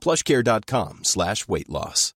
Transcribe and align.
plushcare.com 0.00 0.98
slash 1.02 1.44
weight 1.48 1.68
loss. 1.68 2.14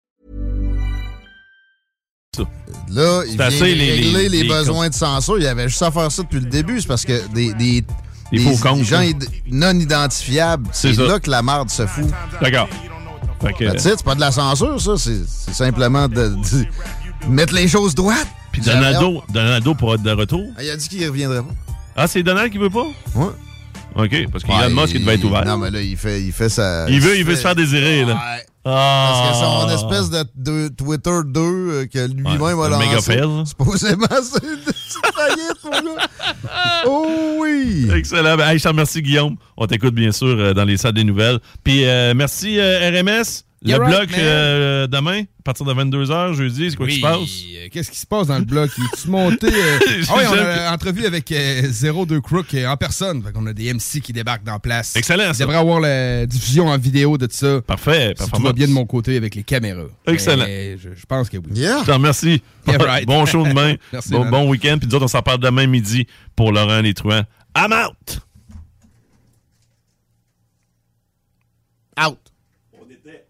Là, 2.90 3.24
il 3.28 3.36
vient 3.36 3.46
assez 3.46 3.60
de 3.60 3.66
les- 3.66 3.92
régler 3.92 4.12
les- 4.24 4.30
les, 4.30 4.44
les 4.44 4.50
besoins 4.50 4.90
de 4.90 4.94
censure. 4.94 5.38
Il 5.38 5.44
y 5.44 5.48
avait 5.48 5.68
juste 5.68 5.82
à 5.82 5.92
faire 5.92 6.12
ça 6.12 6.24
depuis 6.24 6.40
le 6.40 6.46
début. 6.46 6.80
C'est 6.82 6.88
parce 6.88 7.04
que 7.06 7.28
des, 7.34 7.54
des, 7.54 7.82
Des 7.82 7.86
des 8.32 8.40
faux 8.40 8.56
comptes, 8.58 8.84
gens 8.84 9.02
id- 9.02 9.28
non 9.48 9.78
identifiables, 9.78 10.70
c'est 10.72 10.94
là 10.98 11.20
que 11.20 11.30
la 11.30 11.42
marde 11.42 11.70
se 11.70 11.86
fout. 11.86 12.06
D'accord. 12.42 12.70
It, 13.60 13.80
c'est 13.80 14.04
pas 14.04 14.16
de 14.16 14.20
la 14.22 14.32
censure, 14.32 14.80
ça. 14.80 14.98
C'est 14.98 15.26
c'est 15.28 15.54
simplement 15.54 16.08
de, 16.08 16.30
de 16.30 16.66
mettre 17.28 17.54
les 17.56 17.68
choses 17.68 17.96
droites. 17.96 18.28
puis 18.52 18.62
Donaldo, 18.62 19.24
Donaldo 19.30 19.74
pourra 19.76 19.96
être 19.96 20.04
de 20.04 20.12
retour. 20.12 20.46
Ah, 20.58 20.64
il 20.64 20.70
a 20.70 20.78
dit 20.78 20.88
qu'il 20.88 21.06
reviendrait 21.06 21.42
pas. 21.42 21.54
Ah, 21.96 22.08
c'est 22.08 22.24
Donald 22.24 22.52
qui 22.52 22.58
veut 22.60 22.70
pas? 22.70 22.86
Ouais. 23.16 23.26
OK, 23.96 24.28
parce 24.32 24.44
qu'il 24.44 24.54
y 24.54 24.58
Ouais, 24.58 24.70
Musk 24.70 24.94
qui 24.94 25.00
devait 25.00 25.16
être 25.16 25.24
ouvert. 25.26 25.46
Non, 25.46 25.58
mais 25.58 25.70
là, 25.72 25.82
il 25.82 25.98
fait, 25.98 26.22
il 26.22 26.32
fait 26.32 26.50
sa. 26.50 26.90
il 26.90 27.00
veut, 27.02 27.18
il 27.18 27.24
veut 27.26 27.32
fait- 27.32 27.38
se 27.38 27.42
faire 27.42 27.56
désirer, 27.56 28.06
là. 28.06 28.14
Ouais. 28.14 28.46
Ah. 28.64 29.12
Parce 29.14 29.72
que 29.72 29.80
son 29.80 29.88
espèce 29.90 30.10
de, 30.12 30.26
de 30.36 30.68
Twitter 30.70 31.20
2 31.26 31.40
euh, 31.42 31.86
que 31.92 32.08
lui-même 32.14 32.40
Ouais, 32.40 32.52
a 32.66 32.70
lancé. 32.70 33.20
Supposément, 33.46 34.06
c'est 34.22 34.42
gars. 34.44 36.08
Oh 36.86 37.38
oui! 37.40 37.88
Excellent. 37.96 38.38
Ben, 38.38 38.50
hey, 38.50 38.60
je 38.60 38.64
te 38.64 38.68
remercie, 38.68 39.02
Guillaume. 39.02 39.36
On 39.58 39.66
t'écoute, 39.68 39.96
bien 39.96 40.12
sûr, 40.12 40.28
euh, 40.28 40.54
dans 40.54 40.66
les 40.66 40.78
salles 40.78 40.94
des 40.94 41.04
nouvelles. 41.04 41.40
Puis, 41.64 41.86
euh, 41.86 42.14
merci, 42.16 42.60
euh, 42.60 42.90
RMS. 42.92 43.44
Le 43.64 43.78
bloc 43.78 43.92
right, 43.92 44.12
man. 44.12 44.20
euh, 44.22 44.88
demain, 44.88 45.22
à 45.22 45.44
partir 45.44 45.68
de 45.68 45.74
22h, 45.74 46.34
jeudi, 46.34 46.72
c'est 46.72 46.76
quoi 46.76 46.88
qui 46.88 46.96
se 46.96 47.02
passe? 47.02 47.20
euh, 47.20 47.68
Qu'est-ce 47.72 47.92
qui 47.92 47.98
se 48.00 48.08
passe 48.08 48.26
dans 48.28 48.40
le 48.40 48.44
bloc? 48.46 48.72
Il 48.76 48.84
est-tu 48.86 49.08
monté? 49.08 49.48
euh? 49.48 49.80
Ah 50.10 50.14
oui, 50.18 50.24
on 50.30 50.34
a 50.34 50.68
une 50.68 50.74
entrevue 50.74 51.06
avec 51.06 51.32
euh, 51.32 51.62
Zero 51.70 52.08
de 52.08 52.18
Crook 52.18 52.54
euh, 52.56 52.66
en 52.68 52.76
personne. 52.76 53.22
Fait 53.22 53.32
qu'on 53.32 53.46
a 53.46 53.54
des 53.54 53.72
MC 53.72 54.02
qui 54.02 54.14
débarquent 54.14 54.44
dans 54.44 54.58
place. 54.58 54.96
Excellent, 54.96 55.32
Il 55.32 55.38
devrait 55.40 55.58
avoir 55.58 55.80
la 55.80 56.26
diffusion 56.26 56.70
en 56.70 56.78
vidéo 56.80 57.20
de 57.20 57.28
ça. 57.30 57.62
Parfait. 57.62 58.16
Si 58.20 58.32
tout 58.32 58.42
va 58.42 58.52
bien 58.52 58.68
de 58.68 58.74
mon 58.74 58.86
côté 58.88 59.16
avec 59.16 59.36
les 59.36 59.44
caméras. 59.44 59.84
Excellent. 60.08 60.46
Mais 60.46 60.78
je, 60.80 60.90
je 60.96 61.06
pense 61.06 61.30
que 61.30 61.38
oui. 61.38 61.44
Yeah! 61.54 61.82
Je 61.82 61.86
te 61.86 61.92
remercie. 61.92 62.42
Yeah, 62.68 62.78
right. 62.80 63.06
bon 63.06 63.28
show 63.28 63.46
demain. 63.46 63.76
Merci, 63.94 64.10
bon, 64.10 64.50
week-end. 64.50 64.78
Puis 64.80 64.88
nous 64.90 64.96
autres, 64.96 65.06
on 65.06 65.08
s'en 65.08 65.22
parle 65.22 65.40
demain 65.40 65.68
midi 65.68 66.08
pour 66.36 66.52
Laurent 66.52 66.82
Les 66.82 66.96
Truands. 66.96 67.26
I'm! 67.56 67.72
Out. 67.74 68.22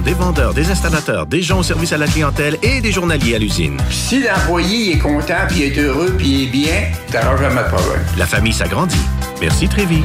des 0.00 0.14
vendeurs, 0.14 0.54
des 0.54 0.70
installateurs, 0.70 1.26
des 1.26 1.42
gens 1.42 1.58
au 1.58 1.62
service 1.64 1.92
à 1.92 1.98
la 1.98 2.06
clientèle 2.06 2.56
et 2.62 2.80
des 2.80 2.92
journaliers 2.92 3.34
à 3.34 3.38
l'usine. 3.38 3.76
Si 3.90 4.22
l'employé 4.22 4.94
est 4.94 4.98
content, 4.98 5.46
puis 5.48 5.62
est 5.62 5.76
heureux, 5.76 6.14
puis 6.16 6.44
est 6.44 6.46
bien, 6.46 6.92
t'auras 7.10 7.36
jamais 7.36 7.62
de 7.62 7.68
problème. 7.68 8.00
La 8.16 8.26
famille 8.26 8.52
s'agrandit. 8.52 9.04
Merci 9.40 9.68
Trévis. 9.68 10.04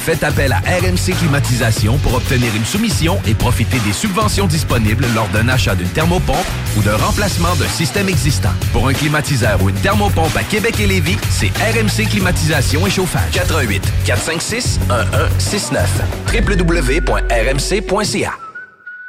Faites 0.00 0.24
appel 0.24 0.50
à 0.50 0.60
RMC 0.60 1.14
Climatisation 1.18 1.98
pour 1.98 2.14
obtenir 2.14 2.56
une 2.56 2.64
soumission 2.64 3.20
et 3.26 3.34
profiter 3.34 3.78
des 3.80 3.92
subventions 3.92 4.46
disponibles 4.46 5.04
lors 5.14 5.28
d'un 5.28 5.46
achat 5.48 5.74
d'une 5.74 5.90
thermopompe 5.90 6.46
ou 6.78 6.82
d'un 6.82 6.96
remplacement 6.96 7.54
d'un 7.56 7.68
système 7.68 8.08
existant. 8.08 8.48
Pour 8.72 8.88
un 8.88 8.94
climatiseur 8.94 9.62
ou 9.62 9.68
une 9.68 9.76
thermopompe 9.76 10.34
à 10.34 10.42
Québec 10.42 10.80
et 10.80 10.86
Lévis, 10.86 11.18
c'est 11.28 11.50
RMC 11.58 12.08
Climatisation 12.08 12.86
et 12.86 12.90
Chauffage. 12.90 13.30
88 13.32 13.82
456 14.06 14.80
1169 14.88 15.90
www.rmc.ca 16.32 18.32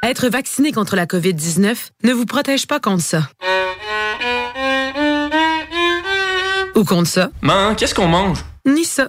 Être 0.02 0.28
vacciné 0.28 0.72
contre 0.72 0.94
la 0.96 1.06
COVID-19 1.06 1.74
ne 2.04 2.12
vous 2.12 2.26
protège 2.26 2.66
pas 2.66 2.80
contre 2.80 3.02
ça. 3.02 3.28
Ou 6.74 6.84
contre 6.84 7.08
ça? 7.08 7.30
Maman, 7.40 7.74
qu'est-ce 7.74 7.94
qu'on 7.94 8.08
mange? 8.08 8.38
Ni 8.66 8.84
ça. 8.84 9.08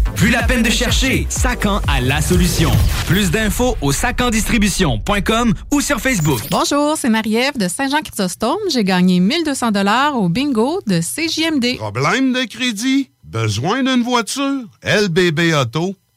Plus 0.15 0.29
la 0.29 0.43
peine 0.43 0.61
de 0.63 0.69
chercher, 0.69 1.25
Sacan 1.29 1.81
a 1.87 1.99
la 2.01 2.21
solution. 2.21 2.71
Plus 3.07 3.31
d'infos 3.31 3.75
au 3.81 3.91
sacandistribution.com 3.91 5.53
ou 5.71 5.81
sur 5.81 5.99
Facebook. 5.99 6.41
Bonjour, 6.51 6.95
c'est 6.97 7.09
Marie-Ève 7.09 7.57
de 7.57 7.67
Saint-Jean-Chrysostome. 7.67 8.57
J'ai 8.71 8.83
gagné 8.83 9.19
1200 9.19 9.71
dollars 9.71 10.15
au 10.15 10.29
bingo 10.29 10.81
de 10.87 10.99
CJMD. 10.99 11.77
Problème 11.77 12.33
de 12.33 12.43
crédit? 12.47 13.09
Besoin 13.23 13.83
d'une 13.83 14.03
voiture? 14.03 14.63
LBB 14.83 15.53
Auto.com. 15.53 16.00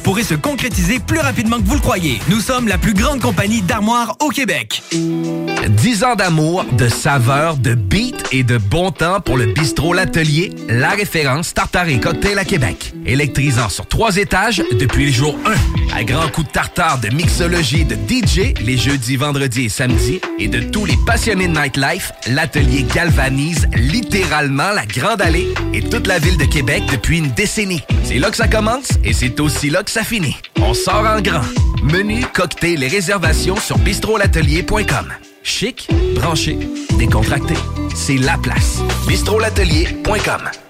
pourrait 0.00 0.24
se 0.24 0.34
concrétiser 0.34 0.98
plus 0.98 1.18
rapidement 1.18 1.58
que 1.58 1.64
vous 1.64 1.74
le 1.74 1.80
croyez. 1.80 2.20
Nous 2.28 2.40
sommes 2.40 2.68
la 2.68 2.78
plus 2.78 2.94
grande 2.94 3.20
compagnie 3.20 3.62
d'armoires 3.62 4.16
au 4.20 4.28
Québec. 4.28 4.82
10 4.92 6.04
ans 6.04 6.16
d'amour, 6.16 6.64
de 6.72 6.88
saveur, 6.88 7.56
de 7.56 7.74
beat 7.74 8.24
et 8.32 8.42
de 8.42 8.58
bon 8.58 8.90
temps 8.90 9.20
pour 9.20 9.36
le 9.36 9.46
bistrot 9.46 9.92
L'Atelier, 9.92 10.52
la 10.68 10.90
référence 10.90 11.54
tartare 11.54 11.88
et 11.88 12.00
cocktail 12.00 12.38
à 12.38 12.44
Québec. 12.44 12.92
Électrisant 13.06 13.68
sur 13.68 13.86
trois 13.86 14.16
étages 14.16 14.62
depuis 14.78 15.06
le 15.06 15.12
jour 15.12 15.36
1. 15.92 15.98
À 15.98 16.04
grands 16.04 16.28
coups 16.28 16.46
de 16.46 16.52
tartare, 16.52 17.00
de 17.00 17.08
mixologie, 17.14 17.84
de 17.84 17.94
DJ, 17.94 18.54
les 18.64 18.76
jeudis, 18.76 19.16
vendredis 19.16 19.66
et 19.66 19.68
samedis, 19.68 20.20
et 20.38 20.48
de 20.48 20.60
tous 20.60 20.84
les 20.84 20.96
passionnés 21.06 21.48
de 21.48 21.58
nightlife, 21.58 22.12
L'Atelier 22.26 22.84
galvanise 22.94 23.68
littéralement 23.74 24.72
la 24.72 24.86
Grande 24.86 25.20
Allée 25.20 25.48
et 25.74 25.82
toute 25.82 26.06
la 26.06 26.18
ville 26.18 26.36
de 26.36 26.44
Québec 26.44 26.82
depuis 26.90 27.18
une 27.18 27.30
décennie. 27.32 27.82
C'est 28.04 28.18
là 28.18 28.30
que 28.30 28.36
ça 28.36 28.48
commence 28.48 28.90
et 29.04 29.12
c'est 29.12 29.40
aussi 29.40 29.70
là 29.70 29.82
que 29.82 29.89
ça 29.90 30.04
finit. 30.04 30.36
On 30.62 30.72
sort 30.72 31.04
en 31.04 31.20
grand. 31.20 31.42
Menu, 31.82 32.24
cocktail 32.32 32.84
et 32.84 32.88
réservations 32.88 33.56
sur 33.56 33.76
bistrolatelier.com. 33.78 35.12
Chic, 35.42 35.88
branché, 36.14 36.56
décontracté. 36.96 37.54
C'est 37.94 38.18
la 38.18 38.38
place. 38.38 38.78
bistrolatelier.com. 39.08 40.69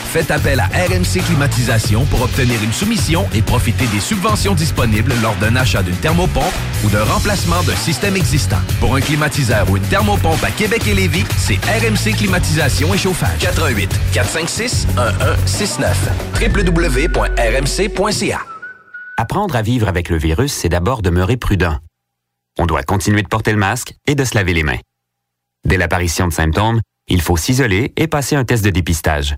Faites 0.11 0.29
appel 0.29 0.59
à 0.59 0.65
RMC 0.65 1.23
Climatisation 1.25 2.03
pour 2.03 2.21
obtenir 2.21 2.61
une 2.61 2.73
soumission 2.73 3.29
et 3.33 3.41
profiter 3.41 3.87
des 3.87 4.01
subventions 4.01 4.53
disponibles 4.53 5.13
lors 5.21 5.37
d'un 5.37 5.55
achat 5.55 5.83
d'une 5.83 5.95
thermopompe 5.95 6.53
ou 6.83 6.89
d'un 6.89 7.05
remplacement 7.05 7.63
d'un 7.63 7.77
système 7.77 8.17
existant. 8.17 8.59
Pour 8.81 8.93
un 8.93 8.99
climatiseur 8.99 9.69
ou 9.69 9.77
une 9.77 9.83
thermopompe 9.83 10.43
à 10.43 10.51
Québec 10.51 10.85
et 10.85 10.95
Lévis, 10.95 11.23
c'est 11.37 11.55
RMC 11.63 12.17
Climatisation 12.17 12.93
et 12.93 12.97
Chauffage. 12.97 13.39
88 13.39 13.89
456 14.11 14.87
1169 14.97 16.09
www.rmc.ca 16.41 18.39
Apprendre 19.15 19.55
à 19.55 19.61
vivre 19.61 19.87
avec 19.87 20.09
le 20.09 20.17
virus, 20.17 20.51
c'est 20.51 20.67
d'abord 20.67 21.01
demeurer 21.01 21.37
prudent. 21.37 21.77
On 22.59 22.65
doit 22.65 22.83
continuer 22.83 23.21
de 23.21 23.29
porter 23.29 23.53
le 23.53 23.59
masque 23.59 23.93
et 24.07 24.15
de 24.15 24.25
se 24.25 24.35
laver 24.35 24.53
les 24.53 24.63
mains. 24.63 24.79
Dès 25.65 25.77
l'apparition 25.77 26.27
de 26.27 26.33
symptômes, 26.33 26.81
il 27.07 27.21
faut 27.21 27.37
s'isoler 27.37 27.93
et 27.95 28.07
passer 28.07 28.35
un 28.35 28.43
test 28.43 28.65
de 28.65 28.71
dépistage. 28.71 29.37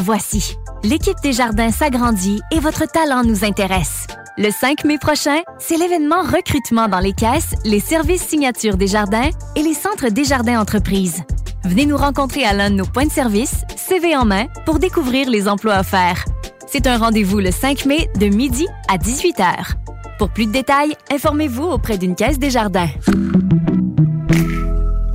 voici. 0.00 0.56
L'équipe 0.82 1.16
des 1.22 1.32
jardins 1.32 1.70
s'agrandit 1.70 2.40
et 2.50 2.60
votre 2.60 2.86
talent 2.86 3.22
nous 3.24 3.44
intéresse. 3.44 4.06
Le 4.36 4.50
5 4.50 4.84
mai 4.84 4.98
prochain, 4.98 5.40
c'est 5.58 5.76
l'événement 5.76 6.22
recrutement 6.22 6.88
dans 6.88 6.98
les 6.98 7.12
caisses, 7.12 7.54
les 7.64 7.80
services 7.80 8.22
signature 8.22 8.76
des 8.76 8.88
jardins 8.88 9.30
et 9.56 9.62
les 9.62 9.74
centres 9.74 10.10
des 10.10 10.24
jardins 10.24 10.60
entreprises. 10.60 11.22
Venez 11.64 11.86
nous 11.86 11.96
rencontrer 11.96 12.44
à 12.44 12.52
l'un 12.52 12.70
de 12.70 12.76
nos 12.76 12.86
points 12.86 13.06
de 13.06 13.12
service, 13.12 13.62
CV 13.76 14.16
en 14.16 14.24
main, 14.24 14.46
pour 14.66 14.78
découvrir 14.78 15.30
les 15.30 15.48
emplois 15.48 15.78
offerts. 15.78 16.24
C'est 16.66 16.86
un 16.86 16.98
rendez-vous 16.98 17.38
le 17.38 17.50
5 17.50 17.86
mai 17.86 18.08
de 18.18 18.26
midi 18.26 18.66
à 18.88 18.98
18h. 18.98 19.74
Pour 20.18 20.30
plus 20.30 20.46
de 20.46 20.52
détails, 20.52 20.96
informez-vous 21.10 21.64
auprès 21.64 21.98
d'une 21.98 22.14
caisse 22.14 22.38
des 22.38 22.50
jardins. 22.50 22.88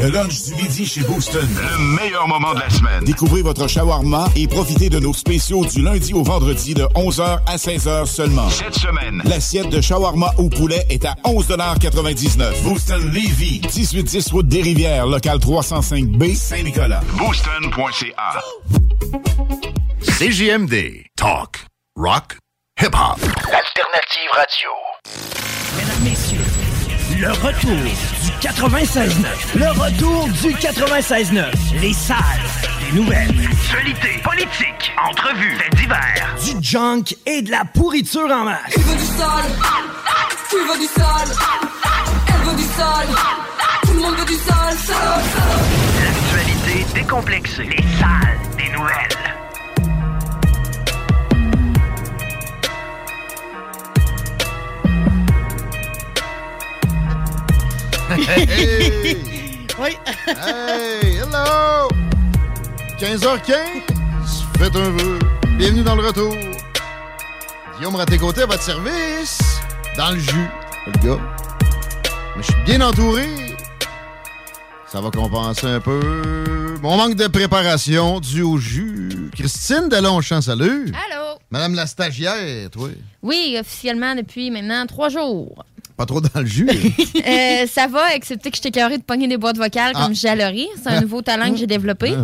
Le 0.00 0.08
lunch 0.08 0.44
du 0.44 0.54
midi 0.54 0.86
chez 0.86 1.02
Booston. 1.02 1.46
Le 1.60 1.78
meilleur 1.96 2.26
moment 2.26 2.54
de 2.54 2.60
la 2.60 2.70
semaine. 2.70 3.04
Découvrez 3.04 3.42
votre 3.42 3.68
shawarma 3.68 4.28
et 4.34 4.48
profitez 4.48 4.88
de 4.88 4.98
nos 4.98 5.12
spéciaux 5.12 5.66
du 5.66 5.82
lundi 5.82 6.14
au 6.14 6.22
vendredi 6.22 6.72
de 6.72 6.84
11h 6.94 7.40
à 7.46 7.56
16h 7.56 8.06
seulement. 8.06 8.48
Cette 8.48 8.74
semaine, 8.74 9.20
l'assiette 9.26 9.68
de 9.68 9.80
shawarma 9.82 10.32
au 10.38 10.48
poulet 10.48 10.86
est 10.88 11.04
à 11.04 11.14
11,99 11.24 12.62
Booston 12.62 13.10
Levy, 13.12 13.60
1810 13.60 14.32
route 14.32 14.48
des 14.48 14.62
Rivières, 14.62 15.06
local 15.06 15.36
305B, 15.36 16.34
Saint-Nicolas. 16.34 17.02
Booston.ca. 17.18 18.40
CJMD. 20.02 21.04
Talk. 21.14 21.66
Rock. 21.96 22.38
Hip-hop. 22.80 23.18
Alternative 23.20 24.30
Radio. 24.32 24.70
Mesdames, 25.76 26.04
Messieurs, 26.04 26.38
le 27.18 27.30
retour 27.32 27.76
du 27.76 28.48
96.9. 28.48 29.26
Le 29.56 29.68
retour 29.80 30.28
du 30.28 30.54
96.9. 30.54 31.44
Les 31.80 31.92
salles 31.92 32.16
des 32.80 32.98
nouvelles. 32.98 33.30
Actualité, 33.50 34.20
politique, 34.22 34.92
entrevues, 35.08 35.56
faits 35.56 35.74
divers. 35.76 36.36
Du 36.44 36.62
junk 36.62 37.04
et 37.26 37.42
de 37.42 37.50
la 37.50 37.64
pourriture 37.64 38.30
en 38.30 38.44
masse. 38.44 38.74
Il 38.76 38.82
veut 38.82 38.96
du 38.96 39.04
sale, 39.04 39.50
tu 40.50 40.56
veux 40.56 40.78
du 40.78 40.86
sale, 40.86 41.36
elle 42.28 42.48
veut 42.48 42.56
du 42.56 42.64
sale, 42.64 43.08
tout 43.82 43.92
le 43.92 44.00
monde 44.00 44.16
veut 44.16 44.26
du 44.26 44.34
sale. 44.34 44.76
L'actualité 46.04 46.86
décomplexée. 46.94 47.64
Les 47.64 47.98
salles 47.98 48.19
Hey! 58.10 59.16
Oui. 59.78 59.96
Hey, 60.26 61.18
hello! 61.18 61.88
15h15, 62.98 63.54
faites 64.58 64.74
un 64.74 64.90
vœu. 64.90 65.18
Bienvenue 65.56 65.84
dans 65.84 65.94
le 65.94 66.08
retour. 66.08 66.34
Guillaume 67.76 67.94
Raté-Côté 67.94 68.42
à 68.42 68.46
votre 68.46 68.62
service. 68.62 69.38
Dans 69.96 70.10
le 70.10 70.18
jus, 70.18 70.48
le 70.86 70.92
gars. 71.06 71.20
Mais 72.36 72.42
je 72.42 72.52
suis 72.52 72.62
bien 72.64 72.80
entouré. 72.80 73.56
Ça 74.88 75.00
va 75.00 75.10
compenser 75.12 75.68
un 75.68 75.80
peu 75.80 76.74
mon 76.82 76.96
manque 76.96 77.14
de 77.14 77.28
préparation 77.28 78.18
dû 78.18 78.42
au 78.42 78.58
jus. 78.58 79.30
Christine 79.36 79.88
Delonchamp, 79.88 80.40
salut. 80.40 80.92
Allô? 81.06 81.38
Madame 81.50 81.74
la 81.74 81.86
stagiaire, 81.86 82.70
toi. 82.70 82.88
Oui, 83.22 83.56
officiellement 83.60 84.16
depuis 84.16 84.50
maintenant 84.50 84.84
trois 84.86 85.10
jours. 85.10 85.64
Pas 86.00 86.06
trop 86.06 86.22
dans 86.22 86.40
le 86.40 86.46
jus. 86.46 86.66
Euh, 87.26 87.66
ça 87.66 87.86
va, 87.86 88.14
excepté 88.14 88.50
que 88.50 88.56
je 88.56 88.62
t'ai 88.62 88.70
de 88.70 89.02
pogner 89.02 89.28
des 89.28 89.36
boîtes 89.36 89.58
vocales 89.58 89.92
Ah. 89.94 90.04
comme 90.04 90.14
Jallery. 90.14 90.66
C'est 90.82 90.88
un 90.88 91.02
nouveau 91.02 91.20
talent 91.20 91.50
que 91.50 91.58
j'ai 91.58 91.66
développé. 91.66 92.14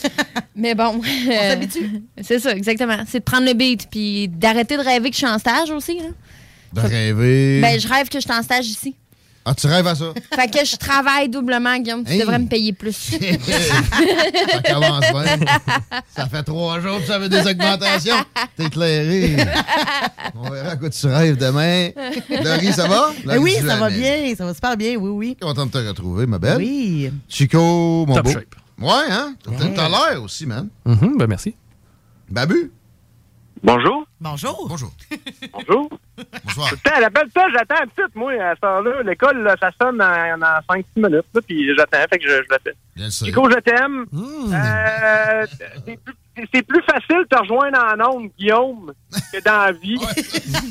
Mais 0.54 0.74
bon. 0.74 1.00
On 1.00 1.32
s'habitue. 1.32 2.02
C'est 2.20 2.38
ça, 2.38 2.54
exactement. 2.54 2.98
C'est 3.08 3.20
de 3.20 3.24
prendre 3.24 3.46
le 3.46 3.54
beat 3.54 3.88
puis 3.90 4.28
d'arrêter 4.28 4.76
de 4.76 4.82
rêver 4.82 5.08
que 5.08 5.14
je 5.14 5.20
suis 5.20 5.26
en 5.26 5.38
stage 5.38 5.70
aussi. 5.70 5.96
là. 5.98 6.08
De 6.74 6.80
rêver. 6.86 7.60
Ben, 7.62 7.80
je 7.80 7.88
rêve 7.88 8.10
que 8.10 8.18
je 8.20 8.24
suis 8.26 8.32
en 8.38 8.42
stage 8.42 8.66
ici. 8.66 8.94
Ah, 9.44 9.54
tu 9.54 9.66
rêves 9.66 9.86
à 9.86 9.94
ça? 9.96 10.12
Fait 10.36 10.48
que 10.48 10.64
je 10.64 10.76
travaille 10.76 11.28
doublement, 11.28 11.76
Guillaume. 11.78 12.04
Tu 12.04 12.12
Hey. 12.12 12.20
devrais 12.20 12.38
me 12.38 12.46
payer 12.46 12.72
plus. 12.72 12.92
Ça 14.52 14.62
commence 14.72 15.00
bien. 15.00 15.46
Ça 16.14 16.26
fait 16.28 16.42
trois 16.44 16.78
jours 16.80 16.98
que 17.00 17.06
ça 17.06 17.18
veut 17.18 17.28
des 17.28 17.44
augmentations. 17.46 18.14
T'es 18.56 18.66
éclairé. 18.66 19.36
On 20.36 20.48
verra 20.50 20.70
à 20.70 20.76
quoi 20.76 20.90
tu 20.90 21.06
rêves 21.06 21.36
demain. 21.36 21.90
Laurie, 22.44 22.72
ça 22.72 22.86
va? 22.86 23.10
Oui, 23.38 23.54
ça 23.66 23.76
va 23.76 23.90
bien, 23.90 24.32
ça 24.36 24.44
va 24.44 24.54
super 24.54 24.76
bien, 24.76 24.96
oui, 24.96 25.10
oui. 25.10 25.36
Content 25.40 25.66
de 25.66 25.70
te 25.72 25.78
retrouver, 25.78 26.26
ma 26.26 26.38
belle? 26.38 26.58
Oui. 26.58 27.10
Chico, 27.28 28.04
mon 28.06 28.14
Top 28.14 28.24
beau. 28.26 28.32
shape. 28.32 28.54
Ouais, 28.80 28.90
hein? 29.10 29.34
T'as 29.44 29.66
t'as 29.68 29.88
l'air 29.88 30.22
aussi, 30.22 30.46
man. 30.46 30.68
Mhm, 30.84 31.16
ben 31.18 31.26
merci. 31.26 31.54
Babu? 32.30 32.70
Bonjour. 33.62 34.04
Bonjour. 34.20 34.66
Bonjour. 34.68 34.90
Bonjour. 35.52 35.88
Bonsoir. 36.44 36.70
Putain, 36.70 36.90
elle 36.98 37.04
appelle 37.04 37.28
ça, 37.34 37.46
j'attends 37.52 37.82
un 37.82 37.86
petit, 37.86 38.02
moi, 38.14 38.32
à 38.32 38.54
cette 38.54 38.64
heure-là. 38.64 39.02
L'école, 39.04 39.42
là, 39.42 39.54
ça 39.60 39.70
sonne 39.80 40.00
en, 40.02 40.04
en 40.40 40.74
5-6 40.76 40.84
minutes, 40.96 41.26
là, 41.34 41.40
puis 41.46 41.74
j'attends, 41.76 41.98
fait 42.10 42.18
que 42.18 42.24
je, 42.28 42.42
je 42.42 42.48
l'appelle. 42.50 42.74
Bien 42.96 43.10
sûr. 43.10 43.26
Chico, 43.26 43.48
je 43.50 43.58
t'aime. 43.60 44.06
Euh, 44.52 45.46
c'est 45.86 45.96
plus- 45.96 46.14
c'est 46.52 46.62
plus 46.66 46.82
facile 46.82 47.18
de 47.18 47.28
te 47.28 47.38
rejoindre 47.38 47.78
en 47.78 48.14
ondes, 48.14 48.30
Guillaume, 48.38 48.92
que 49.32 49.42
dans 49.42 49.66
la 49.66 49.72
vie. 49.72 49.98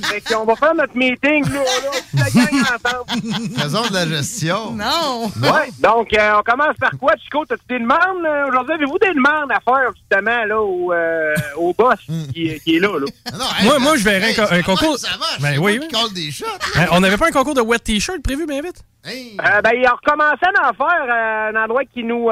fait 0.05 0.21
qu'on 0.21 0.45
va 0.45 0.55
faire 0.55 0.73
notre 0.75 0.95
meeting, 0.97 1.43
là, 1.51 1.59
là, 1.59 1.91
toute 1.93 2.19
la 2.19 2.41
gang 2.41 2.61
ensemble. 2.61 3.59
Faisons 3.59 3.87
de 3.89 3.93
la 3.93 4.07
gestion. 4.07 4.71
Non. 4.71 5.25
Ouais, 5.41 5.69
donc 5.79 6.13
euh, 6.13 6.33
on 6.39 6.43
commence 6.43 6.75
par 6.79 6.91
quoi, 6.99 7.13
Chico? 7.23 7.45
T'as-tu 7.45 7.63
des 7.69 7.79
demandes 7.79 8.25
euh, 8.25 8.47
aujourd'hui? 8.49 8.73
Avez-vous 8.75 8.97
des 8.99 9.13
demandes 9.13 9.51
à 9.51 9.59
faire, 9.59 9.91
justement, 9.95 10.45
là, 10.45 10.61
au, 10.61 10.93
euh, 10.93 11.33
au 11.57 11.73
boss 11.73 11.99
qui, 12.33 12.59
qui 12.63 12.75
est 12.77 12.79
là, 12.79 12.97
là? 12.99 13.05
moi, 13.63 13.79
moi, 13.79 13.95
je 13.97 14.03
verrais 14.03 14.31
un, 14.31 14.45
co- 14.45 14.53
un 14.53 14.61
concours. 14.63 14.97
Ça 14.97 15.17
marche. 15.17 15.39
Ben 15.41 15.57
oui, 15.59 15.79
oui. 15.81 15.87
qui 15.87 16.13
des 16.13 16.31
shots. 16.31 16.45
Hein, 16.75 16.87
On 16.91 16.99
n'avait 16.99 17.17
pas 17.17 17.27
un 17.27 17.31
concours 17.31 17.53
de 17.55 17.61
wet 17.61 17.79
t-shirt 17.79 18.21
prévu 18.23 18.45
bien 18.47 18.61
vite? 18.61 18.83
Euh, 19.07 19.61
ben, 19.61 19.71
ils 19.75 19.87
ont 19.87 19.95
recommencé 19.95 20.45
à 20.61 20.69
en 20.69 20.73
faire 20.73 21.05
euh, 21.07 21.51
un 21.57 21.63
endroit 21.63 21.83
qui 21.85 22.03
nous 22.03 22.29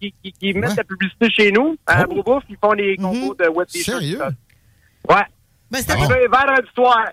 qui, 0.00 0.14
qui, 0.22 0.32
qui 0.32 0.54
mettent 0.54 0.76
la 0.76 0.84
publicité 0.84 1.30
chez 1.30 1.52
nous. 1.52 1.76
À 1.86 2.06
Broubouf, 2.06 2.44
ils 2.48 2.56
font 2.62 2.74
des 2.74 2.96
concours 2.96 3.36
de 3.36 3.48
wet 3.48 3.66
t-shirt. 3.66 4.00
Sérieux? 4.00 4.22
Ouais. 5.08 5.24
Ben, 5.68 5.78
c'était 5.80 5.94
Ah 5.94 6.06
pas, 6.06 6.14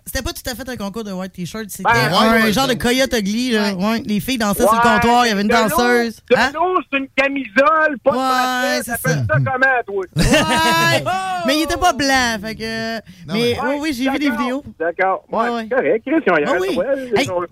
c'était 0.06 0.22
pas 0.22 0.32
tout 0.34 0.48
à 0.50 0.54
fait 0.54 0.70
un 0.70 0.76
concours 0.78 1.04
de 1.04 1.12
white 1.12 1.34
t-shirt, 1.34 1.66
c'était 1.70 1.84
Ben, 1.84 2.12
ouais, 2.12 2.18
un 2.18 2.44
ouais, 2.46 2.54
genre 2.54 2.68
de 2.68 2.76
coyote 2.76 3.12
ugly, 3.14 3.52
là. 3.52 3.74
Ouais, 3.74 4.02
les 4.06 4.20
filles 4.20 4.38
dansaient 4.38 4.62
sur 4.64 4.74
le 4.76 4.80
comptoir, 4.80 5.26
il 5.26 5.30
y 5.30 5.32
avait 5.32 5.42
une 5.42 5.48
de 5.48 5.54
danseuse. 5.54 6.18
De 6.30 6.36
Hein? 6.36 6.52
l'eau, 6.54 6.80
c'est 6.92 7.00
une 7.00 7.08
camisole, 7.16 7.98
pas 8.04 8.12
de 8.80 8.84
ça 8.84 8.96
comment, 9.28 9.82
toi? 9.88 10.06
Ouais, 10.16 11.04
mais 11.48 11.58
il 11.58 11.64
était 11.64 11.78
pas 11.78 11.94
blanc, 11.94 12.38
fait 12.42 12.56
que... 12.56 12.96
mais 13.28 13.34
mais- 13.34 13.58
oui, 13.64 13.76
oui, 13.82 13.94
j'ai 13.94 14.10
vu 14.12 14.20
des 14.20 14.30
vidéos. 14.30 14.64
D'accord. 14.80 15.24
Ouais, 15.32 15.50
Ouais, 15.50 15.68
c'est 15.70 15.76
correct. 15.76 16.08
Ah 16.46 16.52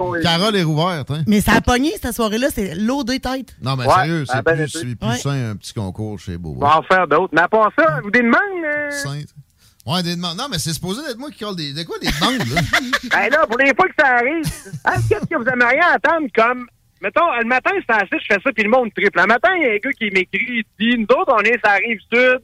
ouais, 0.09 0.21
Carole 0.21 0.55
est 0.55 0.63
rouverte, 0.63 1.11
hein? 1.11 1.23
Mais 1.27 1.41
ça 1.41 1.53
a 1.53 1.61
pogné, 1.61 1.93
cette 2.01 2.13
soirée-là, 2.13 2.47
c'est 2.53 2.75
l'eau 2.75 3.03
des 3.03 3.19
têtes. 3.19 3.55
Non, 3.61 3.75
mais 3.75 3.85
sérieux, 3.85 4.25
c'est 4.27 4.43
plus, 4.43 5.17
sain 5.17 5.51
un 5.51 5.55
petit 5.55 5.73
concours 5.73 6.19
chez 6.19 6.37
Beau. 6.37 6.53
On 6.57 6.59
va 6.65 6.77
en 6.77 6.83
faire 6.83 7.07
d'autres. 7.07 7.33
Mais 7.33 7.41
à 7.41 7.47
part 7.47 7.71
ça, 7.77 7.99
vous 8.03 8.11
des 8.11 8.19
demandes? 8.21 8.37
Ouais, 9.85 10.03
des 10.03 10.15
demandes. 10.15 10.37
Non, 10.37 10.47
mais 10.49 10.59
c'est 10.59 10.73
supposé 10.73 11.01
d'être 11.01 11.17
moi 11.17 11.31
qui 11.31 11.43
colle 11.43 11.55
des. 11.55 11.73
De 11.73 11.83
quoi 11.83 11.97
des 11.99 12.07
demandes, 12.07 12.47
là? 12.53 12.61
Ben 13.11 13.29
là, 13.29 13.47
pour 13.47 13.57
les 13.57 13.73
fois 13.73 13.87
que 13.87 13.95
ça 13.97 14.17
arrive, 14.17 14.43
hein, 14.85 14.93
qu'est-ce 15.09 15.25
que 15.25 15.35
vous 15.35 15.49
aimeriez 15.49 15.81
entendre 15.95 16.27
comme. 16.35 16.67
Mettons, 17.01 17.31
le 17.39 17.45
matin, 17.45 17.71
c'est 17.89 17.95
assez, 17.95 18.19
je 18.21 18.25
fais 18.31 18.39
ça, 18.43 18.51
puis 18.53 18.63
le 18.63 18.69
monde 18.69 18.93
triple. 18.95 19.19
Le 19.19 19.25
matin, 19.25 19.49
il 19.55 19.63
y 19.63 19.65
a 19.65 19.71
un 19.71 19.77
gars 19.77 19.91
qui 19.93 20.11
m'écrit, 20.11 20.63
il 20.63 20.63
dit 20.79 20.97
Nous 20.99 21.15
autres, 21.17 21.33
on 21.35 21.39
est 21.39 21.57
sur 21.57 21.61
la 21.63 21.75
rive 21.75 21.99
sud. 22.13 22.41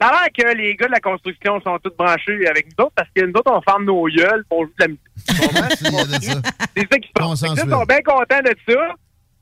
Ça 0.00 0.06
a 0.06 0.12
l'air 0.12 0.28
que 0.32 0.56
les 0.56 0.76
gars 0.76 0.86
de 0.86 0.92
la 0.92 1.00
construction 1.00 1.60
sont 1.62 1.76
tous 1.82 1.90
branchés 1.98 2.46
avec 2.46 2.66
nous 2.66 2.84
autres 2.84 2.94
parce 2.94 3.08
que 3.12 3.24
nous 3.24 3.32
autres, 3.34 3.50
on 3.52 3.60
ferme 3.62 3.84
nos 3.84 4.04
gueules 4.06 4.44
pour 4.48 4.62
jouer 4.62 4.72
de 4.78 4.84
la 4.84 4.88
musique. 4.88 5.02
Ça. 6.22 6.40
C'est 6.76 6.86
ça 6.92 6.98
qui 7.00 7.08
se 7.08 7.12
passe. 7.12 7.42
Ils 7.42 7.70
sont 7.70 7.84
bien 7.84 8.00
contents 8.02 8.42
de 8.44 8.54
ça. 8.68 8.94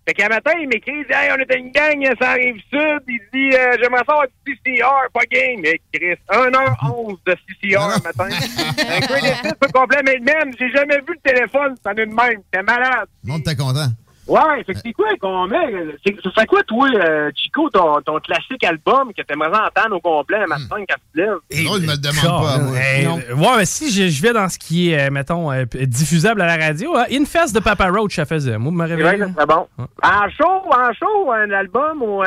Fait 0.07 0.15
qu'un 0.15 0.29
matin, 0.29 0.53
il 0.61 0.69
m'écrit, 0.69 0.93
il 0.93 1.05
dit, 1.05 1.13
hey, 1.13 1.33
on 1.33 1.37
est 1.37 1.59
une 1.59 1.73
gang, 1.73 2.15
ça 2.21 2.31
arrive 2.31 2.55
sud. 2.71 3.03
Il 3.09 3.19
dit, 3.35 3.57
euh, 3.57 3.77
j'aimerais 3.83 4.05
savoir 4.07 4.27
du 4.47 4.55
CCR, 4.55 5.11
pas 5.13 5.25
game. 5.29 5.61
Mais 5.61 5.81
Chris, 5.93 6.15
1h11 6.31 7.19
de 7.27 7.33
CCR 7.33 7.89
le 7.89 8.03
matin. 8.05 8.29
Un 9.45 9.67
au 9.67 9.73
complet, 9.73 10.03
mais 10.05 10.19
même, 10.21 10.53
j'ai 10.57 10.71
jamais 10.71 10.99
vu 10.99 11.15
le 11.15 11.31
téléphone, 11.31 11.75
ça 11.83 11.91
en 11.91 11.95
est 11.95 12.07
de 12.07 12.15
même. 12.15 12.41
T'es 12.53 12.63
malade. 12.63 13.09
Le 13.25 13.33
monde 13.33 13.41
était 13.41 13.57
content. 13.57 13.89
Ouais, 14.27 14.65
fait 14.65 14.75
que 14.75 14.81
c'est 14.85 14.93
quoi 14.93 15.07
qu'on 15.21 15.47
met? 15.47 15.57
C'est- 16.05 16.17
Ce 16.23 16.31
serait 16.31 16.47
quoi, 16.47 16.63
toi, 16.65 16.89
euh, 16.95 17.31
Chico, 17.37 17.71
ton, 17.71 18.01
ton 18.03 18.19
classique 18.19 18.65
album 18.65 19.13
que 19.17 19.23
t'aimerais 19.23 19.49
entendre 19.49 19.95
au 19.97 20.01
complet 20.01 20.41
le 20.41 20.47
matin 20.49 20.65
quand 20.71 20.85
tu 20.97 21.13
te 21.15 21.19
lèves? 21.21 21.37
C'est 21.51 21.63
drôle, 21.65 21.79
il 21.81 21.87
me 21.87 21.93
le 21.93 21.99
demande 21.99 22.43
pas 22.43 22.53
à 22.55 22.59
moi. 22.59 22.77
Hey, 22.77 23.07
euh, 23.07 23.35
ouais, 23.37 23.57
mais 23.59 23.65
si 23.67 23.91
je, 23.93 24.09
je 24.09 24.23
vais 24.23 24.33
dans 24.33 24.49
ce 24.49 24.59
qui 24.59 24.91
est, 24.93 25.07
euh, 25.07 25.11
mettons, 25.11 25.53
euh, 25.53 25.65
diffusable 25.87 26.43
à 26.43 26.57
la 26.57 26.67
radio, 26.67 26.97
hein, 26.97 27.05
Infest 27.13 27.55
de 27.55 27.61
Papa 27.61 27.89
Roach, 27.89 28.17
ça 28.17 28.25
faisait. 28.25 28.59
Moi, 28.59 28.73
me 28.73 28.87
C'est 28.89 28.95
réveiller. 28.97 29.25
ça 29.27 29.33
serait 29.33 29.47
bon. 29.47 29.67
En 30.03 30.29
show, 30.31 30.71
en 30.73 30.93
show, 30.93 31.31
un 31.33 31.51
album 31.53 32.03
ou... 32.03 32.23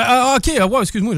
Ah, 0.00 0.36
ok, 0.36 0.52
ah, 0.60 0.66
ouais, 0.66 0.80
excuse-moi. 0.82 1.14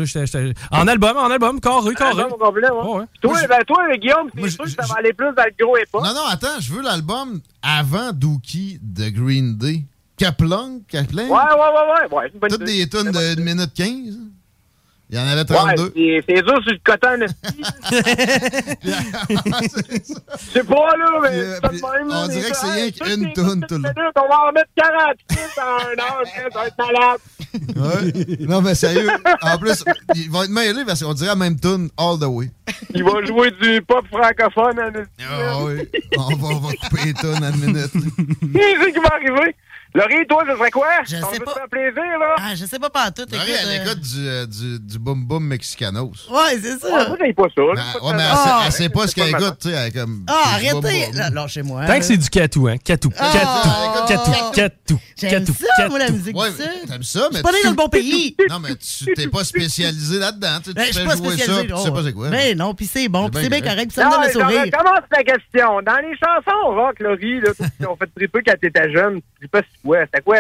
En 0.71 0.87
album, 0.89 1.17
en 1.17 1.31
album, 1.31 1.61
carré, 1.61 1.95
carré. 1.95 2.23
Album 2.23 2.39
complet, 2.39 2.71
ouais. 2.71 3.05
Toi, 3.21 3.39
ben, 3.49 3.59
toi, 3.67 3.97
Guillaume, 3.97 4.31
c'est 4.35 4.51
sûr 4.51 4.65
que 4.65 4.71
ça 4.71 4.87
va 4.89 4.97
aller 4.99 5.13
plus 5.13 5.33
dans 5.37 5.45
le 5.45 5.65
gros 5.65 5.77
et 5.77 5.87
pas. 5.91 6.01
Non, 6.01 6.15
non, 6.15 6.27
attends, 6.31 6.61
je 6.61 6.73
veux 6.73 6.83
l'album 6.83 7.41
avant 7.63 8.13
Dookie 8.13 8.79
de 8.83 9.09
Green 9.11 9.57
Day. 9.57 9.85
Kaplunk, 10.17 10.87
Kaplan? 10.87 11.23
Ouais, 11.23 11.31
ouais, 11.31 12.11
ouais, 12.11 12.13
ouais. 12.13 12.31
ouais 12.43 12.49
Toutes 12.51 12.65
des 12.65 12.87
tonnes 12.91 13.11
de 13.11 13.41
1 13.41 13.43
minute 13.43 13.73
15. 13.75 14.19
Il 15.13 15.19
y 15.19 15.21
en 15.21 15.27
avait 15.27 15.41
Ouais, 15.41 15.47
32. 15.75 15.93
c'est 15.97 16.25
c'est 16.29 16.43
dur 16.43 16.63
sur 16.63 16.73
le 16.73 16.79
coton, 16.85 17.19
sais 20.53 20.63
pas, 20.63 20.97
là, 20.97 21.07
mais 21.23 21.31
c'est 21.31 21.61
pas 21.61 21.69
de 21.69 21.75
même, 21.99 22.09
là, 22.09 22.23
on 22.25 22.29
dirait 22.29 22.51
que 22.51 22.57
c'est 22.57 22.71
rien 22.71 22.91
qu'une 22.93 23.33
toune 23.33 23.67
tout 23.69 23.79
le 23.79 23.89
On 24.17 24.29
va 24.29 24.39
en 24.49 24.53
mettre 24.53 24.71
40 24.77 25.17
en 25.59 25.63
un 25.63 25.99
heure, 25.99 26.23
ça 26.53 26.55
va 26.55 26.67
être 26.69 26.79
malade. 26.79 27.21
Ouais. 27.77 28.13
Non, 28.47 28.63
mais 28.63 28.77
sérieux. 28.77 29.11
En 29.43 29.59
plus, 29.59 29.83
il 30.15 30.31
va 30.31 30.45
être 30.45 30.51
mêlé 30.51 30.85
parce 30.87 31.03
qu'on 31.03 31.13
dirait 31.15 31.31
la 31.31 31.35
même 31.37 31.59
tune 31.59 31.91
all 31.99 32.17
the 32.21 32.27
way. 32.27 32.49
Il 32.95 33.03
va 33.03 33.25
jouer 33.25 33.51
du 33.61 33.83
pop 33.83 34.07
francophone 34.07 34.79
en. 34.79 34.93
Ah 35.29 35.59
oui. 35.65 35.89
On 36.17 36.37
va, 36.37 36.49
on 36.55 36.61
va 36.61 36.73
couper 36.75 37.07
les 37.07 37.15
tunes 37.15 37.43
à 37.43 37.49
une 37.51 37.57
minute. 37.57 37.91
Qu'est-ce 37.93 38.93
qui 38.93 39.01
va 39.01 39.15
arriver? 39.17 39.57
Laurie, 39.95 40.25
toi, 40.29 40.45
ce 40.49 40.57
serait 40.57 40.71
quoi? 40.71 40.87
Je 41.05 41.17
On 41.17 41.31
sais 41.33 41.39
veut 41.39 41.45
pas. 41.45 41.53
te 41.53 41.59
faire 41.59 41.69
plaisir, 41.69 42.19
là? 42.21 42.35
Ah, 42.39 42.55
je 42.55 42.65
sais 42.65 42.79
pas 42.79 42.91
pas 42.91 43.11
tout. 43.11 43.23
Laurie, 43.31 43.51
écoute, 43.51 43.61
elle 43.65 43.81
euh, 43.81 43.85
écoute 43.85 44.01
du, 44.01 44.29
euh, 44.29 44.47
du, 44.47 44.79
du 44.81 44.99
boom 45.01 45.25
boom 45.27 45.45
mexicanos. 45.45 46.29
Ouais, 46.31 46.59
c'est 46.63 46.79
ça. 46.79 46.87
Ouais, 46.87 47.09
moi, 47.09 47.17
j'aime 47.21 47.35
pas 47.35 47.43
ça. 47.55 47.61
là. 47.63 47.75
Ben, 47.75 48.07
ouais, 48.07 48.15
mais 48.17 48.23
elle, 48.23 48.29
mal. 48.29 48.37
sait- 48.37 48.43
Ah, 48.47 48.63
elle 48.67 48.73
sait 48.73 48.89
pas 48.89 49.07
ce 49.09 49.15
qu'elle 49.17 49.29
écoute, 49.31 49.57
tu 49.61 49.69
sais, 49.69 49.75
elle 49.75 49.89
est 49.89 49.91
comme. 49.99 50.25
Ah, 50.29 50.43
arrêtez! 50.55 50.73
boom. 51.07 51.15
Là, 51.15 51.31
Lâchez-moi. 51.31 51.87
Tant 51.87 51.99
que 51.99 52.05
c'est 52.05 52.17
du 52.17 52.31
catou, 52.31 52.69
hein. 52.69 52.77
Catou, 52.79 53.11
Ah, 53.19 54.05
catou, 54.07 54.31
catou, 54.31 54.33
catou, 54.55 55.01
J'aime 55.17 55.31
catou, 55.45 55.53
ça, 55.77 55.89
moi, 55.89 55.99
la 55.99 56.07
catou. 56.07 56.19
musique 56.19 56.37
Ouais. 56.37 56.49
T'aimes 56.89 57.03
ça, 57.03 57.21
Je 57.21 57.29
mais. 57.31 57.35
suis 57.35 57.43
pas 57.43 57.53
né 57.53 57.59
dans 57.65 57.71
le 57.71 57.77
bon 57.77 57.89
pays. 57.89 58.37
Non, 58.51 58.59
mais 58.61 58.75
tu 58.77 59.13
t'es 59.15 59.29
pas 59.29 59.45
spécialisé 59.45 60.19
là-dedans. 60.19 60.59
Tu 60.63 60.71
sais, 60.71 60.75
Ben, 60.75 60.87
je 60.93 60.99
fais 60.99 61.05
pas 61.05 61.17
jouer 61.17 61.37
ça, 61.37 61.63
tu 61.63 61.77
sais 61.77 61.91
pas 61.91 62.03
c'est 62.05 62.13
quoi. 62.13 62.29
Mais 62.31 62.55
non, 62.55 62.75
puis 62.75 62.87
c'est 62.87 63.09
bon, 63.09 63.25
C'est 63.27 63.31
puis 63.33 63.43
c'est 63.45 63.49
bien 63.51 63.61
correct. 63.61 63.93
ça 63.93 64.07
me 64.07 64.11
donne 64.13 64.23
le 64.27 64.31
sourire. 64.33 64.65
je 64.67 64.71
recommence 64.77 65.05
la 65.11 65.23
question. 65.25 65.83
Dans 65.83 65.97
les 66.01 66.17
chansons 66.17 66.75
rock, 66.75 66.99
Laurie, 67.01 67.41
là, 67.41 67.51
ont 67.89 67.97
fait 67.97 68.11
triper 68.17 68.41
quand 68.47 68.55
t'étais 68.61 68.93
jeune, 68.93 69.21
je 69.41 69.45
sais 69.47 69.49
pas 69.49 69.61
c'est 69.63 69.83
quoi. 69.89 69.99
C'était 70.05 70.21
quoi? 70.23 70.39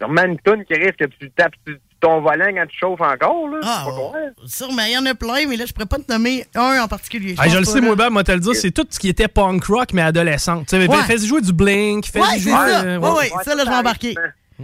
Sûrement 0.00 0.24
une 0.24 0.38
toune 0.38 0.64
qui 0.64 0.74
risque 0.74 0.96
que 0.96 1.04
tu 1.06 1.30
tapes 1.32 1.54
ton 2.00 2.20
volant 2.20 2.46
quand 2.54 2.66
tu 2.68 2.78
chauffes 2.78 3.00
encore, 3.00 3.48
là. 3.48 3.58
Ah, 3.64 3.82
C'est 3.84 3.90
pas 3.90 3.96
quoi. 3.96 4.20
Sûrement, 4.46 4.82
il 4.86 4.92
y 4.92 4.98
en 4.98 5.06
a 5.06 5.14
plein, 5.14 5.46
mais 5.48 5.56
là, 5.56 5.64
je 5.66 5.72
pourrais 5.72 5.86
pas 5.86 5.98
te 5.98 6.10
nommer 6.12 6.46
un 6.54 6.80
en 6.82 6.86
particulier. 6.88 7.34
Ah, 7.38 7.48
je 7.48 7.58
le 7.58 7.64
sais, 7.64 7.80
moi, 7.80 7.90
là. 7.90 7.96
ben, 7.96 8.10
moi, 8.10 8.22
te 8.22 8.30
le 8.30 8.38
dire, 8.38 8.54
c'est 8.54 8.70
tout 8.70 8.86
ce 8.88 8.98
qui 9.00 9.08
était 9.08 9.26
punk 9.26 9.64
rock, 9.64 9.92
mais 9.92 10.02
adolescent. 10.02 10.60
Tu 10.60 10.66
sais, 10.80 10.86
Ouais. 10.88 10.96
fais 11.06 11.18
jouer 11.18 11.40
du 11.40 11.52
Blink, 11.52 12.06
fais 12.06 12.20
Ouais, 12.20 12.26
c'est 12.34 12.38
jouer. 12.40 12.52
ça. 12.52 12.84
euh, 12.84 12.98
Ouais, 12.98 13.10
ouais, 13.10 13.30
ça, 13.44 13.54
là, 13.56 13.64
je 13.64 13.70
vais 13.70 13.74
embarquer. 13.76 14.14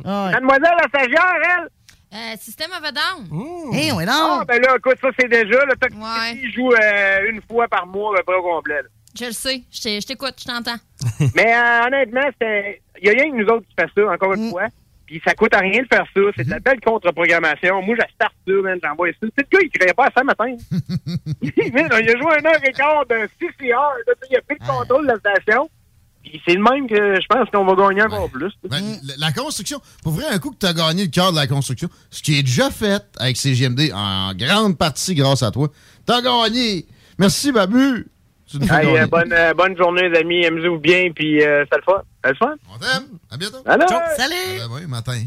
Ah, 0.05 0.27
ouais. 0.27 0.33
Mademoiselle 0.33 0.77
la 0.81 0.89
stagiaire, 0.89 1.35
elle? 1.59 1.69
Euh, 2.17 2.37
système 2.39 2.71
of 2.71 2.85
a 2.85 2.93
Down. 2.93 3.27
Eh, 3.75 3.91
ouais, 3.91 4.05
non. 4.07 4.13
Ah, 4.41 4.45
ben 4.47 4.63
là, 4.63 4.77
écoute, 4.79 4.97
ça, 5.01 5.09
c'est 5.19 5.29
déjà, 5.29 5.65
le 5.65 5.73
Ouais. 5.97 6.41
il 6.41 6.53
joue 6.53 6.71
euh, 6.73 7.31
une 7.33 7.41
fois 7.51 7.67
par 7.67 7.85
mois, 7.89 8.13
à 8.15 8.19
peu 8.19 8.25
près 8.27 8.37
au 8.37 8.43
complet. 8.43 8.77
là. 8.83 8.89
Je 9.19 9.25
le 9.27 9.33
sais. 9.33 9.63
Je 9.73 10.07
t'écoute, 10.07 10.35
je 10.39 10.45
t'entends. 10.45 10.77
Mais 11.37 11.53
euh, 11.55 11.87
honnêtement, 11.87 12.29
c'est 12.41 12.81
il 12.94 12.94
y 13.07 13.11
a 13.11 13.13
rien 13.13 13.31
que 13.31 13.37
nous 13.37 13.49
autres 13.49 13.67
qui 13.69 13.75
fait 13.79 13.89
ça, 13.95 14.11
encore 14.13 14.35
une 14.35 14.51
fois. 14.51 14.67
Puis 15.07 15.21
ça 15.25 15.35
coûte 15.35 15.53
à 15.55 15.59
rien 15.59 15.83
de 15.83 15.87
faire 15.87 16.07
ça. 16.15 16.21
C'est 16.37 16.45
de 16.45 16.51
la 16.51 16.61
belle 16.61 16.81
contre-programmation. 16.81 17.83
Moi, 17.83 17.95
je 17.99 18.15
starte 18.15 18.33
ça, 18.47 18.53
man. 18.63 18.79
J'envoie 18.83 19.09
ça. 19.09 19.27
C'est 19.37 19.47
le 19.53 19.59
gars, 19.59 19.59
il 19.63 19.71
créait 19.71 19.93
pas 19.95 20.07
à 20.07 20.11
ça 20.17 20.25
matin. 20.25 20.47
Man, 21.75 21.89
il 22.01 22.11
a 22.11 22.19
joué 22.19 22.33
un 22.41 22.45
heure 22.47 22.65
et 22.65 22.73
quart 22.73 23.05
de 23.07 23.29
CCR. 23.39 23.69
là, 23.71 23.95
tu 24.07 24.13
sais, 24.23 24.29
Il 24.31 24.37
a 24.37 24.41
pris 24.43 24.57
le 24.61 24.67
contrôle 24.67 25.07
de 25.07 25.13
la 25.13 25.19
station. 25.19 25.69
Puis 26.23 26.41
c'est 26.47 26.55
le 26.55 26.63
même 26.63 26.89
que 26.89 27.21
je 27.21 27.27
pense 27.29 27.51
qu'on 27.51 27.67
va 27.67 27.75
gagner 27.89 28.03
encore 28.03 28.31
plus. 28.31 28.51
Ben, 28.71 28.81
la- 29.03 29.27
la 29.27 29.33
construction, 29.33 29.79
pour 30.03 30.13
vrai, 30.13 30.25
un 30.31 30.39
coup 30.39 30.53
que 30.53 30.57
tu 30.59 30.65
as 30.65 30.73
gagné 30.73 31.05
le 31.05 31.11
cœur 31.11 31.33
de 31.33 31.37
la 31.37 31.47
construction, 31.47 31.89
ce 32.11 32.23
qui 32.23 32.39
est 32.39 32.43
déjà 32.43 32.71
fait 32.71 33.03
avec 33.19 33.37
CGMD 33.37 33.93
en 33.95 34.33
grande 34.35 34.79
partie 34.79 35.15
grâce 35.15 35.43
à 35.43 35.51
toi, 35.51 35.69
t'as 36.07 36.23
gagné. 36.23 36.87
Merci, 37.19 37.53
Babu. 37.53 38.07
Euh, 38.63 39.07
bonne, 39.07 39.33
euh, 39.33 39.55
bonne 39.55 39.77
journée, 39.77 40.09
les 40.09 40.19
amis. 40.21 40.45
Amusez-vous 40.47 40.79
bien. 40.79 41.11
Puis 41.15 41.43
euh, 41.43 41.65
c'est 41.71 41.77
le 41.79 41.83
fun. 41.83 42.03
C'est 42.23 42.31
le 42.31 42.37
fun. 42.37 42.55
On 42.75 42.79
t'aime. 42.79 43.09
À 43.31 43.37
bientôt. 43.37 43.59
Allô? 43.67 43.87
Salut! 44.17 44.59
Ben 44.59 44.69
oui, 44.71 44.87
matin. 44.87 45.21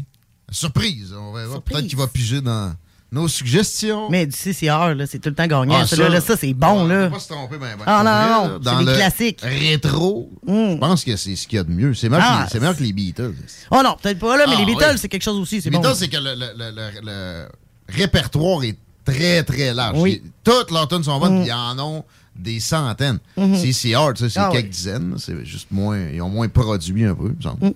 Surprise. 0.50 1.14
On 1.18 1.32
verra 1.32 1.60
peut-être 1.60 1.86
qu'il 1.86 1.98
va 1.98 2.06
piger 2.06 2.40
dans 2.40 2.72
nos 3.12 3.28
suggestions. 3.28 4.08
Mais 4.10 4.26
du 4.26 4.32
CCR, 4.36 4.94
là, 4.94 5.06
c'est 5.06 5.18
tout 5.18 5.28
le 5.30 5.34
temps 5.34 5.46
gagnant. 5.46 5.78
Ah, 5.82 5.86
ça, 5.86 5.96
ça, 5.96 6.08
là, 6.08 6.20
ça, 6.20 6.36
c'est 6.36 6.52
bon, 6.54 6.82
On 6.82 6.86
là. 6.86 7.08
va 7.08 7.10
pas 7.10 7.18
se 7.20 7.28
tromper, 7.28 7.56
ben, 7.58 7.76
ben. 7.76 7.84
Ah, 7.86 8.02
non, 8.04 8.10
vrai, 8.10 8.48
non, 8.54 8.58
Dans 8.58 8.78
des 8.80 8.84
le 8.86 8.94
classiques. 8.96 9.40
rétro, 9.42 10.30
je 10.46 10.76
pense 10.78 11.04
que 11.04 11.16
c'est 11.16 11.36
ce 11.36 11.46
qu'il 11.48 11.56
y 11.56 11.60
a 11.60 11.64
de 11.64 11.70
mieux. 11.70 11.94
C'est 11.94 12.08
meilleur, 12.08 12.26
Ah, 12.28 12.44
que, 12.44 12.52
c'est 12.52 12.60
meilleur 12.60 12.76
que 12.76 12.82
les 12.82 12.92
Beatles. 12.92 13.34
Oh 13.70 13.80
non, 13.84 13.96
peut-être 14.00 14.18
pas 14.18 14.36
là, 14.36 14.44
mais 14.46 14.54
Ah, 14.56 14.60
les 14.60 14.66
Beatles, 14.66 14.84
oui. 14.92 14.98
c'est 14.98 15.08
quelque 15.08 15.22
chose 15.22 15.38
aussi. 15.38 15.60
C'est 15.62 15.70
Les 15.70 15.76
bon. 15.76 15.82
Beatles, 15.82 15.96
c'est 15.96 16.08
que 16.08 16.16
le, 16.16 16.34
le- 16.34 16.52
le- 16.56 16.70
le- 16.70 17.00
le 17.02 17.48
répertoire 17.88 18.62
est 18.64 18.76
très, 19.04 19.42
très 19.42 19.72
large. 19.72 19.96
Oui. 19.98 20.22
Toutes 20.44 20.70
leurs 20.70 20.88
tunes 20.88 21.02
sont 21.04 21.18
bonnes, 21.18 21.38
Mm. 21.40 21.42
puis 21.44 21.48
ils 21.48 21.52
en 21.54 21.78
ont 21.78 22.04
des 22.38 22.60
centaines. 22.60 23.18
Mhm. 23.36 23.60
Tu 23.60 23.72
sais, 23.72 23.72
c'est 23.72 23.94
Ah, 23.94 24.48
quelques 24.52 24.64
oui. 24.64 24.70
dizaines. 24.70 25.14
C'est 25.18 25.44
juste 25.44 25.68
moins... 25.70 25.98
Ils 26.12 26.22
ont 26.22 26.28
moins 26.28 26.48
produit 26.48 27.04
un 27.04 27.14
peu, 27.14 27.30
il 27.30 27.36
me 27.36 27.42
semble. 27.42 27.66
Mm. 27.66 27.72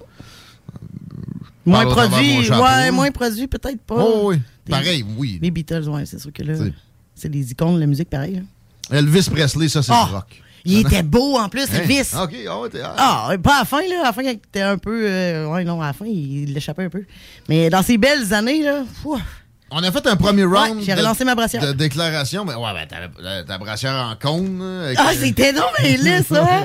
Moins 1.65 1.87
au 1.87 1.91
travers 1.91 2.11
produit, 2.11 2.51
ouais, 2.51 2.91
moins 2.91 3.11
produit, 3.11 3.47
peut-être 3.47 3.81
pas. 3.83 3.97
Oh, 3.99 4.31
oui. 4.31 4.37
Des- 4.67 4.71
Pareil, 4.71 5.05
oui. 5.17 5.39
Les 5.41 5.51
Beatles, 5.51 5.89
ouais, 5.89 6.05
c'est 6.07 6.19
sûr 6.21 6.33
que 6.33 6.43
là, 6.43 6.55
C'est- 6.57 6.73
c'est 7.15 7.29
des 7.29 7.53
icônes 7.53 7.77
de 7.77 7.81
la 7.81 7.87
musique, 7.87 8.11
pareil. 8.11 8.35
là. 8.91 8.99
Elvis 8.99 9.29
Presley, 9.31 9.69
ça, 9.69 9.83
c'est 9.83 9.93
du 9.93 10.13
rock. 10.13 10.43
Il 10.65 10.79
était 10.81 11.03
beau 11.03 11.37
en 11.39 11.49
plus, 11.49 11.63
Hein? 11.65 11.81
Elvis. 11.83 12.15
OK, 12.21 12.35
ah 12.49 12.69
t'es- 12.71 12.81
ah. 12.85 13.35
Pas 13.43 13.57
à 13.57 13.59
la 13.61 13.65
fin, 13.65 13.81
là. 13.81 14.01
À 14.03 14.05
la 14.07 14.13
fin, 14.13 14.23
il 14.23 14.29
était 14.31 14.61
un 14.61 14.79
peu. 14.79 15.05
euh, 15.09 15.49
ouais, 15.49 15.65
non, 15.65 15.81
à 15.83 15.87
la 15.87 15.93
fin, 15.93 16.07
il 16.07 16.53
l'échappait 16.53 16.85
un 16.85 16.89
peu. 16.89 17.05
Mais 17.49 17.69
dans 17.71 17.83
ces 17.83 17.99
belles 17.99 18.33
années, 18.33 18.63
là. 18.63 18.85
fou, 19.03 19.17
On 19.75 19.83
a 19.83 19.91
fait 19.91 20.07
un 20.07 20.17
premier 20.17 20.45
round 20.45 20.77
Ouais, 20.77 20.83
j'ai 20.85 20.95
relancé 20.95 21.25
ma 21.25 21.35
brassière. 21.35 21.67
de 21.67 21.73
déclaration, 21.73 22.45
mais 22.45 22.55
ouais, 22.55 22.73
ben, 22.75 22.87
t'avais 22.87 23.45
ta 23.45 23.59
brassière 23.59 23.95
en 23.95 24.15
cône. 24.17 24.59
là, 24.59 24.93
Ah, 24.99 25.11
euh, 25.11 25.17
c'était 25.19 25.53
non, 25.53 25.63
mais 25.81 25.97
là, 25.97 26.23
ça. 26.23 26.65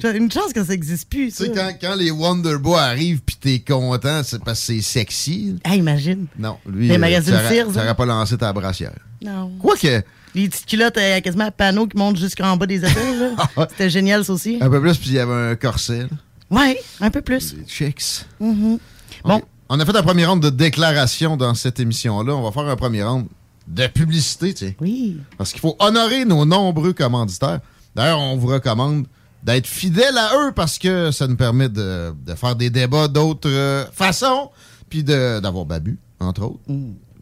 J'ai 0.00 0.16
une 0.16 0.30
chance 0.30 0.52
que 0.52 0.62
ça 0.62 0.72
n'existe 0.72 1.08
plus, 1.10 1.28
Tu 1.30 1.44
sais, 1.46 1.52
quand, 1.54 1.70
quand 1.80 1.94
les 1.96 2.10
Wonder 2.10 2.56
Boys 2.58 2.80
arrivent 2.80 3.20
pis 3.22 3.36
t'es 3.36 3.58
content, 3.58 4.22
c'est 4.24 4.42
parce 4.44 4.60
que 4.60 4.66
c'est 4.66 4.80
sexy. 4.82 5.56
Ah, 5.64 5.74
imagine. 5.74 6.26
Non, 6.38 6.58
lui, 6.66 6.88
Les 6.88 6.94
euh, 6.94 7.20
t'aurais- 7.22 7.48
Sears, 7.54 7.78
hein? 7.78 7.94
pas 7.94 8.06
lancé 8.06 8.36
ta 8.38 8.52
brassière. 8.52 8.92
Non. 9.22 9.50
Quoique, 9.60 10.02
Les 10.34 10.48
petites 10.48 10.66
culottes 10.66 10.98
euh, 10.98 11.20
quasiment 11.20 11.46
à 11.46 11.50
panneaux 11.50 11.86
qui 11.86 11.96
montent 11.96 12.18
jusqu'en 12.18 12.56
bas 12.56 12.66
des 12.66 12.78
épaules, 12.84 13.34
là. 13.56 13.66
C'était 13.70 13.90
génial, 13.90 14.24
ça 14.24 14.32
aussi. 14.32 14.58
un 14.60 14.68
peu 14.70 14.80
plus, 14.80 14.96
puis 14.98 15.10
il 15.10 15.14
y 15.14 15.18
avait 15.18 15.32
un 15.52 15.56
corset. 15.56 16.00
là. 16.02 16.08
Ouais, 16.50 16.78
un 17.00 17.10
peu 17.10 17.20
plus. 17.22 17.54
Chicks. 17.66 18.26
Mhm. 18.38 18.78
Bon. 19.24 19.40
On 19.68 19.80
a 19.80 19.86
fait 19.86 19.96
un 19.96 20.02
premier 20.02 20.26
round 20.26 20.42
de 20.42 20.50
déclaration 20.50 21.36
dans 21.36 21.54
cette 21.54 21.80
émission-là. 21.80 22.34
On 22.34 22.42
va 22.42 22.52
faire 22.52 22.68
un 22.70 22.76
premier 22.76 23.02
round 23.02 23.26
de 23.66 23.86
publicité, 23.86 24.52
tu 24.52 24.66
sais. 24.66 24.76
Oui. 24.80 25.18
Parce 25.38 25.52
qu'il 25.52 25.60
faut 25.60 25.74
honorer 25.78 26.24
nos 26.26 26.44
nombreux 26.44 26.92
commanditaires. 26.92 27.60
D'ailleurs, 27.94 28.20
on 28.20 28.36
vous 28.36 28.48
recommande 28.48 29.06
d'être 29.42 29.66
fidèle 29.66 30.16
à 30.18 30.32
eux 30.38 30.52
parce 30.52 30.78
que 30.78 31.10
ça 31.10 31.26
nous 31.26 31.36
permet 31.36 31.68
de, 31.68 32.12
de 32.26 32.34
faire 32.34 32.56
des 32.56 32.68
débats 32.70 33.08
d'autres 33.08 33.48
euh, 33.50 33.84
façons, 33.92 34.50
puis 34.90 35.02
de- 35.02 35.40
d'avoir 35.40 35.64
Babu, 35.64 35.98
entre 36.20 36.42
autres, 36.44 36.60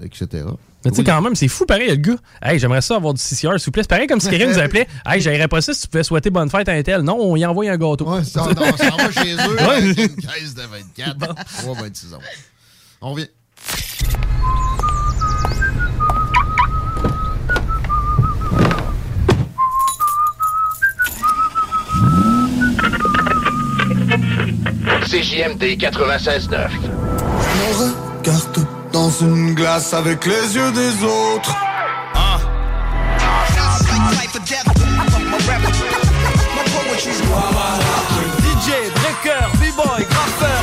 etc. 0.03 0.45
Mais 0.85 0.91
tu 0.91 0.97
sais, 0.97 1.05
quand 1.05 1.21
même, 1.23 1.35
c'est 1.35 1.49
fou 1.49 1.65
pareil, 1.67 1.89
le 1.91 1.97
gars. 1.97 2.17
Hey, 2.43 2.59
j'aimerais 2.59 2.81
ça 2.81 2.97
avoir 2.97 3.15
du 3.15 3.21
CCR, 3.23 3.59
s'il 3.59 3.67
vous 3.67 3.71
plaît. 3.71 3.83
C'est 3.83 3.89
pareil 3.89 4.07
comme 4.07 4.21
si 4.21 4.29
quelqu'un 4.29 4.49
nous 4.49 4.59
appelait. 4.59 4.89
Hey, 5.07 5.21
j'aimerais 5.21 5.49
pas 5.49 5.61
ça 5.61 5.73
si 5.75 5.83
tu 5.83 5.89
pouvais 5.89 6.03
souhaiter 6.05 6.31
bonne 6.31 6.49
fête 6.51 6.69
à 6.69 6.73
un 6.73 6.83
tel. 6.83 7.03
Non, 7.03 7.17
on 7.21 7.37
y 7.37 7.45
envoie 7.47 7.67
un 7.71 7.77
gâteau. 7.77 8.05
Ouais, 8.09 8.25
ça, 8.25 8.45
on, 8.45 8.51
on 8.51 8.77
s'en 8.77 8.97
va 8.97 9.11
chez 9.13 9.35
eux 9.35 9.37
Ouais. 9.59 9.77
avec 9.77 9.99
une 9.99 10.17
caisse 10.17 10.55
de 10.55 10.63
24, 10.63 11.35
3, 11.63 11.75
26 11.75 12.15
onces. 12.15 12.23
On 13.01 13.13
revient. 13.13 13.29
CJMD 25.07 25.77
96.9. 25.77 26.71
Me 27.59 27.73
regarde 27.79 28.67
dans 28.93 29.11
une 29.11 29.55
glace 29.55 29.95
avec 29.95 30.27
les 30.27 30.55
yeux 30.55 30.71
des 30.73 31.05
autres. 31.05 31.55
DJ, 38.39 38.71
breaker, 38.95 39.49
b-boy, 39.59 40.07
graffeur. 40.09 40.63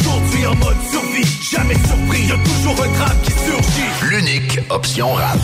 Aujourd'hui 0.00 0.46
en 0.46 0.54
mode 0.56 0.76
survie, 0.90 1.24
jamais 1.50 1.74
surpris, 1.74 2.26
y'a 2.26 2.36
toujours 2.38 2.84
un 2.84 2.92
crabe 2.92 3.20
qui 3.22 3.30
surgit. 3.30 4.10
L'unique 4.10 4.60
option 4.70 5.14
rap. 5.14 5.38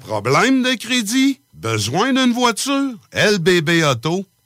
Problème 0.00 0.62
de 0.62 0.74
crédit? 0.74 1.40
Besoin 1.52 2.12
d'une 2.12 2.32
voiture? 2.32 2.94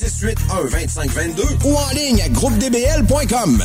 681 0.00 0.70
2522 0.70 1.42
ou 1.64 1.76
en 1.76 1.90
ligne 1.90 2.22
à 2.22 2.28
groupedbl.com. 2.28 3.64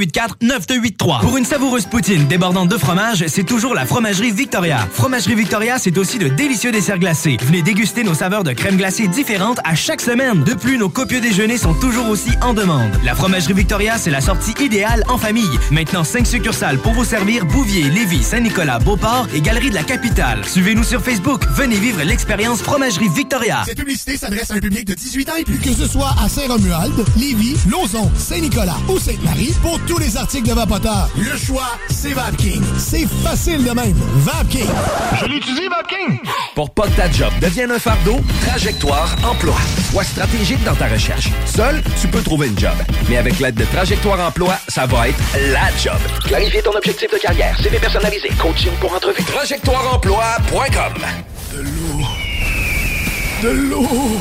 581-984-9283. 0.05 1.21
Pour 1.21 1.37
une 1.37 1.45
savoureuse 1.45 1.85
poutine 1.85 2.25
débordante 2.27 2.69
de 2.69 2.77
fromage, 2.77 3.25
c'est 3.27 3.43
toujours 3.43 3.73
la 3.73 3.85
Fromagerie 3.85 4.31
Victoria. 4.31 4.87
Fromagerie 4.93 5.35
Victoria, 5.35 5.77
c'est 5.77 5.97
aussi 5.97 6.17
de 6.17 6.27
délicieux 6.27 6.71
desserts 6.71 6.99
glacés. 6.99 7.37
Venez 7.41 7.61
déguster 7.61 8.03
nos 8.03 8.13
saveurs 8.13 8.43
de 8.43 8.53
crème 8.53 8.77
glacée 8.77 9.07
différentes 9.07 9.59
à 9.63 9.75
chaque 9.75 10.01
semaine. 10.01 10.43
De 10.43 10.53
plus, 10.53 10.77
nos 10.77 10.89
copieux 10.89 11.21
déjeuners 11.21 11.57
sont 11.57 11.73
toujours 11.73 12.09
aussi 12.09 12.31
en 12.41 12.53
demande. 12.53 12.91
La 13.03 13.15
Fromagerie 13.15 13.53
Victoria, 13.53 13.97
c'est 13.97 14.11
la 14.11 14.21
sortie 14.21 14.53
idéale 14.63 15.03
en 15.07 15.17
famille. 15.17 15.59
Maintenant, 15.71 16.03
5 16.03 16.25
succursales 16.25 16.77
pour 16.77 16.93
vous 16.93 17.05
servir 17.05 17.45
Bouvier, 17.45 17.83
Lévis, 17.83 18.23
Saint-Nicolas, 18.23 18.79
Beauport 18.79 19.27
et 19.33 19.41
Galerie 19.41 19.69
de 19.69 19.75
la 19.75 19.83
Capitale. 19.83 20.43
Suivez-nous 20.45 20.83
sur 20.83 21.01
Facebook. 21.01 21.43
Venez 21.55 21.77
vivre 21.77 22.01
l'expérience 22.03 22.61
Fromagerie 22.61 23.09
Victoria. 23.09 23.63
Cette 23.65 23.77
publicité 23.77 24.17
s'adresse 24.17 24.51
à 24.51 24.55
un 24.55 24.59
public 24.59 24.85
de 24.85 24.93
18 24.93 25.29
ans 25.29 25.35
et 25.39 25.43
plus. 25.43 25.59
Que 25.59 25.73
ce 25.73 25.87
soit 25.87 26.15
à 26.23 26.27
Saint-Romuald, 26.29 26.93
Lévis, 27.17 27.57
Lauson, 27.69 28.09
Saint-Nicolas 28.17 28.77
ou 28.89 28.99
Sainte-Marie, 28.99 29.53
pour 29.61 29.79
tous 29.91 29.99
les 29.99 30.15
articles 30.15 30.47
de 30.47 30.53
Vapoteur, 30.53 31.09
le 31.17 31.35
choix, 31.37 31.67
c'est 31.89 32.13
VapKing. 32.13 32.63
C'est 32.77 33.05
facile 33.05 33.61
de 33.61 33.71
même. 33.71 33.93
VapKing. 34.19 34.69
Je 35.19 35.25
l'utilise, 35.25 35.69
VapKing. 35.69 36.17
Pour 36.55 36.69
pas 36.69 36.83
que 36.83 36.95
ta 36.95 37.11
job 37.11 37.33
devienne 37.41 37.71
un 37.71 37.79
fardeau, 37.79 38.21
Trajectoire 38.47 39.13
Emploi. 39.29 39.57
Sois 39.91 40.05
stratégique 40.05 40.63
dans 40.63 40.75
ta 40.75 40.87
recherche. 40.87 41.27
Seul, 41.45 41.83
tu 41.99 42.07
peux 42.07 42.21
trouver 42.21 42.47
une 42.47 42.57
job. 42.57 42.71
Mais 43.09 43.17
avec 43.17 43.37
l'aide 43.39 43.55
de 43.55 43.65
Trajectoire 43.65 44.25
Emploi, 44.25 44.55
ça 44.69 44.85
va 44.85 45.09
être 45.09 45.19
la 45.51 45.67
job. 45.83 45.99
Clarifier 46.23 46.61
ton 46.61 46.71
objectif 46.71 47.11
de 47.11 47.17
carrière, 47.17 47.59
CV 47.61 47.77
personnalisé, 47.77 48.29
coaching 48.39 48.71
pour 48.79 48.93
entrevue. 48.93 49.21
TrajectoireEmploi.com 49.23 50.93
De 51.53 51.61
l'eau. 51.63 52.05
De 53.43 53.49
l'eau. 53.49 54.17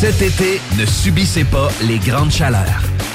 Cet 0.00 0.20
été, 0.22 0.60
ne 0.76 0.84
subissez 0.84 1.44
pas 1.44 1.68
les 1.82 1.98
grandes 1.98 2.32
chaleurs. 2.32 2.82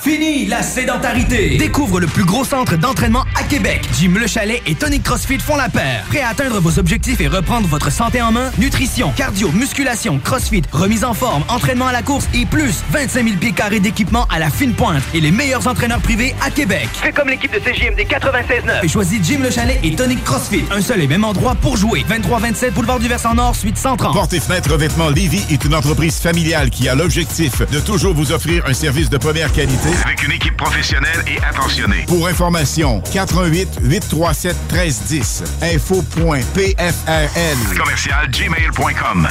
Fini 0.00 0.46
la 0.46 0.62
sédentarité! 0.62 1.56
Découvre 1.58 1.98
le 1.98 2.06
plus 2.06 2.24
gros 2.24 2.44
centre 2.44 2.76
d'entraînement 2.76 3.24
à 3.34 3.42
Québec. 3.42 3.82
Jim 3.98 4.12
Le 4.18 4.28
Chalet 4.28 4.62
et 4.64 4.76
Tonic 4.76 5.02
CrossFit 5.02 5.38
font 5.38 5.56
la 5.56 5.68
paire. 5.68 6.04
Prêt 6.08 6.20
à 6.20 6.28
atteindre 6.28 6.60
vos 6.60 6.78
objectifs 6.78 7.20
et 7.20 7.26
reprendre 7.26 7.66
votre 7.66 7.90
santé 7.90 8.22
en 8.22 8.30
main? 8.30 8.50
Nutrition, 8.58 9.12
cardio, 9.16 9.50
musculation, 9.50 10.20
CrossFit, 10.22 10.62
remise 10.72 11.04
en 11.04 11.14
forme, 11.14 11.42
entraînement 11.48 11.88
à 11.88 11.92
la 11.92 12.02
course 12.02 12.28
et 12.32 12.46
plus 12.46 12.82
25 12.92 13.24
000 13.24 13.36
pieds 13.38 13.52
carrés 13.52 13.80
d'équipement 13.80 14.26
à 14.30 14.38
la 14.38 14.50
fine 14.50 14.72
pointe 14.72 15.02
et 15.14 15.20
les 15.20 15.32
meilleurs 15.32 15.66
entraîneurs 15.66 16.00
privés 16.00 16.34
à 16.42 16.50
Québec. 16.50 16.88
Fais 16.92 17.12
comme 17.12 17.28
l'équipe 17.28 17.52
de 17.52 17.58
CJMD 17.58 18.00
96.9 18.08 18.84
Et 18.84 18.88
choisis 18.88 19.20
Jim 19.22 19.40
Le 19.42 19.50
Chalet 19.50 19.80
et 19.82 19.96
Tonic 19.96 20.22
CrossFit. 20.22 20.64
Un 20.70 20.80
seul 20.80 21.02
et 21.02 21.08
même 21.08 21.24
endroit 21.24 21.56
pour 21.56 21.76
jouer. 21.76 22.04
23-27 22.08 22.70
Boulevard 22.70 23.00
du 23.00 23.08
Versant 23.08 23.34
Nord, 23.34 23.56
suite 23.56 23.76
130. 23.76 24.12
Porte 24.12 24.32
et 24.32 24.40
fenêtre 24.40 24.70
revêtement 24.70 25.08
Lévis 25.08 25.44
est 25.50 25.64
une 25.64 25.74
entreprise 25.74 26.18
familiale 26.18 26.70
qui 26.70 26.88
a 26.88 26.94
l'objectif 26.94 27.62
de 27.68 27.80
toujours 27.80 28.14
vous 28.14 28.30
offrir 28.30 28.64
un 28.66 28.74
service 28.74 29.10
de 29.10 29.16
première 29.16 29.52
qualité 29.52 29.87
Avec 30.04 30.22
une 30.24 30.32
équipe 30.32 30.56
professionnelle 30.56 31.22
et 31.26 31.38
attentionnée. 31.42 32.04
Pour 32.06 32.26
information, 32.28 33.00
88 33.12 33.68
837 33.82 34.56
1310. 34.72 35.42
Info.pfrl. 35.62 37.76
Commercial 37.78 38.28
gmail.com. 38.30 39.28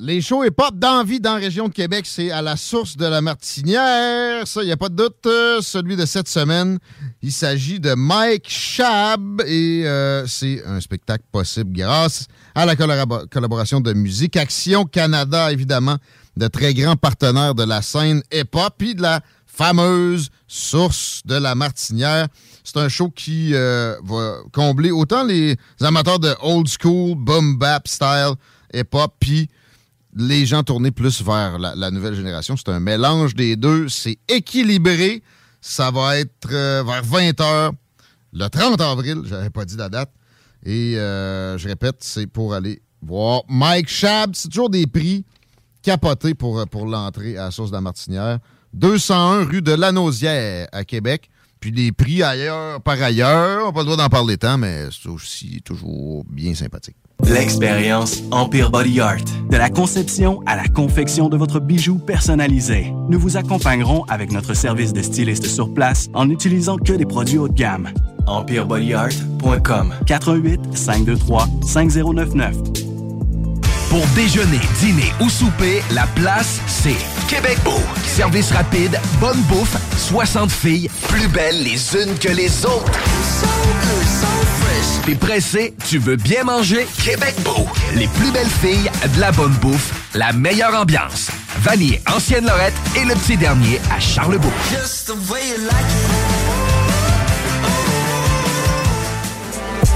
Les 0.00 0.20
shows 0.20 0.42
hip-hop 0.44 0.74
d'envie 0.74 1.20
dans 1.20 1.34
la 1.34 1.38
région 1.38 1.68
de 1.68 1.72
Québec, 1.72 2.06
c'est 2.08 2.32
à 2.32 2.42
la 2.42 2.56
source 2.56 2.96
de 2.96 3.06
la 3.06 3.20
Martinière. 3.20 4.44
Ça, 4.48 4.62
il 4.62 4.66
n'y 4.66 4.72
a 4.72 4.76
pas 4.76 4.88
de 4.88 4.96
doute. 4.96 5.24
Euh, 5.26 5.60
celui 5.60 5.94
de 5.94 6.04
cette 6.04 6.26
semaine, 6.26 6.78
il 7.22 7.30
s'agit 7.30 7.78
de 7.78 7.94
Mike 7.94 8.46
Shab 8.48 9.42
et 9.46 9.84
euh, 9.86 10.26
c'est 10.26 10.60
un 10.66 10.80
spectacle 10.80 11.22
possible 11.30 11.70
grâce 11.72 12.26
à 12.56 12.66
la 12.66 12.74
collabo- 12.74 13.28
collaboration 13.30 13.80
de 13.80 13.92
Musique 13.92 14.36
Action 14.36 14.84
Canada, 14.84 15.52
évidemment, 15.52 15.98
de 16.36 16.48
très 16.48 16.74
grands 16.74 16.96
partenaires 16.96 17.54
de 17.54 17.64
la 17.64 17.82
scène 17.82 18.22
hip-hop 18.32 18.74
puis 18.78 18.94
de 18.94 19.02
la 19.02 19.20
fameuse 19.46 20.30
source 20.48 21.22
de 21.26 21.34
la 21.34 21.54
Martinière. 21.54 22.28
C'est 22.64 22.78
un 22.78 22.88
show 22.88 23.10
qui 23.10 23.54
euh, 23.54 23.96
va 24.02 24.38
combler 24.52 24.90
autant 24.90 25.24
les 25.24 25.56
amateurs 25.80 26.18
de 26.18 26.34
old 26.40 26.68
school, 26.68 27.16
boom 27.16 27.58
bap 27.58 27.86
style 27.86 28.34
hip-hop, 28.72 29.14
puis 29.20 29.50
les 30.14 30.46
gens 30.46 30.62
tournés 30.62 30.90
plus 30.90 31.22
vers 31.22 31.58
la, 31.58 31.90
nouvelle 31.90 32.14
génération. 32.14 32.56
C'est 32.56 32.70
un 32.70 32.80
mélange 32.80 33.34
des 33.34 33.56
deux. 33.56 33.88
C'est 33.88 34.18
équilibré. 34.28 35.22
Ça 35.60 35.90
va 35.90 36.18
être 36.18 36.50
euh, 36.50 36.82
vers 36.84 37.04
20h 37.04 37.72
le 38.32 38.48
30 38.48 38.80
avril. 38.80 39.22
J'avais 39.24 39.50
pas 39.50 39.64
dit 39.64 39.76
la 39.76 39.88
date. 39.88 40.10
Et 40.64 40.96
euh, 40.96 41.56
je 41.58 41.68
répète, 41.68 41.96
c'est 42.00 42.26
pour 42.26 42.54
aller 42.54 42.82
voir 43.00 43.42
Mike 43.48 43.88
Shab. 43.88 44.34
C'est 44.34 44.48
toujours 44.48 44.70
des 44.70 44.86
prix 44.86 45.24
capotés 45.82 46.34
pour, 46.34 46.58
euh, 46.58 46.64
pour 46.66 46.86
l'entrée 46.86 47.36
à 47.36 47.44
la 47.44 47.50
source 47.50 47.70
de 47.70 47.76
la 47.76 47.80
Martinière. 47.80 48.38
201 48.74 49.44
rue 49.44 49.62
de 49.62 49.72
la 49.72 49.92
Nausière 49.92 50.68
à 50.72 50.84
Québec. 50.84 51.28
Puis 51.60 51.70
des 51.70 51.92
prix 51.92 52.22
ailleurs, 52.24 52.80
par 52.80 53.00
ailleurs. 53.00 53.68
On 53.68 53.72
pas 53.72 53.80
le 53.80 53.84
droit 53.84 53.96
d'en 53.96 54.08
parler 54.08 54.36
tant, 54.36 54.58
mais 54.58 54.86
c'est 54.90 55.08
aussi 55.08 55.62
toujours 55.62 56.24
bien 56.28 56.54
sympathique. 56.54 56.96
L'expérience 57.24 58.20
Empire 58.32 58.70
Body 58.70 59.00
Art. 59.00 59.24
De 59.48 59.56
la 59.56 59.70
conception 59.70 60.42
à 60.46 60.56
la 60.56 60.66
confection 60.66 61.28
de 61.28 61.36
votre 61.36 61.60
bijou 61.60 61.98
personnalisé. 61.98 62.92
Nous 63.08 63.20
vous 63.20 63.36
accompagnerons 63.36 64.02
avec 64.08 64.32
notre 64.32 64.54
service 64.54 64.92
de 64.92 65.02
styliste 65.02 65.46
sur 65.46 65.72
place 65.72 66.08
en 66.14 66.26
n'utilisant 66.26 66.78
que 66.78 66.94
des 66.94 67.06
produits 67.06 67.38
haut 67.38 67.48
de 67.48 67.54
gamme. 67.54 67.90
EmpireBodyArt.com 68.26 69.94
418 70.06 70.76
523 70.76 71.48
5099 71.64 72.91
Pour 73.92 74.06
déjeuner, 74.14 74.58
dîner 74.80 75.12
ou 75.20 75.28
souper, 75.28 75.82
la 75.90 76.06
place, 76.14 76.60
c'est 76.66 76.96
Québec 77.28 77.58
Beau. 77.62 77.78
Service 78.06 78.50
rapide, 78.50 78.98
bonne 79.20 79.42
bouffe, 79.42 79.76
60 79.98 80.50
filles, 80.50 80.88
plus 81.08 81.28
belles 81.28 81.62
les 81.62 81.94
unes 81.94 82.18
que 82.18 82.30
les 82.30 82.64
autres. 82.64 82.90
T'es 85.04 85.14
pressé, 85.14 85.74
tu 85.86 85.98
veux 85.98 86.16
bien 86.16 86.42
manger? 86.44 86.86
Québec 87.04 87.34
Beau. 87.44 87.68
Les 87.94 88.08
plus 88.08 88.30
belles 88.30 88.46
filles, 88.62 88.90
de 89.14 89.20
la 89.20 89.30
bonne 89.30 89.52
bouffe, 89.60 89.92
la 90.14 90.32
meilleure 90.32 90.74
ambiance. 90.74 91.28
Vanier, 91.58 92.00
Ancienne 92.10 92.46
Lorette 92.46 92.72
et 92.96 93.04
le 93.04 93.12
petit 93.12 93.36
dernier 93.36 93.78
à 93.94 94.00
Charlebourg. 94.00 94.52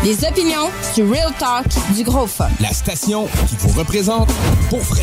Les 0.02 0.24
opinions 0.24 0.70
du 0.94 1.02
Real 1.02 1.32
Talk 1.38 1.66
du 1.94 2.04
Gros 2.04 2.26
Fun. 2.26 2.48
La 2.60 2.72
station 2.72 3.28
qui 3.48 3.56
vous 3.56 3.78
représente 3.78 4.32
pour 4.68 4.80
vrai. 4.80 5.02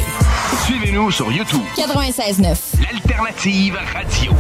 Suivez-nous 0.66 1.12
sur 1.12 1.32
YouTube. 1.32 1.62
96.9. 1.76 2.56
L'alternative 2.82 3.78
radio. 3.94 4.32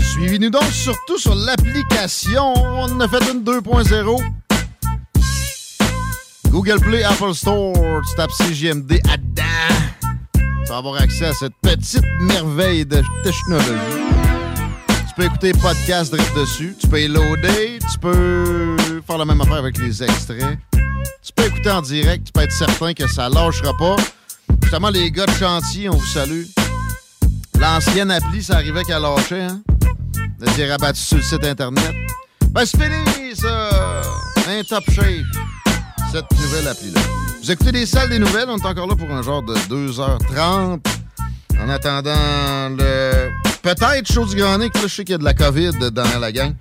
Suivez-nous 0.00 0.50
donc 0.50 0.64
surtout 0.64 1.18
sur 1.18 1.34
l'application. 1.34 2.52
On 2.56 3.00
et 3.00 3.06
Une 3.30 3.42
2.0. 3.42 4.22
Google 6.50 6.80
Play, 6.80 7.02
Apple 7.02 7.32
Store, 7.32 7.72
tu 8.06 8.14
tapes 8.14 8.30
CGMD 8.32 9.00
à 9.10 9.16
dedans. 9.16 9.42
Avoir 10.74 11.02
accès 11.02 11.26
à 11.26 11.34
cette 11.34 11.52
petite 11.60 12.04
merveille 12.20 12.86
de 12.86 13.02
technologie. 13.22 13.68
Tu 14.86 15.14
peux 15.14 15.24
écouter 15.24 15.52
podcast 15.52 16.10
direct 16.10 16.34
dessus. 16.34 16.74
Tu 16.80 16.88
peux 16.88 16.98
y. 16.98 17.08
Tu 17.92 17.98
peux 18.00 18.76
faire 19.06 19.18
la 19.18 19.26
même 19.26 19.40
affaire 19.42 19.56
avec 19.56 19.76
les 19.76 20.02
extraits. 20.02 20.58
Tu 21.22 21.32
peux 21.36 21.44
écouter 21.44 21.70
en 21.70 21.82
direct. 21.82 22.24
Tu 22.24 22.32
peux 22.32 22.40
être 22.40 22.52
certain 22.52 22.94
que 22.94 23.06
ça 23.06 23.28
lâchera 23.28 23.76
pas. 23.76 23.96
Justement, 24.62 24.88
les 24.88 25.10
gars 25.10 25.26
de 25.26 25.32
chantier, 25.32 25.90
on 25.90 25.96
vous 25.96 26.06
salue. 26.06 26.44
L'ancienne 27.60 28.10
appli, 28.10 28.42
ça 28.42 28.54
arrivait 28.54 28.84
qu'à 28.84 28.98
lâcher, 28.98 29.42
hein? 29.42 29.62
Vous 30.38 30.50
étiez 30.50 30.70
rabattu 30.70 31.00
sur 31.00 31.18
le 31.18 31.22
site 31.22 31.44
Internet. 31.44 31.94
Ben, 32.48 32.64
c'est 32.64 32.82
fini, 32.82 33.36
ça! 33.36 34.02
Un 34.48 34.62
top 34.62 34.84
shape. 34.90 35.61
Cette 36.12 36.30
nouvelle 36.38 36.68
appli-là. 36.68 37.00
Vous 37.42 37.50
écoutez 37.50 37.72
des 37.72 37.86
salles 37.86 38.10
des 38.10 38.18
nouvelles, 38.18 38.44
on 38.46 38.58
est 38.58 38.66
encore 38.66 38.86
là 38.86 38.94
pour 38.94 39.10
un 39.10 39.22
genre 39.22 39.42
de 39.42 39.54
2h30. 39.54 40.78
En 41.58 41.68
attendant 41.70 42.68
le. 42.68 43.30
Peut-être 43.62 44.12
chaud 44.12 44.26
du 44.26 44.36
granic, 44.36 44.74
là, 44.74 44.82
je 44.82 44.88
sais 44.88 45.04
qu'il 45.04 45.12
y 45.12 45.14
a 45.14 45.18
de 45.18 45.24
la 45.24 45.32
COVID 45.32 45.70
dans 45.90 46.18
la 46.20 46.30
gang. 46.30 46.54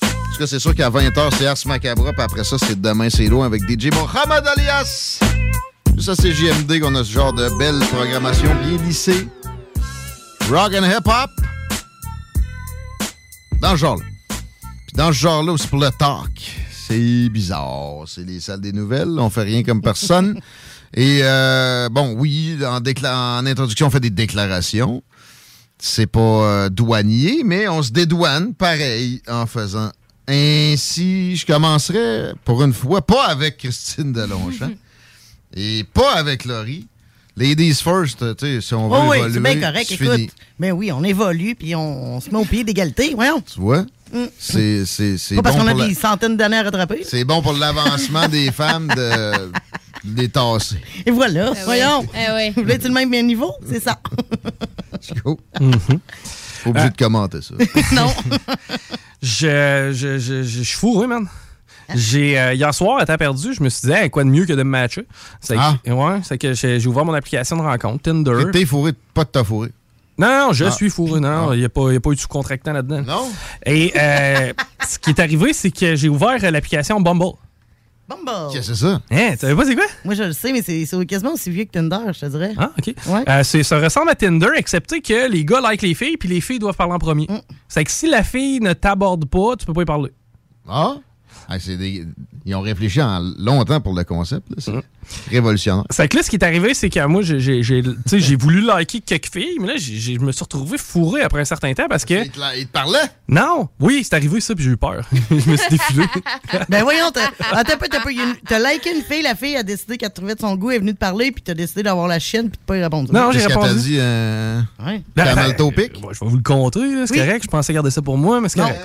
Tout 0.00 0.38
cas, 0.38 0.46
c'est 0.46 0.58
sûr 0.58 0.74
qu'à 0.74 0.88
20h, 0.88 1.30
c'est 1.36 1.46
Ars 1.46 1.56
Macabra, 1.66 2.12
puis 2.14 2.22
après 2.22 2.42
ça, 2.42 2.56
c'est 2.56 2.80
Demain, 2.80 3.10
c'est 3.10 3.26
loin 3.26 3.44
avec 3.44 3.60
DJ 3.68 3.92
Mohamed 3.92 4.46
Alias. 4.46 5.20
Ça, 5.98 6.14
c'est 6.14 6.32
JMD 6.32 6.80
qu'on 6.80 6.94
a 6.94 7.04
ce 7.04 7.12
genre 7.12 7.34
de 7.34 7.50
belle 7.58 7.80
programmation 7.92 8.48
bien 8.64 8.82
lissée. 8.82 9.28
Rock 10.50 10.72
and 10.72 10.84
hip-hop. 10.84 11.30
Dans 13.60 13.72
ce 13.72 13.76
genre-là. 13.76 14.04
Puis 14.30 14.96
dans 14.96 15.08
ce 15.08 15.18
genre-là 15.18 15.52
aussi 15.52 15.66
pour 15.66 15.80
le 15.80 15.90
talk. 15.90 16.59
C'est 16.90 17.28
bizarre. 17.28 18.04
C'est 18.06 18.26
les 18.26 18.40
salles 18.40 18.60
des 18.60 18.72
nouvelles. 18.72 19.18
On 19.18 19.30
fait 19.30 19.42
rien 19.42 19.62
comme 19.62 19.80
personne. 19.80 20.40
Et 20.94 21.20
euh, 21.22 21.88
bon, 21.88 22.14
oui, 22.16 22.58
en, 22.66 23.46
introduction, 23.46 23.86
on 23.86 23.90
fait 23.90 24.00
des 24.00 24.10
déclarations. 24.10 25.02
C'est 25.78 26.08
pas 26.08 26.20
euh, 26.20 26.68
douanier, 26.68 27.42
mais 27.44 27.68
on 27.68 27.82
se 27.82 27.92
dédouane 27.92 28.54
pareil 28.54 29.22
en 29.28 29.46
faisant 29.46 29.92
ainsi. 30.26 31.36
Je 31.36 31.46
commencerai 31.46 32.32
pour 32.44 32.62
une 32.64 32.72
fois, 32.72 33.06
pas 33.06 33.26
avec 33.26 33.58
Christine 33.58 34.12
Delonchamp 34.12 34.72
et 35.54 35.84
pas 35.84 36.14
avec 36.16 36.44
Laurie. 36.44 36.88
Ladies 37.36 37.76
first, 37.76 38.18
tu 38.36 38.46
sais, 38.46 38.60
si 38.60 38.74
on 38.74 38.88
veut 38.88 38.96
Oh 39.00 39.10
oui, 39.10 39.18
évoluer, 39.18 39.34
c'est 39.34 39.54
bien 39.54 39.60
correct. 39.60 39.92
Écoute, 39.92 40.12
fini. 40.12 40.30
mais 40.58 40.72
oui, 40.72 40.90
on 40.90 41.04
évolue 41.04 41.54
puis 41.54 41.76
on, 41.76 42.16
on 42.16 42.20
se 42.20 42.28
met 42.30 42.36
au 42.36 42.44
pied 42.44 42.64
d'égalité. 42.64 43.14
Voyons. 43.14 43.40
Tu 43.40 43.60
vois? 43.60 43.86
C'est 44.38 44.84
c'est- 44.86 45.18
c'est 45.18 45.36
Pas 45.36 45.42
parce 45.42 45.56
bon 45.56 45.62
qu'on 45.62 45.68
a 45.68 45.74
la- 45.74 45.86
des 45.88 45.94
centaines 45.94 46.36
d'années 46.36 46.58
à 46.58 46.62
rattraper. 46.64 47.02
C'est 47.04 47.24
bon 47.24 47.42
pour 47.42 47.52
l'avancement 47.52 48.28
des 48.28 48.50
femmes 48.52 48.88
de 48.88 49.50
les 50.16 50.28
tasser. 50.28 50.76
Et 51.06 51.10
voilà, 51.10 51.52
Eh 51.56 51.64
voyons. 51.64 52.06
Eh 52.14 52.32
oui. 52.34 52.50
Vous 52.56 52.62
voulez 52.62 52.74
être 52.74 52.88
le 52.88 52.94
même 52.94 53.10
niveau? 53.26 53.52
C'est 53.68 53.80
ça. 53.80 53.98
Go. 55.24 55.38
Pas 55.54 56.70
obligé 56.70 56.90
de 56.90 56.96
commenter 56.96 57.40
ça. 57.42 57.54
non. 57.94 58.12
Je, 59.22 59.90
je, 59.92 60.18
je, 60.18 60.18
je, 60.18 60.42
je 60.42 60.62
suis 60.62 60.76
fourré, 60.76 61.06
man. 61.06 61.26
J'ai, 61.94 62.38
euh, 62.38 62.54
hier 62.54 62.72
soir, 62.72 62.98
à 63.00 63.06
temps 63.06 63.16
perdu, 63.16 63.52
je 63.52 63.62
me 63.62 63.68
suis 63.68 63.88
dit, 63.88 63.92
Hey, 63.92 64.10
quoi 64.10 64.22
de 64.24 64.28
mieux 64.28 64.46
que 64.46 64.52
de 64.52 64.62
me 64.62 64.70
matcher? 64.70 65.06
C'est 65.40 65.56
Ah. 65.58 65.76
que, 65.84 65.90
ouais, 65.90 66.20
c'est 66.22 66.38
que 66.38 66.52
j'ai 66.54 66.78
j'ai 66.78 66.86
ouvert 66.88 67.04
mon 67.04 67.14
application 67.14 67.56
de 67.56 67.62
rencontre, 67.62 68.02
Tinder. 68.02 68.44
T'es 68.52 68.64
fourré, 68.64 68.92
pas 69.12 69.24
de 69.24 69.30
ta 69.30 69.42
fourré. 69.42 69.70
Non, 70.18 70.46
non, 70.48 70.52
je 70.52 70.64
Ah. 70.66 70.70
suis 70.70 70.90
fourré. 70.90 71.20
Non, 71.20 71.52
il 71.52 71.60
n'y 71.60 71.64
a, 71.64 71.68
pas- 71.68 71.92
y 71.92 71.96
a 71.96 72.00
pas 72.00 72.10
eu 72.10 72.14
de 72.14 72.20
sous-contractant 72.20 72.72
là-dedans. 72.72 73.02
Non? 73.02 73.30
Et 73.64 73.92
euh, 73.96 74.52
ce 74.88 74.98
qui 74.98 75.10
est 75.10 75.20
arrivé, 75.20 75.52
c'est 75.52 75.70
que 75.70 75.96
j'ai 75.96 76.08
ouvert 76.08 76.38
euh, 76.44 76.50
l'application 76.50 77.00
Bumble. 77.00 77.32
Bumble. 78.08 78.52
Qu'est-ce 78.52 78.68
que 78.70 78.74
c'est 78.74 78.84
ça? 78.86 79.00
Hein, 79.10 79.30
tu 79.32 79.38
savais 79.38 79.54
pas 79.54 79.64
c'est 79.64 79.76
quoi? 79.76 79.84
Moi, 80.04 80.14
je 80.14 80.24
le 80.24 80.32
sais, 80.32 80.52
mais 80.52 80.62
c'est 80.62 80.84
c'est 80.84 81.06
quasiment 81.06 81.32
aussi 81.34 81.48
vieux 81.50 81.64
que 81.64 81.70
Tinder, 81.70 81.98
je 82.12 82.18
te 82.20 82.26
dirais. 82.26 82.52
Ah, 82.58 82.70
OK. 82.76 82.92
Ouais. 83.06 83.24
Euh, 83.28 83.42
c'est- 83.44 83.62
ça 83.62 83.78
ressemble 83.78 84.10
à 84.10 84.14
Tinder, 84.16 84.48
excepté 84.56 85.00
que 85.00 85.30
les 85.30 85.44
gars 85.44 85.60
like 85.60 85.80
les 85.80 85.94
filles, 85.94 86.16
puis 86.16 86.28
les 86.28 86.40
filles 86.40 86.58
doivent 86.58 86.76
parler 86.76 86.92
en 86.94 86.98
premier. 86.98 87.26
Mm. 87.28 87.38
C'est 87.68 87.84
que 87.84 87.90
si 87.90 88.08
la 88.10 88.24
fille 88.24 88.58
ne 88.60 88.72
t'aborde 88.72 89.26
pas, 89.26 89.54
tu 89.56 89.64
peux 89.64 89.72
pas 89.72 89.82
y 89.82 89.86
parler. 89.86 90.10
Ah? 90.68 90.96
Ah, 91.52 91.58
c'est 91.58 91.76
des- 91.76 92.04
Ils 92.46 92.54
ont 92.54 92.60
réfléchi 92.60 93.02
en 93.02 93.20
longtemps 93.38 93.80
pour 93.80 93.94
le 93.94 94.04
concept. 94.04 94.46
là. 94.50 94.56
C'est 94.58 95.30
révolutionnaire. 95.30 95.84
C'est 95.90 96.06
que 96.08 96.16
là, 96.16 96.22
ce 96.22 96.30
qui 96.30 96.36
est 96.36 96.44
arrivé, 96.44 96.72
c'est 96.74 96.88
que 96.88 97.04
moi, 97.06 97.22
j'ai- 97.22 97.40
j'ai 97.40 97.62
j'ai- 97.62 97.82
tu 97.82 97.90
sais, 98.06 98.20
j'ai 98.20 98.36
voulu 98.36 98.60
liker 98.60 99.00
quelques 99.00 99.32
filles, 99.32 99.56
mais 99.60 99.66
là, 99.68 99.72
j'ai- 99.76 99.96
j'ai- 99.96 100.14
je 100.14 100.20
me 100.20 100.30
suis 100.32 100.42
retrouvé 100.44 100.78
fourré 100.78 101.22
après 101.22 101.40
un 101.40 101.44
certain 101.44 101.72
temps 101.74 101.86
parce 101.88 102.04
que. 102.04 102.14
Il 102.24 102.30
te, 102.30 102.38
la- 102.40 102.56
il 102.56 102.66
te 102.66 102.72
parlait? 102.72 102.98
Non! 103.28 103.68
Oui, 103.80 104.02
c'est 104.04 104.14
arrivé 104.14 104.40
ça, 104.40 104.54
puis 104.54 104.64
j'ai 104.64 104.70
eu 104.70 104.76
peur. 104.76 105.02
je 105.30 105.50
me 105.50 105.56
suis 105.56 105.70
défilé. 105.70 106.04
Ben 106.68 106.82
voyons, 106.84 107.10
t'as 107.12 107.26
un 107.52 107.64
peu, 107.64 107.88
t'as 107.88 107.98
t'as 108.46 108.72
liké 108.72 108.94
une 108.94 109.02
fille, 109.02 109.22
la 109.22 109.34
fille 109.34 109.56
a 109.56 109.62
décidé 109.62 109.96
qu'elle 109.96 110.12
trouvait 110.12 110.34
de 110.36 110.40
son 110.40 110.54
goût, 110.56 110.70
elle 110.70 110.76
est 110.76 110.80
venue 110.80 110.94
te 110.94 110.98
parler, 110.98 111.32
puis 111.32 111.42
t'as 111.42 111.54
décidé 111.54 111.82
d'avoir 111.82 112.06
la 112.08 112.18
chienne, 112.18 112.48
puis 112.50 112.58
de 112.58 112.64
pas 112.64 112.76
y 112.76 112.82
répondre. 112.82 113.12
Non, 113.12 113.32
j'ai 113.32 113.38
Qu'est-ce 113.38 113.48
qu'elle 113.48 113.56
t'a 113.56 113.62
répondu. 113.62 113.82
dit? 113.88 113.96
Euh... 113.98 114.60
Ouais. 114.86 115.02
Camel 115.16 115.56
topic? 115.56 115.92
Ben, 116.00 116.08
je 116.12 116.20
vais 116.24 116.30
vous 116.30 116.36
le 116.36 116.42
compter, 116.42 116.80
là, 116.94 117.06
c'est 117.06 117.14
Oui. 117.14 117.18
correct. 117.26 117.42
Je 117.44 117.48
pensais 117.48 117.72
garder 117.72 117.90
ça 117.90 118.02
pour 118.02 118.16
moi, 118.18 118.40
mais 118.40 118.48
c'est 118.48 118.60
correct. 118.60 118.80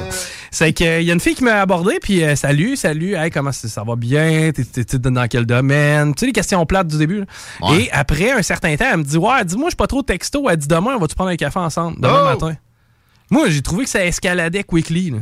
C'est 0.51 0.73
qu'il 0.73 1.03
y 1.03 1.09
a 1.11 1.13
une 1.13 1.19
fille 1.19 1.35
qui 1.35 1.43
m'a 1.43 1.61
abordé, 1.61 1.99
puis 2.01 2.23
euh, 2.23 2.35
salut, 2.55 2.75
salut, 2.77 3.15
hey, 3.15 3.29
comment 3.31 3.51
ça, 3.51 3.67
ça 3.67 3.83
va 3.83 3.95
bien? 3.95 4.51
T'es- 4.53 4.97
dans 4.99 5.27
quel 5.27 5.45
domaine? 5.45 6.13
Tu 6.15 6.21
sais, 6.21 6.25
les 6.27 6.31
questions 6.31 6.65
plates 6.65 6.87
du 6.87 6.97
début. 6.97 7.25
Ouais. 7.61 7.83
Et 7.83 7.91
après 7.91 8.31
un 8.31 8.41
certain 8.41 8.75
temps, 8.77 8.85
elle 8.91 8.97
me 8.99 9.03
dit, 9.03 9.17
ouais, 9.17 9.43
dis-moi, 9.43 9.65
je 9.65 9.71
suis 9.71 9.75
pas 9.75 9.87
trop 9.87 10.01
texto. 10.01 10.49
Elle 10.49 10.57
dit, 10.57 10.67
demain, 10.67 10.93
on 10.95 10.99
va-tu 10.99 11.15
prendre 11.15 11.31
un 11.31 11.35
café 11.35 11.59
ensemble? 11.59 11.97
Demain 11.99 12.21
Oh! 12.21 12.25
matin. 12.25 12.57
Moi, 13.29 13.49
j'ai 13.49 13.61
trouvé 13.61 13.83
que 13.83 13.89
ça 13.89 14.05
escaladait 14.05 14.63
quickly. 14.63 15.09
Là. 15.11 15.17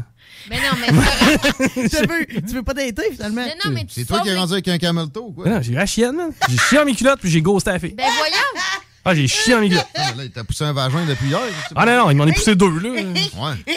Mais 0.50 0.58
non, 0.58 0.78
mais 0.80 0.88
tu, 1.90 1.96
veux, 2.08 2.26
tu 2.48 2.54
veux 2.54 2.64
pas 2.64 2.74
dater, 2.74 3.12
finalement? 3.14 3.46
Mais 3.46 3.56
non, 3.66 3.72
mais 3.74 3.82
tu 3.86 3.94
C'est 4.02 4.06
toi 4.06 4.20
qui 4.22 4.30
es 4.30 4.36
rendu 4.36 4.54
avec 4.54 4.68
un 4.68 4.78
camel 4.78 5.08
toe, 5.10 5.24
ou 5.28 5.32
quoi? 5.32 5.50
Non, 5.50 5.60
j'ai 5.62 5.72
eu 5.72 5.76
la 5.76 5.86
chienne, 5.86 6.16
man. 6.16 6.32
J'ai 6.50 6.58
chié 6.58 6.80
en 6.80 6.86
mes 6.86 6.94
culottes, 6.96 7.20
puis 7.20 7.30
j'ai 7.32 7.42
ghosté 7.42 7.72
la 7.72 7.80
fille. 7.80 7.96
Ben 7.96 8.06
voyons. 8.18 8.36
Ah, 9.06 9.16
j'ai 9.16 9.28
chié 9.28 9.56
en 9.56 9.62
mes 9.62 9.70
culottes. 9.70 9.88
Ah, 9.96 10.12
là, 10.18 10.24
il 10.26 10.32
t'a 10.32 10.44
poussé 10.44 10.66
un 10.66 10.74
vagin 10.74 11.06
depuis 11.08 11.28
hier. 11.30 11.40
Ah 11.76 11.86
non, 11.86 11.98
non, 12.06 12.12
il 12.12 12.18
m'en 12.18 12.28
est 12.28 12.34
poussé 12.34 12.56
deux, 12.56 12.80
là. 12.80 12.90
Ouais. 12.92 13.74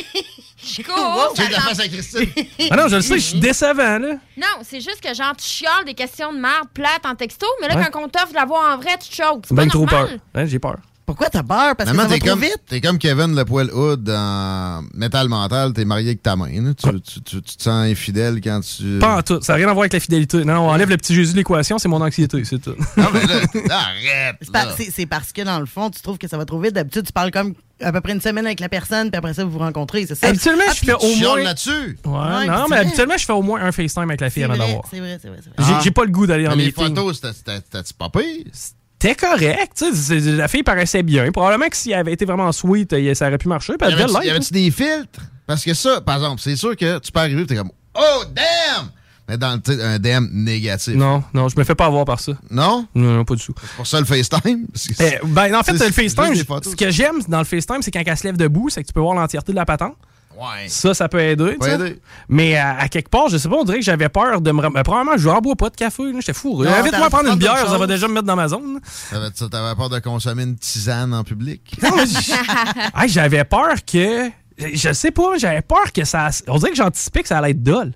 Chico. 0.66 0.92
Tu 1.34 1.42
sais, 1.42 1.48
de 1.48 1.52
la 1.52 1.60
face 1.60 1.80
à 1.80 1.88
Christine. 1.88 2.26
Ah 2.70 2.76
non, 2.76 2.88
je 2.88 2.96
le 2.96 3.02
sais, 3.02 3.14
je 3.14 3.20
suis 3.24 3.40
décevant, 3.40 3.98
là. 3.98 4.14
Non, 4.36 4.62
c'est 4.62 4.80
juste 4.80 5.00
que 5.00 5.14
genre, 5.14 5.34
tu 5.36 5.46
chiales 5.48 5.84
des 5.86 5.94
questions 5.94 6.32
de 6.32 6.38
merde 6.38 6.68
plates 6.74 7.04
en 7.06 7.14
texto, 7.14 7.46
mais 7.60 7.68
là, 7.68 7.76
Ouais. 7.76 7.88
quand 7.92 8.02
on 8.02 8.08
t'offre 8.08 8.30
de 8.30 8.34
la 8.34 8.44
voir 8.44 8.74
en 8.74 8.78
vrai, 8.80 8.90
tu 9.02 9.08
te 9.10 9.14
choques. 9.14 9.44
C'est 9.48 9.54
Ben 9.54 9.64
pas 9.64 9.70
trop 9.70 9.86
peur. 9.86 10.08
Ouais, 10.34 10.46
j'ai 10.46 10.58
peur. 10.58 10.76
Pourquoi 11.04 11.30
t'as 11.30 11.44
peur? 11.44 11.76
Parce 11.76 11.88
que 11.88 11.94
Maman, 11.96 12.08
ça 12.08 12.14
va 12.16 12.18
trop 12.18 12.30
comme, 12.30 12.40
vite? 12.40 12.58
t'es 12.66 12.80
comme 12.80 12.98
Kevin 12.98 13.36
Le 13.36 13.44
Poil 13.44 13.70
Hood 13.72 14.02
dans 14.02 14.84
Metal 14.92 15.28
Mental, 15.28 15.72
t'es 15.72 15.84
marié 15.84 16.08
avec 16.08 16.22
ta 16.22 16.34
main. 16.34 16.48
Tu, 16.76 17.00
tu- 17.00 17.22
tu- 17.22 17.42
tu 17.42 17.56
te 17.56 17.62
sens 17.62 17.86
infidèle 17.88 18.40
quand 18.42 18.60
tu. 18.60 18.98
Pas 18.98 19.18
en 19.18 19.22
tout. 19.22 19.38
Ça 19.40 19.52
n'a 19.52 19.58
rien 19.58 19.68
à 19.68 19.72
voir 19.72 19.82
avec 19.82 19.92
la 19.92 20.00
fidélité. 20.00 20.44
Non, 20.44 20.54
on 20.66 20.70
enlève 20.70 20.88
le 20.90 20.96
petit 20.96 21.14
Jésus 21.14 21.30
de 21.30 21.36
l'équation, 21.36 21.78
c'est 21.78 21.86
mon 21.88 22.00
anxiété, 22.00 22.42
c'est 22.44 22.58
tout. 22.60 22.74
Non, 22.96 23.06
mais 23.12 23.24
là, 23.24 23.36
arrête! 23.76 24.50
Par- 24.52 24.74
c'est 24.76 25.06
parce 25.06 25.32
que, 25.32 25.42
dans 25.42 25.60
le 25.60 25.66
fond, 25.66 25.90
tu 25.90 26.00
trouves 26.02 26.18
que 26.18 26.26
ça 26.26 26.36
va 26.38 26.44
trop 26.44 26.58
vite. 26.58 26.72
D'habitude, 26.72 27.06
tu 27.06 27.12
parles 27.12 27.30
comme 27.30 27.54
à 27.80 27.92
peu 27.92 28.00
près 28.00 28.12
une 28.12 28.20
semaine 28.20 28.46
avec 28.46 28.60
la 28.60 28.68
personne, 28.68 29.10
puis 29.10 29.18
après 29.18 29.34
ça, 29.34 29.44
vous 29.44 29.50
vous 29.50 29.58
rencontrez, 29.58 30.06
c'est 30.06 30.14
ça? 30.14 30.28
Habituellement, 30.28 30.62
Ah, 30.68 30.72
je 30.74 30.84
fais 30.84 30.92
au 30.94 31.14
moins. 31.16 31.42
là-dessus? 31.42 31.98
Ouais, 32.04 32.12
Ouais, 32.12 32.46
non, 32.46 32.62
mais 32.70 32.76
vrai. 32.76 32.78
habituellement, 32.78 33.16
je 33.18 33.24
fais 33.26 33.32
au 33.32 33.42
moins 33.42 33.60
un 33.62 33.72
FaceTime 33.72 34.04
avec 34.04 34.20
la 34.20 34.30
fille 34.30 34.44
avant 34.44 34.56
d'avoir. 34.56 34.84
c'est 34.90 34.98
vrai, 35.00 35.18
c'est 35.20 35.28
vrai. 35.28 35.38
J'ai 35.58 35.64
Ah. 35.74 35.80
j'ai 35.84 35.90
pas 35.90 36.04
le 36.04 36.10
goût 36.10 36.26
d'aller 36.26 36.46
en 36.46 36.50
Mais 36.50 36.56
les 36.56 36.64
meeting. 36.66 36.94
photos, 36.94 37.20
c'était- 37.20 37.92
pas 37.98 38.08
pire? 38.08 38.44
C'était 38.52 39.14
correct, 39.14 39.72
tu 39.76 39.94
sais. 39.94 40.20
c'est- 40.20 40.20
La 40.36 40.48
fille 40.48 40.62
paraissait 40.62 41.02
bien. 41.02 41.30
Probablement 41.30 41.68
que 41.68 41.76
si 41.76 41.92
elle 41.92 41.98
avait 42.00 42.14
été 42.14 42.24
vraiment 42.24 42.50
sweet, 42.50 42.94
ça 43.14 43.28
aurait 43.28 43.38
pu 43.38 43.48
marcher. 43.48 43.74
Puis 43.78 43.88
Y 43.90 44.30
avait-tu 44.30 44.52
des 44.54 44.70
filtres? 44.70 45.20
Parce 45.46 45.62
que 45.64 45.74
ça, 45.74 46.00
par 46.00 46.16
exemple, 46.16 46.40
c'est 46.42 46.56
sûr 46.56 46.74
que 46.76 46.98
tu 46.98 47.12
peux 47.12 47.20
arriver 47.20 47.42
et 47.42 47.46
t'es 47.46 47.56
comme 47.56 47.70
Oh, 47.94 48.24
damn! 48.34 48.90
Mais 49.28 49.36
dans 49.36 49.60
le 49.66 49.84
un 49.84 49.98
DM 49.98 50.28
négatif. 50.32 50.94
Non, 50.94 51.24
non, 51.34 51.48
je 51.48 51.56
me 51.58 51.64
fais 51.64 51.74
pas 51.74 51.86
avoir 51.86 52.04
par 52.04 52.20
ça. 52.20 52.32
Non? 52.50 52.86
Non, 52.94 53.12
non, 53.14 53.24
pas 53.24 53.34
du 53.34 53.44
tout. 53.44 53.54
C'est 53.60 53.76
pour 53.76 53.86
ça 53.86 53.98
le 53.98 54.06
FaceTime? 54.06 54.66
Eh, 55.00 55.18
ben, 55.24 55.54
en 55.54 55.62
fait, 55.62 55.72
le 55.72 55.78
FaceTime, 55.90 56.36
photos, 56.44 56.72
ce 56.72 56.76
que 56.76 56.90
j'aime 56.90 57.20
dans 57.28 57.38
le 57.38 57.44
FaceTime, 57.44 57.82
c'est 57.82 57.90
quand 57.90 58.02
elle 58.06 58.16
se 58.16 58.24
lève 58.24 58.36
debout, 58.36 58.68
c'est 58.70 58.82
que 58.82 58.86
tu 58.86 58.92
peux 58.92 59.00
voir 59.00 59.14
l'entièreté 59.16 59.52
de 59.52 59.56
la 59.56 59.64
patente. 59.64 59.96
Ouais. 60.38 60.68
Ça, 60.68 60.92
ça 60.92 61.08
peut 61.08 61.18
aider. 61.20 61.56
Peut. 61.58 61.98
Mais 62.28 62.56
à, 62.56 62.76
à 62.78 62.88
quelque 62.88 63.08
part, 63.08 63.28
je 63.30 63.38
sais 63.38 63.48
pas, 63.48 63.56
on 63.56 63.64
dirait 63.64 63.78
que 63.78 63.84
j'avais 63.84 64.10
peur 64.10 64.40
de 64.42 64.52
me. 64.52 64.62
euh, 64.62 64.82
Probablement, 64.82 65.16
je 65.16 65.26
n'en 65.28 65.40
bois 65.40 65.56
pas 65.56 65.70
de 65.70 65.76
café. 65.76 66.02
J'étais 66.20 66.34
fou. 66.34 66.62
Invite-moi 66.62 67.06
à 67.06 67.10
prendre 67.10 67.30
une 67.32 67.38
bière, 67.38 67.66
ça 67.66 67.78
va 67.78 67.86
déjà 67.86 68.06
me 68.06 68.12
mettre 68.12 68.26
dans 68.26 68.36
ma 68.36 68.46
zone. 68.46 68.78
T'avais, 69.10 69.28
ça, 69.34 69.48
t'avais 69.48 69.74
peur 69.74 69.88
de 69.88 69.98
consommer 69.98 70.42
une 70.42 70.56
tisane 70.56 71.14
en 71.14 71.24
public? 71.24 71.80
J'avais 73.06 73.44
peur 73.44 73.74
que. 73.90 74.30
Je 74.58 74.92
sais 74.92 75.10
pas, 75.10 75.36
j'avais 75.38 75.62
peur 75.62 75.92
que 75.92 76.04
ça. 76.04 76.28
On 76.48 76.58
dirait 76.58 76.70
que 76.70 76.76
j'anticipais 76.76 77.22
que 77.22 77.28
ça 77.28 77.38
allait 77.38 77.50
être 77.50 77.62
dole. 77.62 77.92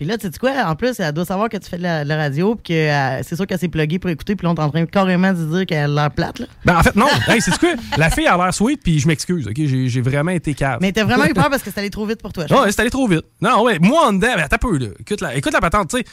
Puis 0.00 0.08
là, 0.08 0.16
tu 0.16 0.28
sais 0.28 0.38
quoi? 0.40 0.52
En 0.64 0.76
plus, 0.76 0.98
elle 0.98 1.12
doit 1.12 1.26
savoir 1.26 1.50
que 1.50 1.58
tu 1.58 1.68
fais 1.68 1.76
de 1.76 1.82
la, 1.82 2.04
de 2.04 2.08
la 2.08 2.16
radio, 2.16 2.54
puis 2.54 2.72
que 2.72 2.72
euh, 2.72 3.22
c'est 3.22 3.36
sûr 3.36 3.46
qu'elle 3.46 3.58
s'est 3.58 3.68
pluguée 3.68 3.98
pour 3.98 4.08
écouter, 4.08 4.34
puis 4.34 4.46
là, 4.46 4.52
on 4.52 4.54
est 4.54 4.60
en 4.64 4.70
train 4.70 4.86
carrément 4.86 5.34
de 5.34 5.44
dire 5.44 5.66
qu'elle 5.66 5.90
a 5.90 6.04
l'air 6.04 6.10
plate, 6.10 6.38
là. 6.38 6.46
Ben, 6.64 6.78
en 6.78 6.82
fait, 6.82 6.96
non. 6.96 7.06
hey, 7.28 7.42
c'est 7.42 7.58
quoi? 7.58 7.74
La 7.98 8.08
fille 8.08 8.26
a 8.26 8.34
l'air 8.38 8.54
sweet, 8.54 8.80
puis 8.82 8.98
je 8.98 9.06
m'excuse, 9.06 9.46
OK? 9.46 9.56
J'ai 9.58 10.00
vraiment 10.00 10.30
été 10.30 10.54
cave. 10.54 10.78
Mais 10.80 10.90
t'as 10.90 11.04
vraiment 11.04 11.26
eu 11.26 11.34
peur 11.34 11.50
parce 11.50 11.62
que 11.62 11.70
c'est 11.70 11.80
allé 11.80 11.90
trop 11.90 12.06
vite 12.06 12.22
pour 12.22 12.32
toi. 12.32 12.46
je 12.48 12.54
Ouais, 12.54 12.72
c'est 12.72 12.80
allé 12.80 12.88
trop 12.88 13.06
vite. 13.06 13.26
Non, 13.42 13.62
ouais, 13.62 13.78
moi 13.78 14.06
en 14.06 14.14
dedans, 14.14 14.36
ben, 14.36 14.46
t'as 14.48 14.56
peu, 14.56 14.78
là. 14.78 14.86
Écoute 14.98 15.20
la, 15.20 15.34
écoute 15.36 15.52
la 15.52 15.60
patente, 15.60 15.90
tu 15.90 15.98
sais. 15.98 16.04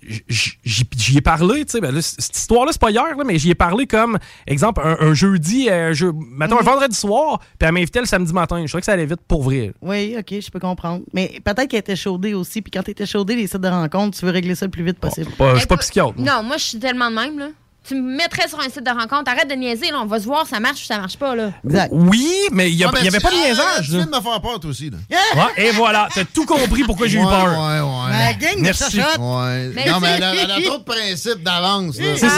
J'y 0.00 0.84
j'y 0.94 1.18
ai 1.18 1.20
parlé, 1.20 1.64
tu 1.64 1.72
sais, 1.72 1.80
ben 1.80 2.00
cette 2.00 2.36
histoire-là, 2.36 2.72
c'est 2.72 2.80
pas 2.80 2.90
hier, 2.90 3.16
là, 3.16 3.24
mais 3.26 3.38
j'y 3.38 3.50
ai 3.50 3.54
parlé 3.54 3.86
comme, 3.86 4.18
exemple, 4.46 4.80
un, 4.84 4.96
un 5.00 5.14
jeudi, 5.14 5.68
euh, 5.68 5.92
jeu, 5.92 6.12
mettons 6.30 6.54
Mhm. 6.56 6.60
un 6.60 6.64
vendredi 6.64 6.96
soir, 6.96 7.38
puis 7.58 7.66
elle 7.66 7.72
m'invitait 7.72 8.00
le 8.00 8.06
samedi 8.06 8.32
matin. 8.32 8.60
Je 8.62 8.68
trouvais 8.68 8.80
que 8.80 8.86
ça 8.86 8.92
allait 8.92 9.06
vite 9.06 9.20
pour 9.26 9.42
vrai. 9.42 9.72
Oui, 9.82 10.14
OK, 10.18 10.34
je 10.40 10.50
peux 10.50 10.60
comprendre. 10.60 11.02
Mais 11.12 11.40
peut-être 11.44 11.66
qu'elle 11.68 11.80
était 11.80 11.96
chaudée 11.96 12.34
aussi. 12.34 12.62
Puis 12.62 12.70
quand 12.70 12.88
étais 12.88 13.06
chaudée, 13.06 13.34
les 13.36 13.46
sites 13.46 13.60
de 13.60 13.68
rencontre, 13.68 14.18
tu 14.18 14.24
veux 14.24 14.30
régler 14.32 14.54
ça 14.54 14.66
le 14.66 14.70
plus 14.70 14.84
vite 14.84 14.98
possible. 14.98 15.30
Pas- 15.32 15.54
je 15.54 15.58
suis 15.60 15.66
pas 15.66 15.76
psychiatre. 15.78 16.14
Non, 16.18 16.42
moi, 16.44 16.56
je 16.58 16.64
suis 16.64 16.78
tellement 16.78 17.10
de 17.10 17.14
même, 17.16 17.38
là. 17.38 17.48
Tu 17.88 17.94
me 17.94 18.16
mettrais 18.16 18.46
sur 18.48 18.60
un 18.60 18.68
site 18.68 18.84
de 18.84 18.90
rencontre, 18.90 19.30
arrête 19.30 19.48
de 19.48 19.54
niaiser, 19.54 19.90
là, 19.90 20.00
on 20.02 20.06
va 20.06 20.20
se 20.20 20.24
voir, 20.26 20.46
ça 20.46 20.60
marche 20.60 20.82
ou 20.82 20.84
ça 20.84 20.98
marche 20.98 21.16
pas, 21.16 21.34
là. 21.34 21.52
Oui, 21.90 22.30
mais 22.52 22.70
il 22.70 22.76
n'y 22.76 22.84
Ah, 22.84 22.90
ben, 22.92 22.98
avait 23.00 23.10
tu- 23.10 23.20
pas 23.20 23.30
de 23.30 23.36
ah, 23.42 23.46
niaisage. 23.48 23.86
Tu 23.86 23.92
là. 23.92 23.96
viens 23.98 24.06
de 24.06 24.10
me 24.16 24.20
faire 24.20 24.40
peur, 24.42 24.60
toi 24.60 24.70
aussi. 24.70 24.90
Là. 24.90 24.98
Ouais, 25.34 25.64
et 25.64 25.70
voilà, 25.70 26.06
t'as 26.14 26.24
tout 26.24 26.44
compris 26.44 26.82
pourquoi 26.84 27.06
j'ai 27.06 27.18
eu 27.18 27.22
peur. 27.22 27.46
Ouais, 27.46 27.80
ouais. 27.80 28.18
La 28.18 28.32
gang 28.34 28.56
Merci. 28.58 28.98
Ouais. 28.98 29.70
Mais 29.74 29.86
non, 29.90 30.00
mais 30.00 30.08
elle 30.16 30.22
a, 30.22 30.34
elle 30.34 30.50
a 30.50 30.60
trop 30.60 30.78
de 30.78 30.84
principes 30.84 31.42
d'avance. 31.42 31.98
là. 31.98 32.04
C'est 32.16 32.28
ça. 32.28 32.36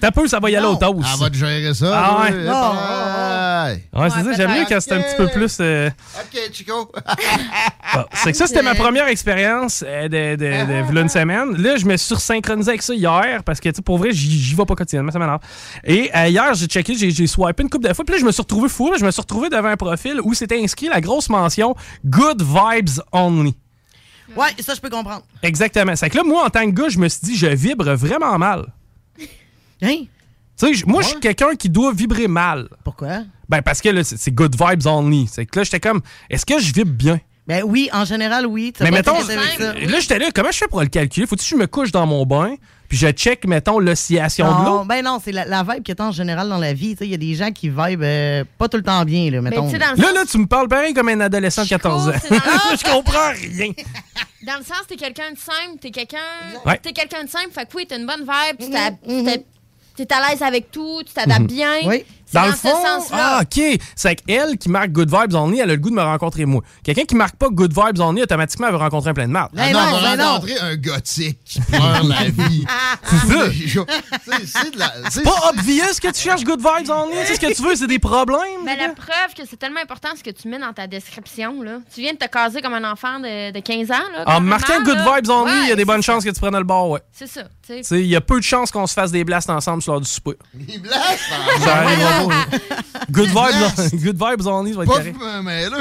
T'as 0.00 0.10
peu, 0.10 0.26
ça 0.26 0.40
va 0.40 0.50
y 0.50 0.56
aller 0.56 0.66
au 0.66 0.74
toast. 0.76 1.08
Elle 1.14 1.20
va 1.20 1.30
te 1.30 1.36
gérer 1.36 1.74
ça. 1.74 1.92
Ah 1.94 2.22
ouais. 2.22 3.82
Ouais, 3.94 4.08
c'est 4.10 4.24
ça, 4.24 4.32
j'aime 4.36 4.50
mieux 4.58 4.64
quand 4.68 4.80
c'est 4.80 4.92
un 4.92 5.00
petit 5.02 5.16
peu 5.16 5.28
plus. 5.28 5.58
euh, 5.60 5.90
OK, 6.20 6.40
Chico. 6.52 6.90
Bon, 7.92 8.04
c'est 8.14 8.30
que 8.30 8.36
ça, 8.38 8.46
c'était 8.46 8.62
ma 8.62 8.76
première 8.76 9.08
expérience 9.08 9.82
euh, 9.84 10.04
de, 10.08 10.36
de, 10.36 11.00
une 11.00 11.08
semaine. 11.08 11.60
Là, 11.60 11.76
je 11.76 11.84
me 11.86 11.96
suis 11.96 12.14
synchronisé 12.16 12.70
avec 12.70 12.82
ça 12.82 12.94
hier 12.94 13.42
parce 13.44 13.58
que, 13.58 13.68
tu 13.68 13.76
sais, 13.76 13.82
pour 13.82 13.98
vrai, 13.98 14.10
j'y 14.12 14.30
j'y 14.40 14.54
vais 14.54 14.64
pas 14.64 14.76
quotidiennement, 14.80 15.12
ça 15.12 15.18
m'énerve. 15.18 15.40
Et 15.84 16.10
euh, 16.14 16.28
hier, 16.28 16.54
j'ai 16.54 16.66
checké, 16.66 16.94
j'ai 16.94 17.26
swipé 17.26 17.62
une 17.62 17.70
couple 17.70 17.88
de 17.88 17.94
fois, 17.94 18.04
puis 18.04 18.14
là, 18.14 18.20
je 18.20 18.26
me 18.26 18.32
suis 18.32 18.42
retrouvé 18.42 18.68
fou, 18.68 18.90
là, 18.90 18.96
je 18.98 19.04
me 19.04 19.10
suis 19.10 19.20
retrouvé 19.20 19.48
devant 19.48 19.68
un 19.68 19.76
profil 19.76 20.20
où 20.22 20.34
c'était 20.34 20.62
inscrit 20.62 20.88
la 20.88 21.00
grosse 21.00 21.28
mention 21.28 21.74
Good 22.04 22.42
Vibes 22.42 23.00
Only. 23.12 23.54
Ouais, 24.36 24.48
ça, 24.60 24.74
je 24.74 24.80
peux 24.80 24.90
comprendre. 24.90 25.22
Exactement. 25.42 25.96
C'est 25.96 26.08
que 26.08 26.16
là, 26.16 26.24
moi, 26.24 26.46
en 26.46 26.50
tant 26.50 26.64
que 26.64 26.70
gars, 26.70 26.88
je 26.88 26.98
me 26.98 27.08
suis 27.08 27.20
dit, 27.22 27.36
je 27.36 27.46
vibre 27.46 27.92
vraiment 27.94 28.38
mal. 28.38 28.72
Hein? 29.82 30.04
Tu 30.58 30.74
sais, 30.74 30.84
moi, 30.86 31.02
je 31.02 31.08
suis 31.08 31.20
quelqu'un 31.20 31.54
qui 31.56 31.68
doit 31.68 31.92
vibrer 31.92 32.28
mal. 32.28 32.68
Pourquoi? 32.84 33.24
Ben, 33.48 33.62
parce 33.62 33.80
que 33.80 33.88
là, 33.88 34.04
c'est 34.04 34.30
good 34.30 34.54
vibes 34.54 34.86
only. 34.86 35.26
C'est 35.26 35.46
que 35.46 35.58
là, 35.58 35.64
j'étais 35.64 35.80
comme, 35.80 36.00
est-ce 36.28 36.46
que 36.46 36.58
je 36.60 36.72
vibre 36.72 36.92
bien? 36.92 37.20
Ben 37.46 37.64
oui, 37.64 37.88
en 37.92 38.04
général, 38.04 38.46
oui. 38.46 38.72
Mais 38.80 38.92
mettons, 38.92 39.14
là, 39.14 40.00
j'étais 40.00 40.18
là, 40.20 40.28
comment 40.32 40.52
je 40.52 40.58
fais 40.58 40.68
pour 40.68 40.80
le 40.80 40.86
calculer? 40.86 41.26
Faut-tu 41.26 41.42
que 41.42 41.50
je 41.50 41.56
me 41.56 41.66
couche 41.66 41.90
dans 41.90 42.06
mon 42.06 42.24
bain, 42.24 42.54
puis 42.90 42.98
je 42.98 43.06
check, 43.12 43.46
mettons, 43.46 43.78
l'oscillation 43.78 44.46
de 44.46 44.64
l'eau? 44.66 44.78
Non, 44.78 44.84
ben 44.84 45.02
non, 45.04 45.20
c'est 45.24 45.30
la, 45.30 45.44
la 45.44 45.62
vibe 45.62 45.84
que 45.84 45.92
t'as 45.92 46.04
en 46.08 46.10
général 46.12 46.48
dans 46.48 46.58
la 46.58 46.72
vie. 46.74 46.90
Tu 46.96 46.98
sais, 46.98 47.04
Il 47.06 47.10
y 47.12 47.14
a 47.14 47.18
des 47.18 47.34
gens 47.36 47.52
qui 47.52 47.68
vibent 47.68 48.02
euh, 48.02 48.44
pas 48.58 48.68
tout 48.68 48.76
le 48.76 48.82
temps 48.82 49.04
bien, 49.04 49.30
là, 49.30 49.40
mettons. 49.40 49.70
Là, 49.70 49.94
là, 49.96 50.24
tu 50.28 50.36
me 50.38 50.46
parles 50.46 50.66
pareil 50.68 50.92
comme 50.92 51.08
un 51.08 51.20
adolescent 51.20 51.62
de 51.62 51.68
14 51.68 52.08
ans. 52.08 52.12
je 52.30 52.90
comprends 52.92 53.30
rien. 53.32 53.72
Dans 54.46 54.58
le 54.58 54.64
sens, 54.64 54.82
t'es 54.88 54.96
quelqu'un 54.96 55.30
de 55.32 55.38
simple, 55.38 55.78
t'es 55.80 55.90
quelqu'un. 55.92 56.18
Ouais. 56.66 56.78
T'es 56.82 56.92
quelqu'un 56.92 57.22
de 57.24 57.28
simple, 57.30 57.50
fait 57.52 57.62
que 57.66 57.76
oui, 57.76 57.86
t'as 57.88 57.96
une 57.98 58.06
bonne 58.06 58.22
vibe, 58.22 58.56
tu 58.58 58.70
t'as- 58.70 58.90
tu 58.90 59.24
t'es- 59.24 59.44
t'es 60.06 60.12
à 60.14 60.28
l'aise 60.30 60.42
avec 60.42 60.70
tout, 60.72 61.02
tu 61.06 61.12
t'adaptes 61.12 61.42
Mhm. 61.42 61.46
bien. 61.46 61.74
Oui. 61.84 62.04
C'est 62.32 62.38
Dans 62.38 62.42
dans, 62.42 62.46
le 62.48 62.52
ce 62.52 62.58
fond, 62.58 62.82
sens-là. 63.00 63.38
ah, 63.38 63.42
OK. 63.42 63.80
C'est 63.96 64.14
qu'elle 64.16 64.56
qui 64.56 64.68
marque 64.68 64.90
Good 64.90 65.10
Vibes 65.10 65.34
Only, 65.34 65.58
elle 65.58 65.70
a 65.70 65.74
le 65.74 65.76
goût 65.80 65.90
de 65.90 65.94
me 65.96 66.02
rencontrer 66.02 66.44
moi. 66.44 66.62
Quelqu'un 66.84 67.04
qui 67.04 67.14
marque 67.16 67.34
pas 67.36 67.48
Good 67.50 67.72
Vibes 67.72 67.98
Only, 68.00 68.22
automatiquement, 68.22 68.68
elle 68.68 68.72
veut 68.74 68.78
rencontrer 68.78 69.10
un 69.10 69.14
plein 69.14 69.26
de 69.26 69.32
marde. 69.32 69.50
Ah 69.58 69.70
non, 69.72 69.78
on 69.80 70.00
va 70.00 70.16
rencontrer 70.34 70.58
un 70.60 70.76
gothique 70.76 71.38
qui 71.44 71.60
pleure 71.60 72.04
la 72.04 72.24
vie. 72.30 72.64
C'est 73.04 74.46
ça. 74.46 74.70
C'est- 75.10 75.22
pas 75.22 75.50
obvious 75.50 75.82
que 76.00 76.08
tu 76.12 76.20
cherches 76.20 76.44
Good 76.44 76.60
Vibes 76.60 76.90
Only. 76.90 77.16
Tu 77.22 77.26
sais 77.26 77.34
ce 77.34 77.40
que 77.40 77.52
tu 77.54 77.62
veux, 77.62 77.74
c'est 77.74 77.86
des 77.86 77.98
problèmes. 77.98 78.38
Mais 78.64 78.76
la 78.76 78.90
preuve 78.90 79.34
que 79.36 79.42
c'est 79.48 79.56
tellement 79.58 79.80
important 79.80 80.08
ce 80.16 80.22
que 80.22 80.30
tu 80.30 80.48
mets 80.48 80.58
dans 80.58 80.72
ta 80.72 80.86
description, 80.86 81.62
là. 81.62 81.78
Tu 81.94 82.00
viens 82.00 82.12
de 82.12 82.18
te 82.18 82.26
caser 82.26 82.62
comme 82.62 82.74
un 82.74 82.90
enfant 82.90 83.18
de, 83.20 83.50
de 83.52 83.60
15 83.60 83.90
ans, 83.90 83.94
là. 84.16 84.24
En 84.36 84.40
marquant 84.40 84.82
Good 84.82 84.96
là. 84.98 85.16
Vibes 85.16 85.30
Only, 85.30 85.52
il 85.64 85.68
y 85.68 85.72
a 85.72 85.76
des 85.76 85.84
bonnes 85.84 86.02
chances 86.02 86.24
que 86.24 86.30
tu 86.30 86.40
prennes 86.40 86.56
le 86.56 86.64
bord, 86.64 86.90
ouais. 86.90 87.00
C'est 87.12 87.26
ça, 87.26 87.42
il 87.90 88.06
y 88.06 88.16
a 88.16 88.20
peu 88.20 88.38
de 88.38 88.44
chances 88.44 88.70
qu'on 88.70 88.86
se 88.86 88.94
fasse 88.94 89.10
des 89.12 89.24
blasts 89.24 89.50
ensemble 89.50 89.82
sur 89.82 89.92
l'heure 89.92 90.00
du 90.00 90.08
souper. 90.08 90.36
Il 90.68 90.80
blasse. 90.82 91.20
Good 93.10 93.28
vibes, 93.28 94.02
good 94.04 94.16
vibes 94.16 94.46
only, 94.46 94.72
ça 94.72 94.78
va 94.78 94.84
être 94.84 94.92
carré. 94.92 95.14
mais 95.42 95.68
là. 95.68 95.78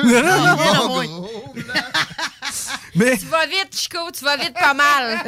Mais 2.95 3.17
Tu 3.17 3.25
vas 3.27 3.45
vite, 3.45 3.69
Chico, 3.71 3.97
tu 4.17 4.25
vas 4.25 4.35
vite 4.35 4.53
pas 4.53 4.73
mal. 4.73 5.19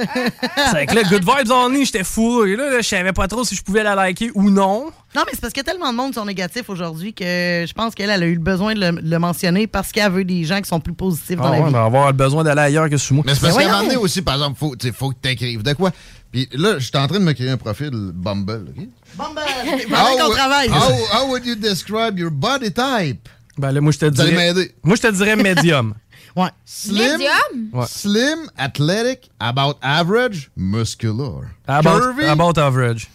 c'est 0.71 0.85
que 0.87 0.95
là, 0.95 1.03
good 1.03 1.23
vibes 1.23 1.51
only, 1.51 1.85
j'étais 1.85 2.03
fou. 2.03 2.43
Et 2.45 2.55
là, 2.55 2.69
là, 2.71 2.81
je 2.81 2.87
savais 2.87 3.13
pas 3.13 3.27
trop 3.27 3.43
si 3.45 3.55
je 3.55 3.61
pouvais 3.61 3.83
la 3.83 3.93
liker 3.95 4.31
ou 4.33 4.49
non. 4.49 4.85
Non, 5.15 5.23
mais 5.25 5.31
c'est 5.33 5.41
parce 5.41 5.53
qu'il 5.53 5.61
y 5.63 5.67
a 5.69 5.71
tellement 5.71 5.91
de 5.91 5.97
monde 5.97 6.09
qui 6.11 6.15
sont 6.15 6.25
négatifs 6.25 6.69
aujourd'hui 6.69 7.13
que 7.13 7.23
je 7.67 7.73
pense 7.73 7.93
qu'elle 7.93 8.09
elle 8.09 8.23
a 8.23 8.25
eu 8.25 8.33
le 8.33 8.39
besoin 8.41 8.73
de 8.73 8.79
le, 8.79 8.91
le 9.01 9.19
mentionner 9.19 9.67
parce 9.67 9.91
qu'elle 9.91 10.11
veut 10.11 10.23
des 10.25 10.43
gens 10.43 10.59
qui 10.59 10.67
sont 10.69 10.79
plus 10.79 10.93
positifs 10.93 11.37
dans 11.37 11.45
Ah 11.45 11.51
la 11.51 11.57
ouais, 11.59 11.69
vie. 11.69 11.69
on 11.69 11.71
va 11.79 11.83
avoir 11.85 12.13
besoin 12.13 12.43
d'aller 12.43 12.61
ailleurs 12.61 12.89
que 12.89 12.97
sous 12.97 13.13
moi. 13.13 13.23
Mais 13.27 13.35
c'est 13.35 13.41
parce 13.41 13.55
qu'à 13.57 13.63
un 13.65 13.71
moment 13.71 13.83
donné 13.83 13.97
aussi, 13.97 14.21
par 14.21 14.35
exemple, 14.35 14.57
faut, 14.57 14.75
tu 14.75 14.87
sais, 14.87 14.93
faut 14.93 15.09
que 15.11 15.15
tu 15.21 15.29
écrives 15.29 15.61
de 15.63 15.73
quoi. 15.73 15.91
Puis 16.31 16.49
là, 16.53 16.79
je 16.79 16.85
suis 16.85 16.97
en 16.97 17.07
train 17.07 17.19
de 17.19 17.25
me 17.25 17.33
créer 17.33 17.49
un 17.51 17.57
profil 17.57 17.91
Bumble. 17.93 18.73
OK? 18.77 18.87
Bumble! 19.17 19.41
How, 19.89 19.89
Pendant 19.89 20.17
qu'on 20.27 20.33
travaille. 20.33 20.69
how, 20.69 21.05
how 21.11 21.27
would 21.29 21.45
you 21.45 21.55
describe 21.55 22.17
your 22.17 22.31
body 22.31 22.71
type? 22.71 23.27
Ben 23.57 23.71
là, 23.71 23.81
moi, 23.81 23.91
je 23.91 23.99
te 23.99 24.05
dirais. 24.09 24.31
m'aider. 24.31 24.71
Moi, 24.83 24.95
je 24.95 25.01
te 25.01 25.11
dirais 25.11 25.35
médium. 25.35 25.93
Ouais. 26.33 26.47
Slim, 26.63 27.17
Médium? 27.17 27.69
Ouais. 27.73 27.85
slim, 27.89 28.49
athletic, 28.57 29.29
about 29.41 29.77
average, 29.81 30.49
muscular. 30.55 31.51
About, 31.67 31.99
Curvy, 31.99 32.23
about 32.23 32.57
average. 32.57 33.09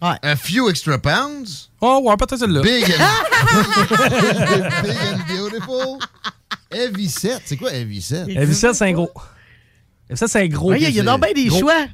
a 0.00 0.36
few 0.36 0.70
extra 0.70 0.96
pounds? 0.98 1.68
Oh, 1.82 2.00
ouais, 2.02 2.16
peut-être 2.16 2.38
celle-là. 2.38 2.62
Big 2.62 2.84
and, 2.84 2.96
big 4.82 4.96
and 4.96 5.26
beautiful? 5.28 5.98
Heavy 6.72 7.08
set. 7.10 7.42
C'est 7.44 7.58
quoi 7.58 7.70
heavy 7.74 8.00
set? 8.00 8.26
F7, 8.28 8.72
c'est 8.72 8.86
un 8.88 8.92
gros. 8.92 9.10
F7, 10.10 10.26
c'est 10.28 10.40
un 10.40 10.48
gros. 10.48 10.70
Ouais, 10.70 10.78
Il 10.80 10.82
y 10.84 10.86
a, 10.86 10.88
y 10.88 11.00
a 11.00 11.02
donc 11.02 11.20
bien 11.22 11.32
des 11.34 11.44
Gros. 11.48 11.60
choix. 11.60 11.86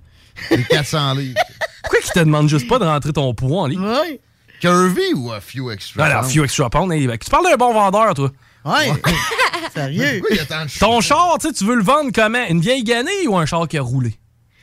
C'est 0.48 0.62
400 0.68 1.14
livres. 1.14 1.40
Pourquoi 1.88 2.01
qu'ils 2.01 2.12
te 2.12 2.18
demandent 2.20 2.48
juste 2.48 2.68
pas 2.68 2.79
de 2.79 2.85
rentrer 2.85 3.12
ton 3.12 3.33
poids 3.35 3.62
en 3.62 3.66
ligne? 3.66 3.81
Ouais. 3.81 4.20
Curvy 4.61 5.14
ou 5.14 5.33
a 5.33 5.40
few 5.40 5.70
extra 5.70 6.05
Alors, 6.05 6.20
pounds? 6.22 6.33
few 6.35 6.44
extra 6.44 6.68
pounds. 6.68 6.92
hein, 6.92 7.16
Tu 7.18 7.31
parles 7.31 7.44
d'un 7.44 7.57
bon 7.57 7.72
vendeur, 7.72 8.12
toi. 8.14 8.31
Ouais. 8.64 8.92
Sérieux. 9.74 10.18
Pourquoi 10.20 10.31
il 10.31 10.37
y 10.37 10.40
a 10.40 10.44
tant 10.44 10.64
de 10.64 10.70
Ton 10.79 11.01
char, 11.01 11.38
tu 11.40 11.46
sais, 11.46 11.53
tu 11.55 11.64
veux 11.64 11.77
le 11.77 11.83
vendre 11.83 12.11
comment? 12.14 12.44
Une 12.48 12.61
vieille 12.61 12.85
guenille 12.85 13.27
ou 13.29 13.37
un 13.37 13.46
char 13.46 13.66
qui 13.68 13.79
a 13.79 13.83
roulé? 13.83 14.14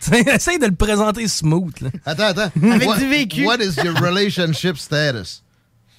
Essaye 0.12 0.60
de 0.60 0.66
le 0.68 0.76
présenter 0.76 1.28
smooth, 1.28 1.74
là. 1.82 1.90
Attends, 2.06 2.24
attends. 2.26 2.52
Avec 2.72 2.88
what, 2.88 2.98
du 2.98 3.08
vécu. 3.10 3.46
What 3.46 3.58
is 3.58 3.76
your 3.84 3.96
relationship 4.00 4.78
status? 4.78 5.42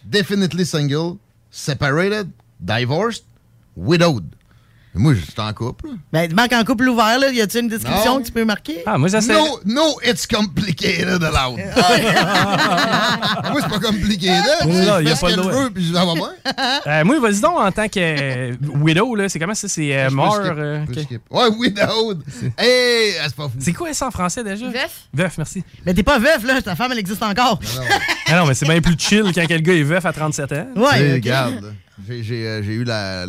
Definitely 0.04 0.64
single, 0.64 1.16
separated, 1.50 2.30
divorced, 2.60 3.24
widowed. 3.76 4.24
Moi, 4.96 5.14
je 5.14 5.20
suis 5.20 5.32
en 5.38 5.52
couple. 5.52 5.88
Ben, 6.12 6.28
tu 6.28 6.34
marques 6.34 6.52
en 6.52 6.64
couple 6.64 6.88
ouvert, 6.88 7.18
là. 7.18 7.30
Y 7.30 7.40
a-tu 7.40 7.60
une 7.60 7.68
description 7.68 8.14
Non. 8.14 8.20
que 8.20 8.26
tu 8.26 8.32
peux 8.32 8.44
marquer? 8.44 8.82
Ah, 8.86 8.96
moi, 8.98 9.08
ça 9.08 9.20
c'est. 9.20 9.32
No, 9.32 9.60
no, 9.64 9.82
it's 10.04 10.26
complicated 10.26 11.22
allowed. 11.22 11.58
Moi, 13.50 13.60
c'est 13.62 13.68
pas 13.68 13.78
compliqué, 13.80 14.28
là. 14.28 14.64
Non, 14.66 14.98
y 15.00 15.10
a 15.10 15.16
pas 15.16 15.28
va 16.04 16.14
bien. 16.14 16.30
Euh, 16.86 17.04
moi, 17.04 17.18
vas-y 17.20 17.40
donc 17.40 17.56
en 17.58 17.72
tant 17.72 17.88
que 17.88 17.98
euh, 17.98 18.54
widow, 18.80 19.14
là. 19.16 19.28
C'est 19.28 19.38
comment 19.38 19.54
ça? 19.54 19.68
C'est 19.68 19.96
euh, 19.96 20.10
mort. 20.10 20.38
euh. 20.40 20.84
Ouais, 21.30 21.48
widowed. 21.58 22.22
Hey, 22.56 23.14
ah, 23.20 23.24
c'est 23.26 23.34
pas 23.36 23.44
fou. 23.48 23.56
C'est 23.58 23.72
quoi 23.72 23.92
ça 23.92 24.06
en 24.06 24.10
français 24.10 24.44
déjà? 24.44 24.66
Veuf? 24.66 25.02
Veuf, 25.12 25.38
merci. 25.38 25.64
Mais 25.84 25.92
t'es 25.94 26.02
pas 26.02 26.18
veuf, 26.18 26.44
là. 26.44 26.62
Ta 26.62 26.74
femme, 26.76 26.92
elle 26.92 26.98
existe 26.98 27.22
encore. 27.22 27.58
Ah 28.28 28.38
non, 28.40 28.46
mais 28.46 28.54
c'est 28.54 28.66
bien 28.66 28.80
plus 28.80 28.96
chill 28.98 29.22
quand 29.32 29.44
quel 29.46 29.62
gars 29.62 29.72
est 29.74 29.84
veuf 29.84 30.04
à 30.04 30.12
37 30.12 30.50
ans. 30.52 30.66
Ouais. 30.74 31.12
regarde, 31.12 31.72
j'ai- 32.08 32.44
euh, 32.44 32.60
eu 32.62 32.82
la- 32.82 33.24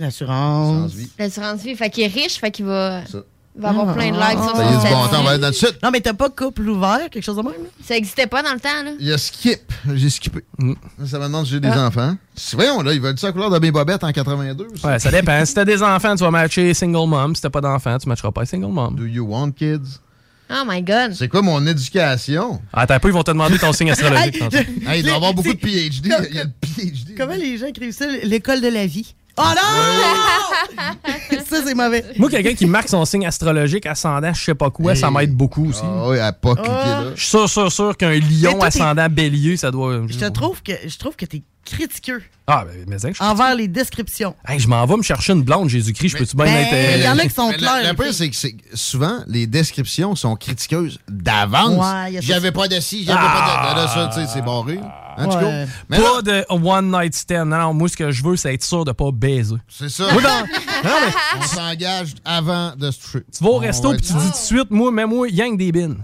l'assurance. 0.00 0.72
L'assurance. 0.82 0.92
Vie. 0.94 1.10
L'assurance 1.18 1.60
vie, 1.62 1.74
fait 1.76 1.90
qu'il 1.90 2.04
est 2.04 2.08
riche, 2.08 2.38
fait 2.40 2.50
qu'il 2.50 2.64
va, 2.66 3.02
Ça. 3.06 3.18
va 3.56 3.68
avoir 3.70 3.94
plein 3.94 4.10
de 4.10 4.16
likes 4.16 4.42
sur 4.42 4.56
son 4.56 4.62
bon 4.62 5.08
temps, 5.08 5.20
on 5.20 5.22
va 5.24 5.30
aller 5.30 5.38
dans 5.40 5.46
le 5.48 5.52
sud. 5.52 5.76
Non, 5.82 5.90
mais 5.92 6.00
t'as 6.00 6.14
pas 6.14 6.28
couple 6.30 6.68
ouvert, 6.68 7.08
quelque 7.10 7.22
chose 7.24 7.36
de 7.36 7.42
même, 7.42 7.52
là? 7.52 7.68
Ça 7.84 7.96
existait 7.96 8.26
pas 8.26 8.42
dans 8.42 8.52
le 8.52 8.60
temps, 8.60 8.82
là. 8.84 8.90
Il 8.98 9.06
y 9.06 9.12
a 9.12 9.18
skip. 9.18 9.60
J'ai 9.94 10.10
skippé. 10.10 10.40
Mm. 10.58 10.72
Ça 11.06 11.18
me 11.18 11.24
demande 11.24 11.44
si 11.46 11.52
j'ai 11.52 11.60
des 11.60 11.68
Ah. 11.68 11.86
enfants. 11.86 12.16
Voyons, 12.54 12.82
là, 12.82 12.92
ils 12.94 13.00
veulent 13.00 13.18
ça 13.18 13.28
la 13.28 13.32
couleur 13.32 13.50
de 13.50 13.58
mes 13.58 13.70
bobettes 13.70 14.02
en 14.04 14.12
82. 14.12 14.66
ça? 14.80 14.88
Ouais, 14.88 14.98
ça 14.98 15.10
dépend. 15.10 15.44
si 15.44 15.54
t'as 15.54 15.64
des 15.64 15.82
enfants, 15.82 16.14
tu 16.16 16.22
vas 16.24 16.30
matcher 16.30 16.72
single 16.74 17.08
mom. 17.08 17.34
Si 17.36 17.42
t'as 17.42 17.50
pas 17.50 17.60
d'enfants, 17.60 17.98
tu 17.98 18.08
matcheras 18.08 18.30
pas 18.32 18.44
single 18.46 18.72
mom. 18.72 18.94
Do 18.96 19.04
you 19.04 19.26
want 19.26 19.52
kids? 19.52 20.00
Oh 20.52 20.64
my 20.66 20.82
God. 20.82 21.12
C'est 21.14 21.28
quoi 21.28 21.42
mon 21.42 21.64
éducation? 21.64 22.60
Ah, 22.72 22.80
Attends 22.82 22.94
un 22.94 22.98
peu, 22.98 23.06
ils 23.08 23.14
vont 23.14 23.22
te 23.22 23.30
demander 23.30 23.56
ton 23.58 23.72
signe 23.72 23.92
astrologique. 23.92 24.42
Hey, 24.86 24.98
il 24.98 25.02
doit 25.04 25.12
y 25.12 25.14
avoir 25.14 25.32
beaucoup 25.34 25.52
de 25.52 25.58
PhD. 25.58 26.08
Comme- 26.08 26.26
Il 26.28 26.34
y 26.36 26.40
a 26.40 26.44
le 26.44 26.50
PhD. 26.60 27.14
Comment 27.16 27.34
les 27.34 27.56
gens 27.56 27.66
écrivent 27.66 27.92
ça? 27.92 28.06
L'école 28.24 28.60
de 28.60 28.66
la 28.68 28.84
vie? 28.86 29.14
Oh 29.36 29.42
non! 29.42 30.96
ça, 31.48 31.56
c'est 31.64 31.74
mauvais. 31.74 32.04
Moi, 32.18 32.28
quelqu'un 32.30 32.54
qui 32.54 32.66
marque 32.66 32.88
son 32.88 33.04
signe 33.04 33.26
astrologique, 33.26 33.86
ascendant, 33.86 34.32
je 34.34 34.42
sais 34.44 34.54
pas 34.54 34.70
quoi, 34.70 34.94
ça 34.94 35.10
m'aide 35.10 35.34
beaucoup 35.34 35.68
aussi. 35.68 35.82
Ah 35.84 36.08
oui, 36.08 36.18
à 36.18 36.32
pas 36.32 36.54
cliquer 36.54 36.70
Ah. 36.72 37.02
là. 37.04 37.10
Je 37.14 37.20
suis 37.20 37.28
sûr, 37.30 37.48
sûr, 37.48 37.72
sûr 37.72 37.96
qu'un 37.96 38.10
Mais 38.10 38.20
lion 38.20 38.52
toi, 38.52 38.60
t'es- 38.70 38.80
ascendant 38.80 39.08
bélier, 39.08 39.56
ça 39.56 39.70
doit. 39.70 40.02
Je 40.08 40.18
te 40.18 40.28
trouve 40.28 40.62
que 40.62 40.72
je 40.86 40.98
trouve 40.98 41.16
que 41.16 41.24
t'es 41.26 41.42
critiqueux 41.64 42.22
Ah, 42.46 42.64
ben, 42.66 42.84
mais 42.88 42.96
je 42.98 43.22
envers 43.22 43.54
les 43.54 43.68
descriptions. 43.68 44.34
Hey, 44.46 44.58
je 44.58 44.66
m'en 44.68 44.84
vais 44.86 44.96
me 44.96 45.02
chercher 45.02 45.32
une 45.34 45.42
blonde, 45.42 45.68
Jésus-Christ, 45.68 46.08
je 46.10 46.16
peux-tu 46.18 46.36
bien 46.36 46.44
Ben, 46.46 46.56
être. 46.56 46.72
euh, 46.72 46.96
il 46.96 47.04
y 47.04 47.08
en 47.08 47.18
a 47.18 47.22
qui 47.22 47.30
sont 47.30 47.50
clairs. 47.52 47.88
Le, 47.92 47.94
pire, 47.94 48.12
c'est 48.14 48.30
que 48.30 48.36
souvent, 48.74 49.18
les 49.26 49.46
descriptions 49.46 50.14
sont 50.16 50.34
critiqueuses 50.36 50.98
d'avance. 51.08 51.76
Ouais, 51.76 52.18
j'avais 52.22 52.52
pas 52.52 52.66
de 52.68 52.80
ci, 52.80 53.04
j'avais 53.04 53.18
pas 53.18 53.72
de. 53.74 53.76
Là, 53.80 53.88
ça, 53.88 54.10
tu 54.12 54.20
sais, 54.20 54.26
c'est 54.32 54.42
barré. 54.42 54.78
Hein? 55.16 55.26
Ouais. 55.28 55.66
Mais 55.90 55.98
pas 55.98 56.22
de 56.22 56.44
one 56.48 56.90
night 56.90 57.14
stand. 57.14 57.48
Non, 57.50 57.58
non, 57.58 57.74
moi, 57.74 57.88
ce 57.88 57.96
que 57.96 58.10
je 58.10 58.22
veux, 58.24 58.36
c'est 58.36 58.54
être 58.54 58.64
sûr 58.64 58.84
de 58.84 58.92
pas 58.92 59.10
baiser. 59.12 59.56
c'est 59.68 59.90
ça. 59.90 60.10
Moi, 60.12 60.22
dans- 60.22 60.28
Non, 60.88 60.96
mais 61.04 61.12
On 61.38 61.42
s'engage 61.42 62.14
avant 62.24 62.74
de 62.74 62.90
se 62.90 63.00
toucher. 63.00 63.24
tu 63.36 63.44
vas 63.44 63.50
au 63.50 63.58
resto 63.58 63.90
puis 63.92 64.00
tu 64.00 64.12
dis 64.14 64.18
tout 64.18 64.30
de 64.30 64.34
suite, 64.34 64.70
moi, 64.70 64.90
mets-moi 64.90 65.28
yang 65.28 65.58
des 65.58 65.72
bines. 65.72 65.96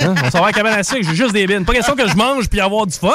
Hein? 0.00 0.14
On 0.24 0.30
s'en 0.30 0.38
va 0.38 0.44
à 0.44 0.46
la 0.48 0.52
cabane 0.52 0.78
à 0.78 0.82
sucre, 0.82 1.02
j'ai 1.10 1.14
juste 1.14 1.32
des 1.34 1.46
bines. 1.46 1.64
Pas 1.66 1.74
question 1.74 1.94
que 1.94 2.08
je 2.08 2.16
mange 2.16 2.48
puis 2.48 2.60
avoir 2.60 2.86
du 2.86 2.94
fun. 2.96 3.10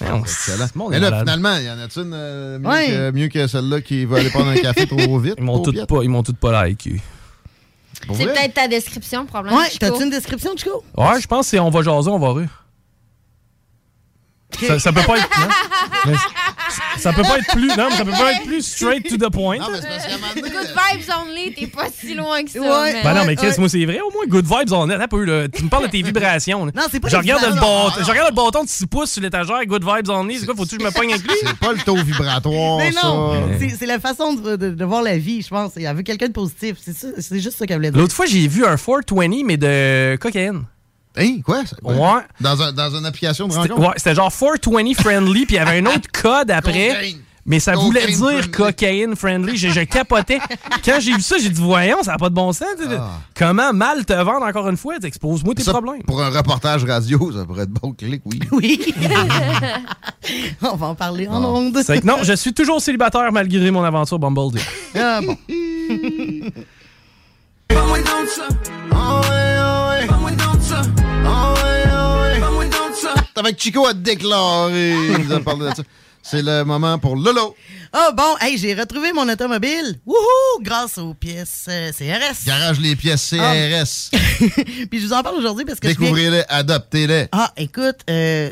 Là. 0.00 0.10
Non, 0.10 0.20
Excellent. 0.20 0.66
Mais 0.90 0.96
est 0.96 1.00
là, 1.00 1.10
malade. 1.10 1.20
finalement, 1.26 1.56
il 1.56 1.64
y 1.64 1.70
en 1.70 1.78
a-tu 1.78 1.98
une 2.00 2.12
euh, 2.14 2.58
mieux, 2.58 2.68
Ouais. 2.68 2.86
que, 2.88 3.10
mieux 3.12 3.28
que 3.28 3.46
celle-là 3.46 3.80
qui 3.80 4.04
va 4.04 4.18
aller 4.18 4.30
prendre 4.30 4.48
un 4.50 4.56
café 4.56 4.86
trop 4.86 5.18
vite? 5.20 5.34
Ils 5.38 5.44
m'ont 5.44 5.60
toutes 5.60 5.86
pas, 5.86 6.02
ils 6.02 6.08
m'ont 6.08 6.22
toutes 6.22 6.38
pas 6.38 6.66
liké. 6.66 7.00
C'est 8.14 8.24
peut-être 8.26 8.54
ta 8.54 8.68
description, 8.68 9.22
le 9.22 9.26
problème. 9.26 9.54
Ouais, 9.54 9.66
t'as-tu 9.78 10.02
une 10.04 10.10
description, 10.10 10.56
Chico? 10.56 10.84
Ouais, 10.96 11.20
je 11.20 11.26
pense 11.26 11.46
que 11.46 11.50
c'est 11.50 11.58
on 11.58 11.70
va 11.70 11.82
jaser, 11.82 12.10
on 12.10 12.18
va 12.18 12.32
rire. 12.32 12.64
Ça, 14.66 14.78
ça 14.78 14.92
peut 14.92 15.02
pas 15.02 15.18
être. 15.18 15.28
non? 15.40 15.46
Mais 16.06 16.14
ça 16.98 17.12
peut 17.12 17.22
pas 17.22 17.38
être 17.38 17.46
plus. 17.52 17.68
Non, 17.68 17.86
mais 17.90 17.96
ça 17.96 18.04
peut 18.04 18.10
pas 18.10 18.32
être 18.32 18.44
plus 18.44 18.62
straight 18.66 19.08
to 19.08 19.16
the 19.16 19.30
point. 19.30 19.58
Non, 19.58 19.66
mais 19.72 19.80
parce 19.80 20.34
donné, 20.34 20.50
Good 20.50 20.68
vibes 20.68 21.10
only, 21.20 21.54
t'es 21.54 21.66
pas 21.66 21.86
si 21.96 22.14
loin 22.14 22.42
que 22.42 22.50
ça. 22.50 22.60
Ouais. 22.60 23.02
Ben 23.04 23.14
non, 23.14 23.24
mais 23.26 23.36
Chris, 23.36 23.48
ouais. 23.48 23.54
moi, 23.58 23.68
c'est 23.68 23.84
vrai, 23.84 24.00
au 24.00 24.10
moins, 24.10 24.24
good 24.26 24.46
vibes 24.46 24.72
on 24.72 24.90
est. 24.90 24.94
Un 24.94 25.06
peu, 25.06 25.24
là. 25.24 25.48
Tu 25.48 25.62
me 25.62 25.68
parles 25.68 25.84
de 25.86 25.90
tes 25.90 26.02
vibrations. 26.02 26.64
là. 26.66 26.72
Non, 26.74 26.82
c'est 26.90 26.98
pas 26.98 27.08
je 27.08 27.16
regarde, 27.16 27.42
le 27.44 27.54
bâton, 27.54 27.90
je 28.00 28.10
regarde 28.10 28.30
le 28.30 28.34
bâton 28.34 28.64
de 28.64 28.68
6 28.68 28.86
pouces 28.86 29.12
sur 29.12 29.22
l'étagère, 29.22 29.64
good 29.66 29.84
vibes 29.84 30.08
only. 30.08 30.38
C'est 30.38 30.46
quoi, 30.46 30.56
faut-tu 30.56 30.76
que 30.76 30.82
je 30.82 30.86
me 30.88 30.92
pogne 30.92 31.12
avec 31.12 31.24
lui? 31.24 31.34
c'est 31.44 31.56
pas 31.58 31.72
le 31.72 31.78
taux 31.78 31.96
vibratoire, 31.96 32.78
Mais 32.78 32.90
non, 32.90 33.32
ça. 33.60 33.66
c'est- 33.78 33.86
la 33.86 34.00
façon 34.00 34.32
de, 34.34 34.56
de- 34.56 34.70
de 34.70 34.84
voir 34.84 35.02
la 35.02 35.18
vie, 35.18 35.40
je 35.42 35.48
pense. 35.48 35.72
Elle 35.76 35.94
veut 35.94 36.02
quelqu'un 36.02 36.26
de 36.28 36.32
positif. 36.32 36.76
C'est 36.84 36.96
ça- 36.96 37.08
c'est 37.18 37.38
juste 37.40 37.58
ça 37.58 37.66
qu'elle 37.66 37.76
voulait 37.76 37.90
dire. 37.90 38.00
L'autre 38.00 38.14
fois, 38.14 38.26
j'ai 38.26 38.46
vu 38.48 38.64
un 38.66 38.76
420, 38.76 39.44
mais 39.44 39.56
de 39.56 40.16
cocaïne. 40.16 40.64
Hein, 41.18 41.40
quoi? 41.44 41.62
Ouais. 41.82 42.22
Dans, 42.40 42.62
un, 42.62 42.72
dans 42.72 42.96
une 42.96 43.04
application 43.06 43.48
de 43.48 43.52
C'était 43.52 43.68
rencontre? 43.68 43.88
ouais, 43.88 43.94
c'était 43.96 44.14
genre 44.14 44.32
420 44.32 44.94
friendly, 44.94 45.46
puis 45.46 45.56
il 45.56 45.58
y 45.58 45.60
avait 45.60 45.78
un 45.80 45.86
autre 45.94 46.08
code 46.12 46.50
après. 46.50 46.88
Cocaine. 46.88 47.16
Mais 47.46 47.60
ça 47.60 47.72
voulait 47.76 48.00
Cocaine 48.02 48.16
dire 48.16 48.26
friendly. 48.26 48.50
cocaïne 48.50 49.16
friendly. 49.16 49.56
Je, 49.56 49.68
je 49.70 49.80
capotais. 49.80 50.38
Quand 50.84 50.98
j'ai 51.00 51.14
vu 51.14 51.22
ça, 51.22 51.36
j'ai 51.38 51.48
dit, 51.48 51.58
voyons, 51.62 52.02
ça 52.02 52.12
n'a 52.12 52.18
pas 52.18 52.28
de 52.28 52.34
bon 52.34 52.52
sens. 52.52 52.68
Ah. 52.90 53.08
Comment 53.34 53.72
mal 53.72 54.04
te 54.04 54.12
vendre 54.12 54.44
encore 54.44 54.68
une 54.68 54.76
fois? 54.76 54.96
Expose-moi 55.02 55.54
tes 55.54 55.62
Ça, 55.62 55.72
problèmes. 55.72 56.02
Pour 56.02 56.22
un 56.22 56.28
reportage 56.28 56.84
radio, 56.84 57.32
ça 57.32 57.46
pourrait 57.46 57.62
être 57.62 57.70
bon 57.70 57.92
clic, 57.92 58.20
oui. 58.26 58.38
Oui. 58.52 58.94
On 60.60 60.76
va 60.76 60.86
en 60.88 60.94
parler 60.94 61.26
en 61.26 61.42
ondes. 61.42 61.78
C'est 61.86 62.02
que 62.02 62.06
non, 62.06 62.18
je 62.22 62.34
suis 62.34 62.52
toujours 62.52 62.82
célibataire 62.82 63.32
malgré 63.32 63.70
mon 63.70 63.82
aventure 63.82 64.18
Bumblebee. 64.18 64.60
Ah, 64.94 65.20
bon. 65.22 65.36
Avec 73.38 73.60
Chico. 73.60 73.86
Il 73.90 75.16
nous 75.24 75.32
a 75.32 75.40
parlé 75.40 75.70
de 75.70 75.74
ça. 75.76 75.82
C'est 76.22 76.42
le 76.42 76.64
moment 76.64 76.98
pour 76.98 77.16
Lolo. 77.16 77.56
Ah, 77.92 78.10
bon, 78.14 78.36
hey, 78.40 78.58
j'ai 78.58 78.74
retrouvé 78.74 79.12
mon 79.12 79.28
automobile. 79.28 79.98
Wouhou! 80.04 80.62
Grâce 80.62 80.98
aux 80.98 81.14
pièces 81.14 81.66
euh, 81.70 81.90
CRS. 81.90 82.44
Garage 82.44 82.80
les 82.80 82.96
pièces 82.96 83.30
CRS. 83.30 84.10
Puis 84.90 85.00
je 85.00 85.06
vous 85.06 85.12
en 85.12 85.22
parle 85.22 85.36
aujourd'hui 85.36 85.64
parce 85.64 85.80
que 85.80 85.86
Découvrez-les, 85.86 86.42
adoptez-les. 86.48 87.28
Ah, 87.32 87.50
écoute, 87.56 88.00
euh, 88.10 88.50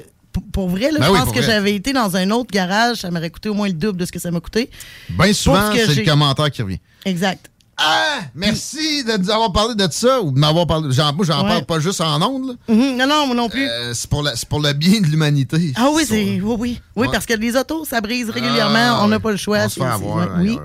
pour, 0.52 0.68
vrai, 0.68 0.90
là, 0.90 1.00
Ben 1.00 1.06
je 1.06 1.10
oui, 1.10 1.18
pense 1.18 1.32
que 1.32 1.42
j'avais 1.42 1.74
été 1.74 1.92
dans 1.92 2.16
un 2.16 2.30
autre 2.30 2.50
garage, 2.50 2.98
ça 2.98 3.10
m'aurait 3.10 3.30
coûté 3.30 3.48
au 3.48 3.54
moins 3.54 3.68
le 3.68 3.74
double 3.74 3.98
de 3.98 4.06
ce 4.06 4.12
que 4.12 4.18
ça 4.18 4.30
m'a 4.30 4.40
coûté. 4.40 4.70
Bien 5.10 5.32
souvent, 5.32 5.70
c'est 5.74 5.94
le 5.94 6.04
commentaire 6.04 6.50
qui 6.50 6.62
revient. 6.62 6.80
Exact. 7.04 7.50
Ah! 7.78 8.20
Merci 8.34 9.04
de 9.04 9.18
nous 9.18 9.30
avoir 9.30 9.52
parlé 9.52 9.74
de 9.74 9.86
ça 9.92 10.22
ou 10.22 10.30
de 10.30 10.38
m'avoir 10.38 10.66
parlé. 10.66 10.88
J'en, 10.92 11.12
moi, 11.12 11.26
j'en 11.26 11.42
Ouais. 11.42 11.48
parle 11.50 11.64
pas 11.66 11.78
juste 11.78 12.00
en 12.00 12.20
ondes. 12.22 12.56
Mhm, 12.68 12.96
Non, 12.96 13.06
non, 13.06 13.26
moi 13.26 13.36
non 13.36 13.48
plus. 13.50 13.68
Euh, 13.68 13.92
c'est, 13.92 14.08
pour 14.08 14.22
la- 14.22 14.34
c'est 14.34 14.48
pour 14.48 14.60
le 14.60 14.72
bien 14.72 15.00
de 15.00 15.06
l'humanité. 15.06 15.72
ah 15.76 15.88
oui, 15.92 16.04
c'est. 16.06 16.22
Oui, 16.22 16.40
oui. 16.42 16.56
Oui, 16.58 16.80
Ouais. 17.06 17.08
parce 17.12 17.26
que 17.26 17.34
les 17.34 17.54
autos, 17.54 17.84
ça 17.84 18.00
brise 18.00 18.30
régulièrement. 18.30 18.78
Ah, 18.78 19.00
on 19.02 19.08
n'a 19.08 19.16
oui. 19.16 19.22
pas 19.22 19.30
le 19.30 19.36
choix. 19.36 19.58
On 19.64 19.68
se 19.68 19.78
fait 19.80 19.86
avoir. 19.86 20.38
oui. 20.38 20.58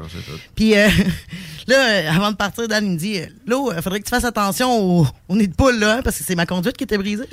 Puis 0.55 0.78
euh, 0.78 0.88
là, 1.68 1.76
euh, 1.76 2.12
avant 2.12 2.32
de 2.32 2.38
partir, 2.38 2.68
Dan 2.70 2.86
il 2.86 2.91
me 2.93 2.97
dit 2.97 3.20
euh, 3.20 3.26
Là, 3.45 3.74
il 3.76 3.82
faudrait 3.82 3.99
que 3.99 4.05
tu 4.05 4.09
fasses 4.12 4.24
attention 4.24 4.72
au, 5.01 5.07
au 5.28 5.36
nid 5.36 5.49
de 5.49 5.53
poule, 5.53 5.80
là, 5.80 5.97
hein, 5.97 6.01
parce 6.03 6.18
que 6.18 6.24
c'est 6.24 6.36
ma 6.36 6.45
conduite 6.45 6.78
qui 6.78 6.86
était 6.86 6.97
brisée. 6.97 7.26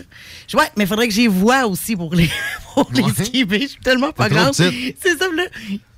Je 0.49 0.57
dis 0.57 0.61
Ouais, 0.61 0.69
mais 0.77 0.85
il 0.85 0.87
faudrait 0.89 1.07
que 1.07 1.15
j'y 1.15 1.29
vois 1.29 1.67
aussi 1.67 1.95
pour 1.95 2.13
les, 2.17 2.29
pour 2.75 2.89
les 2.93 3.03
Ouais. 3.03 3.13
esquiver. 3.21 3.61
Je 3.63 3.67
suis 3.69 3.81
tellement 3.81 4.11
pas 4.13 4.29
grande. 4.29 4.55
C'est 4.55 4.73
ça, 5.19 5.27
là, 5.37 5.45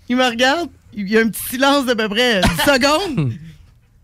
il 0.09 0.17
me 0.17 0.25
regarde, 0.29 0.69
il 0.93 1.09
y 1.09 1.17
a 1.17 1.21
un 1.23 1.29
petit 1.29 1.43
silence 1.49 1.87
d'à 1.87 1.95
peu 1.97 2.09
près 2.11 2.43
10 2.43 2.49
secondes. 2.67 3.33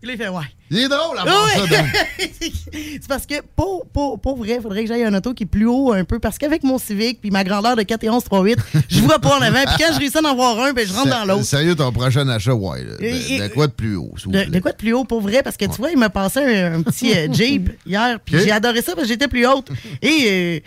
Il 0.03 0.15
fait 0.15 0.27
Ouais. 0.27 0.43
Il 0.69 0.77
est 0.79 0.87
drôle 0.89 1.17
voir 1.25 1.45
Ouais. 1.45 1.67
ça, 1.67 1.83
c'est 2.41 3.07
parce 3.07 3.25
que 3.25 3.35
pour, 3.55 3.85
pour, 3.87 4.19
pour 4.19 4.37
vrai, 4.37 4.55
il 4.55 4.61
faudrait 4.61 4.83
que 4.83 4.87
j'aille 4.89 5.03
un 5.03 5.13
auto 5.13 5.33
qui 5.33 5.43
est 5.43 5.47
plus 5.47 5.65
haut 5.65 5.91
un 5.93 6.03
peu. 6.03 6.19
Parce 6.19 6.37
qu'avec 6.37 6.63
mon 6.63 6.77
Civic 6.77 7.19
puis 7.21 7.31
ma 7.31 7.43
grandeur 7.43 7.75
de 7.75 7.81
4 7.83 8.03
et 8.03 8.09
11 8.09 8.23
3.8, 8.23 8.57
je 8.89 8.99
vois 9.01 9.17
pas 9.19 9.37
en 9.37 9.41
avant. 9.41 9.63
Puis 9.65 9.75
quand 9.79 9.93
je 9.93 9.99
réussis 9.99 10.17
à 10.17 10.21
en 10.21 10.25
avoir 10.25 10.59
un, 10.59 10.73
ben, 10.73 10.85
je 10.87 10.93
rentre 10.93 11.09
dans 11.09 11.25
l'autre. 11.25 11.45
Sérieux, 11.45 11.75
ton 11.75 11.91
prochain 11.91 12.27
achat, 12.29 12.53
ouais. 12.53 12.83
là. 12.83 12.95
De, 12.97 13.53
quoi 13.53 13.67
de 13.67 13.71
plus 13.71 13.95
haut, 13.95 14.11
s'il 14.17 14.25
vous 14.25 14.31
De, 14.33 14.41
plaît? 14.43 14.51
de 14.51 14.59
quoi 14.59 14.71
de 14.73 14.77
plus 14.77 14.93
haut 14.93 15.03
pour 15.05 15.21
vrai? 15.21 15.41
Parce 15.41 15.57
que 15.57 15.65
tu 15.65 15.77
vois, 15.77 15.89
il 15.91 15.97
m'a 15.97 16.09
passé 16.09 16.39
un, 16.41 16.75
un 16.79 16.81
petit 16.83 17.17
euh, 17.17 17.27
Jeep 17.31 17.71
hier, 17.85 18.19
puis 18.23 18.37
j'ai 18.39 18.51
adoré 18.51 18.81
ça 18.81 18.91
parce 18.93 19.03
que 19.03 19.07
j'étais 19.13 19.27
plus 19.27 19.47
haute. 19.47 19.69
Et 20.01 20.25
euh, 20.27 20.59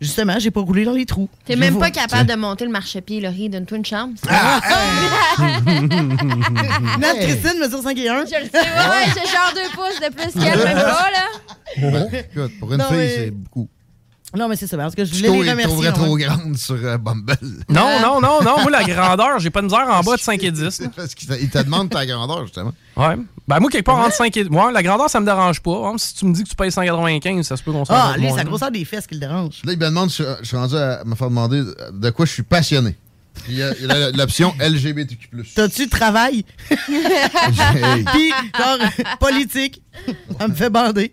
justement, 0.00 0.38
j'ai 0.38 0.50
pas 0.50 0.60
roulé 0.60 0.84
dans 0.84 0.92
les 0.92 1.06
trous. 1.06 1.28
T'es 1.44 1.56
même 1.56 1.78
pas 1.78 1.90
capable 1.90 2.28
de 2.28 2.34
monter 2.34 2.64
le 2.64 2.70
marchepied, 2.70 3.20
Laurie, 3.20 3.48
d'une 3.48 3.66
twin 3.66 3.84
chambre. 3.84 4.14
Ah, 4.28 4.60
Notre 6.98 7.18
Christine 7.20 7.58
mesure 7.60 7.82
5 7.82 7.98
et 7.98 8.08
1. 8.08 8.24
Je 8.26 8.42
le 8.42 8.48
sais, 8.50 8.58
ouais, 8.58 9.06
j'ai 9.14 9.26
genre 9.30 9.52
deux 9.54 9.70
pouces 9.74 10.00
de 10.00 10.12
plus 10.14 10.32
qu'elle, 10.42 10.58
même 10.64 10.76
pas, 10.76 11.10
là. 11.10 12.18
Écoute, 12.18 12.52
pour 12.58 12.72
une 12.72 12.78
Non, 12.78 12.88
fille, 12.88 12.96
mais- 12.96 13.14
c'est 13.16 13.30
beaucoup. 13.30 13.68
Non, 14.34 14.48
mais 14.48 14.56
c'est 14.56 14.66
ça, 14.66 14.76
parce 14.76 14.94
que 14.94 15.04
je 15.04 15.14
voulais 15.14 15.28
Chico, 15.28 15.42
les 15.42 15.46
il 15.46 15.50
remercier. 15.50 15.72
trouverait 15.72 15.88
en 15.88 15.92
trop 15.92 16.16
grande 16.16 16.56
sur 16.56 16.74
euh, 16.74 16.98
Bumble. 16.98 17.36
Non, 17.68 18.00
non, 18.02 18.20
non, 18.20 18.42
non. 18.42 18.60
Moi, 18.62 18.70
la 18.70 18.82
grandeur, 18.84 19.38
j'ai 19.38 19.50
pas 19.50 19.60
de 19.60 19.66
misère 19.66 19.86
en 19.88 20.00
bas 20.02 20.16
de 20.16 20.20
5 20.20 20.42
et 20.42 20.50
10. 20.50 20.60
là. 20.62 20.70
C'est 20.70 20.90
parce 20.92 21.14
qu'il 21.14 21.28
te, 21.28 21.34
il 21.34 21.48
te 21.48 21.58
demande 21.62 21.90
ta 21.90 22.04
grandeur, 22.04 22.42
justement. 22.42 22.72
Ouais. 22.96 23.16
Ben, 23.46 23.60
moi, 23.60 23.70
quelque 23.70 23.84
part 23.86 23.98
entre 23.98 24.14
5 24.14 24.36
et. 24.36 24.44
Ouais, 24.48 24.72
la 24.72 24.82
grandeur, 24.82 25.08
ça 25.08 25.20
me 25.20 25.24
dérange 25.26 25.60
pas. 25.62 25.88
Hein, 25.88 25.94
si 25.96 26.14
tu 26.16 26.26
me 26.26 26.34
dis 26.34 26.42
que 26.42 26.48
tu 26.48 26.56
payes 26.56 26.72
195, 26.72 27.46
ça 27.46 27.56
se 27.56 27.62
peut 27.62 27.72
qu'on 27.72 27.84
s'en 27.84 27.94
Ah, 27.94 28.14
lui, 28.18 28.28
c'est 28.30 28.36
la 28.36 28.44
grosseur 28.44 28.70
des 28.70 28.84
fesses 28.84 29.06
qui 29.06 29.14
le 29.14 29.20
dérange. 29.20 29.62
Là, 29.64 29.72
il 29.72 29.78
me 29.78 29.84
demande 29.84 30.10
je, 30.10 30.24
je 30.40 30.46
suis 30.46 30.56
rendu 30.56 30.76
à 30.76 31.02
me 31.04 31.14
faire 31.14 31.28
demander 31.28 31.62
de 31.92 32.10
quoi 32.10 32.26
je 32.26 32.32
suis 32.32 32.42
passionné. 32.42 32.96
Il 33.48 33.56
y 33.56 33.62
a, 33.62 34.10
l'option 34.12 34.54
LGBTQ+. 34.60 35.28
T'as-tu 35.54 35.88
travail? 35.88 36.44
Hey. 36.70 38.04
Puis, 38.12 38.30
genre, 38.58 38.78
politique. 39.20 39.82
Ça 40.38 40.48
me 40.48 40.54
fait 40.54 40.68
bander. 40.70 41.12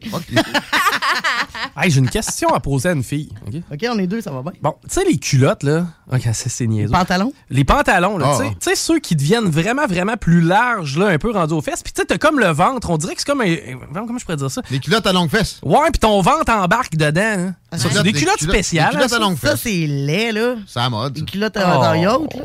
Hey, 1.78 1.90
j'ai 1.90 2.00
une 2.00 2.10
question 2.10 2.50
à 2.50 2.60
poser 2.60 2.90
à 2.90 2.92
une 2.92 3.04
fille. 3.04 3.30
OK? 3.48 3.56
OK, 3.72 3.86
on 3.90 3.98
est 4.00 4.08
deux, 4.08 4.22
ça 4.22 4.32
va 4.32 4.42
bien. 4.42 4.52
Bon, 4.62 4.76
tu 4.84 4.90
sais, 4.94 5.04
les 5.06 5.18
culottes, 5.18 5.64
là. 5.64 5.88
OK, 6.12 6.22
c'est 6.34 6.50
c'est 6.50 6.68
niaiseux. 6.68 6.92
Pantalon? 6.92 7.34
Les 7.50 7.64
pantalons, 7.64 8.18
là, 8.18 8.36
Ah. 8.40 8.44
tu 8.44 8.56
sais- 8.60 8.76
ceux 8.76 9.00
qui 9.00 9.16
deviennent 9.16 9.50
vraiment, 9.50 9.88
vraiment 9.88 10.18
plus 10.18 10.42
larges, 10.42 10.98
là, 10.98 11.08
un 11.08 11.18
peu 11.18 11.32
rendus 11.32 11.54
aux 11.54 11.62
fesses. 11.62 11.82
Puis, 11.82 11.94
tu 11.94 12.02
sais, 12.02 12.06
t'as 12.06 12.18
comme 12.18 12.40
le 12.40 12.48
ventre. 12.48 12.90
On 12.90 12.98
dirait 12.98 13.16
que 13.16 13.22
c'est 13.22 13.28
comme 13.28 13.42
un. 13.42 13.56
Comment 13.94 14.18
je 14.18 14.26
pourrais 14.26 14.38
dire 14.38 14.52
ça? 14.52 14.62
Les 14.70 14.80
culottes 14.80 15.08
à 15.08 15.14
longue 15.14 15.30
fesse. 15.30 15.60
Ouais, 15.64 15.90
puis 15.92 16.00
ton 16.00 16.22
ventre 16.22 16.52
embarque 16.52 16.96
dedans. 16.96 17.22
hein. 17.22 17.56
Ça, 17.78 17.90
c'est 17.92 18.04
Des 18.04 18.12
des 18.12 18.20
culottes 18.20 18.38
culottes- 18.38 18.54
spéciales. 18.56 18.90
des 18.90 18.96
culottes 18.98 19.12
à 19.12 19.16
ça. 19.16 19.20
longue 19.20 19.38
Ça, 19.40 19.52
fesse. 19.52 19.62
c'est 19.62 19.88
laid, 19.88 20.32
là. 20.32 20.56
C'est 20.68 20.80
à 20.80 20.84
la 20.84 20.90
mode. 20.90 21.18
Ça. 21.18 21.26
culottes 21.26 21.58
à 21.58 21.80
taille 21.80 22.08
Oh. 22.08 22.22
haute, 22.24 22.34
là. 22.36 22.44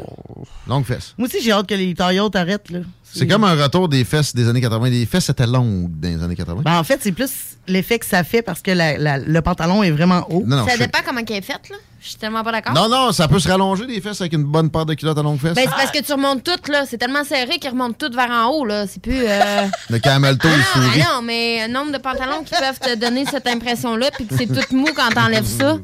Longue 0.67 0.85
fesse. 0.85 1.15
Moi 1.19 1.29
aussi, 1.29 1.41
j'ai 1.43 1.53
hâte 1.53 1.67
que 1.67 1.75
les 1.75 1.95
tailles 1.95 2.21
hautes 2.21 2.37
arrêtent, 2.37 2.71
là. 2.71 2.81
C'est 3.15 3.27
comme 3.27 3.45
un 3.45 3.55
retour 3.61 3.89
des 3.89 4.05
fesses 4.05 4.35
des 4.35 4.49
années 4.49 4.61
80. 4.61 4.91
Les 4.91 5.07
fesses 5.07 5.29
étaient 5.31 5.47
longues 5.47 5.91
dans 5.99 6.09
les 6.09 6.23
années 6.23 6.37
80. 6.37 6.63
Ben, 6.65 6.79
en 6.79 6.85
fait, 6.85 7.01
c'est 7.03 7.13
plus 7.13 7.31
l'effet 7.67 7.99
que 7.99 8.07
ça 8.07 8.23
fait 8.25 8.43
parce 8.43 8.61
que 8.61 8.71
la- 8.71 8.97
la- 8.99 9.19
le 9.19 9.43
pantalon 9.43 9.83
est 9.83 9.91
vraiment 9.91 10.27
haut. 10.31 10.45
non, 10.47 10.59
non, 10.59 10.67
Ça 10.67 10.75
je- 10.75 10.79
dépend 10.85 10.99
comment 11.05 11.21
elle 11.27 11.37
est 11.37 11.41
faite, 11.43 11.69
là. 11.71 11.77
Je 12.01 12.11
suis 12.11 12.17
tellement 12.17 12.45
pas 12.45 12.53
d'accord. 12.53 12.75
non, 12.75 12.89
non, 12.89 13.11
ça 13.13 13.27
peut 13.27 13.41
se 13.41 13.49
rallonger 13.49 13.85
les 13.87 14.01
fesses 14.01 14.21
avec 14.21 14.33
une 14.33 14.45
bonne 14.45 14.71
paire 14.71 14.87
de 14.87 14.95
culottes 14.95 15.19
à 15.19 15.23
longue 15.23 15.41
fesse. 15.41 15.55
Ben, 15.55 15.65
c'est 15.65 15.71
parce 15.77 15.91
que 15.91 16.01
tu 16.01 16.13
remontes 16.13 16.45
toutes, 16.45 16.69
là. 16.69 16.85
C'est 16.89 16.97
tellement 16.99 17.25
serré 17.25 17.59
qu'ils 17.59 17.71
remontent 17.71 17.97
toutes 17.99 18.15
vers 18.15 18.31
en 18.31 18.47
haut, 18.51 18.65
là. 18.65 18.87
C'est 18.87 19.03
plus. 19.03 19.25
euh, 19.27 19.67
Le 19.91 19.99
camelto, 19.99 20.47
il 20.49 20.55
Ah, 20.61 20.73
sourit. 20.75 21.01
non, 21.01 21.23
mais 21.23 21.63
un 21.63 21.69
nombre 21.69 21.91
de 21.93 21.99
pantalons 21.99 22.45
qui 22.45 22.55
peuvent 22.55 22.79
te 22.79 22.95
donner 22.97 23.25
cette 23.29 23.49
impression-là, 23.49 24.11
puis 24.13 24.27
que 24.27 24.37
c'est 24.37 24.47
tout 24.47 24.77
mou 24.77 24.87
quand 24.95 25.09
t'enlèves 25.11 25.45
ça. 25.47 25.79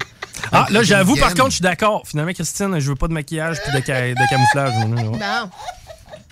Ah, 0.52 0.66
là, 0.70 0.82
j'avoue, 0.82 1.16
par 1.16 1.30
contre, 1.34 1.50
je 1.50 1.54
suis 1.56 1.62
d'accord. 1.62 2.02
Finalement, 2.06 2.32
Christine, 2.32 2.78
je 2.78 2.88
veux 2.88 2.96
pas 2.96 3.08
de 3.08 3.12
maquillage 3.14 3.56
puis 3.64 3.72
de, 3.80 3.84
ca- 3.84 4.08
de 4.10 4.30
camouflage. 4.30 4.86
moi, 4.86 5.02
là. 5.18 5.44
Bon. 5.44 5.50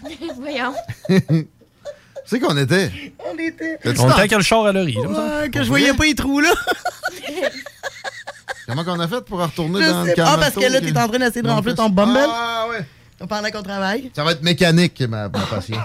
Voyons. 0.39 0.75
C'est 2.25 2.39
qu'on 2.39 2.57
était. 2.57 2.91
On 3.19 3.37
était. 3.39 3.79
On 3.85 3.91
était 3.91 4.03
avec 4.03 4.33
le 4.33 4.43
char 4.43 4.67
à. 4.67 4.73
Ouais, 4.73 5.51
que 5.51 5.63
je 5.63 5.69
voyais 5.69 5.93
pas 5.93 6.05
les 6.05 6.15
trous, 6.15 6.41
là. 6.41 6.53
Comment 8.67 8.85
qu'on 8.85 9.01
a 9.01 9.09
fait 9.09 9.21
pour 9.23 9.41
retourner 9.41 9.83
Je 9.83 9.91
dans 9.91 10.03
le 10.03 10.09
sais 10.11 10.15
pas, 10.15 10.23
camelto? 10.25 10.41
parce 10.41 10.55
que 10.55 10.73
là, 10.73 10.81
t'es 10.81 10.97
en 10.97 11.09
train 11.09 11.19
d'essayer 11.19 11.43
de 11.43 11.49
remplir 11.49 11.75
ton 11.75 11.89
Bumble. 11.91 12.19
Ah, 12.29 12.67
ouais. 12.71 12.85
Pendant 13.29 13.51
qu'on 13.51 13.63
travaille. 13.63 14.11
Ça 14.15 14.25
va 14.25 14.33
être 14.33 14.43
mécanique, 14.43 15.01
ma, 15.03 15.29
ma 15.29 15.41
passion. 15.41 15.79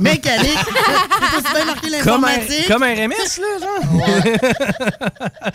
Mécanique. 0.00 0.58
C'est 1.30 1.46
si 1.46 1.54
bien 1.54 1.64
marqué 1.64 1.88
Comme 2.02 2.24
un, 2.24 2.36
comme 2.68 2.82
un 2.82 2.94
RMS, 2.94 3.40
là, 3.40 3.58
genre? 3.60 3.80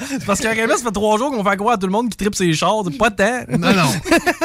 c'est 0.10 0.26
parce 0.26 0.40
qu'un 0.40 0.52
RMS, 0.54 0.78
ça 0.78 0.84
fait 0.86 0.92
trois 0.92 1.18
jours 1.18 1.32
qu'on 1.32 1.44
fait 1.44 1.58
croire 1.58 1.74
à 1.74 1.78
tout 1.78 1.88
le 1.88 1.92
monde 1.92 2.10
qui 2.10 2.16
tripe 2.18 2.36
ses 2.36 2.54
chars. 2.54 2.84
C'est 2.86 2.98
Pas 2.98 3.10
de 3.10 3.16
temps. 3.18 3.46
Non, 3.58 3.74
non. 3.74 3.92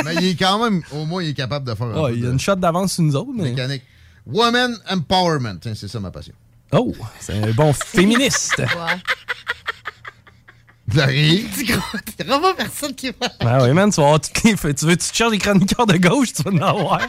mais 0.05 0.14
il 0.16 0.26
est 0.30 0.34
quand 0.34 0.59
même, 0.62 0.82
au 0.92 1.05
moins, 1.05 1.22
il 1.22 1.30
est 1.30 1.34
capable 1.34 1.66
de 1.68 1.74
faire 1.74 1.86
un 1.86 1.92
Ah, 2.05 2.09
peu 2.09 2.14
il 2.14 2.20
y 2.20 2.24
a 2.24 2.28
de 2.28 2.32
une 2.32 2.40
shot 2.40 2.57
d'avance 2.57 2.94
sur 2.94 3.03
nous 3.05 3.14
autres. 3.16 3.30
Mais... 3.34 3.51
mécanique. 3.51 3.82
Woman 4.26 4.76
Empowerment. 4.90 5.59
C'est 5.74 5.88
ça 5.88 6.01
ma 6.01 6.11
passion. 6.11 6.32
Oh, 6.72 6.92
c'est 7.20 7.34
un 7.34 7.53
bon 7.53 7.72
féministe. 7.72 8.61
Larry? 10.94 11.47
Tu 12.18 12.24
pas 12.24 12.55
personne 12.57 12.94
qui 12.94 13.09
va. 13.11 13.26
Ah 13.40 13.59
oui, 13.62 13.72
man, 13.72 13.90
tu 13.90 13.97
vas 14.01 14.07
avoir 14.07 14.20
toutes 14.20 14.42
les- 14.44 14.55
Tu 14.55 14.86
veux, 14.86 14.97
tu 14.97 15.09
te 15.11 15.14
cherches 15.14 15.30
des 15.32 15.38
chroniqueurs 15.38 15.86
de 15.86 15.97
gauche, 15.97 16.32
tu 16.32 16.42
vas 16.42 16.51
en 16.53 16.57
avoir. 16.59 17.01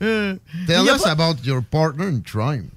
Tell 0.00 0.84
us 0.88 1.02
pas- 1.02 1.10
about 1.10 1.36
your 1.44 1.62
partner 1.62 2.06
in 2.08 2.20
crime. 2.20 2.68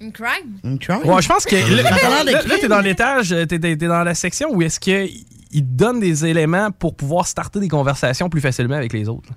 Une 0.00 0.12
crime? 0.12 0.58
Une 0.64 0.78
crime? 0.78 1.02
Ouais, 1.04 1.22
je 1.22 1.28
pense 1.28 1.44
que 1.44 1.54
là, 1.56 2.58
t'es 2.60 2.68
dans 2.68 2.80
l'étage, 2.80 3.32
euh, 3.32 3.46
t'es, 3.46 3.58
t'es 3.58 3.76
dans 3.76 4.02
la 4.02 4.14
section 4.14 4.50
où 4.52 4.60
est-ce 4.60 4.78
qu'il 4.80 5.24
te 5.52 5.58
donne 5.60 6.00
des 6.00 6.26
éléments 6.26 6.70
pour 6.72 6.94
pouvoir 6.94 7.26
starter 7.26 7.60
des 7.60 7.68
conversations 7.68 8.28
plus 8.28 8.40
facilement 8.40 8.74
avec 8.76 8.92
les 8.92 9.08
autres. 9.08 9.30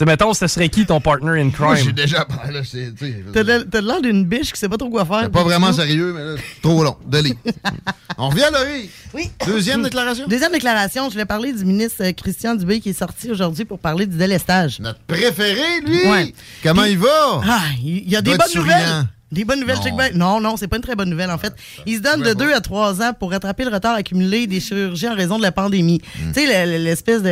Sais, 0.00 0.06
mettons, 0.06 0.32
ce 0.32 0.46
serait 0.46 0.70
qui 0.70 0.86
ton 0.86 0.98
partner 0.98 1.42
in 1.42 1.50
crime? 1.50 1.76
J'ai 1.76 1.92
déjà. 1.92 2.26
Là, 2.50 2.62
c'est, 2.64 2.94
tu 2.94 3.12
sais, 3.34 3.64
T'as 3.70 3.80
l'air 3.82 4.00
d'une 4.00 4.24
biche 4.24 4.50
qui 4.50 4.58
sait 4.58 4.66
pas 4.66 4.78
trop 4.78 4.88
quoi 4.88 5.04
faire. 5.04 5.24
c'est 5.24 5.28
pas 5.28 5.42
vraiment 5.42 5.74
sérieux, 5.74 6.14
mais 6.16 6.24
là, 6.24 6.34
trop 6.62 6.82
long. 6.82 6.96
Delete. 7.04 7.36
On 8.16 8.30
revient, 8.30 8.46
Laurie. 8.50 8.88
Oui. 9.12 9.30
Deuxième 9.46 9.82
déclaration. 9.82 10.26
Deuxième 10.26 10.52
déclaration, 10.52 11.04
je 11.08 11.12
voulais 11.12 11.26
parler 11.26 11.52
du 11.52 11.66
ministre 11.66 12.02
euh, 12.02 12.12
Christian 12.12 12.54
Dubé 12.54 12.80
qui 12.80 12.88
est 12.88 12.98
sorti 12.98 13.30
aujourd'hui 13.30 13.66
pour 13.66 13.78
parler 13.78 14.06
du 14.06 14.16
délestage. 14.16 14.80
Notre 14.80 15.00
préféré, 15.00 15.82
lui. 15.86 16.06
Ouais. 16.08 16.32
Comment 16.62 16.84
Puis- 16.84 16.92
il 16.92 16.98
va? 16.98 17.40
Ah, 17.46 17.60
il 17.84 18.08
y 18.10 18.16
a 18.16 18.22
des 18.22 18.38
bonnes 18.38 18.48
souriant. 18.48 18.78
nouvelles. 18.78 19.06
Des 19.32 19.44
bonnes 19.44 19.60
nouvelles, 19.60 19.78
Non. 20.14 20.40
Non, 20.40 20.40
non, 20.40 20.56
c'est 20.56 20.66
pas 20.66 20.76
une 20.76 20.82
très 20.82 20.96
bonne 20.96 21.08
nouvelle, 21.10 21.30
en 21.30 21.38
fait. 21.38 21.52
Il 21.86 21.96
se 21.98 22.00
donne 22.02 22.22
de 22.22 22.34
2 22.34 22.52
à 22.52 22.60
3 22.60 23.00
ans 23.00 23.12
pour 23.18 23.30
rattraper 23.30 23.64
le 23.64 23.70
retard 23.70 23.94
accumulé 23.94 24.46
des 24.48 24.58
chirurgies 24.60 25.08
en 25.08 25.14
raison 25.14 25.38
de 25.38 25.42
la 25.42 25.52
pandémie. 25.52 26.00
Hmm. 26.18 26.32
Tu 26.32 26.40
sais, 26.46 26.66
le- 26.66 26.72
le- 26.78 26.84
l'espèce 26.84 27.22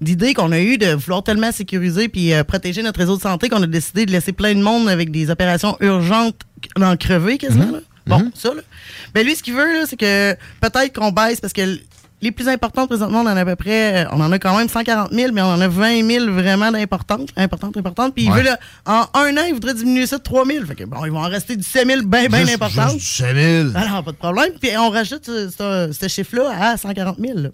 d'idée 0.00 0.34
qu'on 0.34 0.52
a 0.52 0.60
eue 0.60 0.76
de 0.76 0.92
vouloir 0.92 1.22
tellement 1.22 1.50
sécuriser 1.50 2.08
puis 2.08 2.34
euh, 2.34 2.44
protéger 2.44 2.82
notre 2.82 3.00
réseau 3.00 3.16
de 3.16 3.22
santé 3.22 3.48
qu'on 3.48 3.62
a 3.62 3.66
décidé 3.66 4.04
de 4.06 4.12
laisser 4.12 4.32
plein 4.32 4.54
de 4.54 4.60
monde 4.62 4.88
avec 4.88 5.10
des 5.10 5.30
opérations 5.30 5.76
urgentes 5.80 6.36
d'en 6.76 6.96
crever 6.96 7.38
quasiment. 7.38 7.66
Hmm. 7.66 7.72
là. 7.72 7.80
Bon, 8.06 8.30
ça, 8.34 8.52
là. 8.54 8.62
Ben 9.14 9.24
lui, 9.24 9.34
ce 9.36 9.42
qu'il 9.42 9.54
veut, 9.54 9.72
là, 9.80 9.84
c'est 9.86 9.96
que 9.96 10.34
peut-être 10.60 10.92
qu'on 10.98 11.12
baisse 11.12 11.40
parce 11.40 11.52
que 11.52 11.78
les 12.22 12.32
plus 12.32 12.48
importantes 12.48 12.88
présentement, 12.88 13.20
on 13.20 13.26
en 13.26 13.36
a 13.36 13.40
à 13.40 13.44
peu 13.44 13.56
près, 13.56 14.04
euh, 14.04 14.08
on 14.12 14.20
en 14.20 14.30
a 14.32 14.38
quand 14.38 14.56
même 14.56 14.68
140 14.68 15.12
000, 15.12 15.32
mais 15.32 15.40
on 15.42 15.46
en 15.46 15.60
a 15.60 15.68
20 15.68 16.06
000 16.06 16.32
vraiment 16.32 16.70
d'importantes, 16.70 17.28
importantes, 17.36 17.76
importantes. 17.76 18.14
Puis 18.14 18.24
il 18.24 18.30
Ouais. 18.32 18.42
en 18.86 19.06
un 19.14 19.36
an, 19.36 19.42
il 19.48 19.54
voudrait 19.54 19.74
diminuer 19.74 20.06
ça 20.06 20.18
de 20.18 20.22
3 20.22 20.44
000. 20.46 20.64
Fait 20.66 20.74
que 20.74 20.84
bon, 20.84 21.04
ils 21.04 21.12
vont 21.12 21.20
en 21.20 21.28
rester 21.28 21.56
du 21.56 21.62
7 21.62 21.86
000 21.86 22.02
bien, 22.04 22.26
bien 22.28 22.46
importantes. 22.48 22.92
juste 22.98 23.22
du 23.22 23.24
7 23.24 23.36
000. 23.36 23.68
Alors, 23.76 24.04
pas 24.04 24.12
de 24.12 24.16
problème. 24.16 24.52
Puis 24.60 24.70
on 24.78 24.90
rajoute 24.90 25.24
ce, 25.26 25.48
ce- 25.50 25.90
ce 25.98 26.08
chiffre-là 26.08 26.52
à 26.72 26.76
140 26.76 27.16
000. 27.18 27.38
là. 27.38 27.48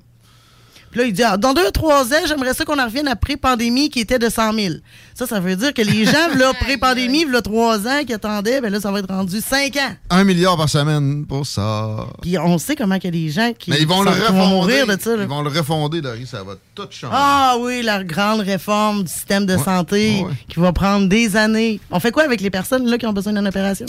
Puis 0.97 1.03
là, 1.03 1.09
il 1.09 1.13
dit, 1.13 1.23
ah, 1.25 1.37
dans 1.37 1.53
2 1.53 1.67
à 1.67 1.71
3 1.71 2.05
ans, 2.15 2.27
j'aimerais 2.27 2.55
ça 2.55 2.65
qu'on 2.65 2.79
en 2.79 2.87
revienne 2.87 3.07
à 3.07 3.17
pré-pandémie 3.17 3.91
qui 3.91 4.01
était 4.01 4.19
de 4.19 4.31
100 4.31 4.55
000. 4.55 4.75
Ça, 5.15 5.27
ça 5.27 5.41
veut 5.41 5.55
dire 5.55 5.75
que 5.75 5.83
les 5.83 6.07
gens, 6.07 6.35
là, 6.39 6.55
pré-pandémie, 6.59 7.27
là, 7.27 7.43
3 7.43 7.87
ans 7.87 8.05
qui 8.07 8.15
attendaient, 8.15 8.63
ben 8.63 8.73
là, 8.73 8.81
ça 8.81 8.91
va 8.91 9.01
être 9.01 9.09
rendu 9.13 9.43
5 9.43 9.77
ans. 9.77 9.95
Un 10.09 10.25
milliard 10.25 10.57
par 10.57 10.71
semaine 10.71 11.27
pour 11.27 11.47
ça. 11.47 12.07
Puis 12.23 12.39
on 12.39 12.57
sait 12.57 12.77
comment 12.77 12.99
qu'il 12.99 13.15
y 13.15 13.19
a 13.19 13.27
des 13.27 13.31
gens 13.31 13.53
qui, 13.59 13.69
Mais 13.73 13.77
ils 13.79 13.87
vont 13.87 14.01
le 14.05 14.11
vont 14.11 14.23
refonder. 14.23 14.49
mourir 14.55 14.87
de 14.87 14.97
ça. 14.99 15.17
là. 15.17 15.23
Ils 15.25 15.29
vont 15.29 15.43
le 15.43 15.51
refonder, 15.51 16.01
Laurie. 16.01 16.27
Ça 16.27 16.43
va 16.43 16.55
tout 16.75 16.87
changer. 16.89 17.13
Ah 17.15 17.57
oui, 17.61 17.83
la 17.83 18.03
grande 18.03 18.41
réforme 18.41 19.03
du 19.05 19.13
système 19.13 19.45
de 19.45 19.59
santé 19.59 20.25
qui 20.49 20.59
va 20.59 20.73
prendre 20.73 21.09
des 21.11 21.37
années. 21.37 21.79
On 21.91 22.01
fait 22.01 22.11
quoi 22.11 22.23
avec 22.23 22.41
les 22.41 22.49
personnes 22.51 22.87
là 22.87 22.97
qui 22.97 23.05
ont 23.07 23.13
besoin 23.13 23.35
d'une 23.35 23.47
opération? 23.47 23.85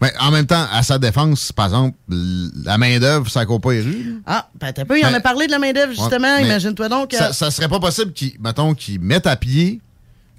Mais 0.00 0.12
en 0.20 0.30
même 0.30 0.46
temps, 0.46 0.64
à 0.72 0.82
sa 0.82 0.98
défense, 0.98 1.50
par 1.50 1.66
exemple, 1.66 1.96
la 2.08 2.78
main-d'œuvre, 2.78 3.28
ça 3.28 3.44
court 3.44 3.60
pas 3.60 3.72
les 3.72 3.80
rues. 3.82 4.22
Ah, 4.26 4.48
ben 4.60 4.72
t'as 4.72 4.84
peu, 4.84 4.98
il 4.98 5.04
en 5.04 5.12
a 5.12 5.20
parlé 5.20 5.46
de 5.46 5.50
la 5.50 5.58
main-d'œuvre 5.58 5.92
justement. 5.92 6.36
Ouais, 6.36 6.44
Imagine-toi 6.44 6.88
donc. 6.88 7.12
Ça, 7.12 7.28
euh, 7.28 7.32
ça 7.32 7.50
serait 7.50 7.68
pas 7.68 7.80
possible 7.80 8.12
qu'ils, 8.12 8.34
mettons, 8.40 8.74
qu'ils 8.74 9.00
mettent 9.00 9.26
à 9.26 9.34
pied 9.36 9.80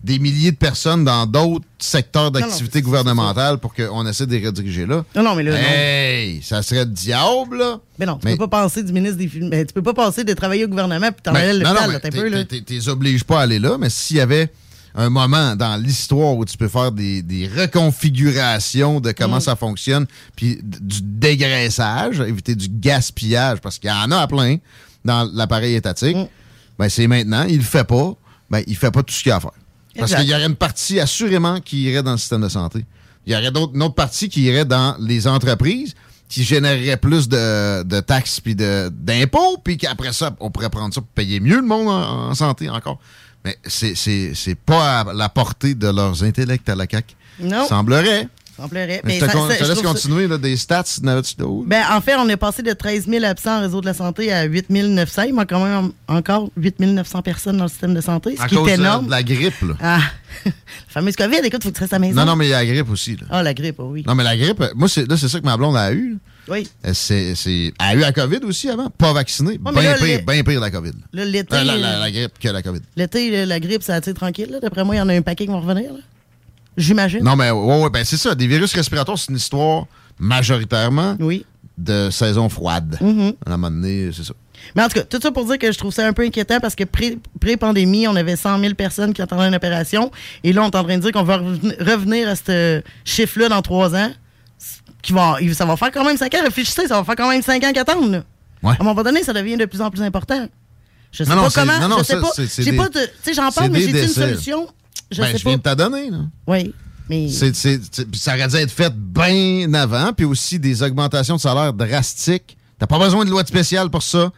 des 0.02 0.18
milliers 0.18 0.52
de 0.52 0.56
personnes 0.56 1.04
dans 1.04 1.26
d'autres 1.26 1.66
secteurs 1.78 2.32
non, 2.32 2.40
d'activité 2.40 2.82
gouvernementale 2.82 3.58
pour 3.58 3.74
qu'on 3.74 4.08
essaie 4.08 4.26
de 4.26 4.34
les 4.34 4.46
rediriger 4.48 4.86
là. 4.86 5.04
Non, 5.14 5.24
non, 5.24 5.36
mais 5.36 5.44
là, 5.44 5.52
non. 5.52 5.58
Hey, 5.68 6.42
ça 6.42 6.62
serait 6.62 6.86
le 6.86 6.92
diable, 6.92 7.58
là. 7.58 7.80
Mais 7.98 8.06
non, 8.06 8.16
tu 8.16 8.26
Mais- 8.26 8.38
peux 8.38 8.48
pas 8.48 8.62
passer 8.64 8.82
du 8.82 8.94
ministre 8.94 9.18
des. 9.18 9.28
Ben, 9.28 9.66
tu 9.66 9.74
peux 9.74 9.82
pas 9.84 9.94
passer 9.94 10.24
de 10.24 10.34
travailler 10.34 10.64
au 10.64 10.70
gouvernement 10.70 11.12
puis 11.12 11.22
t'en 11.22 11.36
aller 11.36 11.50
à 11.50 11.54
non, 11.54 11.74
non, 11.82 11.88
l'hôpital, 11.88 11.92
là, 11.92 12.00
t'es- 12.00 12.10
peu, 12.12 12.30
là. 12.30 12.44
t'es 12.46 12.88
oblige 12.88 13.26
pas 13.26 13.40
à 13.40 13.44
aller 13.44 13.60
là, 13.60 13.78
mais 13.78 13.90
s'il 13.90 14.16
y 14.16 14.22
avait 14.22 14.50
un 14.96 15.10
moment 15.10 15.56
dans 15.56 15.76
l'histoire 15.82 16.36
où 16.36 16.46
tu 16.46 16.58
peux 16.58 16.68
faire 16.68 16.92
des, 16.92 17.22
des 17.22 17.48
reconfigurations 17.48 19.00
de 19.00 19.12
comment 19.12 19.38
Mm. 19.38 19.42
ça 19.42 19.56
fonctionne, 19.56 20.06
puis 20.36 20.60
du 20.64 21.02
dégraissage, 21.02 22.20
éviter 22.22 22.56
du 22.56 22.68
gaspillage, 22.70 23.60
parce 23.62 23.78
qu'il 23.80 23.90
y 23.90 23.94
en 23.94 24.12
a 24.12 24.18
à 24.18 24.28
plein 24.28 24.58
dans 25.06 25.30
l'appareil 25.34 25.76
étatique, 25.76 26.16
Mm. 26.18 26.28
ben 26.78 26.90
c'est 26.90 27.08
maintenant, 27.08 27.44
il 27.48 27.58
le 27.58 27.64
fait 27.64 27.84
pas, 27.84 28.14
ben 28.50 28.62
il 28.68 28.76
fait 28.76 28.92
pas 28.92 29.04
tout 29.04 29.14
ce 29.14 29.24
qu'il 29.24 29.32
a 29.32 29.38
à 29.38 29.40
faire. 29.40 29.52
Parce 29.98 30.14
qu'il 30.16 30.28
y 30.30 30.34
aurait 30.34 30.46
une 30.46 30.56
partie 30.56 31.00
assurément 31.00 31.60
qui 31.60 31.82
irait 31.84 32.04
dans 32.04 32.12
le 32.14 32.18
système 32.18 32.42
de 32.42 32.50
santé. 32.50 32.86
Il 33.26 33.34
y 33.34 33.36
aurait 33.36 33.48
une 33.50 33.84
autre 33.84 33.96
partie 33.96 34.30
qui 34.30 34.44
irait 34.44 34.66
dans 34.66 34.96
les 35.00 35.28
entreprises 35.28 35.94
qui 36.30 36.44
générerait 36.44 36.98
plus 36.98 37.28
de, 37.28 37.82
de 37.84 38.00
taxes 38.02 38.40
puis 38.40 38.56
d'impôts, 38.56 39.58
puis 39.64 39.78
qu'après 39.78 40.14
ça, 40.14 40.36
on 40.40 40.52
pourrait 40.52 40.70
prendre 40.70 40.94
ça 40.94 41.02
pour 41.02 41.10
payer 41.10 41.40
mieux 41.40 41.56
le 41.58 41.66
monde 41.66 41.88
en, 41.88 42.30
en 42.30 42.36
santé 42.36 42.70
encore. 42.70 43.00
Mais 43.46 43.58
c'est- 43.66 44.56
pas 44.56 45.02
à 45.02 45.14
la 45.14 45.30
portée 45.30 45.74
de 45.76 45.88
leurs 45.88 46.24
intellects 46.24 46.68
à 46.70 46.76
la 46.76 46.86
CAQ. 46.90 47.16
Non. 47.42 47.66
Semblerait. 47.68 48.28
Semblerait. 48.58 49.02
Mais 49.06 49.14
Mais 49.14 49.20
je 49.20 49.26
te, 49.26 49.26
ça- 49.28 49.32
con- 49.38 49.48
ça- 49.48 49.54
je 49.54 49.60
te 49.60 49.64
je 49.64 49.70
laisse 49.70 49.80
ça- 49.80 49.84
continuer, 49.88 50.28
là, 50.28 50.38
des 50.38 50.58
stats? 50.58 50.84
Ben, 51.02 51.84
en 51.92 52.02
fait, 52.02 52.16
on 52.18 52.28
est 52.28 52.36
passé 52.36 52.62
de 52.62 52.74
13 52.74 53.08
000 53.08 53.24
absents 53.24 53.60
en 53.60 53.62
réseau 53.62 53.80
de 53.80 53.86
la 53.86 53.94
santé 53.94 54.34
à 54.34 54.44
8 54.44 54.70
900. 54.70 55.22
Il 55.24 55.34
manque 55.34 55.48
quand 55.50 55.64
même 55.64 55.92
encore 56.10 56.50
8 56.58 56.78
900 56.82 57.22
personnes 57.22 57.56
dans 57.56 57.64
le 57.64 57.70
système 57.70 57.94
de 57.94 58.02
santé, 58.02 58.36
ce 58.36 58.42
à 58.42 58.48
qui 58.50 58.56
cause 58.56 58.68
est 58.68 58.72
euh, 58.74 58.76
énorme. 58.76 59.06
de 59.06 59.12
la 59.12 59.24
grippe, 59.24 59.62
là. 59.62 59.76
Ah, 59.82 60.00
la 60.46 60.52
fameuse 60.90 61.16
COVID, 61.16 61.38
écoute, 61.46 61.64
faut 61.64 61.70
que 61.70 61.76
tu 61.76 61.80
restes 61.80 61.94
à 61.94 61.96
la 61.96 62.00
maison. 62.08 62.16
Non, 62.20 62.26
non, 62.26 62.36
mais 62.36 62.48
il 62.48 62.50
y 62.50 62.54
a 62.54 62.58
la 62.60 62.66
grippe 62.66 62.90
aussi, 62.90 63.16
là. 63.16 63.28
Ah, 63.30 63.42
la 63.44 63.54
grippe, 63.54 63.78
oui. 63.80 64.04
Non, 64.06 64.14
mais 64.16 64.24
la 64.26 64.36
grippe, 64.36 64.60
euh, 64.60 64.68
moi, 64.76 64.90
c'est, 64.90 65.10
là, 65.10 65.16
c'est 65.16 65.30
ça 65.30 65.40
que 65.40 65.46
ma 65.46 65.56
blonde 65.56 65.78
a 65.78 65.94
eu. 65.94 66.12
là. 66.12 66.18
Oui. 66.50 66.68
Elle, 66.84 66.96
c'est, 66.96 67.36
c'est- 67.36 67.74
elle 67.80 67.86
a 67.86 67.96
eu 67.96 68.00
la 68.00 68.12
COVID 68.12 68.40
aussi 68.44 68.70
avant, 68.70 68.90
pas 68.90 69.14
vaccinée. 69.14 69.60
Ouais, 69.64 69.72
bien 69.74 69.94
pire, 69.96 70.22
bien 70.26 70.44
pire 70.44 70.60
la 70.60 70.72
COVID. 70.72 70.92
Là, 71.14 71.26
l'été, 71.26 71.56
Euh, 71.56 71.64
la, 71.64 71.78
la- 71.78 71.88
euh, 71.98 72.00
la 72.00 72.12
grippe 72.12 72.40
que 72.40 72.50
la 72.50 72.62
COVID. 72.62 72.82
l'été, 72.96 73.46
la 73.46 73.60
grippe, 73.60 73.84
ça 73.84 73.96
attire 73.96 74.14
tranquille. 74.14 74.50
là. 74.52 74.60
D'après 74.60 74.84
moi, 74.84 74.96
il 74.96 74.98
y 75.00 75.02
en 75.02 75.10
a 75.10 75.14
un 75.14 75.22
paquet 75.22 75.46
qui 75.46 75.52
vont 75.52 75.62
revenir. 75.62 75.94
là. 75.94 76.00
J'imagine. 76.78 77.24
Non, 77.24 77.36
mais 77.36 77.52
ouais, 77.52 77.82
ouais, 77.84 77.90
ben 77.90 78.04
c'est 78.06 78.18
ça. 78.18 78.36
Des 78.36 78.48
virus 78.48 78.74
respiratoires, 78.74 79.18
c'est 79.18 79.30
une 79.32 79.38
histoire 79.38 79.86
majoritairement 80.18 81.18
de 81.78 82.10
saison 82.10 82.50
froide. 82.50 82.98
Mhm. 83.02 83.34
À 83.46 83.54
un 83.54 83.58
moment 83.58 83.72
donné, 83.72 84.10
c'est 84.14 84.24
ça. 84.24 84.34
Mais 84.76 84.84
en 84.84 84.88
tout 84.88 84.96
cas, 85.00 85.04
tout 85.04 85.20
ça 85.22 85.32
pour 85.32 85.46
dire 85.46 85.58
que 85.58 85.72
je 85.72 85.78
trouve 85.78 85.94
ça 85.94 86.06
un 86.06 86.12
peu 86.14 86.24
inquiétant 86.24 86.60
parce 86.60 86.76
que 86.76 86.84
pré- 86.84 87.18
pré-pandémie, 87.40 88.08
on 88.08 88.16
avait 88.16 88.36
100 88.36 88.60
000 88.60 88.74
personnes 88.76 89.14
qui 89.14 89.22
attendaient 89.22 89.48
une 89.48 89.56
opération. 89.56 90.12
Et 90.44 90.52
là, 90.54 90.62
on 90.64 90.70
est 90.70 90.76
en 90.76 90.84
train 90.84 90.98
de 90.98 91.02
dire 91.02 91.12
qu'on 91.14 91.24
va 91.24 91.38
reven- 91.38 91.82
revenir 91.82 92.28
à 92.28 92.36
ce 92.36 92.82
chiffre-là 93.06 93.48
dans 93.50 93.62
trois 93.62 93.96
ans. 93.96 94.12
Qui 95.02 95.14
il- 95.42 95.56
ça 95.56 95.66
va 95.66 95.78
faire 95.78 95.92
quand 95.92 96.04
même 96.06 96.18
5 96.18 96.34
ans. 96.36 96.44
Réfléchissez, 96.44 96.88
ça 96.88 96.96
va 96.98 97.04
faire 97.04 97.16
quand 97.16 97.30
même 97.30 97.42
5 97.42 97.64
ans 97.64 97.72
qu'attendre. 97.74 98.10
là. 98.10 98.24
Ouais. 98.62 98.74
À 98.78 98.82
un 98.82 98.84
moment 98.84 99.02
donné, 99.04 99.24
ça 99.24 99.32
devient 99.34 99.56
de 99.58 99.66
plus 99.66 99.82
en 99.82 99.90
plus 99.90 100.02
important. 100.02 100.48
Je 101.12 101.24
sais 101.24 101.30
Non, 101.30 101.38
non, 101.38 101.44
pas 101.44 101.50
c'est- 101.50 101.60
comment. 101.62 101.80
non, 101.80 101.88
non, 101.88 101.98
je 102.00 102.04
sais 102.04 102.14
ça, 102.14 102.22
pas. 102.22 102.32
J'ai 102.58 102.72
des- 102.72 102.78
pas 102.78 102.90
de. 102.90 103.00
Tu 103.00 103.10
sais, 103.24 103.34
j'en 103.34 103.50
parle, 103.52 103.72
mais 103.72 103.82
j'ai 103.82 104.02
une 104.04 104.08
solution. 104.10 104.68
Je 105.12 105.22
ben, 105.22 105.32
sais 105.32 105.38
je 105.40 105.44
pas. 105.44 105.50
viens 105.52 105.58
de 105.58 105.64
t'en 105.64 105.76
donner, 105.76 106.10
là. 106.12 106.18
Oui. 106.46 106.74
Mais. 107.10 107.30
C'est- 107.30 107.56
ça 107.56 108.36
aurait 108.36 108.48
dû 108.48 108.56
être 108.58 108.72
fait 108.72 108.94
bien 108.96 109.74
avant, 109.74 110.14
puis 110.14 110.26
aussi 110.26 110.60
des 110.60 110.84
augmentations 110.84 111.38
de 111.38 111.42
salaire 111.42 111.74
drastiques. 111.74 112.58
T'as 112.78 112.86
pas 112.88 113.00
besoin 113.00 113.26
de 113.26 113.30
loi 113.32 113.44
spéciale 113.46 113.90
pour 113.90 114.04
ça. 114.04 114.32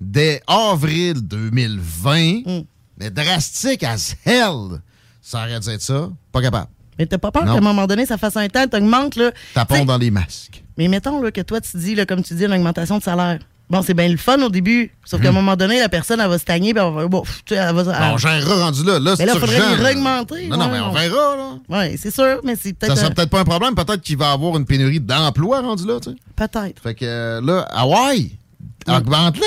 Dès 0.00 0.42
avril 0.46 1.20
2020, 1.22 2.42
Mm. 2.44 2.64
mais 2.98 3.10
drastique 3.10 3.82
as 3.84 4.14
hell, 4.24 4.80
ça 5.22 5.38
aurait 5.44 5.60
dû 5.60 5.68
être 5.70 5.82
ça. 5.82 6.10
Pas 6.32 6.42
capable. 6.42 6.68
Mais 6.98 7.06
t'as 7.06 7.18
pas 7.18 7.30
peur 7.30 7.44
qu'à 7.44 7.52
un 7.52 7.60
moment 7.60 7.86
donné, 7.86 8.06
ça 8.06 8.16
fasse 8.18 8.36
un 8.36 8.48
temps, 8.48 8.66
t'augmentes, 8.66 9.16
là. 9.16 9.30
Tapons 9.54 9.84
dans 9.84 9.98
les 9.98 10.10
masques. 10.10 10.62
Mais 10.78 10.88
mettons 10.88 11.20
là, 11.22 11.30
que 11.30 11.40
toi, 11.40 11.60
tu 11.60 11.76
dis, 11.76 11.94
là, 11.94 12.06
comme 12.06 12.22
tu 12.22 12.34
dis, 12.34 12.44
une 12.44 12.52
augmentation 12.52 12.98
de 12.98 13.02
salaire. 13.02 13.38
Bon, 13.68 13.82
c'est 13.82 13.94
bien 13.94 14.08
le 14.08 14.16
fun 14.16 14.40
au 14.42 14.48
début. 14.48 14.92
Sauf 15.04 15.20
qu'à 15.20 15.30
un 15.30 15.32
moment 15.32 15.56
donné, 15.56 15.80
la 15.80 15.88
personne, 15.88 16.20
elle 16.20 16.28
va 16.28 16.38
puis 16.38 16.46
elle 16.68 16.74
va, 16.74 17.08
bon, 17.08 17.22
tu 17.44 17.54
sais, 17.54 17.56
elle 17.56 17.74
va. 17.74 17.82
Elle- 17.82 18.12
on 18.14 18.16
gérera 18.16 18.64
rendu 18.66 18.84
là. 18.84 19.00
Là, 19.00 19.16
c'est 19.16 19.26
faudrait 19.28 19.56
urgent. 19.58 19.66
Non, 20.48 20.56
non, 20.56 20.68
mais 20.70 20.78
on 20.78 20.90
on- 20.90 20.92
verra, 20.92 21.36
là. 21.36 21.58
Oui, 21.68 21.98
c'est 21.98 22.14
sûr, 22.14 22.40
mais 22.44 22.54
c'est 22.54 22.68
Ça 22.68 22.74
peut-être. 22.86 22.96
sera 22.96 23.06
un- 23.08 23.10
peut-être 23.10 23.30
pas 23.30 23.40
un 23.40 23.44
problème. 23.44 23.74
Peut-être 23.74 24.02
qu'il 24.02 24.16
va 24.16 24.30
y 24.30 24.32
avoir 24.34 24.56
une 24.56 24.66
pénurie 24.66 25.00
d'emplois 25.00 25.62
rendu 25.62 25.84
là, 25.84 25.98
tu 26.00 26.10
sais. 26.10 26.16
Peut-être. 26.36 26.80
Fait 26.80 26.94
que 26.94 27.40
là, 27.44 27.62
Hawaï, 27.72 28.30
augmente-les. 28.86 29.42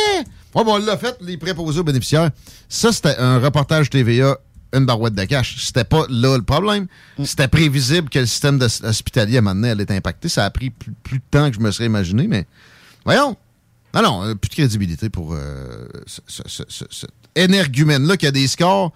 Ouais, 0.55 0.63
bon, 0.63 0.73
on 0.73 0.77
l'a 0.79 0.97
fait, 0.97 1.15
les 1.21 1.37
préposés 1.37 1.79
aux 1.79 1.83
bénéficiaires. 1.83 2.29
Ça, 2.67 2.91
c'était 2.91 3.15
un 3.19 3.39
reportage 3.39 3.89
TVA, 3.89 4.37
une 4.73 4.85
barouette 4.85 5.15
de 5.15 5.23
cash. 5.25 5.55
C'était 5.65 5.83
pas 5.83 6.05
là 6.09 6.37
le 6.37 6.43
problème. 6.43 6.87
C'était 7.23 7.47
prévisible 7.47 8.09
que 8.09 8.19
le 8.19 8.25
système 8.25 8.59
hospitalier, 8.83 9.37
à 9.37 9.39
un 9.39 9.41
moment 9.41 9.55
donné, 9.55 9.69
allait 9.71 9.83
être 9.83 9.91
impacté. 9.91 10.29
Ça 10.29 10.45
a 10.45 10.49
pris 10.49 10.69
plus, 10.69 10.91
plus 11.03 11.17
de 11.17 11.23
temps 11.31 11.49
que 11.49 11.55
je 11.55 11.59
me 11.61 11.71
serais 11.71 11.85
imaginé, 11.87 12.27
mais 12.27 12.45
voyons. 13.05 13.35
Non, 13.93 14.01
non, 14.03 14.23
euh, 14.23 14.35
plus 14.35 14.49
de 14.49 14.53
crédibilité 14.53 15.09
pour 15.09 15.33
euh, 15.33 15.87
ce, 16.05 16.21
ce- 16.27 16.43
ce- 16.45 16.63
ce- 16.69 16.85
cet 16.91 17.09
énergumène-là 17.35 18.17
qui 18.17 18.27
a 18.27 18.31
des 18.31 18.47
scores 18.47 18.93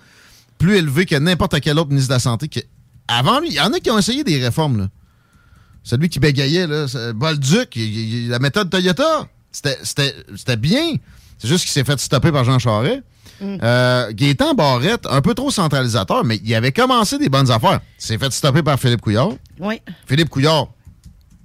plus 0.59 0.76
élevé 0.78 1.05
que 1.07 1.15
n'importe 1.15 1.59
quel 1.61 1.80
autre 1.80 1.89
ministre 1.89 2.09
de 2.09 2.13
la 2.13 2.19
Santé. 2.19 2.47
Qui, 2.47 2.63
avant 3.07 3.39
lui, 3.39 3.47
il 3.49 3.53
y 3.55 3.59
en 3.59 3.74
a 3.74 3.80
qui 3.80 3.89
ont 3.89 3.97
essayé 3.97 4.24
des 4.24 4.39
réformes. 4.43 4.78
Là. 4.78 4.89
Celui 5.84 6.09
qui 6.09 6.19
bégayait, 6.19 6.67
là, 6.67 6.86
Bolduc, 7.13 7.76
il- 7.76 7.82
il- 7.84 8.30
la 8.30 8.38
méthode 8.39 8.69
Toyota, 8.69 9.28
c'était 9.51 10.57
bien. 10.57 10.93
C'est 11.43 11.49
juste 11.49 11.65
qu'il 11.65 11.73
s'est 11.73 11.83
fait 11.83 11.99
stopper 11.99 12.31
par 12.31 12.45
Jean 12.45 12.57
Charest. 12.57 13.01
Mm. 13.41 13.57
Euh, 13.61 14.13
Gaétan 14.13 14.53
Barrette, 14.53 15.05
un 15.09 15.19
peu 15.19 15.33
trop 15.33 15.51
centralisateur, 15.51 16.23
mais 16.23 16.39
il 16.41 16.55
avait 16.55 16.71
commencé 16.71 17.17
des 17.17 17.27
bonnes 17.27 17.51
affaires. 17.51 17.81
Il 17.99 18.05
s'est 18.05 18.17
fait 18.17 18.31
stopper 18.31 18.63
par 18.63 18.79
Philippe 18.79 19.01
Couillard. 19.01 19.31
Oui. 19.59 19.81
Philippe 20.07 20.29
Couillard, 20.29 20.69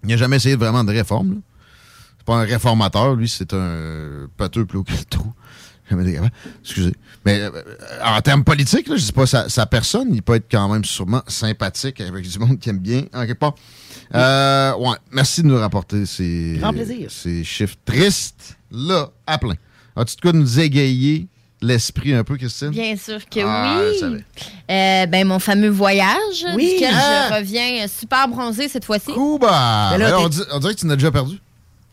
il 0.04 0.10
n'a 0.10 0.16
jamais 0.16 0.36
essayé 0.36 0.54
vraiment 0.54 0.84
de 0.84 0.92
réforme. 0.92 1.30
là. 1.30 1.36
C'est 2.16 2.24
pas 2.24 2.36
un 2.36 2.44
réformateur, 2.44 3.16
lui, 3.16 3.28
c'est 3.28 3.52
un 3.52 4.28
pâteux 4.36 4.66
plus 4.66 4.78
haut 4.78 4.84
que 4.84 4.92
le 4.92 5.04
trou. 5.04 5.32
Excusez. 6.62 6.94
Mais 7.26 7.40
euh, 7.40 7.50
en 8.04 8.20
termes 8.20 8.44
politiques, 8.44 8.86
là, 8.86 8.94
je 8.94 9.02
sais 9.02 9.12
pas 9.12 9.26
sa, 9.26 9.48
sa 9.48 9.66
personne, 9.66 10.14
il 10.14 10.22
peut 10.22 10.36
être 10.36 10.46
quand 10.48 10.68
même 10.68 10.84
sûrement 10.84 11.22
sympathique 11.26 12.00
avec 12.00 12.28
du 12.28 12.38
monde 12.38 12.60
qui 12.60 12.68
aime 12.70 12.78
bien, 12.78 13.06
en 13.12 13.26
quelque 13.26 13.40
part. 13.40 13.56
Euh, 14.14 14.76
ouais, 14.76 14.96
merci 15.10 15.42
de 15.42 15.48
nous 15.48 15.58
rapporter 15.58 16.06
ces, 16.06 16.58
Grand 16.60 16.72
plaisir. 16.72 17.10
ces 17.10 17.42
chiffres 17.42 17.74
tristes, 17.84 18.58
là, 18.70 19.08
à 19.26 19.38
plein. 19.38 19.56
As-tu 19.98 20.16
de 20.16 20.20
quoi 20.20 20.32
nous 20.32 20.60
égayer 20.60 21.26
l'esprit 21.60 22.14
un 22.14 22.22
peu, 22.24 22.36
Christine? 22.36 22.70
Bien 22.70 22.96
sûr 22.96 23.18
que 23.28 23.40
Ah, 23.44 23.80
je 23.82 23.90
oui. 23.90 23.98
savais. 23.98 24.24
Euh, 24.70 25.06
ben, 25.06 25.26
mon 25.26 25.38
fameux 25.40 25.68
voyage, 25.70 26.44
Oui. 26.54 26.74
duquel 26.74 26.94
Ah. 26.94 27.28
je 27.30 27.34
reviens 27.40 27.84
euh, 27.84 27.88
super 27.88 28.28
bronzé 28.28 28.68
cette 28.68 28.84
fois-ci. 28.84 29.10
Ouba! 29.10 29.90
Ben 29.92 29.98
là, 29.98 30.10
Ben 30.10 30.16
on, 30.18 30.28
dit- 30.28 30.42
on 30.52 30.58
dirait 30.60 30.74
que 30.74 30.80
tu 30.80 30.86
n'as 30.86 30.94
déjà 30.96 31.10
perdu. 31.10 31.38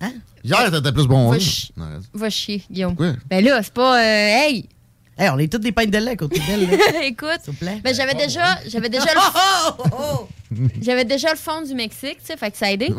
Hein? 0.01 0.11
Hier, 0.43 0.69
t'étais 0.71 0.91
plus 0.91 1.07
bon. 1.07 1.29
Va 1.29 1.35
hein? 1.37 1.39
chi-. 1.39 1.71
Va 2.13 2.29
chier, 2.29 2.63
Guillaume. 2.69 2.95
Quoi? 2.95 3.13
Ben 3.29 3.43
là, 3.43 3.61
c'est 3.63 3.73
pas. 3.73 3.97
euh, 3.97 4.27
hey! 4.47 4.69
Hey, 5.17 5.29
on 5.29 5.37
est 5.39 5.49
toutes 5.49 5.61
des 5.61 5.71
peintes 5.71 5.91
de 5.91 5.97
lait 5.97 6.11
à 6.11 6.15
côté 6.17 6.41
d'elle. 6.45 6.63
Écoute, 7.03 7.39
S'il 7.43 7.53
vous 7.53 7.59
plaît. 7.59 7.79
ben, 7.83 7.95
j'avais 7.95 8.15
déjà, 8.15 8.57
j'avais 8.67 8.89
déjà, 8.89 9.05
le, 9.13 10.67
j'avais 10.81 11.05
déjà 11.05 11.29
le 11.31 11.37
fond 11.37 11.61
du 11.61 11.73
Mexique, 11.73 12.17
tu 12.19 12.25
sais, 12.25 12.35
fait 12.37 12.51
que 12.51 12.57
ça 12.57 12.65
a 12.65 12.71
aidé. 12.71 12.93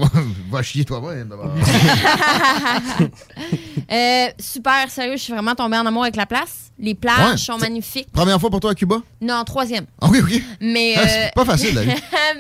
Va 0.51 0.63
chier 0.63 0.85
toi-même 0.87 1.29
d'abord. 1.29 1.51
Euh, 3.93 4.27
super 4.41 4.91
sérieux, 4.91 5.17
je 5.17 5.23
suis 5.23 5.33
vraiment 5.33 5.55
tombée 5.55 5.77
en 5.77 5.87
amour 5.87 6.03
avec 6.05 6.17
la 6.17 6.27
place. 6.27 6.71
Les 6.79 6.95
plages 6.95 7.31
Ouais, 7.33 7.37
sont 7.37 7.59
magnifiques. 7.59 8.11
Première 8.13 8.41
fois 8.41 8.51
pour 8.51 8.61
toi 8.61 8.73
à 8.73 8.75
Cuba? 8.75 8.97
Non, 9.21 9.45
troisième. 9.45 9.87
Ah 10.01 10.09
oui, 10.11 10.21
oui. 10.25 10.43
Mais 10.61 10.95
Ah, 10.97 11.01
euh, 11.07 11.29
pas 11.35 11.45
facile, 11.45 11.75
la 11.75 11.83
vie. 11.85 11.95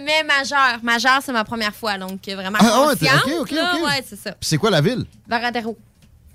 mais 0.04 0.24
majeur, 0.24 0.78
majeur, 0.82 1.20
c'est 1.24 1.32
ma 1.32 1.44
première 1.44 1.74
fois, 1.74 1.96
donc 1.98 2.26
euh, 2.28 2.34
vraiment 2.34 2.58
Ah, 2.60 2.86
ouais, 2.88 2.96
t'es- 2.96 3.06
consciente. 3.06 3.22
ok, 3.26 3.32
ok, 3.42 3.50
là, 3.52 3.74
ok. 3.76 3.84
ouais, 3.86 4.04
c'est 4.08 4.18
ça. 4.18 4.32
Puis 4.32 4.48
c'est 4.48 4.58
quoi 4.58 4.70
la 4.70 4.80
ville? 4.80 5.04
Varadero. 5.28 5.76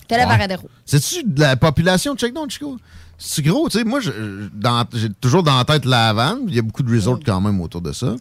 T'es 0.07 0.17
là, 0.17 0.23
Ouais. 0.23 0.29
Varadero. 0.29 0.67
C'est-tu 0.85 1.23
de 1.25 1.41
la 1.41 1.55
population? 1.55 2.15
Check 2.15 2.33
down, 2.33 2.49
Chico? 2.49 2.77
C'est 3.23 3.43
gros, 3.43 3.69
tu 3.69 3.77
sais. 3.77 3.83
Moi, 3.83 3.99
j'ai 4.01 5.09
toujours 5.21 5.43
dans 5.43 5.55
la 5.57 5.63
tête 5.63 5.85
la 5.85 6.09
Havane. 6.09 6.39
Il 6.47 6.55
y 6.55 6.59
a 6.59 6.63
beaucoup 6.63 6.81
de 6.81 6.91
resorts 6.93 7.19
quand 7.23 7.39
même 7.39 7.61
autour 7.61 7.81
de 7.81 7.91
ça. 7.91 8.15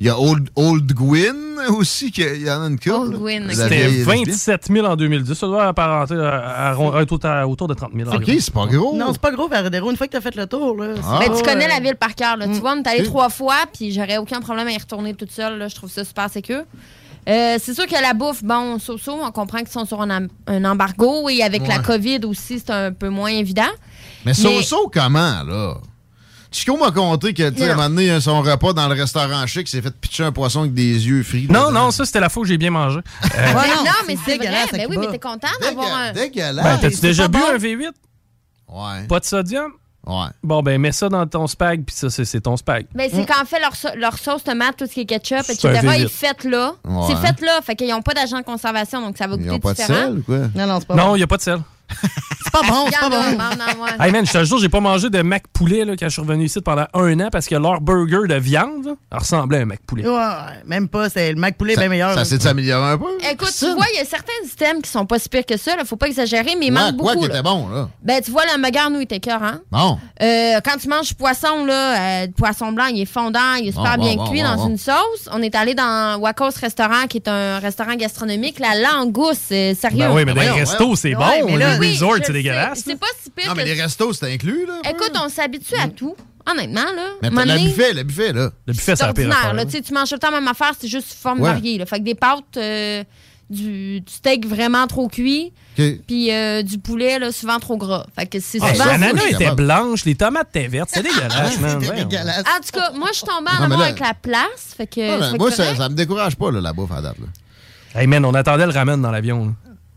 Il 0.00 0.08
y 0.08 0.10
a 0.10 0.18
Old, 0.18 0.50
Old 0.56 0.92
Gwyn 0.92 1.36
aussi, 1.68 2.10
qui- 2.10 2.22
il 2.22 2.42
y 2.42 2.50
en 2.50 2.62
a 2.64 2.66
une 2.66 2.80
couple. 2.80 2.90
Old 2.96 3.14
Gwyn, 3.16 3.46
La 3.46 3.52
ok. 3.52 3.52
C'était 3.54 3.68
vieille 3.76 3.96
lesbienne. 3.98 4.24
27 4.26 4.66
000 4.72 4.86
en 4.88 4.96
2010. 4.96 5.34
Ça 5.34 5.46
doit 5.46 5.66
apparenter 5.68 6.14
à, 6.16 6.30
à- 6.36 6.72
à- 6.72 6.76
autour, 6.76 7.20
à- 7.24 7.46
autour 7.46 7.68
de 7.68 7.74
30 7.74 7.92
000. 7.94 8.12
OK, 8.12 8.24
c'est 8.26 8.52
pas 8.52 8.66
gros. 8.66 8.96
Non, 8.96 9.12
c'est 9.12 9.20
pas 9.20 9.30
gros, 9.30 9.46
Varadero. 9.46 9.88
Une 9.92 9.96
fois 9.96 10.08
que 10.08 10.12
t'as 10.12 10.20
fait 10.20 10.34
le 10.34 10.46
tour, 10.48 10.76
là. 10.78 10.94
Ah. 11.04 11.20
Ben, 11.20 11.32
tu 11.36 11.44
connais 11.44 11.66
euh, 11.66 11.68
la 11.68 11.78
ville 11.78 11.94
par 11.94 12.16
cœur. 12.16 12.36
Là. 12.36 12.46
Tu 12.48 12.54
vois, 12.54 12.74
on 12.76 12.82
est 12.82 12.88
allé 12.88 13.04
trois 13.04 13.28
fois, 13.28 13.54
puis 13.72 13.92
j'aurais 13.92 14.16
aucun 14.16 14.40
problème 14.40 14.66
à 14.66 14.72
y 14.72 14.78
retourner 14.78 15.14
toute 15.14 15.30
seule. 15.30 15.58
là. 15.58 15.68
Je 15.68 15.76
trouve 15.76 15.90
ça 15.90 16.04
super 16.04 16.28
sécure. 16.28 16.64
Euh, 17.26 17.56
c'est 17.62 17.72
sûr 17.72 17.86
que 17.86 17.92
la 18.02 18.12
bouffe, 18.12 18.42
bon, 18.44 18.78
so-so, 18.78 19.12
on 19.22 19.30
comprend 19.30 19.58
qu'ils 19.60 19.68
sont 19.68 19.86
sur 19.86 20.02
un, 20.02 20.26
embargo 20.64 21.28
et 21.30 21.42
avec 21.42 21.66
la. 21.68 21.78
COVID 21.78 22.20
aussi, 22.26 22.58
c'est 22.58 22.70
un 22.70 22.92
peu 22.92 23.08
moins 23.10 23.30
évident. 23.30 23.62
Mais 24.24 24.34
so-so, 24.34 24.90
comment, 24.92 25.42
là? 25.44 25.74
Chico 26.50 26.76
m'a 26.76 26.92
conté 26.92 27.34
que, 27.34 27.50
tu 27.50 27.58
sais, 27.58 27.68
à 27.68 27.72
un 27.72 27.74
moment 27.74 27.88
donné, 27.88 28.20
son 28.20 28.40
repas 28.40 28.72
dans 28.72 28.86
le 28.86 28.94
restaurant 28.94 29.44
chic, 29.46 29.66
s'est 29.68 29.82
fait 29.82 29.90
pitcher 30.00 30.22
un 30.22 30.30
poisson 30.30 30.60
avec 30.60 30.72
des 30.74 31.04
yeux 31.08 31.24
frits. 31.24 31.48
Non, 31.50 31.72
non, 31.72 31.90
ça, 31.90 32.04
c'était 32.04 32.20
la 32.20 32.28
fois 32.28 32.42
où 32.42 32.46
j'ai 32.46 32.58
bien 32.58 32.70
mangé. 32.70 33.00
Euh, 33.24 33.28
Mais 33.36 33.52
non, 33.52 33.90
mais 34.06 34.16
c'est 34.24 34.36
vrai. 34.36 34.64
Ben 34.72 34.86
oui, 34.88 34.96
mais 35.00 35.08
t'es 35.08 35.18
content 35.18 35.48
d'avoir 35.60 35.92
un. 35.92 36.12
Dégueulasse. 36.12 36.64
ben, 36.64 36.78
T'as-tu 36.78 37.00
déjà 37.00 37.26
bu 37.26 37.38
bon. 37.38 37.44
un 37.52 37.56
V8? 37.56 37.90
Ouais. 38.68 39.06
Pas 39.08 39.18
de 39.20 39.24
sodium? 39.24 39.72
Ouais. 40.06 40.26
Bon, 40.44 40.62
ben, 40.62 40.80
mets 40.80 40.92
ça 40.92 41.08
dans 41.08 41.26
ton 41.26 41.46
spag, 41.48 41.82
puis 41.84 41.96
ça, 41.96 42.08
c'est 42.10 42.40
ton 42.40 42.56
spag. 42.56 42.86
Ben, 42.94 43.10
c'est 43.12 43.26
quand 43.26 43.42
on 43.42 43.46
fait 43.46 43.58
leur, 43.60 43.74
so- 43.74 43.96
leur 43.96 44.16
sauce 44.18 44.44
tomate, 44.44 44.76
tout 44.76 44.86
ce 44.86 44.92
qui 44.92 45.00
est 45.00 45.06
ketchup, 45.06 45.38
C'est 45.44 45.54
etc. 45.54 45.80
Ils 45.82 46.04
V8. 46.04 46.08
fait 46.08 46.44
là. 46.44 46.74
Ouais. 46.84 47.02
C'est 47.08 47.16
fait 47.26 47.40
là. 47.44 47.60
Fait 47.64 47.74
qu'ils 47.74 47.88
n'ont 47.88 48.02
pas 48.02 48.14
d'agent 48.14 48.38
de 48.38 48.44
conservation, 48.44 49.00
donc 49.00 49.16
ça 49.18 49.26
va 49.26 49.34
Ils 49.34 49.38
goûter 49.40 49.50
ont 49.50 49.58
pas 49.58 49.72
de 49.72 49.76
différent. 49.78 49.94
sel 50.00 50.18
ou 50.18 50.22
quoi? 50.22 50.38
Non, 50.54 50.66
non, 50.66 50.78
c'est 50.78 50.86
pas 50.86 50.94
Non, 50.94 51.16
il 51.16 51.18
n'y 51.18 51.24
a 51.24 51.26
pas 51.26 51.36
de 51.38 51.42
sel. 51.42 51.58
C'est 52.44 52.52
pas 52.52 52.62
bon, 52.68 52.86
c'est 52.90 52.98
pas 53.00 53.08
bon. 53.08 53.16
là, 53.16 53.32
non, 53.32 53.56
non, 53.78 53.82
ouais. 53.84 53.90
Hey 54.06 54.12
man, 54.12 54.26
je 54.26 54.32
te 54.32 54.44
jure, 54.44 54.58
j'ai 54.58 54.68
pas 54.68 54.80
mangé 54.80 55.10
de 55.10 55.22
Mac 55.22 55.44
poulet 55.52 55.84
là, 55.84 55.94
quand 55.98 56.06
je 56.06 56.12
suis 56.12 56.22
revenu 56.22 56.44
ici 56.44 56.60
pendant 56.60 56.86
un 56.94 57.20
an 57.20 57.28
parce 57.32 57.46
que 57.46 57.54
leur 57.56 57.80
burger 57.80 58.28
de 58.28 58.34
viande 58.36 58.84
là, 58.86 59.18
ressemblait 59.18 59.58
à 59.58 59.62
un 59.62 59.64
Mac 59.64 59.80
poulet. 59.86 60.06
Ouais, 60.08 60.18
même 60.66 60.88
pas. 60.88 61.08
C'est 61.10 61.32
le 61.32 61.38
Mac 61.40 61.56
Poulet 61.56 61.74
est 61.74 61.76
bien 61.76 61.88
meilleur. 61.88 62.14
Ça 62.14 62.24
s'est 62.24 62.46
amélioré 62.46 62.92
un 62.92 62.98
peu? 62.98 63.06
Écoute, 63.30 63.52
tu 63.58 63.66
vois, 63.74 63.86
il 63.94 63.98
y 63.98 64.00
a 64.00 64.04
certains 64.04 64.32
items 64.44 64.82
qui 64.82 64.90
sont 64.90 65.06
pas 65.06 65.18
si 65.18 65.28
pires 65.28 65.46
que 65.46 65.56
ça. 65.56 65.76
Là. 65.76 65.84
Faut 65.84 65.96
pas 65.96 66.06
exagérer, 66.06 66.54
mais 66.58 66.66
il 66.66 66.72
Ouais, 66.74 66.80
manque 66.80 66.96
quoi 66.96 67.14
beaucoup. 67.14 67.24
qui 67.26 67.32
là. 67.32 67.34
était 67.40 67.42
bon, 67.42 67.68
là? 67.68 67.88
Ben, 68.02 68.20
tu 68.22 68.30
vois, 68.30 68.42
le 68.44 68.90
nous, 68.90 69.00
il 69.00 69.02
était 69.04 69.20
cœur, 69.20 69.42
hein? 69.42 69.60
Bon. 69.70 69.98
Euh, 70.22 70.60
quand 70.64 70.76
tu 70.80 70.88
manges 70.88 71.08
du 71.08 71.14
poisson, 71.14 71.64
là, 71.64 72.22
euh, 72.22 72.26
du 72.26 72.32
poisson 72.32 72.72
blanc, 72.72 72.86
il 72.86 73.00
est 73.02 73.04
fondant, 73.06 73.54
il 73.60 73.68
est 73.68 73.72
super 73.72 73.96
Bon, 73.96 74.04
bien 74.04 74.16
bon, 74.16 74.30
cuit 74.30 74.42
bon, 74.42 74.48
dans 74.48 74.56
bon. 74.56 74.68
une 74.70 74.78
sauce. 74.78 75.28
On 75.32 75.40
est 75.42 75.54
allé 75.54 75.74
dans 75.74 76.18
Wacos 76.18 76.50
Restaurant, 76.60 77.06
qui 77.08 77.18
est 77.18 77.28
un 77.28 77.58
restaurant 77.58 77.94
gastronomique. 77.94 78.58
La 78.58 78.74
langouste, 78.80 79.42
c'est 79.48 79.74
sérieux. 79.74 79.98
Ben 80.00 80.12
oui, 80.14 80.24
mais 80.24 80.34
dans 80.34 80.40
les 80.42 80.50
restos, 80.50 80.96
c'est 80.96 81.14
bon. 81.14 81.24
mais 81.46 81.56
là- 81.56 81.73
Oui, 81.78 81.98
c'est 82.24 82.32
dégueulasse. 82.32 82.82
C'est 82.84 82.98
pas 82.98 83.06
si 83.22 83.30
pire 83.30 83.48
Non, 83.48 83.54
mais 83.54 83.64
que 83.64 83.68
les 83.70 83.82
restos, 83.82 84.12
c'est 84.12 84.32
inclus, 84.32 84.66
là? 84.66 84.80
Écoute, 84.90 85.12
on 85.22 85.28
s'habitue 85.28 85.74
à 85.78 85.88
tout. 85.88 86.14
Honnêtement, 86.50 86.84
là. 86.94 87.08
Mais 87.22 87.30
le 87.30 87.58
buffet, 87.68 87.92
le 87.94 88.02
buffet, 88.02 88.32
là. 88.32 88.50
Le 88.66 88.72
buffet, 88.74 88.96
C'est 88.96 89.04
c'est 89.06 89.12
pire 89.14 89.30
affaire. 89.30 89.54
là. 89.54 89.64
Tu 89.64 89.70
sais, 89.72 89.80
tu 89.82 89.92
manges 89.94 90.08
tout 90.10 90.14
le 90.16 90.20
temps 90.20 90.30
la 90.30 90.40
même 90.40 90.48
affaire, 90.48 90.72
c'est 90.78 90.88
juste 90.88 91.14
forme 91.14 91.40
Ouais. 91.40 91.50
variée. 91.50 91.78
Là. 91.78 91.86
Fait 91.86 91.98
que 91.98 92.04
des 92.04 92.14
pâtes, 92.14 92.42
euh, 92.58 93.02
du, 93.48 94.00
du 94.00 94.12
steak 94.12 94.46
vraiment 94.46 94.86
trop 94.86 95.08
cuit, 95.08 95.52
puis 96.06 96.32
euh, 96.32 96.62
du 96.62 96.78
poulet, 96.78 97.18
là, 97.18 97.30
souvent 97.32 97.58
trop 97.58 97.76
gras. 97.76 98.06
Fait 98.18 98.26
que 98.26 98.40
c'est 98.40 98.58
Ah, 98.60 98.72
souvent... 98.74 98.84
L'ananas 98.86 99.20
c'est 99.22 99.32
était 99.34 99.54
blanche, 99.54 100.04
les 100.04 100.14
tomates 100.14 100.48
étaient 100.54 100.68
vertes. 100.68 100.90
C'était 100.92 101.08
dégueulasse, 101.14 101.60
man. 101.60 101.78
Dégueulasse. 101.78 102.40
En 102.40 102.60
tout 102.60 102.78
cas, 102.78 102.90
moi, 102.92 103.08
je 103.12 103.18
suis 103.18 103.26
tombée 103.26 103.50
en 103.58 103.64
amour 103.64 103.80
avec 103.82 104.00
la 104.00 104.14
place. 104.14 104.74
Fait 104.76 104.86
que, 104.86 105.00
Ah, 105.22 105.30
fait 105.32 105.38
moi, 105.38 105.48
que 105.50 105.54
ça, 105.56 105.74
ça 105.76 105.88
me 105.88 105.94
décourage 105.94 106.36
pas, 106.36 106.50
là, 106.50 106.60
la 106.60 106.72
bouffe 106.72 106.92
à 106.92 107.00
date. 107.00 107.16
Là. 107.18 108.00
Hey 108.00 108.06
man, 108.06 108.24
on 108.24 108.34
attendait 108.34 108.66
le 108.66 108.72
ramen 108.72 109.00
dans 109.00 109.10
l'avion. 109.10 109.54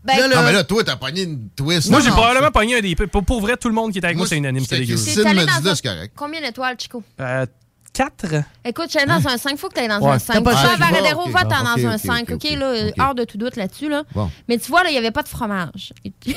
Là. 0.08 0.14
Ben, 0.16 0.20
Là, 0.22 0.28
là, 0.28 0.36
Non, 0.36 0.46
mais 0.46 0.52
là, 0.52 0.64
toi, 0.64 0.82
t'as 0.84 0.96
pogné 0.96 1.22
une 1.22 1.48
twist. 1.50 1.90
Moi, 1.90 2.00
j'ai 2.00 2.10
probablement 2.10 2.50
pogné 2.50 2.76
un 2.76 2.80
des. 2.80 2.94
Pour, 2.96 3.24
pour 3.24 3.40
vrai, 3.40 3.56
tout 3.56 3.68
le 3.68 3.74
monde 3.74 3.92
qui 3.92 3.98
était 3.98 4.06
avec 4.06 4.16
moi, 4.16 4.22
Moi, 4.24 4.28
c'est 4.28 4.36
unanime. 4.38 4.64
dégueu. 4.64 4.96
T'es 4.96 5.26
allé 5.26 5.46
dans 5.46 5.68
un- 5.68 5.74
c'est 5.74 5.82
correct. 5.86 6.12
Combien 6.16 6.40
d'étoiles, 6.40 6.76
Chico? 6.78 7.02
Euh, 7.20 7.46
Écoute, 8.64 8.86
je 8.92 9.06
dans 9.06 9.28
un 9.28 9.36
5. 9.38 9.58
Faut 9.58 9.68
que 9.68 9.74
tu 9.74 9.80
ailles 9.80 9.88
dans 9.88 10.00
Ouais. 10.00 10.12
un 10.12 10.18
5. 10.18 10.34
T'as 10.34 10.40
pas 10.40 10.50
Tu 10.54 10.56
le 10.56 10.62
vas 10.62 10.72
à 10.72 10.76
choix, 10.76 10.86
tu 10.86 10.92
Varadero, 10.92 11.28
va, 11.30 11.40
Ah, 11.40 11.44
dans 11.44 11.86
un 11.88 11.94
ok, 11.94 12.00
5. 12.00 12.30
ok, 12.30 12.44
là, 12.58 12.74
hors 13.06 13.14
de 13.14 13.24
tout 13.24 13.38
doute 13.38 13.56
là-dessus, 13.56 13.88
là. 13.88 14.02
Bon. 14.14 14.30
Mais 14.48 14.58
tu 14.58 14.68
vois, 14.70 14.82
là, 14.84 14.90
il 14.90 14.92
n'y 14.92 14.98
avait 14.98 15.10
pas 15.10 15.22
de 15.22 15.28
fromage. 15.28 15.92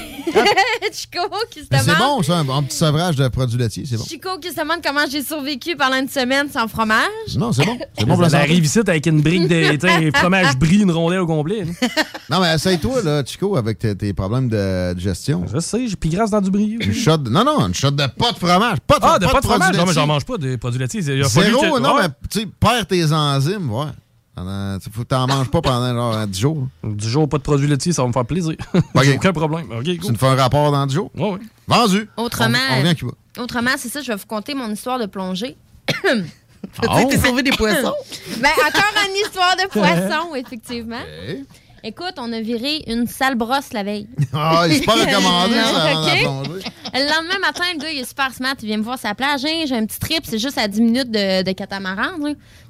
Chico 0.92 1.20
qui 1.52 1.60
se 1.62 1.66
Mais 1.72 1.80
c'est 1.80 1.86
demande... 1.94 2.18
bon, 2.18 2.24
ça, 2.24 2.38
un, 2.40 2.50
un 2.50 2.64
petit 2.64 2.78
sevrage 2.78 3.16
de 3.16 3.28
produits 3.28 3.58
laitiers, 3.58 3.86
c'est 3.88 3.98
bon. 3.98 4.04
Chico 4.04 4.38
qui 4.40 4.50
se 4.50 4.56
demande 4.60 4.80
comment 4.84 5.06
j'ai 5.10 5.24
survécu 5.24 5.76
pendant 5.76 5.98
une 5.98 6.10
semaine 6.10 6.50
sans 6.50 6.68
fromage. 6.68 7.08
Non, 7.38 7.52
c'est 7.52 7.66
bon. 7.66 7.78
C'est 7.98 8.06
bon 8.06 8.14
pour 8.16 8.24
la 8.24 8.38
arrive 8.40 8.64
ici 8.66 8.80
avec 8.80 9.06
une 9.06 9.22
brique 9.22 9.48
de 9.48 9.76
tu 9.76 9.88
sais, 9.88 10.08
un 10.08 10.12
fromage 10.18 10.58
brie, 10.58 10.80
une 10.82 10.92
rondelle 10.92 11.20
au 11.20 11.28
complet. 11.28 11.66
Non, 12.30 12.40
mais 12.40 12.56
essaye-toi, 12.56 13.02
là, 13.04 13.24
Chico, 13.26 13.56
avec 13.58 13.78
tes, 13.80 14.14
problèmes 14.14 14.50
de 14.50 14.94
digestion. 14.94 15.46
Je 15.54 15.60
sais, 15.60 15.88
j'ai 15.88 15.96
plus 15.96 16.10
grâce 16.10 16.32
dans 16.32 16.42
du 16.42 16.50
brie. 16.50 16.78
Une 16.80 16.94
shot 16.94 17.18
de- 17.18 17.30
Non, 17.30 17.44
non, 17.44 17.68
une 17.68 17.74
shot 17.76 17.92
de 17.92 18.08
pas 18.08 18.32
de 18.32 18.38
fromage. 18.38 18.80
Pas 18.88 19.00
de, 19.00 19.06
Ah, 19.06 19.20
de 19.20 19.26
pas 19.28 19.40
de 19.40 19.46
fromage? 19.46 19.60
produits 19.60 19.78
Non, 19.80 19.86
mais 19.86 19.94
j'en 19.94 20.02
laitiers. 20.02 20.08
mange 20.08 20.26
pas 20.26 20.38
de 20.38 20.56
produits 20.56 20.80
laitiers. 20.80 21.02
Il 21.02 21.24
a 21.24 21.30
que- 21.60 21.80
non, 21.80 21.96
Ouais. 21.96 22.02
mais 22.04 22.10
tu 22.30 22.40
sais, 22.42 22.46
perds 22.60 22.88
tes 22.88 23.12
enzymes, 23.12 23.72
ouais. 23.72 23.86
Pendant- 24.34 24.80
tu- 24.80 24.90
faut 24.90 25.02
que 25.02 25.08
t'en 25.08 25.28
manges 25.28 25.50
pas 25.52 25.62
pendant 25.62 25.94
genre 25.94 26.26
10 26.28 26.40
jours. 26.40 26.68
Du 26.84 27.08
jour, 27.10 27.28
pas 27.28 27.38
de 27.38 27.44
produits 27.44 27.68
laitiers, 27.68 27.92
ça 27.92 28.02
va 28.02 28.08
me 28.08 28.14
faire 28.14 28.26
plaisir. 28.26 28.56
J'ai 29.04 29.16
aucun 29.16 29.34
problème. 29.34 29.68
OK, 29.72 29.84
Tu 29.84 29.98
cool. 30.00 30.12
nous 30.14 30.18
fais 30.18 30.28
un 30.28 30.36
rapport 30.36 30.72
dans 30.72 30.86
10 30.86 30.96
jours? 30.96 31.12
Ouais, 31.16 31.32
ouais. 31.32 31.40
Vendu. 31.68 32.10
Autrement, 32.18 32.58
On, 32.70 32.74
on 32.74 32.78
revient 32.78 32.90
à 32.90 32.96
Cuba. 32.96 33.12
autrement 33.40 33.72
c'est 33.78 33.90
ça, 33.90 34.02
je 34.02 34.08
vais 34.08 34.16
vous 34.18 34.26
conter 34.26 34.54
mon 34.54 34.70
histoire 34.72 35.00
de 35.00 35.06
plongée. 35.06 35.56
Tu 36.80 36.88
sais, 36.88 37.08
t'es 37.08 37.18
sauvé 37.18 37.42
des 37.42 37.50
poissons. 37.52 37.92
Ben, 38.40 38.50
encore 38.52 38.94
une 39.10 39.16
histoire 39.26 39.56
de 39.56 39.68
poisson, 39.68 40.36
effectivement. 40.36 40.96
Hey. 41.28 41.44
Écoute, 41.84 42.14
on 42.18 42.32
a 42.32 42.40
viré 42.42 42.84
une 42.88 43.08
sale 43.08 43.36
brosse 43.36 43.74
la 43.74 43.84
veille. 43.84 44.08
Ah, 44.34 44.66
il 44.68 44.76
s'est 44.78 44.82
pas 44.86 44.94
recommandé, 45.06 45.56
ça. 45.56 45.94
Le 46.94 47.10
lendemain 47.10 47.40
matin, 47.42 47.64
le 47.74 47.80
gars, 47.80 47.90
il 47.92 48.00
est 48.00 48.06
super 48.08 48.34
smart. 48.34 48.54
Il 48.62 48.68
vient 48.68 48.78
me 48.78 48.84
voir 48.84 48.98
la 49.04 49.16
plage. 49.16 49.44
Hein, 49.46 49.64
j'ai 49.66 49.76
un 49.76 49.86
petit 49.86 50.00
trip. 50.00 50.24
C'est 50.26 50.38
juste 50.40 50.58
à 50.58 50.68
10 50.68 50.82
minutes 50.82 51.12
de, 51.12 51.44
de 51.44 51.52
catamaran. 51.54 52.12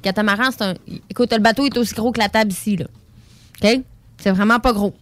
catamaran, 0.01 0.49
c'est 0.51 0.63
un. 0.63 0.73
Écoute, 1.09 1.31
le 1.33 1.39
bateau 1.39 1.65
est 1.65 1.77
aussi 1.77 1.93
gros 1.93 2.11
que 2.11 2.19
la 2.19 2.29
table 2.29 2.51
ici. 2.51 2.77
Là. 2.77 2.85
OK? 3.63 3.81
C'est 4.17 4.31
vraiment 4.31 4.59
pas 4.59 4.71
gros. 4.73 4.93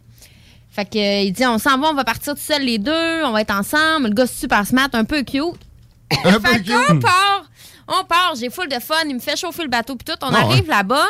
Fait 0.72 0.86
que, 0.86 0.98
euh, 0.98 1.22
il 1.22 1.32
dit 1.34 1.46
on 1.46 1.58
s'en 1.58 1.78
va, 1.78 1.90
on 1.90 1.94
va 1.94 2.04
partir 2.04 2.34
tout 2.36 2.42
seul 2.42 2.64
les 2.64 2.78
deux. 2.78 3.24
On 3.26 3.32
va 3.32 3.42
être 3.42 3.54
ensemble. 3.56 4.08
Le 4.10 4.14
gars, 4.14 4.28
super 4.28 4.66
smart, 4.66 4.90
un 4.94 5.04
peu 5.06 5.24
cute. 5.24 5.44
Un 6.26 6.40
peu 6.40 6.54
cute. 6.60 6.74
qu'on 6.88 7.00
part. 7.00 7.44
On 7.88 8.04
part. 8.06 8.34
J'ai 8.40 8.50
full 8.50 8.68
de 8.68 8.80
fun. 8.80 8.96
Il 9.08 9.16
me 9.16 9.20
fait 9.20 9.36
chauffer 9.38 9.64
le 9.64 9.70
bateau. 9.70 9.96
Puis 9.96 10.06
tout. 10.06 10.20
On 10.26 10.34
Ah, 10.34 10.40
arrive 10.42 10.68
là-bas. 10.68 11.06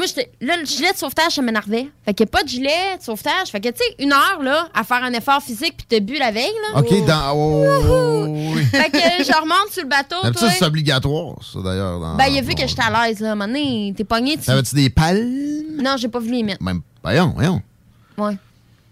Moi, 0.00 0.06
j'étais- 0.06 0.32
là, 0.40 0.56
le 0.56 0.64
gilet 0.64 0.92
de 0.92 0.96
sauvetage, 0.96 1.32
ça 1.32 1.42
m'énervait. 1.42 1.88
Fait 2.06 2.14
qu'il 2.14 2.24
n'y 2.24 2.30
a 2.30 2.32
pas 2.32 2.42
de 2.42 2.48
gilet 2.48 2.96
de 2.98 3.02
sauvetage. 3.02 3.48
Fait 3.52 3.60
que, 3.60 3.68
tu 3.68 3.74
sais, 3.76 4.02
une 4.02 4.14
heure, 4.14 4.40
là, 4.42 4.66
à 4.72 4.82
faire 4.82 5.04
un 5.04 5.12
effort 5.12 5.42
physique 5.42 5.74
puis 5.76 5.84
t'as 5.86 6.00
bu 6.00 6.14
la 6.16 6.30
veille, 6.30 6.54
là. 6.72 6.80
OK, 6.80 7.04
dans. 7.06 7.32
oh, 7.34 8.24
oui. 8.54 8.64
Fait 8.70 8.90
que 8.90 8.98
je 8.98 9.38
remonte 9.38 9.70
sur 9.70 9.82
le 9.82 9.88
bateau, 9.90 10.16
toi. 10.22 10.50
c'est 10.50 10.64
obligatoire, 10.64 11.34
ça, 11.42 11.58
d'ailleurs. 11.62 12.16
Ben, 12.16 12.28
il 12.30 12.38
a 12.38 12.40
vu 12.40 12.54
que 12.54 12.66
j'étais 12.66 12.80
à 12.80 13.08
l'aise, 13.08 13.20
là. 13.20 13.28
À 13.28 13.32
un 13.32 13.34
moment 13.34 13.46
donné, 13.46 13.92
t'es 13.94 14.04
pogné, 14.04 14.38
tu... 14.38 14.44
T'avais-tu 14.44 14.74
des 14.74 14.88
palmes? 14.88 15.82
Non, 15.82 15.96
j'ai 15.98 16.08
pas 16.08 16.18
vu 16.18 16.30
les 16.32 16.44
mettre. 16.44 16.62
Même. 16.62 16.80
Voyons, 17.02 17.34
voyons. 17.34 17.60
Ouais. 18.16 18.38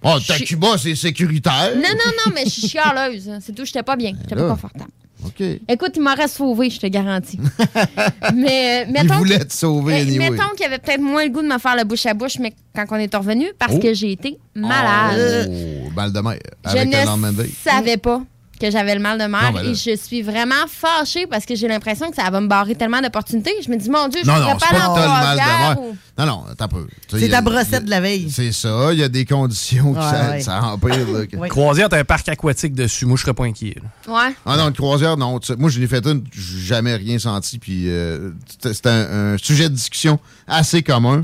Oh, 0.05 0.19
Tacuba, 0.27 0.77
c'est 0.77 0.95
sécuritaire. 0.95 1.73
Non, 1.75 1.81
non, 1.83 2.13
non, 2.27 2.33
mais 2.35 2.45
je 2.45 2.51
suis 2.51 2.69
chialeuse. 2.69 3.31
C'est 3.41 3.55
tout, 3.55 3.65
j'étais 3.65 3.83
pas 3.83 3.97
bien. 3.97 4.13
J'étais 4.21 4.37
pas 4.37 4.51
confortable. 4.51 4.91
OK. 5.25 5.43
Écoute, 5.69 5.93
il 5.97 6.03
m'aurait 6.03 6.29
sauvé, 6.29 6.71
je 6.71 6.79
te 6.81 6.87
garantis. 6.87 7.39
mais 8.35 8.83
euh, 8.83 8.85
Il 8.87 8.93
mettons. 8.93 9.16
voulait 9.19 9.45
te 9.45 9.53
sauver, 9.53 10.01
anyway. 10.03 10.31
Mettons 10.31 10.49
qu'il 10.57 10.64
avait 10.66 10.79
peut-être 10.79 11.01
moins 11.01 11.25
le 11.25 11.31
goût 11.31 11.43
de 11.43 11.49
me 11.49 11.59
faire 11.59 11.77
le 11.77 11.85
bouche 11.85 12.07
à 12.07 12.14
bouche, 12.14 12.39
mais 12.39 12.53
quand 12.75 12.85
on 12.91 12.97
est 12.97 13.14
revenu, 13.14 13.47
parce 13.59 13.75
Oh. 13.75 13.79
que 13.81 13.93
j'ai 13.95 14.12
été 14.12 14.39
malade. 14.55 15.51
Oh, 15.51 15.91
mal 15.95 16.12
de 16.12 16.21
mer. 16.21 16.39
Je 16.64 16.71
Avec 16.71 16.89
ne 16.89 17.45
savais 17.64 17.97
pas 17.97 18.23
que 18.59 18.71
j'avais 18.71 18.95
le 18.95 19.01
mal 19.01 19.19
de 19.19 19.25
mer 19.25 19.43
Non, 19.43 19.53
ben 19.53 19.63
là. 19.63 19.71
et 19.71 19.75
je 19.75 19.97
suis 19.97 20.23
vraiment 20.23 20.67
fâchée 20.69 21.27
parce 21.27 21.45
que 21.47 21.55
j'ai 21.55 21.69
l'impression 21.69 22.11
que 22.11 22.17
ça 22.17 22.29
va 22.31 22.41
me 22.41 22.49
barrer 22.49 22.75
tellement 22.75 23.01
d'opportunités. 23.01 23.53
Je 23.65 23.71
me 23.71 23.77
dis, 23.77 23.89
mon 23.91 24.09
Dieu, 24.09 24.21
je 24.25 24.29
non, 24.29 24.35
pas 24.35 24.55
pas 24.57 24.73
le 24.73 25.09
mal 25.09 25.37
de 25.37 25.43
mer. 25.43 25.81
ou- 25.81 25.97
Non, 26.19 26.27
non, 26.27 26.45
t'as 26.57 26.69
peu. 26.69 26.87
C'est 27.09 27.29
ta 27.29 27.39
a- 27.39 27.41
brossette 27.41 27.85
de 27.85 27.91
la 27.91 28.01
veille. 28.01 28.31
C'est 28.31 28.53
ça, 28.53 28.93
il 28.93 28.99
y 28.99 29.03
a 29.03 29.09
des 29.09 29.25
conditions 29.25 29.93
que 29.95 29.99
Ouais, 29.99 30.05
ça, 30.05 30.31
ouais. 30.31 30.41
ça 30.41 30.63
empire. 30.65 31.07
Là, 31.13 31.27
que- 31.27 31.49
Croisière, 31.49 31.89
t'as 31.89 31.99
un 32.01 32.05
parc 32.05 32.29
aquatique 32.29 32.75
dessus. 32.75 33.07
Moi, 33.07 33.17
je 33.17 33.23
serais 33.23 33.35
pas 33.35 33.45
inquiet. 33.45 33.77
là. 34.07 34.13
Ouais. 34.13 34.35
Ah 34.47 34.57
non, 34.57 34.69
une 34.69 34.75
croisière, 34.75 35.17
non. 35.17 35.39
Moi, 35.59 35.71
je 35.71 35.81
l'ai 35.81 35.87
fait 35.87 36.05
une, 36.07 36.25
jamais 36.33 36.97
rien 36.97 37.19
senti. 37.19 37.59
Puis 37.59 37.85
euh, 37.89 38.31
c'était 38.63 38.89
un, 38.89 39.35
un 39.35 39.39
sujet 39.39 39.69
de 39.69 39.75
discussion 39.75 40.19
assez 40.47 40.83
commun. 40.83 41.23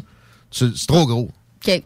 C'est 0.51 0.72
trop 0.87 1.07
gros. 1.07 1.30
OK. 1.66 1.82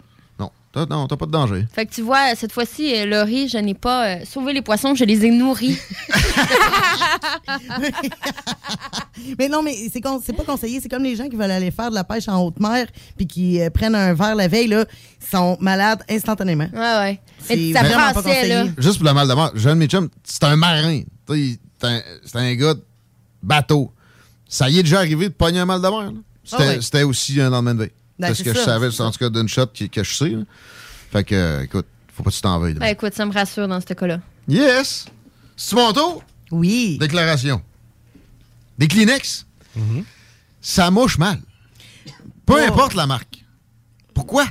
Non, 0.76 0.86
t'as, 0.86 0.94
non, 0.96 1.06
t'as 1.08 1.16
pas 1.16 1.26
de 1.26 1.30
danger. 1.30 1.66
Fait 1.72 1.86
que 1.86 1.94
tu 1.94 2.02
vois, 2.02 2.34
cette 2.36 2.52
fois-ci, 2.52 2.94
euh, 2.94 3.06
Laurie, 3.06 3.48
je 3.48 3.56
n'ai 3.58 3.74
pas 3.74 4.06
euh, 4.06 4.16
sauvé 4.30 4.52
les 4.52 4.60
poissons, 4.62 4.94
je 4.94 5.04
les 5.04 5.24
ai 5.24 5.30
nourris. 5.30 5.78
mais 9.38 9.48
non, 9.48 9.62
mais 9.62 9.74
c'est 9.92 10.00
con- 10.00 10.20
c'est 10.24 10.32
pas 10.32 10.44
conseillé. 10.44 10.80
C'est 10.80 10.88
comme 10.88 11.02
les 11.02 11.16
gens 11.16 11.28
qui 11.28 11.36
veulent 11.36 11.50
aller 11.50 11.70
faire 11.70 11.90
de 11.90 11.94
la 11.94 12.04
pêche 12.04 12.28
en 12.28 12.42
haute 12.44 12.60
mer 12.60 12.86
puis 13.16 13.26
qui 13.26 13.60
euh, 13.60 13.70
prennent 13.70 13.94
un 13.94 14.14
verre 14.14 14.34
la 14.34 14.48
veille, 14.48 14.68
là, 14.68 14.84
ils 15.20 15.26
sont 15.26 15.56
malades 15.60 16.02
instantanément. 16.08 16.68
Ouais, 16.72 16.78
ouais. 16.78 17.20
Mais 17.48 17.56
C'est 17.56 17.72
ça 17.72 17.82
vraiment 17.82 18.12
pas 18.12 18.22
brassait, 18.22 18.48
là. 18.48 18.60
conseillé. 18.62 18.74
Juste 18.78 18.98
pour 18.98 19.06
le 19.06 19.14
mal 19.14 19.28
de 19.28 19.34
mer, 19.34 19.50
jeune 19.54 19.78
mes 19.78 19.86
chums, 19.86 20.08
c'est 20.24 20.44
un 20.44 20.56
marin. 20.56 21.00
Tu 21.00 21.06
sais, 21.34 21.40
il- 21.40 21.58
C'est 21.80 21.86
un, 21.86 22.00
c'est 22.24 22.36
un 22.38 22.54
gars 22.56 22.74
de 22.74 22.82
bateau. 23.42 23.92
Ça 24.48 24.68
y 24.68 24.80
est 24.80 24.82
déjà 24.82 24.98
arrivé 24.98 25.28
de 25.28 25.34
pogner 25.34 25.60
un 25.60 25.66
mal 25.66 25.80
de 25.80 25.86
mer. 25.88 26.00
là. 26.02 26.10
C'était, 26.44 26.62
Ah 26.62 26.66
ouais. 26.66 26.78
c'était 26.80 27.02
aussi 27.04 27.40
un 27.40 27.50
lendemain 27.50 27.74
de 27.74 27.80
veille. 27.80 27.92
Ben, 28.18 28.28
c'est 28.28 28.34
ce 28.36 28.42
que 28.42 28.54
je 28.54 28.58
savais, 28.60 28.90
c'est 28.90 29.02
en 29.02 29.10
tout 29.10 29.18
cas 29.18 29.30
d'une 29.30 29.48
shot 29.48 29.66
qui- 29.68 29.88
que 29.90 30.02
je 30.02 30.14
sais. 30.14 30.30
là. 30.30 30.42
Fait 31.12 31.24
que, 31.24 31.34
euh, 31.34 31.62
écoute, 31.62 31.86
faut 32.14 32.22
pas 32.22 32.30
que 32.30 32.34
tu 32.36 32.42
t'en 32.42 32.58
veuilles. 32.58 32.74
Ben 32.74 32.86
écoute, 32.86 33.14
ça 33.14 33.24
me 33.24 33.32
rassure 33.32 33.68
dans 33.68 33.80
ce 33.80 33.92
cas-là. 33.94 34.20
Yes! 34.48 35.06
C'est 35.56 35.76
mon 35.76 35.92
tour? 35.92 36.22
Oui. 36.50 36.98
Déclaration. 36.98 37.62
Des 38.78 38.88
Kleenex? 38.88 39.46
Ça 40.60 40.90
mouche 40.90 41.18
mal. 41.18 41.38
Peu 42.46 42.54
Oh. 42.62 42.68
importe 42.68 42.94
la 42.94 43.06
marque. 43.06 43.44
Pourquoi? 44.14 44.46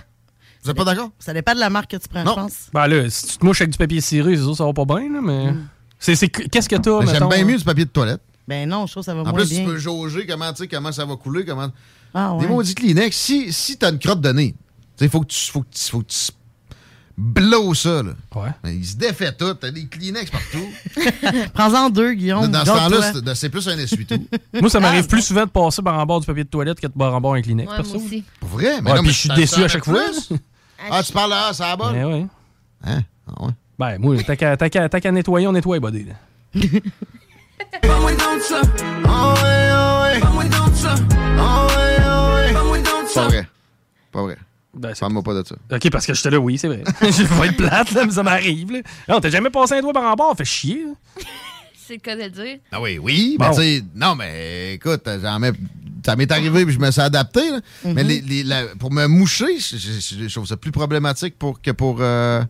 Vous 0.63 0.72
êtes 0.72 0.78
pas 0.78 0.84
d'accord? 0.86 1.11
Ça 1.20 1.34
dépend 1.34 1.53
de 1.53 1.59
la 1.59 1.70
marque 1.70 1.91
que 1.91 1.97
tu 1.97 2.07
prends, 2.07 2.24
Non. 2.24 2.32
je 2.32 2.36
pense. 2.41 2.53
Ben 2.74 2.88
là, 2.88 3.09
si 3.09 3.28
tu 3.28 3.38
te 3.38 3.45
mouches 3.45 3.61
avec 3.61 3.72
du 3.72 3.78
papier 3.78 4.01
ciré, 4.01 4.36
c'est 4.36 4.43
sûr, 4.43 4.55
ça 4.55 4.65
va 4.65 4.74
pas 4.74 4.86
bien, 4.86 5.11
là, 5.11 5.22
mais. 5.22 5.53
C'est, 5.99 6.15
c'est, 6.15 6.30
qu'est-ce 6.30 6.70
que 6.70 6.76
t'as, 6.76 6.99
Mais 7.01 7.07
J'aime 7.13 7.28
bien 7.30 7.43
mieux 7.45 7.57
du 7.57 7.63
papier 7.63 7.86
de 7.86 7.89
toilette. 7.89 8.22
Ben 8.47 8.68
non, 8.70 8.86
je 8.86 8.91
trouve 8.93 9.01
que 9.01 9.05
ça 9.05 9.13
va 9.13 9.22
En 9.22 9.24
moins 9.26 9.34
plus, 9.34 9.49
bien. 9.49 9.59
tu 9.61 9.65
peux 9.65 9.78
jauger 9.78 10.26
comment, 10.26 10.51
tu 10.53 10.63
sais, 10.63 10.68
comment 10.68 10.91
ça 10.91 11.05
va 11.05 11.15
couler. 11.15 11.43
Comment... 11.45 11.70
Ah, 12.14 12.34
ouais. 12.34 12.41
Des 12.41 12.47
maudits 12.47 12.76
Kleenex. 12.76 13.16
Si, 13.16 13.51
si 13.53 13.78
t'as 13.78 13.91
une 13.91 13.99
crotte 13.99 14.22
de 14.22 14.32
nez, 14.32 14.55
il 15.01 15.10
faut 15.10 15.22
que 15.22 15.28
tu 15.28 15.51
faut 15.51 15.62
que 15.62 15.68
tu- 15.72 15.89
faut 15.91 15.99
que 16.01 16.05
tu 16.08 16.32
blow 17.18 17.74
ça. 17.74 18.03
Là. 18.03 18.12
Ouais. 18.36 18.72
Il 18.74 18.86
se 18.86 18.95
défait 18.95 19.32
tout. 19.32 19.53
T'as 19.55 19.72
des 19.72 19.86
Kleenex 19.88 20.30
partout. 20.32 20.68
Prends-en 21.53 21.89
deux, 21.89 22.14
Guillaume. 22.14 22.47
Dans 22.51 22.62
ce 22.62 22.66
temps-là, 22.66 23.12
c'est- 23.14 23.36
c'est 23.36 23.49
plus 23.49 23.68
un 23.68 23.78
essuie-tout. 23.78 24.28
Moi, 24.62 24.70
ça 24.70 24.80
m'arrive 24.80 25.03
Ah, 25.05 25.10
plus 25.10 25.22
souvent 25.24 25.45
de 25.45 25.49
passer 25.49 25.82
par 25.82 25.97
en 25.99 26.05
bord 26.05 26.20
du 26.20 26.26
papier 26.28 26.43
de 26.43 26.49
toilette 26.49 26.80
que 26.80 26.88
de 26.88 26.91
par 26.93 27.14
en 27.14 27.22
bord 27.22 27.34
un 27.36 27.41
Kleenex, 27.41 27.70
Ouais, 27.70 27.76
perso. 27.78 27.93
moi 27.97 28.03
aussi. 28.05 28.24
Pour 28.39 28.49
vrai? 28.49 28.76
Ouais, 28.76 28.82
Mais 28.82 28.89
non, 28.91 28.97
puis 28.97 29.08
mais 29.08 29.14
je 29.14 29.18
suis 29.20 29.30
déçu 29.30 29.64
à 29.64 29.68
chaque 29.68 29.86
fois. 29.86 30.01
Ah, 30.91 31.01
tu 31.01 31.12
parles 31.12 31.32
là, 31.32 31.51
ça 31.53 31.76
va? 31.76 31.91
Eh 31.95 32.03
ouais. 32.05 32.26
Hein? 32.86 33.01
Ah 33.28 33.45
ouais. 33.45 33.51
Ben, 33.80 33.97
moi, 33.97 34.16
t'as 34.24 34.36
qu'à, 34.36 34.55
t'as 34.55 34.70
qu'à- 34.70 34.88
t'as 34.88 34.99
qu'à 34.99 35.12
nettoyer, 35.12 35.47
on 35.47 35.51
nettoie, 35.51 35.80
buddy. 35.80 36.05
là. 36.05 36.14
Pas 44.18 44.24
vrai. 44.24 44.38
Ben, 44.74 44.93
c'est- 44.95 44.99
Parle-moi 45.01 45.22
pas 45.22 45.36
de 45.36 45.43
ça. 45.47 45.55
Ok, 45.72 45.89
parce 45.91 46.07
que 46.07 46.13
j'étais 46.15 46.32
là, 46.32 46.39
oui, 46.39 46.57
c'est 46.57 46.68
vrai. 46.68 46.84
je 47.01 47.24
vais 47.24 47.47
être 47.49 47.57
plate, 47.57 47.91
là, 47.91 48.03
mais 48.05 48.11
ça 48.11 48.24
m'arrive. 48.24 48.72
Là. 48.72 48.80
Non, 49.07 49.20
t'as 49.20 49.30
jamais 49.30 49.51
passé 49.51 49.76
un 49.76 49.82
doigt 49.82 49.93
par 49.93 50.03
en 50.11 50.15
bord, 50.15 50.36
fait 50.36 50.43
chier. 50.45 50.86
là. 50.86 51.24
C'est 51.88 51.93
le 51.93 51.99
cas 51.99 52.15
de 52.18 52.24
le 52.24 52.30
dire. 52.32 52.57
Ah 52.72 52.82
oui, 52.82 52.97
oui. 52.97 53.38
Bon. 53.39 53.45
Mais 53.49 53.55
tu 53.55 53.61
sais, 53.61 53.84
non, 53.95 54.15
mais 54.15 54.74
écoute, 54.74 55.07
j'en 55.22 55.39
mets- 55.39 55.53
ça 56.05 56.15
m'est 56.18 56.30
arrivé 56.32 56.65
puis 56.65 56.74
je 56.74 56.80
me 56.80 56.89
suis 56.91 56.99
adapté. 56.99 57.49
là. 57.49 57.59
Mais 57.86 58.03
les- 58.03 58.20
les- 58.22 58.43
la- 58.43 58.65
pour 58.80 58.91
me 58.91 59.05
moucher, 59.07 59.59
je, 59.59 59.78
je- 59.78 60.28
je 60.28 60.34
trouve 60.34 60.47
ça 60.47 60.57
plus 60.57 60.72
problématique 60.72 61.38
pour, 61.39 61.61
que 61.61 61.72
pour 61.72 61.97
euh, 62.01 62.43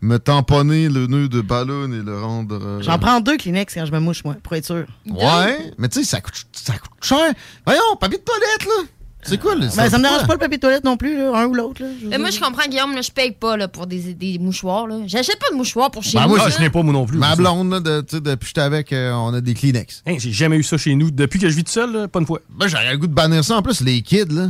me 0.00 0.16
tamponner 0.18 0.88
le 0.88 1.08
nœud 1.08 1.28
de 1.28 1.40
ballon 1.42 1.92
et 1.92 1.98
le 2.02 2.20
rendre. 2.22 2.58
euh, 2.62 2.80
J'en 2.82 2.98
prends 2.98 3.20
deux 3.20 3.36
Kleenex 3.36 3.74
quand 3.74 3.84
je 3.84 3.92
me 3.92 3.98
mouche, 4.00 4.24
moi, 4.24 4.36
pour 4.42 4.54
être 4.54 4.64
sûr. 4.64 4.86
Ouais, 5.10 5.72
mais 5.76 5.88
tu 5.88 5.98
sais, 5.98 6.04
ça 6.06 6.20
coûte, 6.22 6.46
ça 6.52 6.78
coûte 6.78 6.92
cher. 7.02 7.32
Voyons, 7.66 7.82
papier 8.00 8.16
de 8.18 8.22
toilette, 8.24 8.64
là. 8.64 8.88
C'est 9.22 9.38
quoi, 9.38 9.54
le. 9.54 9.60
Ben, 9.76 9.90
ça 9.90 9.98
me 9.98 10.02
dérange 10.02 10.26
pas 10.26 10.32
le 10.32 10.38
papier 10.38 10.56
de 10.56 10.62
toilette 10.62 10.84
non 10.84 10.96
plus, 10.96 11.16
là, 11.16 11.32
un 11.36 11.46
ou 11.46 11.54
l'autre. 11.54 11.82
là. 11.82 11.88
Je 11.98 12.04
veux 12.04 12.10
Mais 12.10 12.18
moi, 12.18 12.30
je 12.30 12.40
comprends, 12.40 12.66
Guillaume, 12.68 12.94
là, 12.94 13.02
je 13.02 13.10
paye 13.10 13.32
pas 13.32 13.56
là, 13.56 13.68
pour 13.68 13.86
des, 13.86 14.14
des 14.14 14.38
mouchoirs. 14.38 14.86
là. 14.86 14.96
J'achète 15.06 15.38
pas 15.38 15.50
de 15.50 15.56
mouchoirs 15.56 15.90
pour 15.90 16.02
chez 16.02 16.16
Ben, 16.16 16.22
nous. 16.24 16.30
moi, 16.30 16.38
Ah, 16.46 16.48
je 16.50 16.58
n'ai 16.58 16.70
pas, 16.70 16.82
moi 16.82 16.92
non 16.94 17.04
plus. 17.06 17.18
Ma 17.18 17.36
blonde, 17.36 17.70
là, 17.70 17.80
de, 17.80 18.00
depuis 18.00 18.38
que 18.38 18.46
j'étais 18.46 18.60
avec, 18.62 18.92
euh, 18.92 19.12
on 19.12 19.34
a 19.34 19.40
des 19.42 19.52
Kleenex. 19.54 20.02
Hein, 20.06 20.14
j'ai 20.18 20.32
jamais 20.32 20.56
eu 20.56 20.62
ça 20.62 20.78
chez 20.78 20.94
nous. 20.94 21.10
Depuis 21.10 21.38
que 21.38 21.48
je 21.50 21.54
vis 21.56 21.64
tout 21.64 21.70
seul, 21.72 21.92
là, 21.92 22.08
pas 22.08 22.20
une 22.20 22.26
fois. 22.26 22.40
Ben, 22.48 22.66
j'aurais 22.66 22.90
le 22.92 22.98
goût 22.98 23.06
de 23.08 23.14
bannir 23.14 23.44
ça. 23.44 23.56
En 23.56 23.62
plus, 23.62 23.80
les 23.82 24.00
kids, 24.00 24.24
là, 24.30 24.48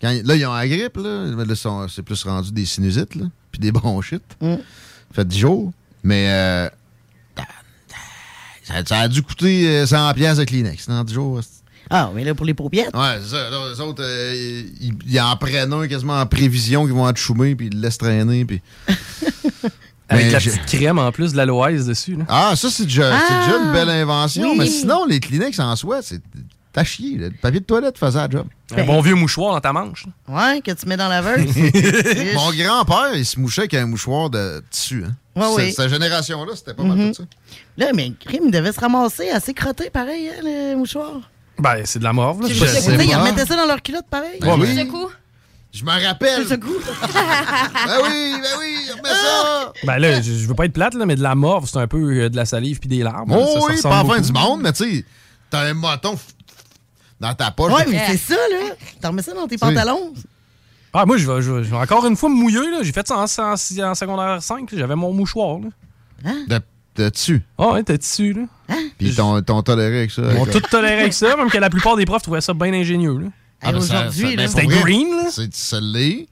quand, 0.00 0.12
là, 0.24 0.36
ils 0.36 0.46
ont 0.46 0.54
la 0.54 0.68
grippe, 0.68 0.96
là. 0.96 1.24
mais 1.36 1.44
là, 1.44 1.54
sont- 1.56 1.88
c'est 1.88 2.02
plus 2.02 2.22
rendu 2.22 2.52
des 2.52 2.66
sinusites, 2.66 3.16
là. 3.16 3.26
Puis 3.50 3.60
des 3.60 3.72
bronchites. 3.72 4.22
Mm. 4.40 4.54
Ça 4.54 5.14
fait 5.14 5.28
10 5.28 5.38
jours. 5.38 5.72
Mais, 6.04 6.26
euh, 6.28 6.68
ça, 8.62 8.74
ça 8.86 8.98
a 9.00 9.08
dû 9.08 9.22
coûter 9.22 9.68
euh, 9.68 9.86
100 9.86 10.14
pièces 10.14 10.38
de 10.38 10.44
Kleenex 10.44 10.88
dans 10.88 11.04
10 11.04 11.12
jours. 11.14 11.40
Ah, 11.90 12.10
mais 12.14 12.24
là, 12.24 12.34
pour 12.34 12.46
les 12.46 12.54
paupières? 12.54 12.90
Ouais, 12.94 13.18
c'est 13.22 13.30
ça. 13.36 13.50
Là, 13.50 13.58
eux 13.74 13.80
autres, 13.80 14.02
euh, 14.04 14.62
ils, 14.80 14.94
ils 15.06 15.20
en 15.20 15.36
prennent 15.36 15.72
un 15.72 15.86
quasiment 15.86 16.18
en 16.20 16.26
prévision 16.26 16.84
qu'ils 16.84 16.94
vont 16.94 17.08
être 17.08 17.16
choumés, 17.18 17.54
puis 17.54 17.66
ils 17.66 17.74
le 17.74 17.80
laissent 17.82 17.98
traîner, 17.98 18.44
puis... 18.44 18.62
Avec 20.08 20.26
Mais 20.26 20.32
la 20.32 20.38
petite 20.38 20.66
crème 20.66 20.98
en 20.98 21.10
plus 21.12 21.32
de 21.32 21.38
l'aloès 21.38 21.86
dessus. 21.86 22.14
Là. 22.16 22.24
Ah, 22.28 22.52
ça, 22.56 22.68
c'est 22.70 22.84
déjà, 22.84 23.10
c'est 23.26 23.32
Ah, 23.34 23.46
déjà 23.46 23.58
une 23.64 23.72
belle 23.72 23.88
invention. 23.88 24.50
oui. 24.52 24.58
Mais 24.58 24.66
sinon, 24.66 25.06
les 25.06 25.18
Kleenex 25.18 25.58
en 25.58 25.74
soi, 25.76 26.02
c'est... 26.02 26.20
T'as 26.74 26.84
chier. 26.84 27.16
là. 27.18 27.28
Le 27.28 27.34
papier 27.34 27.60
de 27.60 27.64
toilette 27.64 27.96
faisait 27.96 28.18
la 28.18 28.28
job. 28.28 28.46
Un 28.76 28.84
bon 28.84 29.00
vieux 29.00 29.14
mouchoir 29.14 29.54
dans 29.54 29.60
ta 29.60 29.72
manche. 29.72 30.06
là. 30.28 30.52
Ouais, 30.54 30.60
que 30.60 30.72
tu 30.72 30.86
mets 30.86 30.96
dans 30.96 31.08
la 31.08 31.20
laveuse. 31.22 31.46
Mon 32.34 32.50
grand-père, 32.52 33.14
il 33.14 33.24
se 33.24 33.38
mouchait 33.38 33.62
avec 33.62 33.74
un 33.74 33.86
mouchoir 33.86 34.28
de 34.28 34.62
tissu. 34.70 35.04
Hein. 35.06 35.14
Ouais, 35.40 35.46
oui. 35.56 35.72
Cette 35.72 35.88
génération-là, 35.88 36.52
c'était 36.56 36.74
pas 36.74 36.82
mal 36.82 36.98
Mhm. 36.98 37.08
tout 37.12 37.22
ça. 37.22 37.28
Là, 37.78 37.92
mais 37.94 38.12
crime, 38.18 38.42
il 38.46 38.50
devait 38.50 38.72
se 38.72 38.80
ramasser 38.80 39.30
assez 39.30 39.54
crotté, 39.54 39.88
pareil, 39.88 40.28
hein, 40.28 40.40
le 40.42 40.76
mouchoir. 40.76 41.30
Ben, 41.58 41.82
c'est 41.84 41.98
de 42.00 42.04
la 42.04 42.12
morve. 42.12 42.42
Là. 42.42 42.48
Tu 42.48 42.54
Je- 42.54 42.64
sais, 42.64 42.94
ils 43.06 43.14
remettaient 43.14 43.46
ça 43.46 43.56
dans 43.56 43.66
leur 43.66 43.80
culotte, 43.82 44.06
pareil? 44.10 44.38
Ben 44.40 44.58
oui. 44.58 44.88
Coup? 44.88 45.08
Je 45.72 45.84
me 45.84 45.90
rappelle. 46.06 46.46
Ce 46.46 46.54
coup. 46.54 46.68
Ben 47.14 47.98
oui, 48.04 48.34
ben 48.40 48.48
oui, 48.60 48.76
remets 48.96 49.08
ça. 49.08 49.72
Ben 49.84 49.98
là, 49.98 50.20
je, 50.20 50.32
je 50.32 50.46
veux 50.46 50.54
pas 50.54 50.64
être 50.66 50.72
plate, 50.72 50.94
là, 50.94 51.04
mais 51.06 51.16
de 51.16 51.22
la 51.22 51.34
morve, 51.34 51.68
c'est 51.68 51.78
un 51.78 51.86
peu 51.88 51.98
euh, 52.22 52.28
de 52.28 52.36
la 52.36 52.44
salive 52.44 52.78
puis 52.78 52.88
des 52.88 53.02
larmes. 53.02 53.32
Oh 53.36 53.58
ça 53.60 53.66
oui, 53.66 53.80
pas 53.82 54.02
la 54.02 54.08
fin 54.14 54.20
du 54.20 54.32
monde, 54.32 54.60
mais 54.62 54.72
tu 54.72 54.84
sais, 54.98 55.04
t'as 55.50 55.60
un 55.62 55.74
moton 55.74 56.16
dans 57.20 57.34
ta 57.34 57.50
poche. 57.50 57.72
Ouais, 57.72 57.84
mais 57.88 58.02
c'est 58.08 58.16
ça, 58.18 58.34
là. 58.34 58.74
T'en 59.00 59.08
remets 59.08 59.22
ça 59.22 59.32
dans 59.34 59.46
tes 59.48 59.58
pantalons. 59.58 60.12
Ah, 60.92 61.04
moi, 61.06 61.16
je 61.16 61.28
vais, 61.30 61.42
je 61.42 61.50
vais- 61.50 61.64
je 61.64 61.70
vais 61.70 61.76
encore 61.76 62.06
une 62.06 62.16
fois 62.16 62.28
me 62.28 62.36
mouiller. 62.36 62.70
là. 62.70 62.78
J'ai 62.82 62.92
fait 62.92 63.06
ça 63.06 63.16
en, 63.16 63.24
en- 63.24 63.52
en 63.90 63.94
secondaire 63.96 64.40
5. 64.42 64.70
là. 64.70 64.78
J'avais 64.78 64.94
mon 64.94 65.12
mouchoir. 65.12 65.58
Là. 65.58 66.30
De, 66.48 66.60
de 66.96 67.08
dessus. 67.08 67.42
Ah 67.58 67.72
ouais, 67.72 67.82
t'es 67.82 67.98
dessus. 67.98 68.32
Là. 68.32 68.42
Puis 68.98 69.08
ils 69.08 69.14
t'ont 69.16 69.62
toléré 69.62 69.98
avec 69.98 70.10
ça. 70.10 70.22
Ils 70.22 70.38
ont 70.38 70.42
avec- 70.42 70.54
tout 70.54 70.60
toléré 70.70 71.00
avec 71.02 71.12
ça, 71.12 71.36
même 71.36 71.50
que 71.50 71.58
la 71.58 71.70
plupart 71.70 71.96
des 71.96 72.04
profs 72.06 72.22
trouvaient 72.22 72.40
ça 72.40 72.54
bien 72.54 72.72
ingénieux. 72.72 73.18
Là. 73.18 73.26
Ah, 73.62 73.72
ben, 73.72 73.78
Aujourd'hui, 73.78 74.36
C'était 74.48 74.66
green, 74.66 75.08
là? 75.16 75.30
C'est 75.30 75.80
l'est. 75.80 76.28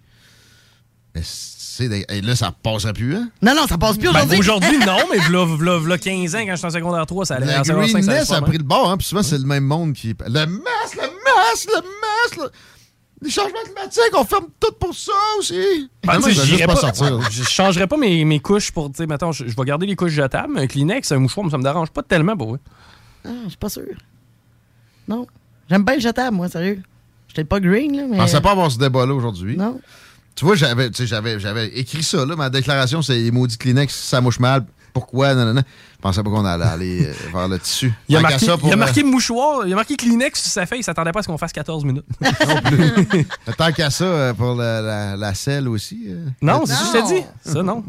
Mais 1.14 1.22
c'est 1.24 1.88
des- 1.88 2.04
et 2.08 2.20
là, 2.20 2.36
ça 2.36 2.52
passerait 2.62 2.92
plus, 2.92 3.16
hein? 3.16 3.28
Non, 3.42 3.54
non, 3.54 3.66
ça 3.66 3.76
passe 3.78 3.96
plus 3.96 4.04
Ben, 4.10 4.16
aujourd'hui. 4.16 4.38
aujourd'hui, 4.38 4.78
non, 4.86 4.98
mais 5.10 5.18
v'là, 5.18 5.44
v'là- 5.44 5.78
v'là 5.82 5.98
15 5.98 6.34
ans, 6.34 6.40
quand 6.46 6.54
j'étais 6.56 6.66
en 6.66 6.70
secondaire 6.70 7.06
3, 7.06 7.26
ça 7.26 7.34
allait. 7.36 7.46
Le 7.46 7.58
en 7.60 7.64
secondaire 7.64 7.88
5, 7.90 8.04
ça 8.04 8.12
allait 8.12 8.34
a 8.34 8.42
pris 8.42 8.58
le 8.58 8.64
bord, 8.64 8.90
hein? 8.90 8.96
Puis 8.96 9.06
souvent, 9.08 9.22
c'est 9.22 9.38
le 9.38 9.44
même 9.44 9.64
monde 9.64 9.94
qui. 9.94 10.08
Le 10.08 10.46
masque, 10.46 10.96
le 10.96 11.02
masque, 11.02 11.68
le 11.68 11.82
masque! 11.82 12.36
le- 12.38 12.50
Les 13.22 13.30
changements 13.30 13.60
climatiques, 13.64 14.10
on 14.14 14.24
ferme 14.24 14.46
tout 14.58 14.72
pour 14.80 14.94
ça 14.94 15.12
aussi! 15.38 15.88
Ben, 16.04 16.16
tu 16.16 16.22
sais, 16.24 16.32
je 16.32 16.40
juste 16.42 16.66
pas 16.66 16.74
pas- 16.74 16.80
sortir. 16.80 17.20
Je 17.30 17.42
changerais 17.44 17.86
pas 17.86 17.96
mes, 17.96 18.24
mes 18.24 18.40
couches 18.40 18.72
pour, 18.72 18.90
tu 18.90 18.96
sais, 18.96 19.06
mettons, 19.06 19.30
je, 19.32 19.46
je 19.46 19.54
vais 19.56 19.64
garder 19.64 19.86
les 19.86 19.94
couches 19.96 20.12
jetables, 20.12 20.52
mais 20.54 20.62
un 20.62 20.66
Kleenex, 20.66 21.12
un 21.12 21.18
mouchoir, 21.18 21.48
ça 21.50 21.56
me 21.58 21.62
dérange 21.62 21.90
pas 21.90 22.02
tellement, 22.02 22.36
pour 22.36 22.48
vrai. 22.50 22.58
Ah, 23.24 23.28
je 23.44 23.48
suis 23.50 23.58
pas 23.58 23.68
sûr. 23.68 23.84
Non. 25.06 25.26
J'aime 25.70 25.84
bien 25.84 25.94
le 25.94 26.00
jetable, 26.00 26.36
moi, 26.36 26.48
sérieux. 26.48 26.82
J'étais 27.28 27.44
pas 27.44 27.60
green, 27.60 27.96
là, 27.96 28.02
Je 28.06 28.10
mais. 28.10 28.16
pensais 28.18 28.40
pas 28.40 28.50
avoir 28.50 28.70
ce 28.70 28.78
débat-là 28.78 29.14
aujourd'hui. 29.14 29.56
Non. 29.56 29.80
Tu 30.34 30.44
vois, 30.44 30.54
j'avais 30.56 30.88
écrit 31.74 32.02
ça, 32.02 32.26
là. 32.26 32.34
Ma 32.36 32.50
déclaration, 32.50 33.02
c'est 33.02 33.14
les 33.18 33.30
maudits 33.30 33.56
Kleenex, 33.58 33.94
ça 33.94 34.20
mouche 34.20 34.40
mal. 34.40 34.64
Pourquoi? 34.92 35.34
Non, 35.34 35.44
non, 35.46 35.54
non. 35.54 35.62
Je 35.94 36.00
pensais 36.02 36.22
pas 36.22 36.30
qu'on 36.30 36.44
allait 36.44 36.64
aller 36.64 37.06
euh, 37.06 37.12
vers 37.32 37.48
le 37.48 37.58
tissu. 37.58 37.92
Il 38.08 38.16
a, 38.16 38.20
marqué, 38.20 38.44
ça 38.44 38.58
pour, 38.58 38.68
il 38.68 38.72
a 38.72 38.74
euh, 38.74 38.78
marqué 38.78 39.02
mouchoir, 39.02 39.66
il 39.66 39.72
a 39.72 39.76
marqué 39.76 39.96
Kleenex 39.96 40.42
sur 40.42 40.50
sa 40.52 40.66
feuille, 40.66 40.80
il 40.80 40.84
s'attendait 40.84 41.12
pas 41.12 41.20
à 41.20 41.22
ce 41.22 41.28
qu'on 41.28 41.38
fasse 41.38 41.52
14 41.52 41.84
minutes. 41.84 42.04
Tant 43.56 43.72
qu'à 43.72 43.90
ça, 43.90 44.04
euh, 44.04 44.34
pour 44.34 44.54
la, 44.54 44.80
la, 44.80 45.16
la 45.16 45.34
selle 45.34 45.68
aussi. 45.68 46.04
euh, 46.08 46.26
Non, 46.42 46.62
c'est 46.66 46.74
ce 46.74 46.92
que 46.92 46.98
je 46.98 47.02
t'ai 47.08 47.20
dit. 47.20 47.26
Ça, 47.44 47.62
non. 47.62 47.82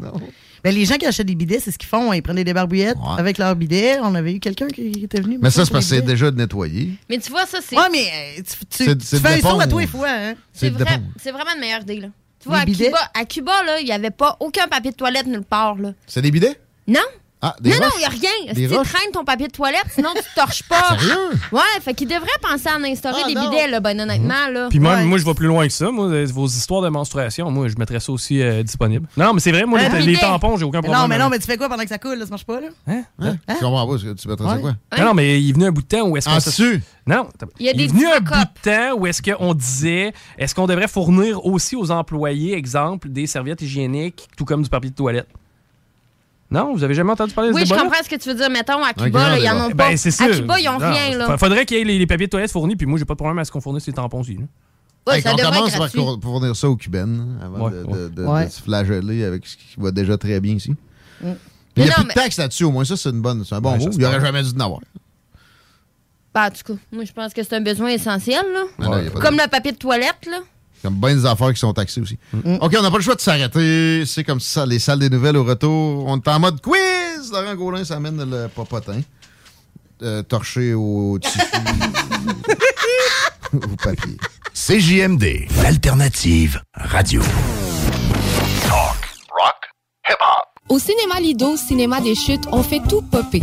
Ben, 0.62 0.74
les 0.74 0.86
gens 0.86 0.96
qui 0.96 1.04
achètent 1.04 1.26
des 1.26 1.34
bidets, 1.34 1.60
c'est 1.60 1.70
ce 1.72 1.76
qu'ils 1.78 1.88
font. 1.90 2.10
Ils 2.14 2.22
prennent 2.22 2.36
des 2.36 2.44
débarbouillettes 2.44 2.96
avec 3.18 3.36
leur 3.36 3.54
bidet. 3.54 3.98
On 4.02 4.14
avait 4.14 4.32
eu 4.34 4.40
quelqu'un 4.40 4.68
qui 4.68 5.04
était 5.04 5.20
venu. 5.20 5.38
Mais 5.42 5.50
ça, 5.50 5.64
c'est 5.66 5.70
parce 5.72 5.84
que 5.84 5.90
c'est 5.90 6.00
bidets. 6.00 6.12
déjà 6.12 6.30
nettoyé. 6.30 6.92
Mais 7.10 7.18
tu 7.18 7.30
vois, 7.30 7.44
ça, 7.44 7.58
c'est. 7.62 7.76
Ouais, 7.76 7.90
mais 7.92 8.06
tu, 8.36 8.44
tu- 8.44 8.84
C'est- 8.84 8.96
tu 8.96 9.04
c'est 9.06 9.16
de 9.20 9.26
fais 9.26 9.34
un 9.34 9.40
saut 9.50 9.60
à 9.60 9.66
tous 9.66 9.78
les 9.80 9.86
fois. 9.86 10.08
Hein? 10.08 10.34
C'est 10.54 10.70
de 10.70 10.74
vrai, 10.82 10.92
l'éponge. 10.92 11.08
c'est 11.22 11.32
vraiment 11.32 11.50
une 11.54 11.60
meilleure 11.60 11.82
idée, 11.82 12.00
là. 12.00 12.08
Tu 12.40 12.48
vois, 12.48 12.58
à 12.60 12.64
bidets? 12.64 12.86
Cuba, 12.86 12.98
à 13.14 13.24
Cuba, 13.26 13.52
là, 13.66 13.80
il 13.80 13.84
n'y 13.84 13.92
avait 13.92 14.10
pas 14.10 14.36
aucun 14.40 14.66
papier 14.66 14.90
de 14.90 14.96
toilette 14.96 15.26
nulle 15.26 15.42
part, 15.44 15.76
là. 15.76 15.92
C'est 16.06 16.22
des 16.22 16.30
bidets? 16.30 16.58
Non? 16.86 17.00
Ah, 17.46 17.54
des 17.60 17.68
non, 17.72 17.76
non, 17.76 17.88
il 17.96 17.98
n'y 17.98 18.04
a 18.06 18.08
rien. 18.08 18.54
Des 18.54 18.62
Si 18.68 18.68
tu 18.74 18.74
traînes 18.88 19.12
ton 19.12 19.22
papier 19.22 19.48
de 19.48 19.52
toilette, 19.52 19.84
sinon 19.94 20.08
tu 20.16 20.22
te 20.22 20.34
torches 20.34 20.62
pas. 20.62 20.96
Sérieux? 20.98 21.14
Ouais, 21.52 21.60
fait 21.82 21.92
qu'il 21.92 22.08
devrait 22.08 22.26
penser 22.40 22.68
à 22.70 22.76
en 22.78 22.84
instaurer 22.84 23.20
Ah, 23.22 23.28
des 23.28 23.34
non. 23.34 23.50
bidets, 23.50 23.68
là, 23.68 23.80
ben 23.80 24.00
honnêtement, 24.00 24.48
là. 24.50 24.68
Puis 24.70 24.78
moi, 24.78 24.94
Ouais. 24.94 25.04
moi, 25.04 25.18
je 25.18 25.26
vais 25.26 25.34
plus 25.34 25.48
loin 25.48 25.66
que 25.66 25.72
ça. 25.74 25.90
Moi, 25.90 26.24
vos 26.24 26.46
histoires 26.46 26.80
de 26.80 26.88
menstruation, 26.88 27.50
moi, 27.50 27.68
je 27.68 27.74
mettrais 27.76 28.00
ça 28.00 28.12
aussi 28.12 28.40
euh, 28.40 28.62
disponible. 28.62 29.06
Non, 29.18 29.34
mais 29.34 29.40
c'est 29.40 29.52
vrai, 29.52 29.66
moi, 29.66 29.78
les, 29.78 30.00
les 30.06 30.16
tampons, 30.16 30.56
j'ai 30.56 30.64
aucun 30.64 30.80
problème. 30.80 31.02
non, 31.02 31.06
mais 31.06 31.18
non, 31.18 31.28
mais 31.28 31.38
tu 31.38 31.44
fais 31.44 31.58
quoi 31.58 31.68
pendant 31.68 31.82
que 31.82 31.88
ça 31.90 31.98
coule? 31.98 32.14
Là, 32.18 32.24
ça 32.24 32.30
marche 32.30 32.46
pas, 32.46 32.60
là? 32.62 32.68
Hein? 32.86 33.02
Hein? 33.20 33.36
Je 33.46 33.52
comprends 33.60 33.86
pas. 33.92 33.98
ce 33.98 34.04
que 34.04 34.12
Tu 34.14 34.26
mettrais 34.28 34.48
ça 34.48 34.54
Ouais. 34.54 34.60
quoi? 34.62 34.74
Non, 34.98 35.04
non, 35.04 35.14
mais 35.14 35.38
il 35.38 35.50
est 35.50 35.52
venu 35.52 35.66
un 35.66 35.70
bout 35.72 35.82
de 35.82 35.86
temps 35.86 36.06
où 36.08 36.16
est-ce 36.16 36.26
qu'on 36.30 36.36
dessus? 36.36 36.82
Non, 37.06 37.28
Il 37.60 37.66
y 37.66 37.68
a 37.68 37.72
est 37.72 37.74
des 37.74 37.88
venu 37.88 38.06
un 38.06 38.20
bout 38.20 38.30
de 38.30 38.70
temps 38.70 38.94
où 38.96 39.06
est-ce 39.06 39.20
qu'on 39.20 39.52
disait 39.52 40.14
est-ce 40.38 40.54
qu'on 40.54 40.66
devrait 40.66 40.88
fournir 40.88 41.44
aussi 41.44 41.76
aux 41.76 41.90
employés, 41.90 42.54
exemple, 42.56 43.10
des 43.10 43.26
serviettes 43.26 43.60
hygiéniques, 43.60 44.28
tout 44.38 44.46
comme 44.46 44.62
du 44.62 44.70
papier 44.70 44.88
de 44.88 44.94
toilette? 44.94 45.28
Non, 46.54 46.74
vous 46.74 46.84
avez 46.84 46.94
jamais 46.94 47.10
entendu 47.12 47.34
parler 47.34 47.50
de 47.50 47.54
Oui, 47.54 47.66
ce 47.66 47.74
je 47.74 47.80
comprends 47.80 48.02
ce 48.02 48.08
que 48.08 48.16
tu 48.16 48.28
veux 48.28 48.34
dire. 48.34 48.48
Mettons, 48.50 48.82
à 48.82 48.92
Cuba, 48.94 49.30
là, 49.30 49.38
ils 49.38 49.48
en 49.48 49.66
ont 49.66 49.68
Ben, 49.70 49.76
pas. 49.76 49.84
À 49.86 50.28
Cuba, 50.28 50.60
ils 50.60 50.68
ont 50.68 50.78
Non, 50.78 50.90
rien, 50.90 51.18
là. 51.18 51.26
fa- 51.26 51.38
Faudrait 51.38 51.66
qu'il 51.66 51.78
y 51.78 51.80
ait 51.80 51.84
les, 51.84 51.98
les 51.98 52.06
papiers 52.06 52.26
de 52.26 52.30
toilette 52.30 52.50
fournis, 52.52 52.76
puis 52.76 52.86
moi, 52.86 52.98
j'ai 52.98 53.04
pas 53.04 53.14
de 53.14 53.18
problème 53.18 53.38
à 53.38 53.44
ce 53.44 53.50
qu'on 53.52 53.60
fournisse 53.60 53.86
les 53.86 53.92
tampons 53.92 54.20
aussi. 54.20 54.34
là. 54.36 54.44
Ouais, 55.06 55.16
Hey, 55.16 55.22
ça 55.22 55.32
on 55.34 55.36
commence 55.36 55.76
par 55.76 55.90
fournir 56.22 56.56
ça 56.56 56.68
aux 56.70 56.76
cubaines 56.76 57.38
avant 57.42 57.66
Ouais, 57.66 57.70
de, 57.72 57.82
ouais. 57.84 57.92
de- 57.98 58.08
de- 58.08 58.24
Ouais. 58.24 58.46
de 58.46 58.50
se 58.50 58.62
flageller 58.62 59.24
avec 59.24 59.46
ce 59.46 59.56
qui 59.56 59.64
va 59.78 59.90
déjà 59.90 60.16
très 60.16 60.40
bien 60.40 60.54
ici. 60.54 60.70
Mm. 61.20 61.26
Il 61.76 61.82
n'y 61.82 61.88
a 61.90 61.90
non, 61.90 61.94
plus 61.96 62.04
mais- 62.06 62.14
de 62.14 62.20
taxes 62.20 62.36
là-dessus, 62.38 62.64
au 62.64 62.70
moins 62.70 62.84
ça, 62.84 62.96
c'est 62.96 63.10
une 63.10 63.20
bonne, 63.20 63.44
c'est 63.44 63.54
un 63.54 63.60
bon 63.60 63.72
Ouais, 63.72 63.78
mot. 63.78 63.82
Il 63.82 63.86
j'espère. 63.92 64.08
n'y 64.10 64.14
aurait 64.16 64.24
jamais 64.24 64.42
dû 64.42 64.50
en 64.56 64.60
avoir. 64.64 64.80
Ben, 66.34 66.46
en 66.46 66.50
tout 66.50 66.72
cas, 66.72 66.80
moi, 66.92 67.04
je 67.04 67.12
pense 67.12 67.32
que 67.34 67.42
c'est 67.42 67.54
un 67.54 67.60
besoin 67.60 67.88
essentiel, 67.90 68.44
là. 68.52 68.62
Non, 68.78 68.90
non, 68.92 68.98
il 68.98 69.04
y 69.04 69.06
a 69.08 69.10
pas 69.10 69.18
de- 69.18 69.24
Comme 69.24 69.36
le 69.36 69.48
papier 69.48 69.72
de 69.72 69.76
toilette, 69.76 70.26
là. 70.30 70.38
Comme 70.84 70.96
bien 70.96 71.14
des 71.14 71.24
affaires 71.24 71.50
qui 71.50 71.58
sont 71.58 71.72
taxées 71.72 72.02
aussi. 72.02 72.18
OK, 72.60 72.76
on 72.78 72.82
n'a 72.82 72.90
pas 72.90 72.98
le 72.98 73.02
choix 73.02 73.14
de 73.14 73.20
s'arrêter. 73.22 74.04
C'est 74.04 74.22
comme 74.22 74.38
ça, 74.38 74.66
les 74.66 74.78
salles 74.78 74.98
des 74.98 75.08
nouvelles 75.08 75.38
au 75.38 75.42
retour. 75.42 76.04
On 76.06 76.18
est 76.18 76.28
en 76.28 76.38
mode 76.38 76.60
quiz. 76.60 77.32
Laurent 77.32 77.54
Gaulin 77.54 77.86
s'amène 77.86 78.22
le 78.30 78.48
popotin. 78.48 79.00
Euh, 80.02 80.22
torché 80.22 80.74
au 80.74 81.18
tissu. 81.18 81.38
au 83.54 83.76
papier. 83.82 84.18
CJMD, 84.52 85.46
l'alternative 85.62 86.60
radio. 86.74 87.22
Au 90.68 90.78
cinéma 90.78 91.18
Lido, 91.18 91.56
cinéma 91.56 92.02
des 92.02 92.14
chutes, 92.14 92.44
on 92.52 92.62
fait 92.62 92.82
tout 92.86 93.00
popper. 93.00 93.42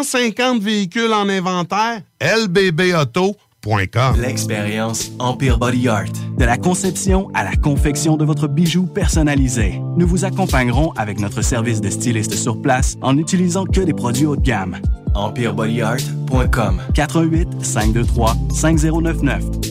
150 0.03 0.61
véhicules 0.61 1.13
en 1.13 1.29
inventaire? 1.29 2.01
lbbauto.com 2.19 4.19
L'expérience 4.19 5.11
Empire 5.19 5.59
Body 5.59 5.87
Art. 5.87 6.11
De 6.37 6.45
la 6.45 6.57
conception 6.57 7.29
à 7.35 7.43
la 7.43 7.55
confection 7.55 8.17
de 8.17 8.25
votre 8.25 8.47
bijou 8.47 8.87
personnalisé. 8.87 9.79
Nous 9.97 10.07
vous 10.07 10.25
accompagnerons 10.25 10.91
avec 10.93 11.19
notre 11.19 11.43
service 11.43 11.81
de 11.81 11.91
styliste 11.91 12.33
sur 12.33 12.59
place 12.59 12.95
en 13.01 13.13
n'utilisant 13.13 13.65
que 13.65 13.81
des 13.81 13.93
produits 13.93 14.25
haut 14.25 14.35
de 14.35 14.41
gamme. 14.41 14.77
EmpireBodyArt.com 15.13 16.81
418 16.95 17.63
523 17.63 18.35
5099 18.53 19.70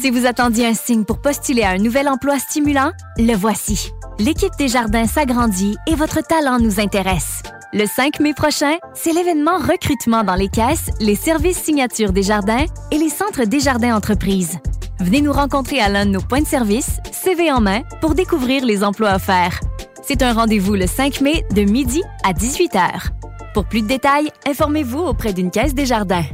Si 0.00 0.10
vous 0.10 0.26
attendiez 0.26 0.64
un 0.64 0.74
signe 0.74 1.04
pour 1.04 1.20
postuler 1.20 1.62
à 1.62 1.70
un 1.70 1.78
nouvel 1.78 2.08
emploi 2.08 2.38
stimulant, 2.38 2.92
le 3.16 3.34
voici. 3.34 3.90
L'équipe 4.20 4.52
des 4.56 4.68
jardins 4.68 5.08
s'agrandit 5.08 5.76
et 5.88 5.96
votre 5.96 6.20
talent 6.20 6.60
nous 6.60 6.78
intéresse. 6.78 7.42
Le 7.72 7.84
5 7.84 8.20
mai 8.20 8.32
prochain, 8.32 8.76
c'est 8.94 9.12
l'événement 9.12 9.58
recrutement 9.58 10.22
dans 10.22 10.36
les 10.36 10.48
caisses, 10.48 10.90
les 11.00 11.16
services 11.16 11.60
signatures 11.60 12.12
des 12.12 12.22
jardins 12.22 12.64
et 12.92 12.98
les 12.98 13.08
centres 13.08 13.44
des 13.44 13.58
jardins 13.58 13.96
entreprises. 13.96 14.58
Venez 15.00 15.20
nous 15.20 15.32
rencontrer 15.32 15.80
à 15.80 15.88
l'un 15.88 16.06
de 16.06 16.12
nos 16.12 16.22
points 16.22 16.42
de 16.42 16.46
service, 16.46 16.98
CV 17.10 17.50
en 17.50 17.60
main, 17.60 17.82
pour 18.00 18.14
découvrir 18.14 18.64
les 18.64 18.84
emplois 18.84 19.16
offerts. 19.16 19.58
C'est 20.06 20.22
un 20.22 20.32
rendez-vous 20.32 20.74
le 20.74 20.86
5 20.86 21.20
mai 21.22 21.44
de 21.52 21.62
midi 21.62 22.02
à 22.22 22.32
18h. 22.32 23.08
Pour 23.52 23.64
plus 23.64 23.82
de 23.82 23.88
détails, 23.88 24.30
informez-vous 24.46 25.00
auprès 25.00 25.32
d'une 25.32 25.50
caisse 25.50 25.74
des 25.74 25.86
jardins. 25.86 26.24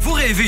Vous 0.00 0.12
rêvez 0.12 0.47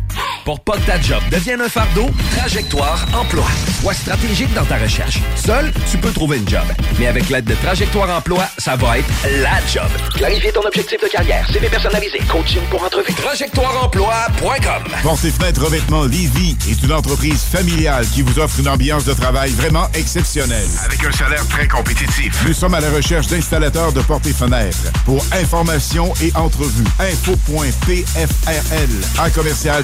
Pour 0.45 0.59
pas 0.59 0.73
que 0.73 0.85
ta 0.87 0.99
job 0.99 1.21
devienne 1.31 1.61
un 1.61 1.69
fardeau, 1.69 2.09
Trajectoire 2.35 3.05
Emploi. 3.13 3.45
Sois 3.81 3.93
stratégique 3.93 4.53
dans 4.53 4.65
ta 4.65 4.77
recherche. 4.77 5.19
Seul, 5.35 5.71
tu 5.89 5.97
peux 5.97 6.11
trouver 6.11 6.37
une 6.37 6.49
job. 6.49 6.63
Mais 6.99 7.07
avec 7.07 7.29
l'aide 7.29 7.45
de 7.45 7.55
Trajectoire 7.55 8.09
Emploi, 8.09 8.45
ça 8.57 8.75
va 8.75 8.97
être 8.99 9.07
la 9.41 9.59
job. 9.71 9.87
Clarifier 10.15 10.51
ton 10.51 10.61
objectif 10.61 10.99
de 11.01 11.07
carrière, 11.07 11.47
CV 11.51 11.67
personnalisé, 11.69 12.19
coaching 12.29 12.61
pour 12.69 12.83
entrevue. 12.83 13.13
TrajectoireEmploi.com 13.13 14.83
Portes 15.03 15.25
et 15.25 15.31
fenêtres 15.31 15.63
revêtement 15.63 16.05
Lévis 16.05 16.57
est 16.69 16.83
une 16.83 16.93
entreprise 16.93 17.43
familiale 17.43 18.05
qui 18.07 18.21
vous 18.23 18.39
offre 18.39 18.59
une 18.59 18.67
ambiance 18.69 19.05
de 19.05 19.13
travail 19.13 19.51
vraiment 19.51 19.87
exceptionnelle. 19.93 20.67
Avec 20.85 21.03
un 21.03 21.11
salaire 21.11 21.47
très 21.47 21.67
compétitif. 21.67 22.43
Nous 22.47 22.53
sommes 22.53 22.73
à 22.73 22.79
la 22.79 22.89
recherche 22.89 23.27
d'installateurs 23.27 23.93
de 23.93 24.01
portes 24.01 24.25
et 24.25 24.33
fenêtres. 24.33 24.91
Pour 25.05 25.23
information 25.31 26.13
et 26.21 26.31
entrevue, 26.35 26.83
info.pfrl 26.99 28.89
à 29.19 29.29
commercial 29.29 29.83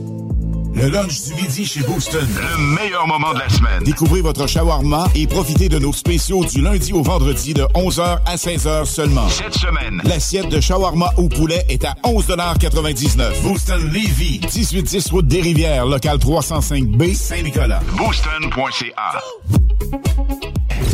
Le 0.73 0.89
lunch 0.89 1.23
du 1.25 1.33
midi 1.35 1.65
chez 1.65 1.81
Booston. 1.81 2.27
Le 2.27 2.75
meilleur 2.75 3.05
moment 3.07 3.33
de 3.33 3.39
la 3.39 3.49
semaine. 3.49 3.83
Découvrez 3.83 4.21
votre 4.21 4.47
shawarma 4.47 5.07
et 5.15 5.27
profitez 5.27 5.69
de 5.69 5.77
nos 5.79 5.93
spéciaux 5.93 6.45
du 6.45 6.61
lundi 6.61 6.93
au 6.93 7.01
vendredi 7.03 7.53
de 7.53 7.63
11h 7.75 8.19
à 8.25 8.35
16h 8.35 8.85
seulement. 8.85 9.27
Cette 9.29 9.53
semaine. 9.53 10.01
L'assiette 10.05 10.49
de 10.49 10.59
shawarma 10.59 11.11
au 11.17 11.27
poulet 11.27 11.65
est 11.69 11.83
à 11.85 11.95
11,99 12.03 13.41
Booston 13.43 13.81
Levy, 13.91 14.39
1810 14.41 15.11
route 15.11 15.27
des 15.27 15.41
Rivières, 15.41 15.85
local 15.85 16.17
305B, 16.17 17.13
Saint-Nicolas. 17.15 17.81
Booston.ca. 17.97 19.21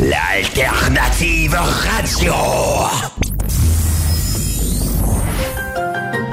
L'alternative 0.00 1.54
radio. 1.56 2.34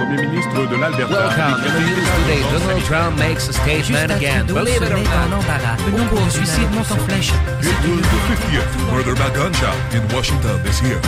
Premier 0.06 0.28
ministre 0.28 0.68
de 0.68 0.76
l'Alberta. 0.76 1.14
Welcome. 1.14 1.66
In 1.66 1.74
the 1.74 1.80
news 1.80 2.10
today, 2.22 2.42
Donald 2.52 2.84
Trump 2.84 3.18
makes 3.18 3.50
a 3.50 3.54
statement 3.54 4.12
again. 4.12 4.46
Believe 4.46 4.84
it 4.84 4.92
or 4.92 5.02
not. 5.02 6.32
Suicide 6.32 6.70
monte 6.74 6.92
en 6.92 7.00
flèche. 7.08 7.34
It 7.62 7.90
was 7.90 8.06
the 8.06 8.20
50th 8.30 8.94
murder 8.94 9.16
by 9.16 9.32
gunshot 9.34 9.74
in 9.94 10.08
Washington 10.16 10.62
this 10.64 10.80
year. 10.82 11.02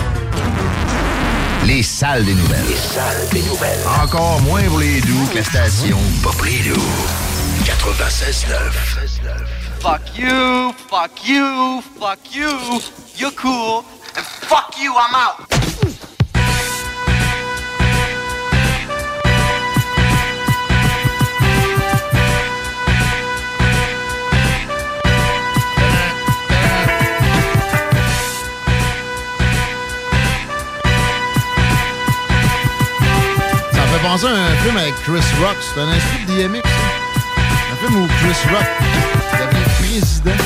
Les 1.67 1.83
salles 1.83 2.25
des 2.25 2.33
nouvelles. 2.33 2.65
Les 2.67 2.75
salles 2.75 3.29
des 3.33 3.43
nouvelles. 3.43 3.79
Encore 4.03 4.41
moins 4.41 4.63
pour 4.63 4.79
les 4.79 4.99
doux 5.01 5.27
que 5.31 5.35
la 5.37 5.43
station. 5.43 5.97
Pas 6.23 6.31
pris 6.31 6.59
doux. 6.67 6.81
96.9. 7.65 8.55
Fuck 9.79 10.17
you, 10.17 10.73
fuck 10.89 11.27
you, 11.27 11.81
fuck 11.99 12.19
you. 12.33 12.81
You're 13.15 13.31
cool. 13.35 13.83
And 14.15 14.25
fuck 14.25 14.75
you, 14.81 14.91
I'm 14.93 15.13
out. 15.13 16.16
Pensé 34.07 34.25
à 34.25 34.29
un 34.29 34.55
film 34.63 34.77
avec 34.77 34.95
Chris 35.03 35.19
Rock. 35.41 35.57
C'est 35.59 35.81
un 35.81 35.89
inspire 35.89 36.27
de 36.27 36.33
DMX. 36.41 36.61
ça. 36.63 36.69
Un 37.73 37.75
film 37.75 38.03
où 38.03 38.07
Chris 38.07 38.39
Rock 38.53 38.67
devient 39.33 39.65
président. 39.79 40.43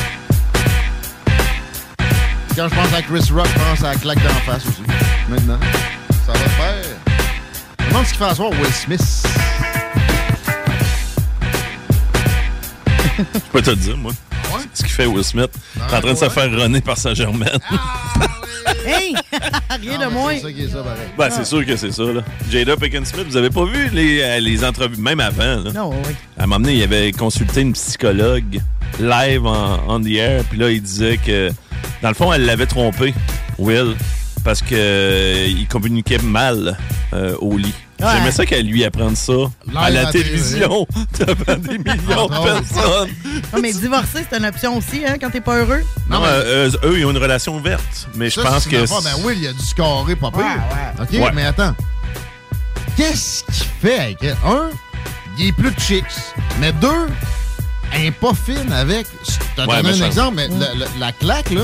Quand 2.56 2.68
je 2.68 2.74
pense 2.74 2.92
à 2.92 3.02
Chris 3.02 3.32
Rock, 3.32 3.46
je 3.46 3.60
pense 3.62 3.84
à 3.84 3.92
la 3.92 3.94
claque 3.94 4.22
d'en 4.22 4.52
face 4.52 4.66
aussi. 4.66 4.82
Maintenant. 5.28 5.60
Ça 6.26 6.32
va 6.32 6.38
faire. 6.38 6.84
Je 7.78 7.84
me 7.84 7.90
demande 7.90 8.06
ce 8.06 8.10
qu'il 8.10 8.18
fait 8.18 8.24
à 8.24 8.48
Will 8.48 8.72
Smith. 8.72 9.26
Je 13.18 13.50
peux 13.52 13.62
te 13.62 13.70
le 13.70 13.76
dire, 13.76 13.96
moi. 13.96 14.12
Ce 14.74 14.82
qu'il 14.82 14.92
fait 14.92 15.06
Will 15.06 15.24
Smith. 15.24 15.50
Il 15.76 15.80
est 15.82 15.96
en 15.96 16.00
train 16.00 16.12
de 16.12 16.18
se 16.18 16.28
faire 16.28 16.50
runner 16.50 16.80
par 16.80 16.96
Saint-Germain. 16.96 17.46
Hey! 18.86 19.14
Rien 19.80 19.98
de 19.98 20.12
moins. 20.12 20.34
C'est 20.34 20.42
ça 20.42 20.52
qui 20.52 20.62
est 20.62 20.68
ça, 20.68 20.82
pareil. 20.82 21.08
Ben, 21.16 21.30
c'est 21.30 21.44
sûr 21.44 21.64
que 21.64 21.76
c'est 21.76 21.92
ça, 21.92 22.02
là. 22.04 22.22
Jada 22.50 22.76
Pickens 22.76 23.06
Smith, 23.06 23.26
vous 23.28 23.36
avez 23.36 23.50
pas 23.50 23.64
vu 23.64 23.90
les, 23.92 24.20
euh, 24.22 24.40
les 24.40 24.64
entrevues, 24.64 24.96
même 24.96 25.20
avant, 25.20 25.62
là. 25.62 25.72
Non, 25.72 25.90
oui. 25.90 26.14
À 26.38 26.44
un 26.44 26.46
moment 26.46 26.60
donné, 26.60 26.76
il 26.76 26.82
avait 26.82 27.12
consulté 27.12 27.60
une 27.60 27.72
psychologue 27.72 28.60
live 29.00 29.46
en 29.46 29.80
on 29.88 30.00
the 30.00 30.10
air, 30.16 30.44
puis 30.44 30.58
là, 30.58 30.70
il 30.70 30.82
disait 30.82 31.18
que, 31.18 31.50
dans 32.02 32.08
le 32.08 32.14
fond, 32.14 32.32
elle 32.32 32.44
l'avait 32.44 32.66
trompé, 32.66 33.14
Will, 33.58 33.94
parce 34.44 34.62
que 34.62 34.74
euh, 34.74 35.46
il 35.48 35.66
communiquait 35.68 36.18
mal 36.18 36.76
euh, 37.12 37.36
au 37.40 37.56
lit. 37.56 37.74
Ouais. 38.02 38.08
J'aimais 38.18 38.32
ça 38.32 38.44
qu'elle 38.46 38.66
lui 38.66 38.84
apprenne 38.84 39.14
ça 39.16 39.32
à 39.76 39.90
la 39.90 40.06
télévision 40.06 40.86
devant 41.18 41.56
des 41.56 41.78
millions 41.78 42.26
de 42.26 42.44
personnes. 42.44 43.10
Non, 43.52 43.60
mais 43.60 43.72
divorcer, 43.72 44.26
c'est 44.30 44.36
une 44.38 44.44
option 44.46 44.76
aussi, 44.76 45.02
hein, 45.06 45.16
quand 45.20 45.30
t'es 45.30 45.40
pas 45.40 45.58
heureux. 45.58 45.82
Non, 46.10 46.22
euh, 46.24 46.68
euh, 46.68 46.70
eux, 46.84 46.98
ils 46.98 47.06
ont 47.06 47.10
une 47.12 47.18
relation 47.18 47.54
ouverte, 47.56 48.08
mais 48.16 48.28
je 48.30 48.40
pense 48.40 48.66
que... 48.66 48.76
affaire. 48.82 49.02
Ben 49.02 49.22
oui, 49.24 49.36
il 49.40 49.46
a 49.48 49.52
dû 49.52 49.64
scorer 49.64 50.16
pas 50.16 50.30
pire. 50.30 50.42
OK, 51.00 51.08
Ouais. 51.12 51.30
mais 51.34 51.46
attends. 51.46 51.74
Qu'est-ce 52.96 53.44
qu'il 53.44 53.66
fait 53.80 53.98
avec 53.98 54.18
elle? 54.22 54.36
Un, 54.44 54.70
il 55.38 55.48
est 55.48 55.52
plus 55.52 55.70
de 55.70 55.80
chicks. 55.80 56.04
Mais 56.60 56.72
deux, 56.72 57.06
elle 57.94 58.06
est 58.06 58.10
pas 58.10 58.32
fine 58.34 58.72
avec. 58.72 59.06
Je 59.26 59.62
te 59.62 59.66
donne 59.66 59.86
un 59.86 60.06
exemple, 60.06 60.34
mais 60.36 60.48
la, 60.48 60.74
la- 60.74 60.86
la 60.98 61.12
claque, 61.12 61.50
là, 61.50 61.62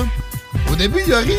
au 0.71 0.75
début, 0.75 0.99
il 1.05 1.13
a 1.13 1.19
ri. 1.19 1.33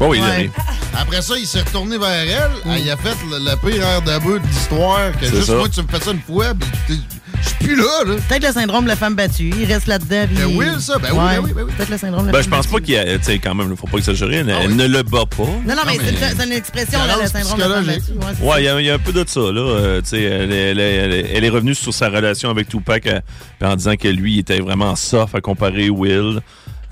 Oh, 0.00 0.14
il 0.14 0.20
a 0.22 0.30
ri. 0.30 0.50
Après 0.96 1.22
ça, 1.22 1.34
il 1.36 1.46
s'est 1.46 1.60
retourné 1.60 1.98
vers 1.98 2.08
elle. 2.08 2.72
Elle, 2.72 2.80
Il 2.82 2.90
a 2.90 2.96
fait 2.96 3.16
le, 3.30 3.38
le 3.38 3.56
pire 3.56 3.82
air 3.84 4.02
de 4.02 4.18
bout 4.22 4.38
de 4.38 4.46
l'histoire. 4.46 5.10
Que 5.20 5.26
juste 5.26 5.44
ça. 5.44 5.54
moi, 5.56 5.68
tu 5.68 5.82
me 5.82 5.88
fais 5.88 6.00
ça 6.00 6.12
une 6.12 6.20
fois, 6.20 6.52
puis 6.86 7.00
je 7.42 7.48
suis 7.48 7.56
plus 7.58 7.76
là, 7.76 8.04
là. 8.06 8.14
Peut-être 8.28 8.46
le 8.46 8.52
syndrome 8.52 8.84
de 8.84 8.88
la 8.88 8.96
femme 8.96 9.14
battue. 9.14 9.52
Il 9.58 9.64
reste 9.66 9.86
là-dedans. 9.88 10.26
puis- 10.28 10.36
Ben 10.36 10.56
oui, 10.56 10.66
ça. 10.80 10.98
Ben 10.98 11.08
oui, 11.12 11.18
Ouais. 11.18 11.24
ben 11.36 11.40
oui, 11.44 11.52
ben 11.54 11.62
oui. 11.66 11.72
Peut-être 11.76 11.90
le 11.90 11.98
syndrome 11.98 12.22
de 12.22 12.26
la 12.26 12.32
Ben, 12.32 12.38
je 12.42 12.48
femme 12.48 12.58
pense 12.58 12.66
pas 12.68 12.78
qu'il 12.80 12.94
y 12.94 12.96
a... 12.96 13.18
Tu 13.18 13.24
sais, 13.24 13.38
quand 13.38 13.54
même, 13.54 13.76
faut 13.76 13.86
pas 13.88 13.98
exagérer. 13.98 14.36
Elle, 14.36 14.50
elle 14.50 14.76
ne 14.76 14.86
le 14.86 15.02
bat 15.02 15.24
pas. 15.26 15.42
Non, 15.44 15.74
non, 15.76 15.82
mais, 15.86 15.98
c'est- 15.98 16.36
c'est 16.36 16.44
une 16.46 16.52
expression, 16.52 16.98
là, 17.04 17.16
le 17.20 17.28
syndrome 17.28 17.56
de 17.58 17.62
la 17.64 17.68
femme 17.68 17.84
battue. 17.84 18.00
Ouais, 18.42 18.48
Ouais, 18.48 18.62
il 18.62 18.64
y, 18.64 18.68
a- 18.68 18.80
il 18.80 18.86
y 18.86 18.90
a 18.90 18.94
un 18.94 18.98
peu 18.98 19.12
de 19.12 19.24
ça, 19.26 19.40
là. 19.40 19.60
Euh, 19.60 20.00
tu 20.00 20.08
sais, 20.10 20.22
elle, 20.22 20.52
est- 20.52 20.70
elle 20.70 20.80
est- 20.80 20.94
elle 20.94 21.12
est- 21.12 21.30
elle 21.34 21.44
est 21.44 21.48
revenue 21.48 21.74
sur 21.74 21.92
sa 21.92 22.08
relation 22.08 22.50
avec 22.50 22.68
Tupac 22.68 23.06
euh, 23.06 23.20
en 23.62 23.74
disant 23.76 23.96
que 23.96 24.08
lui 24.08 24.34
il 24.34 24.38
était 24.40 24.60
vraiment 24.60 24.94
soft 24.96 25.34
à 25.34 25.40
comparer 25.40 25.90
Will. 25.90 26.40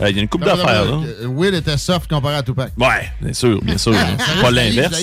Euh, 0.00 0.10
Il 0.10 0.16
y 0.16 0.18
a 0.18 0.22
une 0.22 0.28
coupe 0.28 0.44
d'affaires, 0.44 0.84
là. 0.84 1.00
euh, 1.22 1.26
Will 1.26 1.54
était 1.54 1.78
soft 1.78 2.08
comparé 2.10 2.36
à 2.36 2.42
Tupac. 2.42 2.70
Ouais, 2.78 3.10
bien 3.20 3.32
sûr, 3.32 3.60
bien 3.62 3.78
sûr. 3.78 3.94
Ça 3.94 4.42
pas 4.42 4.50
l'inverse. 4.50 5.02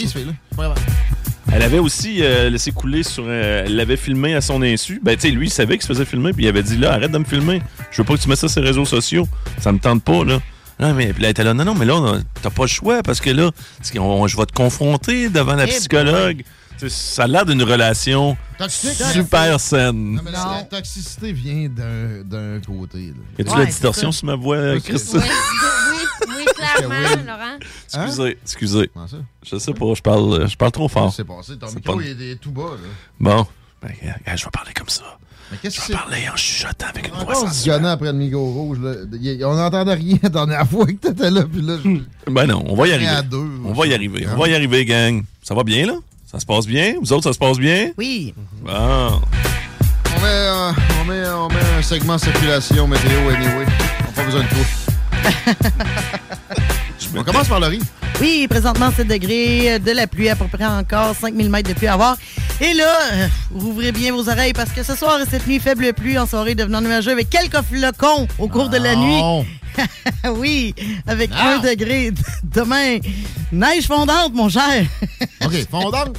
Elle 1.52 1.62
avait 1.62 1.80
aussi 1.80 2.20
euh, 2.22 2.50
laissé 2.50 2.72
couler 2.72 3.04
sur. 3.04 3.24
euh, 3.28 3.64
elle 3.66 3.76
l'avait 3.76 3.98
filmé 3.98 4.34
à 4.34 4.42
son 4.42 4.62
insu. 4.64 5.00
Ben, 5.04 5.16
tu 5.16 5.22
sais, 5.24 5.30
lui, 5.30 5.48
il 5.48 5.52
savait 5.52 5.76
qu'il 5.76 5.84
se 5.84 5.88
faisait 5.88 6.06
filmer, 6.06 6.32
puis 6.34 6.46
il 6.46 6.48
avait 6.48 6.64
dit 6.64 6.78
là, 6.78 6.94
arrête 6.94 7.12
de 7.12 7.18
me 7.18 7.26
filmer. 7.26 7.62
Je 7.92 7.98
veux 8.02 8.06
pas 8.06 8.16
que 8.16 8.22
tu 8.22 8.30
mettes 8.30 8.40
ça 8.40 8.48
sur 8.48 8.62
les 8.62 8.68
réseaux 8.68 8.86
sociaux. 8.86 9.28
Ça 9.60 9.72
me 9.72 9.78
tente 9.80 10.04
pas, 10.04 10.24
là. 10.24 10.40
Non, 10.80 10.94
mais 10.94 11.14
puis 11.14 11.22
là, 11.22 11.28
elle 11.28 11.32
était 11.32 11.44
là, 11.44 11.54
non, 11.54 11.66
non, 11.66 11.76
mais 11.76 11.86
là, 11.86 12.20
t'as 12.42 12.50
pas 12.50 12.64
le 12.64 12.68
choix 12.68 13.04
parce 13.04 13.20
que 13.20 13.30
là, 13.30 13.52
je 13.84 14.38
vais 14.38 14.46
te 14.46 14.54
confronter 14.54 15.30
devant 15.30 15.54
la 15.54 15.66
Eh 15.66 15.68
psychologue. 15.68 16.44
Ça 16.88 17.24
a 17.24 17.28
l'air 17.28 17.46
d'une 17.46 17.64
relation 17.64 18.36
Toxique. 18.58 18.92
super 19.14 19.60
saine. 19.60 20.16
Non, 20.16 20.22
mais 20.24 20.32
la, 20.32 20.46
la 20.58 20.64
toxicité 20.64 21.32
vient 21.32 21.70
d'un 21.70 22.24
d'un 22.24 22.60
côté. 22.60 23.08
Là. 23.08 23.14
Y 23.40 23.42
a-tu 23.48 23.58
la 23.58 23.66
distorsion 23.66 24.12
sur 24.12 24.26
ma 24.26 24.36
voix, 24.36 24.80
Christine? 24.80 25.22
Oui, 25.22 26.30
oui, 26.38 26.46
clairement. 26.56 26.96
Laurent. 27.26 27.58
Excusez, 27.94 28.38
excusez. 28.42 28.90
Comment 28.94 29.08
ça? 29.08 29.18
Je 29.46 29.58
sais 29.58 29.74
pas, 29.74 29.94
je 29.96 30.02
parle, 30.02 30.48
je 30.50 30.56
parle 30.58 30.72
trop 30.72 30.88
fort. 30.88 31.14
C'est 31.16 31.24
passé. 31.24 31.58
Ton 31.58 31.72
micro, 31.72 31.98
pas- 31.98 32.04
il 32.04 32.22
est 32.22 32.36
tout 32.36 32.52
bas. 32.52 32.72
Là. 32.72 32.90
Bon, 33.20 33.46
ben, 33.82 33.90
je 34.36 34.44
vais 34.46 34.52
parler 34.52 34.74
comme 34.74 34.90
ça. 34.90 35.04
Mais 35.52 35.58
qu'est-ce 35.62 35.78
que 35.80 35.84
c'est? 35.88 35.94
parler 35.94 36.28
en 36.34 36.36
chuchotant 36.36 36.88
avec 36.88 37.08
une 37.10 37.14
voix 37.26 37.36
sensuelle. 37.36 37.86
après 37.86 38.08
le 38.08 38.18
micro 38.18 38.44
rouge. 38.52 38.80
Là. 38.82 38.94
On 39.48 39.56
n'entendait 39.56 39.94
rien 39.94 40.18
la 40.24 40.30
dernière 40.30 40.68
fois 40.68 40.86
que 40.86 40.94
t'étais 40.94 41.30
là. 41.30 41.44
Puis 41.44 41.62
là, 41.62 41.78
je- 41.84 42.32
Ben 42.32 42.46
non, 42.48 42.64
on 42.68 42.76
va 42.76 42.88
y 42.88 42.94
arriver. 42.94 43.10
à 43.10 43.22
deux, 43.22 43.46
on 43.66 43.74
va 43.74 43.86
y 43.88 43.94
arriver. 43.94 44.26
On 44.34 44.38
va 44.38 44.48
y 44.48 44.56
arriver, 44.56 44.86
gang. 44.86 45.24
Ça 45.44 45.54
va 45.54 45.64
bien, 45.64 45.86
là? 45.86 45.94
Ça 46.34 46.40
se 46.40 46.46
passe 46.46 46.66
bien? 46.66 46.96
Vous 47.00 47.14
autres, 47.14 47.24
ça 47.26 47.34
se 47.34 47.38
passe 47.38 47.58
bien? 47.60 47.92
Oui. 47.98 48.34
Bon. 48.64 48.72
on, 48.72 50.20
met, 50.20 50.28
euh, 50.28 50.72
on, 51.02 51.06
met, 51.06 51.28
on 51.30 51.48
met 51.48 51.60
un 51.78 51.82
segment 51.84 52.18
circulation 52.18 52.88
météo 52.88 53.30
anyway. 53.30 53.66
On 54.02 54.06
n'a 54.08 54.12
pas 54.16 54.24
besoin 54.24 54.42
de 54.42 54.48
toi. 54.50 55.70
on 57.20 57.24
commence 57.24 57.48
par 57.48 57.60
le 57.60 57.68
riz. 57.68 57.82
Oui, 58.20 58.48
présentement 58.50 58.90
7 58.96 59.08
degrés, 59.08 59.74
euh, 59.74 59.80
de 59.80 59.92
la 59.92 60.08
pluie, 60.08 60.30
à 60.30 60.36
peu 60.36 60.48
près 60.48 60.66
encore 60.66 61.16
5000 61.16 61.50
mètres 61.52 61.70
de 61.70 61.76
pluie 61.76 61.88
à 61.88 61.98
voir. 61.98 62.18
Et 62.62 62.74
là, 62.74 62.96
euh, 63.14 63.28
rouvrez 63.54 63.92
bien 63.92 64.12
vos 64.12 64.28
oreilles 64.28 64.54
parce 64.54 64.72
que 64.72 64.82
ce 64.82 64.96
soir 64.96 65.20
et 65.22 65.26
cette 65.30 65.46
nuit, 65.46 65.60
faible 65.60 65.94
pluie 65.94 66.18
en 66.18 66.26
soirée 66.26 66.56
devenant 66.56 66.82
nuageux 66.82 67.12
avec 67.12 67.30
quelques 67.30 67.62
flocons 67.62 68.28
au 68.40 68.48
cours 68.48 68.70
de 68.70 68.78
la 68.78 68.96
nuit. 68.96 69.22
oui, 70.36 70.74
avec 71.06 71.30
Ah. 71.36 71.60
1 71.62 71.70
degré. 71.70 72.12
Demain, 72.44 72.98
neige 73.52 73.86
fondante, 73.86 74.34
mon 74.34 74.50
cher. 74.50 74.86
OK, 75.46 75.68
fondante. 75.72 76.16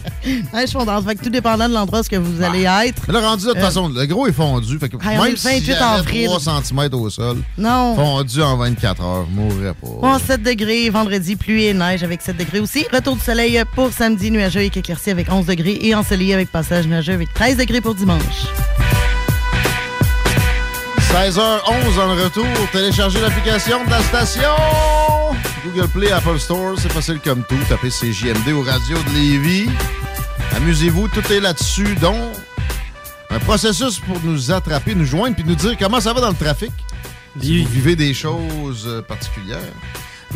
neige 0.53 0.71
fondante. 0.71 1.05
Fait 1.07 1.15
que 1.17 1.25
tout 1.25 1.31
dépendant 1.31 1.69
de 1.69 1.75
l'endroit 1.75 2.01
où 2.01 2.23
vous 2.23 2.43
allez 2.43 2.63
être. 2.87 3.03
Mais 3.07 3.15
là, 3.15 3.21
rendu 3.29 3.45
de 3.45 3.49
toute 3.51 3.59
Euh, 3.59 3.61
façon, 3.61 3.89
le 3.89 4.07
gros 4.07 4.27
est 4.27 4.33
fondu. 4.33 4.79
Fait 4.79 4.89
que 4.89 4.97
Hey, 4.97 5.19
même 5.19 5.33
le 5.33 5.37
28 5.37 5.65
si 5.65 5.73
avril. 5.73 6.27
3 6.27 6.41
cm 6.63 6.89
au 6.95 7.11
sol, 7.11 7.39
Non. 7.59 7.95
fondu 7.97 8.43
en 8.43 8.57
24 8.57 9.03
heures, 9.03 9.27
mourrait 9.31 9.75
pas. 9.75 9.89
Bon, 10.01 10.19
7 10.19 10.43
degrés, 10.43 10.91
vendredi, 10.91 11.37
pluie 11.37 11.65
et 11.67 11.75
neige 11.75 12.03
avec 12.03 12.23
7 12.23 12.37
degrés 12.37 12.61
aussi. 12.61 12.87
Retour 12.93 13.17
du 13.17 13.23
soleil 13.23 13.63
pour 13.75 13.93
samedi, 13.93 14.31
nuageux 14.31 14.61
et 14.63 14.67
éclairci 14.67 15.11
avec 15.11 15.31
11 15.31 15.47
degrés 15.47 15.79
et 15.83 15.95
ensoleillé 15.95 16.35
avec 16.35 16.51
passage 16.51 16.87
nuageux 16.87 17.15
avec 17.15 17.33
13 17.35 17.57
degrés 17.57 17.81
pour 17.81 17.95
dimanche. 17.95 18.21
16h11 21.13 21.97
dans 21.97 22.15
le 22.15 22.25
retour. 22.25 22.45
Téléchargez 22.73 23.21
l'application 23.21 23.85
de 23.85 23.91
la 23.91 24.03
station. 24.03 24.51
Google 25.75 25.89
Play, 25.89 26.13
Apple 26.13 26.39
Store, 26.39 26.79
c'est 26.79 26.93
facile 26.93 27.19
comme 27.19 27.43
tout. 27.43 27.59
Tapez 27.69 27.89
CJMD 27.89 28.53
aux 28.53 28.63
radios 28.63 28.97
de 28.97 29.15
Lévis. 29.15 29.69
Amusez-vous, 30.55 31.09
tout 31.09 31.33
est 31.33 31.41
là-dessus. 31.41 31.97
Donc, 31.97 32.15
un 33.29 33.41
processus 33.41 33.99
pour 33.99 34.21
nous 34.23 34.53
attraper, 34.53 34.95
nous 34.95 35.05
joindre, 35.05 35.35
puis 35.35 35.45
nous 35.45 35.57
dire 35.57 35.77
comment 35.77 36.01
ça 36.01 36.13
va 36.13 36.21
dans 36.21 36.29
le 36.29 36.37
trafic. 36.37 36.71
Si 37.41 37.65
vous 37.65 37.71
vivez 37.71 37.97
des 37.97 38.15
choses 38.15 38.85
euh, 38.87 39.03
particulières. 39.03 39.59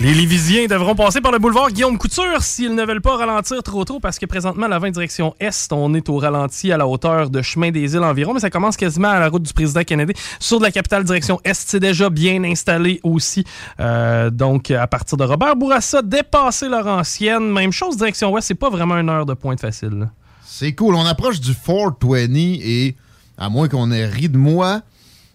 Les 0.01 0.15
Lévisiens 0.15 0.67
devront 0.67 0.95
passer 0.95 1.21
par 1.21 1.33
le 1.33 1.41
boulevard 1.41 1.73
Guillaume 1.73 1.99
Couture 1.99 2.41
s'ils 2.41 2.73
ne 2.73 2.85
veulent 2.85 3.01
pas 3.01 3.17
ralentir 3.17 3.61
trop 3.65 3.85
tôt 3.85 3.99
parce 3.99 4.21
que 4.21 4.27
présentement, 4.27 4.69
la 4.69 4.79
20 4.79 4.91
direction 4.91 5.35
Est, 5.41 5.73
on 5.73 5.93
est 5.93 6.09
au 6.09 6.19
ralenti 6.19 6.71
à 6.71 6.77
la 6.77 6.87
hauteur 6.87 7.31
de 7.31 7.43
Chemin 7.43 7.73
des 7.73 7.95
Îles 7.95 8.05
environ, 8.05 8.33
mais 8.33 8.39
ça 8.39 8.49
commence 8.49 8.77
quasiment 8.77 9.09
à 9.09 9.19
la 9.19 9.29
route 9.29 9.43
du 9.43 9.53
président 9.53 9.83
Kennedy. 9.83 10.13
Sur 10.39 10.61
de 10.61 10.65
la 10.65 10.71
capitale 10.71 11.03
direction 11.03 11.41
Est, 11.43 11.69
c'est 11.69 11.81
déjà 11.81 12.11
bien 12.11 12.45
installé 12.45 13.01
aussi. 13.03 13.43
Euh, 13.81 14.31
donc, 14.31 14.71
à 14.71 14.87
partir 14.87 15.19
de 15.19 15.25
Robert 15.25 15.57
Bourassa, 15.57 16.01
dépasser 16.01 16.69
Laurentienne, 16.69 17.51
même 17.51 17.73
chose 17.73 17.97
direction 17.97 18.31
Ouest, 18.31 18.47
c'est 18.47 18.55
pas 18.55 18.71
vraiment 18.71 18.99
une 18.99 19.11
heure 19.11 19.27
de 19.27 19.35
pointe 19.35 19.61
facile. 19.61 20.09
C'est 20.47 20.77
cool. 20.77 20.95
On 20.95 21.07
approche 21.07 21.41
du 21.41 21.55
420 21.55 22.37
et, 22.37 22.95
à 23.37 23.49
moins 23.49 23.67
qu'on 23.67 23.91
ait 23.91 24.07
ri 24.07 24.29
de 24.29 24.39
moi, 24.39 24.83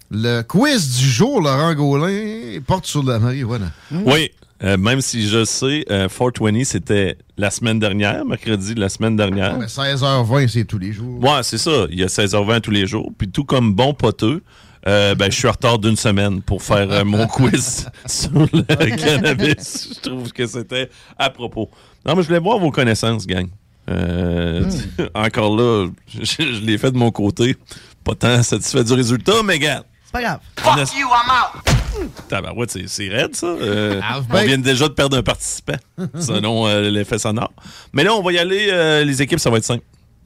le 0.09 0.41
quiz 0.41 0.99
du 0.99 1.05
jour, 1.05 1.41
Laurent 1.41 1.73
Gaulin, 1.73 2.61
porte 2.65 2.85
sur 2.85 3.03
la 3.03 3.19
marijuana. 3.19 3.71
Oui, 3.91 4.31
euh, 4.63 4.77
même 4.77 5.01
si 5.01 5.27
je 5.27 5.43
sais, 5.43 5.85
euh, 5.91 6.07
420, 6.07 6.63
c'était 6.63 7.17
la 7.37 7.51
semaine 7.51 7.79
dernière, 7.79 8.23
mercredi 8.25 8.75
de 8.75 8.79
la 8.79 8.89
semaine 8.89 9.15
dernière. 9.15 9.57
Mais 9.57 9.65
16h20, 9.65 10.47
c'est 10.47 10.65
tous 10.65 10.79
les 10.79 10.93
jours. 10.93 11.21
Ouais, 11.21 11.43
c'est 11.43 11.57
ça. 11.57 11.85
Il 11.89 11.99
y 11.99 12.03
a 12.03 12.07
16h20 12.07 12.61
tous 12.61 12.71
les 12.71 12.87
jours. 12.87 13.11
Puis 13.17 13.29
tout 13.29 13.43
comme 13.43 13.73
bon 13.73 13.93
poteux, 13.93 14.41
euh, 14.87 15.15
ben, 15.15 15.31
je 15.31 15.37
suis 15.37 15.47
en 15.47 15.51
retard 15.51 15.79
d'une 15.79 15.95
semaine 15.95 16.41
pour 16.41 16.61
faire 16.61 16.91
euh, 16.91 17.05
mon 17.05 17.25
quiz 17.27 17.89
sur 18.05 18.31
le 18.31 18.95
cannabis. 18.95 19.89
Je 19.95 20.09
trouve 20.09 20.31
que 20.31 20.45
c'était 20.45 20.89
à 21.17 21.29
propos. 21.29 21.69
Non, 22.05 22.15
mais 22.15 22.21
je 22.21 22.27
voulais 22.27 22.39
voir 22.39 22.59
vos 22.59 22.71
connaissances, 22.71 23.25
gang. 23.25 23.47
Euh, 23.89 24.69
Encore 25.13 25.55
là, 25.55 25.87
je, 26.07 26.23
je 26.23 26.61
l'ai 26.61 26.77
fait 26.77 26.91
de 26.91 26.97
mon 26.97 27.11
côté. 27.11 27.55
Pas 28.03 28.15
tant 28.15 28.43
satisfait 28.43 28.83
du 28.83 28.93
résultat, 28.93 29.43
mais 29.43 29.59
gars. 29.59 29.83
C'est 30.13 30.21
pas 30.21 30.21
grave. 30.21 30.39
Fuck 30.57 30.95
you, 30.99 31.07
I'm 31.07 31.31
out! 31.31 32.09
Tabarouette, 32.29 32.69
c'est, 32.71 32.87
c'est 32.87 33.09
raide, 33.09 33.35
ça. 33.35 33.47
Euh, 33.47 33.99
Half 33.99 34.25
on 34.31 34.43
vient 34.45 34.57
déjà 34.59 34.87
de 34.87 34.93
perdre 34.93 35.17
un 35.17 35.23
participant, 35.23 35.77
selon 36.19 36.67
euh, 36.67 36.91
l'effet 36.91 37.17
sonore. 37.17 37.51
Mais 37.93 38.03
là, 38.03 38.13
on 38.13 38.21
va 38.21 38.31
y 38.31 38.37
aller. 38.37 38.67
euh, 38.71 39.03
les 39.03 39.21
équipes, 39.23 39.39
ça 39.39 39.49
va 39.49 39.57
être 39.57 39.63
simple. 39.63 39.83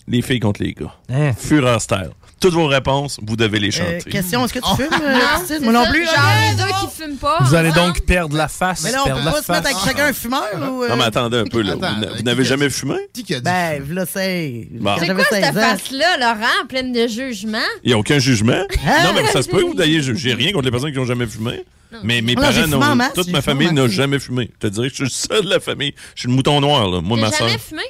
Les 0.07 0.22
filles 0.22 0.41
contre 0.41 0.61
les 0.61 0.73
gars. 0.73 0.93
Hein? 1.09 1.31
Fureur 1.34 1.81
style. 1.81 2.09
Toutes 2.39 2.53
vos 2.53 2.68
réponses, 2.68 3.18
vous 3.26 3.35
devez 3.35 3.59
les 3.59 3.69
Euh, 3.69 3.72
chanter. 3.99 4.09
question, 4.11 4.45
est-ce 4.45 4.53
que 4.53 4.59
tu 4.59 4.65
Oh. 4.72 4.76
fumes, 4.76 4.88
euh, 5.01 5.59
Moi 5.64 5.73
non 5.73 5.85
plus. 5.89 6.03
Ok, 6.03 6.11
les 6.51 6.55
deux 6.64 6.69
qui 6.69 7.01
fument 7.01 7.18
pas. 7.18 7.39
Vous 7.41 7.55
allez 7.55 7.69
ensemble. 7.69 7.88
donc 7.88 8.01
perdre 8.05 8.38
la 8.38 8.47
face. 8.47 8.84
Mais 8.84 8.91
là, 8.91 9.03
on 9.05 9.09
peut 9.09 9.14
pas 9.23 9.41
se 9.41 9.51
mettre 9.51 9.65
avec 9.65 9.77
chacun 9.84 10.05
un 10.05 10.14
fumeur, 10.14 10.43
ou... 10.72 10.84
euh? 10.84 10.89
Non, 10.89 10.95
mais 10.97 11.03
attendez 11.05 11.38
un 11.38 11.45
peu, 11.45 11.61
là. 11.61 11.73
Attends, 11.73 11.95
vous 11.95 12.01
n'a- 12.01 12.14
vous 12.18 12.23
n'avez 12.23 12.43
jamais 12.45 12.69
fumé? 12.69 12.95
Qui 13.14 13.23
qui 13.23 13.34
a 13.34 13.38
dit? 13.39 13.43
Ben, 13.43 13.84
là, 13.91 14.05
c'est... 14.05 14.68
C'est 14.99 15.14
quoi 15.14 15.23
16 15.26 15.43
cette 15.45 15.53
face-là, 15.55 16.18
Laurent, 16.19 16.65
pleine 16.69 16.93
de 16.93 17.07
jugement? 17.07 17.57
Il 17.84 17.88
n'y 17.88 17.93
a 17.93 17.97
aucun 17.97 18.19
jugement. 18.19 18.53
Hein? 18.85 19.03
Non, 19.03 19.14
mais 19.15 19.26
ça 19.27 19.41
se 19.41 19.49
peut 19.49 19.61
que 19.61 19.65
vous 19.65 19.73
n'ayez. 19.73 20.01
J'ai 20.01 20.34
rien 20.34 20.51
contre 20.51 20.65
les 20.65 20.72
personnes 20.72 20.91
qui 20.91 20.97
n'ont 20.97 21.05
jamais 21.05 21.26
fumé. 21.27 21.64
Mais 22.03 22.22
mes 22.22 22.35
parents, 22.35 22.68
n'ont- 22.68 22.95
masse, 22.95 23.14
toute 23.14 23.31
ma 23.31 23.41
famille 23.41 23.72
n'a 23.72 23.88
jamais 23.88 24.19
fumé. 24.19 24.51
Je 24.61 24.68
te 24.68 24.73
dirais 24.73 24.89
que 24.89 24.95
je 24.95 24.95
suis 24.95 25.03
le 25.05 25.09
seul 25.38 25.45
de 25.45 25.49
la 25.49 25.59
famille. 25.59 25.93
Je 26.15 26.22
suis 26.22 26.30
le 26.30 26.35
mouton 26.35 26.59
noir, 26.61 26.88
là. 26.89 27.01
Moi, 27.01 27.18
ma 27.18 27.31
soeur. 27.31 27.47
jamais 27.47 27.59
fumé? 27.59 27.81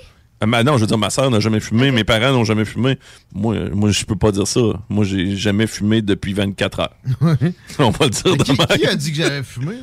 Non, 0.46 0.76
je 0.76 0.82
veux 0.82 0.88
dire, 0.88 0.98
ma 0.98 1.10
soeur 1.10 1.32
n'a 1.32 1.40
jamais 1.40 1.60
fumé, 1.60 1.92
mes 1.92 2.04
parents 2.04 2.32
n'ont 2.32 2.44
jamais 2.46 2.66
fumé. 2.66 2.98
Moi, 3.34 3.56
euh, 3.56 3.70
moi 3.74 3.90
je 3.92 4.06
peux 4.06 4.16
pas 4.16 4.32
dire 4.32 4.48
ça. 4.48 4.60
Moi, 4.90 5.04
j'ai 5.06 5.36
jamais 5.36 5.68
fumé 5.68 6.02
depuis 6.02 6.34
24 6.34 6.80
heures. 6.80 6.96
On 7.80 7.90
va 7.90 8.06
le 8.06 8.10
dire 8.12 8.38
de 8.38 8.44
Qui, 8.44 8.52
même. 8.52 8.68
qui 8.78 8.86
a 8.86 8.96
dit 8.96 9.12
que 9.12 9.18
j'avais 9.18 9.44
fumé? 9.44 9.76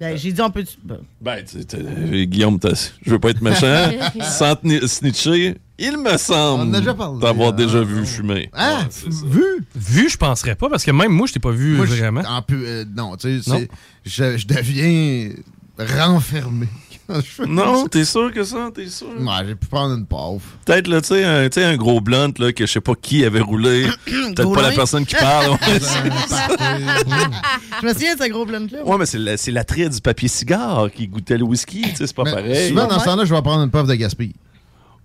Ben, 0.00 0.16
j'ai 0.18 0.32
dit, 0.32 0.40
on 0.42 0.50
peut... 0.50 0.64
ben, 0.82 0.98
Ben, 1.20 1.44
tu- 1.44 1.64
tu- 1.64 1.76
euh, 1.76 2.24
Guillaume, 2.24 2.58
t'as- 2.58 2.90
je 3.04 3.10
veux 3.10 3.20
pas 3.20 3.30
être 3.30 3.40
méchant. 3.40 3.88
Sans 4.20 4.56
snitcher, 4.88 5.56
il 5.78 5.96
me 5.98 6.16
semble 6.16 6.62
On 6.62 6.70
en 6.70 6.74
a 6.74 6.78
déjà 6.80 6.94
parlé, 6.94 7.20
d'avoir 7.20 7.52
déjà 7.52 7.82
vu 7.82 8.04
fumer. 8.04 8.50
Ouais, 8.52 8.60
ça. 8.90 9.06
Vu? 9.26 9.44
Vu, 9.76 10.08
je 10.10 10.16
penserais 10.16 10.56
pas, 10.56 10.68
parce 10.68 10.84
que 10.84 10.90
même 10.90 11.12
moi, 11.12 11.28
je 11.28 11.34
t'ai 11.34 11.38
pas 11.38 11.52
vu 11.52 11.76
Moi, 11.76 11.86
je- 11.86 11.94
vraiment. 11.94 12.22
en 12.26 12.42
pu- 12.42 12.64
euh, 12.66 12.84
non, 12.96 13.16
tu 13.16 13.40
sais, 13.42 13.68
je 14.04 14.46
deviens 14.46 15.30
renfermé. 15.78 16.66
Non, 17.46 17.86
t'es 17.88 18.04
sûr 18.04 18.32
que 18.32 18.44
ça? 18.44 18.70
T'es 18.74 18.86
sûr? 18.88 19.08
Ouais, 19.18 19.44
j'ai 19.46 19.54
pu 19.54 19.66
prendre 19.66 19.94
une 19.94 20.06
pauvre. 20.06 20.40
Peut-être, 20.64 20.86
là, 20.88 21.00
tu 21.00 21.08
sais, 21.08 21.24
un, 21.24 21.48
tu 21.48 21.60
sais, 21.60 21.66
un 21.66 21.76
gros 21.76 22.00
blunt, 22.00 22.32
là, 22.38 22.52
que 22.52 22.64
je 22.66 22.72
sais 22.72 22.80
pas 22.80 22.94
qui 22.94 23.24
avait 23.24 23.40
roulé. 23.40 23.86
Peut-être 24.06 24.52
pas 24.54 24.62
la 24.62 24.70
personne 24.72 25.04
qui 25.04 25.14
parle. 25.16 25.50
Ouais, 25.50 25.58
Je 27.80 27.86
me 27.86 27.92
souviens 27.92 28.14
de 28.16 28.22
ce 28.22 28.28
gros 28.30 28.46
blunt-là. 28.46 28.84
Ouais, 28.84 28.98
mais 28.98 29.06
c'est 29.06 29.18
la- 29.18 29.36
c'est 29.36 29.50
l'attrait 29.50 29.88
du 29.88 30.00
papier 30.00 30.28
cigare 30.28 30.90
qui 30.94 31.06
goûtait 31.08 31.36
le 31.38 31.44
whisky, 31.44 31.82
tu 31.82 31.96
sais, 31.96 32.06
c'est 32.06 32.14
pas 32.16 32.24
Mais 32.24 32.32
pareil. 32.32 32.68
Souvent, 32.68 32.86
dans 32.86 32.98
ce 32.98 33.04
temps-là, 33.04 33.24
je 33.24 33.34
vais 33.34 33.42
prendre 33.42 33.62
une 33.64 33.70
puff 33.70 33.86
de 33.86 33.94
gaspille. 33.94 34.34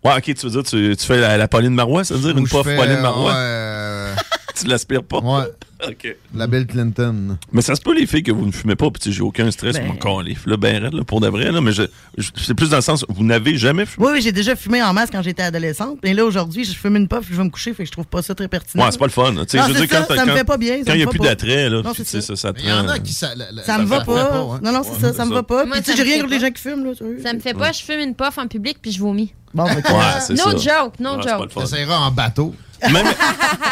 Ouais, 0.03 0.13
ok, 0.15 0.23
tu 0.23 0.45
veux 0.45 0.51
dire, 0.51 0.63
tu, 0.63 0.95
tu 0.95 1.05
fais 1.05 1.19
la, 1.19 1.37
la 1.37 1.47
Pauline 1.47 1.73
Marois, 1.73 2.03
ça 2.03 2.13
veut 2.13 2.21
dire 2.21 2.37
une 2.37 2.47
puff 2.47 2.63
fais, 2.63 2.75
Pauline 2.77 3.01
Marois? 3.01 3.33
ouais, 3.33 4.11
Tu 4.55 4.67
l'aspires 4.67 5.03
pas? 5.03 5.19
Ouais. 5.19 5.45
ok. 5.87 6.15
La 6.35 6.47
Bill 6.47 6.65
Clinton. 6.65 7.37
Mais 7.51 7.61
ça 7.61 7.75
se 7.75 7.81
peut, 7.81 7.93
les 7.95 8.07
filles, 8.07 8.23
que 8.23 8.31
vous 8.31 8.45
ne 8.45 8.51
fumez 8.51 8.75
pas, 8.75 8.89
puis 8.89 9.01
tu 9.01 9.09
sais, 9.09 9.15
j'ai 9.15 9.21
aucun 9.21 9.49
stress, 9.51 9.75
Ben. 9.77 9.87
mon 9.87 9.95
calife, 9.95 10.45
là, 10.45 10.57
ben 10.57 10.83
raide, 10.83 10.93
là, 10.93 11.03
pour 11.03 11.21
de 11.21 11.27
vrai, 11.27 11.51
là, 11.51 11.61
mais 11.61 11.71
je, 11.71 11.83
je- 12.17 12.29
c'est 12.35 12.53
plus 12.55 12.69
dans 12.69 12.77
le 12.77 12.81
sens, 12.81 13.05
vous 13.09 13.23
n'avez 13.23 13.57
jamais 13.57 13.85
fumé. 13.85 14.05
Oui, 14.07 14.13
oui, 14.15 14.21
j'ai 14.21 14.31
déjà 14.31 14.55
fumé 14.55 14.81
en 14.81 14.93
masse 14.93 15.09
quand 15.11 15.21
j'étais 15.21 15.43
adolescente. 15.43 15.99
Et 16.03 16.13
là, 16.13 16.25
aujourd'hui, 16.25 16.63
je 16.63 16.73
fume 16.73 16.95
une 16.95 17.07
puff, 17.07 17.25
je 17.29 17.35
vais 17.35 17.43
me 17.43 17.49
coucher, 17.49 17.73
fait 17.73 17.83
que 17.83 17.87
je 17.87 17.91
trouve 17.91 18.07
pas 18.07 18.21
ça 18.21 18.33
très 18.35 18.47
pertinent. 18.47 18.83
Ouais, 18.85 18.91
c'est 18.91 18.97
pas 18.97 19.05
le 19.05 19.11
fun. 19.11 19.31
Tu 19.33 19.45
sais, 19.49 19.57
Non, 19.57 19.63
je 19.63 19.67
veux 19.73 19.79
c'est 19.79 19.87
dire, 19.87 19.99
quand 19.99 20.07
ça, 20.07 20.15
ça 20.15 20.25
me 20.25 20.31
quand- 20.31 20.37
fait 20.37 20.43
pas 20.43 20.57
bien, 20.57 20.77
Quand 20.85 20.93
il 20.93 20.97
n'y 20.97 21.03
a 21.03 21.07
plus 21.07 21.19
d'attrait, 21.19 21.69
là, 21.69 21.81
Non, 21.83 21.93
puis 21.93 22.03
c'est 22.03 22.03
tu 22.03 22.09
sais, 22.09 22.21
ça, 22.21 22.35
ça 22.35 22.53
te 22.53 22.59
Il 22.61 22.67
y 22.67 22.71
en 22.71 22.87
a 22.87 22.99
qui 22.99 23.13
ça. 23.13 23.35
la- 23.35 23.51
la- 23.51 23.63
Ça 23.63 23.77
me 23.77 23.85
va 23.85 24.01
pas. 24.01 24.43
ouais. 24.43 24.59
Non, 24.63 24.71
non, 24.71 24.81
c'est 24.83 24.99
ça, 24.99 25.13
ça 25.13 25.25
me 25.25 25.33
va 25.33 25.43
pas. 25.43 25.63
Puis 25.65 25.81
tu 25.81 25.91
sais, 25.91 25.97
j'ai 25.97 26.03
rien 26.03 26.13
fait 26.15 26.19
contre 26.21 26.31
les 26.31 26.39
pas. 26.39 26.45
gens 26.47 26.51
qui 26.51 26.61
fument, 26.61 26.85
là. 26.85 26.91
Ça 27.23 27.33
me 27.33 27.39
fait 27.39 27.53
pas, 27.53 27.71
je 27.71 27.83
fume 27.83 27.99
une 27.99 28.15
puff 28.15 28.37
en 28.37 28.47
public 28.47 28.77
puis 28.81 28.91
je 28.91 28.99
vomis. 28.99 29.33
Bon, 29.53 29.63
no 29.65 29.71
ça. 29.81 30.33
joke, 30.35 30.99
no 30.99 31.21
joke. 31.21 31.65
Ça 31.65 31.79
ira 31.79 31.99
en 32.01 32.11
bateau. 32.11 32.53
Même, 32.91 33.07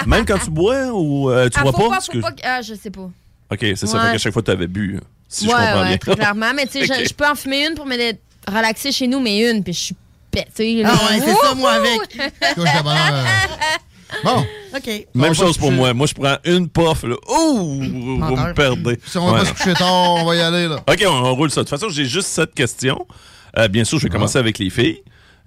même 0.07 0.25
quand 0.25 0.37
tu 0.39 0.49
bois 0.49 0.87
ou 0.91 1.29
euh, 1.29 1.47
tu 1.49 1.57
Ah, 1.59 1.63
bois 1.63 1.71
faut 1.71 1.77
pas? 1.77 1.83
pas, 1.83 1.89
parce 1.91 2.05
faut 2.07 2.11
que- 2.13 2.19
pas 2.19 2.31
que- 2.31 2.41
Ah, 2.43 2.61
je 2.61 2.73
sais 2.73 2.89
pas. 2.91 3.09
Ok, 3.51 3.59
c'est 3.61 3.85
ça, 3.87 3.97
Ouais. 3.97 4.03
fait 4.05 4.11
qu'à 4.13 4.17
chaque 4.17 4.33
fois 4.33 4.41
tu 4.41 4.51
avais 4.51 4.67
bu, 4.67 4.99
si 5.29 5.45
ouais, 5.45 5.51
je 5.51 5.55
comprends 5.57 5.81
ouais, 5.81 5.87
bien. 5.89 5.97
très 5.97 6.15
clairement. 6.15 6.53
Mais 6.55 6.65
tu 6.65 6.73
sais, 6.85 6.91
Ok. 6.91 6.99
je, 7.03 7.09
je 7.09 7.13
peux 7.13 7.27
en 7.27 7.35
fumer 7.35 7.67
une 7.67 7.75
pour 7.75 7.85
me 7.85 7.95
relaxer 8.47 8.91
chez 8.91 9.07
nous, 9.07 9.19
mais 9.19 9.49
une, 9.49 9.63
puis 9.63 9.73
je 9.73 9.79
suis 9.79 9.95
pétée. 10.31 10.83
Ah 10.85 10.91
ouais, 10.93 11.19
c'est 11.23 11.33
ça, 11.35 11.53
moi, 11.55 11.71
avec. 11.73 11.99
Couche 12.55 12.65
euh. 12.67 13.23
Bon, 14.23 14.45
OK. 14.75 15.07
Même 15.13 15.33
chose 15.33 15.55
se 15.55 15.59
pour 15.59 15.71
moi. 15.71 15.93
Moi, 15.93 16.07
je 16.07 16.13
prends 16.13 16.37
une 16.45 16.69
puff, 16.69 17.03
là. 17.03 17.15
Ouh! 17.27 17.57
Vous 17.57 17.81
me 17.81 18.53
perdez. 18.53 18.99
si 19.05 19.17
on 19.17 19.25
va 19.25 19.33
Ouais. 19.33 19.39
pas 19.39 19.45
se 19.45 19.51
coucher 19.53 19.73
tard, 19.73 20.13
on 20.15 20.23
va 20.25 20.35
y 20.35 20.41
aller, 20.41 20.67
là. 20.67 20.77
OK, 20.87 21.03
on, 21.05 21.11
on 21.11 21.35
roule 21.35 21.49
ça. 21.51 21.63
De 21.63 21.67
toute 21.67 21.77
façon, 21.77 21.91
j'ai 21.91 22.05
juste 22.05 22.27
cette 22.27 22.53
question. 22.53 23.05
Euh, 23.57 23.67
bien 23.67 23.83
sûr, 23.83 23.97
je 23.99 24.03
vais 24.03 24.09
commencer 24.09 24.37
avec 24.37 24.57
les 24.59 24.69
filles. 24.69 25.01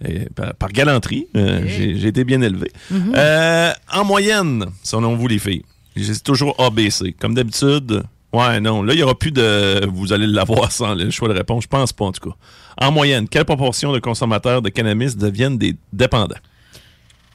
Et 0.05 0.27
par, 0.35 0.55
par 0.55 0.69
galanterie, 0.71 1.27
euh, 1.37 1.63
j'ai 1.67 1.97
j'ai 1.99 2.09
été 2.09 2.23
bien 2.25 2.41
élevé. 2.41 2.71
Euh, 2.93 3.73
en 3.93 4.05
moyenne, 4.05 4.67
selon 4.83 5.17
vous, 5.17 5.27
les 5.29 5.39
filles, 5.39 5.65
c'est 5.97 6.23
toujours 6.23 6.55
ABC. 6.61 7.15
Comme 7.19 7.35
d'habitude, 7.35 8.05
ouais, 8.33 8.61
non. 8.61 8.83
Là, 8.83 8.93
il 8.93 8.97
n'y 8.99 9.03
aura 9.03 9.19
plus 9.19 9.33
de. 9.33 9.85
Vous 9.87 10.13
allez 10.13 10.27
l'avoir 10.29 10.71
sans 10.71 10.95
le 10.95 11.11
choix 11.11 11.29
de 11.29 11.35
réponse. 11.35 11.65
Je 11.65 11.69
pense 11.69 11.93
pas, 11.93 12.05
en 12.05 12.13
tout 12.13 12.31
cas. 12.31 12.37
En 12.81 12.93
moyenne, 12.93 13.29
quelle 13.29 13.45
proportion 13.45 13.93
de 13.93 13.99
consommateurs 13.99 14.63
de 14.63 14.69
cannabis 14.69 15.17
deviennent 15.17 15.59
des 15.59 15.75
dépendants? 15.93 16.37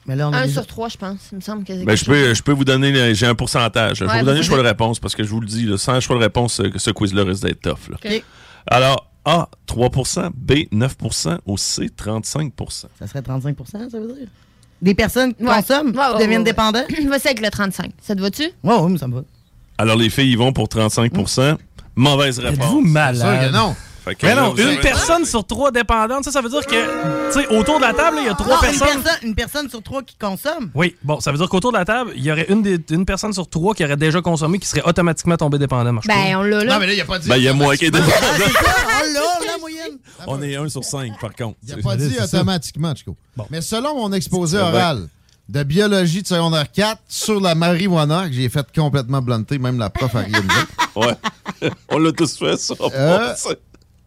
Mais 0.06 0.16
là, 0.16 0.28
on 0.28 0.32
a 0.32 0.38
Un 0.38 0.42
déjà- 0.46 0.60
sur 0.60 0.66
trois, 0.66 0.88
je 0.88 0.96
pense. 0.98 1.28
Il 1.32 1.36
me 1.36 1.40
semble 1.40 1.64
que 1.64 1.84
Ben, 1.84 1.96
je, 1.96 2.04
peux, 2.04 2.34
je 2.34 2.42
peux 2.42 2.52
vous 2.52 2.64
donner, 2.64 2.92
le- 2.92 3.14
j'ai 3.14 3.26
un 3.26 3.34
pourcentage. 3.34 3.98
je 3.98 4.04
vais 4.04 4.18
vous 4.20 4.24
donner 4.24 4.38
le 4.38 4.42
choix 4.44 4.58
de 4.58 4.62
réponse 4.62 4.98
parce 5.00 5.14
que 5.14 5.22
je 5.24 5.28
vous 5.30 5.40
le 5.40 5.46
dis, 5.46 5.64
là, 5.64 5.76
sans 5.78 5.98
choix 6.00 6.16
de 6.16 6.22
réponse, 6.22 6.54
ce, 6.54 6.78
ce 6.78 6.90
quiz-là 6.90 7.24
risque 7.24 7.42
d'être 7.44 7.60
tough. 7.62 7.88
là. 7.90 7.96
OK. 8.02 8.22
Alors, 8.66 9.10
A, 9.24 9.48
3% 9.66 10.30
B, 10.34 10.52
9% 10.72 11.38
ou 11.46 11.56
C, 11.56 11.86
35% 11.96 12.50
Ça 12.98 13.06
serait 13.06 13.20
35% 13.20 13.54
ça 13.90 13.98
veut 13.98 14.14
dire? 14.14 14.28
Des 14.82 14.94
personnes 14.94 15.32
qui 15.34 15.44
Ouais. 15.44 15.54
consomment, 15.56 15.92
Ouais, 15.96 15.98
ouais, 15.98 16.12
qui 16.18 16.22
deviennent 16.24 16.40
ouais. 16.42 16.52
Vas-y 17.08 17.26
avec 17.28 17.40
le 17.40 17.48
35. 17.50 17.92
Ça 18.02 18.14
te 18.14 18.20
va-tu? 18.20 18.42
Ouais, 18.62 18.88
mais 18.88 18.98
ça 18.98 19.08
me 19.08 19.14
va. 19.14 19.22
Alors, 19.78 19.96
les 19.96 20.10
filles, 20.10 20.30
ils 20.30 20.38
vont 20.38 20.52
pour 20.52 20.68
35 20.68 21.10
Mauvaise 21.96 22.38
réponse. 22.38 22.58
Êtes-vous 22.66 22.80
malade? 22.82 23.16
sûr 23.16 23.48
que 23.48 23.52
non. 23.54 23.74
Fait 24.04 24.14
que 24.14 24.26
Mais 24.26 24.34
là, 24.34 24.42
non, 24.42 24.52
avez- 24.52 24.74
une 24.74 24.80
personne 24.80 25.24
sur 25.24 25.46
trois 25.46 25.70
dépendante, 25.70 26.24
ça, 26.24 26.30
ça 26.30 26.42
veut 26.42 26.50
dire 26.50 26.66
que, 26.66 27.32
tu 27.32 27.40
sais, 27.40 27.46
autour 27.56 27.78
de 27.78 27.82
la 27.84 27.94
table, 27.94 28.18
il 28.20 28.26
y 28.26 28.28
a 28.28 28.34
trois 28.34 28.48
Non, 28.56 28.62
une 28.62 28.68
personnes. 28.68 29.02
personne, 29.02 29.18
une 29.28 29.34
personne 29.34 29.70
sur 29.70 29.82
trois 29.82 30.02
qui 30.02 30.14
consomme. 30.16 30.70
Oui, 30.74 30.94
bon, 31.02 31.20
ça 31.20 31.32
veut 31.32 31.38
dire 31.38 31.48
qu'autour 31.48 31.72
de 31.72 31.78
la 31.78 31.86
table, 31.86 32.12
il 32.14 32.22
y 32.22 32.30
aurait 32.30 32.44
une, 32.50 32.60
des- 32.62 32.78
une 32.90 33.06
personne 33.06 33.32
sur 33.32 33.48
trois 33.48 33.74
qui 33.74 33.82
aurait 33.82 33.96
déjà 33.96 34.20
consommé 34.20 34.58
qui 34.58 34.68
serait 34.68 34.82
automatiquement 34.84 35.38
tombée 35.38 35.58
dépendante. 35.58 35.94
marche 35.94 36.06
Ben, 36.06 36.36
on 36.36 36.42
l'a 36.42 36.64
là. 36.64 36.74
Non, 36.74 36.80
mais 36.80 36.86
là, 36.88 36.92
il 36.92 36.96
n'y 36.96 37.00
a 37.00 37.04
pas 37.06 37.18
dit. 37.18 37.28
Ben, 37.30 37.36
il 37.38 37.44
y 37.44 37.48
a 37.48 37.54
moi 37.54 37.76
qui 37.78 37.86
est 37.86 37.94
Ah, 37.94 37.98
dépendant. 37.98 38.12
oh 38.50 39.14
là, 39.14 39.20
la 39.52 39.58
moyenne. 39.60 39.98
On 40.26 40.42
est 40.42 40.54
1 40.56 40.68
sur 40.68 40.84
5, 40.84 41.18
par 41.18 41.34
contre. 41.34 41.56
Il 41.66 41.74
n'a 41.74 41.82
pas 41.82 41.96
dit 41.96 42.14
automatiquement, 42.22 42.94
Chico. 42.94 43.16
Mais 43.50 43.62
selon 43.62 43.96
mon 43.96 44.12
exposé 44.12 44.58
oral 44.58 45.08
de 45.48 45.62
biologie 45.62 46.20
de 46.22 46.26
secondaire 46.26 46.70
4 46.70 47.00
sur 47.08 47.40
la 47.40 47.54
marijuana, 47.54 48.28
que 48.28 48.34
j'ai 48.34 48.48
fait 48.50 48.66
complètement 48.74 49.22
blunter, 49.22 49.58
même 49.58 49.78
la 49.78 49.88
prof 49.90 50.14
a 50.14 50.20
rien 50.20 50.40
dit. 50.40 50.94
Ouais. 50.96 51.70
On 51.90 51.98
l'a 51.98 52.12
tous 52.12 52.38
fait, 52.38 52.56
ça. 52.58 52.74
Euh, 52.80 53.34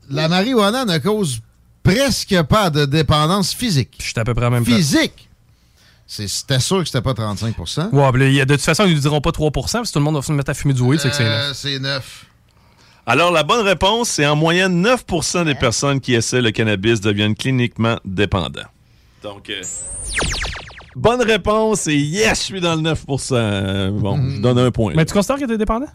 La 0.09 0.27
marijuana 0.27 0.85
ne 0.85 0.97
cause 0.99 1.39
presque 1.83 2.41
pas 2.43 2.69
de 2.69 2.85
dépendance 2.85 3.53
physique. 3.53 3.95
Je 3.99 4.03
suis 4.05 4.13
à 4.19 4.23
peu 4.23 4.33
près 4.33 4.45
à 4.45 4.49
même. 4.49 4.65
Physique! 4.65 5.29
C'est- 6.05 6.27
C'était 6.27 6.59
sûr 6.59 6.79
que 6.79 6.85
c'était 6.85 7.01
pas 7.01 7.13
35 7.13 7.55
Ouais, 7.91 8.11
il 8.29 8.33
y 8.33 8.41
a- 8.41 8.45
de 8.45 8.55
toute 8.55 8.63
façon, 8.63 8.85
ils 8.85 8.95
ne 8.95 8.99
diront 8.99 9.19
pas 9.19 9.31
3 9.33 9.51
parce 9.51 9.71
que 9.71 9.93
tout 9.93 9.99
le 9.99 10.05
monde 10.05 10.15
va 10.15 10.21
se 10.21 10.31
mettre 10.31 10.49
à 10.51 10.53
fumer 10.53 10.73
du 10.73 10.81
weed, 10.81 10.99
c'est 11.01 11.09
que 11.09 11.15
c'est 11.15 11.23
Euh, 11.25 11.47
neuf. 11.49 11.57
C'est 11.57 11.79
9. 11.79 12.25
Alors, 13.05 13.31
la 13.31 13.43
bonne 13.43 13.65
réponse, 13.65 14.09
c'est 14.09 14.25
en 14.25 14.35
moyenne 14.35 14.81
9% 14.81 15.43
des 15.45 15.55
personnes 15.55 15.99
qui 15.99 16.13
essaient 16.13 16.41
le 16.41 16.51
cannabis 16.51 17.01
deviennent 17.01 17.35
cliniquement 17.35 17.97
dépendants. 18.05 18.67
Donc, 19.23 19.49
euh, 19.49 19.61
bonne 20.95 21.21
réponse 21.21 21.87
et 21.87 21.95
yes, 21.97 22.39
je 22.39 22.43
suis 22.43 22.61
dans 22.61 22.75
le 22.75 22.81
9% 22.81 23.35
Euh, 23.35 23.91
Bon, 23.91 24.17
je 24.29 24.41
donne 24.41 24.59
un 24.59 24.71
point. 24.71 24.93
Mais 24.95 25.05
tu 25.05 25.13
considères 25.13 25.37
que 25.39 25.45
t'es 25.45 25.57
dépendant? 25.57 25.87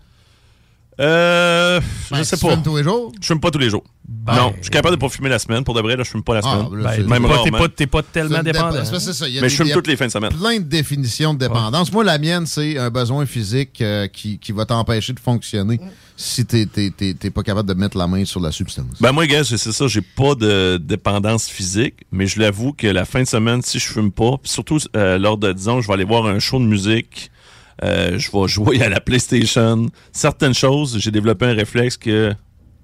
Euh, 1.01 1.81
je 2.10 2.14
Ben, 2.14 2.23
sais 2.24 2.36
tu 2.36 2.43
pas. 2.44 2.51
fumes 2.52 2.62
tous 2.62 2.77
les 2.77 2.82
jours? 2.85 3.12
Je 3.20 3.27
fume 3.27 3.40
pas 3.40 3.51
tous 3.51 3.59
les 3.59 3.70
jours. 3.70 3.85
non, 4.27 4.52
je 4.59 4.62
suis 4.62 4.70
capable 4.70 4.94
de 4.97 5.01
pas 5.01 5.09
fumer 5.09 5.31
la 5.31 5.39
semaine. 5.39 5.64
Pour 5.64 5.74
de 5.74 5.81
vrai, 5.81 5.97
là, 5.97 6.05
je 6.05 6.10
fume 6.10 6.23
pas 6.23 6.35
la 6.35 6.40
Ah, 6.44 6.64
semaine. 6.69 7.06
Même 7.09 7.23
T'es 7.23 7.28
pas- 7.28 7.43
t'es 7.44 7.51
pas, 7.51 7.69
t'es 7.69 7.86
pas 7.86 8.02
C'est 8.02 8.12
tellement 8.12 8.43
dépendant. 8.43 8.85
ça, 8.85 9.28
y 9.28 9.39
a 9.39 9.40
Mais 9.40 9.47
des- 9.47 9.48
je 9.48 9.56
fume 9.56 9.66
il 9.66 9.69
y 9.70 9.73
a 9.73 9.74
toutes 9.74 9.86
les 9.86 9.97
fins 9.97 10.06
de 10.06 10.10
semaine. 10.12 10.31
Plein 10.32 10.59
de 10.59 10.64
définitions 10.64 11.32
de 11.35 11.39
dépendance. 11.39 11.90
Moi, 11.93 12.05
la 12.05 12.19
mienne, 12.19 12.47
c'est 12.47 12.78
un 12.78 12.90
besoin 12.90 13.24
physique 13.27 13.81
euh, 13.81 14.06
qui, 14.06 14.39
qui 14.39 14.52
va 14.52 14.66
t'empêcher 14.66 15.12
de 15.14 15.20
fonctionner 15.20 15.81
si 16.16 16.44
t'es 16.44 16.66
t'es- 16.66 16.90
t'es- 16.94 17.14
t'es 17.14 17.31
pas 17.31 17.43
capable 17.43 17.69
de 17.69 17.74
mettre 17.74 17.97
la 17.97 18.06
main 18.06 18.24
sur 18.27 18.40
la 18.40 18.52
substance. 18.52 18.85
Ben 19.01 19.12
moi, 19.12 19.27
gars, 19.27 19.44
c'est 19.44 19.56
ça, 19.59 19.86
j'ai 19.89 20.02
pas 20.02 20.35
de 20.35 20.77
dépendance 20.81 21.48
physique, 21.48 22.05
mais 22.12 22.27
je 22.27 22.39
l'avoue 22.39 22.74
que 22.74 22.86
la 22.86 23.05
fin 23.06 23.23
de 23.23 23.28
semaine, 23.28 23.62
si 23.62 23.78
je 23.78 23.86
fume 23.86 24.12
pas, 24.12 24.36
puis 24.43 24.51
surtout 24.52 24.78
euh, 24.94 25.19
lors 25.19 25.39
de, 25.39 25.52
disons, 25.52 25.81
je 25.81 25.89
vais 25.89 25.94
aller 25.94 26.05
voir 26.05 26.27
un 26.27 26.39
show 26.39 26.59
de 26.59 26.64
musique, 26.64 27.31
euh, 27.82 28.19
je 28.19 28.31
vais 28.31 28.49
jouer 28.49 28.82
à 28.82 28.89
la 28.89 29.01
PlayStation, 29.01 29.86
certaines 30.12 30.55
choses, 30.55 30.99
j'ai 30.99 31.11
développé 31.11 31.47
un 31.47 31.55
réflexe 31.55 31.97
que 31.97 32.32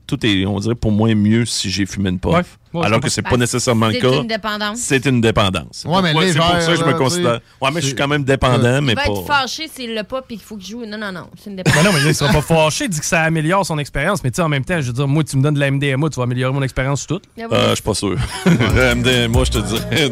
tout 0.07 0.25
est, 0.25 0.47
on 0.47 0.59
dirait, 0.59 0.75
pour 0.75 0.91
moi, 0.91 1.15
mieux 1.15 1.45
si 1.45 1.71
j'ai 1.71 1.85
fumé 1.85 2.09
une 2.09 2.19
puff. 2.19 2.33
Ouais. 2.33 2.41
Ouais, 2.73 2.83
je 2.83 2.87
alors 2.87 3.01
que 3.01 3.09
c'est 3.11 3.21
Ben, 3.23 3.31
pas 3.31 3.37
nécessairement 3.39 3.87
le 3.89 3.93
C'est 3.95 3.99
cas. 4.01 4.13
une 4.23 4.27
dépendance. 4.27 4.79
C'est 4.79 5.05
une 5.07 5.21
dépendance. 5.23 5.85
Ouais, 5.87 6.01
mais 6.03 6.15
c'est 6.33 6.39
pour 6.39 6.49
ça 6.61 6.73
que 6.73 6.77
je 6.79 6.85
me 6.85 6.93
considère. 6.95 7.41
Ouais, 7.61 7.71
mais 7.73 7.81
je 7.81 7.87
suis 7.87 7.89
C'est- 7.91 7.95
quand 7.97 8.09
même 8.09 8.25
dépendant, 8.25 8.81
mais 8.83 8.93
Il 8.93 8.97
va 8.97 9.05
pas. 9.05 9.11
être 9.11 9.27
fâché 9.27 9.69
s'il 9.69 9.93
l'a 9.95 10.05
pas 10.05 10.21
puis 10.23 10.37
qu'il 10.37 10.45
faut 10.47 10.57
qu'il 10.57 10.71
joue. 10.71 10.85
Non, 10.87 10.97
non, 10.99 11.13
non. 11.13 11.29
C'est 11.43 11.49
une 11.51 11.57
Ben 11.57 11.63
dépendance. 11.63 11.85
non, 11.85 11.93
mais 11.93 12.01
là, 12.05 12.09
il 12.11 12.15
sera 12.15 12.31
pas 12.33 12.41
fâché, 12.43 12.85
il 12.85 12.91
dit 12.91 13.01
que 13.01 13.07
ça 13.07 13.23
améliore 13.23 13.65
son 13.67 13.79
expérience. 13.79 14.23
Mais 14.25 14.31
tu 14.31 14.37
sais, 14.37 14.43
en 14.43 14.49
même 14.51 14.65
temps, 14.65 14.81
je 14.81 14.87
veux 14.87 14.93
dire, 14.95 15.09
moi, 15.09 15.25
tu 15.25 15.37
me 15.37 15.43
donnes 15.43 15.55
de 15.55 15.61
la 15.61 15.71
MDMA, 15.71 16.09
tu 16.11 16.17
vas 16.17 16.25
améliorer 16.25 16.53
mon 16.55 16.63
expérience 16.63 17.01
sur 17.07 17.19
tout. 17.19 17.23
Euh, 17.39 17.69
je 17.71 17.75
suis 17.75 17.83
pas 17.83 17.95
sûr. 17.95 18.17
MD, 18.47 19.29
moi, 19.29 19.45
je 19.45 19.51
te 19.51 19.59
dirais. 19.59 20.11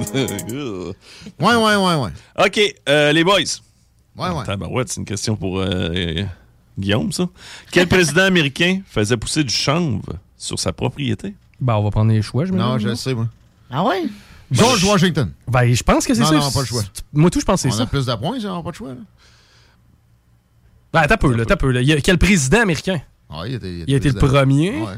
Ouais, 1.41 1.55
ouais, 1.55 1.77
ouais, 1.77 1.95
ouais. 1.95 2.11
OK, 2.47 2.75
euh, 2.89 3.13
les 3.13 3.25
boys. 3.25 3.41
Ouais, 4.17 4.29
ouais. 4.31 4.85
C'est 4.87 4.97
une 5.01 5.05
question 5.05 5.37
pour 5.37 5.59
euh, 5.61 6.23
Guillaume, 6.79 7.13
ça. 7.13 7.27
Quel 7.71 7.87
président 7.89 8.23
américain 8.23 8.81
faisait 8.87 9.17
pousser 9.17 9.45
du 9.45 9.53
chanvre 9.53 10.15
sur 10.37 10.59
sa 10.59 10.73
propriété? 10.73 11.35
Ben, 11.61 11.75
on 11.77 11.85
va 11.85 11.91
prendre 11.91 12.13
les 12.13 12.23
choix, 12.23 12.45
je 12.45 12.53
me 12.53 12.59
Non, 12.59 12.79
je 12.79 12.89
le 12.89 12.95
sais, 12.95 13.15
moi. 13.15 13.29
Ah 13.71 13.85
ouais? 13.85 14.05
George 14.51 14.85
Washington. 14.85 15.31
Ben, 15.49 15.73
je 15.75 15.83
pense 15.83 16.07
que 16.07 16.15
c'est 16.15 16.21
Non, 16.21 16.27
ça. 16.29 16.35
non, 16.39 16.51
pas 16.51 16.61
le 16.61 16.67
choix. 16.67 16.83
Moi, 17.13 17.31
tout, 17.31 17.41
je 17.41 17.45
pense 17.45 17.63
que 17.63 17.69
On 17.69 17.71
c'est 17.73 17.77
a 17.77 17.85
ça. 17.85 17.87
plus 17.87 18.07
de 18.07 18.15
points, 18.15 18.39
ça, 18.41 18.53
on 18.53 18.57
n'a 18.59 18.63
pas 18.63 18.71
de 18.71 18.77
choix. 18.77 18.91
Là. 18.91 18.97
Ben, 20.93 21.07
t'as 21.07 21.17
peu, 21.17 21.35
là, 21.35 21.45
t'as 21.45 21.57
peu. 21.57 21.71
là. 21.73 21.81
Il 21.83 21.89
y 21.89 21.93
a 21.93 22.01
quel 22.01 22.17
président 22.19 22.61
américain? 22.61 23.01
Ah, 23.29 23.43
il, 23.47 23.55
était, 23.55 23.85
Il 23.87 23.93
a 23.95 23.97
été 23.97 24.09
le 24.11 24.15
premier. 24.15 24.81
Ouais. 24.81 24.95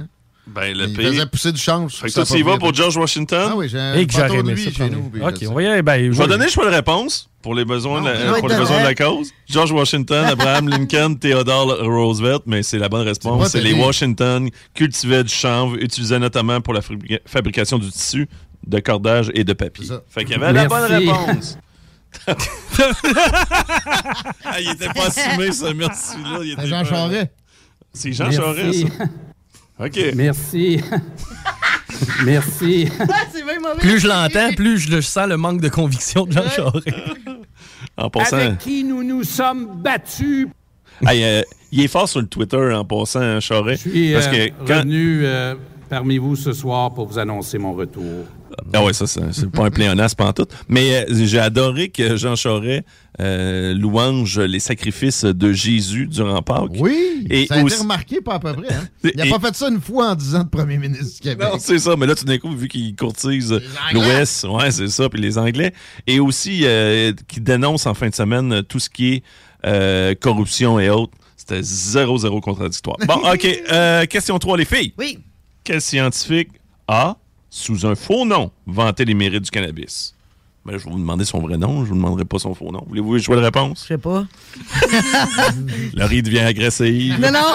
Ben, 0.54 0.76
le 0.76 0.86
Il 0.88 0.96
pays. 0.96 1.06
faisait 1.06 1.26
pousser 1.26 1.52
du 1.52 1.60
change. 1.60 1.94
Fait 1.96 2.08
que 2.08 2.14
toi, 2.14 2.24
tu 2.24 2.38
y 2.38 2.42
vas 2.42 2.56
pour. 2.58 2.72
George 2.74 2.96
Washington? 2.96 3.50
Ah 3.52 3.56
oui, 3.56 3.68
j'ai 3.68 3.78
un 3.78 3.94
Et 3.94 4.06
que 4.06 4.12
j'aurais 4.12 4.28
de 4.28 4.34
aimé 4.34 4.54
lui 4.54 4.64
ça. 4.64 4.70
chez 4.70 4.90
nous. 4.90 5.10
puis 5.10 5.22
Ok, 5.22 5.36
je 5.42 5.46
on 5.46 5.54
va 5.54 5.62
y 5.62 5.66
aller. 5.66 5.82
Ben, 5.82 6.12
Je 6.12 6.18
vais 6.18 6.26
donner 6.26 6.46
le 6.46 6.50
choix 6.50 6.64
de 6.64 6.74
réponse 6.74 7.28
pour 7.42 7.54
les 7.54 7.64
besoins, 7.64 8.02
la, 8.02 8.34
pour 8.38 8.48
les 8.48 8.56
besoins 8.56 8.80
de 8.80 8.84
la 8.84 8.94
cause. 8.94 9.30
George 9.48 9.70
Washington, 9.72 10.24
Abraham 10.30 10.68
Lincoln, 10.68 11.14
Theodore 11.16 11.78
Roosevelt, 11.82 12.42
mais 12.46 12.62
c'est 12.62 12.78
la 12.78 12.88
bonne 12.88 13.06
réponse. 13.06 13.48
C'est 13.50 13.60
les. 13.60 13.74
Washington 13.74 14.48
cultivaient 14.74 15.22
du 15.24 15.32
chanvre, 15.34 15.76
utilisaient 15.76 16.18
notamment 16.18 16.60
pour 16.60 16.74
la 16.74 16.80
fabrica- 16.80 17.20
fabrication 17.26 17.78
du 17.78 17.90
tissu, 17.90 18.28
de 18.66 18.80
cordage 18.80 19.30
et 19.34 19.44
de 19.44 19.52
papier. 19.52 19.86
Fait 20.08 20.24
qu'il 20.24 20.32
y 20.36 20.42
avait 20.42 20.52
la 20.52 20.66
bonne 20.66 20.84
réponse. 20.90 21.58
ah, 24.44 24.60
il 24.60 24.70
était 24.70 24.88
pas 24.88 25.06
assumé, 25.06 25.52
ce 25.52 25.72
merci-là. 25.72 26.40
C'est 26.58 26.66
Jean 26.66 26.82
pas- 26.82 26.84
Charest. 26.90 27.30
C'est 27.92 28.12
Jean 28.12 28.24
Merci. 28.24 28.38
Charest, 28.38 28.86
ça. 28.98 29.04
OK. 29.80 29.98
Merci. 30.14 30.80
Merci. 32.24 32.88
mauvais. 33.60 33.80
Plus 33.80 34.00
je 34.00 34.08
l'entends, 34.08 34.52
plus 34.54 34.78
je 34.78 34.90
le 34.90 35.02
sens 35.02 35.28
le 35.28 35.36
manque 35.36 35.60
de 35.60 35.68
conviction 35.68 36.26
de 36.26 36.32
Jean 36.32 36.48
Charest. 36.48 36.88
En 37.96 38.10
passant. 38.10 38.36
Avec 38.36 38.58
qui 38.58 38.84
nous 38.84 39.02
nous 39.02 39.24
sommes 39.24 39.80
battus? 39.82 40.48
Hey, 41.06 41.22
euh, 41.24 41.42
il 41.70 41.80
est 41.80 41.88
fort 41.88 42.08
sur 42.08 42.20
le 42.20 42.26
Twitter 42.26 42.72
en 42.72 42.84
passant, 42.84 43.20
hein, 43.20 43.40
Charest. 43.40 43.84
Je 43.84 43.90
suis 43.90 44.12
Parce 44.12 44.26
euh, 44.28 44.30
que 44.30 44.48
quand. 44.66 44.78
revenu 44.78 45.20
euh, 45.24 45.54
parmi 45.88 46.18
vous 46.18 46.36
ce 46.36 46.52
soir 46.52 46.92
pour 46.92 47.06
vous 47.06 47.18
annoncer 47.18 47.58
mon 47.58 47.72
retour. 47.72 48.26
Ah 48.72 48.84
ouais, 48.84 48.92
ça, 48.92 49.06
c'est 49.06 49.50
pas 49.50 49.64
un 49.66 49.70
pléonasme 49.70 50.22
en 50.22 50.32
tout. 50.32 50.46
Mais 50.68 51.04
euh, 51.10 51.24
j'ai 51.24 51.38
adoré 51.38 51.88
que 51.88 52.16
Jean 52.16 52.36
Charest 52.36 52.84
euh, 53.20 53.74
louange 53.74 54.38
les 54.38 54.60
sacrifices 54.60 55.24
de 55.24 55.52
Jésus 55.52 56.06
durant 56.06 56.40
Pâques. 56.42 56.70
Oui, 56.78 57.26
Et 57.30 57.46
ça 57.46 57.54
a 57.56 57.60
été 57.62 57.74
remarqué 57.76 58.20
pas 58.20 58.34
à 58.34 58.38
peu 58.38 58.52
près. 58.54 58.72
Hein? 58.72 58.88
Il 59.04 59.16
n'a 59.16 59.26
Et- 59.26 59.30
pas 59.30 59.38
fait 59.40 59.54
ça 59.56 59.68
une 59.68 59.80
fois 59.80 60.10
en 60.10 60.14
10 60.14 60.34
ans 60.36 60.44
de 60.44 60.48
premier 60.48 60.76
ministre 60.78 61.14
du 61.16 61.20
Québec. 61.20 61.48
Non, 61.52 61.58
c'est 61.58 61.78
ça. 61.78 61.96
Mais 61.96 62.06
là, 62.06 62.14
tout 62.14 62.24
d'un 62.24 62.38
coup, 62.38 62.54
vu 62.54 62.68
qu'il 62.68 62.94
courtise 62.94 63.60
l'Ouest, 63.92 64.44
ouais, 64.44 64.70
c'est 64.70 64.88
ça, 64.88 65.08
puis 65.08 65.20
les 65.20 65.38
Anglais, 65.38 65.72
et 66.06 66.20
aussi 66.20 66.60
euh, 66.64 67.12
qui 67.26 67.40
dénonce 67.40 67.86
en 67.86 67.94
fin 67.94 68.08
de 68.08 68.14
semaine 68.14 68.62
tout 68.68 68.78
ce 68.78 68.88
qui 68.90 69.14
est 69.14 69.22
euh, 69.66 70.14
corruption 70.14 70.78
et 70.78 70.88
autres. 70.90 71.12
C'était 71.36 71.62
zéro, 71.62 72.18
zéro 72.18 72.40
contradictoire. 72.40 72.96
Bon, 73.06 73.14
OK. 73.32 73.46
euh, 73.72 74.04
question 74.06 74.38
3, 74.38 74.56
les 74.58 74.64
filles. 74.64 74.92
Oui. 74.98 75.18
Quel 75.64 75.80
scientifique 75.80 76.48
a, 76.86 77.16
sous 77.50 77.86
un 77.86 77.94
faux 77.94 78.24
nom, 78.24 78.50
vanté 78.66 79.04
les 79.04 79.14
mérites 79.14 79.44
du 79.44 79.50
cannabis? 79.50 80.14
Ben, 80.64 80.76
je 80.76 80.84
vais 80.84 80.90
vous 80.90 80.98
demander 80.98 81.24
son 81.24 81.40
vrai 81.40 81.56
nom, 81.56 81.82
je 81.84 81.88
vous 81.88 81.94
demanderai 81.94 82.26
pas 82.26 82.38
son 82.38 82.54
faux 82.54 82.70
nom. 82.70 82.84
Voulez-vous 82.88 83.18
jouer 83.18 83.36
de 83.36 83.40
réponse? 83.40 83.84
Je 83.84 83.94
sais 83.94 83.98
pas. 83.98 84.26
Laurie 85.94 86.22
devient 86.22 86.40
agressive. 86.40 87.18
Non, 87.18 87.30
non. 87.32 87.54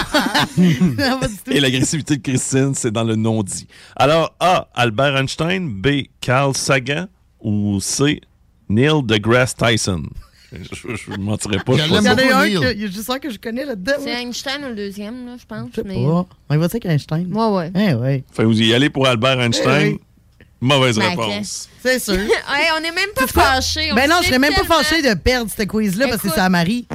non, 0.97 1.19
pas 1.19 1.27
du 1.27 1.35
tout. 1.35 1.51
Et 1.51 1.59
l'agressivité 1.59 2.17
de 2.17 2.23
Christine, 2.23 2.73
c'est 2.73 2.89
dans 2.89 3.03
le 3.03 3.15
non-dit. 3.15 3.67
Alors, 3.95 4.33
A. 4.39 4.67
Albert 4.73 5.15
Einstein. 5.17 5.69
B. 5.69 6.05
Carl 6.21 6.55
Sagan. 6.55 7.05
Ou 7.39 7.79
C. 7.81 8.21
Neil 8.69 9.03
deGrasse 9.03 9.55
Tyson? 9.55 10.03
Je 10.53 11.11
ne 11.11 11.17
mentirais 11.17 11.57
pas. 11.65 11.73
Je 11.73 11.83
je 11.83 11.87
Il 11.87 11.93
y 11.93 11.97
en 11.97 12.05
a 12.05 12.11
un 12.11 12.15
que- 12.15 12.73
il 12.75 12.81
y 12.81 12.85
a 12.85 12.87
juste 12.87 13.09
un 13.09 13.19
que 13.19 13.29
je 13.29 13.37
connais 13.39 13.65
là-dedans. 13.65 13.93
C'est. 14.03 14.11
Einstein 14.21 14.61
le 14.69 14.75
deuxième, 14.75 15.25
là, 15.25 15.35
je 15.39 15.45
pense. 15.45 15.69
Je 15.71 15.81
sais 15.81 15.87
mais- 15.87 15.95
pas. 16.05 16.25
On 16.49 16.57
va 16.57 16.67
dire 16.67 16.79
qu'Einstein. 16.79 17.27
Ouais, 17.33 17.47
ouais. 17.57 17.71
Eh 17.75 17.93
ouais. 17.95 18.23
Fait 18.31 18.43
que 18.43 18.47
vous 18.47 18.61
y 18.61 18.73
allez 18.73 18.89
pour 18.89 19.07
Albert 19.07 19.39
Einstein. 19.41 19.95
Eh. 19.95 20.01
Mauvaise 20.61 20.97
Ben, 20.97 21.09
réponse. 21.09 21.67
C'est 21.83 21.99
sûr. 21.99 22.13
Hey, 22.15 22.67
on 22.77 22.81
n'est 22.81 22.91
même 22.93 23.09
pas 23.15 23.27
fâchés. 23.27 23.89
Ben 23.93 24.09
non, 24.09 24.17
je 24.19 24.21
sait 24.23 24.27
serais 24.29 24.39
même 24.39 24.53
pas 24.53 24.63
fâché 24.63 25.01
de 25.01 25.13
perdre 25.15 25.51
ce 25.55 25.63
quiz-là 25.63 26.07
parce 26.07 26.21
que 26.21 26.29
c'est 26.29 26.39
à 26.39 26.47
Marie. 26.49 26.87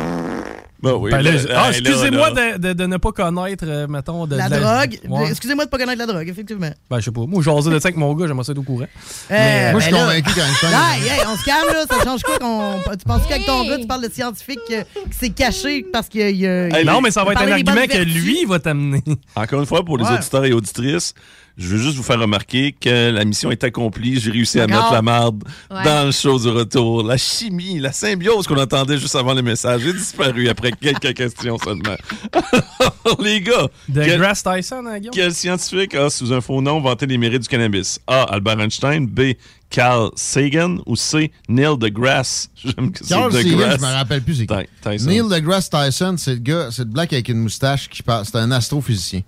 Ben 0.81 0.93
oui. 0.93 1.11
Ben 1.11 1.21
là, 1.23 1.33
là, 1.33 1.39
ah, 1.57 1.69
excusez-moi 1.71 2.31
de, 2.31 2.59
de- 2.59 2.73
de 2.73 2.87
ne 2.87 2.97
pas 2.99 3.11
connaître, 3.11 3.65
euh, 3.67 3.89
mettons, 3.89 4.27
de, 4.29 4.37
La 4.37 4.49
de 4.49 4.57
drogue. 4.59 4.99
Ouais. 5.09 5.29
Excusez-moi 5.31 5.65
de 5.65 5.71
pas 5.71 5.79
connaître 5.79 5.99
la 5.99 6.07
drogue, 6.07 6.29
effectivement. 6.29 6.71
Ben, 6.89 7.01
je 7.01 7.07
sais 7.07 7.11
pas. 7.11 7.23
Moi, 7.27 7.43
j'osais 7.43 7.71
de 7.71 7.79
ça 7.81 7.89
avec 7.89 7.97
mon 7.97 8.15
gars, 8.15 8.29
j'aimerais 8.29 8.45
ça 8.45 8.53
être 8.53 8.59
au 8.59 8.63
courant. 8.63 8.87
Euh, 9.31 9.71
Moi, 9.73 9.81
je 9.81 9.85
suis 9.87 9.93
ben 9.93 9.99
convaincu 10.01 10.33
qu'Einstein. 10.35 10.71
Hey, 10.71 11.03
hey, 11.09 11.21
on 11.27 11.37
se 11.37 11.45
calme, 11.45 11.67
là. 11.73 11.85
Ça 11.91 12.05
change 12.05 12.23
quoi 12.23 12.39
qu'on. 12.39 12.75
Tu 12.93 13.05
penses 13.05 13.27
qu'avec 13.29 13.45
ton 13.47 13.69
gars, 13.69 13.79
tu 13.79 13.87
parles 13.89 14.07
de 14.09 14.13
scientifique 14.13 14.59
euh, 14.71 14.85
qui 15.11 15.19
s'est 15.19 15.31
caché 15.31 15.85
parce 15.93 16.09
qu'il 16.09 16.37
y 16.37 16.47
a. 16.47 16.69
Hey, 16.69 16.85
non, 16.85 17.01
mais 17.01 17.11
ça 17.11 17.25
va 17.25 17.33
être 17.33 17.43
un 17.43 17.51
argument 17.51 17.87
que 17.89 17.99
lui 17.99 18.45
va 18.45 18.61
t'amener. 18.61 19.03
Encore 19.35 19.59
une 19.61 19.67
fois, 19.67 19.85
pour 19.85 19.99
les 19.99 20.05
Ouais. 20.05 20.15
auditeurs 20.15 20.45
et 20.45 20.53
auditrices, 20.53 21.13
je 21.59 21.67
veux 21.67 21.79
juste 21.79 21.97
vous 21.97 22.03
faire 22.05 22.21
remarquer 22.21 22.73
que 22.73 23.11
la 23.11 23.25
mission 23.25 23.51
est 23.51 23.65
accomplie. 23.65 24.21
J'ai 24.21 24.31
réussi 24.31 24.61
à 24.61 24.67
mettre 24.67 24.93
la 24.93 25.03
marde 25.03 25.43
Ouais. 25.71 25.83
dans 25.85 26.07
le 26.07 26.13
show 26.13 26.39
du 26.39 26.49
retour. 26.49 27.03
La 27.03 27.17
chimie, 27.17 27.79
la 27.81 27.93
symbiose 27.93 28.47
qu'on 28.47 28.57
entendait 28.61 28.97
juste 28.99 29.17
avant 29.17 29.35
le 29.35 29.43
message 29.43 29.85
est 29.85 29.93
disparue 29.93 30.49
après 30.49 30.71
quelques 30.73 31.15
questions 31.17 31.59
seulement. 31.59 31.97
Alors, 32.33 33.21
les 33.23 33.41
gars, 33.41 33.69
De 33.89 34.05
quel, 34.05 34.19
Grass 34.21 34.43
Tyson, 34.43 34.85
hein, 34.87 34.99
quel 35.13 35.35
scientifique 35.35 35.95
a, 35.95 36.09
sous 36.11 36.33
un 36.33 36.41
faux 36.41 36.61
nom, 36.63 36.81
vanté 36.81 37.07
les 37.07 37.19
mérites 37.19 37.43
du 37.43 37.49
cannabis? 37.49 37.99
A. 38.07 38.23
Albert 38.23 38.61
Einstein. 38.61 39.07
B. 39.07 39.33
Carl 39.71 40.11
Sagan. 40.15 40.79
Ou 40.87 40.97
C. 40.97 41.31
Neil 41.49 41.77
deGrasse. 41.79 42.49
J'aime 42.65 42.93
que 42.93 43.05
Carl 43.07 43.33
Sagan, 43.33 43.51
deGrasse. 43.51 43.81
je 43.81 43.87
me 43.87 43.93
rappelle 43.93 44.23
plus. 44.23 44.47
Ty- 44.47 44.47
Tyson. 44.83 45.07
Neil 45.11 45.29
deGrasse 45.29 45.69
Tyson, 45.69 46.15
c'est 46.17 46.35
le 46.35 46.41
gars, 46.41 46.69
c'est 46.71 46.85
le 46.85 46.91
black 46.91 47.13
avec 47.13 47.29
une 47.29 47.39
moustache 47.41 47.89
qui 47.89 48.03
parle. 48.03 48.25
C'est 48.25 48.37
un 48.37 48.51
astrophysicien. 48.53 49.23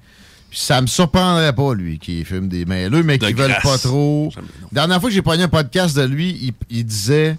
Puis 0.50 0.58
ça 0.58 0.80
me 0.82 0.86
surprendrait 0.88 1.52
pas, 1.54 1.74
lui, 1.74 1.98
qui 2.00 2.24
fume 2.24 2.48
des 2.48 2.64
mêleux, 2.64 3.02
mais 3.04 3.18
qui 3.18 3.32
veulent 3.32 3.56
pas 3.62 3.78
trop. 3.78 4.32
Dernière 4.72 5.00
fois 5.00 5.08
que 5.08 5.14
j'ai 5.14 5.22
pogné 5.22 5.44
un 5.44 5.48
podcast 5.48 5.96
de 5.96 6.02
lui, 6.02 6.30
il, 6.42 6.52
il 6.76 6.84
disait 6.84 7.38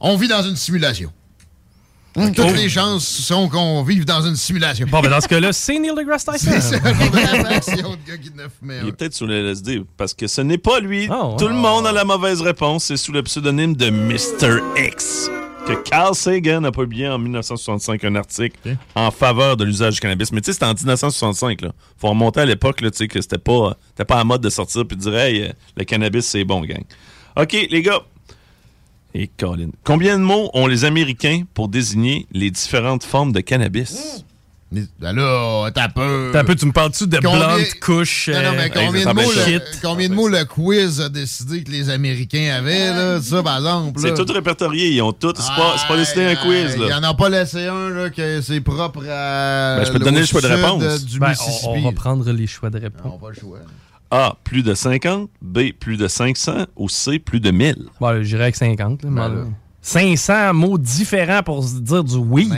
On 0.00 0.16
vit 0.16 0.28
dans 0.28 0.42
une 0.42 0.56
simulation. 0.56 1.12
Toutes 2.14 2.38
Oh. 2.40 2.52
les 2.56 2.68
chances 2.68 3.06
sont 3.06 3.48
qu'on 3.48 3.82
vive 3.84 4.04
dans 4.04 4.22
une 4.22 4.34
simulation. 4.34 4.86
Bon, 4.90 5.00
ben 5.00 5.10
dans 5.10 5.20
ce 5.20 5.28
cas-là, 5.28 5.52
c'est 5.52 5.78
Neil 5.78 5.92
deGrasse 5.94 6.24
Tyson. 6.24 6.50
C'est 6.52 6.60
ça, 6.60 6.78
gars 6.78 6.92
qui 8.16 8.32
Il 8.82 8.88
est 8.88 8.92
peut-être 8.92 9.14
sous 9.14 9.26
le 9.26 9.34
LSD 9.50 9.82
parce 9.96 10.14
que 10.14 10.26
ce 10.26 10.40
n'est 10.40 10.58
pas 10.58 10.80
lui. 10.80 11.06
Ah, 11.10 11.28
ouais. 11.28 11.36
Tout 11.38 11.48
le 11.48 11.54
monde 11.54 11.86
a 11.86 11.92
la 11.92 12.04
mauvaise 12.04 12.40
réponse. 12.40 12.84
C'est 12.84 12.96
sous 12.96 13.12
le 13.12 13.22
pseudonyme 13.22 13.76
de 13.76 13.90
Mr. 13.90 14.58
X 14.76 15.30
que 15.68 15.74
Carl 15.74 16.14
Sagan 16.14 16.64
a 16.64 16.72
publié 16.72 17.08
en 17.08 17.18
1965 17.18 18.02
un 18.04 18.14
article 18.14 18.76
en 18.94 19.10
faveur 19.10 19.56
de 19.56 19.64
l'usage 19.64 19.94
du 19.94 20.00
cannabis. 20.00 20.32
Mais 20.32 20.40
tu 20.40 20.46
sais, 20.46 20.52
c'était 20.54 20.64
en 20.64 20.72
1965. 20.72 21.60
Là. 21.60 21.72
Faut 21.98 22.08
remonter 22.08 22.40
à 22.40 22.46
l'époque 22.46 22.80
là, 22.80 22.90
tu 22.90 22.96
sais, 22.96 23.08
que 23.08 23.20
c'était 23.20 23.38
pas, 23.38 23.76
c'était 23.88 24.06
pas 24.06 24.18
à 24.18 24.24
mode 24.24 24.40
de 24.40 24.48
sortir 24.48 24.86
puis 24.86 24.96
de 24.96 25.02
dire 25.02 25.14
Hey, 25.14 25.42
euh, 25.42 25.52
le 25.76 25.84
cannabis, 25.84 26.24
c'est 26.24 26.44
bon, 26.44 26.62
gang. 26.62 26.82
OK, 27.36 27.52
les 27.70 27.82
gars. 27.82 28.00
Et 29.14 29.28
Colin. 29.28 29.70
Combien 29.84 30.18
de 30.18 30.24
mots 30.24 30.50
ont 30.54 30.66
les 30.66 30.84
Américains 30.84 31.42
pour 31.52 31.68
désigner 31.68 32.26
les 32.32 32.50
différentes 32.50 33.04
formes 33.04 33.32
de 33.32 33.40
cannabis? 33.40 34.16
Mais, 34.16 34.24
ben 34.70 35.12
là, 35.14 35.70
t'as 35.74 35.88
peu. 35.88 36.28
T'as 36.32 36.40
un 36.40 36.44
peu, 36.44 36.54
tu 36.54 36.66
me 36.66 36.72
parles-tu 36.72 37.06
de 37.06 37.16
Combien- 37.18 37.56
blunt, 37.56 37.64
couche, 37.80 38.28
Non, 38.28 38.42
non, 38.42 38.52
mais 38.52 38.64
euh, 38.64 38.68
combien, 38.86 39.04
de 39.06 39.12
mots, 39.14 39.32
le, 39.32 39.60
combien 39.82 40.08
de 40.10 40.14
mots 40.14 40.28
le 40.28 40.44
quiz 40.44 41.00
a 41.00 41.08
décidé 41.08 41.62
que 41.64 41.70
les 41.70 41.88
Américains 41.88 42.54
avaient, 42.58 42.90
là? 42.90 43.18
Ça, 43.22 43.42
par 43.42 43.56
exemple. 43.56 43.98
C'est 44.00 44.12
tout 44.14 44.30
répertorié. 44.30 44.90
Ils 44.90 45.00
ont 45.00 45.12
tout. 45.12 45.32
C'est 45.34 45.46
pas, 45.56 45.74
pas 45.88 45.96
décidé 45.96 46.24
un 46.26 46.34
quiz. 46.36 46.74
Il 46.76 46.82
Là. 46.84 46.98
en 46.98 47.02
a 47.02 47.14
pas 47.14 47.30
laissé 47.30 47.66
un, 47.66 47.88
là, 47.88 48.10
que 48.10 48.42
c'est 48.42 48.60
propre 48.60 49.00
à. 49.08 49.78
Ben, 49.78 49.84
je 49.86 49.92
peux 49.92 49.98
te 50.00 50.04
donner 50.04 50.20
le 50.20 50.26
choix 50.26 50.42
de 50.42 50.48
réponse. 50.48 50.82
euh, 50.82 50.98
Du 50.98 51.18
Ben, 51.18 51.30
Mississippi. 51.30 51.66
on, 51.66 51.72
on 51.78 51.82
va 51.82 51.92
prendre 51.92 52.30
les 52.30 52.46
choix 52.46 52.68
de 52.68 52.78
réponse. 52.78 53.20
Le 53.26 53.40
choix. 53.40 53.58
A, 54.10 54.36
plus 54.44 54.62
de 54.62 54.74
50. 54.74 55.30
B, 55.40 55.70
plus 55.78 55.96
de 55.96 56.08
500. 56.08 56.66
Ou 56.76 56.90
C, 56.90 57.18
plus 57.18 57.40
de 57.40 57.50
1000. 57.50 57.86
Bon, 58.00 58.10
là, 58.10 58.22
j'irais 58.22 58.42
avec 58.44 58.56
50. 58.56 59.02
là, 59.02 59.08
Ben 59.10 59.28
mais- 59.30 59.34
là. 59.36 59.44
500 59.80 60.52
mots 60.52 60.76
différents 60.76 61.42
pour 61.42 61.64
se 61.66 61.76
dire 61.76 62.04
du 62.04 62.16
weed. 62.16 62.52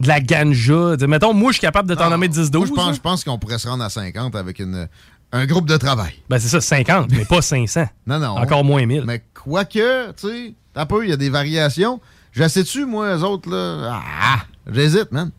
De 0.00 0.08
la 0.08 0.20
ganja. 0.20 0.94
Tu 0.94 1.00
sais, 1.00 1.06
Mettons, 1.06 1.34
moi, 1.34 1.50
je 1.50 1.58
suis 1.58 1.60
capable 1.60 1.88
de 1.88 1.94
t'en 1.94 2.04
Ah, 2.06 2.10
nommer 2.10 2.28
10-12. 2.28 2.72
moi, 2.74 2.92
Je 2.92 3.00
pense, 3.00 3.24
qu'on 3.24 3.38
pourrait 3.38 3.58
se 3.58 3.68
rendre 3.68 3.84
à 3.84 3.90
50 3.90 4.34
avec 4.36 4.58
une, 4.58 4.88
un 5.32 5.46
groupe 5.46 5.66
de 5.68 5.76
travail. 5.76 6.14
Ben, 6.28 6.38
c'est 6.38 6.48
ça, 6.48 6.60
50, 6.60 7.10
mais 7.12 7.24
pas 7.24 7.42
500. 7.42 7.86
Non, 8.06 8.18
non. 8.18 8.36
Encore 8.38 8.64
moins 8.64 8.84
1000. 8.86 9.04
Mais 9.06 9.22
quoique, 9.34 10.12
tu 10.12 10.28
sais, 10.28 10.54
t'as 10.74 10.86
peu, 10.86 11.04
il 11.04 11.10
y 11.10 11.12
a 11.12 11.16
des 11.16 11.30
variations. 11.30 12.00
Je 12.32 12.46
sais-tu, 12.46 12.84
moi, 12.84 13.16
eux 13.16 13.22
autres, 13.22 13.50
là? 13.50 14.00
Ah, 14.22 14.38
j'hésite, 14.70 15.10
man. 15.12 15.30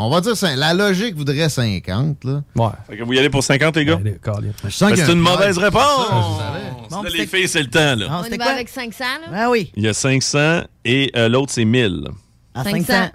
On 0.00 0.08
va 0.10 0.20
dire, 0.20 0.34
la 0.56 0.74
logique 0.74 1.16
voudrait 1.16 1.48
50, 1.48 2.22
là. 2.22 2.42
Ouais. 2.54 2.68
Fait 2.88 2.96
que 2.96 3.02
vous 3.02 3.12
y 3.14 3.18
allez 3.18 3.30
pour 3.30 3.42
50, 3.42 3.76
les 3.76 3.84
gars? 3.84 3.96
Ben, 3.96 4.16
a 4.24 4.70
c'est 4.70 4.84
un 5.02 5.12
une 5.12 5.18
mauvaise 5.18 5.58
réponse. 5.58 5.82
Ça, 5.82 6.14
je 6.14 6.38
savais. 6.38 6.72
Bon, 6.88 7.02
Là, 7.02 7.10
les 7.10 7.26
filles, 7.26 7.48
c'est 7.48 7.62
le 7.62 7.68
temps, 7.68 7.96
là. 7.96 8.06
Ah, 8.08 8.22
On 8.22 8.26
y 8.26 8.30
va 8.30 8.36
quoi? 8.36 8.52
avec 8.52 8.68
500, 8.68 9.04
là? 9.26 9.32
Ah 9.34 9.50
oui. 9.50 9.72
Il 9.74 9.82
y 9.82 9.88
a 9.88 9.92
500 9.92 10.62
et 10.84 11.10
euh, 11.16 11.28
l'autre, 11.28 11.52
c'est 11.52 11.64
1000. 11.64 12.06
À 12.54 12.62
500. 12.62 12.84
500. 12.86 13.10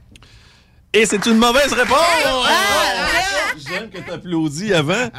Et 0.94 1.06
c'est 1.06 1.26
une 1.26 1.38
mauvaise 1.38 1.74
réponse! 1.74 1.98
J'aime 3.68 3.90
que 3.90 3.98
tu 4.00 4.12
applaudis 4.12 4.74
avant. 4.74 5.10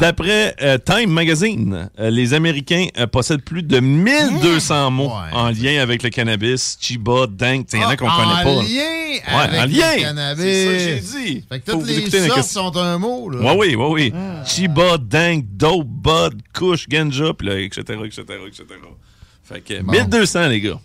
D'après 0.00 0.54
euh, 0.62 0.78
Time 0.78 1.10
Magazine, 1.10 1.90
euh, 1.98 2.08
les 2.10 2.32
Américains 2.34 2.86
euh, 2.98 3.06
possèdent 3.06 3.42
plus 3.42 3.62
de 3.62 3.80
1200 3.80 4.90
mots 4.90 5.10
en 5.32 5.48
lien 5.50 5.82
avec 5.82 6.02
le 6.02 6.08
cannabis. 6.10 6.78
Chiba, 6.80 7.26
dank, 7.28 7.66
il 7.72 7.80
y 7.80 7.84
en 7.84 7.88
a 7.88 7.96
qu'on 7.96 8.06
Ah, 8.08 8.16
connaît 8.16 8.44
pas. 8.44 8.60
En 8.60 8.62
lien 8.62 8.66
Ouais, 8.68 9.42
avec 9.42 9.60
en 9.60 9.66
le 9.66 9.72
lien. 9.72 9.96
cannabis. 10.00 10.44
C'est 10.44 10.66
ça 10.66 10.72
que 10.72 10.78
j'ai 10.78 11.00
dit. 11.34 11.44
Fait 11.48 11.60
que 11.60 11.70
toutes 11.70 11.86
les 11.86 12.10
sortes 12.28 12.42
sont 12.44 12.76
un 12.78 12.96
mot, 12.98 13.28
là. 13.28 13.54
Oui, 13.54 13.74
oui, 13.74 13.74
oui, 13.76 13.86
oui. 13.92 14.12
Ah. 14.14 14.44
Chiba, 14.46 14.96
dank, 14.98 15.44
dope, 15.50 15.86
bud, 15.86 16.40
kush, 16.54 16.88
ganja, 16.88 17.34
puis 17.34 17.48
là, 17.48 17.58
etc., 17.58 17.80
etc., 18.04 18.22
etc. 18.46 18.64
Fait 19.44 19.60
que 19.60 19.82
1200, 19.82 20.46
les 20.48 20.60
gars. 20.60 20.80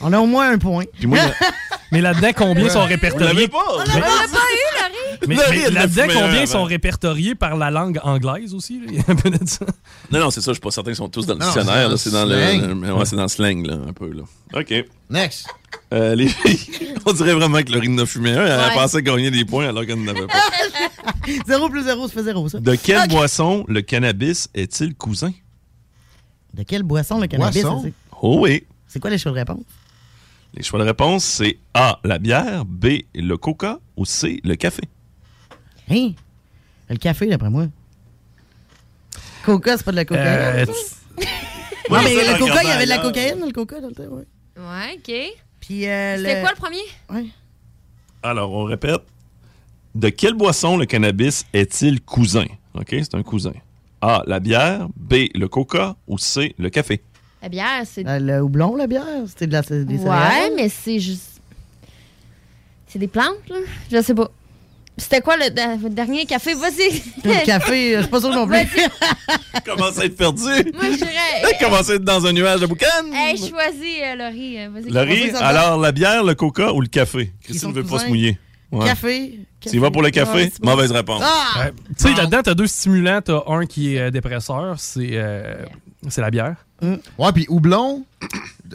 On 0.00 0.12
a 0.12 0.18
au 0.18 0.26
moins 0.26 0.50
un 0.50 0.58
point. 0.58 0.84
Puis 0.98 1.06
moi, 1.06 1.18
Mais 1.92 2.00
là-dedans, 2.00 2.30
combien 2.36 2.68
sont 2.68 2.84
répertoriés? 2.84 3.46
pas? 3.48 3.58
On 3.74 3.78
l'a 3.78 3.84
pas 3.84 3.98
eu, 4.00 4.00
Laurie. 4.00 5.18
Mais, 5.28 5.36
mais 5.50 5.70
là-dedans, 5.70 6.02
combien 6.12 6.44
sont 6.46 6.64
répertoriés 6.64 7.34
par 7.36 7.56
la 7.56 7.70
langue 7.70 8.00
anglaise 8.02 8.54
aussi? 8.54 8.80
là? 8.80 8.86
Il 8.88 8.94
y 8.96 8.98
a 8.98 9.04
un 9.06 9.14
peu 9.14 9.30
de 9.30 9.38
ça. 9.48 9.64
Non, 10.10 10.18
non, 10.18 10.30
c'est 10.30 10.40
ça, 10.40 10.50
je 10.50 10.54
suis 10.54 10.60
pas 10.60 10.70
certain 10.72 10.90
qu'ils 10.90 10.96
sont 10.96 11.08
tous 11.08 11.26
dans 11.26 11.34
le 11.34 11.38
Non, 11.40 11.46
dictionnaire. 11.46 11.96
c'est 11.98 12.10
là, 12.10 12.24
dans 12.24 12.30
C'est 12.30 12.58
le 12.58 12.92
ouais, 12.92 13.04
c'est 13.04 13.16
dans 13.16 13.22
le 13.22 13.28
slang, 13.28 13.64
là, 13.64 13.74
un 13.88 13.92
peu. 13.92 14.10
Là. 14.12 14.22
OK. 14.54 14.74
Next. 15.10 15.46
Euh, 15.94 16.16
les 16.16 16.26
filles, 16.28 16.94
on 17.06 17.12
dirait 17.12 17.34
vraiment 17.34 17.62
que 17.62 17.70
Laurie 17.72 17.88
en 17.88 17.98
a 17.98 18.06
fumé 18.06 18.32
un. 18.32 18.44
Elle 18.44 18.58
Ouais. 18.68 18.74
pensait 18.74 19.02
gagner 19.02 19.30
des 19.30 19.44
points 19.44 19.68
alors 19.68 19.86
qu'elle 19.86 20.02
n'en 20.02 20.10
avait 20.10 20.26
pas. 20.26 20.34
0 21.46 21.68
plus 21.68 21.84
0, 21.84 22.08
ça 22.08 22.14
fait 22.14 22.22
0, 22.24 22.48
ça. 22.48 22.58
De 22.60 22.74
quelle 22.74 23.08
boisson 23.08 23.64
le 23.68 23.80
cannabis 23.82 24.48
est-il 24.54 24.94
cousin? 24.96 25.32
De 26.54 26.64
quelle 26.64 26.82
boisson 26.82 27.20
le 27.20 27.28
cannabis? 27.28 27.62
Boisson? 27.62 27.92
Oh 28.22 28.38
oui. 28.40 28.64
C'est 28.88 29.00
quoi 29.00 29.10
les 29.10 29.18
choix 29.18 29.32
de 29.32 29.36
réponse? 29.38 29.64
Les 30.54 30.62
choix 30.62 30.78
de 30.78 30.84
réponse, 30.84 31.24
c'est 31.24 31.58
A, 31.74 31.98
la 32.04 32.18
bière, 32.18 32.64
B, 32.64 32.86
le 33.14 33.36
coca 33.36 33.78
ou 33.96 34.04
C, 34.04 34.40
le 34.44 34.54
café. 34.56 34.82
Hein? 35.90 36.12
Le 36.88 36.96
café, 36.96 37.26
d'après 37.26 37.50
moi. 37.50 37.66
Coca, 39.44 39.76
c'est 39.76 39.84
pas 39.84 39.90
de 39.92 39.96
la 39.96 40.04
cocaïne. 40.04 40.26
Euh, 40.28 40.66
non, 41.90 41.98
mais 42.02 42.14
le 42.14 42.38
coca, 42.38 42.62
il 42.62 42.68
y 42.68 42.72
avait 42.72 42.84
de 42.84 42.88
la 42.88 42.94
ailleurs. 42.96 43.02
cocaïne 43.02 43.38
dans 43.40 43.46
le 43.46 43.52
coca 43.52 43.80
dans 43.80 43.88
le 43.88 43.94
temps, 43.94 44.02
ouais. 44.04 44.24
Ouais, 44.56 44.94
OK. 44.96 45.14
Puis, 45.60 45.86
euh, 45.86 46.16
C'était 46.16 46.34
le- 46.36 46.40
quoi 46.40 46.50
le 46.50 46.56
premier? 46.56 46.82
Ouais. 47.10 47.26
Alors, 48.22 48.52
on 48.52 48.64
répète. 48.64 49.02
De 49.94 50.08
quelle 50.10 50.34
boisson 50.34 50.76
le 50.76 50.84
cannabis 50.86 51.44
est-il 51.52 52.00
cousin? 52.02 52.44
OK, 52.74 52.88
c'est 52.90 53.14
un 53.14 53.22
cousin. 53.22 53.52
A, 54.00 54.22
la 54.26 54.40
bière, 54.40 54.88
B, 54.96 55.28
le 55.34 55.46
coca 55.48 55.96
ou 56.06 56.18
C, 56.18 56.54
le 56.58 56.68
café? 56.70 57.00
La 57.46 57.50
bière, 57.50 57.82
c'est. 57.84 58.04
Euh, 58.04 58.18
Le 58.18 58.42
houblon, 58.42 58.74
la 58.74 58.88
bière, 58.88 59.04
c'était 59.28 59.46
de 59.46 59.52
la, 59.52 59.62
des 59.62 59.84
Ouais, 59.84 59.98
céréales? 59.98 60.52
mais 60.56 60.68
c'est 60.68 60.98
juste. 60.98 61.40
C'est 62.88 62.98
des 62.98 63.06
plantes, 63.06 63.48
là? 63.48 63.54
Je 63.92 64.02
sais 64.02 64.14
pas. 64.14 64.28
C'était 64.96 65.20
quoi 65.20 65.36
le, 65.36 65.88
dernier 65.90 66.26
café? 66.26 66.54
Vas-y! 66.54 67.00
Le 67.24 67.46
café, 67.46 67.94
je 67.94 68.00
suis 68.00 68.10
pas 68.10 68.18
sûr 68.18 68.30
non 68.30 68.48
plus. 68.48 68.56
Commence 69.64 69.96
à 69.96 70.06
être 70.06 70.16
perdu? 70.16 70.42
Moi, 70.42 70.90
je 70.90 70.96
dirais. 70.96 71.56
Commence 71.60 71.88
à 71.88 71.94
être 71.94 72.02
dans 72.04 72.26
un 72.26 72.32
nuage 72.32 72.62
de 72.62 72.66
boucan? 72.66 72.86
Hey, 73.14 73.36
choisis, 73.36 74.00
euh, 74.02 74.16
Laurie. 74.16 74.58
euh, 74.58 74.68
Vas-y. 74.72 74.90
Laurie, 74.90 75.30
ça 75.30 75.38
va? 75.38 75.46
alors 75.46 75.78
la 75.78 75.92
bière, 75.92 76.24
le 76.24 76.34
coca 76.34 76.72
ou 76.72 76.80
le 76.80 76.88
café? 76.88 77.26
sont 77.26 77.32
Christine 77.44 77.68
ne 77.68 77.74
veut 77.74 77.82
pas 77.84 77.90
cousins. 77.90 78.04
se 78.04 78.08
mouiller. 78.08 78.38
Ouais. 78.72 78.86
Café. 78.86 79.38
Tu 79.60 79.68
y 79.76 79.78
vas 79.78 79.92
pour 79.92 80.02
le 80.02 80.10
café? 80.10 80.32
Ouais, 80.36 80.50
c'est. 80.52 80.64
Mauvaise 80.64 80.90
réponse. 80.90 81.22
Ah! 81.24 81.66
Ouais. 81.66 81.72
Tu 81.96 82.08
sais, 82.08 82.14
là-dedans, 82.14 82.40
t'as 82.42 82.54
deux 82.54 82.66
stimulants. 82.66 83.20
T'as 83.22 83.42
un 83.46 83.66
qui 83.66 83.94
est 83.94 84.00
euh, 84.00 84.10
dépresseur, 84.10 84.74
c'est 84.80 85.10
euh, 85.12 85.54
c'est 86.08 86.20
la 86.22 86.30
bière. 86.32 86.56
Ouais, 86.82 87.32
puis 87.32 87.46
houblon, 87.48 88.04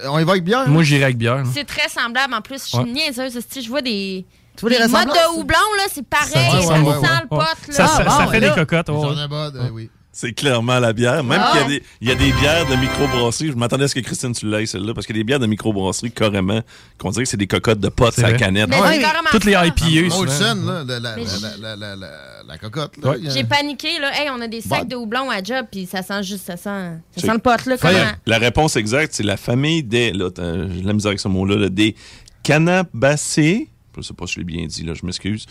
on 0.05 0.19
y 0.19 0.23
va 0.23 0.31
avec 0.31 0.43
bière? 0.43 0.67
Moi, 0.67 0.83
j'irais 0.83 1.03
avec 1.05 1.17
bière. 1.17 1.43
C'est 1.53 1.65
très 1.65 1.87
semblable. 1.89 2.33
En 2.33 2.41
plus, 2.41 2.63
je 2.63 2.69
suis 2.69 2.77
Ouais. 2.77 2.83
niaiseuse. 2.85 3.39
Si 3.49 3.61
je 3.61 3.69
vois 3.69 3.81
des. 3.81 4.25
Tu 4.57 4.61
vois 4.61 4.69
les 4.71 4.79
modes 4.79 4.91
ressemblances? 4.91 5.17
de 5.35 5.39
houblon, 5.39 5.57
là, 5.77 5.83
c'est 5.91 6.05
pareil. 6.05 6.29
Ça, 6.33 6.41
ouais, 6.51 6.55
ouais, 6.57 6.93
sent 6.93 6.99
ouais. 7.01 7.19
le 7.21 7.27
pot, 7.27 7.37
là. 7.37 7.45
Ça, 7.69 7.87
ça- 7.87 8.03
Ah, 8.05 8.09
ça 8.17 8.25
bon, 8.25 8.31
fait 8.31 8.39
là. 8.39 8.49
des 8.49 8.55
cocottes. 8.55 8.89
ouais, 8.89 8.95
J'en 9.01 9.15
ouais. 9.15 9.25
ai 9.25 9.27
pas, 9.29 9.47
euh, 9.47 9.69
oui. 9.71 9.89
C'est 10.21 10.33
clairement 10.33 10.77
la 10.79 10.93
bière. 10.93 11.23
Même 11.23 11.41
Ah 11.43 11.49
qu'il 11.51 11.59
y 11.61 11.63
a 11.63 11.67
ouais. 11.67 11.79
des- 11.79 11.83
il 12.01 12.07
y, 12.09 12.11
a 12.11 12.15
des 12.15 12.31
bières 12.33 12.67
de 12.67 12.75
microbrasserie. 12.75 13.47
Je 13.47 13.55
m'attendais 13.55 13.85
à 13.85 13.87
ce 13.87 13.95
que 13.95 14.01
Christine, 14.01 14.33
tu 14.33 14.47
l'aies, 14.47 14.67
celle-là, 14.67 14.93
parce 14.93 15.07
qu'il 15.07 15.15
y 15.15 15.19
a 15.19 15.21
des 15.21 15.23
bières 15.23 15.39
de 15.39 15.47
microbrasserie, 15.47 16.11
carrément, 16.11 16.61
qu'on 16.99 17.09
dirait 17.09 17.23
que 17.23 17.29
c'est 17.29 17.37
des 17.37 17.47
cocottes 17.47 17.79
de 17.79 17.89
potes 17.89 18.13
C'est 18.13 18.23
à 18.25 18.29
la 18.31 18.37
canette. 18.37 18.69
Mais 18.69 18.79
Ouais. 18.79 18.99
carrément 18.99 19.29
Toutes 19.31 19.45
les. 19.45 19.53
IPA, 19.53 20.09
souvent. 20.11 20.17
Molson, 20.25 20.65
là, 20.65 20.83
la, 20.85 20.99
la, 20.99 21.15
Mais 21.15 21.23
la, 21.23 21.29
j- 21.29 21.43
la, 21.59 21.75
la, 21.75 21.95
la, 21.95 22.09
la 22.47 22.57
cocotte. 22.59 22.93
Ouais. 23.03 23.17
J'ai 23.33 23.43
paniqué, 23.45 23.97
là. 23.99 24.11
Hey, 24.13 24.29
on 24.29 24.39
a 24.41 24.47
des 24.47 24.61
sacs 24.61 24.81
Bon. 24.83 24.89
de 24.89 24.95
houblon 24.95 25.29
à 25.31 25.41
job, 25.41 25.65
puis 25.71 25.87
ça 25.87 26.03
sent 26.03 26.21
juste, 26.21 26.45
ça 26.45 26.55
sent, 26.55 26.69
ça 27.15 27.21
sent 27.21 27.33
le 27.33 27.39
pot, 27.39 27.65
là. 27.65 27.77
Comment? 27.81 28.11
La 28.27 28.37
réponse 28.37 28.75
exacte, 28.75 29.13
c'est 29.15 29.23
la 29.23 29.37
famille 29.37 29.81
des. 29.81 30.11
Là, 30.11 30.29
j'ai 30.37 30.83
la 30.83 30.93
misère 30.93 31.09
avec 31.09 31.19
ce 31.19 31.29
mot-là, 31.29 31.55
là, 31.55 31.69
des 31.69 31.95
cannabacées. 32.43 33.69
Je 33.97 34.01
sais 34.01 34.13
pas 34.13 34.25
si 34.25 34.35
je 34.35 34.39
l'ai 34.39 34.45
bien 34.45 34.65
dit, 34.65 34.83
là, 34.83 34.93
je 34.93 35.05
m'excuse. 35.05 35.45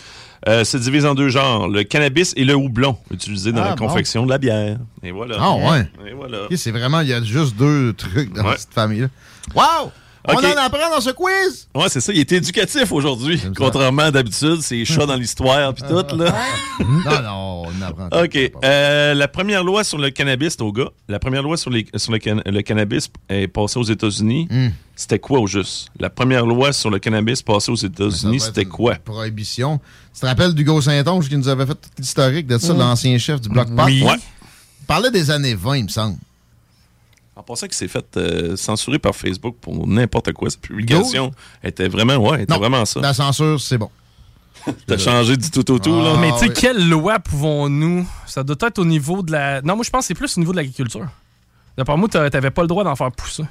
Euh, 0.49 0.65
se 0.65 0.77
divise 0.79 1.05
en 1.07 1.15
deux 1.15 1.29
genres, 1.29 1.69
le 1.69 1.83
cannabis 1.85 2.33
et 2.37 2.45
le 2.45 2.55
houblon, 2.55 2.97
utilisés 3.11 3.53
dans 3.53 3.61
Ah, 3.63 3.71
la 3.71 3.75
bon. 3.77 3.87
confection 3.87 4.25
de 4.25 4.31
la 4.31 4.39
bière. 4.39 4.79
Et 5.03 5.11
voilà. 5.11 5.37
Ah, 5.39 5.55
ouais. 5.57 5.89
Et 6.09 6.13
voilà. 6.15 6.39
C'est 6.57 6.71
vraiment, 6.71 7.01
il 7.01 7.09
y 7.09 7.13
a 7.13 7.23
juste 7.23 7.57
deux 7.57 7.93
trucs 7.93 8.33
dans 8.33 8.45
Ouais. 8.47 8.57
cette 8.57 8.73
famille-là. 8.73 9.09
Wow! 9.55 9.93
On 10.29 10.35
en 10.35 10.43
apprend 10.43 10.91
dans 10.95 11.01
ce 11.01 11.11
quiz! 11.11 11.69
Ouais, 11.75 11.89
c'est 11.89 12.01
ça, 12.01 12.13
il 12.13 12.21
est 12.21 12.31
éducatif 12.33 12.93
aujourd'hui. 12.93 13.41
Contrairement 13.57 14.03
à 14.03 14.11
d'habitude, 14.11 14.61
c'est 14.61 14.85
chat 14.85 15.07
dans 15.07 15.17
l'histoire 15.17 15.73
puis 15.73 15.83
tout, 15.89 16.17
là. 16.17 16.35
non, 16.81 17.23
non, 17.23 17.63
on 17.67 17.83
apprend. 17.83 18.23
OK. 18.23 18.39
Euh, 18.63 19.15
la 19.15 19.29
première 19.29 19.65
loi 19.65 19.83
sur 19.83 19.97
le 19.99 20.11
cannabis, 20.11 20.51
c'est 20.53 20.63
au 20.63 20.73
gars. 20.73 20.91
La 21.09 21.19
première 21.19 21.43
loi 21.43 21.57
sur, 21.57 21.71
les, 21.71 21.87
sur 21.97 22.13
le, 22.13 22.19
can- 22.19 22.43
le 22.45 22.61
cannabis 22.63 23.09
est 23.31 23.49
passée 23.49 23.79
aux 23.79 23.85
États-Unis. 23.85 24.47
Hmm. 24.51 24.69
C'était 24.95 25.19
quoi 25.19 25.41
au 25.41 25.47
juste? 25.47 25.89
La 25.99 26.11
première 26.11 26.45
loi 26.45 26.73
sur 26.75 26.91
le 26.91 26.99
cannabis 26.99 27.41
passée 27.41 27.73
aux 27.73 27.77
États-Unis, 27.77 28.41
c'était 28.41 28.67
quoi? 28.67 28.97
Prohibition. 28.97 29.81
Tu 30.15 30.21
te 30.21 30.27
rappelles 30.27 30.53
d'Hugo 30.55 30.83
Saint-Onge 30.83 31.29
qui 31.31 31.37
nous 31.39 31.49
avait 31.49 31.65
fait 31.65 31.75
tout 31.75 31.89
l'historique 31.99 32.47
de 32.47 32.59
ça, 32.59 32.75
l'ancien 32.75 33.17
chef 33.17 33.41
du 33.41 33.49
Bloc 33.49 33.75
Pot? 33.75 33.85
Oui. 33.87 34.03
Ouais. 34.03 34.17
Il 34.83 34.87
parlait 34.87 35.11
des 35.11 35.31
années 35.31 35.55
20, 35.55 35.77
il 35.79 35.85
me 35.85 35.89
semble. 35.89 36.17
En 37.41 37.43
passant 37.43 37.67
qu'il 37.67 37.75
s'est 37.77 37.89
fait 37.89 38.05
euh, 38.19 38.55
censurer 38.55 38.99
par 38.99 39.17
Facebook 39.17 39.57
pour 39.63 39.87
n'importe 39.89 40.31
quoi, 40.35 40.51
cette 40.51 40.61
publication 40.61 41.31
était 41.65 41.89
vraiment, 41.89 42.17
ouais, 42.17 42.43
était 42.43 42.53
Non, 42.53 42.59
vraiment 42.61 42.85
ça. 42.85 43.01
La 43.01 43.15
censure, 43.15 43.59
c'est 43.59 43.79
bon. 43.79 43.89
T'as 44.87 44.99
changé 44.99 45.39
du 45.39 45.51
tout 45.51 45.71
au 45.73 45.79
tout, 45.79 46.03
là? 46.03 46.13
Ah, 46.17 46.19
Mais 46.21 46.33
tu 46.33 46.39
sais, 46.41 46.49
oui. 46.49 46.55
quelle 46.55 46.87
loi 46.87 47.19
pouvons-nous? 47.19 48.07
Ça 48.27 48.43
doit 48.43 48.57
être 48.61 48.79
au 48.79 48.85
niveau 48.85 49.23
de 49.23 49.33
la. 49.33 49.63
Non, 49.63 49.75
moi, 49.75 49.85
je 49.87 49.91
pense 49.91 50.03
que 50.03 50.09
c'est 50.09 50.15
plus 50.15 50.37
au 50.37 50.41
niveau 50.41 50.53
de 50.53 50.59
l'agriculture. 50.59 51.07
D'après 51.79 51.97
moi, 51.97 52.09
t'a- 52.11 52.29
t'avais 52.29 52.51
pas 52.51 52.61
le 52.61 52.69
droit 52.69 52.85
d'en 52.85 52.95
faire 52.95 53.11
pousser. 53.11 53.45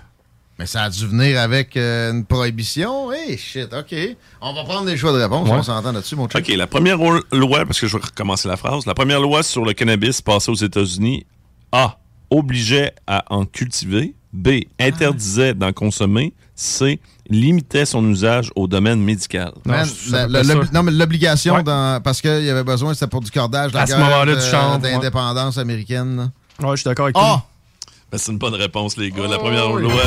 Mais 0.60 0.68
ça 0.68 0.84
a 0.84 0.90
dû 0.91 1.07
venir 1.07 1.40
avec 1.40 1.76
euh, 1.78 2.11
une 2.11 2.26
prohibition. 2.26 3.11
Hey, 3.11 3.40
shit, 3.40 3.74
OK. 3.74 3.95
On 4.41 4.53
va 4.53 4.64
prendre 4.66 4.86
les 4.86 4.98
choix 4.98 5.14
de 5.14 5.18
réponse. 5.18 5.49
Ouais. 5.49 5.56
On 5.56 5.64
s'entend 5.64 5.91
là-dessus, 5.94 6.16
mon 6.16 6.28
chum. 6.28 6.41
OK, 6.41 6.48
la 6.49 6.68
première 6.68 6.98
loi, 7.32 7.66
parce 7.66 7.80
que 7.80 7.88
je 7.88 7.98
vais 7.98 8.03
recommencer 8.03 8.48
la 8.48 8.57
phrase, 8.57 8.86
la 8.86 8.94
première 8.94 9.20
loi 9.22 9.41
sur 9.41 9.66
le 9.66 9.74
cannabis 9.74 10.22
passée 10.22 10.52
aux 10.52 10.56
États-Unis, 10.56 11.26
A, 11.72 11.98
obligeait 12.30 12.94
à 13.08 13.24
en 13.30 13.46
cultiver, 13.46 14.14
B, 14.34 14.60
interdisait 14.80 15.54
d'en 15.54 15.72
consommer, 15.74 16.34
C, 16.56 17.00
limitait 17.30 17.86
son 17.86 18.08
usage 18.10 18.52
au 18.56 18.68
domaine 18.68 19.00
médical. 19.02 19.52
Man, 19.66 19.88
la- 20.12 20.28
la- 20.28 20.44
l'obli- 20.44 20.70
non, 20.74 20.84
mais 20.84 20.92
l'obligation, 20.92 21.62
dans- 21.62 22.02
parce 22.04 22.22
qu'il 22.22 22.44
y 22.44 22.50
avait 22.50 22.64
besoin, 22.64 22.94
c'était 22.94 23.08
pour 23.08 23.22
du 23.22 23.32
cordage, 23.32 23.72
la 23.74 23.82
À 23.82 23.86
ce 23.86 23.92
guerre 23.94 24.00
moment-là, 24.00 24.36
de- 24.36 24.40
du 24.40 24.46
chanvre, 24.46 24.82
ouais. 24.84 24.92
d'indépendance 24.92 25.58
américaine. 25.58 26.32
Ouais, 26.62 26.72
je 26.72 26.76
suis 26.78 26.84
d'accord 26.86 27.06
avec 27.06 27.16
Ah! 27.18 27.22
toi. 27.22 27.46
Ben, 28.12 28.18
c'est 28.18 28.32
une 28.32 28.40
bonne 28.40 28.56
réponse, 28.56 28.98
les 28.98 29.12
gars. 29.12 29.28
La 29.28 29.38
première 29.38 29.70
loi 29.72 30.02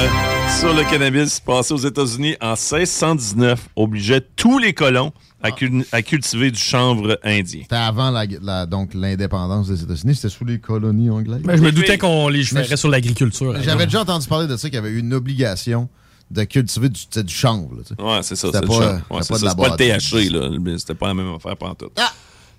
sur 0.59 0.74
le 0.74 0.82
cannabis 0.90 1.39
passée 1.39 1.73
aux 1.73 1.77
États-Unis 1.78 2.35
en 2.40 2.57
1619 2.57 3.69
obligeait 3.77 4.20
tous 4.35 4.59
les 4.59 4.73
colons 4.73 5.12
à, 5.43 5.51
cul- 5.52 5.85
à 5.93 6.02
cultiver 6.02 6.51
du 6.51 6.60
chanvre 6.60 7.19
indien. 7.24 7.60
C'était 7.62 7.77
avant 7.77 8.10
la, 8.10 8.24
la- 8.40 8.66
donc 8.66 8.94
l'indépendance 8.94 9.69
des 9.69 9.82
États-Unis, 9.82 10.14
c'était 10.14 10.28
sous 10.28 10.44
les 10.44 10.59
colonies 10.59 11.10
anglaises. 11.10 11.43
Ben, 11.43 11.56
je 11.56 11.62
me 11.62 11.73
doutais 11.73 11.98
qu'on 11.98 12.28
légiférait 12.28 12.77
sur 12.77 12.89
l'agriculture. 12.89 13.55
J'avais 13.62 13.86
déjà 13.86 14.02
entendu 14.02 14.27
parler 14.28 14.47
de 14.47 14.56
ça, 14.56 14.69
qu'il 14.69 14.77
y 14.77 14.78
avait 14.78 14.90
eu 14.90 14.98
une 15.01 15.14
obligation 15.14 15.89
de 16.31 16.44
cultiver 16.44 16.89
du, 16.89 17.35
chanvre. 17.35 17.70
là. 17.98 18.05
Ouais, 18.16 18.23
c'est 18.23 18.36
ça. 18.36 18.47
C'était 18.47 18.60
C'est 18.60 18.66
pas. 18.66 18.94
Ouais, 18.94 19.01
pas 19.10 19.19
de 19.19 19.23
ça, 19.24 19.35
la 19.35 19.39
c'est 19.39 19.44
pas 19.56 19.62
le 19.69 19.77
boîte. 19.77 19.78
THC, 19.78 20.31
là. 20.31 20.48
Mais 20.60 20.78
C'était 20.78 20.94
pas 20.94 21.09
la 21.09 21.14
même 21.14 21.35
affaire 21.35 21.56
pantoute. 21.56 21.93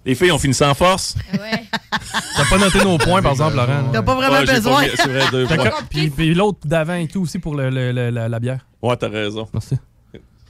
Les 0.06 0.16
filles, 0.16 0.32
on 0.32 0.38
finit 0.38 0.56
en 0.62 0.74
force? 0.74 1.16
T'as 2.36 2.46
pas 2.50 2.58
noté 2.58 2.80
nos 2.84 2.98
points, 2.98 3.22
par 3.22 3.32
exemple, 3.32 3.56
Laurent. 3.56 3.90
T'as 3.92 4.02
pas 4.02 4.16
vraiment 4.16 4.40
Ouais, 4.40 4.46
besoin. 4.46 4.82
pas- 4.84 4.90
C'est 4.98 5.08
vrai, 5.10 5.24
deux. 5.32 5.48
Puis, 5.90 6.10
puis 6.10 6.34
l'autre 6.34 6.60
d'avant 6.66 6.96
et 6.96 7.08
tout 7.08 7.22
aussi 7.22 7.40
pour 7.40 7.56
le, 7.56 7.70
le- 7.70 7.92
le- 7.94 8.10
la, 8.10 8.28
la 8.28 8.40
bière. 8.40 8.66
Ouais, 8.82 8.98
t'as 8.98 9.08
raison. 9.10 9.48
Merci. 9.54 9.76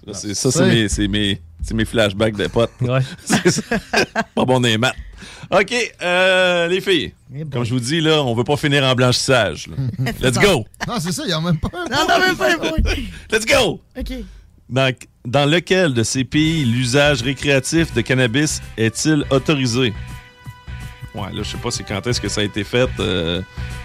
Là, 0.05 0.13
ça, 0.13 0.51
c'est 0.51 0.65
mes, 0.67 0.89
c'est 0.89 1.07
mes, 1.07 1.39
c'est 1.63 1.73
mes 1.73 1.85
flashbacks 1.85 2.35
de 2.35 2.47
potes. 2.47 2.69
Ouais. 2.81 2.99
C'est 3.25 3.49
ça. 3.49 3.61
pas 4.35 4.45
bon 4.45 4.59
des 4.59 4.77
maths. 4.77 4.95
OK, 5.49 5.73
euh, 6.01 6.67
les 6.67 6.81
filles. 6.81 7.13
Eh 7.35 7.45
Comme 7.45 7.63
je 7.63 7.73
vous 7.73 7.79
dis, 7.79 8.01
là, 8.01 8.21
on 8.23 8.33
veut 8.35 8.43
pas 8.43 8.57
finir 8.57 8.83
en 8.83 8.93
blanchissage. 8.95 9.67
là. 9.67 10.11
Let's 10.21 10.37
go! 10.37 10.65
Non, 10.87 10.95
c'est 10.99 11.11
ça, 11.11 11.23
il 11.23 11.27
n'y 11.27 11.33
a 11.33 11.41
même 11.41 11.57
pas 11.59 11.69
un 11.73 11.85
Non, 11.89 12.05
non, 12.07 12.19
même 12.19 12.35
pas 12.35 12.53
un 12.53 12.57
point. 12.57 12.77
Let's 13.31 13.45
go! 13.45 13.79
OK. 13.97 14.13
Dans, 14.69 14.93
dans 15.25 15.49
lequel 15.49 15.93
de 15.93 16.03
ces 16.03 16.23
pays 16.23 16.65
l'usage 16.65 17.21
récréatif 17.21 17.93
de 17.93 18.01
cannabis 18.01 18.61
est-il 18.77 19.25
autorisé? 19.29 19.93
Ouais, 21.13 21.31
là, 21.31 21.43
je 21.43 21.43
sais 21.43 21.57
pas 21.57 21.69
c'est 21.71 21.83
quand 21.83 22.05
est-ce 22.07 22.19
que 22.19 22.29
ça 22.29 22.41
a 22.41 22.43
été 22.43 22.63
fait, 22.63 22.89
euh, 22.99 23.41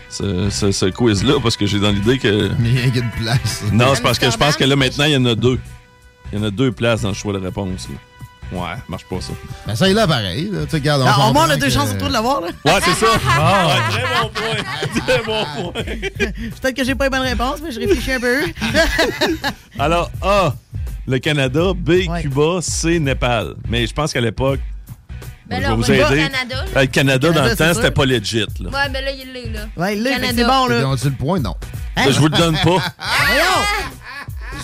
ce, 0.08 0.48
ce- 0.50 0.72
ce 0.72 0.86
quiz-là, 0.86 1.34
parce 1.42 1.56
que 1.56 1.66
j'ai 1.66 1.78
dans 1.78 1.90
l'idée 1.90 2.18
que... 2.18 2.50
Mais 2.58 2.70
il 2.70 2.96
y 2.96 2.98
a 2.98 3.02
une 3.04 3.10
place. 3.10 3.62
Non, 3.72 3.94
c'est 3.94 4.02
parce 4.02 4.18
que 4.18 4.30
je 4.30 4.36
pense 4.36 4.56
que 4.56 4.64
là, 4.64 4.76
maintenant, 4.76 5.04
il 5.04 5.12
y 5.12 5.16
en 5.16 5.24
a 5.26 5.34
deux. 5.34 5.58
Il 6.32 6.38
y 6.38 6.42
en 6.42 6.44
a 6.46 6.50
deux 6.50 6.72
places 6.72 7.02
dans 7.02 7.08
le 7.08 7.14
choix 7.14 7.32
de 7.32 7.38
réponse. 7.38 7.88
là. 7.88 7.94
Ouais, 8.50 8.76
marche 8.88 9.04
pas 9.04 9.20
ça. 9.20 9.32
Ben, 9.66 9.74
ça 9.76 9.90
est 9.90 9.92
là 9.92 10.06
pareil. 10.06 10.48
là. 10.50 10.60
Tu 10.64 10.70
sais, 10.70 10.76
regarde, 10.78 11.02
Ah, 11.06 11.28
au 11.28 11.32
moins, 11.34 11.46
on 11.46 11.50
a 11.50 11.56
deux 11.56 11.66
que- 11.66 11.72
chances 11.72 11.90
sur 11.90 11.98
toi 11.98 12.08
de 12.08 12.12
l'avoir, 12.14 12.40
là. 12.40 12.46
Ouais, 12.64 12.80
c'est 12.82 12.94
ça. 12.94 13.06
Ah. 13.28 13.66
Ouais, 13.66 13.90
très 13.90 14.22
bon 14.22 14.30
point. 14.34 15.02
Très 15.06 15.22
bon 15.22 15.44
point. 15.72 15.82
Peut-être 16.62 16.74
que 16.76 16.84
j'ai 16.84 16.94
pas 16.94 17.04
les 17.04 17.10
bonnes 17.10 17.20
réponses, 17.20 17.58
mais 17.62 17.72
je 17.72 17.78
réfléchis 17.80 18.12
un 18.12 18.20
peu. 18.20 18.40
Alors, 19.78 20.10
A, 20.22 20.54
le 21.06 21.18
Canada. 21.18 21.72
B, 21.76 22.06
Cuba. 22.22 22.60
C, 22.62 22.98
Népal. 22.98 23.54
Mais 23.68 23.86
je 23.86 23.92
pense 23.92 24.12
qu'à 24.14 24.20
l'époque, 24.22 24.60
Ben 25.46 25.56
je 25.58 25.62
là, 25.62 25.68
vais 25.68 25.74
on 25.74 25.76
vous 25.76 25.90
aider. 25.92 26.02
Canada, 26.02 26.30
là. 26.56 26.64
Euh, 26.76 26.80
Le 26.80 26.86
Canada, 26.86 27.30
dans 27.32 27.44
le 27.44 27.56
temps, 27.56 27.74
c'était 27.74 27.90
pas 27.90 28.06
legit. 28.06 28.40
Là. 28.60 28.70
Ouais, 28.70 28.88
ben 28.90 29.04
là, 29.04 29.10
il 29.10 29.32
l'est, 29.32 29.50
là. 29.52 29.60
Ouais, 29.76 29.96
il 29.96 30.02
l'est, 30.02 30.18
c'est 30.34 30.44
bon, 30.44 30.66
là. 30.68 30.78
Ils 30.80 30.84
ont-tu 30.84 31.04
le 31.10 31.16
point? 31.16 31.38
Non. 31.40 31.54
Ça, 31.96 32.10
Je 32.10 32.18
vous 32.18 32.28
le 32.28 32.36
donne 32.36 32.54
pas. 32.54 32.62
Voyons! 32.64 33.97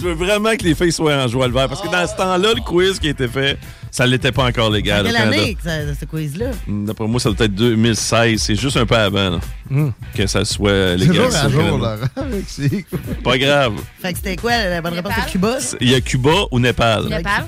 Je 0.00 0.08
veux 0.08 0.14
vraiment 0.14 0.54
que 0.56 0.64
les 0.64 0.74
filles 0.74 0.92
soient 0.92 1.14
en 1.14 1.28
joie 1.28 1.46
le 1.48 1.54
vert. 1.54 1.68
Parce 1.68 1.80
que 1.80 1.88
dans 1.90 2.06
ce 2.06 2.14
temps-là, 2.16 2.54
le 2.54 2.60
quiz 2.60 2.98
qui 2.98 3.06
a 3.08 3.10
été 3.10 3.28
fait, 3.28 3.58
ça 3.90 4.06
l'était 4.06 4.32
pas 4.32 4.44
encore 4.44 4.70
légal 4.70 5.06
Quelle 5.06 5.16
année, 5.16 5.54
que 5.54 5.62
ce 5.98 6.04
quiz-là? 6.04 6.46
D'après 6.66 7.06
moi, 7.06 7.20
ça 7.20 7.30
doit 7.30 7.46
être 7.46 7.54
2016. 7.54 8.40
C'est 8.40 8.56
juste 8.56 8.76
un 8.76 8.86
peu 8.86 8.96
avant 8.96 9.30
là, 9.70 9.90
que 10.14 10.26
ça 10.26 10.44
soit 10.44 10.96
légal. 10.96 11.18
À 11.34 11.46
au 11.46 11.50
jour, 11.50 11.60
Canada. 11.62 11.76
Laurent. 11.78 11.96
avec 12.16 12.48
ses- 12.48 12.84
Pas 13.22 13.38
grave. 13.38 13.74
Fait 14.02 14.12
que 14.12 14.18
c'était 14.18 14.36
quoi 14.36 14.56
la 14.64 14.82
bonne 14.82 14.94
réponse 14.94 15.12
de 15.26 15.30
Cuba? 15.30 15.58
Il 15.80 15.90
y 15.90 15.94
a 15.94 16.00
Cuba 16.00 16.44
ou 16.50 16.58
Népal? 16.58 17.04
Népal. 17.06 17.46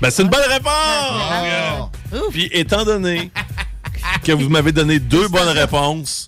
Ben, 0.00 0.10
c'est 0.10 0.22
une 0.22 0.30
bonne 0.30 0.48
réponse! 0.48 1.90
Puis, 2.30 2.48
étant 2.52 2.84
donné 2.84 3.30
que 4.24 4.32
vous 4.32 4.48
m'avez 4.48 4.72
donné 4.72 4.98
deux 4.98 5.28
bonnes 5.28 5.48
réponses, 5.50 6.26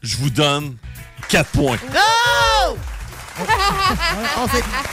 je 0.00 0.16
vous 0.16 0.30
donne 0.30 0.76
4 1.28 1.50
points. 1.50 1.76
Oh! 1.92 2.76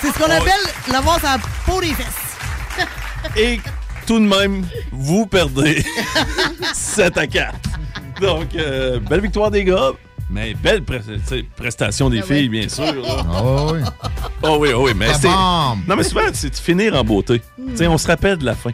C'est 0.02 0.08
ce 0.12 0.14
qu'on 0.20 0.32
appelle 0.32 0.62
l'avoir 0.92 1.20
sa 1.20 1.38
peau 1.66 1.82
des 1.82 1.94
fesses. 1.94 2.38
Et 3.36 3.60
tout 4.06 4.20
de 4.20 4.26
même, 4.26 4.66
vous 4.92 5.26
perdez 5.26 5.84
7 6.74 7.18
à 7.18 7.28
4. 7.28 7.54
Donc, 8.22 8.56
euh, 8.56 9.00
belle 9.00 9.22
victoire 9.22 9.52
des 9.52 9.64
gars, 9.64 9.92
mais 10.30 10.54
belle 10.54 10.82
pre- 10.82 11.46
prestation 11.56 12.10
des 12.10 12.22
filles, 12.22 12.50
bien 12.50 12.68
sûr. 12.70 12.86
là. 12.86 13.24
Ah 13.32 13.42
oui. 13.74 13.80
Oh 14.44 14.58
oui, 14.60 14.70
oh 14.76 14.84
oui, 14.86 14.92
mais 14.96 15.14
c'est. 15.14 15.28
Non, 15.30 15.76
mais 15.96 16.04
souvent, 16.04 16.22
c'est 16.34 16.50
de 16.50 16.56
finir 16.56 16.96
en 16.96 17.04
beauté. 17.04 17.42
Tu 17.70 17.78
sais, 17.78 17.88
on 17.88 17.98
se 17.98 18.08
rappelle 18.08 18.38
de 18.38 18.46
la 18.46 18.56
fin. 18.56 18.72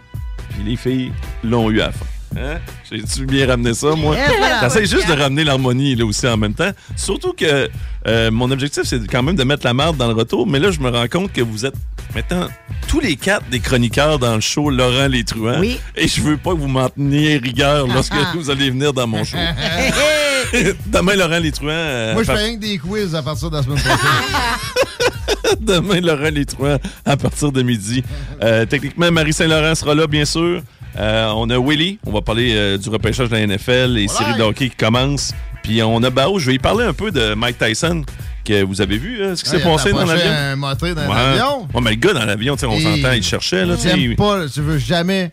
Puis 0.49 0.63
les 0.63 0.75
filles 0.75 1.11
l'ont 1.43 1.69
eu 1.71 1.81
à 1.81 1.87
la 1.87 1.91
fin. 1.93 2.05
Hein? 2.37 2.57
J'ai-tu 2.91 3.25
bien 3.25 3.47
ramené 3.47 3.73
ça, 3.73 3.91
moi? 3.95 4.15
Voilà. 4.37 4.61
J'essaie 4.63 4.85
juste 4.85 5.07
de 5.07 5.13
ramener 5.13 5.43
l'harmonie 5.43 5.95
là 5.95 6.05
aussi 6.05 6.27
en 6.27 6.37
même 6.37 6.53
temps. 6.53 6.71
Surtout 6.95 7.33
que 7.33 7.69
euh, 8.07 8.31
mon 8.31 8.49
objectif, 8.51 8.83
c'est 8.85 9.05
quand 9.07 9.23
même 9.23 9.35
de 9.35 9.43
mettre 9.43 9.65
la 9.65 9.73
marde 9.73 9.97
dans 9.97 10.07
le 10.07 10.13
retour. 10.13 10.47
Mais 10.47 10.59
là, 10.59 10.71
je 10.71 10.79
me 10.79 10.89
rends 10.89 11.07
compte 11.07 11.31
que 11.31 11.41
vous 11.41 11.65
êtes 11.65 11.75
maintenant 12.15 12.47
tous 12.87 12.99
les 12.99 13.15
quatre 13.15 13.47
des 13.49 13.59
chroniqueurs 13.59 14.19
dans 14.19 14.35
le 14.35 14.41
show 14.41 14.69
Laurent 14.69 15.07
Les 15.07 15.23
Truands. 15.23 15.59
Oui. 15.59 15.79
Et 15.95 16.07
je 16.07 16.21
veux 16.21 16.37
pas 16.37 16.51
que 16.51 16.57
vous 16.57 16.67
m'en 16.67 16.89
teniez 16.89 17.37
rigueur 17.37 17.87
lorsque 17.87 18.13
Ah, 18.15 18.25
ah. 18.27 18.33
vous 18.35 18.49
allez 18.49 18.69
venir 18.69 18.93
dans 18.93 19.07
mon 19.07 19.23
show. 19.23 19.37
Demain, 20.87 21.15
Laurent 21.15 21.39
Les 21.39 21.51
Truands. 21.51 21.69
euh, 21.71 22.13
Moi, 22.13 22.23
je 22.23 22.27
par- 22.27 22.37
fais 22.37 22.43
rien 22.45 22.55
que 22.55 22.61
des 22.61 22.77
quiz 22.77 23.15
à 23.15 23.21
partir 23.23 23.49
de 23.49 23.57
la 23.57 23.63
semaine 23.63 23.79
prochaine. 23.79 23.97
Demain, 25.61 26.01
Laurent 26.01 26.29
Les 26.31 26.45
Truands 26.45 26.79
à 27.05 27.17
partir 27.17 27.51
de 27.51 27.61
midi. 27.61 28.03
Euh, 28.41 28.65
techniquement, 28.65 29.11
Marie 29.11 29.33
Saint-Laurent 29.33 29.75
sera 29.75 29.95
là, 29.95 30.07
bien 30.07 30.25
sûr. 30.25 30.61
Euh, 30.97 31.31
on 31.35 31.49
a 31.49 31.57
Willy, 31.59 31.99
on 32.05 32.11
va 32.11 32.21
parler 32.21 32.53
euh, 32.55 32.77
du 32.77 32.89
repêchage 32.89 33.29
de 33.29 33.35
la 33.35 33.47
NFL, 33.47 33.93
les 33.93 34.07
séries 34.07 34.35
de 34.37 34.43
hockey 34.43 34.69
qui 34.69 34.75
commencent. 34.75 35.33
Puis 35.63 35.81
on 35.81 36.03
a 36.03 36.09
Bao, 36.09 36.37
je 36.39 36.47
vais 36.47 36.55
y 36.55 36.59
parler 36.59 36.85
un 36.85 36.93
peu 36.93 37.09
de 37.09 37.33
Mike 37.35 37.57
Tyson, 37.57 38.03
que 38.45 38.61
vous 38.63 38.81
avez 38.81 38.97
vu 38.97 39.21
euh, 39.21 39.35
ce 39.35 39.43
qui 39.43 39.49
s'est 39.49 39.59
passé 39.63 39.91
dans 39.91 40.05
l'avion. 40.05 40.29
un 40.31 40.55
moteur 40.55 40.93
dans 40.93 41.01
Ouais. 41.07 41.15
l'avion. 41.15 41.67
Ouais, 41.73 41.81
mais 41.81 41.89
le 41.91 41.95
gars 41.95 42.13
dans 42.13 42.25
l'avion, 42.25 42.53
on 42.53 42.57
s'entend, 42.79 43.11
il 43.13 43.23
cherchait. 43.23 43.65
Là, 43.65 43.75
il- 43.95 44.15
pas, 44.15 44.47
tu 44.47 44.61
veux 44.61 44.77
jamais. 44.77 45.31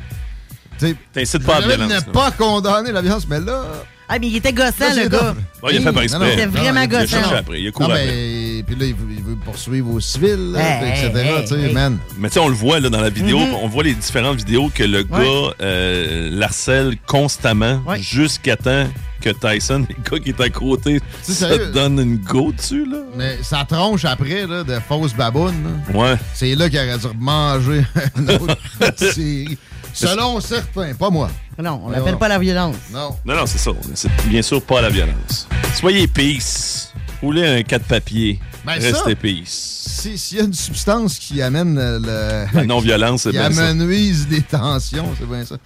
T'incites 1.12 1.44
pas 1.44 1.56
à 1.56 1.60
la 1.60 1.76
violence. 1.76 2.04
pas 2.04 2.30
condamner 2.30 2.90
la 2.92 3.02
violence, 3.02 3.26
mais 3.28 3.40
là. 3.40 3.64
Ah, 4.12 4.18
mais 4.20 4.26
il 4.26 4.36
était 4.36 4.52
gossant, 4.52 4.72
Là, 4.80 5.04
le 5.04 5.08
gars. 5.08 5.34
il 5.70 5.78
a 5.78 5.80
fait 5.80 5.92
par 5.92 6.02
exprès. 6.02 6.30
C'était 6.30 6.46
vraiment 6.46 6.80
Il 6.80 6.82
a 6.82 6.86
gossant. 6.88 7.06
cherché 7.20 7.34
après, 7.36 7.60
il 7.60 7.68
a 7.68 7.70
couru 7.70 7.88
Non, 7.88 7.94
après. 7.94 8.06
mais. 8.06 8.62
Puis 8.66 8.74
là, 8.76 8.86
il 8.86 8.94
veut, 8.94 9.06
il 9.16 9.22
veut 9.22 9.36
poursuivre 9.36 9.90
aux 9.94 10.00
civils, 10.00 10.50
là, 10.52 10.60
Hey, 10.60 10.88
etc. 11.06 11.12
hey, 11.14 11.42
tu 11.42 11.48
sais, 11.54 11.60
hey. 11.60 11.72
man. 11.72 11.98
Mais 12.18 12.28
tu 12.28 12.34
sais, 12.34 12.40
on 12.40 12.48
le 12.48 12.54
voit 12.54 12.80
là, 12.80 12.88
dans 12.90 13.00
la 13.00 13.08
vidéo, 13.10 13.38
Mhm. 13.38 13.54
on 13.62 13.68
voit 13.68 13.84
les 13.84 13.94
différentes 13.94 14.38
vidéos 14.38 14.68
que 14.74 14.82
le 14.82 15.04
gars 15.04 15.54
euh, 15.62 16.28
l'harcèle 16.32 16.96
constamment 17.06 17.80
Ouais. 17.86 18.00
jusqu'à 18.00 18.56
temps 18.56 18.86
que 19.20 19.30
Tyson, 19.30 19.86
le 19.88 19.94
gars 20.10 20.18
qui 20.22 20.30
est 20.30 20.40
à 20.40 20.48
côté, 20.50 21.00
ça 21.22 21.32
sérieux? 21.48 21.58
te 21.68 21.72
donne 21.74 21.98
une 22.00 22.16
go 22.16 22.52
dessus. 22.52 22.86
Là. 22.90 22.98
Mais 23.16 23.38
ça 23.42 23.64
tronche 23.68 24.04
après, 24.06 24.46
là, 24.46 24.64
de 24.64 24.78
fausses 24.88 25.14
babounes. 25.14 25.54
là. 25.92 25.96
Ouais. 25.98 26.14
C'est 26.34 26.54
là 26.56 26.68
qu'il 26.68 26.78
aurait 26.78 26.98
dû 26.98 27.06
manger 27.18 27.82
une 28.16 28.30
autre 28.32 28.56
série. 28.96 29.56
Selon 29.92 30.40
certains, 30.40 30.94
pas 30.94 31.10
moi. 31.10 31.30
Non, 31.62 31.82
on 31.84 31.90
donc. 31.90 32.18
pas 32.18 32.28
la 32.28 32.38
violence. 32.38 32.76
Non. 32.92 33.10
Non, 33.24 33.36
non, 33.36 33.46
c'est 33.46 33.58
ça. 33.58 33.70
C'est 33.94 34.10
bien 34.28 34.42
sûr 34.42 34.62
pas 34.62 34.80
la 34.80 34.88
violence. 34.90 35.48
Soyez 35.74 36.06
peace. 36.08 36.92
Roulez 37.22 37.46
un 37.46 37.62
4 37.62 37.84
papier. 37.84 38.40
Ben, 38.64 38.72
Restez 38.74 38.92
ça- 38.92 39.14
peace. 39.14 39.76
Si- 40.00 40.16
S'il 40.18 40.38
y 40.38 40.40
a 40.40 40.44
une 40.44 40.54
substance 40.54 41.18
qui 41.18 41.42
amène 41.42 41.74
le. 41.76 42.44
La 42.54 42.64
non-violence, 42.64 43.22
c'est 43.22 43.30
bien 43.32 43.50
ça. 43.52 43.68
amenuise 43.68 44.26
des 44.28 44.40
tensions, 44.42 45.08
c'est 45.18 45.28
bien 45.28 45.44
ça. 45.44 45.56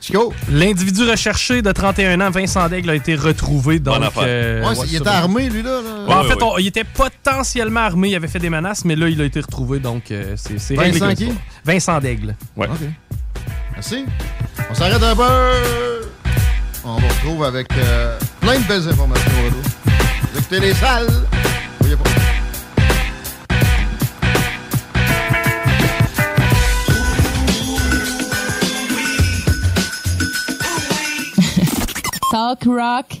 Chico? 0.00 0.32
L'individu 0.50 1.08
recherché 1.08 1.62
de 1.62 1.70
31 1.70 2.20
ans, 2.22 2.30
Vincent 2.30 2.68
Daigle, 2.68 2.90
a 2.90 2.94
été 2.96 3.14
retrouvé. 3.14 3.78
Donc, 3.78 3.94
Bonne 3.94 4.04
affaire. 4.04 4.22
euh, 4.26 4.62
Ouais, 4.64 4.74
il 4.84 4.90
ça 4.90 4.96
était 4.96 5.08
armé, 5.08 5.48
lui, 5.48 5.62
là. 5.62 5.80
là. 5.80 6.04
Ouais, 6.08 6.14
en 6.14 6.24
fait, 6.24 6.34
ouais. 6.34 6.42
on- 6.42 6.58
il 6.58 6.66
était 6.66 6.82
potentiellement 6.84 7.80
armé, 7.80 8.08
il 8.08 8.16
avait 8.16 8.26
fait 8.28 8.38
des 8.40 8.50
menaces, 8.50 8.84
mais 8.84 8.96
là, 8.96 9.08
il 9.08 9.20
a 9.20 9.24
été 9.24 9.40
retrouvé, 9.40 9.78
donc 9.78 10.10
euh, 10.10 10.34
c'est 10.36 10.58
c'est 10.58 10.74
Vincent 10.74 11.14
qui? 11.14 11.26
ça. 11.26 11.32
Vincent 11.64 12.00
Daigle. 12.00 12.34
Ouais. 12.56 12.66
OK. 12.66 12.78
Merci. 13.72 14.06
On 14.70 14.74
s'arrête 14.74 15.02
un 15.02 15.16
peu. 15.16 16.08
On 16.84 16.96
vous 16.96 17.08
retrouve 17.08 17.44
avec 17.44 17.68
euh, 17.76 18.18
plein 18.40 18.58
de 18.58 18.64
belles 18.64 18.88
informations. 18.88 19.30
Vous 20.32 20.38
écoutez 20.38 20.60
les 20.60 20.74
salles. 20.74 21.08
Talk 32.30 32.64
rock, 32.64 33.20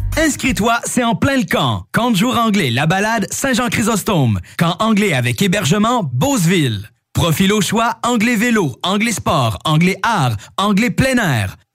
Inscris-toi, 0.17 0.79
c'est 0.85 1.03
en 1.03 1.15
plein 1.15 1.37
le 1.37 1.45
camp. 1.45 1.85
Camp 1.93 2.11
de 2.11 2.17
jour 2.17 2.37
anglais, 2.37 2.69
la 2.69 2.85
balade, 2.85 3.27
Saint-Jean-Chrysostome. 3.31 4.39
Camp 4.57 4.75
anglais 4.79 5.13
avec 5.13 5.41
hébergement, 5.41 6.03
Beauceville. 6.03 6.89
Profil 7.13 7.53
au 7.53 7.61
choix, 7.61 7.95
anglais 8.03 8.35
vélo, 8.35 8.75
anglais 8.83 9.11
sport, 9.11 9.59
anglais 9.65 9.97
art, 10.03 10.35
anglais 10.57 10.89
plein 10.89 11.17
air. 11.17 11.55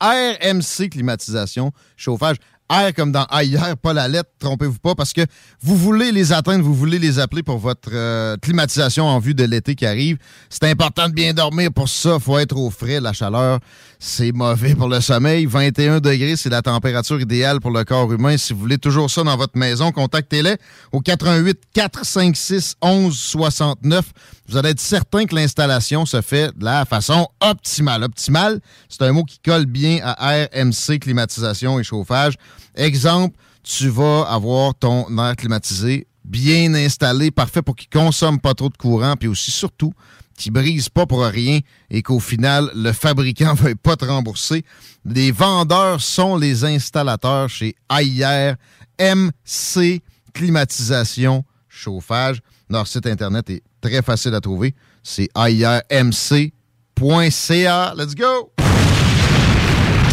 RMC 0.00 0.88
climatisation, 0.90 1.72
chauffage. 1.96 2.36
Air 2.70 2.92
comme 2.94 3.12
dans 3.12 3.24
ailleurs, 3.24 3.76
pas 3.78 3.94
la 3.94 4.08
lettre, 4.08 4.30
trompez-vous 4.38 4.78
pas, 4.78 4.94
parce 4.94 5.14
que 5.14 5.22
vous 5.62 5.74
voulez 5.74 6.12
les 6.12 6.32
atteindre, 6.32 6.62
vous 6.62 6.74
voulez 6.74 6.98
les 6.98 7.18
appeler 7.18 7.42
pour 7.42 7.58
votre 7.58 7.90
euh, 7.94 8.36
climatisation 8.36 9.06
en 9.06 9.18
vue 9.18 9.34
de 9.34 9.44
l'été 9.44 9.74
qui 9.74 9.86
arrive. 9.86 10.18
C'est 10.50 10.64
important 10.64 11.08
de 11.08 11.14
bien 11.14 11.32
dormir 11.32 11.70
pour 11.72 11.88
ça, 11.88 12.18
faut 12.18 12.38
être 12.38 12.56
au 12.58 12.68
frais, 12.70 13.00
la 13.00 13.14
chaleur, 13.14 13.60
c'est 13.98 14.32
mauvais 14.32 14.74
pour 14.74 14.88
le 14.88 15.00
sommeil. 15.00 15.46
21 15.46 16.00
degrés, 16.00 16.36
c'est 16.36 16.48
la 16.48 16.62
température 16.62 17.20
idéale 17.20 17.60
pour 17.60 17.72
le 17.72 17.84
corps 17.84 18.12
humain. 18.12 18.36
Si 18.36 18.52
vous 18.52 18.60
voulez 18.60 18.78
toujours 18.78 19.10
ça 19.10 19.24
dans 19.24 19.36
votre 19.36 19.58
maison, 19.58 19.90
contactez-les 19.90 20.56
au 20.92 21.00
88 21.00 21.58
456 21.72 22.76
11 22.80 23.18
69. 23.18 24.04
Vous 24.48 24.56
allez 24.56 24.70
être 24.70 24.80
certain 24.80 25.24
que 25.26 25.34
l'installation 25.34 26.06
se 26.06 26.20
fait 26.20 26.56
de 26.56 26.64
la 26.64 26.84
façon 26.84 27.26
optimale. 27.40 28.04
Optimale, 28.04 28.60
c'est 28.88 29.02
un 29.02 29.12
mot 29.12 29.24
qui 29.24 29.40
colle 29.40 29.66
bien 29.66 29.98
à 30.02 30.46
RMC, 30.54 31.00
climatisation 31.00 31.80
et 31.80 31.82
chauffage. 31.82 32.34
Exemple, 32.76 33.36
tu 33.64 33.88
vas 33.88 34.22
avoir 34.22 34.74
ton 34.76 35.06
air 35.18 35.34
climatisé 35.34 36.06
bien 36.24 36.74
installé, 36.74 37.30
parfait 37.30 37.62
pour 37.62 37.74
qu'il 37.74 37.88
consomme 37.88 38.38
pas 38.38 38.54
trop 38.54 38.68
de 38.68 38.76
courant, 38.76 39.16
puis 39.16 39.28
aussi 39.28 39.50
surtout 39.50 39.92
qui 40.38 40.50
brise 40.50 40.88
pas 40.88 41.04
pour 41.04 41.22
rien 41.24 41.60
et 41.90 42.00
qu'au 42.02 42.20
final, 42.20 42.70
le 42.74 42.92
fabricant 42.92 43.52
ne 43.52 43.58
va 43.68 43.74
pas 43.74 43.96
te 43.96 44.06
rembourser. 44.06 44.64
Les 45.04 45.32
vendeurs 45.32 46.00
sont 46.00 46.36
les 46.36 46.64
installateurs 46.64 47.50
chez 47.50 47.74
AIR 47.90 48.56
MC 48.98 50.00
Climatisation 50.32 51.44
Chauffage. 51.68 52.40
Leur 52.70 52.86
site 52.86 53.06
internet 53.06 53.50
est 53.50 53.62
très 53.80 54.00
facile 54.02 54.34
à 54.34 54.40
trouver. 54.40 54.74
C'est 55.02 55.28
airmc.ca. 55.34 56.54
Let's 57.96 58.14
go! 58.14 58.52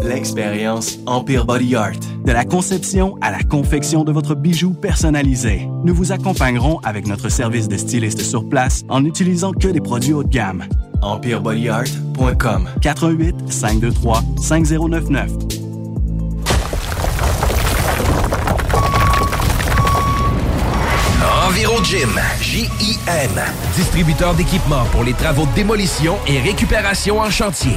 L'expérience 0.00 0.98
Empire 1.06 1.44
Body 1.44 1.76
Art. 1.76 2.00
De 2.24 2.32
la 2.32 2.44
conception 2.44 3.16
à 3.20 3.30
la 3.30 3.42
confection 3.42 4.04
de 4.04 4.12
votre 4.12 4.34
bijou 4.34 4.72
personnalisé. 4.72 5.68
Nous 5.84 5.94
vous 5.94 6.12
accompagnerons 6.12 6.78
avec 6.82 7.06
notre 7.06 7.28
service 7.28 7.68
de 7.68 7.76
styliste 7.76 8.22
sur 8.22 8.48
place 8.48 8.82
en 8.88 9.02
n'utilisant 9.02 9.52
que 9.52 9.68
des 9.68 9.80
produits 9.80 10.14
haut 10.14 10.24
de 10.24 10.28
gamme. 10.28 10.64
EmpireBodyArt.com 11.02 12.68
418 12.80 13.52
523 13.52 14.22
5099 14.40 15.30
EnviroGym, 21.48 22.18
J-I-M. 22.40 23.30
Distributeur 23.76 24.34
d'équipements 24.34 24.84
pour 24.90 25.04
les 25.04 25.12
travaux 25.12 25.44
de 25.44 25.54
démolition 25.54 26.16
et 26.26 26.40
récupération 26.40 27.18
en 27.20 27.30
chantier. 27.30 27.76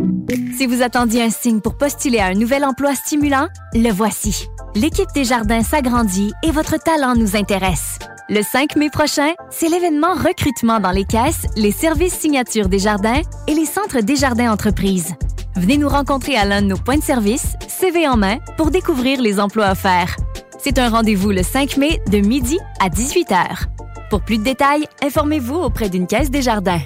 Si 0.57 0.67
vous 0.67 0.81
attendiez 0.81 1.23
un 1.23 1.29
signe 1.29 1.61
pour 1.61 1.77
postuler 1.77 2.19
à 2.19 2.27
un 2.27 2.33
nouvel 2.33 2.63
emploi 2.63 2.95
stimulant, 2.95 3.47
le 3.73 3.91
voici. 3.91 4.47
L'équipe 4.75 5.09
des 5.13 5.23
jardins 5.23 5.63
s'agrandit 5.63 6.31
et 6.43 6.51
votre 6.51 6.77
talent 6.77 7.15
nous 7.15 7.35
intéresse. 7.35 7.99
Le 8.29 8.41
5 8.41 8.75
mai 8.77 8.89
prochain, 8.89 9.31
c'est 9.49 9.67
l'événement 9.67 10.13
recrutement 10.13 10.79
dans 10.79 10.91
les 10.91 11.03
caisses, 11.03 11.45
les 11.57 11.71
services 11.71 12.17
signatures 12.17 12.69
des 12.69 12.79
jardins 12.79 13.21
et 13.47 13.53
les 13.53 13.65
centres 13.65 14.01
des 14.01 14.15
jardins 14.15 14.51
entreprises. 14.51 15.15
Venez 15.57 15.77
nous 15.77 15.89
rencontrer 15.89 16.37
à 16.37 16.45
l'un 16.45 16.61
de 16.61 16.67
nos 16.67 16.77
points 16.77 16.97
de 16.97 17.03
service, 17.03 17.55
CV 17.67 18.07
en 18.07 18.15
main, 18.15 18.37
pour 18.57 18.71
découvrir 18.71 19.21
les 19.21 19.39
emplois 19.39 19.71
offerts. 19.71 20.15
C'est 20.59 20.79
un 20.79 20.89
rendez-vous 20.89 21.31
le 21.31 21.43
5 21.43 21.77
mai 21.77 21.99
de 22.09 22.19
midi 22.19 22.57
à 22.79 22.87
18h. 22.87 23.65
Pour 24.09 24.21
plus 24.21 24.37
de 24.37 24.43
détails, 24.43 24.85
informez-vous 25.03 25.55
auprès 25.55 25.89
d'une 25.89 26.07
caisse 26.07 26.29
des 26.29 26.41
jardins. 26.41 26.81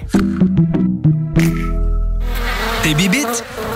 Tes 2.86 2.94
bibites? 2.94 3.42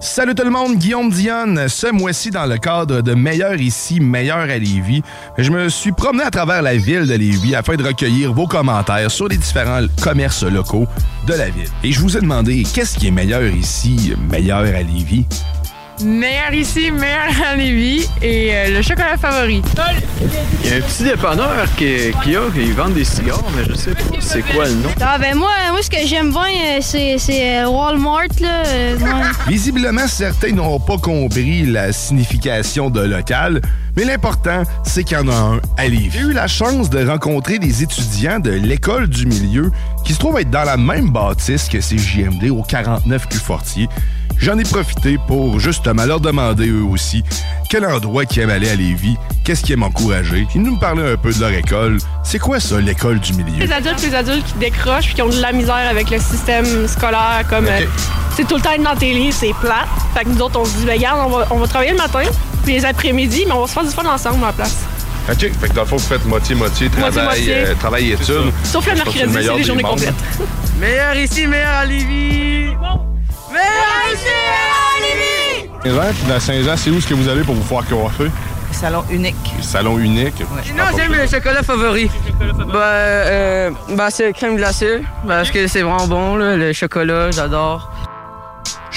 Salut 0.00 0.36
tout 0.36 0.44
le 0.44 0.50
monde, 0.50 0.76
Guillaume 0.76 1.10
Dionne. 1.10 1.68
Ce 1.68 1.88
mois-ci, 1.90 2.30
dans 2.30 2.46
le 2.46 2.56
cadre 2.56 3.00
de 3.00 3.14
Meilleur 3.14 3.56
ici, 3.56 3.98
Meilleur 3.98 4.38
à 4.38 4.46
Lévis, 4.46 5.02
je 5.36 5.50
me 5.50 5.68
suis 5.68 5.90
promené 5.90 6.22
à 6.22 6.30
travers 6.30 6.62
la 6.62 6.76
ville 6.76 7.04
de 7.04 7.14
Lévis 7.14 7.56
afin 7.56 7.74
de 7.74 7.82
recueillir 7.82 8.32
vos 8.32 8.46
commentaires 8.46 9.10
sur 9.10 9.26
les 9.26 9.36
différents 9.36 9.86
commerces 10.00 10.44
locaux 10.44 10.86
de 11.26 11.34
la 11.34 11.50
ville. 11.50 11.68
Et 11.82 11.90
je 11.90 12.00
vous 12.00 12.16
ai 12.16 12.20
demandé, 12.20 12.62
qu'est-ce 12.62 12.96
qui 12.96 13.08
est 13.08 13.10
meilleur 13.10 13.42
ici, 13.42 14.14
meilleur 14.30 14.60
à 14.60 14.82
Lévis? 14.82 15.26
Meilleur 16.04 16.54
ici, 16.54 16.90
meilleur 16.92 17.28
à 17.50 17.56
Lévis 17.56 18.08
et 18.22 18.50
euh, 18.52 18.76
le 18.76 18.82
chocolat 18.82 19.16
favori. 19.16 19.62
Il 20.64 20.70
y 20.70 20.72
a 20.72 20.76
un 20.76 20.80
petit 20.80 21.02
dépanneur 21.02 21.66
qui, 21.76 22.12
qui 22.22 22.36
a, 22.36 22.40
ils 22.56 22.72
vendent 22.72 22.94
des 22.94 23.04
cigares, 23.04 23.42
mais 23.56 23.64
je 23.68 23.74
sais 23.74 23.90
pas 23.92 24.04
c'est 24.20 24.42
quoi 24.42 24.66
le 24.66 24.74
nom. 24.74 24.90
Ah 25.00 25.18
ben 25.18 25.34
moi, 25.36 25.50
moi 25.70 25.82
ce 25.82 25.90
que 25.90 25.96
j'aime 26.06 26.30
bien, 26.30 26.40
euh, 26.42 26.78
c'est, 26.80 27.18
c'est 27.18 27.58
euh, 27.60 27.68
Walmart 27.68 28.28
là. 28.40 28.62
ouais. 28.64 28.98
Visiblement, 29.48 30.06
certains 30.06 30.52
n'ont 30.52 30.78
pas 30.78 30.98
compris 30.98 31.66
la 31.66 31.92
signification 31.92 32.90
de 32.90 33.00
local, 33.00 33.60
mais 33.98 34.04
l'important, 34.04 34.62
c'est 34.84 35.02
qu'il 35.02 35.18
y 35.18 35.20
en 35.20 35.26
a 35.26 35.34
un 35.34 35.60
à 35.76 35.88
Lévis. 35.88 36.10
J'ai 36.12 36.20
eu 36.20 36.32
la 36.32 36.46
chance 36.46 36.88
de 36.88 37.04
rencontrer 37.04 37.58
des 37.58 37.82
étudiants 37.82 38.38
de 38.38 38.52
l'école 38.52 39.08
du 39.08 39.26
milieu 39.26 39.72
qui 40.04 40.14
se 40.14 40.20
trouvent 40.20 40.38
être 40.38 40.50
dans 40.50 40.62
la 40.62 40.76
même 40.76 41.10
bâtisse 41.10 41.68
que 41.68 41.78
CJMD 41.78 42.48
au 42.50 42.62
49 42.62 43.26
rue 43.28 43.38
Fortier. 43.38 43.88
J'en 44.38 44.56
ai 44.56 44.62
profité 44.62 45.18
pour 45.26 45.58
justement 45.58 46.04
leur 46.04 46.20
demander 46.20 46.68
eux 46.68 46.84
aussi 46.84 47.24
quel 47.68 47.84
endroit 47.84 48.24
qui 48.24 48.38
aiment 48.38 48.50
aller 48.50 48.70
à 48.70 48.76
Lévis, 48.76 49.16
qu'est-ce 49.42 49.64
qui 49.64 49.72
aiment 49.72 49.82
encourager. 49.82 50.46
Ils 50.54 50.62
nous 50.62 50.78
parlaient 50.78 51.14
un 51.14 51.16
peu 51.16 51.32
de 51.32 51.40
leur 51.40 51.50
école. 51.50 51.98
C'est 52.22 52.38
quoi 52.38 52.60
ça, 52.60 52.80
l'école 52.80 53.18
du 53.18 53.32
milieu? 53.32 53.66
Les 53.66 53.72
adultes, 53.72 54.00
les 54.00 54.14
adultes 54.14 54.46
qui 54.46 54.58
décrochent 54.60 55.06
puis 55.06 55.14
qui 55.14 55.22
ont 55.22 55.28
de 55.28 55.40
la 55.40 55.50
misère 55.50 55.88
avec 55.90 56.08
le 56.10 56.20
système 56.20 56.86
scolaire, 56.86 57.44
comme 57.50 57.66
euh, 57.66 57.80
c'est 58.36 58.46
tout 58.46 58.54
le 58.54 58.60
temps 58.60 58.70
être 58.70 58.84
dans 58.84 58.94
tes 58.94 59.12
livres, 59.12 59.36
c'est 59.36 59.54
plate. 59.54 59.88
Fait 60.14 60.22
que 60.22 60.28
nous 60.28 60.40
autres, 60.40 60.60
on 60.60 60.64
se 60.64 60.76
dit, 60.76 60.86
ben, 60.86 60.96
regarde, 60.96 61.18
on 61.26 61.36
va, 61.36 61.46
on 61.50 61.58
va 61.58 61.66
travailler 61.66 61.90
le 61.90 61.98
matin, 61.98 62.22
puis 62.68 62.76
les 62.76 62.84
après-midi, 62.84 63.44
mais 63.46 63.52
on 63.52 63.62
va 63.62 63.66
se 63.66 63.72
faire 63.72 63.84
du 63.84 63.90
fun 63.90 64.04
ensemble 64.04 64.44
à 64.44 64.48
la 64.48 64.52
place. 64.52 64.84
OK. 65.30 65.38
Fait 65.38 65.68
que 65.68 65.72
dans 65.72 65.82
le 65.82 65.86
fond, 65.86 65.96
vous 65.96 66.06
faites 66.06 66.24
moitié-moitié, 66.26 66.90
travail, 66.90 67.12
Moitié-moitié. 67.12 67.54
euh, 67.54 67.74
travail 67.80 68.10
et 68.10 68.12
études. 68.12 68.52
Sauf 68.62 68.86
le 68.86 68.94
mercredi, 68.94 69.20
c'est 69.20 69.40
les 69.40 69.56
des 69.56 69.64
journées 69.64 69.82
mondes. 69.82 69.92
complètes. 69.92 70.14
Meilleur 70.78 71.16
ici, 71.16 71.46
meilleur 71.46 71.74
à 71.74 71.86
Lévis. 71.86 72.74
Meilleur 73.54 74.04
ici, 74.12 74.34
meilleur 74.36 74.76
à 74.84 75.00
Lévis! 75.00 76.12
Puis 76.12 76.28
dans 76.28 76.40
Saint-Jean, 76.40 76.76
c'est 76.76 76.90
où 76.90 76.98
est-ce 76.98 77.06
que 77.06 77.14
vous 77.14 77.26
allez 77.26 77.42
pour 77.42 77.54
vous 77.54 77.64
faire 77.64 77.86
coiffer? 77.88 78.30
Salon 78.70 79.02
unique. 79.10 79.54
Salon 79.62 79.98
unique. 79.98 80.38
Non, 80.76 80.84
j'aime 80.94 81.14
le 81.14 81.26
chocolat 81.26 81.62
favori. 81.62 82.10
Bah, 82.70 82.80
euh, 82.84 83.70
bah 83.96 84.08
c'est 84.10 84.30
crème 84.34 84.56
glacée, 84.56 85.00
parce 85.26 85.50
que 85.50 85.66
c'est 85.66 85.80
vraiment 85.80 86.06
bon, 86.06 86.36
là, 86.36 86.54
le 86.56 86.74
chocolat, 86.74 87.30
j'adore. 87.30 87.90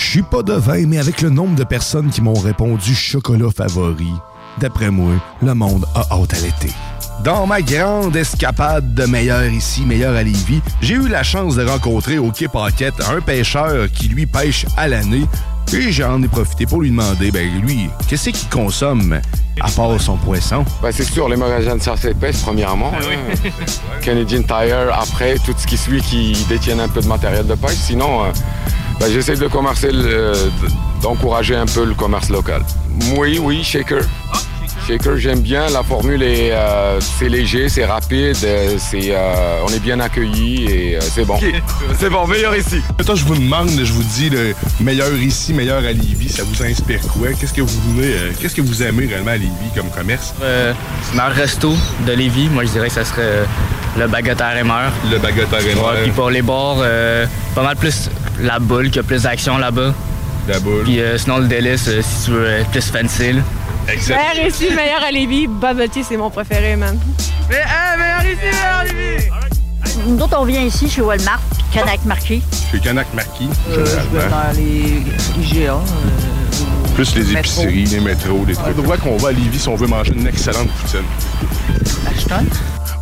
Je 0.04 0.18
suis 0.18 0.24
pas 0.24 0.42
devin, 0.42 0.86
mais 0.88 0.98
avec 0.98 1.22
le 1.22 1.30
nombre 1.30 1.56
de 1.56 1.64
personnes 1.64 2.10
qui 2.10 2.22
m'ont 2.22 2.34
répondu 2.34 2.96
chocolat 2.96 3.50
favori, 3.56 4.12
d'après 4.60 4.90
moi, 4.90 5.14
le 5.44 5.54
monde 5.54 5.86
a 5.96 6.00
hâte 6.12 6.34
à 6.34 6.38
l'été. 6.40 6.74
Dans 7.24 7.46
ma 7.46 7.62
grande 7.62 8.16
escapade 8.16 8.96
de 8.96 9.06
meilleur 9.06 9.46
ici, 9.46 9.84
meilleur 9.86 10.16
à 10.16 10.24
Lévis, 10.24 10.62
j'ai 10.82 10.96
eu 10.96 11.08
la 11.08 11.22
chance 11.22 11.56
de 11.56 11.64
rencontrer 11.64 12.18
au 12.18 12.32
Quai 12.32 12.48
Paquette 12.48 12.96
un 13.10 13.22
pêcheur 13.22 13.90
qui 13.92 14.08
lui 14.10 14.26
pêche 14.26 14.66
à 14.76 14.88
l'année. 14.88 15.26
Et 15.72 15.92
j'en 15.92 16.22
ai 16.24 16.28
profité 16.28 16.66
pour 16.66 16.82
lui 16.82 16.90
demander, 16.90 17.32
ben 17.32 17.48
lui, 17.62 17.88
qu'est-ce 18.08 18.32
qu'il 18.32 18.50
consomme 18.50 19.22
à 19.62 19.70
part 19.70 20.02
son 20.02 20.18
poisson? 20.18 20.66
Ben, 20.82 20.92
c'est 20.92 21.04
sûr, 21.06 21.30
les 21.30 21.38
magasins 21.38 21.78
de 21.78 21.82
chasse 21.82 22.08
premièrement. 22.44 22.92
hein. 22.94 23.50
Canadian 24.02 24.42
Tire, 24.42 24.92
après, 25.00 25.36
tout 25.46 25.54
ce 25.56 25.68
qui 25.68 25.78
suit 25.78 26.02
qui 26.02 26.36
détiennent 26.50 26.82
un 26.82 26.90
peu 26.90 27.02
de 27.02 27.08
matériel 27.08 27.46
de 27.46 27.54
pêche. 27.54 27.76
Sinon, 27.76 28.24
euh, 28.26 28.32
ben, 29.02 29.12
j'essaie 29.12 29.36
de 29.36 29.48
commercer, 29.48 29.90
d'encourager 31.02 31.56
un 31.56 31.66
peu 31.66 31.86
le 31.86 31.96
commerce 31.96 32.30
local. 32.30 32.64
Oui, 33.18 33.40
oui, 33.42 33.64
shaker. 33.64 34.04
Shaker, 34.88 35.18
j'aime 35.18 35.42
bien. 35.42 35.70
La 35.70 35.84
formule 35.84 36.24
est, 36.24 36.52
euh, 36.52 37.00
c'est 37.00 37.30
léger, 37.30 37.70
c'est 37.70 37.86
rapide, 37.86 38.36
euh, 38.44 38.76
c'est, 38.78 39.10
euh, 39.12 39.62
on 39.66 39.72
est 39.74 39.80
bien 39.80 40.00
accueillis 40.00 40.66
et 40.66 40.96
euh, 40.98 41.00
c'est 41.02 41.24
bon. 41.26 41.40
C'est 42.00 42.10
bon, 42.10 42.26
meilleur 42.26 42.56
ici. 42.56 42.82
Toi, 43.06 43.16
je 43.16 43.24
vous 43.26 43.36
demande, 43.36 43.70
je 43.70 43.94
vous 43.94 44.04
dis, 44.04 44.30
le 44.30 44.54
meilleur 44.80 45.14
ici, 45.14 45.54
meilleur 45.54 45.78
à 45.80 45.92
Lévis, 45.92 46.30
ça 46.30 46.44
vous 46.44 46.64
inspire 46.64 47.00
quoi? 47.02 47.28
Qu'est-ce 47.40 47.54
que 47.54 47.62
vous 47.62 47.80
voulez, 47.94 48.14
euh, 48.14 48.32
qu'est-ce 48.40 48.56
que 48.56 48.62
vous 48.62 48.82
aimez 48.82 49.06
réellement 49.06 49.32
à 49.32 49.38
Lévis 49.38 49.52
comme 49.76 49.90
commerce? 49.90 50.34
Euh, 50.42 50.74
meilleur 51.14 51.32
resto 51.34 51.74
de 52.08 52.14
Lévis, 52.14 52.50
moi 52.50 52.64
je 52.66 52.70
dirais 52.72 52.88
que 52.88 52.94
ça 52.94 53.06
serait 53.06 53.22
euh, 53.24 53.46
le 54.00 54.08
baguette 54.08 54.42
à 54.42 54.50
Rémeur. 54.50 54.92
Le 55.12 55.20
baguette 55.20 55.54
à 55.54 55.58
Rémeur. 55.58 55.94
Ouais, 55.94 56.02
puis 56.04 56.12
pour 56.12 56.30
les 56.32 56.42
bars, 56.42 56.78
euh, 56.80 57.26
pas 57.54 57.64
mal 57.64 57.76
plus 57.76 58.10
la 58.42 58.58
boule 58.60 58.90
qui 58.90 58.98
a 59.00 59.04
plus 59.04 59.24
d'action 59.24 59.58
là-bas. 59.58 59.94
La 60.48 60.60
boule. 60.60 60.84
Puis 60.84 61.00
euh, 61.02 61.18
sinon, 61.20 61.38
le 61.38 61.48
délice, 61.48 61.88
euh, 61.88 62.02
si 62.02 62.26
tu 62.26 62.32
veux 62.32 62.48
être 62.48 62.70
plus 62.72 62.90
fancy. 62.90 63.36
Là. 63.88 63.94
Meilleur 64.34 64.48
ici, 64.48 64.70
meilleur 64.76 65.04
à 65.04 65.12
Lévis. 65.12 65.48
Bubble 65.48 65.90
tea, 65.90 66.04
c'est 66.04 66.18
mon 66.18 66.30
préféré, 66.30 66.76
man. 66.76 66.98
Mais, 67.50 67.56
hey, 67.58 67.98
meilleur 67.98 68.26
ici, 68.26 68.46
meilleur 68.46 68.78
à 68.80 68.84
Lévis! 68.86 69.30
Nous 70.08 70.20
autres, 70.22 70.38
on 70.40 70.46
vient 70.46 70.62
ici 70.62 70.90
chez 70.90 71.02
Walmart, 71.02 71.42
puis 71.52 71.64
Canac 71.80 72.04
Marquis. 72.06 72.42
Chez 72.72 72.80
Canac 72.80 73.08
Marquis, 73.14 73.50
Euh, 73.70 73.86
généralement. 73.86 74.30
dans 74.30 74.56
les 74.58 75.04
IGA. 75.44 75.76
Plus 76.96 77.16
les 77.16 77.22
métro. 77.24 77.38
épiceries, 77.40 77.86
les 77.86 78.00
métros, 78.00 78.46
les 78.48 78.54
trucs. 78.56 78.78
On 78.80 78.82
voit 78.84 78.98
qu'on 78.98 79.18
va 79.18 79.30
à 79.30 79.32
Lévis 79.32 79.60
si 79.60 79.68
on 79.68 79.76
veut 79.76 79.88
manger 79.88 80.14
une 80.14 80.28
excellente 80.28 80.70
poutine. 80.70 81.04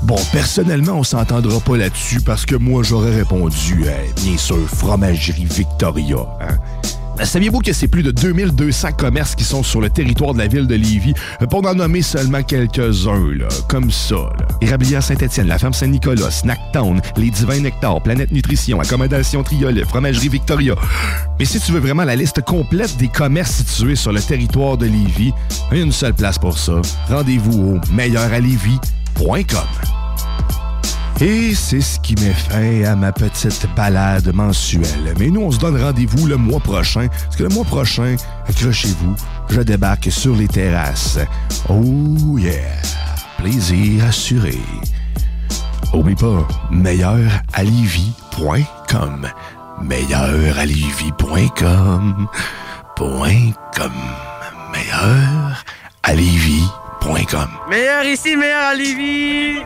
Bon, 0.04 0.16
personnellement, 0.32 0.94
on 0.94 1.04
s'entendra 1.04 1.60
pas 1.60 1.78
là-dessus 1.78 2.22
parce 2.22 2.46
que 2.46 2.56
moi, 2.56 2.82
j'aurais 2.84 3.14
répondu, 3.16 3.84
euh, 3.86 3.92
bien 4.24 4.38
sûr, 4.38 4.58
Fromagerie 4.68 5.46
Victoria. 5.46 6.18
Hein? 6.42 6.58
Saviez-vous 7.24 7.60
que 7.60 7.74
c'est 7.74 7.88
plus 7.88 8.04
de 8.04 8.12
2200 8.12 8.94
commerces 8.94 9.36
qui 9.36 9.44
sont 9.44 9.64
sur 9.64 9.82
le 9.82 9.90
territoire 9.90 10.34
de 10.34 10.40
la 10.40 10.48
ville 10.48 10.68
de 10.68 10.76
Lévis, 10.76 11.14
euh, 11.42 11.46
pour 11.46 11.62
n'en 11.62 11.76
nommer 11.76 12.02
seulement 12.02 12.44
quelques-uns, 12.44 13.20
comme 13.68 13.92
ça. 13.92 14.16
Là? 14.16 14.48
Érablière 14.62 15.04
Saint-Étienne, 15.04 15.48
la 15.48 15.58
ferme 15.58 15.74
Saint-Nicolas, 15.74 16.32
Snacktown, 16.32 17.02
les 17.18 17.30
Divins 17.30 17.60
Nectar, 17.60 18.02
Planète 18.02 18.32
Nutrition, 18.32 18.80
Accommodation 18.80 19.44
Triolet, 19.44 19.84
Fromagerie 19.84 20.30
Victoria. 20.30 20.76
Mais 21.38 21.46
si 21.46 21.60
tu 21.60 21.72
veux 21.72 21.80
vraiment 21.80 22.06
la 22.06 22.16
liste 22.16 22.42
complète 22.42 22.98
des 22.98 23.10
commerces 23.10 23.64
situés 23.66 23.96
sur 23.96 24.12
le 24.12 24.22
territoire 24.22 24.78
de 24.78 24.86
Lévis, 24.86 25.34
une 25.72 25.92
seule 25.92 26.14
place 26.14 26.40
pour 26.40 26.58
ça. 26.58 26.82
Rendez-vous 27.10 27.76
au 27.76 27.94
meilleuralevis.com. 27.94 29.99
Et 31.22 31.54
c'est 31.54 31.82
ce 31.82 32.00
qui 32.00 32.16
met 32.16 32.34
fin 32.34 32.86
à 32.86 32.96
ma 32.96 33.12
petite 33.12 33.68
balade 33.76 34.34
mensuelle. 34.34 35.14
Mais 35.20 35.30
nous, 35.30 35.42
on 35.42 35.52
se 35.52 35.60
donne 35.60 35.78
rendez-vous 35.82 36.28
le 36.28 36.38
mois 36.38 36.62
prochain, 36.62 37.10
parce 37.10 37.36
que 37.36 37.44
le 37.44 37.50
mois 37.50 37.66
prochain, 37.66 38.16
accrochez-vous, 38.48 39.16
je 39.50 39.60
débarque 39.60 40.10
sur 40.10 40.34
les 40.34 40.48
terrasses. 40.48 41.20
Oh 41.68 42.38
yeah! 42.38 42.54
Plaisir 43.38 44.06
assuré. 44.06 44.58
Oublie 45.94 46.16
pas, 46.16 46.48
meilleuralivie.com. 46.72 49.28
Meilleuralivie.com. 49.82 52.30
Point 52.96 53.52
com. 53.76 53.92
Meilleuralivie.com. 54.72 57.50
Meilleur 57.70 58.06
ici, 58.06 58.38
meilleur 58.38 58.68
à 58.68 58.76
Lévis! 58.76 59.66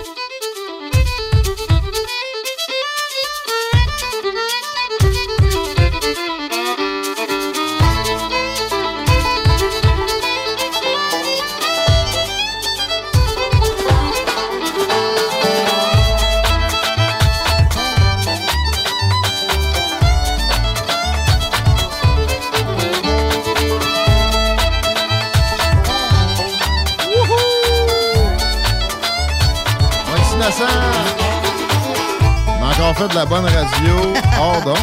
Fait 33.01 33.07
de 33.07 33.15
la 33.15 33.25
bonne 33.25 33.45
radio 33.45 34.13
hors 34.39 34.61
d'onde. 34.61 34.77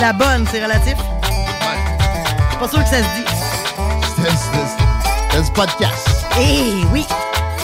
La 0.00 0.12
bonne, 0.12 0.46
c'est 0.50 0.62
relatif. 0.62 0.96
Je 1.22 2.50
suis 2.50 2.58
pas 2.58 2.68
sûr 2.68 2.82
que 2.82 2.88
ça 2.88 2.98
se 2.98 3.02
dit. 3.02 3.24
C'était 5.30 5.42
du 5.42 5.50
podcast. 5.52 6.08
Eh 6.40 6.84
oui! 6.92 7.06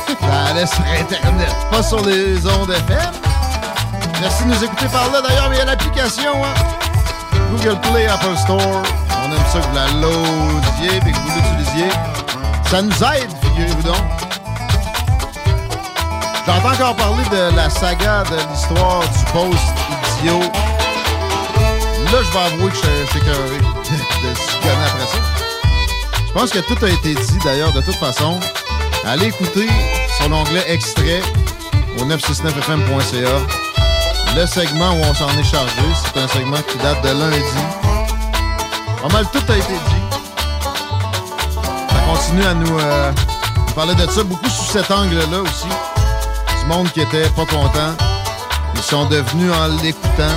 Ça 0.07 0.51
allait 0.51 0.67
sur 0.67 0.85
Internet, 1.01 1.55
pas 1.71 1.83
sur 1.83 2.05
les 2.05 2.47
ondes 2.47 2.71
FM. 2.71 3.11
Merci 4.21 4.45
de 4.45 4.49
nous 4.51 4.65
écouter 4.65 4.87
par 4.87 5.11
là. 5.11 5.21
D'ailleurs, 5.27 5.49
mais 5.49 5.57
il 5.57 5.59
y 5.59 5.63
a 5.63 5.65
l'application 5.65 6.33
hein. 6.45 6.55
Google 7.51 7.81
Play, 7.81 8.07
Apple 8.07 8.37
Store. 8.37 8.83
On 9.25 9.33
aime 9.33 9.39
ça 9.53 9.61
que 9.61 9.67
vous 9.67 9.75
la 9.75 9.87
loadiez 10.01 10.97
et 10.97 11.13
que 11.13 11.19
vous 11.19 11.33
l'utilisiez. 11.35 11.89
Ça 12.71 12.83
nous 12.83 12.93
aide, 12.93 13.31
figurez-vous 13.43 13.83
donc. 13.83 14.05
J'entends 16.47 16.73
encore 16.73 16.97
parler 16.97 17.25
de 17.31 17.57
la 17.57 17.71
saga 17.71 18.25
de 18.25 18.37
l'histoire 18.51 19.01
du 19.01 19.25
post 19.33 19.72
Là, 20.25 20.39
je 22.23 22.31
vais 22.31 22.39
avouer 22.39 22.71
que 22.71 22.77
je 22.77 22.81
suis 23.11 23.19
écœuré 23.19 23.59
de 23.59 24.35
se 24.37 24.57
connaître 24.61 24.95
après 24.95 25.07
ça. 25.07 25.19
Je 26.27 26.33
pense 26.33 26.51
que 26.51 26.61
tout 26.61 26.85
a 26.85 26.89
été 26.89 27.15
dit, 27.15 27.39
d'ailleurs, 27.45 27.73
de 27.73 27.81
toute 27.81 27.97
façon. 27.97 28.39
Allez 29.05 29.27
écouter 29.27 29.67
sur 30.17 30.29
l'onglet 30.29 30.63
Extrait 30.69 31.23
au 31.99 32.05
969fm.ca. 32.05 33.31
Le 34.37 34.47
segment 34.47 34.93
où 34.93 35.01
on 35.03 35.15
s'en 35.15 35.29
est 35.31 35.45
chargé, 35.45 35.83
c'est 36.05 36.21
un 36.21 36.29
segment 36.29 36.63
qui 36.69 36.79
date 36.79 37.03
de 37.03 37.09
lundi. 37.09 37.63
Pas 39.03 39.09
mal 39.09 39.27
tout 39.33 39.43
a 39.49 39.57
été 39.57 39.73
dit. 39.73 40.19
Ça 41.89 42.01
continue 42.07 42.45
à 42.45 42.55
nous, 42.55 42.79
euh, 42.79 43.13
parler 43.75 43.97
de 43.97 44.07
ça, 44.09 44.23
beaucoup 44.23 44.49
sous 44.49 44.71
cet 44.71 44.89
angle-là 44.89 45.41
aussi. 45.41 45.67
Du 46.61 46.67
monde 46.69 46.89
qui 46.93 47.01
était 47.01 47.29
pas 47.31 47.45
content. 47.45 47.97
Sont 48.93 49.07
devenus 49.07 49.51
en 49.51 49.69
l'écoutant. 49.83 50.37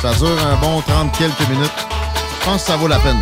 Ça 0.00 0.14
dure 0.14 0.46
un 0.46 0.54
bon 0.60 0.80
30 0.82 1.10
quelques 1.18 1.48
minutes. 1.50 1.72
Je 2.38 2.44
pense 2.44 2.62
que 2.62 2.68
ça 2.68 2.76
vaut 2.76 2.86
la 2.86 3.00
peine. 3.00 3.18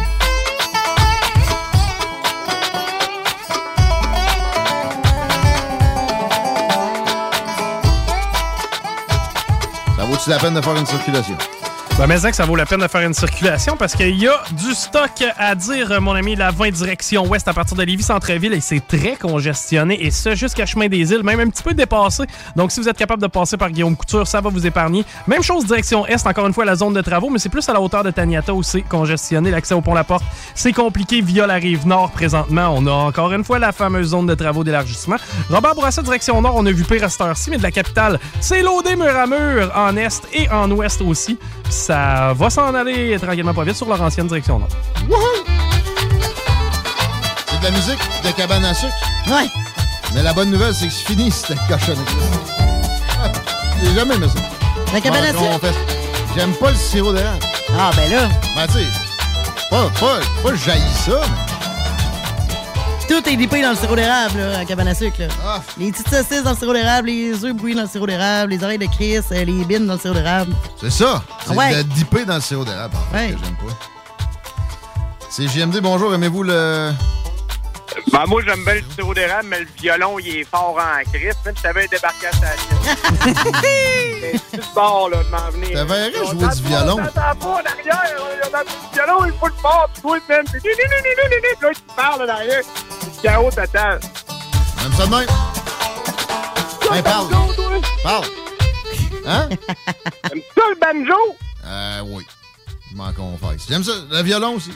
Ça 9.97 10.05
vaut-tu 10.05 10.29
la 10.29 10.39
peine 10.39 10.53
de 10.53 10.61
faire 10.61 10.77
une 10.77 10.85
circulation? 10.85 11.39
Ben, 11.98 12.06
mais 12.06 12.19
que 12.19 12.35
ça 12.35 12.47
vaut 12.47 12.56
la 12.56 12.64
peine 12.64 12.81
de 12.81 12.89
faire 12.89 13.02
une 13.02 13.12
circulation 13.12 13.77
parce 13.77 13.94
qu'il 13.94 14.16
y 14.16 14.27
a 14.27 14.43
du 14.52 14.73
stock 14.74 15.23
à 15.39 15.55
dire, 15.55 16.01
mon 16.01 16.14
ami, 16.14 16.35
la 16.35 16.51
20 16.51 16.70
direction 16.70 17.27
ouest 17.27 17.47
à 17.48 17.52
partir 17.52 17.77
de 17.77 17.82
Lévis 17.82 18.02
Centre-Ville 18.02 18.55
et 18.55 18.60
c'est 18.60 18.81
très 18.81 19.14
congestionné 19.14 20.02
et 20.02 20.10
ça 20.10 20.35
jusqu'à 20.35 20.64
Chemin 20.64 20.89
des 20.89 21.12
Îles, 21.12 21.23
même 21.23 21.39
un 21.39 21.48
petit 21.48 21.62
peu 21.62 21.74
dépassé. 21.74 22.24
Donc 22.56 22.73
si 22.73 22.81
vous 22.81 22.89
êtes 22.89 22.97
capable 22.97 23.20
de 23.20 23.27
passer 23.27 23.59
par 23.59 23.70
Guillaume 23.70 23.94
Couture, 23.94 24.27
ça 24.27 24.40
va 24.40 24.48
vous 24.48 24.66
épargner. 24.66 25.05
Même 25.27 25.43
chose 25.43 25.66
direction 25.66 26.06
est, 26.06 26.27
encore 26.27 26.47
une 26.47 26.55
fois 26.55 26.64
la 26.64 26.77
zone 26.77 26.94
de 26.94 27.02
travaux, 27.02 27.28
mais 27.28 27.39
c'est 27.39 27.51
plus 27.51 27.69
à 27.69 27.74
la 27.74 27.81
hauteur 27.81 28.02
de 28.02 28.10
Taniata 28.10 28.55
où 28.55 28.62
c'est 28.62 28.82
congestionné. 28.82 29.51
L'accès 29.51 29.74
au 29.74 29.82
pont 29.82 29.94
La 29.94 30.05
Porte, 30.05 30.24
c'est 30.55 30.73
compliqué 30.73 31.20
via 31.20 31.47
la 31.47 31.55
rive 31.55 31.86
nord 31.86 32.10
présentement. 32.10 32.74
On 32.74 32.86
a 32.86 32.93
encore 32.93 33.32
une 33.32 33.44
fois 33.44 33.59
la 33.59 33.70
fameuse 33.70 34.09
zone 34.09 34.27
de 34.27 34.35
travaux 34.35 34.64
d'élargissement. 34.64 35.16
Robert 35.51 35.74
Bourassa 35.74 36.01
direction 36.01 36.40
nord, 36.40 36.56
on 36.56 36.64
a 36.64 36.73
vu 36.73 36.85
cette 36.89 37.20
heure-ci, 37.20 37.51
mais 37.51 37.59
de 37.59 37.62
la 37.62 37.70
capitale, 37.70 38.19
c'est 38.40 38.62
loadé 38.62 38.97
mur 38.97 39.14
à 39.14 39.27
mur 39.27 39.70
en 39.77 39.94
est 39.97 40.23
et 40.32 40.48
en 40.51 40.70
ouest 40.70 41.02
aussi. 41.02 41.39
Ça 41.83 42.33
va 42.37 42.49
s'en 42.49 42.73
aller 42.75 43.19
tranquillement 43.21 43.53
pas 43.53 43.65
vite 43.65 43.75
sur 43.77 43.89
leur 43.89 44.01
ancienne 44.01 44.29
direction 44.29 44.61
nord. 44.61 44.69
C'est 47.51 47.59
de 47.59 47.65
la 47.65 47.71
musique 47.73 47.99
de 48.25 48.31
cabane 48.31 48.65
à 48.65 48.73
sucre. 48.73 48.93
Ouais. 49.29 49.49
Mais 50.15 50.23
la 50.23 50.33
bonne 50.33 50.51
nouvelle, 50.51 50.73
c'est 50.75 50.87
que 50.87 50.93
c'est 50.93 51.07
fini, 51.07 51.31
cette 51.33 51.59
cochonnerie-là. 51.69 52.39
Ah, 53.25 53.31
J'ai 53.83 53.95
jamais 53.95 54.15
aimé 54.17 54.27
ça. 54.33 54.41
La 54.93 55.01
cabane 55.01 55.25
à 55.25 55.29
sucre? 55.33 55.61
fait- 55.61 55.75
J'aime 56.37 56.53
pas 56.55 56.71
le 56.71 56.77
sirop 56.77 57.13
d'érable. 57.13 57.39
Ah, 57.79 57.91
ben 57.97 58.11
là. 58.11 58.29
Ben, 58.57 58.67
tu 58.69 58.73
sais, 58.75 58.87
pas, 59.71 59.89
pas, 60.01 60.19
pas 60.43 60.55
j'haïs 60.55 60.83
ça, 61.05 61.21
mais 61.21 61.52
Tout 63.09 63.29
est 63.29 63.37
dippé 63.37 63.61
dans 63.61 63.70
le 63.70 63.77
sirop 63.77 63.95
d'érable, 63.97 64.39
là, 64.39 64.59
à 64.61 64.65
cabane 64.65 64.89
à 64.89 64.95
sucre. 64.95 65.19
là. 65.20 65.27
Ah. 65.45 65.62
Les 65.77 65.93
petites 65.93 66.09
saucisses 66.09 66.43
dans 66.43 66.53
le 66.53 66.57
sirop 66.57 66.73
d'érable, 66.73 67.09
les 67.09 67.45
œufs 67.45 67.53
bouillis 67.55 67.74
dans 67.74 67.83
le 67.83 67.89
sirop 67.89 68.07
d'érable, 68.07 68.53
les 68.53 68.62
oreilles 68.65 68.79
de 68.79 68.87
Chris, 68.87 69.16
euh, 69.33 69.45
les 69.45 69.65
bines 69.65 69.87
dans 69.87 69.95
le 69.95 69.99
sirop 70.01 70.15
d'érable. 70.15 70.55
c'est 70.81 70.91
ça. 70.91 71.23
C'est 71.47 71.55
Ouais. 71.55 71.77
de 71.77 71.83
dipper 71.83 72.24
dans 72.24 72.37
le 72.37 72.41
sirop 72.41 72.65
d'érable, 72.65 72.95
en 72.97 73.15
fait, 73.15 73.27
Ouais. 73.27 73.33
que 73.33 73.39
j'aime 73.45 73.57
pas. 73.57 73.74
C'est 75.29 75.49
JMD, 75.49 75.81
bonjour, 75.81 76.15
aimez-vous 76.15 76.43
le... 76.43 76.93
Ben, 78.12 78.24
moi, 78.27 78.43
j'aime 78.47 78.64
bien 78.64 78.74
le 78.74 78.82
sirop 78.94 79.14
d'érable, 79.14 79.48
mais 79.48 79.60
le 79.60 79.66
violon, 79.81 80.19
il 80.19 80.36
est 80.39 80.44
fort 80.44 80.78
en 80.78 81.02
crise. 81.10 81.35
Même 81.44 81.56
si 81.56 81.62
t'avais 81.62 81.89
débarqué 81.89 82.27
à 82.27 82.32
sa 82.32 82.47
C'est 83.62 84.60
tout 84.60 84.66
bord, 84.74 85.09
là, 85.10 85.23
de 85.24 85.28
m'en 85.31 85.51
venir. 85.51 85.73
T'avais 85.73 86.12
On 86.23 86.27
jouer 86.31 86.48
du 86.55 86.62
violon. 86.62 86.97
pas, 86.97 87.02
On 87.02 87.06
t'entend 87.06 87.36
pas 87.36 87.48
en 87.48 87.56
arrière. 87.56 88.64
Du 88.64 88.94
violon, 88.94 89.24
il 89.27 89.32
faut 89.39 89.47
le 89.48 89.55
fort. 89.55 89.89
Toi, 90.01 90.19
man, 90.28 90.44
c'est... 90.51 90.60
Puis 90.60 90.70
là, 91.60 91.70
tu 91.74 91.81
parles 91.97 92.23
en 92.23 92.28
arrière. 92.28 92.62
C'est 93.01 93.06
le 93.16 93.23
chaos 93.23 93.51
total. 93.51 94.01
Même 94.82 94.93
ça 94.94 95.06
de 95.06 95.10
même. 95.10 95.28
Hey, 96.93 97.02
parle. 97.02 97.28
Parle. 98.02 98.24
Hein? 99.27 99.48
T'aimes 100.28 100.43
ça 100.55 100.62
le 100.69 100.74
banjo? 101.05 101.36
Euh, 101.64 102.01
oui. 102.06 102.27
Je 102.90 102.97
m'en 102.97 103.12
confesse. 103.12 103.62
J'aime 103.69 103.85
ça. 103.85 103.93
Le 104.10 104.23
violon 104.23 104.55
aussi. 104.56 104.73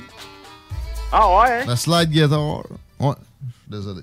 Ah 1.12 1.28
ouais? 1.38 1.52
hein? 1.60 1.64
La 1.66 1.76
slide 1.76 2.10
guitar. 2.10 2.62
Ouais. 3.01 3.14
Je 3.47 3.52
suis 3.52 3.70
désolé. 3.70 4.02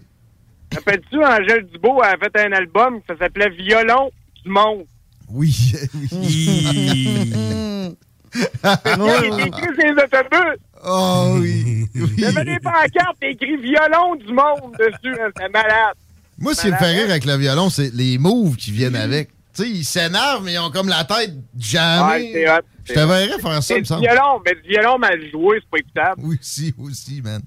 Rappelles-tu, 0.73 1.23
Angèle 1.23 1.67
Dubois? 1.71 2.05
A 2.07 2.17
fait 2.17 2.35
un 2.45 2.51
album 2.53 2.99
qui 3.01 3.17
s'appelait 3.17 3.49
Violon 3.49 4.11
du 4.43 4.49
monde. 4.51 4.85
Oui. 5.29 5.73
oui. 6.11 7.95
Il 8.25 9.39
écrit 9.47 9.67
ses 9.79 9.91
autobus. 9.91 10.57
Oh 10.85 11.35
oui. 11.39 11.87
Il 11.95 12.19
y 12.19 12.25
avait 12.25 12.43
des 12.45 12.59
pancartes 12.59 13.17
écrit 13.21 13.57
Violon 13.57 14.15
du 14.15 14.33
monde 14.33 14.73
dessus. 14.79 15.15
hein, 15.21 15.29
C'était 15.35 15.49
malade. 15.49 15.95
Moi, 16.39 16.53
ce 16.55 16.61
qui 16.63 16.71
me 16.71 16.75
fait 16.77 16.91
rire 16.91 17.09
avec 17.09 17.25
le 17.25 17.35
violon, 17.37 17.69
c'est 17.69 17.93
les 17.93 18.17
moves 18.17 18.55
qui 18.55 18.71
viennent 18.71 18.95
avec. 18.95 19.29
Tu 19.55 19.63
sais, 19.63 19.69
ils 19.69 19.85
s'énervent, 19.85 20.43
mais 20.43 20.53
ils 20.53 20.59
ont 20.59 20.71
comme 20.71 20.89
la 20.89 21.03
tête 21.03 21.29
Ouais, 21.29 21.41
jamais. 21.59 22.31
c'est 22.33 22.49
hot. 22.49 22.61
Je 22.85 22.93
te 22.93 22.99
verrais 22.99 23.39
faire 23.39 23.63
ça, 23.63 23.73
il 23.75 23.77
me 23.77 23.81
du 23.81 23.85
semble. 23.87 24.01
violon, 24.01 24.41
mais 24.43 24.55
du 24.55 24.67
violon 24.69 24.97
mal 24.97 25.19
joué, 25.31 25.59
c'est 25.61 25.69
pas 25.69 25.77
écoutable. 25.77 26.21
Oui, 26.25 26.37
aussi, 26.41 26.73
aussi, 26.79 27.21
man. 27.21 27.41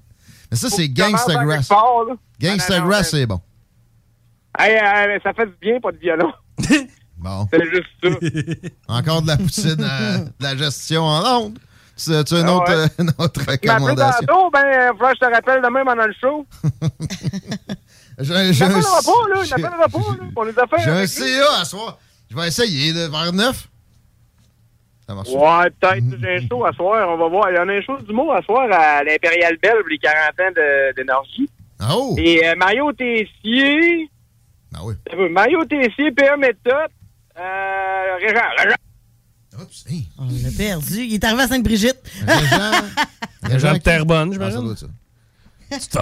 Mais 0.51 0.57
ça, 0.57 0.69
c'est 0.69 0.87
que 0.89 0.93
tu 0.93 1.01
commences 1.01 1.11
Gangsta 1.25 1.31
à 1.31 1.35
quelque 1.35 1.47
Grass. 1.49 1.67
part, 1.67 2.03
là. 2.07 2.13
Gangsta 2.39 2.73
Ah, 2.91 3.03
c'est 3.03 3.25
bon. 3.25 3.41
Hey, 4.59 4.73
hey, 4.75 5.19
ça 5.23 5.33
fait 5.33 5.45
du 5.45 5.53
bien, 5.61 5.79
pas 5.79 5.91
de 5.91 5.97
violon. 5.97 6.31
Bon. 7.19 7.47
C'est 7.51 7.63
juste 7.65 7.87
ça. 8.03 8.09
Encore 8.93 9.23
de 9.23 9.27
la 9.27 9.37
poutine, 9.37 9.75
euh, 9.79 10.17
de 10.19 10.31
la 10.43 10.55
gestion 10.55 11.03
en 11.03 11.23
onde. 11.45 11.57
Tu 11.97 12.11
as 12.13 12.19
une, 12.31 12.45
Ah 12.47 12.53
autre, 12.55 12.67
ouais. 12.69 12.75
euh, 12.75 12.87
une 12.99 13.11
autre 13.17 13.41
recommandation? 13.49 14.27
tantôt, 14.27 14.51
ben, 14.51 14.61
il 14.63 14.91
faudra 14.91 15.13
que 15.13 15.17
je 15.19 15.25
te 15.27 15.33
rappelle 15.33 15.61
demain 15.63 15.83
pendant 15.83 16.05
le 16.05 16.13
show. 16.21 16.45
J'ai 18.19 18.35
un- 18.35 18.53
pas, 18.53 18.79
là. 18.79 19.01
Pas, 19.03 19.99
là. 19.99 20.29
Pour 20.33 20.45
les 20.45 20.59
affaires. 20.59 20.79
J'ai 20.83 20.91
un. 20.91 21.07
CA 21.07 21.61
à 21.61 21.65
soir. 21.65 21.97
Je 22.29 22.35
vais 22.35 22.47
essayer, 22.47 22.93
là, 22.93 23.07
vers 23.09 23.33
9. 23.33 23.67
Ça 25.07 25.13
marche. 25.15 25.29
Ouais, 25.29 25.69
peut-être. 25.79 26.03
J'ai 26.21 26.35
un 26.43 26.47
show 26.47 26.65
à 26.65 26.73
soir. 26.73 27.07
On 27.09 27.17
va 27.17 27.27
voir. 27.29 27.49
Il 27.51 27.55
y 27.55 27.59
en 27.59 27.69
a 27.69 27.73
un 27.73 27.81
show 27.81 27.97
d'humour 28.01 28.33
à 28.33 28.41
soir 28.41 28.67
à 28.71 29.03
l'Impérial 29.03 29.55
Belle 29.61 29.79
pour 29.79 29.89
les 29.89 29.97
40 29.99 30.17
ans 30.39 30.51
de- 30.55 30.95
d'énergie. 30.95 31.49
Oh! 31.89 32.15
Et 32.17 32.45
euh, 32.45 32.55
Mario 32.55 32.91
Tessier. 32.91 34.09
Ah 34.75 34.79
oui. 34.83 34.95
Mario 35.31 35.63
Tessier, 35.65 36.11
PA 36.11 36.35
Méthode. 36.37 36.91
Euh, 37.39 38.15
Régent. 38.19 38.41
Régent. 38.57 38.75
On 40.19 40.25
l'a 40.25 40.51
perdu. 40.57 41.03
Il 41.05 41.13
est 41.15 41.23
arrivé 41.23 41.41
à 41.43 41.47
Sainte-Brigitte. 41.47 41.97
Régent 43.43 43.73
de 43.73 43.77
Terrebonne, 43.79 44.37
Ah, 44.41 44.51
ça 44.51 44.61
doit. 44.61 44.75
Tu 44.75 45.87
t'en. 45.89 46.01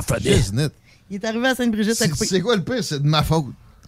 Il 1.09 1.15
est 1.17 1.25
arrivé 1.25 1.47
à 1.47 1.55
Sainte-Brigitte 1.55 1.91
à 2.01 2.05
C'est 2.05 2.09
couper. 2.09 2.25
c'est 2.25 2.41
quoi 2.41 2.55
le 2.55 2.63
pire? 2.63 2.83
C'est 2.83 3.01
de 3.01 3.07
ma 3.07 3.23
faute. 3.23 3.45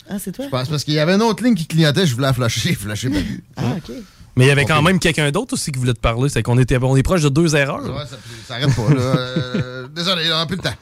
Ah, 0.10 0.19
c'est 0.19 0.31
toi? 0.31 0.45
Je 0.45 0.49
pense 0.52 0.69
parce 0.69 0.84
qu'il 0.84 0.94
y 0.94 0.99
avait 0.99 1.15
une 1.15 1.22
autre 1.22 1.44
ligne 1.44 1.56
qui 1.56 1.65
clignotait, 1.68 2.06
je 2.06 2.14
voulais 2.14 2.27
la 2.27 2.34
flasher, 2.34 2.73
flasher 2.76 3.10
pas 3.10 3.19
vu. 3.19 3.44
Ah, 3.57 3.64
OK. 3.77 3.91
Mais 4.38 4.45
il 4.45 4.47
y 4.47 4.51
avait 4.51 4.65
quand 4.65 4.81
même 4.81 4.99
quelqu'un 4.99 5.31
d'autre 5.31 5.53
aussi 5.53 5.72
qui 5.72 5.80
voulait 5.80 5.93
te 5.93 5.99
parler. 5.99 6.30
C'est 6.30 6.43
qu'on 6.43 6.57
était, 6.57 6.77
on 6.81 6.95
est 6.95 7.03
proche 7.03 7.22
de 7.22 7.30
deux 7.30 7.55
erreurs. 7.55 7.84
Ouais, 7.84 8.05
ça, 8.05 8.18
ça 8.47 8.55
arrête 8.55 8.76
pas, 8.76 8.93
là. 8.93 9.01
Euh, 9.01 9.88
désolé, 9.95 10.23
on 10.27 10.38
n'a 10.38 10.45
plus 10.45 10.57
de 10.57 10.61
temps. 10.61 10.76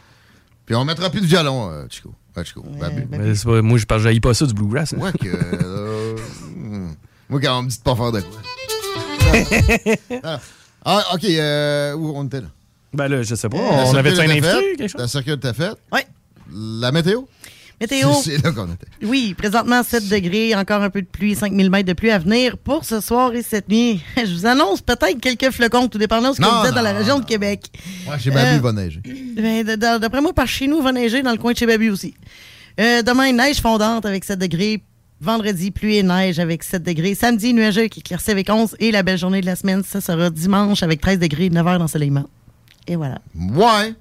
Puis 0.66 0.76
on 0.76 0.84
mettra 0.84 1.10
plus 1.10 1.22
de 1.22 1.26
violon, 1.26 1.70
euh, 1.72 1.86
Chico. 1.90 2.14
Ouais, 2.36 2.44
Chico. 2.44 2.62
Babu. 2.80 3.08
Mais 3.10 3.36
c'est 3.36 3.46
pas- 3.46 3.62
moi, 3.62 3.78
je 3.78 3.86
parle, 3.86 4.20
pas 4.20 4.34
ça 4.34 4.46
du 4.46 4.54
bluegrass. 4.54 4.94
hein. 4.94 4.98
Ouais, 5.00 5.12
que. 5.14 5.28
euh, 5.28 6.16
hmm. 6.56 6.94
moi, 7.30 7.40
quand 7.42 7.60
on 7.60 7.64
me 7.64 7.70
dit 7.70 7.78
de 7.78 7.84
pas 7.84 7.96
faire 7.96 8.12
de 8.12 8.22
quoi. 8.22 8.42
ah, 10.24 10.40
ah, 10.86 11.04
ok, 11.14 11.24
euh, 11.26 11.94
où 11.94 12.14
on 12.16 12.26
était 12.26 12.42
là? 12.42 12.48
Ben 12.94 13.08
là, 13.08 13.24
je 13.24 13.36
sais 13.36 13.50
pas. 13.50 13.58
La 13.58 13.86
on 13.86 13.96
avait 13.96 14.10
un 14.10 14.14
était 14.14 14.24
invité, 14.24 14.42
faite, 14.42 14.78
quelque 14.78 14.92
chose? 14.92 15.02
La 15.02 15.08
circule 15.08 15.34
était 15.34 15.54
faite. 15.54 15.76
Oui. 15.92 16.02
La 16.54 16.92
météo? 16.92 17.24
Météo. 17.80 18.10
C'est 18.24 18.42
là 18.44 18.52
qu'on 18.52 18.72
était. 18.72 18.88
Oui, 19.04 19.34
présentement 19.38 19.84
7 19.84 20.08
degrés, 20.08 20.56
encore 20.56 20.82
un 20.82 20.90
peu 20.90 21.02
de 21.02 21.08
pluie, 21.08 21.36
5000 21.36 21.70
mètres 21.70 21.88
de 21.88 21.94
pluie 21.94 22.12
à 22.12 22.20
venir 22.20 22.58
pour 22.58 22.86
ce 22.86 23.02
soir 23.02 23.34
et 23.34 23.42
cette 23.42 23.68
nuit. 23.68 24.02
Je 24.18 24.34
vous 24.34 24.46
annonce 24.46 24.82
peut-être 24.82 25.20
quelques 25.20 25.52
flocons, 25.52 25.88
tout 25.88 25.98
dépendant 25.98 26.32
de 26.32 26.36
ce 26.36 26.42
que 26.42 26.46
vous 26.46 26.68
êtes 26.68 26.74
dans 26.74 26.82
la 26.82 26.94
région 26.94 27.20
de 27.20 27.26
Québec. 27.26 27.66
Ouais, 28.10 28.18
chez 28.20 28.32
Babu, 28.32 28.56
il 28.56 28.62
va 28.62 28.72
neiger. 28.72 29.02
Ben, 29.36 29.66
D'après 30.00 30.22
moi, 30.22 30.34
par 30.34 30.48
chez 30.48 30.68
nous, 30.68 30.78
il 30.78 30.84
va 30.84 30.92
neiger 30.92 31.22
dans 31.22 31.32
le 31.32 31.38
coin 31.38 31.52
de 31.52 31.58
chez 31.58 31.66
Babu 31.66 31.90
aussi. 31.90 32.14
Euh, 32.80 33.02
demain, 33.02 33.32
neige 33.32 33.58
fondante 33.62 34.06
avec 34.06 34.24
7 34.24 34.40
degrés. 34.40 34.82
Vendredi, 35.22 35.72
pluie 35.72 35.96
et 35.98 36.04
neige 36.04 36.40
avec 36.40 36.64
7 36.64 36.84
degrés. 36.84 37.16
Samedi, 37.16 37.54
nuageux 37.54 37.88
qui 37.88 38.00
éclaircit 38.02 38.32
avec 38.32 38.50
11. 38.50 38.76
Et 38.80 38.92
la 38.92 39.02
belle 39.04 39.18
journée 39.18 39.42
de 39.42 39.46
la 39.46 39.56
semaine, 39.56 39.82
ça 39.84 40.02
sera 40.02 40.30
dimanche 40.30 40.84
avec 40.84 41.02
13 41.02 41.20
degrés, 41.20 41.50
9 41.50 41.68
heures 41.68 41.80
d'ensoleillement. 41.80 42.26
Et 42.88 42.96
voilà. 42.96 43.20
Ouais. 43.36 43.94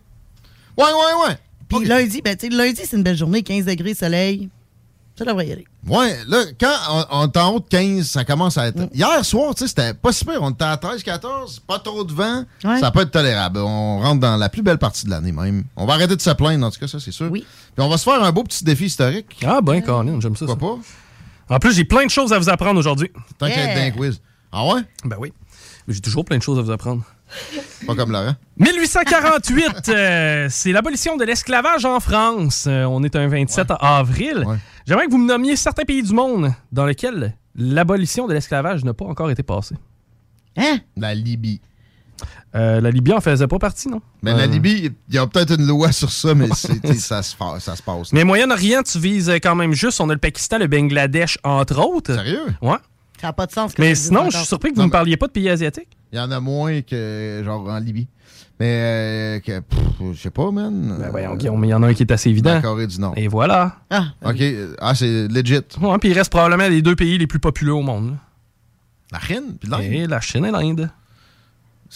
Ouais, 0.76 0.84
ouais, 0.84 1.28
ouais. 1.28 1.36
Puis 1.78 1.88
lundi, 1.88 2.22
ben, 2.22 2.36
tu 2.36 2.48
sais, 2.48 2.52
lundi, 2.52 2.80
c'est 2.84 2.96
une 2.96 3.02
belle 3.02 3.16
journée, 3.16 3.42
15 3.42 3.64
degrés, 3.64 3.94
soleil. 3.94 4.48
Ça 5.16 5.24
devrait 5.24 5.46
y 5.46 5.52
aller. 5.52 5.64
Ouais, 5.86 6.16
là, 6.26 6.42
quand 6.58 7.06
on, 7.10 7.26
est 7.26 7.36
en 7.36 7.54
haut 7.54 7.60
de 7.60 7.68
15, 7.68 8.04
ça 8.04 8.24
commence 8.24 8.58
à 8.58 8.66
être. 8.66 8.78
Mm. 8.78 8.88
Hier 8.94 9.24
soir, 9.24 9.54
tu 9.54 9.60
sais, 9.60 9.68
c'était 9.68 9.94
pas 9.94 10.12
super. 10.12 10.42
On 10.42 10.50
était 10.50 10.64
à 10.64 10.76
13, 10.76 11.04
14, 11.04 11.60
pas 11.60 11.78
trop 11.78 12.02
de 12.02 12.12
vent. 12.12 12.44
Ça 12.80 12.90
peut 12.90 13.02
être 13.02 13.12
tolérable. 13.12 13.60
On 13.60 14.00
rentre 14.00 14.20
dans 14.20 14.36
la 14.36 14.48
plus 14.48 14.62
belle 14.62 14.78
partie 14.78 15.04
de 15.04 15.10
l'année, 15.10 15.30
même. 15.30 15.64
On 15.76 15.86
va 15.86 15.94
arrêter 15.94 16.16
de 16.16 16.20
se 16.20 16.30
plaindre, 16.30 16.66
en 16.66 16.70
tout 16.70 16.80
cas, 16.80 16.88
ça, 16.88 16.98
c'est 16.98 17.12
sûr. 17.12 17.30
Oui. 17.30 17.44
Puis 17.76 17.84
on 17.84 17.88
va 17.88 17.96
se 17.96 18.04
faire 18.04 18.22
un 18.22 18.32
beau 18.32 18.42
petit 18.42 18.64
défi 18.64 18.86
historique. 18.86 19.36
Ah, 19.46 19.60
ben, 19.62 19.80
Colin, 19.82 20.20
j'aime 20.20 20.34
ça. 20.34 20.46
Pourquoi 20.46 20.76
pas? 20.76 21.54
En 21.54 21.58
plus, 21.58 21.74
j'ai 21.74 21.84
plein 21.84 22.06
de 22.06 22.10
choses 22.10 22.32
à 22.32 22.38
vous 22.38 22.48
apprendre 22.48 22.80
aujourd'hui. 22.80 23.10
Tant 23.38 23.46
qu'à 23.46 23.70
être 23.70 23.78
dans 23.78 23.86
un 23.86 23.90
quiz. 23.90 24.20
Ah 24.50 24.66
ouais? 24.66 24.82
Ben 25.04 25.16
oui. 25.18 25.32
J'ai 25.88 26.00
toujours 26.00 26.24
plein 26.24 26.38
de 26.38 26.42
choses 26.42 26.58
à 26.58 26.62
vous 26.62 26.70
apprendre. 26.70 27.04
Pas 27.86 27.94
comme 27.94 28.12
Laurent. 28.12 28.34
1848, 28.58 29.88
euh, 29.88 30.46
c'est 30.50 30.72
l'abolition 30.72 31.16
de 31.16 31.24
l'esclavage 31.24 31.84
en 31.84 32.00
France. 32.00 32.66
Euh, 32.66 32.84
on 32.84 33.02
est 33.02 33.16
un 33.16 33.28
27 33.28 33.72
avril. 33.80 34.44
J'aimerais 34.86 35.06
que 35.06 35.10
vous 35.10 35.18
me 35.18 35.28
nommiez 35.28 35.56
certains 35.56 35.84
pays 35.84 36.02
du 36.02 36.12
monde 36.12 36.52
dans 36.72 36.86
lesquels 36.86 37.34
l'abolition 37.54 38.26
de 38.26 38.34
l'esclavage 38.34 38.84
n'a 38.84 38.94
pas 38.94 39.04
encore 39.04 39.30
été 39.30 39.42
passée. 39.42 39.76
Hein? 40.56 40.78
La 40.96 41.14
Libye. 41.14 41.60
Euh, 42.54 42.80
la 42.80 42.90
Libye 42.90 43.12
en 43.12 43.20
faisait 43.20 43.46
pas 43.48 43.58
partie, 43.58 43.88
non? 43.88 44.00
Mais 44.22 44.32
la 44.32 44.46
Libye, 44.46 44.92
il 45.08 45.14
y 45.14 45.18
a 45.18 45.26
peut-être 45.26 45.58
une 45.58 45.66
loi 45.66 45.90
sur 45.90 46.10
ça, 46.10 46.34
mais 46.34 46.48
se 46.54 46.68
ça 46.98 47.22
se 47.22 47.36
passe. 47.36 48.12
Mais 48.12 48.24
Moyen-Orient, 48.24 48.82
tu 48.84 48.98
vises 49.00 49.30
quand 49.42 49.56
même 49.56 49.72
juste. 49.72 50.00
On 50.00 50.08
a 50.08 50.12
le 50.12 50.20
Pakistan, 50.20 50.58
le 50.58 50.68
Bangladesh, 50.68 51.38
entre 51.42 51.84
autres. 51.84 52.14
Sérieux? 52.14 52.54
Ouais. 52.62 52.76
Ça 53.20 53.28
n'a 53.28 53.32
pas 53.32 53.46
de 53.46 53.52
sens. 53.52 53.74
que 53.74 53.80
Mais 53.82 53.94
sinon, 53.94 54.30
je 54.30 54.36
suis 54.36 54.46
surpris 54.46 54.70
que 54.70 54.76
vous 54.76 54.82
ne 54.82 54.86
me 54.86 54.92
parliez 54.92 55.16
pas 55.16 55.26
de 55.26 55.32
pays 55.32 55.48
asiatiques. 55.48 55.96
Il 56.12 56.18
y 56.18 56.20
en 56.20 56.30
a 56.30 56.40
moins 56.40 56.80
que, 56.82 57.42
genre, 57.44 57.68
en 57.68 57.78
Libye. 57.78 58.08
Mais, 58.60 59.40
euh, 59.40 59.60
je 60.12 60.20
sais 60.20 60.30
pas, 60.30 60.50
man. 60.52 60.96
Ben 61.00 61.10
voyons, 61.10 61.34
Guillaume, 61.34 61.60
mais 61.60 61.68
il 61.68 61.70
y 61.70 61.74
en 61.74 61.82
a 61.82 61.88
un 61.88 61.94
qui 61.94 62.04
est 62.04 62.12
assez 62.12 62.30
évident. 62.30 62.54
La 62.54 62.60
Corée 62.60 62.86
du 62.86 63.00
Nord. 63.00 63.14
Et 63.16 63.26
voilà. 63.26 63.78
Ah, 63.90 64.06
OK. 64.24 64.40
Ah, 64.80 64.94
c'est 64.94 65.26
legit. 65.28 65.60
Ouais, 65.80 65.98
puis 65.98 66.10
il 66.10 66.12
reste 66.12 66.30
probablement 66.30 66.68
les 66.68 66.80
deux 66.82 66.94
pays 66.94 67.18
les 67.18 67.26
plus 67.26 67.40
populeux 67.40 67.74
au 67.74 67.82
monde. 67.82 68.16
La 69.10 69.18
Chine 69.20 69.56
puis 69.58 69.68
l'Inde. 69.68 69.82
Et 69.82 70.06
la 70.06 70.20
Chine 70.20 70.44
et 70.44 70.50
l'Inde. 70.50 70.90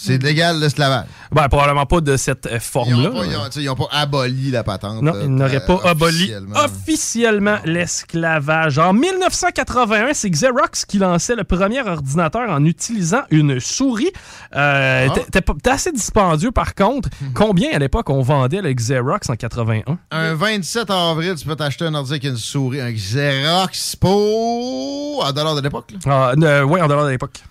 C'est 0.00 0.22
légal, 0.22 0.60
l'esclavage. 0.60 1.06
Ben, 1.32 1.48
probablement 1.48 1.84
pas 1.86 2.00
de 2.00 2.16
cette 2.16 2.46
euh, 2.46 2.50
Ils 2.54 2.60
forme-là. 2.60 3.08
n'ont 3.10 3.18
pas, 3.18 3.26
ils 3.26 3.36
ont- 3.36 3.44
tu 3.46 3.50
sais, 3.52 3.62
ils 3.62 3.68
ont 3.68 3.74
pas 3.74 3.88
aboli 3.90 4.50
la 4.52 4.62
patente. 4.62 5.02
Non, 5.02 5.12
là, 5.12 5.20
il 5.24 5.34
n'aurait 5.34 5.56
euh, 5.56 5.66
pas 5.66 5.80
aboli 5.88 6.16
officiellement. 6.16 6.56
officiellement 6.64 7.56
l'esclavage. 7.64 8.78
En 8.78 8.92
1981, 8.92 10.14
c'est 10.14 10.30
Xerox 10.30 10.84
qui 10.84 10.98
lançait 10.98 11.34
le 11.34 11.42
premier 11.44 11.80
ordinateur 11.82 12.48
en 12.48 12.64
utilisant 12.64 13.22
une 13.30 13.58
souris. 13.58 14.12
Euh, 14.54 15.08
Ah. 15.10 15.14
t'es- 15.32 15.68
assez 15.68 15.90
dispendieux 15.92 16.52
par 16.52 16.74
contre. 16.74 17.08
Combien 17.34 17.70
à 17.74 17.78
l'époque 17.78 18.08
on 18.10 18.22
vendait 18.22 18.62
le 18.62 18.72
Xerox 18.72 19.28
en 19.28 19.34
81? 19.34 19.98
Un 20.12 20.34
27 20.34 20.90
avril, 20.90 21.34
tu 21.36 21.44
peux 21.44 21.56
t'acheter 21.56 21.84
un 21.86 21.94
ordi 21.94 22.12
avec 22.12 22.24
une 22.24 22.36
souris, 22.36 22.80
un 22.80 22.92
Xerox 22.92 23.96
pour... 23.96 25.24
en 25.26 25.32
dollars 25.32 25.56
de 25.56 25.60
l'époque. 25.60 25.92
Ah, 26.06 26.32
euh, 26.40 26.62
oui, 26.62 26.80
en 26.80 26.86
dollars 26.86 27.04
de 27.06 27.10
l'époque. 27.10 27.42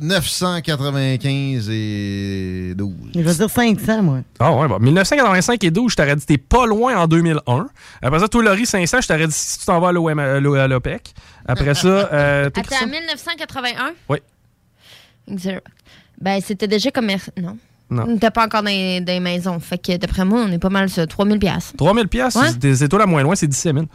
1995 0.00 1.68
et 1.70 2.74
12. 2.76 2.92
Je 3.14 3.20
vais 3.20 3.34
dire 3.34 3.50
500, 3.50 4.02
moi. 4.02 4.18
Ah 4.38 4.52
ouais, 4.54 4.68
bon. 4.68 4.78
1985 4.78 5.62
et 5.64 5.70
12, 5.70 5.92
je 5.92 5.96
t'aurais 5.96 6.16
dit 6.16 6.26
t'es 6.26 6.38
pas 6.38 6.66
loin 6.66 6.96
en 6.96 7.06
2001. 7.06 7.68
Après 8.02 8.18
ça, 8.18 8.28
toi, 8.28 8.42
Laurie 8.42 8.66
500, 8.66 9.00
je 9.02 9.08
t'aurais 9.08 9.26
dit 9.26 9.32
si 9.34 9.58
tu 9.60 9.66
t'en 9.66 9.80
vas 9.80 9.88
à 9.88 9.90
à 9.90 10.62
à 10.64 10.68
l'OPEC. 10.68 11.12
Après 11.46 11.74
ça, 11.74 11.88
euh, 11.88 12.46
Attends, 12.46 12.62
Christian? 12.62 12.86
1981? 12.88 13.92
Oui. 14.08 14.18
Ben, 16.20 16.40
c'était 16.40 16.68
déjà 16.68 16.90
commerce. 16.90 17.30
Non? 17.40 17.56
Non. 17.90 18.04
On 18.06 18.12
n'était 18.12 18.30
pas 18.30 18.44
encore 18.46 18.62
dans 18.62 18.70
les, 18.70 19.00
dans 19.00 19.12
les 19.12 19.20
maisons. 19.20 19.58
Fait 19.58 19.76
que 19.78 19.96
d'après 19.96 20.24
moi, 20.24 20.44
on 20.46 20.52
est 20.52 20.58
pas 20.60 20.68
mal 20.68 20.88
sur 20.88 21.06
3000 21.08 21.38
pièces. 21.40 21.72
3000 21.76 22.06
pièces, 22.08 22.36
Ouais. 22.36 22.42
c'est- 22.60 22.74
c'est 22.76 22.88
toi 22.88 23.00
la 23.00 23.06
moins 23.06 23.22
loin, 23.22 23.34
c'est 23.34 23.48
17 23.48 23.74
000. 23.74 23.86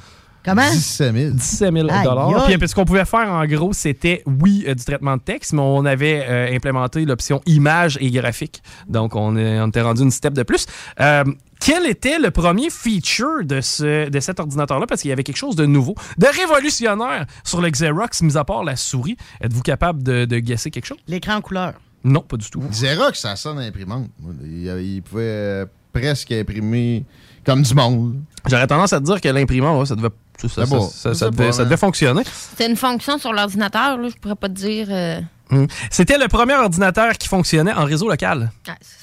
Comment? 0.45 0.69
17 0.71 1.15
000. 1.15 1.31
17 1.31 1.73
000 1.73 1.87
Aïe, 1.89 2.03
dollars. 2.03 2.45
aïe. 2.45 2.57
Puis 2.57 2.69
ce 2.69 2.75
qu'on 2.75 2.85
pouvait 2.85 3.03
faire, 3.05 3.27
en 3.29 3.45
gros, 3.45 3.73
c'était, 3.73 4.21
oui, 4.25 4.63
euh, 4.67 4.75
du 4.75 4.83
traitement 4.85 5.17
de 5.17 5.21
texte, 5.21 5.53
mais 5.53 5.61
on 5.61 5.83
avait 5.85 6.23
euh, 6.27 6.55
implémenté 6.55 7.03
l'option 7.03 7.41
image 7.47 7.97
et 7.99 8.11
graphique. 8.11 8.61
Donc, 8.87 9.15
on, 9.15 9.35
est, 9.35 9.59
on 9.59 9.67
était 9.67 9.81
rendu 9.81 10.03
une 10.03 10.11
step 10.11 10.33
de 10.33 10.43
plus. 10.43 10.67
Euh, 10.99 11.23
quel 11.59 11.87
était 11.87 12.19
le 12.19 12.29
premier 12.29 12.69
feature 12.69 13.43
de, 13.43 13.59
ce, 13.61 14.07
de 14.09 14.19
cet 14.19 14.39
ordinateur-là? 14.39 14.85
Parce 14.87 15.01
qu'il 15.01 15.09
y 15.09 15.13
avait 15.13 15.23
quelque 15.23 15.37
chose 15.37 15.55
de 15.55 15.65
nouveau, 15.65 15.95
de 16.19 16.27
révolutionnaire 16.27 17.25
sur 17.43 17.59
le 17.61 17.69
Xerox, 17.69 18.21
mis 18.21 18.37
à 18.37 18.43
part 18.43 18.63
la 18.63 18.75
souris. 18.75 19.17
Êtes-vous 19.41 19.63
capable 19.63 20.03
de, 20.03 20.25
de 20.25 20.37
guesser 20.39 20.69
quelque 20.69 20.85
chose? 20.85 20.99
L'écran 21.07 21.35
en 21.37 21.41
couleur. 21.41 21.73
Non, 22.03 22.21
pas 22.21 22.37
du 22.37 22.47
tout. 22.51 22.61
Xerox, 22.69 23.19
ça 23.19 23.35
sonne 23.35 23.57
imprimante. 23.59 24.09
Il, 24.43 24.67
il 24.79 25.01
pouvait 25.01 25.65
presque 25.91 26.31
imprimer 26.33 27.03
Comme 27.43 27.63
du 27.63 27.73
monde. 27.73 28.21
J'aurais 28.47 28.67
tendance 28.67 28.93
à 28.93 28.99
te 28.99 29.05
dire 29.05 29.19
que 29.21 29.29
l'imprimant, 29.29 29.83
ça 29.85 29.95
devait, 29.95 30.09
ça, 30.41 30.47
ça- 30.47 30.61
devait, 31.29 31.45
beau, 31.47 31.51
ça 31.51 31.61
hein. 31.61 31.65
devait 31.65 31.77
fonctionner. 31.77 32.23
C'était 32.25 32.69
une 32.69 32.75
fonction 32.77 33.17
sur 33.17 33.33
l'ordinateur, 33.33 33.97
là, 33.97 34.09
je 34.09 34.15
pourrais 34.15 34.35
pas 34.35 34.49
te 34.49 34.53
dire. 34.53 34.87
euh, 34.89 35.19
Mm. 35.51 35.65
C'était 35.91 36.17
le 36.17 36.27
premier 36.27 36.55
ordinateur 36.55 37.13
qui 37.19 37.27
fonctionnait 37.27 37.71
en 37.71 37.85
réseau 37.85 38.09
local. 38.09 38.51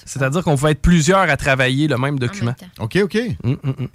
C'est-à-dire 0.05 0.43
qu'on 0.43 0.57
pouvait 0.57 0.73
être 0.73 0.83
plusieurs 0.83 1.21
à 1.31 1.37
travailler 1.37 1.87
le 1.87 1.97
même 1.97 2.19
document. 2.19 2.53
OK, 2.81 2.99
OK. 3.05 3.17
Mm, 3.45 3.53
mm. 3.63 3.87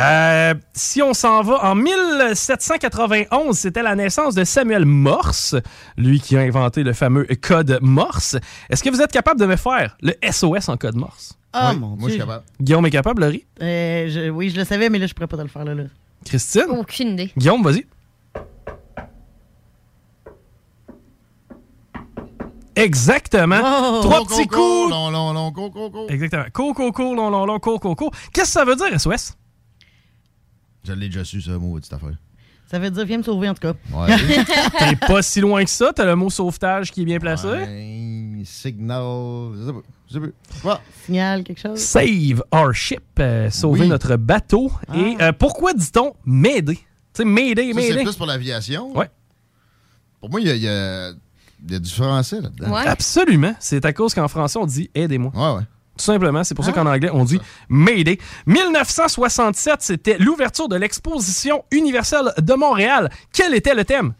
Euh, 0.00 0.54
si 0.72 1.02
on 1.02 1.14
s'en 1.14 1.42
va 1.42 1.64
en 1.64 1.74
1791, 1.74 3.58
c'était 3.58 3.82
la 3.82 3.96
naissance 3.96 4.34
de 4.36 4.44
Samuel 4.44 4.84
Morse, 4.84 5.56
lui 5.96 6.20
qui 6.20 6.36
a 6.36 6.40
inventé 6.40 6.82
le 6.84 6.92
fameux 6.92 7.26
code 7.40 7.78
Morse. 7.82 8.36
Est-ce 8.70 8.84
que 8.84 8.90
vous 8.90 9.00
êtes 9.02 9.10
capable 9.12 9.40
de 9.40 9.46
me 9.46 9.56
faire 9.56 9.96
le 10.00 10.14
SOS 10.22 10.68
en 10.68 10.76
code 10.76 10.94
Morse? 10.96 11.32
Ah, 11.52 11.70
Oui, 11.72 11.80
mon 11.80 11.88
moi, 11.88 11.96
Dieu. 11.98 12.06
je 12.08 12.12
suis 12.12 12.20
capable. 12.20 12.44
Guillaume 12.60 12.86
est 12.86 12.90
capable, 12.90 13.22
Laurie? 13.22 13.44
Euh, 13.62 14.08
je- 14.08 14.30
oui, 14.30 14.50
je 14.50 14.56
le 14.56 14.64
savais, 14.64 14.90
mais 14.90 14.98
là, 14.98 15.06
je 15.06 15.14
pourrais 15.14 15.26
pas 15.26 15.38
te 15.38 15.42
le 15.42 15.48
faire 15.48 15.64
là. 15.64 15.74
là. 15.74 15.84
Christine? 16.26 16.70
Aucune 16.70 17.08
idée. 17.10 17.32
Guillaume, 17.36 17.62
vas-y. 17.62 17.86
Exactement. 22.74 23.60
Oh! 23.64 24.00
Trois 24.02 24.24
petits 24.26 24.46
coups. 24.46 24.90
Long, 24.90 25.10
long, 25.10 25.32
long, 25.32 25.50
go, 25.50 25.70
go. 25.70 26.06
Exactement. 26.08 26.44
Co, 26.52 26.74
co, 26.74 26.92
co, 26.92 27.14
long, 27.14 27.30
long, 27.30 27.46
long, 27.46 27.58
co, 27.58 27.78
co, 27.78 27.94
co. 27.94 28.10
Qu'est-ce 28.32 28.52
que 28.52 28.52
ça 28.52 28.64
veut 28.64 28.76
dire, 28.76 29.00
SOS? 29.00 29.34
Je 30.84 30.92
l'ai 30.92 31.08
déjà 31.08 31.24
su, 31.24 31.40
ça, 31.40 31.52
mot, 31.58 31.76
petite 31.76 31.92
affaire. 31.94 32.16
Ça 32.70 32.78
veut 32.80 32.90
dire 32.90 33.04
viens 33.04 33.18
me 33.18 33.22
sauver 33.22 33.48
en 33.48 33.54
tout 33.54 33.60
cas. 33.60 33.74
Ouais. 33.92 34.16
T'es 34.78 34.96
pas 34.96 35.22
si 35.22 35.40
loin 35.40 35.62
que 35.64 35.70
ça. 35.70 35.92
T'as 35.94 36.04
le 36.04 36.16
mot 36.16 36.30
sauvetage 36.30 36.90
qui 36.90 37.02
est 37.02 37.04
bien 37.04 37.18
placé? 37.18 37.46
Ouais, 37.46 38.42
signal. 38.44 39.02
Je 39.56 39.66
sais 39.66 39.72
pas. 39.72 39.78
Je 40.08 40.12
sais 40.14 40.20
pas. 40.62 40.68
Ouais. 40.74 40.80
Signal, 41.04 41.44
quelque 41.44 41.60
chose? 41.60 41.78
Save 41.78 42.42
our 42.52 42.72
ship, 42.74 43.02
euh, 43.20 43.50
sauver 43.50 43.82
Oui. 43.82 43.88
notre 43.88 44.16
bateau. 44.16 44.70
Et 44.94 45.16
euh, 45.20 45.32
pourquoi 45.32 45.74
dit-on 45.74 46.14
m'aider? 46.24 46.76
Tu 46.76 46.82
sais, 47.22 47.24
m'aider, 47.24 47.72
Ça, 47.72 47.80
c'est 47.80 47.88
m'aider. 47.90 48.02
plus 48.04 48.16
pour 48.16 48.26
l'aviation. 48.26 48.96
Ouais. 48.96 49.10
Pour 50.20 50.30
moi, 50.30 50.40
il 50.40 50.46
y 50.48 50.50
a, 50.50 50.54
y 50.56 50.68
a- 50.68 51.10
il 51.66 51.72
y 51.72 51.76
a 51.76 51.78
du 51.78 51.90
français 51.90 52.40
là-dedans. 52.40 52.74
Absolument. 52.74 53.54
C'est 53.60 53.84
à 53.84 53.92
cause 53.92 54.12
qu'en 54.12 54.28
français, 54.28 54.58
on 54.58 54.66
dit 54.66 54.90
aidez-moi. 54.94 55.32
Ouais, 55.34 55.58
ouais. 55.60 55.66
Tout 55.96 56.04
simplement. 56.04 56.44
C'est 56.44 56.54
pour 56.54 56.64
ça 56.64 56.72
Ah. 56.74 56.74
qu'en 56.74 56.86
anglais, 56.86 57.10
on 57.12 57.24
dit 57.24 57.40
m'aider. 57.68 58.18
1967, 58.46 59.76
c'était 59.80 60.18
l'ouverture 60.18 60.68
de 60.68 60.76
l'exposition 60.76 61.64
universelle 61.70 62.32
de 62.38 62.54
Montréal. 62.54 63.10
Quel 63.32 63.54
était 63.54 63.74
le 63.74 63.84
thème? 63.84 64.12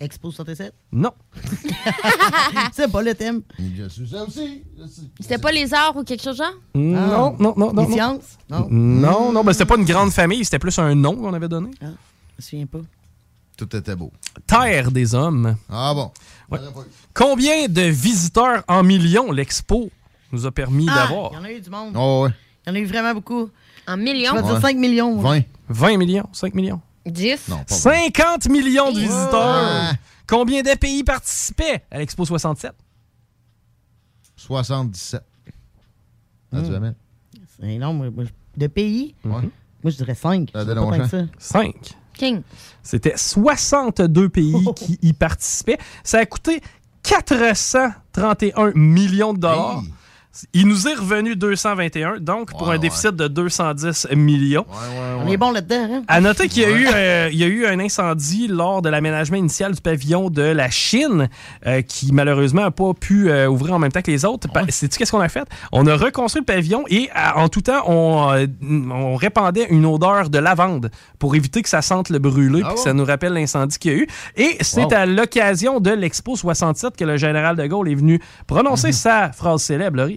Expo 0.00 0.30
67. 0.30 0.72
Non. 0.92 1.12
c'est 2.72 2.90
pas 2.90 3.02
le 3.02 3.14
thème. 3.14 3.42
Je 3.58 3.88
suis 3.88 4.08
ça 4.08 4.24
aussi. 4.24 4.62
je 4.78 4.86
sais. 4.86 5.02
C'était 5.20 5.36
pas 5.38 5.52
les 5.52 5.74
arts 5.74 5.94
ou 5.96 6.04
quelque 6.04 6.22
chose 6.22 6.38
genre? 6.38 6.54
Non, 6.74 7.36
non, 7.38 7.54
non, 7.56 7.72
non. 7.72 7.82
Les 7.82 7.88
non. 7.88 7.92
sciences? 7.94 8.38
Non. 8.48 8.66
Non, 8.70 9.32
non, 9.32 9.44
ben 9.44 9.52
c'était 9.52 9.66
pas 9.66 9.76
une 9.76 9.84
grande 9.84 10.10
famille, 10.10 10.42
c'était 10.44 10.58
plus 10.58 10.78
un 10.78 10.94
nom 10.94 11.16
qu'on 11.16 11.34
avait 11.34 11.48
donné. 11.48 11.70
Je 11.82 11.86
me 11.86 11.92
souviens 12.38 12.66
pas. 12.66 12.78
Tout 13.58 13.76
était 13.76 13.94
beau. 13.94 14.10
Terre 14.46 14.90
des 14.90 15.14
hommes. 15.14 15.56
Ah 15.70 15.92
bon. 15.94 16.10
Ouais. 16.50 16.58
Combien 17.12 17.68
de 17.68 17.82
visiteurs 17.82 18.64
en 18.68 18.82
millions 18.82 19.30
l'expo 19.32 19.90
nous 20.32 20.46
a 20.46 20.52
permis 20.52 20.86
Ah, 20.90 20.94
d'avoir? 21.06 21.30
Il 21.32 21.36
y 21.36 21.38
en 21.38 21.44
a 21.44 21.52
eu 21.52 21.60
du 21.60 21.70
monde. 21.70 21.94
Oh, 21.96 22.24
ouais. 22.24 22.30
Il 22.66 22.68
y 22.68 22.72
en 22.72 22.74
a 22.74 22.78
eu 22.78 22.84
vraiment 22.86 23.14
beaucoup. 23.14 23.50
En 23.88 23.96
Je 23.96 24.02
millions? 24.02 24.34
vais 24.34 24.42
dire 24.42 24.54
Ouais. 24.54 24.60
5 24.60 24.76
millions. 24.76 25.14
moi. 25.16 25.34
20. 25.36 25.42
20 25.68 25.96
millions, 25.98 26.28
5 26.32 26.54
millions. 26.54 26.80
10? 27.06 27.48
Non, 27.48 27.58
pas 27.64 27.74
50 27.74 28.48
millions 28.48 28.92
de 28.92 28.98
visiteurs. 29.00 29.90
Ouais. 29.90 29.96
Combien 30.26 30.62
de 30.62 30.74
pays 30.76 31.02
participaient 31.02 31.82
à 31.90 31.98
l'Expo 31.98 32.24
67? 32.24 32.72
77. 34.36 35.22
Naturellement. 36.52 36.94
C'est 37.58 37.78
moi, 37.78 38.06
je- 38.24 38.30
De 38.56 38.66
pays, 38.66 39.14
moi 39.24 39.42
je 39.84 39.90
dirais 39.96 40.14
5. 40.14 40.50
Ça 40.52 40.64
donne 40.64 40.76
longtemps. 40.76 41.26
5. 41.38 41.74
King. 42.14 42.42
C'était 42.82 43.16
62 43.16 44.28
pays 44.28 44.66
qui 44.76 44.98
y 45.02 45.12
participaient. 45.12 45.78
Ça 46.04 46.18
a 46.18 46.26
coûté 46.26 46.60
431 47.02 48.72
millions 48.74 49.32
de 49.32 49.38
dollars. 49.38 49.82
Il 50.54 50.68
nous 50.68 50.86
est 50.86 50.94
revenu 50.94 51.34
221, 51.34 52.18
donc 52.20 52.50
pour 52.52 52.68
Ouais, 52.68 52.76
un 52.76 52.78
déficit 52.78 53.16
de 53.16 53.26
210 53.26 54.06
millions. 54.14 54.64
On 55.24 55.26
est 55.28 55.36
bon 55.36 55.50
là-dedans, 55.50 55.88
hein? 55.90 56.02
À 56.06 56.20
noter 56.20 56.46
qu'il 56.48 56.62
y, 56.62 56.66
a 56.66 56.70
eu, 56.70 56.86
euh, 56.94 57.28
il 57.32 57.38
y 57.38 57.42
a 57.42 57.48
eu 57.48 57.66
un 57.66 57.80
incendie 57.80 58.46
lors 58.46 58.80
de 58.80 58.88
l'aménagement 58.88 59.36
initial 59.38 59.74
du 59.74 59.80
pavillon 59.80 60.30
de 60.30 60.42
la 60.42 60.70
Chine 60.70 61.28
euh, 61.66 61.82
qui 61.82 62.12
malheureusement 62.12 62.62
n'a 62.62 62.70
pas 62.70 62.94
pu 62.94 63.28
euh, 63.28 63.48
ouvrir 63.48 63.74
en 63.74 63.80
même 63.80 63.90
temps 63.90 64.02
que 64.02 64.10
les 64.10 64.24
autres. 64.24 64.46
Sais-tu 64.68 64.98
qu'est-ce 64.98 65.10
qu'on 65.10 65.18
a 65.20 65.28
fait? 65.28 65.48
On 65.72 65.84
a 65.88 65.96
reconstruit 65.96 66.42
le 66.42 66.46
pavillon 66.46 66.84
et 66.88 67.10
à- 67.12 67.38
en 67.38 67.48
tout 67.48 67.62
temps, 67.62 67.82
on, 67.86 68.30
euh, 68.32 68.46
on 68.62 69.16
répandait 69.16 69.66
une 69.70 69.84
odeur 69.84 70.30
de 70.30 70.38
lavande 70.38 70.90
pour 71.18 71.34
éviter 71.34 71.60
que 71.62 71.68
ça 71.68 71.82
sente 71.82 72.08
le 72.08 72.20
brûlé 72.20 72.60
Ah 72.64 72.68
puis 72.68 72.74
que 72.76 72.80
ça 72.82 72.92
nous 72.94 73.04
rappelle 73.04 73.32
l'incendie 73.32 73.78
qu'il 73.78 73.90
y 73.92 73.94
a 73.94 73.98
eu. 73.98 74.06
Et 74.36 74.56
c'est 74.60 74.84
Wow. 74.84 74.94
à 74.94 75.06
l'occasion 75.06 75.80
de 75.80 75.90
l'Expo 75.90 76.36
67 76.36 76.96
que 76.96 77.04
le 77.04 77.16
général 77.16 77.56
de 77.56 77.66
Gaulle 77.66 77.88
est 77.88 77.94
venu 77.96 78.20
prononcer 78.46 78.88
Mhm. 78.88 78.92
sa 78.92 79.32
phrase 79.32 79.62
célèbre. 79.62 80.08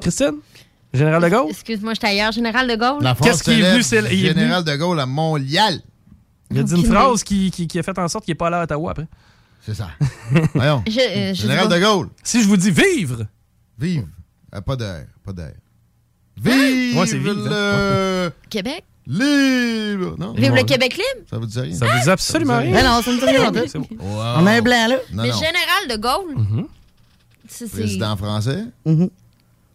Christine? 0.00 0.36
Général 0.92 1.22
de 1.22 1.28
Gaulle? 1.28 1.50
Excuse-moi, 1.50 1.94
j'étais 1.94 2.08
ailleurs. 2.08 2.32
Général 2.32 2.66
de 2.68 2.74
Gaulle? 2.74 3.14
Qu'est-ce 3.22 3.42
qui 3.44 3.52
est 3.52 3.70
venu, 3.72 3.82
c'est- 3.82 4.02
du 4.02 4.14
il 4.14 4.26
est 4.26 4.30
venu- 4.30 4.40
général 4.42 4.64
de 4.64 4.76
Gaulle 4.76 4.98
à 5.00 5.06
Montréal. 5.06 5.80
Il 6.50 6.58
a 6.58 6.62
dit 6.64 6.72
une 6.72 6.80
Aucune 6.80 6.92
phrase 6.92 7.22
qui, 7.22 7.50
qui- 7.52 7.68
qui 7.68 7.78
a 7.78 7.82
fait 7.84 7.96
en 7.96 8.08
sorte 8.08 8.24
qu'il 8.24 8.32
n'est 8.32 8.36
pas 8.36 8.48
allé 8.48 8.56
à 8.56 8.62
Ottawa 8.64 8.90
après. 8.90 9.06
C'est 9.64 9.74
ça. 9.74 9.90
Voyons. 10.54 10.82
Je- 10.88 10.98
euh, 10.98 11.28
je 11.34 11.42
général 11.42 11.64
sais 11.70 11.78
de 11.78 11.84
pas. 11.84 11.92
Gaulle. 11.94 12.08
Si 12.24 12.42
je 12.42 12.48
vous 12.48 12.56
dis 12.56 12.70
vivre, 12.72 13.26
Vive. 13.78 14.06
Euh, 14.54 14.60
pas 14.60 14.74
d'air. 14.76 15.06
Pas 15.24 15.32
d'air. 15.32 15.52
Vive 16.36 16.96
Ouais, 16.98 17.06
c'est 17.06 17.18
vive, 17.18 17.34
le 17.34 18.32
Québec? 18.48 18.84
libre. 19.06 20.16
Non? 20.18 20.32
Vive 20.32 20.54
le 20.54 20.62
Québec 20.64 20.94
libre? 20.96 21.26
Ça 21.30 21.38
vous 21.38 21.46
dit 21.46 21.60
rien? 21.60 21.74
ça 21.76 21.86
vous 21.86 22.02
dit 22.02 22.10
absolument 22.10 22.58
rien. 22.58 22.72
Ben 22.72 22.84
non, 22.84 23.00
ça 23.02 23.10
me 23.12 23.18
dit 23.18 23.24
rien 23.24 23.48
en 23.48 23.52
tout. 23.52 23.60
C'est 23.68 23.78
bon. 23.78 23.86
Wow. 24.00 24.22
On 24.38 24.46
a 24.46 24.50
un 24.52 24.60
blanc 24.62 24.86
là. 24.88 24.96
Non, 25.12 25.24
non. 25.24 25.32
général 25.32 25.88
de 25.88 25.96
Gaulle? 25.96 26.36
Mhm. 26.36 26.66
Ça, 27.48 27.64
c'est- 27.66 27.68
Président 27.68 28.16
français? 28.16 28.64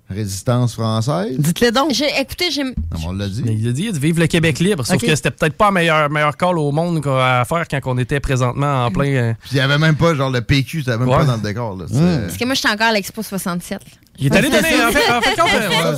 Résistance 0.09 0.73
française. 0.73 1.35
Dites-le 1.39 1.71
donc. 1.71 1.91
J'ai- 1.91 2.09
Écoutez, 2.19 2.51
j'ai. 2.51 2.63
Non, 2.63 2.73
on 3.07 3.11
l'a 3.13 3.27
dit. 3.27 3.41
Mais 3.43 3.55
il 3.55 3.67
a 3.67 3.71
dit, 3.71 3.83
il 3.83 3.89
a 3.89 3.91
dit 3.91 3.99
vive 3.99 4.19
le 4.19 4.27
Québec 4.27 4.59
libre. 4.59 4.85
Sauf 4.85 5.01
que 5.01 5.15
c'était 5.15 5.31
peut-être 5.31 5.55
pas 5.57 5.67
le 5.69 5.73
meilleur, 5.73 6.09
meilleur 6.11 6.37
call 6.37 6.57
au 6.59 6.71
monde 6.71 7.01
qu'on- 7.03 7.17
à 7.17 7.43
faire 7.45 7.67
quand 7.69 7.79
on 7.85 7.97
était 7.97 8.19
présentement 8.19 8.85
en 8.85 8.91
plein. 8.91 9.07
euh, 9.07 9.33
Puis 9.41 9.51
il 9.53 9.55
n'y 9.55 9.61
avait 9.61 9.77
même 9.79 9.95
pas, 9.95 10.13
genre, 10.13 10.29
le 10.29 10.41
PQ, 10.41 10.83
c'était 10.83 10.97
même 10.97 11.09
Ouais. 11.09 11.17
pas 11.17 11.25
dans 11.25 11.35
le 11.37 11.41
décor. 11.41 11.75
Là. 11.75 11.85
C'est- 11.87 12.21
Parce 12.27 12.37
que 12.37 12.45
moi, 12.45 12.53
j'étais 12.53 12.69
encore 12.69 12.87
à 12.87 12.93
l'Expo 12.93 13.23
67. 13.23 13.79
là. 13.83 13.91
Il 14.17 14.27
est 14.27 14.35
allé 14.37 14.47
donner. 14.49 14.59
En 14.59 14.91
fait, 14.91 15.11
en 15.11 15.21
fait, 15.21 15.31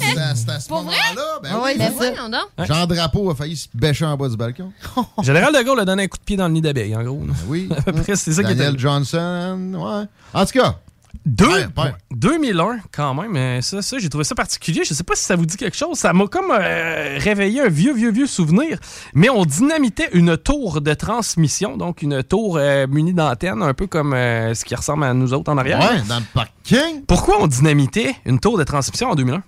c'était 0.01 0.51
à- 0.51 0.59
ce 0.59 0.67
Pour 0.67 0.81
vrai? 0.83 0.95
moment-là. 1.15 1.39
Ben 1.43 1.49
Ah 1.53 1.61
oui. 1.63 1.71
Ben 1.77 1.91
ça. 1.99 2.09
donc. 2.09 2.41
Ouais. 2.57 2.65
Jean 2.65 2.87
Drapeau 2.87 3.29
a 3.29 3.35
failli 3.35 3.55
se 3.55 3.67
bêcher 3.75 4.05
en 4.05 4.17
bas 4.17 4.27
du 4.29 4.35
balcon. 4.37 4.71
Général 5.21 5.53
de 5.53 5.61
Gaulle 5.63 5.81
a 5.81 5.85
donné 5.85 6.03
un 6.03 6.07
coup 6.07 6.17
de 6.17 6.23
pied 6.23 6.35
dans 6.35 6.47
le 6.47 6.53
nid 6.53 6.61
d'abeille, 6.61 6.95
en 6.95 7.03
gros. 7.03 7.17
Ben 7.23 7.33
oui. 7.47 7.69
À 7.77 7.81
peu 7.83 7.91
près, 7.91 8.15
c'est 8.15 8.31
ça 8.33 8.41
qui 8.43 8.53
était. 8.53 8.63
Daniel 8.63 8.79
Johnson, 8.79 9.59
ouais. 9.75 10.05
En 10.33 10.45
tout 10.47 10.59
cas, 10.59 10.79
Deux, 11.27 11.45
Père, 11.45 11.71
père. 11.73 11.97
2001, 12.11 12.79
quand 12.91 13.13
même. 13.13 13.61
Ça, 13.61 13.81
ça 13.81 13.99
j'ai 13.99 14.07
trouvé 14.07 14.23
ça 14.23 14.33
particulier. 14.33 14.83
Je 14.85 14.93
sais 14.93 15.03
pas 15.03 15.13
si 15.15 15.23
ça 15.25 15.35
vous 15.35 15.45
dit 15.45 15.57
quelque 15.57 15.75
chose. 15.75 15.97
Ça 15.97 16.13
m'a 16.13 16.25
comme 16.27 16.51
euh, 16.51 17.17
réveillé 17.19 17.61
un 17.61 17.67
vieux, 17.67 17.93
vieux, 17.93 18.11
vieux 18.11 18.27
souvenir. 18.27 18.79
Mais 19.13 19.29
on 19.29 19.43
dynamitait 19.43 20.07
une 20.13 20.37
tour 20.37 20.79
de 20.79 20.93
transmission, 20.93 21.75
donc 21.75 22.01
une 22.01 22.23
tour 22.23 22.55
euh, 22.57 22.87
munie 22.87 23.13
d'antenne, 23.13 23.61
un 23.61 23.73
peu 23.73 23.87
comme 23.87 24.13
euh, 24.13 24.53
ce 24.53 24.63
qui 24.63 24.73
ressemble 24.73 25.03
à 25.03 25.13
nous 25.13 25.33
autres 25.33 25.51
en 25.51 25.57
arrière. 25.57 25.79
ouais, 25.79 26.01
dans 26.07 26.19
le 26.19 26.25
parking. 26.33 27.03
Pourquoi 27.05 27.41
on 27.41 27.47
dynamitait 27.47 28.15
une 28.25 28.39
tour 28.39 28.57
de 28.57 28.63
transmission 28.63 29.09
en 29.09 29.15
2001? 29.15 29.43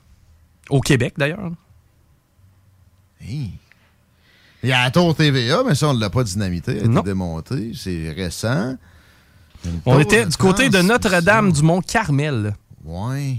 Au 0.70 0.82
Québec, 0.82 1.14
d'ailleurs. 1.18 1.50
Hey. 3.22 3.52
Il 4.64 4.70
y 4.70 4.74
a 4.74 4.84
la 4.84 4.92
tour 4.92 5.16
TVA, 5.16 5.64
mais 5.66 5.76
ça, 5.76 5.88
on 5.88 5.94
ne 5.94 6.00
l'a 6.02 6.10
pas 6.10 6.24
dynamité. 6.24 6.74
Elle 6.78 6.84
a 6.84 6.88
Non. 6.90 7.00
été 7.02 7.10
démontée. 7.12 7.72
C'est 7.74 8.12
récent. 8.12 8.76
On 9.86 10.00
était 10.00 10.26
du 10.26 10.38
côté 10.38 10.70
de. 10.70 10.82
Notre-Dame 10.82 11.52
du 11.52 11.62
Mont-Carmel. 11.64 12.56
Ouais. 12.86 13.36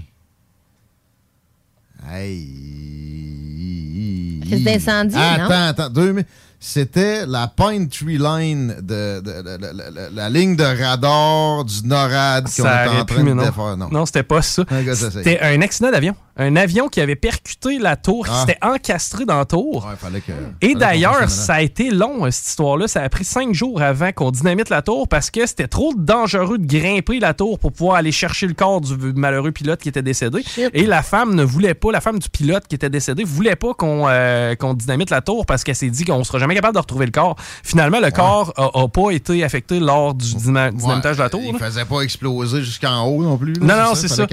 Hey. 3.50 4.40
Crise 4.46 4.64
d'incendie, 4.64 5.16
Attends, 5.16 5.44
non? 5.48 5.50
attends. 5.68 5.90
Deux 5.90 6.12
mi- 6.12 6.22
C'était 6.62 7.24
la 7.24 7.46
Pine 7.48 7.88
Tree 7.88 8.18
Line, 8.18 8.76
de, 8.82 9.20
de- 9.20 9.42
de- 9.42 9.56
de- 9.56 9.66
la- 9.76 9.90
la- 9.90 10.10
la 10.10 10.28
ligne 10.28 10.56
de 10.56 10.62
radar 10.64 11.64
du 11.64 11.86
NORAD 11.86 12.44
qu'on 12.44 12.50
Ça 12.50 12.84
était 12.86 12.96
en 12.96 13.04
train 13.06 13.22
mais 13.22 13.30
de 13.30 13.34
non. 13.34 13.42
défaire. 13.44 13.76
Non. 13.78 13.88
Non, 13.90 14.04
c'était 14.06 14.22
pas 14.22 14.42
ça. 14.42 14.64
C'est- 14.68 15.10
C'était 15.10 15.40
un 15.40 15.62
accident 15.62 15.90
d'avion. 15.90 16.14
Un 16.42 16.56
avion 16.56 16.88
qui 16.88 17.00
avait 17.00 17.16
percuté 17.16 17.78
la 17.78 17.96
tour, 17.96 18.24
qui 18.24 18.32
Ah. 18.34 18.40
s'était 18.46 18.58
encastré 18.64 19.24
dans 19.26 19.36
la 19.38 19.44
tour. 19.44 19.84
Ouais, 19.86 19.94
fallait 19.98 20.20
que. 20.22 20.32
Et 20.62 20.74
d'ailleurs, 20.74 21.28
ça 21.28 21.54
a 21.54 21.60
été 21.60 21.90
long, 21.90 22.24
euh, 22.26 22.30
cette 22.30 22.46
histoire-là. 22.48 22.88
Ça 22.88 23.02
a 23.02 23.08
pris 23.10 23.24
cinq 23.24 23.52
jours 23.54 23.82
avant 23.82 24.10
qu'on 24.12 24.30
dynamite 24.30 24.70
la 24.70 24.80
tour 24.82 25.06
parce 25.06 25.30
que 25.30 25.44
c'était 25.46 25.68
trop 25.68 25.92
dangereux 25.96 26.56
de 26.58 26.66
grimper 26.66 27.20
la 27.20 27.34
tour 27.34 27.58
pour 27.58 27.72
pouvoir 27.72 27.96
aller 27.96 28.10
chercher 28.12 28.46
le 28.46 28.54
corps 28.54 28.80
du 28.80 28.94
malheureux 29.14 29.52
pilote 29.52 29.80
qui 29.82 29.90
était 29.90 30.02
décédé. 30.02 30.42
Et 30.72 30.86
la 30.86 31.02
femme 31.02 31.34
ne 31.34 31.42
voulait 31.44 31.74
pas, 31.74 31.92
la 31.92 32.00
femme 32.00 32.18
du 32.18 32.28
pilote 32.30 32.66
qui 32.68 32.74
était 32.74 32.88
décédé, 32.90 33.22
voulait 33.22 33.56
pas 33.56 33.74
qu'on 33.74 34.06
euh, 34.08 34.54
qu'on 34.54 34.72
dynamite 34.74 35.10
la 35.10 35.20
tour 35.20 35.44
parce 35.44 35.62
qu'elle 35.62 35.76
s'est 35.76 35.90
dit 35.90 36.04
qu'on 36.06 36.24
sera 36.24 36.38
jamais 36.38 36.54
capable 36.54 36.74
de 36.74 36.80
retrouver 36.80 37.04
le 37.04 37.12
corps. 37.12 37.36
Finalement, 37.62 38.00
le 38.00 38.10
corps 38.10 38.54
a, 38.56 38.70
a 38.82 38.88
pas 38.88 39.10
été 39.10 39.44
affecté 39.44 39.78
lors 39.78 40.14
du 40.14 40.26
dyna- 40.36 40.70
dynamitage 40.72 41.18
de 41.18 41.22
la 41.22 41.28
tour. 41.28 41.42
Il 41.44 41.52
là. 41.52 41.58
faisait 41.58 41.84
pas 41.84 42.00
exploser 42.00 42.62
jusqu'en 42.62 43.04
haut 43.04 43.22
non 43.22 43.36
plus. 43.36 43.52
là, 43.54 43.60
Non, 43.76 43.88
non, 43.90 43.94
c'est 43.94 44.08
ça. 44.08 44.26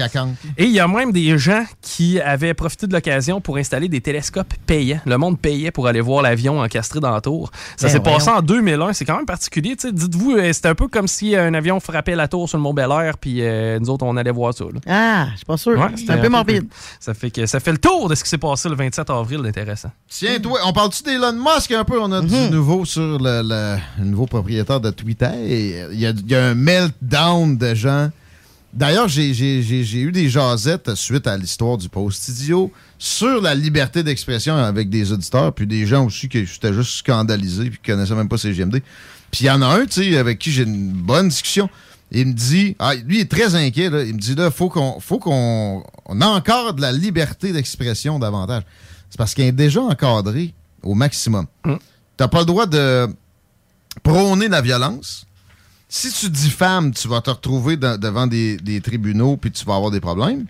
Et 0.56 0.64
il 0.64 0.72
y 0.72 0.80
a 0.80 0.88
même 0.88 1.12
des 1.12 1.36
gens 1.38 1.64
qui 1.82 1.97
qui 1.98 2.20
avait 2.20 2.54
profité 2.54 2.86
de 2.86 2.92
l'occasion 2.92 3.40
pour 3.40 3.56
installer 3.56 3.88
des 3.88 4.00
télescopes 4.00 4.54
payants. 4.66 5.00
Le 5.04 5.18
monde 5.18 5.36
payait 5.36 5.72
pour 5.72 5.88
aller 5.88 6.00
voir 6.00 6.22
l'avion 6.22 6.60
encastré 6.60 7.00
dans 7.00 7.10
la 7.10 7.20
tour. 7.20 7.50
Ça 7.76 7.88
Ben 7.88 7.92
s'est 7.92 7.98
passé 7.98 8.30
en 8.30 8.40
2001. 8.40 8.92
C'est 8.92 9.04
quand 9.04 9.16
même 9.16 9.26
particulier. 9.26 9.74
Dites-vous, 9.74 10.36
euh, 10.36 10.52
c'était 10.52 10.68
un 10.68 10.76
peu 10.76 10.86
comme 10.86 11.08
si 11.08 11.34
un 11.34 11.52
avion 11.54 11.80
frappait 11.80 12.14
la 12.14 12.28
tour 12.28 12.48
sur 12.48 12.56
le 12.56 12.62
Mont 12.62 12.72
Bel 12.72 12.88
Air, 12.92 13.18
puis 13.18 13.38
euh, 13.42 13.80
nous 13.80 13.90
autres, 13.90 14.04
on 14.06 14.16
allait 14.16 14.30
voir 14.30 14.54
ça. 14.54 14.64
là. 14.66 14.78
Ah, 14.86 15.26
je 15.32 15.38
suis 15.38 15.44
pas 15.44 15.56
sûr. 15.56 15.72
Ouais, 15.76 15.86
c'est 15.94 15.96
c'était 16.02 16.12
un 16.12 16.18
peu 16.18 16.28
morbide. 16.28 16.68
Ça 17.00 17.14
fait, 17.14 17.32
que, 17.32 17.46
ça 17.46 17.58
fait 17.58 17.72
le 17.72 17.78
tour 17.78 18.08
de 18.08 18.14
ce 18.14 18.22
qui 18.22 18.30
s'est 18.30 18.38
passé 18.38 18.68
le 18.68 18.76
27 18.76 19.10
avril, 19.10 19.40
intéressant. 19.44 19.90
Tiens, 20.08 20.38
toi, 20.38 20.60
on 20.66 20.72
parle-tu 20.72 21.02
d'Elon 21.02 21.32
Musk 21.32 21.72
un 21.72 21.82
peu? 21.82 22.00
On 22.00 22.12
a 22.12 22.20
du 22.20 22.50
nouveau 22.52 22.84
sur 22.84 23.18
le, 23.18 23.42
le- 23.42 23.76
le 23.98 24.04
nouveau 24.04 24.26
propriétaire 24.26 24.80
de 24.80 24.90
Twitter. 24.90 25.30
Il 25.44 25.98
y, 25.98 26.06
a, 26.06 26.10
il 26.10 26.30
y 26.30 26.36
a 26.36 26.44
un 26.44 26.54
meltdown 26.54 27.58
de 27.58 27.74
gens. 27.74 28.10
D'ailleurs, 28.72 29.08
j'ai- 29.08 29.30
eu 29.32 30.12
des 30.12 30.28
jasettes 30.28 30.94
suite 30.94 31.26
à 31.26 31.36
l'histoire 31.36 31.78
du 31.78 31.88
post 31.88 32.28
idiot 32.28 32.70
sur 32.98 33.40
la 33.40 33.54
liberté 33.54 34.02
d'expression 34.02 34.56
avec 34.56 34.90
des 34.90 35.10
auditeurs, 35.10 35.52
puis 35.54 35.66
des 35.66 35.86
gens 35.86 36.04
aussi 36.04 36.28
qui 36.28 36.44
j'étais 36.44 36.72
juste 36.74 36.92
scandalisé 36.98 37.70
puis 37.70 37.78
qui 37.82 37.90
connaissaient 37.90 38.14
même 38.14 38.28
pas 38.28 38.36
CGMD. 38.38 38.82
Puis 39.30 39.44
il 39.44 39.46
y 39.46 39.50
en 39.50 39.62
a 39.62 39.66
un, 39.66 39.86
tu 39.86 40.04
sais, 40.04 40.16
avec 40.18 40.38
qui 40.38 40.52
j'ai 40.52 40.64
une 40.64 40.92
bonne 40.92 41.28
discussion. 41.28 41.68
Il 42.12 42.26
me 42.28 42.32
dit, 42.32 42.74
ah, 42.78 42.94
lui 42.94 43.16
il 43.16 43.20
est 43.22 43.30
très 43.30 43.54
inquiet, 43.54 43.90
là. 43.90 44.02
il 44.02 44.14
me 44.14 44.18
dit 44.18 44.34
là, 44.34 44.50
faut 44.50 44.68
qu'on 44.68 45.00
faut 45.00 45.18
qu'on 45.18 45.82
on 46.06 46.20
encadre 46.20 46.80
la 46.80 46.92
liberté 46.92 47.52
d'expression 47.52 48.18
davantage. 48.18 48.62
C'est 49.10 49.18
parce 49.18 49.34
qu'elle 49.34 49.46
est 49.46 49.52
déjà 49.52 49.80
encadrée 49.80 50.52
au 50.82 50.94
maximum. 50.94 51.46
T'as 52.18 52.28
pas 52.28 52.40
le 52.40 52.46
droit 52.46 52.66
de 52.66 53.06
prôner 54.02 54.48
la 54.48 54.60
violence. 54.60 55.24
Si 55.88 56.12
tu 56.12 56.28
diffames, 56.30 56.92
tu 56.92 57.08
vas 57.08 57.20
te 57.22 57.30
retrouver 57.30 57.76
devant 57.76 58.26
des, 58.26 58.56
des 58.58 58.80
tribunaux 58.80 59.36
puis 59.36 59.50
tu 59.50 59.64
vas 59.64 59.74
avoir 59.76 59.90
des 59.90 60.00
problèmes. 60.00 60.44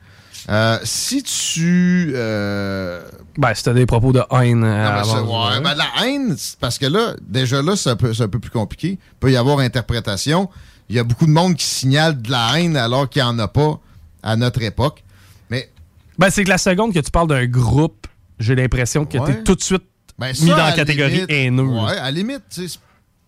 Euh, 0.49 0.79
si 0.83 1.23
tu. 1.23 2.13
euh, 2.15 3.03
Ben, 3.37 3.53
c'était 3.55 3.75
des 3.75 3.87
propos 3.87 4.13
de 4.13 4.23
haine. 4.33 4.65
euh, 4.65 4.99
non, 4.99 5.05
ça- 5.05 5.19
avant- 5.19 5.51
ouais, 5.51 5.61
ben, 5.61 5.75
la 5.75 6.07
haine, 6.07 6.37
parce 6.61 6.79
que 6.79 6.87
là, 6.87 7.15
déjà 7.21 7.61
là, 7.61 7.77
c'est 7.77 7.91
un, 7.91 7.97
peu, 7.97 8.15
c'est 8.15 8.23
un 8.23 8.29
peu 8.29 8.39
plus 8.39 8.51
compliqué. 8.51 8.93
Il 8.93 9.17
peut 9.21 9.31
y 9.31 9.37
avoir 9.37 9.59
interprétation. 9.59 10.49
Il 10.89 10.97
y 10.97 10.99
a 10.99 11.05
beaucoup 11.05 11.27
de 11.27 11.31
monde 11.33 11.55
qui 11.57 11.67
signale 11.67 12.21
de 12.23 12.31
la 12.31 12.59
haine 12.59 12.77
alors 12.77 13.09
qu'il 13.11 13.21
n'y 13.23 13.29
en 13.29 13.39
a 13.39 13.49
pas 13.49 13.79
à 14.23 14.37
notre 14.37 14.63
époque. 14.63 15.05
Mais 15.51 15.71
Ben, 16.19 16.31
c'est 16.31 16.45
que 16.45 16.49
la 16.49 16.59
seconde 16.59 16.95
que 16.95 17.01
tu 17.01 17.11
parles 17.11 17.29
d'un 17.29 17.47
groupe, 17.47 18.07
j'ai 18.39 18.55
l'impression 18.55 19.05
que 19.05 19.19
Ouais. 19.19 19.35
t'es 19.35 19.43
tout 19.43 19.55
de 19.55 19.63
suite 19.63 19.83
Ben, 20.19 20.33
mis 20.41 20.49
dans 20.49 20.57
la 20.57 20.73
catégorie 20.73 21.13
limite, 21.15 21.31
haineux. 21.31 21.63
Ouais, 21.65 21.93
à 21.93 22.05
la 22.05 22.11
limite, 22.11 22.43
tu 22.51 22.67
sais, 22.69 22.79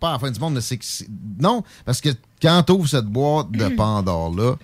pas 0.01 0.13
la 0.13 0.19
fin 0.19 0.31
du 0.31 0.41
monde, 0.41 0.55
mais 0.55 0.61
c'est 0.61 0.79
que. 0.79 0.85
Non, 1.41 1.63
parce 1.85 2.01
que 2.01 2.09
quand 2.41 2.63
tu 2.65 2.73
ouvres 2.73 2.89
cette 2.89 3.05
boîte 3.07 3.51
de 3.53 3.69
Pandore-là, 3.69 4.57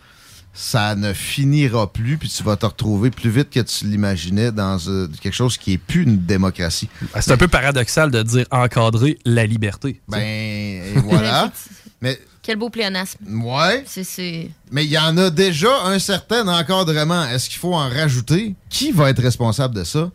ça 0.55 0.95
ne 0.95 1.13
finira 1.13 1.93
plus, 1.93 2.17
puis 2.17 2.31
tu 2.31 2.43
vas 2.43 2.57
te 2.57 2.65
retrouver 2.65 3.11
plus 3.11 3.29
vite 3.29 3.51
que 3.51 3.61
tu 3.61 3.85
l'imaginais 3.87 4.51
dans 4.51 4.79
euh, 4.89 5.07
quelque 5.21 5.35
chose 5.35 5.59
qui 5.59 5.75
est 5.75 5.79
plus 5.79 6.05
une 6.05 6.25
démocratie. 6.25 6.89
Ben, 7.13 7.21
C'est 7.21 7.33
un 7.33 7.37
peu 7.37 7.47
paradoxal 7.49 8.11
de 8.11 8.23
dire 8.23 8.47
encadrer 8.51 9.19
la 9.27 9.45
liberté. 9.45 10.01
Ben, 10.09 10.19
et 10.19 10.95
voilà. 11.05 11.53
mais, 12.01 12.19
Quel 12.43 12.57
beau 12.57 12.71
pléonasme. 12.71 13.19
ouais. 13.45 13.85
C'est- 13.87 14.05
C'est. 14.05 14.51
Mais 14.73 14.85
il 14.87 14.91
y 14.91 14.97
en 14.99 15.19
a 15.19 15.29
déjà 15.29 15.83
un 15.85 15.99
certain 15.99 16.49
encadrement. 16.49 17.27
Est-ce 17.27 17.51
qu'il 17.51 17.59
faut 17.59 17.75
en 17.75 17.91
rajouter? 17.91 18.55
Qui 18.71 18.93
va 18.93 19.11
être 19.11 19.21
responsable 19.23 19.75
de 19.75 19.85
ça? 19.85 20.11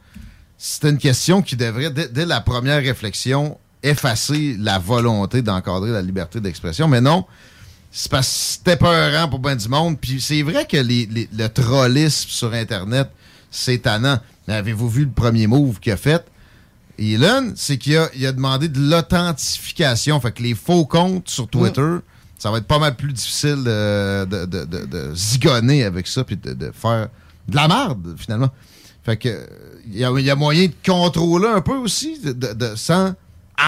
C'est 0.57 0.89
une 0.89 0.97
question 0.97 1.43
qui 1.43 1.55
devrait, 1.55 1.91
dès, 1.91 2.07
dès 2.07 2.25
la 2.25 2.41
première 2.41 2.81
réflexion, 2.81 3.59
effacer 3.83 4.55
la 4.59 4.77
volonté 4.79 5.41
d'encadrer 5.41 5.91
la 5.91 6.01
liberté 6.01 6.39
d'expression. 6.39 6.87
Mais 6.87 7.01
non, 7.01 7.25
c'est 7.91 8.09
parce 8.11 8.27
que 8.27 8.33
c'était 8.33 8.77
peurant 8.77 9.27
pour 9.29 9.39
bien 9.39 9.55
du 9.55 9.67
monde. 9.67 9.99
Puis 9.99 10.21
c'est 10.21 10.43
vrai 10.43 10.65
que 10.65 10.77
les- 10.77 11.05
les- 11.07 11.29
le 11.33 11.47
trollisme 11.49 12.29
sur 12.29 12.53
Internet, 12.53 13.09
c'est 13.49 13.79
tannant. 13.79 14.19
Mais 14.47 14.53
avez-vous 14.55 14.89
vu 14.89 15.05
le 15.05 15.11
premier 15.11 15.47
move 15.47 15.79
qu'il 15.79 15.91
a 15.91 15.97
fait? 15.97 16.25
Elon, 16.99 17.53
c'est 17.55 17.77
qu'il 17.77 17.97
a, 17.97 18.09
il 18.15 18.25
a 18.25 18.31
demandé 18.31 18.67
de 18.67 18.79
l'authentification. 18.79 20.19
Fait 20.21 20.31
que 20.31 20.43
les 20.43 20.53
faux 20.55 20.85
comptes 20.85 21.29
sur 21.29 21.47
Twitter, 21.47 21.95
ça 22.37 22.51
va 22.51 22.57
être 22.59 22.67
pas 22.67 22.79
mal 22.79 22.95
plus 22.95 23.13
difficile 23.13 23.63
de, 23.63 24.25
de- 24.25 24.45
de- 24.45 24.85
de- 24.85 25.11
zigonner 25.15 25.83
avec 25.83 26.07
ça 26.07 26.23
puis 26.23 26.37
de, 26.37 26.53
de 26.53 26.71
faire 26.71 27.09
de 27.47 27.55
la 27.55 27.67
merde, 27.67 28.15
finalement. 28.17 28.49
Fait 29.03 29.17
que 29.17 29.29
euh, 29.29 29.45
il 29.87 29.95
y 29.95 30.23
y 30.23 30.29
a 30.29 30.35
moyen 30.35 30.67
de 30.67 30.73
contrôler 30.85 31.47
un 31.47 31.61
peu 31.61 31.73
aussi, 31.75 32.19
de- 32.19 32.73
sans 32.75 33.13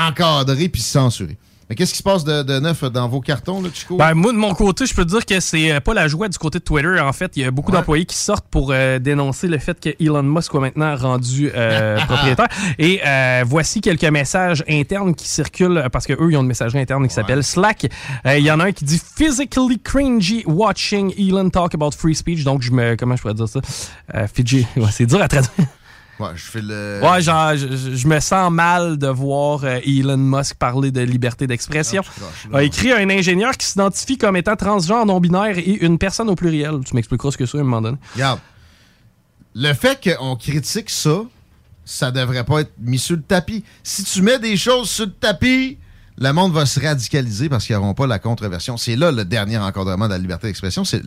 encadrer 0.08 0.70
puis 0.70 0.82
censurer. 0.82 1.38
Mais 1.70 1.78
qu'est-ce 1.78 1.94
qui 1.94 2.00
se 2.00 2.04
passe 2.04 2.26
de, 2.26 2.44
de 2.44 2.60
neuf 2.60 2.84
dans 2.84 3.08
vos 3.08 3.22
cartons, 3.22 3.62
là, 3.62 3.70
Chico? 3.74 3.96
Ben, 3.96 4.14
moi, 4.14 4.34
de 4.34 4.38
mon 4.38 4.54
côté, 4.54 4.86
je 4.86 4.94
peux 4.94 5.06
te 5.06 5.10
dire 5.12 5.26
que 5.26 5.40
c'est 5.40 5.72
euh, 5.72 5.80
pas 5.80 5.94
la 5.94 6.10
joie 6.10 6.28
du 6.28 6.38
côté 6.38 6.60
de 6.60 6.64
Twitter. 6.64 7.00
En 7.00 7.14
fait, 7.14 7.32
il 7.38 7.42
y 7.44 7.46
a 7.46 7.52
beaucoup 7.52 7.72
Ouais. 7.72 7.78
d'employés 7.78 8.04
qui 8.04 8.18
sortent 8.18 8.46
pour 8.50 8.72
euh, 8.74 9.00
dénoncer 9.00 9.48
le 9.48 9.58
fait 9.60 9.80
que 9.80 9.90
Elon 10.04 10.24
Musk 10.24 10.52
soit 10.52 10.60
maintenant 10.60 10.94
rendu 10.98 11.50
euh, 11.56 11.98
propriétaire. 12.06 12.50
Et 12.78 13.00
euh, 13.06 13.46
voici 13.48 13.80
quelques 13.80 14.04
messages 14.04 14.62
internes 14.68 15.16
qui 15.16 15.26
circulent 15.30 15.88
parce 15.92 16.06
que 16.06 16.12
eux, 16.14 16.32
ils 16.32 16.36
ont 16.38 16.42
une 16.42 16.48
messagerie 16.48 16.80
interne 16.82 17.08
qui 17.08 17.14
s'appelle 17.14 17.46
Slack. 17.46 17.88
Il 18.26 18.40
y 18.44 18.52
en 18.52 18.60
a 18.60 18.66
un 18.66 18.72
qui 18.74 18.84
dit 18.84 19.02
physically 19.16 19.80
cringy 19.82 20.44
watching 20.46 21.14
Elon 21.18 21.50
talk 21.50 21.74
about 21.76 21.92
free 21.98 22.14
speech. 22.14 22.44
Donc, 22.44 22.62
je 22.62 22.72
me, 22.72 22.98
comment 22.98 23.16
je 23.16 23.22
pourrais 23.22 23.36
dire 23.36 23.48
ça? 23.48 23.62
Fidji. 24.32 24.68
Ouais, 24.76 24.92
c'est 24.92 25.06
dur 25.06 25.22
à 25.22 25.30
traduire. 25.30 25.52
Ouais, 26.20 26.30
je 26.36 26.44
fais 26.44 26.62
le. 26.62 27.00
Ouais, 27.02 27.22
genre, 27.22 27.56
je, 27.56 28.08
me 28.08 28.20
sens 28.20 28.52
mal 28.52 28.98
de 28.98 29.08
voir 29.08 29.64
euh, 29.64 29.80
Elon 29.86 30.18
Musk 30.18 30.56
parler 30.56 30.92
de 30.92 31.02
liberté 31.02 31.48
d'expression. 31.48 32.04
là. 32.52 32.60
A 32.60 32.64
écrit 32.64 32.92
un 32.92 33.10
ingénieur 33.10 33.58
qui 33.58 33.66
s'identifie 33.66 34.18
comme 34.18 34.36
étant 34.38 34.56
transgenre 34.56 35.06
non-binaire 35.06 35.58
et 35.58 35.84
une 35.84 35.98
personne 35.98 36.30
au 36.30 36.36
pluriel. 36.36 36.82
Tu 36.86 36.96
m'expliqueras 36.96 37.32
ce 37.32 37.38
que 37.38 37.46
c'est 37.46 37.58
à 37.58 37.62
un 37.62 37.64
moment 37.64 37.82
donné. 37.82 37.98
Regarde, 38.14 38.40
le 39.56 39.74
fait 39.74 40.00
qu'on 40.20 40.36
critique 40.36 40.90
ça, 40.90 41.24
ça 41.86 42.12
devrait 42.12 42.44
pas 42.44 42.62
être 42.62 42.74
mis 42.80 43.00
sur 43.00 43.16
le 43.16 43.24
tapis. 43.24 43.64
Si 43.84 44.04
tu 44.04 44.22
mets 44.22 44.40
des 44.40 44.56
choses 44.56 44.90
sur 44.90 45.06
le 45.06 45.12
tapis, 45.12 45.78
le 46.18 46.32
monde 46.32 46.54
va 46.54 46.66
se 46.66 46.80
radicaliser 46.80 47.50
parce 47.50 47.66
qu'ils 47.66 47.76
n'auront 47.76 47.94
pas 47.94 48.08
la 48.08 48.20
contreversion. 48.20 48.78
C'est 48.78 48.96
là 48.96 49.12
le 49.12 49.26
dernier 49.26 49.58
encadrement 49.58 50.06
de 50.06 50.12
la 50.12 50.20
liberté 50.20 50.48
d'expression, 50.48 50.86
c'est, 50.86 51.02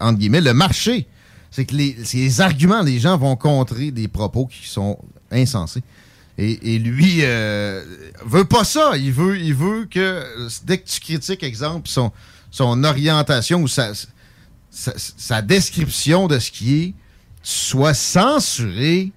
entre 0.00 0.18
guillemets, 0.18 0.40
le 0.40 0.54
marché. 0.54 1.06
C'est 1.56 1.64
que 1.64 1.74
les, 1.74 1.96
les 2.12 2.40
arguments, 2.42 2.82
les 2.82 3.00
gens 3.00 3.16
vont 3.16 3.34
contrer 3.34 3.90
des 3.90 4.08
propos 4.08 4.44
qui 4.44 4.68
sont 4.68 4.98
insensés. 5.30 5.82
Et, 6.36 6.74
et 6.74 6.78
lui 6.78 7.20
euh, 7.22 7.82
veut 8.26 8.44
pas 8.44 8.62
ça. 8.62 8.98
Il 8.98 9.10
veut, 9.10 9.40
il 9.40 9.54
veut 9.54 9.86
que 9.86 10.22
dès 10.64 10.76
que 10.76 10.86
tu 10.86 11.00
critiques, 11.00 11.42
exemple, 11.42 11.88
son, 11.88 12.12
son 12.50 12.84
orientation 12.84 13.62
ou 13.62 13.68
sa, 13.68 13.94
sa, 14.70 14.92
sa 14.96 15.40
description 15.40 16.26
de 16.26 16.38
ce 16.40 16.50
qui 16.50 16.74
est 16.74 16.94
soit 17.42 17.94
censuré, 17.94 19.12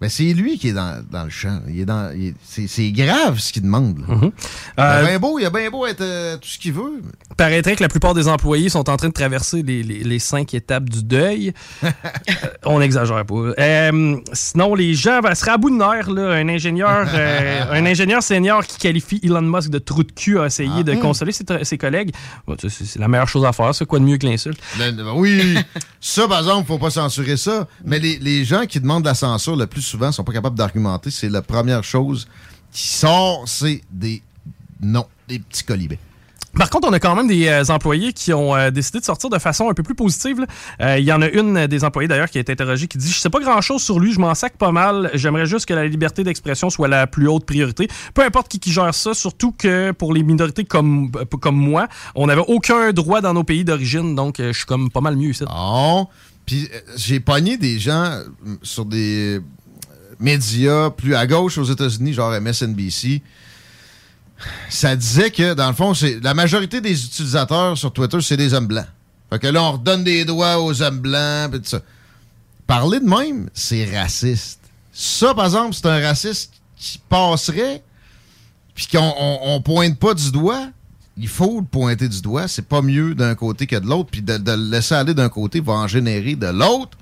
mais 0.00 0.08
c'est 0.08 0.32
lui 0.34 0.58
qui 0.58 0.68
est 0.68 0.72
dans, 0.72 1.02
dans 1.10 1.24
le 1.24 1.30
champ. 1.30 1.60
Il 1.68 1.80
est 1.80 1.84
dans, 1.84 2.10
c'est, 2.44 2.66
c'est 2.66 2.90
grave 2.92 3.38
ce 3.38 3.52
qu'il 3.52 3.62
demande. 3.62 3.98
là. 4.00 4.06
Il, 4.20 4.30
a 4.80 4.96
Euh, 4.98 5.06
bien 5.06 5.18
beau, 5.18 5.38
il 5.38 5.44
a 5.46 5.50
bien 5.50 5.70
beau 5.70 5.86
être 5.86 6.00
euh, 6.00 6.36
tout 6.36 6.48
ce 6.48 6.58
qu'il 6.58 6.72
veut. 6.72 7.00
Paraîtrait 7.36 7.76
que 7.76 7.82
la 7.82 7.88
plupart 7.88 8.14
des 8.14 8.28
employés 8.28 8.68
sont 8.68 8.88
en 8.90 8.96
train 8.96 9.08
de 9.08 9.12
traverser 9.12 9.62
les, 9.62 9.82
les- 9.82 10.04
les 10.04 10.18
cinq 10.18 10.54
étapes 10.54 10.88
du 10.88 11.02
deuil. 11.02 11.52
Euh, 11.84 12.48
on 12.64 12.80
n'exagère 12.80 13.24
pas. 13.24 13.52
Sinon, 14.32 14.74
les 14.74 14.94
gens 14.94 15.20
ben, 15.20 15.34
seraient 15.34 15.52
à 15.52 15.56
bout 15.58 15.70
de 15.70 15.76
nerfs. 15.76 16.10
Là. 16.10 16.30
Un, 16.32 16.48
ingénieur, 16.48 17.06
un 17.70 17.86
ingénieur 17.86 18.22
senior 18.22 18.66
qui 18.66 18.78
qualifie 18.78 19.20
Elon 19.22 19.42
Musk 19.42 19.70
de 19.70 19.78
trou 19.78 20.02
de 20.02 20.12
cul 20.12 20.38
a 20.38 20.46
essayé 20.46 20.82
de 20.84 20.92
Mm. 20.94 21.00
consoler 21.00 21.32
ses, 21.32 21.44
ses 21.62 21.78
collègues. 21.78 22.12
Bon, 22.46 22.56
c'est 22.58 22.98
la 22.98 23.08
meilleure 23.08 23.28
chose 23.28 23.44
à 23.44 23.52
faire. 23.52 23.74
C'est 23.74 23.86
quoi 23.86 23.98
de 23.98 24.04
mieux 24.04 24.16
que 24.18 24.26
l'insulte? 24.26 24.58
Le- 24.78 24.90
le- 24.90 25.12
oui, 25.12 25.56
ça, 26.00 26.26
par 26.28 26.38
exemple, 26.40 26.66
faut 26.66 26.78
pas 26.78 26.90
censurer 26.90 27.36
ça. 27.36 27.66
Mais 27.84 27.98
les, 27.98 28.18
les 28.18 28.44
gens 28.44 28.64
qui 28.66 28.80
demandent 28.80 29.04
la 29.04 29.14
censure 29.14 29.56
le 29.56 29.66
plus 29.66 29.82
souvent 29.86 30.12
sont 30.12 30.24
pas 30.24 30.32
capables 30.32 30.56
d'argumenter. 30.56 31.10
C'est 31.10 31.28
la 31.28 31.42
première 31.42 31.84
chose 31.84 32.28
qui 32.72 32.86
sort, 32.86 33.44
c'est 33.46 33.80
des 33.90 34.22
non, 34.80 35.06
des 35.28 35.38
petits 35.38 35.64
colibés. 35.64 35.98
Par 36.56 36.70
contre, 36.70 36.88
on 36.88 36.92
a 36.92 36.98
quand 36.98 37.14
même 37.14 37.28
des 37.28 37.48
euh, 37.48 37.64
employés 37.68 38.14
qui 38.14 38.32
ont 38.32 38.56
euh, 38.56 38.70
décidé 38.70 38.98
de 38.98 39.04
sortir 39.04 39.28
de 39.28 39.38
façon 39.38 39.68
un 39.68 39.74
peu 39.74 39.82
plus 39.82 39.94
positive. 39.94 40.46
Euh, 40.80 40.98
Il 40.98 41.04
y 41.04 41.12
en 41.12 41.20
a 41.20 41.28
une 41.28 41.66
des 41.66 41.84
employés 41.84 42.08
d'ailleurs 42.08 42.30
qui 42.30 42.38
a 42.38 42.40
été 42.40 42.52
interrogée 42.52 42.86
qui 42.86 42.96
dit 42.96 43.10
Je 43.10 43.18
sais 43.18 43.28
pas 43.28 43.40
grand 43.40 43.60
chose 43.60 43.82
sur 43.82 44.00
lui, 44.00 44.12
je 44.12 44.18
m'en 44.18 44.34
sac 44.34 44.56
pas 44.56 44.72
mal. 44.72 45.10
J'aimerais 45.12 45.44
juste 45.44 45.66
que 45.66 45.74
la 45.74 45.86
liberté 45.86 46.24
d'expression 46.24 46.70
soit 46.70 46.88
la 46.88 47.06
plus 47.06 47.28
haute 47.28 47.44
priorité. 47.44 47.88
Peu 48.14 48.22
importe 48.22 48.48
qui, 48.48 48.58
qui 48.58 48.72
gère 48.72 48.94
ça, 48.94 49.12
surtout 49.12 49.52
que 49.52 49.90
pour 49.90 50.14
les 50.14 50.22
minorités 50.22 50.64
comme, 50.64 51.10
comme 51.40 51.56
moi, 51.56 51.88
on 52.14 52.26
n'avait 52.26 52.44
aucun 52.46 52.90
droit 52.92 53.20
dans 53.20 53.34
nos 53.34 53.44
pays 53.44 53.64
d'origine, 53.64 54.14
donc 54.14 54.36
je 54.38 54.52
suis 54.52 54.66
comme 54.66 54.90
pas 54.90 55.02
mal 55.02 55.16
mieux 55.16 55.30
ici. 55.30 55.44
Puis 56.46 56.68
j'ai 56.96 57.20
pogné 57.20 57.58
des 57.58 57.78
gens 57.78 58.22
sur 58.62 58.86
des 58.86 59.40
médias 60.20 60.90
plus 60.90 61.14
à 61.14 61.26
gauche 61.26 61.58
aux 61.58 61.64
États-Unis, 61.64 62.14
genre 62.14 62.32
MSNBC. 62.40 63.22
Ça 64.68 64.96
disait 64.96 65.30
que, 65.30 65.54
dans 65.54 65.68
le 65.68 65.74
fond, 65.74 65.94
c'est 65.94 66.20
la 66.22 66.34
majorité 66.34 66.80
des 66.80 67.04
utilisateurs 67.04 67.76
sur 67.76 67.92
Twitter, 67.92 68.18
c'est 68.20 68.36
des 68.36 68.52
hommes 68.54 68.66
blancs. 68.66 68.86
Fait 69.30 69.38
que 69.38 69.46
là, 69.46 69.62
on 69.62 69.72
redonne 69.72 70.04
des 70.04 70.24
droits 70.24 70.60
aux 70.60 70.82
hommes 70.82 71.00
blancs, 71.00 71.52
pis 71.52 71.60
tout 71.60 71.68
ça. 71.68 71.80
Parler 72.66 73.00
de 73.00 73.08
même, 73.08 73.48
c'est 73.54 73.84
raciste. 73.96 74.60
Ça, 74.92 75.34
par 75.34 75.46
exemple, 75.46 75.74
c'est 75.74 75.86
un 75.86 76.00
raciste 76.00 76.52
qui 76.76 77.00
passerait, 77.08 77.82
puis 78.74 78.86
qu'on 78.86 79.14
on, 79.18 79.60
pointe 79.62 79.98
pas 79.98 80.14
du 80.14 80.30
doigt. 80.30 80.68
Il 81.16 81.28
faut 81.28 81.60
le 81.60 81.66
pointer 81.66 82.08
du 82.08 82.20
doigt. 82.20 82.46
C'est 82.46 82.66
pas 82.66 82.82
mieux 82.82 83.14
d'un 83.14 83.34
côté 83.34 83.66
que 83.66 83.76
de 83.76 83.86
l'autre. 83.86 84.10
Puis 84.10 84.20
de, 84.20 84.34
le 84.34 84.70
laisser 84.70 84.94
aller 84.94 85.14
d'un 85.14 85.30
côté 85.30 85.60
va 85.60 85.72
en 85.74 85.86
générer 85.86 86.34
de 86.34 86.48
l'autre. 86.48 86.98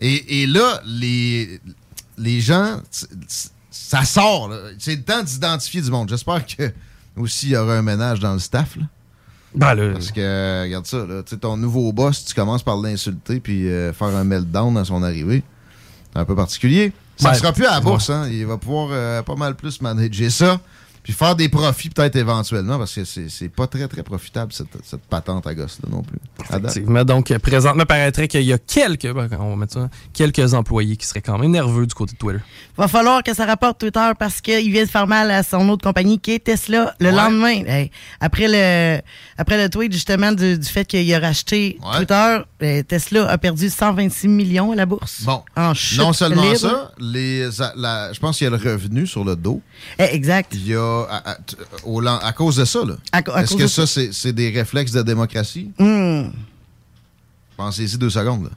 Et 0.00 0.46
là, 0.46 0.80
les, 0.86 1.60
les 2.18 2.40
gens, 2.40 2.80
ça 3.70 4.04
sort. 4.04 4.50
C'est 4.78 4.96
le 4.96 5.02
temps 5.02 5.22
d'identifier 5.22 5.80
du 5.82 5.90
monde. 5.90 6.08
J'espère 6.08 6.44
que 6.46 6.72
aussi 7.16 7.46
il 7.46 7.52
y 7.52 7.56
aura 7.56 7.74
un 7.76 7.82
ménage 7.82 8.20
dans 8.20 8.32
le 8.32 8.38
staff. 8.38 8.76
là. 8.76 8.84
Parce 9.92 10.10
que, 10.10 10.62
regarde 10.64 10.84
ça, 10.86 11.06
là, 11.06 11.22
ton 11.22 11.56
nouveau 11.56 11.92
boss, 11.92 12.24
tu 12.24 12.34
commences 12.34 12.62
par 12.64 12.76
l'insulter 12.76 13.38
puis 13.38 13.68
euh, 13.68 13.92
faire 13.92 14.08
un 14.08 14.24
meltdown 14.24 14.76
à 14.76 14.84
son 14.84 15.02
arrivée. 15.02 15.44
C'est 16.12 16.18
un 16.18 16.24
peu 16.24 16.34
particulier. 16.34 16.92
Ça 17.16 17.28
ne 17.28 17.34
Ouais. 17.34 17.38
sera 17.38 17.52
plus 17.52 17.66
à 17.66 17.72
la 17.74 17.80
bourse. 17.80 18.10
Hein. 18.10 18.28
Il 18.30 18.44
va 18.46 18.56
pouvoir 18.56 18.88
euh, 18.90 19.22
pas 19.22 19.36
mal 19.36 19.54
plus 19.54 19.80
manager 19.80 20.30
ça. 20.30 20.60
Puis 21.04 21.12
faire 21.12 21.36
des 21.36 21.48
profits 21.48 21.90
peut-être 21.90 22.16
éventuellement 22.16 22.78
parce 22.78 22.94
que 22.94 23.04
c'est 23.04 23.28
c'est 23.28 23.48
pas 23.50 23.66
très 23.68 23.86
très 23.88 24.02
profitable 24.02 24.52
cette, 24.52 24.66
cette 24.82 25.02
patente 25.02 25.46
à 25.46 25.54
gosse 25.54 25.78
là 25.84 25.90
non 25.92 26.02
plus. 26.02 26.18
Effectivement. 26.50 27.04
Donc, 27.04 27.30
euh, 27.30 27.38
présentement, 27.38 27.84
paraîtrait 27.84 28.26
qu'il 28.26 28.42
y 28.42 28.52
a 28.52 28.58
quelques, 28.58 29.12
ben, 29.12 29.28
on 29.38 29.50
va 29.50 29.56
mettre 29.56 29.74
ça, 29.74 29.88
quelques 30.12 30.54
employés 30.54 30.96
qui 30.96 31.06
seraient 31.06 31.20
quand 31.20 31.38
même 31.38 31.50
nerveux 31.50 31.86
du 31.86 31.94
côté 31.94 32.14
de 32.14 32.18
Twitter. 32.18 32.40
Va 32.76 32.88
falloir 32.88 33.22
que 33.22 33.34
ça 33.34 33.44
rapporte 33.46 33.78
Twitter 33.80 34.10
parce 34.18 34.40
qu'il 34.40 34.70
vient 34.72 34.84
de 34.84 34.88
faire 34.88 35.06
mal 35.06 35.30
à 35.30 35.42
son 35.42 35.68
autre 35.68 35.84
compagnie 35.84 36.18
qui 36.18 36.32
est 36.32 36.38
Tesla 36.42 36.94
le 36.98 37.10
lendemain. 37.10 37.64
Hey, 37.66 37.90
après 38.20 38.48
le 38.48 39.00
après 39.36 39.62
le 39.62 39.68
tweet 39.68 39.92
justement 39.92 40.32
du, 40.32 40.58
du 40.58 40.66
fait 40.68 40.86
qu'il 40.86 41.12
a 41.14 41.18
racheté 41.20 41.78
Twitter, 41.96 42.38
euh, 42.62 42.82
Tesla 42.82 43.28
a 43.30 43.36
perdu 43.36 43.68
126 43.68 44.28
millions 44.28 44.72
à 44.72 44.74
la 44.74 44.86
bourse. 44.86 45.22
Bon. 45.24 45.42
En 45.56 45.74
chute 45.74 45.98
non 45.98 46.12
seulement 46.14 46.42
libre. 46.44 46.56
ça, 46.58 46.92
les, 46.98 47.48
la- 47.76 48.12
je 48.12 48.20
pense 48.20 48.38
qu'il 48.38 48.46
y 48.46 48.48
a 48.48 48.56
le 48.56 48.62
revenu 48.70 49.06
sur 49.06 49.22
le 49.24 49.36
dos. 49.36 49.60
Eh, 49.98 50.04
exact. 50.14 50.52
Il 50.54 50.66
y 50.66 50.74
a, 50.74 50.93
à, 51.10 51.36
au 51.84 52.06
à 52.06 52.32
cause 52.32 52.56
de 52.56 52.64
ça, 52.64 52.80
Est-ce 53.36 53.56
que 53.56 53.66
ça, 53.66 53.86
c'est 53.86 54.32
des 54.32 54.50
réflexes 54.50 54.92
de 54.92 55.02
démocratie? 55.02 55.70
Hmm. 55.78 56.28
Pensez-y 57.56 57.96
deux 57.98 58.10
secondes. 58.10 58.44
là. 58.44 58.50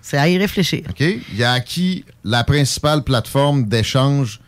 C'est 0.00 0.18
à 0.18 0.28
y 0.28 0.38
réfléchir. 0.38 0.84
OK? 0.88 1.00
Il 1.34 1.42
a 1.42 1.52
acquis 1.52 2.04
la 2.22 2.44
principale 2.44 3.02
plateforme 3.02 3.64
d'échange 3.64 4.40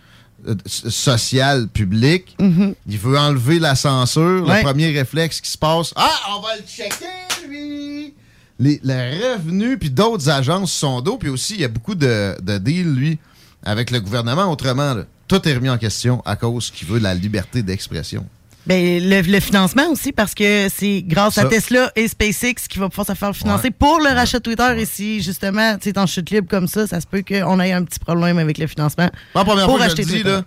euh, 0.46 0.54
social 0.66 1.66
public. 1.68 2.36
Il 2.38 2.98
veut 2.98 3.18
enlever 3.18 3.58
la 3.58 3.74
censure. 3.74 4.46
Ouais. 4.46 4.58
Le 4.58 4.62
premier 4.62 4.90
réflexe 4.96 5.40
qui 5.40 5.50
se 5.50 5.58
passe, 5.58 5.92
ah, 5.96 6.08
on 6.36 6.40
va 6.42 6.56
le 6.56 6.62
checker, 6.62 7.48
lui! 7.48 8.14
Les, 8.60 8.80
le 8.84 9.34
revenu, 9.34 9.78
puis 9.78 9.90
d'autres 9.90 10.28
agences 10.30 10.72
sur 10.72 10.88
son 10.88 11.00
dos, 11.00 11.16
puis 11.16 11.28
aussi, 11.28 11.54
il 11.54 11.60
y 11.60 11.64
a 11.64 11.68
beaucoup 11.68 11.94
de, 11.94 12.36
de 12.40 12.58
deals, 12.58 12.92
lui, 12.94 13.18
avec 13.64 13.90
le 13.90 14.00
gouvernement. 14.00 14.50
Autrement, 14.50 14.94
là, 14.94 15.04
tout 15.28 15.46
est 15.48 15.54
remis 15.54 15.68
en 15.70 15.78
question 15.78 16.22
à 16.24 16.34
cause 16.36 16.70
qu'il 16.70 16.88
veut 16.88 16.98
la 16.98 17.14
liberté 17.14 17.62
d'expression. 17.62 18.26
Ben, 18.66 19.02
le, 19.02 19.22
le 19.22 19.40
financement 19.40 19.88
aussi, 19.90 20.12
parce 20.12 20.34
que 20.34 20.68
c'est 20.68 21.02
grâce 21.02 21.34
Ça. 21.36 21.42
à 21.42 21.44
Tesla 21.46 21.90
et 21.96 22.06
SpaceX 22.06 22.66
qui 22.68 22.78
va 22.78 22.88
pouvoir 22.90 23.06
se 23.06 23.14
faire 23.14 23.34
financer 23.34 23.70
pour 23.70 23.98
le 24.00 24.10
rachat 24.14 24.40
de 24.40 24.42
Twitter. 24.42 24.74
Et 24.76 24.84
si, 24.84 25.22
justement, 25.22 25.78
tu 25.78 25.88
es 25.88 25.98
en 25.98 26.06
chute 26.06 26.28
libre 26.30 26.48
comme 26.50 26.66
ça, 26.68 26.86
ça 26.86 27.00
se 27.00 27.06
peut 27.06 27.22
qu'on 27.26 27.60
ait 27.60 27.72
un 27.72 27.82
petit 27.84 27.98
problème 27.98 28.36
avec 28.38 28.58
le 28.58 28.66
financement. 28.66 29.08
Pas 29.32 29.40
la 29.40 29.44
première 29.46 29.64
pour 29.66 29.76
fois 29.78 29.86
que 29.86 29.90
je 29.90 29.94
acheter 29.94 30.04
dis, 30.04 30.12
Twitter. 30.16 30.28
là, 30.28 30.44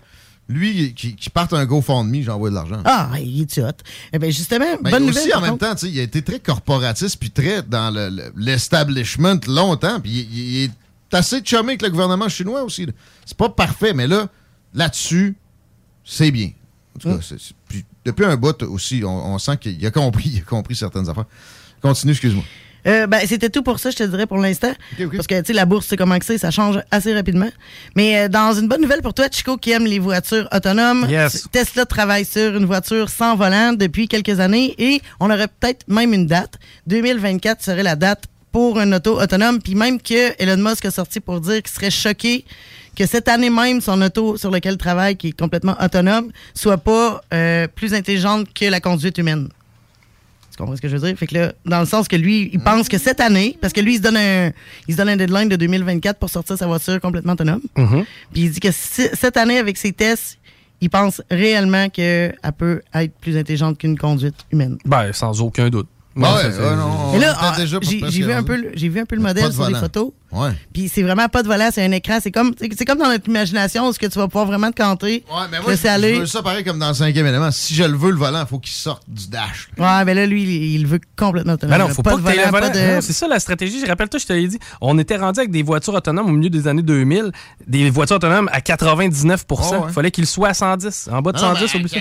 lui, 0.48 0.94
qui, 0.94 1.16
qui 1.16 1.30
parte 1.30 1.52
un 1.52 1.64
GoFundMe, 1.64 2.22
j'envoie 2.22 2.50
de 2.50 2.54
l'argent. 2.54 2.80
Ah, 2.84 3.10
il 3.20 3.42
est 3.42 3.58
hot. 3.58 3.70
Eh 4.12 4.18
ben, 4.20 4.30
justement, 4.30 4.66
Ben, 4.82 4.90
bonne 4.92 5.08
aussi, 5.08 5.18
nouvelle. 5.18 5.34
en 5.34 5.40
par 5.40 5.48
même 5.50 5.58
temps, 5.58 5.74
il 5.82 5.98
a 5.98 6.02
été 6.02 6.22
très 6.22 6.38
corporatiste 6.38 7.16
puis 7.18 7.30
très 7.32 7.62
dans 7.62 7.90
le- 7.92 8.08
le- 8.10 8.32
l'establishment 8.36 9.40
longtemps. 9.48 9.98
Puis 10.00 10.28
il, 10.32 10.38
il 10.38 10.64
est 10.64 10.70
assez 11.16 11.40
chumé 11.44 11.70
avec 11.70 11.82
le 11.82 11.90
gouvernement 11.90 12.28
chinois 12.28 12.62
aussi. 12.62 12.86
C'est 13.24 13.36
pas 13.36 13.48
parfait, 13.48 13.94
mais 13.94 14.06
là, 14.06 14.28
là-dessus, 14.74 15.36
c'est 16.04 16.30
bien. 16.30 16.50
En 16.96 16.98
tout 16.98 17.08
cas, 17.08 17.36
puis 17.68 17.84
depuis 18.04 18.24
un 18.24 18.36
bout 18.36 18.62
aussi, 18.64 19.02
on, 19.04 19.34
on 19.34 19.38
sent 19.38 19.56
qu'il 19.58 19.84
a 19.86 19.90
compris, 19.90 20.30
il 20.34 20.38
a 20.40 20.42
compris 20.42 20.76
certaines 20.76 21.08
affaires. 21.08 21.26
Continue, 21.80 22.12
excuse-moi. 22.12 22.44
Euh, 22.86 23.06
ben, 23.06 23.20
c'était 23.26 23.48
tout 23.48 23.62
pour 23.62 23.78
ça, 23.78 23.90
je 23.90 23.96
te 23.96 24.02
dirais, 24.02 24.26
pour 24.26 24.38
l'instant. 24.38 24.72
Parce 25.14 25.26
que, 25.28 25.38
tu 25.40 25.46
sais, 25.46 25.52
la 25.52 25.66
bourse, 25.66 25.86
c'est 25.88 25.96
comment 25.96 26.18
que 26.18 26.24
c'est, 26.24 26.38
ça 26.38 26.50
change 26.50 26.80
assez 26.90 27.14
rapidement. 27.14 27.48
Mais 27.94 28.18
euh, 28.22 28.28
dans 28.28 28.52
une 28.54 28.66
bonne 28.66 28.80
nouvelle 28.82 29.02
pour 29.02 29.14
toi, 29.14 29.26
Chico, 29.30 29.56
qui 29.56 29.70
aime 29.70 29.84
les 29.84 30.00
voitures 30.00 30.48
autonomes, 30.52 31.06
Yes. 31.08 31.46
Tesla 31.52 31.86
travaille 31.86 32.24
sur 32.24 32.56
une 32.56 32.64
voiture 32.64 33.08
sans 33.08 33.36
volant 33.36 33.72
depuis 33.72 34.08
quelques 34.08 34.40
années 34.40 34.74
et 34.78 35.00
on 35.20 35.30
aurait 35.30 35.46
peut-être 35.46 35.86
même 35.86 36.12
une 36.12 36.26
date. 36.26 36.58
2024 36.88 37.62
serait 37.62 37.84
la 37.84 37.94
date 37.94 38.24
pour 38.50 38.78
un 38.80 38.92
auto 38.92 39.20
autonome. 39.20 39.62
Puis 39.62 39.76
même 39.76 40.00
que 40.00 40.34
Elon 40.42 40.68
Musk 40.68 40.84
a 40.84 40.90
sorti 40.90 41.20
pour 41.20 41.40
dire 41.40 41.62
qu'il 41.62 41.72
serait 41.72 41.90
choqué 41.90 42.44
que 42.96 43.06
cette 43.06 43.28
année 43.28 43.50
même, 43.50 43.80
son 43.80 44.00
auto 44.02 44.36
sur 44.36 44.50
lequel 44.50 44.74
il 44.74 44.78
travaille, 44.78 45.16
qui 45.16 45.28
est 45.28 45.38
complètement 45.38 45.76
autonome, 45.82 46.30
soit 46.54 46.76
pas 46.78 47.22
euh, 47.32 47.66
plus 47.68 47.94
intelligente 47.94 48.48
que 48.54 48.66
la 48.66 48.80
conduite 48.80 49.16
humaine. 49.18 49.48
Tu 50.50 50.58
comprends 50.58 50.76
ce 50.76 50.82
que 50.82 50.88
je 50.88 50.96
veux 50.98 51.08
dire? 51.08 51.16
Fait 51.16 51.26
que 51.26 51.34
là, 51.34 51.52
dans 51.64 51.80
le 51.80 51.86
sens 51.86 52.08
que 52.08 52.16
lui, 52.16 52.50
il 52.52 52.60
pense 52.60 52.86
que 52.90 52.98
cette 52.98 53.20
année, 53.20 53.56
parce 53.62 53.72
que 53.72 53.80
lui, 53.80 53.94
il 53.94 53.96
se 53.96 54.02
donne 54.02 54.18
un, 54.18 54.50
il 54.86 54.92
se 54.92 54.98
donne 54.98 55.08
un 55.08 55.16
deadline 55.16 55.48
de 55.48 55.56
2024 55.56 56.18
pour 56.18 56.28
sortir 56.28 56.58
sa 56.58 56.66
voiture 56.66 57.00
complètement 57.00 57.32
autonome. 57.32 57.62
Mhm. 57.78 58.04
Puis 58.32 58.42
il 58.42 58.50
dit 58.50 58.60
que 58.60 58.70
si- 58.70 59.08
cette 59.14 59.38
année, 59.38 59.56
avec 59.58 59.78
ses 59.78 59.92
tests, 59.94 60.38
il 60.82 60.90
pense 60.90 61.22
réellement 61.30 61.88
qu'elle 61.88 62.36
peut 62.58 62.82
être 62.92 63.14
plus 63.18 63.38
intelligente 63.38 63.78
qu'une 63.78 63.96
conduite 63.96 64.34
humaine. 64.52 64.76
Ben, 64.84 65.10
sans 65.14 65.40
aucun 65.40 65.70
doute. 65.70 65.88
Ouais, 66.14 66.24
ouais, 66.24 66.76
non, 66.76 67.14
Et 67.14 67.18
là, 67.20 67.34
ah, 67.40 67.54
déjà 67.56 67.78
j'ai 67.82 67.96
vu, 67.98 68.32
un 68.32 68.42
peu 68.42 68.56
vu 68.76 69.00
un 69.00 69.04
peu 69.06 69.16
le 69.16 69.22
Pas 69.22 69.28
modèle 69.28 69.46
de 69.48 69.52
sur 69.52 69.66
les 69.68 69.74
photos. 69.74 70.10
Ouais. 70.30 70.50
Puis 70.72 70.90
c'est 70.92 71.02
vraiment 71.02 71.28
pas 71.28 71.42
de 71.42 71.48
volant, 71.48 71.68
c'est 71.72 71.84
un 71.84 71.92
écran. 71.92 72.18
C'est 72.22 72.30
comme, 72.30 72.54
c'est 72.58 72.84
comme 72.84 72.98
dans 72.98 73.08
notre 73.08 73.28
imagination 73.28 73.86
où 73.88 73.92
ce 73.92 73.98
que 73.98 74.06
tu 74.06 74.18
vas 74.18 74.26
pouvoir 74.28 74.46
vraiment 74.46 74.70
te 74.70 74.76
canter. 74.82 75.24
Ouais, 75.30 75.46
mais 75.50 75.60
moi, 75.60 75.74
je, 75.74 75.88
aller. 75.88 76.14
je 76.14 76.20
veux 76.20 76.26
ça 76.26 76.42
pareil 76.42 76.64
comme 76.64 76.78
dans 76.78 76.88
le 76.88 76.94
cinquième 76.94 77.26
élément. 77.26 77.50
Si 77.50 77.74
je 77.74 77.84
le 77.84 77.96
veux, 77.96 78.10
le 78.10 78.16
volant, 78.16 78.40
il 78.40 78.46
faut 78.46 78.58
qu'il 78.58 78.72
sorte 78.72 79.02
du 79.08 79.28
dash. 79.28 79.68
Ouais, 79.78 80.04
ben 80.04 80.14
là, 80.14 80.26
lui, 80.26 80.42
il, 80.42 80.50
il 80.80 80.86
veut 80.86 81.00
complètement 81.16 81.54
autonome. 81.54 81.78
Ben 81.78 81.84
non, 81.86 81.92
faut 81.92 82.02
pas, 82.02 82.12
de 82.12 82.16
que 82.16 82.22
volant, 82.22 82.50
volant. 82.50 82.60
pas 82.68 82.70
de- 82.70 83.00
c'est 83.00 83.12
ça 83.12 83.26
la 83.28 83.40
stratégie. 83.40 83.80
Je 83.80 83.86
rappelle-toi, 83.86 84.20
je 84.20 84.26
te 84.26 84.32
l'ai 84.32 84.48
dit. 84.48 84.58
On 84.80 84.98
était 84.98 85.16
rendu 85.16 85.38
avec 85.40 85.50
des 85.50 85.62
voitures 85.62 85.94
autonomes 85.94 86.26
au 86.26 86.32
milieu 86.32 86.50
des 86.50 86.66
années 86.66 86.82
2000, 86.82 87.30
des 87.66 87.90
voitures 87.90 88.16
autonomes 88.16 88.48
à 88.52 88.60
99% 88.60 89.44
Il 89.72 89.76
Oh, 89.80 89.84
ouais. 89.86 89.92
fallait 89.92 90.10
qu'ils 90.10 90.26
soient 90.26 90.48
à 90.48 90.54
110. 90.54 91.08
En 91.12 91.20
bas 91.22 91.32
de 91.32 91.38
Non, 91.38 91.54
110, 91.54 91.74
mais 91.74 91.80
oublie 91.80 91.88
ça. 91.90 91.98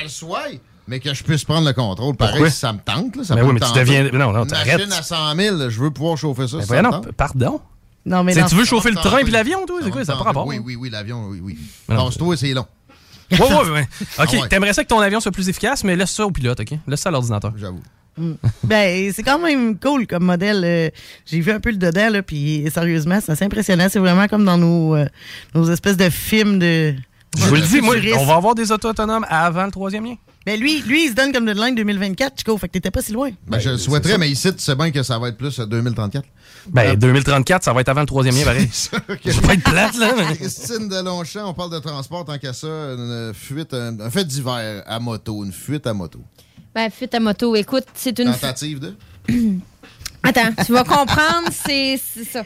Mais 0.88 1.00
que 1.00 1.14
je 1.14 1.24
puisse 1.24 1.44
prendre 1.44 1.68
le 1.68 1.74
contrôle. 1.74 2.16
Pareil, 2.16 2.34
Pourquoi? 2.36 2.50
si 2.50 2.60
ça 2.60 2.74
me 2.74 2.80
tente. 2.80 3.16
Là, 3.16 3.24
ça 3.24 3.36
Ben 3.36 3.42
peut 3.42 3.48
oui, 3.48 3.54
me 3.54 3.60
mais 3.60 3.66
tu 3.66 3.68
tenter. 3.68 3.80
deviens- 3.82 4.04
non, 4.12 4.32
non, 4.34 4.44
Une 4.44 4.48
t'arrêtes. 4.50 4.78
machine 4.78 4.94
à 4.94 5.04
100 5.04 5.36
000, 5.36 5.70
je 5.70 5.80
veux 5.80 5.92
pouvoir 5.92 6.18
chauffer 6.18 6.48
ça. 6.48 6.58
Ben 6.58 6.62
si 6.64 6.68
voyons, 6.68 6.92
ça 6.92 7.00
me 7.00 7.06
non, 7.06 7.12
pardon. 7.16 7.62
Non, 8.06 8.24
mais 8.24 8.34
tu 8.34 8.56
veux 8.56 8.66
chauffer 8.66 8.90
le 8.90 8.96
train 8.96 9.22
puis 9.24 9.32
l'avion, 9.32 9.66
toi? 9.68 9.78
Ça 9.80 9.86
C'est 9.86 9.92
quoi? 9.92 10.06
Ça 10.06 10.14
tente. 10.14 10.20
n'a 10.20 10.24
pas? 10.24 10.30
Rapport. 10.30 10.48
Oui, 10.48 10.60
oui, 10.64 10.76
oui, 10.76 10.90
l'avion, 10.90 11.28
oui, 11.30 11.40
oui. 11.44 11.58
Mais. 11.90 11.96
Pense-toi, 11.96 12.36
c'est 12.38 12.54
long. 12.54 12.66
Ouais, 13.32 13.40
ouais, 13.40 13.70
ouais. 13.72 13.82
OK, 14.02 14.08
Ah 14.18 14.26
ouais. 14.26 14.48
t'aimerais 14.50 14.74
ça 14.74 14.84
que 14.84 14.90
ton 14.90 15.00
avion 15.00 15.20
soit 15.20 15.32
plus 15.32 15.48
efficace, 15.48 15.84
mais 15.84 15.96
laisse 15.96 16.12
ça 16.12 16.26
au 16.26 16.32
pilote, 16.32 16.60
OK? 16.60 16.74
Laisse 16.88 17.00
ça 17.02 17.10
à 17.10 17.12
l'ordinateur. 17.12 17.54
J'avoue. 17.58 17.80
Mm. 18.18 18.34
Ben, 18.66 19.14
c'est 19.14 19.24
quand 19.24 19.40
même 19.40 19.78
cool 19.80 20.06
comme 20.08 20.26
modèle. 20.26 20.64
euh, 20.66 20.90
J'ai 21.26 21.40
vu 21.40 21.52
un 21.52 21.62
peu 21.62 21.70
le 21.72 21.78
dedans, 21.78 22.10
là, 22.10 22.22
puis 22.24 22.66
sérieusement, 22.74 23.20
c'est 23.24 23.32
assez 23.32 23.46
impressionnant. 23.46 23.88
C'est 23.90 24.00
vraiment 24.00 24.28
comme 24.28 24.44
dans 24.44 24.58
nos, 24.58 24.96
euh, 24.96 25.06
nos 25.56 25.70
espèces 25.72 25.96
de 25.96 26.10
films 26.10 26.60
de. 26.60 26.94
Je 27.38 27.46
vous 27.46 27.56
le 27.56 27.62
dis, 27.62 27.80
moi, 27.80 27.96
on 28.18 28.26
va 28.26 28.36
avoir 28.36 28.54
des 28.56 28.70
autos 28.74 28.90
autonomes 28.90 29.26
avant 29.30 29.64
le 29.64 29.72
troisième 29.72 30.04
lien. 30.06 30.16
Ben, 30.46 30.60
lui, 30.60 30.82
lui, 30.82 31.06
il 31.06 31.10
se 31.12 31.14
donne 31.14 31.32
comme 31.32 31.46
deadline 31.46 31.76
2024, 31.76 32.40
Chico, 32.40 32.58
fait 32.58 32.68
que 32.68 32.74
t'étais 32.74 32.90
pas 32.90 33.02
si 33.04 33.12
loin. 33.12 33.30
Ben, 33.48 33.60
je 33.60 33.70
le 33.70 33.78
souhaiterais, 33.78 34.18
mais 34.18 34.30
ici, 34.30 34.52
tu 34.54 34.60
sais 34.60 34.76
bien 34.76 34.90
que 34.90 35.04
ça 35.04 35.20
va 35.20 35.28
être 35.30 35.38
plus 35.38 35.60
euh, 35.60 35.66
2034. 35.68 36.26
Ben, 36.68 36.96
2034, 36.98 37.64
ça 37.64 37.74
va 37.74 37.82
être 37.82 37.90
avant 37.90 38.02
le 38.02 38.08
troisième 38.08 38.36
lien, 38.36 38.44
pareil. 38.46 38.68
Ça, 38.72 38.98
ok. 39.08 39.20
Je 39.24 39.30
vais 39.40 39.48
pas 39.48 39.54
être 39.54 39.64
plate, 39.64 39.98
là. 39.98 40.14
mais- 40.18 40.36
Christine 40.36 40.88
de 40.90 40.96
Longchamp, 41.04 41.48
on 41.50 41.54
parle 41.54 41.72
de 41.72 41.80
transport 41.80 42.26
tant 42.26 42.38
qu'à 42.40 42.54
ça. 42.54 42.68
Une 42.68 43.34
fuite, 43.36 43.74
un, 43.76 44.00
un 44.00 44.10
fait 44.10 44.26
d'hiver 44.26 44.84
à 44.88 45.00
moto, 45.00 45.44
une 45.46 45.52
fuite 45.54 45.86
à 45.86 45.94
moto. 45.94 46.20
Ben, 46.74 46.90
fuite 46.90 47.14
à 47.14 47.20
moto. 47.20 47.56
Écoute, 47.56 47.86
c'est 47.94 48.18
une. 48.18 48.32
Tentative 48.32 48.80
de? 48.80 48.96
Attends, 50.24 50.54
tu 50.66 50.72
vas 50.74 50.84
comprendre, 50.84 51.50
c'est 51.52 51.98
ça. 51.98 52.44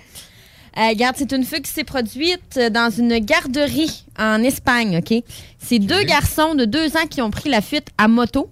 Euh, 0.77 0.89
regarde, 0.89 1.15
c'est 1.17 1.31
une 1.31 1.43
fugue 1.43 1.61
qui 1.61 1.71
s'est 1.71 1.83
produite 1.83 2.57
euh, 2.57 2.69
dans 2.69 2.89
une 2.89 3.17
garderie 3.19 4.05
en 4.19 4.43
Espagne, 4.43 4.97
OK? 4.97 5.23
C'est 5.59 5.79
deux 5.79 6.03
garçons 6.03 6.53
de 6.55 6.65
deux 6.65 6.97
ans 6.97 7.07
qui 7.09 7.21
ont 7.21 7.31
pris 7.31 7.49
la 7.49 7.61
fuite 7.61 7.87
à 7.97 8.07
moto. 8.07 8.49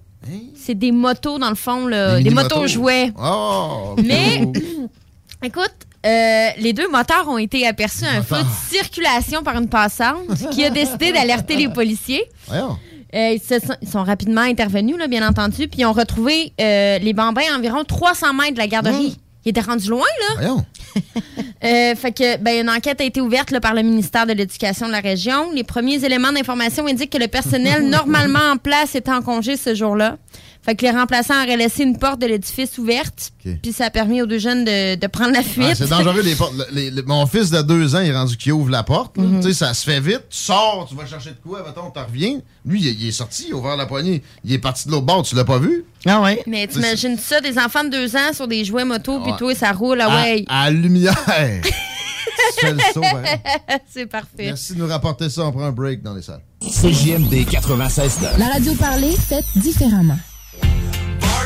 C'est 0.55 0.75
des 0.75 0.93
motos, 0.93 1.37
dans 1.37 1.49
le 1.49 1.55
fond, 1.55 1.85
là, 1.85 2.21
des, 2.21 2.29
motos 2.29 2.65
jouets. 2.67 3.11
Oh! 3.21 3.95
Mais, 4.01 4.41
écoute, 5.43 5.73
euh, 6.05 6.49
les 6.57 6.73
deux 6.73 6.89
moteurs 6.89 7.27
ont 7.29 7.37
été 7.37 7.65
aperçus 7.65 8.05
à 8.05 8.17
un 8.17 8.23
feu 8.23 8.37
de 8.37 8.75
circulation 8.75 9.41
par 9.43 9.57
une 9.57 9.69
passante 9.69 10.27
qui 10.51 10.63
a 10.65 10.69
décidé 10.69 11.11
d'alerter 11.13 11.55
les 11.55 11.69
policiers. 11.69 12.23
Voyons. 12.47 12.77
Euh, 13.15 13.33
ils, 13.35 13.39
se 13.39 13.59
sont, 13.59 13.75
ils 13.81 13.87
sont 13.87 14.03
rapidement 14.03 14.41
intervenus, 14.41 14.97
là, 14.97 15.07
bien 15.07 15.27
entendu, 15.27 15.67
puis 15.67 15.81
ils 15.81 15.85
ont 15.85 15.93
retrouvé 15.93 16.51
euh, 16.59 16.97
les 16.97 17.13
bambins 17.13 17.43
à 17.53 17.57
environ 17.57 17.83
300 17.83 18.33
mètres 18.33 18.53
de 18.53 18.57
la 18.57 18.67
garderie. 18.67 19.17
Ils 19.45 19.49
étaient 19.49 19.61
rendus 19.61 19.89
loin, 19.89 20.07
là. 20.19 20.35
Voyons. 20.35 20.65
Euh, 21.63 21.95
fait 21.95 22.11
que, 22.11 22.37
ben, 22.39 22.59
une 22.59 22.69
enquête 22.69 22.99
a 22.99 23.05
été 23.05 23.21
ouverte 23.21 23.51
là, 23.51 23.61
par 23.61 23.73
le 23.73 23.83
ministère 23.83 24.27
de 24.27 24.33
l'Éducation 24.33 24.87
de 24.87 24.91
la 24.91 24.99
région. 24.99 25.49
Les 25.53 25.63
premiers 25.63 26.03
éléments 26.03 26.33
d'information 26.33 26.87
indiquent 26.87 27.13
que 27.13 27.17
le 27.17 27.29
personnel 27.29 27.83
normalement 27.89 28.51
en 28.51 28.57
place 28.57 28.95
était 28.95 29.11
en 29.11 29.21
congé 29.21 29.55
ce 29.55 29.73
jour-là. 29.73 30.17
Fait 30.65 30.75
que 30.75 30.85
les 30.85 30.91
remplaçants 30.91 31.33
auraient 31.43 31.57
laissé 31.57 31.83
une 31.83 31.97
porte 31.97 32.21
de 32.21 32.25
l'édifice 32.25 32.77
ouverte, 32.77 33.33
puis 33.61 33.73
ça 33.73 33.85
a 33.87 33.89
permis 33.89 34.21
aux 34.21 34.25
deux 34.25 34.37
jeunes 34.39 34.63
de, 34.63 34.95
de 34.95 35.07
prendre 35.07 35.33
la 35.33 35.43
fuite. 35.43 35.67
Ah, 35.71 35.75
c'est 35.75 35.89
dangereux, 35.89 36.21
les 36.21 36.35
portes. 36.35 36.53
Le- 36.55 36.67
les- 36.71 36.89
le- 36.89 37.03
mon 37.03 37.25
fils 37.25 37.49
de 37.49 37.61
deux 37.61 37.95
ans, 37.95 37.99
il 37.99 38.09
est 38.11 38.15
rendu 38.15 38.37
qui 38.37 38.49
ouvre 38.51 38.69
la 38.69 38.83
porte. 38.83 39.17
Mhm. 39.17 39.41
Tu 39.41 39.49
sais, 39.49 39.53
ça 39.53 39.73
se 39.73 39.83
fait 39.83 39.99
vite. 39.99 40.21
Tu 40.29 40.37
sors, 40.37 40.85
tu 40.89 40.95
vas 40.95 41.05
chercher 41.05 41.31
de 41.31 41.37
quoi, 41.45 41.63
mettons, 41.67 41.91
tu 41.91 41.99
reviens. 41.99 42.39
Lui, 42.65 42.79
il, 42.81 42.87
est- 42.87 42.93
il 42.93 43.07
est 43.09 43.11
sorti, 43.11 43.45
il 43.49 43.53
a 43.53 43.57
ouvert 43.57 43.75
la 43.75 43.85
poignée. 43.87 44.23
Il 44.45 44.53
est 44.53 44.57
parti 44.59 44.87
de 44.87 44.91
l'autre 44.93 45.05
bord, 45.05 45.23
tu 45.23 45.35
l'as 45.35 45.43
pas 45.43 45.59
vu? 45.59 45.83
Ah 46.05 46.21
ouais? 46.21 46.41
Mais 46.47 46.65
t'imagines 46.67 47.17
ça, 47.17 47.41
des 47.41 47.57
enfants 47.59 47.83
de 47.83 47.89
deux 47.89 48.15
ans 48.15 48.31
sur 48.33 48.47
des 48.47 48.63
jouets 48.63 48.85
moto, 48.85 49.19
puis 49.19 49.33
toi, 49.37 49.53
ça 49.55 49.73
roule, 49.73 49.99
ah 49.99 50.05
À- 50.09 50.23
ouais. 50.23 50.45
À, 50.47 50.71
la 50.71 50.77
lumière. 50.77 51.13
Tu 52.59 52.65
fais 52.67 52.73
le 52.73 52.79
saut, 52.93 53.01
pareil. 53.01 53.39
C'est 53.91 54.05
parfait. 54.05 54.29
Merci 54.45 54.73
de 54.75 54.79
nous 54.79 54.87
rapporter 54.87 55.29
ça. 55.29 55.43
On 55.45 55.51
prend 55.51 55.63
un 55.63 55.71
break 55.71 56.01
dans 56.01 56.13
les 56.13 56.21
salles. 56.21 56.41
CJMD 56.61 57.45
96 57.49 58.19
La 58.37 58.47
radio 58.47 58.73
parlée, 58.75 59.11
faite 59.15 59.45
différemment. 59.55 60.17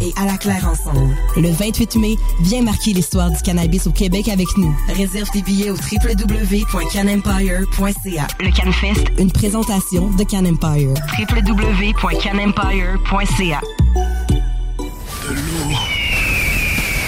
et 0.00 0.12
À 0.16 0.24
la 0.26 0.36
Claire 0.38 0.68
ensemble. 0.68 1.14
le 1.36 1.50
28 1.50 1.96
mai. 1.96 2.16
Viens 2.40 2.62
marquer 2.62 2.92
l'histoire 2.92 3.30
du 3.30 3.40
cannabis 3.42 3.86
au 3.86 3.90
Québec 3.90 4.28
avec 4.28 4.46
nous. 4.56 4.74
Réserve 4.94 5.28
tes 5.30 5.42
billets 5.42 5.70
au 5.70 5.76
www.canempire.ca. 5.76 8.26
Le 8.40 8.50
CanFest, 8.50 9.04
Une 9.18 9.30
présentation 9.32 10.08
de 10.10 10.24
Can 10.24 10.44
Empire. 10.46 10.94
www.canempire.ca. 11.18 13.60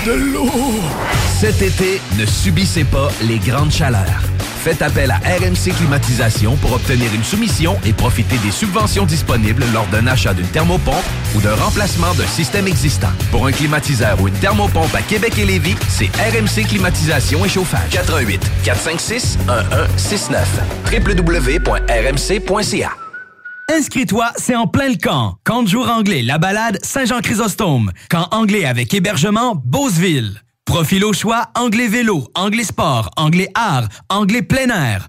De 0.07 0.13
l'eau! 0.13 0.51
Cet 1.41 1.63
été, 1.63 2.01
ne 2.19 2.27
subissez 2.27 2.85
pas 2.85 3.09
les 3.23 3.39
grandes 3.39 3.71
chaleurs. 3.73 4.23
Faites 4.65 4.81
appel 4.81 5.11
à 5.11 5.19
RMC 5.19 5.77
Climatisation 5.77 6.57
pour 6.57 6.73
obtenir 6.73 7.13
une 7.13 7.23
soumission 7.23 7.79
et 7.85 7.93
profiter 7.93 8.39
des 8.39 8.51
subventions 8.51 9.05
disponibles 9.05 9.63
lors 9.75 9.87
d'un 9.89 10.07
achat 10.07 10.33
d'une 10.33 10.47
thermopompe 10.47 11.05
ou 11.37 11.43
d'un 11.43 11.55
remplacement 11.55 12.15
d'un 12.15 12.27
système 12.27 12.67
existant. 12.67 13.11
Pour 13.31 13.47
un 13.47 13.53
climatiseur 13.53 14.19
ou 14.23 14.29
une 14.29 14.35
thermopompe 14.35 14.95
à 14.95 15.03
Québec 15.03 15.37
et 15.37 15.45
Lévis, 15.45 15.77
c'est 15.91 16.09
RMC 16.17 16.67
Climatisation 16.67 17.45
et 17.45 17.49
Chauffage. 17.51 17.91
88 17.91 18.41
456 18.65 19.39
1169 19.47 20.49
www.rmc.ca 20.91 22.91
Inscris-toi, 23.71 24.33
c'est 24.39 24.57
en 24.57 24.67
plein 24.67 24.89
le 24.89 24.97
camp. 24.97 25.37
Camp 25.45 25.63
de 25.63 25.69
jour 25.69 25.91
anglais, 25.91 26.23
la 26.23 26.39
balade, 26.39 26.79
Saint-Jean-Chrysostome. 26.83 27.93
Camp 28.09 28.29
anglais 28.31 28.65
avec 28.65 28.95
hébergement, 28.95 29.61
Beauceville. 29.63 30.44
Profil 30.65 31.05
au 31.05 31.13
choix, 31.13 31.51
anglais 31.55 31.89
vélo, 31.89 32.27
anglais 32.35 32.65
sport, 32.65 33.11
anglais 33.17 33.51
art, 33.55 33.89
anglais 34.09 34.43
plein 34.43 34.69
air. 34.69 35.09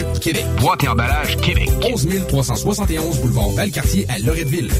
Emballage 0.00 0.20
Québec. 0.20 0.44
Boîte 0.60 0.84
et 0.84 0.88
emballage 0.88 1.36
Québec. 1.38 1.70
11 1.82 2.08
371 2.28 3.20
boulevard 3.20 3.50
Valcartier 3.50 4.06
à 4.08 4.18
Loretteville. 4.18 4.70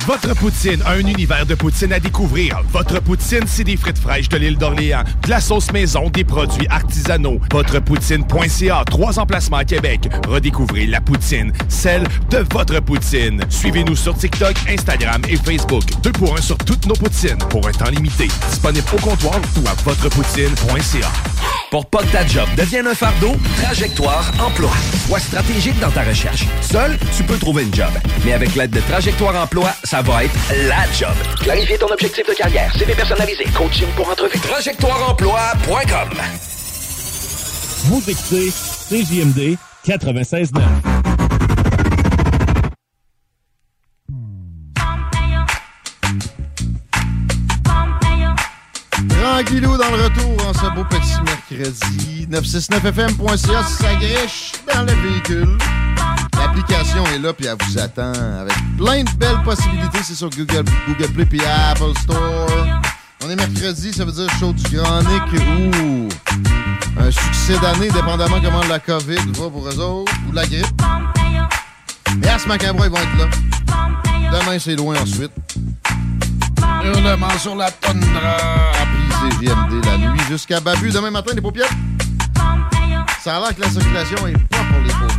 Votre 0.00 0.34
poutine, 0.34 0.82
un 0.86 0.98
univers 0.98 1.46
de 1.46 1.54
poutine 1.54 1.92
à 1.92 2.00
découvrir. 2.00 2.60
Votre 2.72 3.00
poutine, 3.00 3.44
c'est 3.46 3.62
des 3.62 3.76
frites 3.76 3.98
fraîches 3.98 4.28
de 4.28 4.36
l'île 4.36 4.58
d'Orléans, 4.58 5.04
de 5.22 5.30
la 5.30 5.40
sauce 5.40 5.70
maison, 5.72 6.10
des 6.10 6.24
produits 6.24 6.66
artisanaux. 6.68 7.38
Votrepoutine.ca, 7.52 8.82
trois 8.90 9.18
emplacements 9.18 9.58
à 9.58 9.64
Québec. 9.64 10.08
Redécouvrez 10.26 10.86
la 10.86 11.00
poutine, 11.00 11.52
celle 11.68 12.04
de 12.30 12.44
votre 12.52 12.80
poutine. 12.80 13.42
Suivez-nous 13.48 13.96
sur 13.96 14.16
TikTok, 14.16 14.54
Instagram 14.68 15.22
et 15.28 15.36
Facebook. 15.36 15.84
Deux 16.02 16.12
pour 16.12 16.36
un 16.36 16.40
sur 16.40 16.58
toutes 16.58 16.86
nos 16.86 16.94
poutines, 16.94 17.38
pour 17.50 17.66
un 17.68 17.72
temps 17.72 17.90
limité. 17.90 18.28
Disponible 18.50 18.86
au 18.92 19.00
comptoir 19.00 19.40
ou 19.62 19.68
à 19.68 19.74
votrepoutine.ca. 19.84 21.12
Pour 21.70 21.86
pas 21.86 22.02
que 22.02 22.12
ta 22.12 22.26
job 22.26 22.46
devienne 22.54 22.86
un 22.86 22.94
fardeau, 22.94 23.34
Trajectoire 23.62 24.30
Emploi. 24.38 24.70
Sois 25.06 25.20
stratégique 25.20 25.78
dans 25.80 25.90
ta 25.90 26.02
recherche. 26.02 26.44
Seul, 26.60 26.98
tu 27.16 27.22
peux 27.22 27.38
trouver 27.38 27.62
une 27.62 27.74
job. 27.74 27.88
Mais 28.26 28.34
avec 28.34 28.54
l'aide 28.54 28.72
de 28.72 28.80
Trajectoire 28.80 29.34
Emploi, 29.42 29.70
ça 29.84 30.02
va 30.02 30.24
être 30.24 30.34
la 30.68 30.90
job. 30.92 31.14
Clarifier 31.40 31.78
ton 31.78 31.86
objectif 31.88 32.26
de 32.26 32.34
carrière, 32.34 32.72
CV 32.76 32.94
personnalisé, 32.94 33.44
coaching 33.56 33.88
pour 33.96 34.08
entrevue. 34.08 34.38
TrajectoireEmploi.com 34.38 36.08
Vous 37.86 38.02
écoutez 38.08 38.50
CJMD 38.50 39.56
96.9. 39.86 40.60
Tranquillou 49.08 49.76
dans 49.76 49.90
le 49.96 50.04
retour 50.04 50.46
en 50.48 50.52
ce 50.52 50.74
beau 50.74 50.84
petit 50.84 51.20
mercredi. 51.24 52.26
969fm.ca 52.30 53.64
si 53.64 53.74
ça 53.74 53.94
griche 53.94 54.52
dans 54.72 54.82
le 54.82 54.92
véhicule. 54.92 55.58
L'application 56.54 57.02
est 57.14 57.18
là 57.18 57.32
puis 57.32 57.46
elle 57.46 57.56
vous 57.66 57.78
attend 57.78 58.12
avec 58.12 58.54
plein 58.76 59.02
de 59.02 59.10
belles 59.16 59.42
possibilités. 59.42 60.00
C'est 60.02 60.14
sur 60.14 60.28
Google, 60.28 60.64
Google 60.86 61.12
Play 61.12 61.24
puis 61.24 61.40
Apple 61.70 61.98
Store. 62.02 62.46
On 63.24 63.30
est 63.30 63.36
mercredi, 63.36 63.90
ça 63.90 64.04
veut 64.04 64.12
dire 64.12 64.28
show 64.38 64.52
du 64.52 64.62
Grand 64.76 65.00
Nick 65.00 65.22
ou 65.32 66.08
un 67.00 67.10
succès 67.10 67.58
d'année, 67.58 67.88
dépendamment 67.90 68.38
comment 68.42 68.62
la 68.68 68.78
COVID 68.80 69.32
va 69.32 69.48
pour 69.48 69.66
eux 69.66 69.80
autres 69.80 70.12
ou 70.28 70.32
la 70.32 70.44
grippe. 70.44 70.66
Et 72.22 72.28
à 72.28 72.38
ce 72.38 72.46
macabre, 72.46 72.84
ils 72.84 72.90
vont 72.90 72.98
être 72.98 73.18
là. 73.18 73.30
Demain, 74.30 74.58
c'est 74.58 74.76
loin 74.76 74.96
ensuite. 75.00 75.32
Hurlement 76.84 77.38
sur 77.38 77.56
la 77.56 77.70
tundra. 77.70 78.36
Puis 78.92 79.40
CGMD 79.40 79.86
la 79.86 79.96
nuit 79.96 80.20
jusqu'à 80.28 80.60
Babu. 80.60 80.90
Demain 80.90 81.12
matin, 81.12 81.32
les 81.34 81.40
paupières. 81.40 81.70
Ça 83.22 83.36
a 83.36 83.40
l'air 83.40 83.56
que 83.56 83.60
la 83.62 83.70
circulation 83.70 84.26
est 84.26 84.36
pas 84.48 84.58
pour 84.70 84.80
les 84.80 84.92
paupières. 84.92 85.11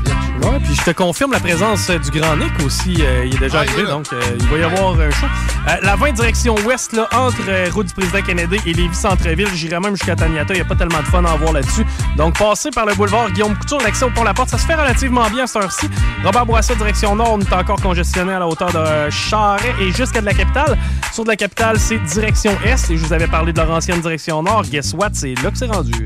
Ouais, 0.43 0.59
puis 0.61 0.75
je 0.75 0.81
te 0.83 0.91
confirme 0.91 1.31
la 1.31 1.39
présence 1.39 1.89
euh, 1.89 1.97
du 1.99 2.11
Grand 2.19 2.35
Nick 2.35 2.51
aussi. 2.65 2.97
euh, 2.99 3.25
il 3.25 3.35
est 3.35 3.39
déjà 3.39 3.59
Ah, 3.59 3.61
arrivé, 3.61 3.83
est 3.83 3.85
donc 3.85 4.07
euh, 4.11 4.19
il 4.37 4.45
va 4.49 4.57
y 4.57 4.63
avoir 4.63 4.99
un 4.99 5.09
show. 5.09 5.25
Euh, 5.69 5.71
la 5.81 5.95
20 5.95 6.11
direction 6.11 6.55
ouest, 6.65 6.91
là, 6.91 7.07
entre 7.13 7.71
route 7.71 7.87
du 7.87 7.93
président 7.93 8.21
Kennedy 8.21 8.57
et 8.65 8.73
Lévis-Centreville, 8.73 9.47
j'irai 9.53 9.79
même 9.79 9.95
jusqu'à 9.95 10.15
Taniata. 10.17 10.53
Il 10.53 10.57
n'y 10.57 10.61
a 10.61 10.65
pas 10.65 10.75
tellement 10.75 10.99
de 10.99 11.05
fun 11.05 11.23
à 11.23 11.31
en 11.31 11.37
voir 11.37 11.53
là-dessus. 11.53 11.85
Donc, 12.17 12.37
passez 12.37 12.71
par 12.71 12.85
le 12.85 12.93
boulevard 12.93 13.31
Guillaume 13.31 13.55
Couture, 13.57 13.79
l'accès 13.81 14.03
au 14.03 14.09
pont-la-porte, 14.09 14.49
ça 14.49 14.57
se 14.57 14.65
fait 14.65 14.75
relativement 14.75 15.29
bien 15.29 15.45
à 15.45 15.47
cette 15.47 15.63
heure-ci. 15.63 15.89
Robert 16.25 16.45
Bourassa, 16.45 16.75
direction 16.75 17.15
nord, 17.15 17.31
on 17.33 17.39
est 17.39 17.53
encore 17.53 17.79
congestionné 17.81 18.33
à 18.33 18.39
la 18.39 18.47
hauteur 18.47 18.71
de 18.73 19.09
Charret 19.09 19.73
et 19.79 19.91
jusqu'à 19.93 20.19
de 20.19 20.25
la 20.25 20.33
capitale. 20.33 20.77
Sur 21.13 21.23
de 21.23 21.29
la 21.29 21.37
capitale, 21.37 21.79
c'est 21.79 21.99
direction 21.99 22.51
est. 22.65 22.91
Et 22.91 22.97
je 22.97 23.05
vous 23.05 23.13
avais 23.13 23.27
parlé 23.27 23.53
de 23.53 23.57
leur 23.61 23.71
ancienne 23.71 24.01
direction 24.01 24.43
nord. 24.43 24.63
Guess 24.63 24.93
what? 24.93 25.11
C'est 25.13 25.35
là 25.41 25.51
que 25.51 25.57
c'est 25.57 25.67
rendu. 25.71 26.05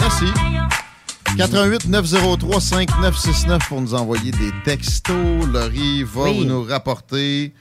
Merci. 0.00 0.53
88 1.36 1.88
903 1.88 2.60
5969 2.60 3.68
pour 3.68 3.80
nous 3.80 3.94
envoyer 3.94 4.30
des 4.30 4.52
textos. 4.64 5.46
Laurie 5.52 6.04
va 6.04 6.22
Oui. 6.24 6.38
vous 6.38 6.44
nous 6.44 6.62
rapporter. 6.62 7.52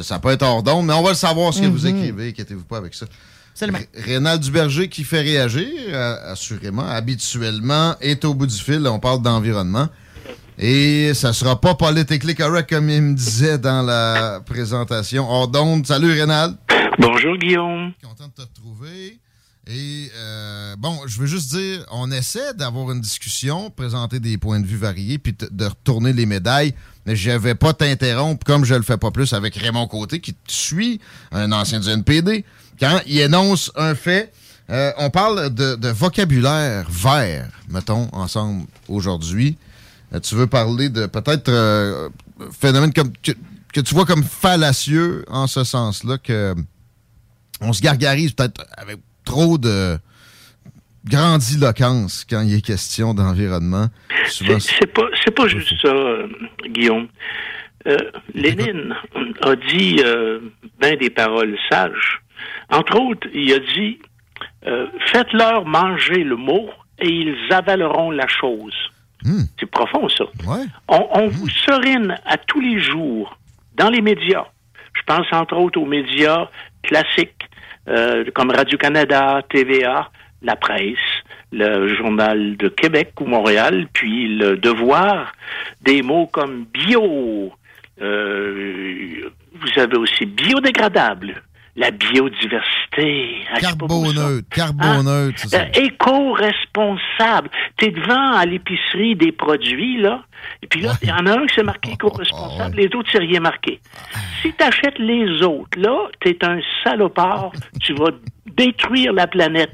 Ça 0.00 0.18
peut 0.18 0.30
être 0.30 0.42
hors 0.42 0.62
d'onde, 0.62 0.86
mais 0.86 0.94
on 0.94 1.02
va 1.02 1.10
le 1.10 1.14
savoir 1.16 1.52
ce 1.52 1.60
que 1.60 1.66
vous 1.66 1.86
Mhm. 1.86 1.96
écrivez. 1.96 2.28
Inquiétez-vous 2.30 2.64
pas 2.64 2.78
avec 2.78 2.94
ça. 2.94 3.06
Rénal 3.94 4.38
Duberger 4.40 4.88
qui 4.88 5.04
fait 5.04 5.20
réagir, 5.20 5.68
euh, 5.88 6.32
assurément, 6.32 6.88
habituellement, 6.88 7.94
est 8.00 8.24
au 8.24 8.32
bout 8.32 8.46
du 8.46 8.56
fil. 8.56 8.86
On 8.88 8.98
parle 8.98 9.20
d'environnement. 9.20 9.88
Et 10.58 11.12
ça 11.14 11.32
sera 11.34 11.60
pas 11.60 11.74
politically 11.74 12.34
correct 12.34 12.70
comme 12.70 12.88
il 12.88 13.02
me 13.02 13.14
disait 13.14 13.58
dans 13.58 13.82
la 13.82 14.40
présentation. 14.44 15.28
Hors 15.30 15.48
d'onde. 15.48 15.86
Salut 15.86 16.12
Rénal. 16.12 16.54
Bonjour 16.98 17.36
Guillaume. 17.36 17.92
Content 18.02 18.28
de 18.28 18.32
te 18.32 18.40
retrouver. 18.42 19.18
Et 19.68 20.10
euh, 20.16 20.74
bon, 20.76 20.98
je 21.06 21.20
veux 21.20 21.26
juste 21.26 21.54
dire, 21.54 21.86
on 21.92 22.10
essaie 22.10 22.52
d'avoir 22.54 22.90
une 22.90 23.00
discussion, 23.00 23.70
présenter 23.70 24.18
des 24.18 24.36
points 24.36 24.58
de 24.58 24.66
vue 24.66 24.76
variés, 24.76 25.18
puis 25.18 25.36
de 25.38 25.64
retourner 25.64 26.12
les 26.12 26.26
médailles. 26.26 26.74
Mais 27.06 27.14
je 27.14 27.30
vais 27.30 27.54
pas 27.54 27.72
t'interrompre 27.72 28.44
comme 28.44 28.64
je 28.64 28.74
le 28.74 28.82
fais 28.82 28.96
pas 28.96 29.12
plus 29.12 29.32
avec 29.32 29.54
Raymond 29.54 29.86
Côté, 29.86 30.20
qui 30.20 30.34
te 30.34 30.52
suit, 30.52 31.00
un 31.30 31.52
ancien 31.52 31.78
du 31.78 31.88
NPD. 31.88 32.44
Quand 32.80 33.00
il 33.06 33.20
énonce 33.20 33.70
un 33.76 33.94
fait, 33.94 34.32
euh, 34.70 34.92
on 34.98 35.10
parle 35.10 35.50
de, 35.54 35.76
de 35.76 35.88
vocabulaire 35.88 36.88
vert, 36.90 37.48
mettons, 37.68 38.08
ensemble 38.12 38.66
aujourd'hui. 38.88 39.56
Euh, 40.12 40.20
tu 40.20 40.34
veux 40.34 40.46
parler 40.46 40.88
de 40.88 41.06
peut-être 41.06 41.48
euh, 41.48 42.08
phénomène 42.58 42.92
comme 42.92 43.12
que, 43.22 43.32
que 43.72 43.80
tu 43.80 43.94
vois 43.94 44.06
comme 44.06 44.24
fallacieux 44.24 45.24
en 45.28 45.46
ce 45.46 45.62
sens-là 45.62 46.18
que 46.18 46.54
on 47.60 47.72
se 47.72 47.80
gargarise 47.80 48.32
peut-être 48.32 48.64
avec 48.76 48.98
trop 49.24 49.58
de 49.58 49.98
grandiloquence 51.04 52.24
quand 52.28 52.42
il 52.42 52.54
est 52.56 52.64
question 52.64 53.14
d'environnement. 53.14 53.86
C'est 54.28 54.92
pas, 54.92 55.08
c'est 55.24 55.34
pas 55.34 55.48
juste 55.48 55.74
ça, 55.80 55.88
euh, 55.88 56.28
Guillaume. 56.68 57.08
Euh, 57.86 57.96
Lénine 58.34 58.94
a 59.42 59.56
dit 59.56 59.96
euh, 60.04 60.38
ben 60.80 60.96
des 60.96 61.10
paroles 61.10 61.56
sages. 61.70 62.20
Entre 62.70 62.96
autres, 63.00 63.26
il 63.34 63.52
a 63.52 63.58
dit 63.58 63.98
euh, 64.66 64.86
faites-leur 65.12 65.64
manger 65.64 66.22
le 66.22 66.36
mot 66.36 66.70
et 67.00 67.08
ils 67.08 67.52
avaleront 67.52 68.10
la 68.10 68.28
chose. 68.28 68.74
C'est 69.58 69.66
profond, 69.66 70.08
ça. 70.08 70.24
On, 70.88 71.08
on 71.14 71.28
vous 71.28 71.48
serine 71.48 72.16
à 72.26 72.36
tous 72.38 72.60
les 72.60 72.80
jours 72.80 73.38
dans 73.76 73.88
les 73.88 74.00
médias. 74.00 74.46
Je 74.94 75.02
pense 75.06 75.26
entre 75.32 75.56
autres 75.56 75.80
aux 75.80 75.86
médias 75.86 76.48
classiques 76.82 77.48
euh, 77.88 78.24
comme 78.34 78.50
Radio-Canada, 78.50 79.42
TVA, 79.48 80.10
la 80.42 80.56
presse, 80.56 80.96
le 81.52 81.94
Journal 81.94 82.56
de 82.56 82.68
Québec 82.68 83.12
ou 83.20 83.26
Montréal, 83.26 83.86
puis 83.92 84.36
le 84.36 84.56
Devoir, 84.56 85.32
des 85.80 86.02
mots 86.02 86.26
comme 86.26 86.64
bio. 86.64 87.52
euh, 88.00 89.30
vous 89.54 89.80
avez 89.80 89.96
aussi 89.96 90.26
biodégradable, 90.26 91.42
la 91.76 91.90
biodiversité. 91.90 93.44
Ah. 93.50 93.60
Carboneutre, 93.60 94.48
carboneutre, 94.50 95.38
ça. 95.38 95.62
Euh, 95.62 95.66
éco-responsable. 95.74 97.50
Tu 97.76 97.86
es 97.86 97.90
devant 97.90 98.32
à 98.32 98.44
l'épicerie 98.44 99.16
des 99.16 99.32
produits, 99.32 99.98
là, 99.98 100.22
et 100.62 100.66
puis 100.66 100.80
là, 100.80 100.92
il 101.02 101.08
y 101.08 101.12
en 101.12 101.26
a 101.26 101.38
un 101.38 101.46
qui 101.46 101.54
c'est 101.54 101.62
marqué 101.62 101.92
éco-responsable, 101.92 102.76
les 102.76 102.86
autres, 102.94 103.08
c'est 103.10 103.18
rien 103.18 103.40
marqué. 103.40 103.80
Si 104.42 104.52
tu 104.52 104.64
achètes 104.64 104.98
les 104.98 105.42
autres, 105.42 105.78
là, 105.78 106.08
tu 106.20 106.30
es 106.30 106.44
un 106.44 106.60
salopard, 106.84 107.52
tu 107.80 107.94
vas 107.94 108.10
détruire 108.56 109.12
la 109.12 109.26
planète. 109.26 109.70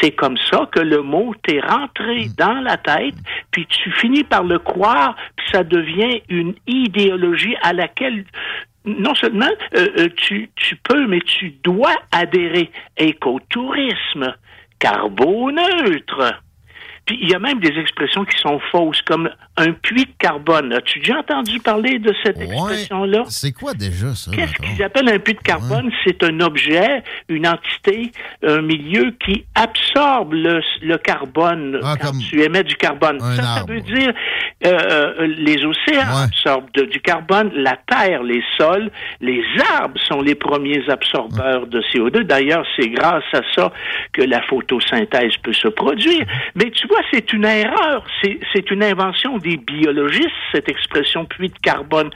C'est 0.00 0.12
comme 0.12 0.36
ça 0.50 0.68
que 0.72 0.80
le 0.80 1.02
mot 1.02 1.34
t'est 1.42 1.60
rentré 1.60 2.28
dans 2.38 2.60
la 2.60 2.76
tête, 2.76 3.14
puis 3.50 3.66
tu 3.66 3.90
finis 3.92 4.24
par 4.24 4.44
le 4.44 4.58
croire, 4.58 5.14
puis 5.36 5.46
ça 5.52 5.62
devient 5.62 6.22
une 6.28 6.54
idéologie 6.66 7.54
à 7.62 7.72
laquelle 7.72 8.24
non 8.84 9.14
seulement 9.14 9.50
euh, 9.76 9.88
euh, 9.98 10.08
tu, 10.16 10.50
peux, 10.82 11.06
mais 11.06 11.20
tu 11.20 11.50
dois 11.62 11.96
adhérer. 12.12 12.70
Écotourisme, 12.96 14.34
carboneutre. 14.78 16.42
Puis 17.10 17.18
il 17.22 17.28
y 17.28 17.34
a 17.34 17.40
même 17.40 17.58
des 17.58 17.76
expressions 17.76 18.24
qui 18.24 18.38
sont 18.38 18.60
fausses, 18.70 19.02
comme 19.02 19.28
un 19.56 19.72
puits 19.72 20.04
de 20.04 20.12
carbone. 20.20 20.72
As-tu 20.72 21.00
déjà 21.00 21.18
entendu 21.18 21.58
parler 21.58 21.98
de 21.98 22.14
cette 22.22 22.36
expression-là? 22.40 23.24
C'est 23.26 23.50
quoi 23.50 23.74
déjà 23.74 24.14
ça? 24.14 24.30
Qu'est-ce 24.32 24.52
qu'ils 24.54 24.80
appellent 24.84 25.08
un 25.08 25.18
puits 25.18 25.34
de 25.34 25.40
carbone? 25.40 25.90
C'est 26.04 26.22
un 26.22 26.38
objet, 26.38 27.02
une 27.28 27.48
entité, 27.48 28.12
un 28.46 28.62
milieu 28.62 29.10
qui 29.24 29.44
absorbe 29.56 30.34
le, 30.34 30.60
le 30.82 30.98
carbone 30.98 31.80
quand 32.00 32.12
tu 32.30 32.42
émets 32.42 32.62
du 32.62 32.76
carbone. 32.76 33.18
Ça, 33.18 33.42
ça 33.42 33.64
veut 33.66 33.80
dire 33.80 34.12
euh, 34.64 34.68
euh, 35.20 35.26
les 35.36 35.64
océans 35.64 36.16
absorbent 36.26 36.68
de- 36.74 36.84
du 36.84 37.00
carbone, 37.00 37.50
la 37.54 37.76
terre, 37.88 38.22
les 38.22 38.44
sols, 38.56 38.88
les 39.20 39.42
arbres 39.80 39.98
sont 40.08 40.20
les 40.22 40.36
premiers 40.36 40.88
absorbeurs 40.88 41.66
de 41.66 41.80
CO2. 41.92 42.22
D'ailleurs, 42.22 42.64
c'est 42.76 42.88
grâce 42.88 43.24
à 43.32 43.40
ça 43.56 43.72
que 44.12 44.22
la 44.22 44.42
photosynthèse 44.42 45.36
peut 45.42 45.52
se 45.52 45.66
produire. 45.68 46.24
Mais 46.54 46.70
tu 46.70 46.86
vois, 46.86 46.99
c'est 47.10 47.32
une 47.32 47.44
erreur. 47.44 48.04
C'est 48.22 48.70
une 48.70 48.82
invention 48.82 49.38
des 49.38 49.56
biologistes, 49.56 50.28
cette 50.52 50.68
expression 50.68 51.24
puits 51.24 51.48
de 51.48 51.58
carbone. 51.62 52.10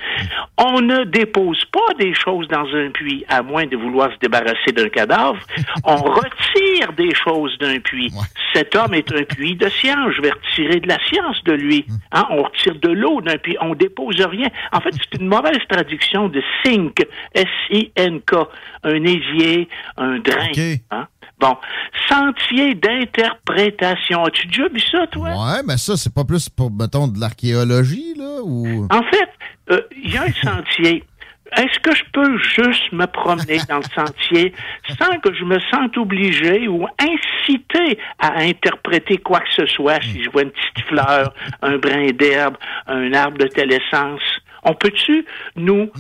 On 0.59 0.81
ne 0.81 1.05
dépose 1.05 1.65
pas 1.67 1.95
des 1.99 2.15
choses 2.15 2.49
dans 2.49 2.67
un 2.75 2.91
puits, 2.91 3.25
à 3.29 3.43
moins 3.43 3.67
de 3.67 3.77
vouloir 3.77 4.13
se 4.13 4.19
débarrasser 4.19 4.73
d'un 4.73 4.89
cadavre. 4.89 5.39
On 5.85 5.97
retire 5.97 6.93
des 6.97 7.15
choses 7.15 7.57
d'un 7.59 7.79
puits. 7.81 8.13
Cet 8.53 8.75
homme 8.77 8.95
est 8.95 9.13
un 9.13 9.25
puits 9.25 9.57
de 9.57 9.69
science. 9.69 10.13
Je 10.17 10.23
vais 10.23 10.31
retirer 10.31 10.81
de 10.81 10.89
la 10.89 10.99
science 11.07 11.43
de 11.45 11.53
lui. 11.53 11.87
Hein? 12.13 12.27
On 12.31 12.43
retire 12.43 12.77
de 12.77 12.89
l'eau 12.89 13.21
d'un 13.21 13.39
puits. 13.39 13.57
On 13.61 13.75
dépose 13.75 14.21
rien. 14.21 14.49
En 14.73 14.81
fait, 14.81 14.91
c'est 14.93 15.21
une 15.21 15.29
mauvaise 15.29 15.59
traduction 15.69 16.29
de 16.29 16.43
sink. 16.65 17.05
S-I-N-K. 17.35 18.35
Un 18.85 19.05
évier, 19.05 19.69
un 19.97 20.19
drain. 20.19 20.53
Hein? 20.91 21.07
Bon. 21.41 21.57
Sentier 22.09 22.75
d'interprétation. 22.75 24.25
As-tu 24.25 24.47
déjà 24.47 24.69
vu 24.69 24.81
ça, 24.81 25.07
toi? 25.09 25.29
Ouais, 25.31 25.63
mais 25.67 25.77
ça, 25.77 25.97
c'est 25.97 26.13
pas 26.15 26.25
plus 26.25 26.49
pour, 26.49 26.71
mettons, 26.71 27.09
de 27.09 27.19
l'archéologie, 27.21 28.15
là, 28.17 28.41
ou... 28.43 28.87
En 28.91 29.03
fait, 29.03 29.29
euh, 29.71 29.81
il 30.03 30.13
y 30.13 30.17
a 30.17 30.23
un 30.23 30.33
sentier. 30.33 31.05
Est-ce 31.57 31.79
que 31.81 31.95
je 31.95 32.03
peux 32.13 32.39
juste 32.39 32.91
me 32.93 33.07
promener 33.07 33.59
dans 33.69 33.77
le 33.77 33.85
sentier 33.95 34.53
sans 34.99 35.19
que 35.21 35.33
je 35.35 35.45
me 35.45 35.59
sente 35.71 35.97
obligé 35.97 36.67
ou 36.67 36.87
incité 36.99 37.99
à 38.19 38.39
interpréter 38.41 39.19
quoi 39.19 39.41
que 39.41 39.53
ce 39.55 39.67
soit? 39.67 40.03
Si 40.03 40.25
je 40.25 40.31
vois 40.31 40.43
une 40.43 40.51
petite 40.51 40.85
fleur, 40.89 41.33
un 41.63 41.77
brin 41.79 42.09
d'herbe, 42.13 42.57
un 42.87 43.13
arbre 43.13 43.39
de 43.39 43.47
telle 43.47 43.73
essence? 43.73 44.23
On 44.65 44.75
peut-tu 44.75 45.25
nous 45.57 45.91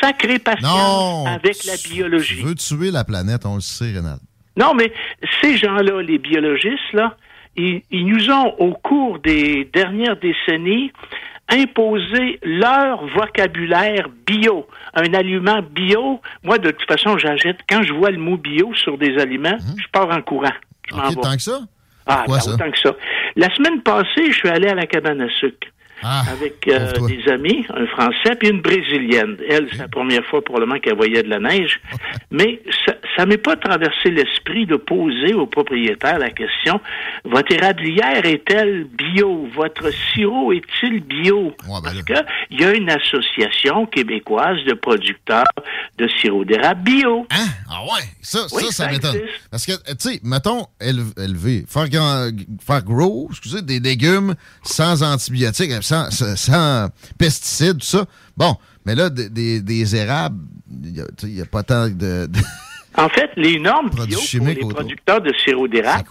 sacrer 0.00 0.38
patience 0.38 0.64
Non! 0.64 1.26
avec 1.26 1.64
la 1.64 1.74
biologie? 1.88 2.38
Tu 2.40 2.42
veux 2.46 2.54
tuer 2.54 2.90
la 2.90 3.04
planète, 3.04 3.44
on 3.46 3.56
le 3.56 3.60
sait, 3.60 3.92
Rénal. 3.92 4.18
Non, 4.56 4.74
mais 4.74 4.92
ces 5.42 5.56
gens-là, 5.56 6.02
les 6.02 6.18
biologistes, 6.18 6.92
là, 6.92 7.16
ils, 7.56 7.82
ils 7.90 8.06
nous 8.06 8.30
ont, 8.30 8.54
au 8.58 8.72
cours 8.72 9.18
des 9.18 9.64
dernières 9.72 10.16
décennies, 10.16 10.92
imposé 11.48 12.38
leur 12.42 13.06
vocabulaire 13.06 14.08
bio. 14.26 14.66
Un 14.94 15.12
aliment 15.14 15.60
bio, 15.62 16.20
moi, 16.42 16.58
de 16.58 16.70
toute 16.70 16.88
façon, 16.88 17.18
j'achète, 17.18 17.58
quand 17.68 17.82
je 17.82 17.92
vois 17.92 18.10
le 18.10 18.18
mot 18.18 18.36
bio 18.36 18.74
sur 18.74 18.98
des 18.98 19.16
aliments, 19.18 19.56
je 19.78 19.86
pars 19.92 20.10
en 20.10 20.22
courant. 20.22 20.52
Je 20.90 20.94
m'en 20.96 21.02
Mhm. 21.02 21.08
OK, 21.08 21.14
vais. 21.16 21.20
tant 21.22 21.36
que 21.36 21.42
ça? 21.42 21.60
Ah, 22.06 22.24
ben, 22.28 22.38
ça? 22.40 22.54
autant 22.54 22.70
que 22.70 22.78
ça. 22.78 22.94
La 23.36 23.52
semaine 23.54 23.82
passée, 23.82 24.30
je 24.30 24.36
suis 24.36 24.48
allé 24.48 24.68
à 24.68 24.74
la 24.74 24.86
cabane 24.86 25.20
à 25.20 25.28
sucre. 25.40 25.68
Ah, 26.02 26.22
avec 26.30 26.68
euh, 26.68 26.92
des 27.06 27.30
amis, 27.32 27.64
un 27.74 27.86
Français 27.86 28.36
puis 28.38 28.48
une 28.48 28.60
Brésilienne. 28.60 29.36
Elle, 29.48 29.68
c'est 29.72 29.78
la 29.78 29.88
première 29.88 30.24
fois 30.26 30.42
probablement 30.42 30.78
qu'elle 30.78 30.96
voyait 30.96 31.22
de 31.22 31.28
la 31.30 31.38
neige. 31.40 31.80
Mais 32.30 32.60
ça, 32.84 32.94
ça 33.16 33.26
m'est 33.26 33.38
pas 33.38 33.56
traversé 33.56 34.10
l'esprit 34.10 34.66
de 34.66 34.76
poser 34.76 35.34
au 35.34 35.46
propriétaire 35.46 36.18
la 36.18 36.30
question 36.30 36.80
votre 37.24 37.52
érablière 37.52 38.24
est-elle 38.24 38.84
bio? 38.84 39.48
Votre 39.54 39.90
sirop 40.14 40.52
est-il 40.52 41.00
bio? 41.02 41.52
Parce 41.82 42.02
que 42.02 42.14
il 42.50 42.60
y 42.60 42.64
a 42.64 42.72
une 42.74 42.88
association 42.90 43.86
québécoise 43.86 44.58
de 44.66 44.74
producteurs 44.74 45.44
de 45.98 46.08
sirop 46.20 46.44
d'érable 46.44 46.82
bio. 46.82 47.26
Ah 47.68 47.82
ouais, 47.84 48.02
ça, 48.22 48.40
Oui, 48.52 48.62
ça, 48.64 48.70
ça 48.70 48.84
ça 48.84 48.90
m'étonne. 48.90 49.20
Parce 49.50 49.66
que, 49.66 49.72
tu 49.72 49.94
sais, 49.98 50.20
mettons, 50.22 50.66
éle- 50.80 51.18
élever, 51.20 51.64
faire, 51.68 51.86
faire 52.64 52.82
grow, 52.84 53.28
excusez, 53.30 53.62
des 53.62 53.80
légumes 53.80 54.34
sans 54.62 55.02
antibiotiques, 55.02 55.72
sans, 55.86 56.88
pesticides, 57.18 57.78
tout 57.78 57.86
ça. 57.86 58.04
Bon, 58.36 58.56
mais 58.84 58.94
là, 58.94 59.10
des, 59.10 59.28
des, 59.28 59.60
des 59.60 59.96
érables, 59.96 60.38
il 60.70 61.04
n'y 61.34 61.40
a, 61.40 61.46
pas 61.46 61.62
tant 61.62 61.88
de... 61.88 62.26
de- 62.26 62.28
En 62.98 63.10
fait, 63.10 63.30
les 63.36 63.58
normes 63.58 63.90
bio 63.90 64.18
pour 64.38 64.46
les 64.46 64.54
producteurs 64.56 65.20
de 65.20 65.30
sirop 65.44 65.68
d'érable, 65.68 66.04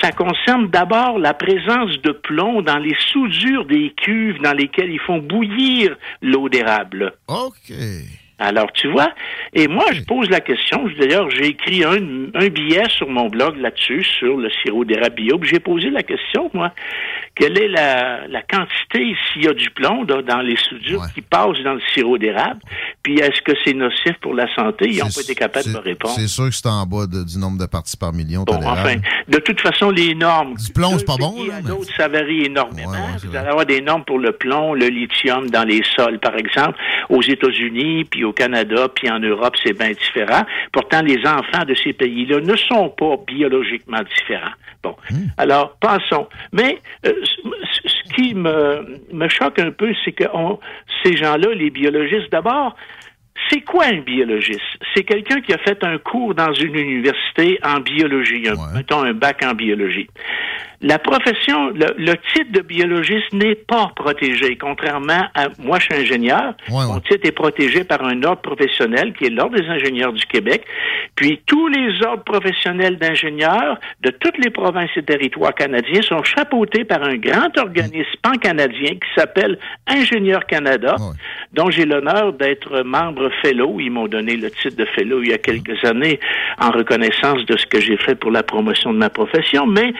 ça 0.00 0.10
concerne 0.10 0.70
d'abord 0.70 1.18
la 1.18 1.34
présence 1.34 1.90
de 2.02 2.12
plomb 2.12 2.62
dans 2.62 2.78
les 2.78 2.96
soudures 3.12 3.66
des 3.66 3.92
cuves 4.02 4.40
dans 4.42 4.54
lesquelles 4.54 4.88
ils 4.90 5.00
font 5.00 5.18
bouillir 5.18 5.94
l'eau 6.22 6.48
d'érable. 6.48 7.12
OK. 7.28 7.74
Alors, 8.40 8.72
tu 8.72 8.88
vois, 8.88 9.10
et 9.52 9.68
moi, 9.68 9.84
je 9.92 10.00
pose 10.02 10.28
la 10.30 10.40
question. 10.40 10.88
D'ailleurs, 10.98 11.28
j'ai 11.30 11.46
écrit 11.48 11.84
un, 11.84 11.98
un 12.34 12.48
billet 12.48 12.84
sur 12.88 13.08
mon 13.08 13.28
blog 13.28 13.56
là-dessus, 13.58 14.02
sur 14.02 14.36
le 14.38 14.48
sirop 14.62 14.84
d'érable 14.86 15.14
bio. 15.16 15.38
puis 15.38 15.50
J'ai 15.50 15.60
posé 15.60 15.90
la 15.90 16.02
question, 16.02 16.50
moi, 16.54 16.72
quelle 17.34 17.58
est 17.58 17.68
la, 17.68 18.26
la 18.28 18.42
quantité, 18.42 19.14
s'il 19.32 19.44
y 19.44 19.48
a 19.48 19.52
du 19.52 19.70
plomb 19.70 20.04
là, 20.04 20.22
dans 20.22 20.40
les 20.40 20.56
soudures 20.56 21.02
qui 21.14 21.20
passent 21.20 21.60
dans 21.62 21.74
le 21.74 21.80
sirop 21.94 22.16
d'érable, 22.18 22.60
puis 23.02 23.18
est-ce 23.20 23.40
que 23.42 23.52
c'est 23.64 23.74
nocif 23.74 24.14
pour 24.22 24.34
la 24.34 24.52
santé? 24.54 24.86
Ils 24.88 24.98
n'ont 24.98 25.04
pas 25.06 25.20
été 25.22 25.34
capables 25.34 25.66
de 25.66 25.72
me 25.72 25.78
répondre. 25.78 26.14
C'est 26.16 26.26
sûr 26.26 26.46
que 26.48 26.54
c'est 26.54 26.66
en 26.66 26.86
bas 26.86 27.06
de- 27.06 27.24
du 27.24 27.38
nombre 27.38 27.58
de 27.58 27.66
parties 27.66 27.96
par 27.96 28.12
million. 28.12 28.44
Bon, 28.44 28.54
enfin, 28.72 28.96
de 29.28 29.38
toute 29.38 29.60
façon, 29.60 29.90
les 29.90 30.14
normes. 30.14 30.54
Du 30.54 30.72
plomb, 30.72 30.98
c'est 30.98 31.04
pas 31.06 31.16
bon, 31.18 31.32
pays 31.32 31.50
à 31.52 31.60
d'autres, 31.62 31.92
ça 31.96 32.08
varie 32.08 32.44
énormément. 32.46 32.90
Vous 33.22 33.36
allez 33.36 33.48
avoir 33.48 33.66
des 33.66 33.80
normes 33.82 34.04
pour 34.04 34.18
le 34.18 34.32
plomb, 34.32 34.74
le 34.74 34.86
lithium 34.88 35.48
dans 35.50 35.64
les 35.64 35.82
sols, 35.94 36.18
par 36.18 36.36
exemple. 36.36 36.78
Aux 37.10 37.22
États-Unis, 37.22 38.04
puis 38.04 38.24
au 38.24 38.29
Canada, 38.32 38.88
puis 38.94 39.10
en 39.10 39.18
Europe, 39.18 39.54
c'est 39.62 39.78
bien 39.78 39.90
différent. 39.92 40.44
Pourtant, 40.72 41.02
les 41.02 41.18
enfants 41.26 41.64
de 41.66 41.74
ces 41.74 41.92
pays-là 41.92 42.40
ne 42.40 42.56
sont 42.56 42.88
pas 42.90 43.16
biologiquement 43.26 44.00
différents. 44.16 44.52
Bon, 44.82 44.96
alors, 45.36 45.76
passons. 45.80 46.26
Mais 46.52 46.78
euh, 47.06 47.12
ce 47.24 48.14
qui 48.14 48.34
me, 48.34 48.98
me 49.12 49.28
choque 49.28 49.58
un 49.58 49.70
peu, 49.72 49.92
c'est 50.04 50.12
que 50.12 50.24
on- 50.32 50.58
ces 51.04 51.16
gens-là, 51.16 51.54
les 51.54 51.70
biologistes, 51.70 52.30
d'abord, 52.32 52.74
c'est 53.50 53.60
quoi 53.62 53.86
un 53.86 54.00
biologiste? 54.00 54.60
C'est 54.94 55.02
quelqu'un 55.04 55.40
qui 55.40 55.52
a 55.52 55.58
fait 55.58 55.82
un 55.84 55.98
cours 55.98 56.34
dans 56.34 56.52
une 56.52 56.76
université 56.76 57.58
en 57.62 57.80
biologie, 57.80 58.46
un, 58.48 58.54
mettons 58.76 59.02
un 59.02 59.12
bac 59.14 59.42
en 59.44 59.54
biologie. 59.54 60.08
La 60.82 60.98
profession, 60.98 61.68
le, 61.70 61.88
le 61.98 62.14
titre 62.32 62.52
de 62.52 62.60
biologiste 62.62 63.34
n'est 63.34 63.54
pas 63.54 63.92
protégé, 63.94 64.56
contrairement 64.56 65.26
à 65.34 65.48
moi, 65.58 65.78
je 65.78 65.84
suis 65.84 66.02
ingénieur. 66.02 66.54
Mon 66.70 67.00
titre 67.00 67.20
est 67.24 67.32
protégé 67.32 67.84
par 67.84 68.02
un 68.02 68.22
ordre 68.22 68.40
professionnel 68.40 69.12
qui 69.12 69.26
est 69.26 69.30
l'ordre 69.30 69.60
des 69.60 69.68
ingénieurs 69.68 70.14
du 70.14 70.24
Québec. 70.24 70.64
Puis 71.16 71.40
tous 71.46 71.68
les 71.68 72.02
ordres 72.02 72.24
professionnels 72.24 72.96
d'ingénieurs 72.96 73.78
de 74.00 74.10
toutes 74.10 74.38
les 74.38 74.48
provinces 74.48 74.90
et 74.96 75.02
territoires 75.02 75.54
canadiens 75.54 76.00
sont 76.00 76.22
chapeautés 76.22 76.84
par 76.84 77.02
un 77.02 77.16
grand 77.16 77.56
organisme 77.58 78.08
pan-canadien 78.22 78.92
qui 78.92 79.08
s'appelle 79.14 79.58
Ingénieur 79.86 80.46
Canada, 80.46 80.96
dont 81.52 81.68
j'ai 81.68 81.84
l'honneur 81.84 82.32
d'être 82.32 82.82
membre 82.84 83.30
fellow. 83.42 83.80
Ils 83.80 83.90
m'ont 83.90 84.08
donné 84.08 84.36
le 84.36 84.50
titre 84.50 84.76
de 84.76 84.86
fellow 84.86 85.22
il 85.22 85.28
y 85.28 85.34
a 85.34 85.38
quelques 85.38 85.84
années 85.84 86.18
en 86.58 86.70
reconnaissance 86.70 87.44
de 87.44 87.58
ce 87.58 87.66
que 87.66 87.80
j'ai 87.80 87.98
fait 87.98 88.14
pour 88.14 88.30
la 88.30 88.42
promotion 88.42 88.94
de 88.94 88.98
ma 88.98 89.10
profession. 89.10 89.66
Mais 89.66 89.92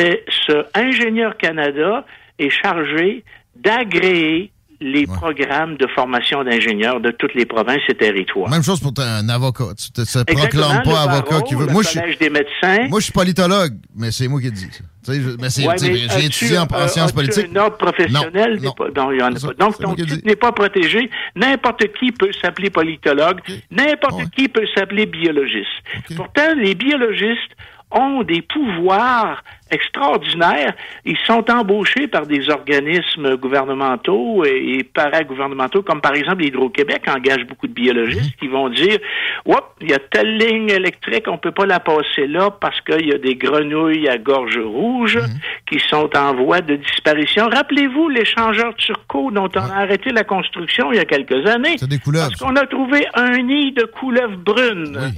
c'est 0.00 0.24
ce 0.46 0.64
Ingénieur 0.74 1.36
Canada 1.36 2.04
est 2.38 2.50
chargé 2.50 3.24
d'agréer 3.56 4.50
les 4.82 5.06
programmes 5.06 5.76
de 5.76 5.86
formation 5.88 6.42
d'ingénieurs 6.42 7.00
de 7.02 7.10
toutes 7.10 7.34
les 7.34 7.44
provinces 7.44 7.82
et 7.90 7.94
territoires. 7.94 8.48
Même 8.48 8.62
chose 8.62 8.80
pour 8.80 8.94
un 8.96 9.28
avocat. 9.28 9.64
Tu 9.76 9.90
te, 9.92 10.00
te 10.00 10.32
proclames 10.32 10.82
pas 10.82 11.02
avocat 11.02 11.30
barreau, 11.32 11.42
qui 11.44 11.54
veut. 11.54 11.66
le 11.66 11.72
Moi, 11.72 11.82
je 11.82 12.16
des 12.18 12.30
médecins. 12.30 12.88
moi, 12.88 12.98
je 12.98 13.04
suis 13.04 13.12
politologue, 13.12 13.74
mais 13.94 14.10
c'est 14.10 14.26
moi 14.26 14.40
qui 14.40 14.46
le 14.46 14.52
dis. 14.52 14.68
ça. 14.72 14.82
Tu 15.04 15.12
sais, 15.12 15.20
je- 15.20 15.36
mais 15.38 15.50
c'est- 15.50 15.66
Ouais, 15.66 15.76
j'ai 15.78 16.24
étudié 16.24 16.56
en, 16.56 16.62
en 16.62 16.88
sciences 16.88 17.12
politiques. 17.12 17.48
un 17.54 17.56
ordre 17.60 17.76
professionnel, 17.76 18.58
Non, 18.62 18.74
non, 18.96 19.12
il 19.12 19.22
en 19.22 19.26
a 19.26 19.38
pas. 19.38 19.52
Donc, 19.58 19.78
ton 19.78 19.94
titre 19.94 20.16
n'est 20.24 20.36
pas 20.36 20.52
protégé. 20.52 21.10
N'importe 21.36 21.84
qui 21.98 22.10
peut 22.12 22.30
s'appeler 22.40 22.70
politologue. 22.70 23.40
N'importe 23.70 24.30
qui 24.34 24.48
peut 24.48 24.66
s'appeler 24.74 25.04
biologiste. 25.04 25.68
Pourtant, 26.16 26.54
les 26.56 26.74
biologistes 26.74 27.52
ont 27.90 28.22
des 28.22 28.42
pouvoirs 28.42 29.42
extraordinaires. 29.70 30.74
Ils 31.04 31.16
sont 31.26 31.48
embauchés 31.50 32.08
par 32.08 32.26
des 32.26 32.50
organismes 32.50 33.36
gouvernementaux 33.36 34.44
et, 34.44 34.78
et 34.78 34.84
paragouvernementaux, 34.84 35.82
comme 35.82 36.00
par 36.00 36.14
exemple 36.14 36.42
l'Hydro-Québec 36.42 37.02
engage 37.08 37.46
beaucoup 37.46 37.68
de 37.68 37.72
biologistes 37.72 38.36
qui 38.36 38.48
vont 38.48 38.68
dire 38.68 38.98
Oups, 39.46 39.62
il 39.80 39.90
y 39.90 39.94
a 39.94 39.98
telle 39.98 40.36
ligne 40.36 40.70
électrique, 40.70 41.24
on 41.28 41.38
peut 41.38 41.52
pas 41.52 41.66
la 41.66 41.80
passer 41.80 42.26
là 42.26 42.50
parce 42.50 42.80
qu'il 42.82 43.06
y 43.06 43.12
a 43.12 43.18
des 43.18 43.36
grenouilles 43.36 44.08
à 44.08 44.18
gorge 44.18 44.58
rouge 44.58 45.18
qui 45.66 45.78
sont 45.80 46.10
en 46.16 46.34
voie 46.34 46.60
de 46.60 46.76
disparition. 46.76 47.48
Rappelez-vous 47.48 48.08
l'échangeur 48.08 48.74
Turcot 48.76 49.30
dont 49.30 49.48
on 49.54 49.58
a 49.58 49.82
arrêté 49.82 50.10
la 50.10 50.24
construction 50.24 50.92
il 50.92 50.96
y 50.96 51.00
a 51.00 51.04
quelques 51.04 51.46
années. 51.46 51.76
C'est 51.78 51.88
des 51.88 51.98
couleuvres. 51.98 52.28
Parce 52.28 52.40
qu'on 52.40 52.56
a 52.56 52.66
trouvé 52.66 53.06
un 53.14 53.38
nid 53.38 53.72
de 53.72 53.84
couleuvres 53.84 54.36
brunes. 54.36 55.12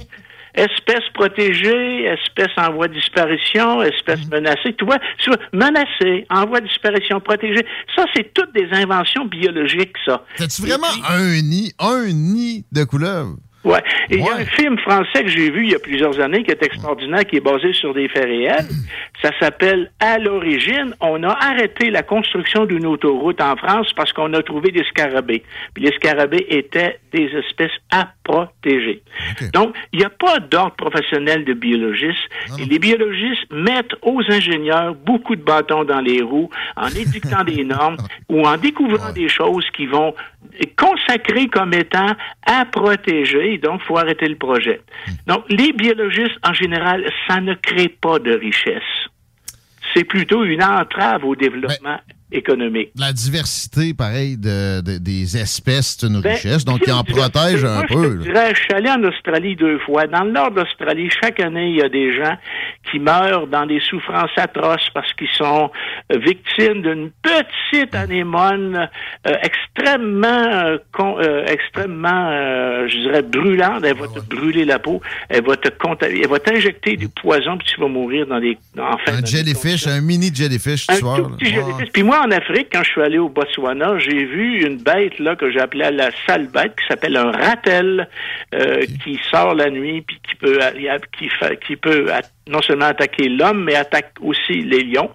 Espèce 0.55 1.03
protégée, 1.13 2.03
espèce 2.03 2.51
en 2.57 2.73
voie 2.73 2.87
de 2.87 2.93
disparition, 2.93 3.81
espèce 3.81 4.27
menacée. 4.29 4.75
Tu 4.77 4.85
vois, 4.85 4.99
tu 5.17 5.29
vois, 5.29 5.39
menacée, 5.51 6.25
en 6.29 6.45
voie 6.45 6.59
de 6.59 6.67
disparition, 6.67 7.19
protégée. 7.19 7.65
Ça, 7.95 8.05
c'est 8.15 8.33
toutes 8.33 8.53
des 8.53 8.67
inventions 8.71 9.25
biologiques, 9.25 9.95
ça. 10.05 10.23
T'as-tu 10.37 10.61
vraiment 10.61 10.87
un 11.09 11.41
nid, 11.41 11.73
un 11.79 12.05
nid 12.07 12.65
de 12.71 12.83
couleuvre? 12.83 13.37
Ouais. 13.63 13.81
Et 14.09 14.17
il 14.17 14.25
y 14.25 14.29
a 14.29 14.35
un 14.35 14.45
film 14.45 14.77
français 14.79 15.23
que 15.23 15.29
j'ai 15.29 15.49
vu 15.49 15.65
il 15.65 15.71
y 15.71 15.75
a 15.75 15.79
plusieurs 15.79 16.19
années 16.19 16.43
qui 16.43 16.51
est 16.51 16.63
extraordinaire, 16.63 17.25
qui 17.25 17.37
est 17.37 17.43
basé 17.43 17.71
sur 17.73 17.93
des 17.93 18.09
faits 18.09 18.25
réels. 18.25 18.67
Ça 19.21 19.31
s'appelle 19.39 19.91
À 19.99 20.17
l'origine, 20.17 20.93
on 20.99 21.23
a 21.23 21.31
arrêté 21.31 21.89
la 21.89 22.03
construction 22.03 22.65
d'une 22.65 22.85
autoroute 22.85 23.39
en 23.39 23.55
France 23.55 23.87
parce 23.95 24.11
qu'on 24.11 24.33
a 24.33 24.43
trouvé 24.43 24.71
des 24.71 24.83
scarabées. 24.83 25.43
Puis 25.73 25.83
les 25.83 25.91
scarabées 25.93 26.45
étaient 26.49 26.99
des 27.13 27.29
espèces 27.37 27.71
à 27.91 28.09
protéger. 28.23 29.01
Donc, 29.53 29.75
il 29.93 29.99
n'y 29.99 30.05
a 30.05 30.09
pas 30.09 30.39
d'ordre 30.39 30.75
professionnel 30.75 31.45
de 31.45 31.53
biologistes. 31.53 32.29
Et 32.59 32.65
les 32.65 32.79
biologistes 32.79 33.49
mettent 33.51 33.95
aux 34.01 34.21
ingénieurs 34.29 34.95
beaucoup 34.95 35.35
de 35.35 35.43
bâtons 35.43 35.83
dans 35.85 36.01
les 36.01 36.21
roues 36.21 36.49
en 36.75 36.87
édictant 36.95 37.43
des 37.43 37.63
normes 37.63 37.97
ou 38.29 38.45
en 38.45 38.57
découvrant 38.57 39.11
des 39.13 39.29
choses 39.29 39.65
qui 39.75 39.85
vont 39.85 40.13
consacrer 40.77 41.47
comme 41.47 41.73
étant 41.73 42.15
à 42.45 42.65
protéger. 42.65 43.52
Donc, 43.57 43.81
il 43.83 43.87
faut 43.87 43.97
arrêter 43.97 44.27
le 44.27 44.35
projet. 44.35 44.81
Donc, 45.27 45.45
les 45.49 45.73
biologistes, 45.73 46.37
en 46.43 46.53
général, 46.53 47.09
ça 47.27 47.41
ne 47.41 47.53
crée 47.53 47.89
pas 47.89 48.19
de 48.19 48.33
richesse. 48.33 48.83
C'est 49.93 50.03
plutôt 50.03 50.43
une 50.43 50.63
entrave 50.63 51.23
au 51.23 51.35
développement 51.35 51.99
économique. 52.33 52.89
La 52.97 53.13
diversité, 53.13 53.93
pareil, 53.93 54.37
de, 54.37 54.81
de- 54.81 54.97
des 54.97 55.37
espèces, 55.37 55.97
c'est 55.99 56.07
une 56.07 56.21
Ben, 56.21 56.31
richesse, 56.33 56.65
donc 56.65 56.81
ils 56.85 56.91
en 56.91 57.03
protègent 57.03 57.65
un 57.65 57.75
moi, 57.77 57.85
je 57.89 57.93
peu. 57.95 58.15
là. 58.15 58.23
dirais, 58.23 58.55
je 58.55 58.59
suis 58.61 58.73
allé 58.73 58.89
en 58.89 59.03
Australie 59.03 59.55
deux 59.55 59.79
fois. 59.79 60.07
Dans 60.07 60.23
le 60.23 60.31
nord 60.31 60.51
d'Australie, 60.51 61.09
chaque 61.23 61.39
année, 61.39 61.69
il 61.69 61.77
y 61.77 61.81
a 61.81 61.89
des 61.89 62.15
gens 62.15 62.37
qui 62.91 62.99
meurent 62.99 63.47
dans 63.47 63.65
des 63.65 63.79
souffrances 63.79 64.31
atroces 64.37 64.89
parce 64.93 65.11
qu'ils 65.13 65.29
sont 65.29 65.71
euh, 66.11 66.17
victimes 66.19 66.81
d'une 66.81 67.09
petite 67.21 67.95
anémone 67.95 68.89
euh, 69.27 69.31
extrêmement, 69.41 70.27
euh, 70.27 70.77
con- 70.91 71.17
euh, 71.19 71.45
extrêmement, 71.45 72.29
je 72.87 72.97
dirais, 72.99 73.21
brûlante. 73.21 73.83
Elle 73.83 73.95
va 73.97 74.07
te 74.07 74.19
brûler 74.19 74.65
la 74.65 74.79
peau. 74.79 75.01
Elle 75.29 75.43
va 75.45 75.55
te 75.57 75.69
contaminer. 75.69 76.21
Elle 76.23 76.29
va 76.29 76.39
t'injecter 76.39 76.95
du 76.97 77.09
poison 77.09 77.57
puis 77.57 77.67
tu 77.73 77.79
vas 77.79 77.87
mourir 77.87 78.27
dans 78.27 78.39
des, 78.39 78.57
en 78.77 78.97
Un 79.07 79.25
jellyfish, 79.25 79.87
un 79.87 80.01
mini 80.01 80.31
jellyfish, 80.33 80.87
tu 80.87 80.93
un 80.95 80.99
vois. 80.99 81.17
tout 81.17 81.29
petit 81.37 81.51
jellyfish. 81.53 81.89
Puis 81.93 82.03
moi, 82.03 82.22
en 82.25 82.31
Afrique, 82.31 82.67
quand 82.71 82.83
je 82.83 82.89
suis 82.91 83.01
allé 83.01 83.17
au 83.17 83.29
Botswana, 83.29 83.99
j'ai 83.99 84.25
vu 84.25 84.65
une 84.65 84.77
bête 84.77 85.19
là 85.19 85.35
que 85.35 85.51
j'appelais 85.51 85.91
la 85.91 86.09
sale 86.25 86.47
bête 86.47 86.73
qui 86.75 86.87
s'appelle 86.87 87.15
un 87.17 87.31
ratel 87.31 88.07
euh, 88.55 88.81
qui 89.03 89.19
sort 89.31 89.53
la 89.55 89.69
nuit 89.69 90.01
puis 90.01 90.17
qui 90.27 90.35
peut 90.35 90.59
qui, 91.17 91.29
fait- 91.29 91.59
qui 91.65 91.75
peut 91.75 92.11
a- 92.11 92.21
non 92.49 92.61
seulement 92.61 92.85
attaquer 92.85 93.29
l'homme 93.29 93.63
mais 93.63 93.75
attaque 93.75 94.13
aussi 94.21 94.61
les 94.63 94.83
lions. 94.83 95.09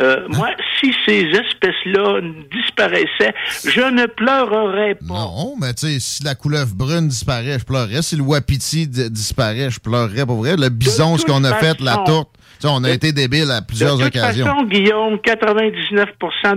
Euh, 0.00 0.26
Moi, 0.28 0.50
si 0.80 0.94
ces 1.06 1.22
espèces-là 1.22 2.20
disparaissaient, 2.52 3.34
je 3.64 3.80
ne 3.90 4.06
pleurerais 4.06 4.94
pas. 4.94 5.04
Non, 5.14 5.54
mais 5.60 5.74
tu 5.74 5.86
sais, 5.86 5.98
si 6.00 6.22
la 6.24 6.34
couleuvre 6.34 6.74
brune 6.74 7.08
disparaît, 7.08 7.58
je 7.58 7.64
pleurerais. 7.64 8.02
Si 8.02 8.16
le 8.16 8.22
wapiti 8.22 8.86
di- 8.86 9.10
disparaît, 9.10 9.70
je 9.70 9.80
pleurerais 9.80 10.24
pour 10.26 10.36
vrai. 10.36 10.56
Le 10.56 10.68
bison, 10.68 11.16
ce 11.16 11.24
qu'on 11.26 11.44
a 11.44 11.54
fait, 11.54 11.80
la 11.80 11.96
tourte, 12.06 12.30
tu 12.60 12.66
on 12.66 12.84
a 12.84 12.90
été 12.90 13.12
débile 13.12 13.50
à 13.50 13.62
plusieurs 13.62 13.96
de 13.96 14.04
toute 14.04 14.16
occasions. 14.16 14.46
façon, 14.46 14.64
Guillaume, 14.64 15.20
99 15.20 16.08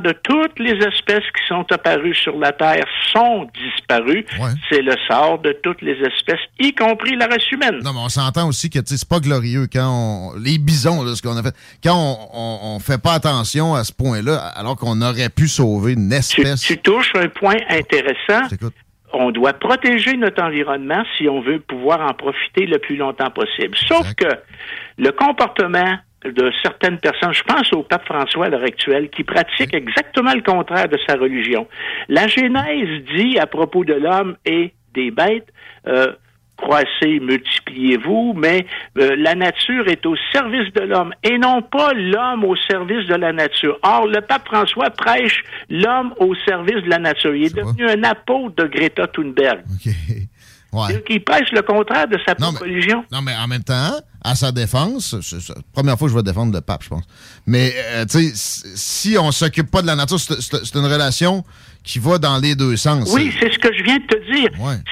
de 0.03 0.11
toutes 0.23 0.59
les 0.59 0.73
espèces 0.73 1.23
qui 1.35 1.47
sont 1.47 1.65
apparues 1.71 2.15
sur 2.15 2.37
la 2.37 2.51
Terre 2.51 2.85
sont 3.13 3.47
disparues. 3.53 4.25
C'est 4.69 4.81
le 4.81 4.95
sort 5.07 5.39
de 5.39 5.55
toutes 5.63 5.81
les 5.81 5.93
espèces, 5.93 6.39
y 6.59 6.73
compris 6.73 7.15
la 7.15 7.27
race 7.27 7.49
humaine. 7.51 7.79
Non, 7.83 7.93
mais 7.93 7.99
on 7.99 8.09
s'entend 8.09 8.47
aussi 8.47 8.69
que 8.69 8.79
tu 8.79 8.97
c'est 8.97 9.07
pas 9.07 9.19
glorieux 9.19 9.67
quand 9.71 10.33
on. 10.33 10.39
Les 10.39 10.57
bisons, 10.57 11.03
là, 11.03 11.15
ce 11.15 11.21
qu'on 11.21 11.37
a 11.37 11.43
fait. 11.43 11.55
Quand 11.83 11.95
on, 12.33 12.59
on 12.75 12.79
fait 12.79 13.01
pas 13.01 13.13
attention 13.13 13.75
à 13.75 13.83
ce 13.83 13.93
point-là, 13.93 14.37
alors 14.55 14.75
qu'on 14.75 15.01
aurait 15.01 15.29
pu 15.29 15.47
sauver 15.47 15.93
une 15.93 16.11
espèce. 16.11 16.61
Tu 16.61 16.77
touches 16.77 17.11
un 17.15 17.27
point 17.29 17.57
intéressant. 17.69 18.47
On 19.13 19.31
doit 19.31 19.53
protéger 19.53 20.15
notre 20.17 20.41
environnement 20.41 21.03
si 21.17 21.27
on 21.27 21.41
veut 21.41 21.59
pouvoir 21.59 22.01
en 22.01 22.13
profiter 22.13 22.65
le 22.65 22.79
plus 22.79 22.95
longtemps 22.95 23.29
possible. 23.29 23.77
Sauf 23.77 24.13
que 24.15 24.27
le 24.97 25.11
comportement 25.11 25.97
de 26.23 26.51
certaines 26.61 26.99
personnes, 26.99 27.33
je 27.33 27.43
pense 27.43 27.73
au 27.73 27.83
pape 27.83 28.05
François 28.05 28.45
à 28.45 28.49
l'heure 28.49 28.63
actuelle, 28.63 29.09
qui 29.09 29.23
pratique 29.23 29.73
exactement 29.73 30.33
le 30.33 30.41
contraire 30.41 30.87
de 30.87 30.97
sa 31.07 31.15
religion. 31.15 31.67
La 32.09 32.27
Genèse 32.27 33.03
dit 33.15 33.39
à 33.39 33.47
propos 33.47 33.83
de 33.83 33.93
l'homme 33.93 34.35
et 34.45 34.73
des 34.93 35.09
bêtes, 35.09 35.47
euh, 35.87 36.13
croissez, 36.61 37.19
multipliez-vous, 37.19 38.33
mais 38.37 38.65
euh, 38.97 39.15
la 39.17 39.35
nature 39.35 39.87
est 39.87 40.05
au 40.05 40.15
service 40.31 40.71
de 40.73 40.81
l'homme 40.81 41.13
et 41.23 41.37
non 41.37 41.61
pas 41.61 41.93
l'homme 41.93 42.45
au 42.45 42.55
service 42.55 43.07
de 43.07 43.15
la 43.15 43.33
nature. 43.33 43.77
Or, 43.83 44.07
le 44.07 44.21
pape 44.21 44.47
François 44.47 44.89
prêche 44.91 45.43
l'homme 45.69 46.13
au 46.19 46.33
service 46.47 46.83
de 46.83 46.89
la 46.89 46.99
nature. 46.99 47.35
Il 47.35 47.45
est 47.45 47.55
devenu 47.55 47.89
un 47.89 48.03
apôtre 48.03 48.55
de 48.55 48.67
Greta 48.67 49.07
Thunberg. 49.07 49.63
Ouais. 50.73 51.03
Il 51.09 51.21
prêche 51.21 51.51
le 51.51 51.61
contraire 51.63 52.07
de 52.07 52.17
sa 52.25 52.33
propre 52.33 52.61
religion. 52.61 53.03
Non, 53.11 53.21
mais 53.21 53.35
en 53.35 53.45
même 53.45 53.61
temps, 53.61 53.91
à 54.23 54.35
sa 54.35 54.51
défense, 54.51 55.15
c'est 55.21 55.39
c'est 55.41 55.55
la 55.55 55.61
première 55.73 55.97
fois 55.97 56.07
que 56.07 56.11
je 56.11 56.17
vais 56.17 56.23
défendre 56.23 56.53
le 56.53 56.61
pape, 56.61 56.83
je 56.83 56.89
pense. 56.89 57.03
Mais, 57.47 57.73
euh, 57.93 58.05
tu 58.05 58.29
sais, 58.29 58.31
si- 58.75 59.17
on 59.17 59.31
s'occupe 59.31 59.69
pas 59.71 59.81
de 59.81 59.87
la 59.87 59.95
nature, 59.95 60.19
c'est 60.19 60.75
une 60.75 60.85
relation 60.85 61.43
qui 61.83 61.97
va 61.97 62.19
dans 62.19 62.37
les 62.37 62.53
deux 62.53 62.77
sens. 62.77 63.11
Oui, 63.11 63.33
c'est 63.39 63.51
ce 63.51 63.57
que 63.57 63.73
je 63.75 63.81
viens 63.83 63.97
de 63.97 64.03
te 64.05 64.31
dire. 64.31 64.49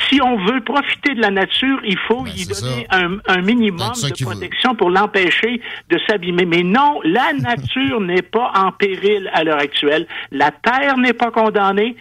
Si 0.09 0.19
on 0.23 0.43
veut 0.47 0.59
profiter 0.63 1.13
de 1.13 1.21
la 1.21 1.29
nature, 1.29 1.79
il 1.85 1.97
faut 2.07 2.25
y 2.25 2.47
donner 2.47 2.87
un, 2.89 3.17
un 3.27 3.41
minimum 3.43 3.91
de 3.93 4.07
veut. 4.07 4.25
protection 4.25 4.73
pour 4.75 4.89
l'empêcher 4.89 5.61
de 5.91 5.99
s'abîmer. 6.07 6.45
Mais 6.47 6.63
non, 6.63 6.99
la 7.03 7.31
nature 7.39 8.01
n'est 8.01 8.23
pas 8.23 8.51
en 8.55 8.71
péril 8.71 9.29
à 9.35 9.43
l'heure 9.43 9.59
actuelle. 9.59 10.07
La 10.31 10.49
Terre 10.49 10.97
n'est 10.97 11.13
pas 11.13 11.29
condamnée. 11.29 11.95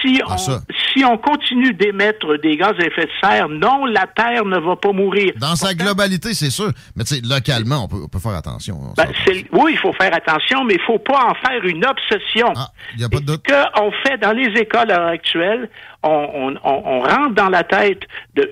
Si 0.00 0.20
Ah, 0.24 0.36
on, 0.38 0.60
si 0.94 1.04
on 1.04 1.18
continue 1.18 1.74
d'émettre 1.74 2.36
des 2.40 2.56
gaz 2.56 2.74
à 2.78 2.84
effet 2.86 3.06
de 3.06 3.10
serre, 3.20 3.48
non, 3.48 3.86
la 3.86 4.06
Terre 4.06 4.44
ne 4.44 4.58
va 4.60 4.76
pas 4.76 4.92
mourir. 4.92 5.32
Dans 5.40 5.56
sa 5.56 5.74
globalité, 5.74 6.32
c'est 6.34 6.50
sûr. 6.50 6.67
Mais 6.96 7.04
tu 7.04 7.14
sais, 7.16 7.20
localement, 7.22 7.84
on 7.84 7.88
peut, 7.88 8.00
on 8.04 8.08
peut 8.08 8.18
faire 8.18 8.34
attention. 8.34 8.78
Ben, 8.96 9.06
c'est- 9.26 9.46
oui, 9.52 9.72
il 9.72 9.78
faut 9.78 9.92
faire 9.92 10.14
attention, 10.14 10.64
mais 10.64 10.74
il 10.74 10.80
faut 10.86 10.98
pas 10.98 11.24
en 11.30 11.34
faire 11.34 11.64
une 11.64 11.84
obsession. 11.84 12.52
y 12.96 13.04
a 13.04 13.08
pas 13.08 13.20
de 13.20 13.24
doute. 13.26 13.42
Ce 13.48 13.52
qu'on 13.80 13.90
fait 14.06 14.18
dans 14.18 14.32
les 14.32 14.48
écoles 14.60 14.90
à 14.90 14.98
l'heure 14.98 15.06
actuelle, 15.08 15.68
on, 16.04 16.54
on- 16.64 16.82
on- 16.84 17.00
rentre 17.00 17.34
dans 17.34 17.48
la 17.48 17.64
tête 17.64 18.02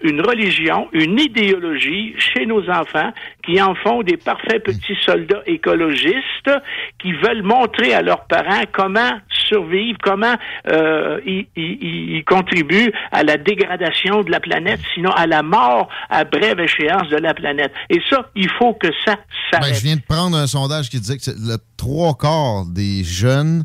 d'une 0.02 0.20
religion, 0.20 0.88
une 0.92 1.18
idéologie 1.18 2.14
chez 2.18 2.44
nos 2.46 2.68
enfants 2.68 3.12
qui 3.44 3.60
en 3.62 3.74
font 3.76 4.02
des 4.02 4.16
parfaits 4.16 4.64
petits 4.64 4.96
soldats 5.04 5.42
écologistes 5.46 6.50
qui 6.98 7.12
veulent 7.12 7.42
montrer 7.44 7.94
à 7.94 8.02
leurs 8.02 8.24
parents 8.26 8.62
comment 8.72 9.12
survivre, 9.48 9.96
comment 10.02 10.34
euh, 10.68 11.20
ils, 11.24 12.24
contribuent 12.26 12.92
à 13.12 13.22
la 13.22 13.36
dégradation 13.36 14.22
de 14.22 14.30
la 14.32 14.40
planète, 14.40 14.80
sinon 14.94 15.10
à 15.12 15.26
la 15.28 15.42
mort 15.44 15.88
à 16.10 16.24
brève 16.24 16.58
échéance 16.58 17.08
de 17.10 17.16
la 17.16 17.32
planète. 17.34 17.72
Et 17.90 18.00
ça, 18.10 18.28
il 18.34 18.48
faut 18.58 18.74
que 18.74 18.88
ça 19.04 19.14
Ben, 19.52 19.60
s'arrête. 19.60 19.74
je 19.76 19.82
viens 19.82 19.96
de 19.96 20.02
prendre 20.02 20.36
un 20.36 20.46
sondage 20.48 20.90
qui 20.90 20.98
disait 20.98 21.18
que 21.18 21.30
le 21.30 21.58
trois 21.76 22.14
quarts 22.16 22.64
des 22.66 23.04
jeunes 23.04 23.62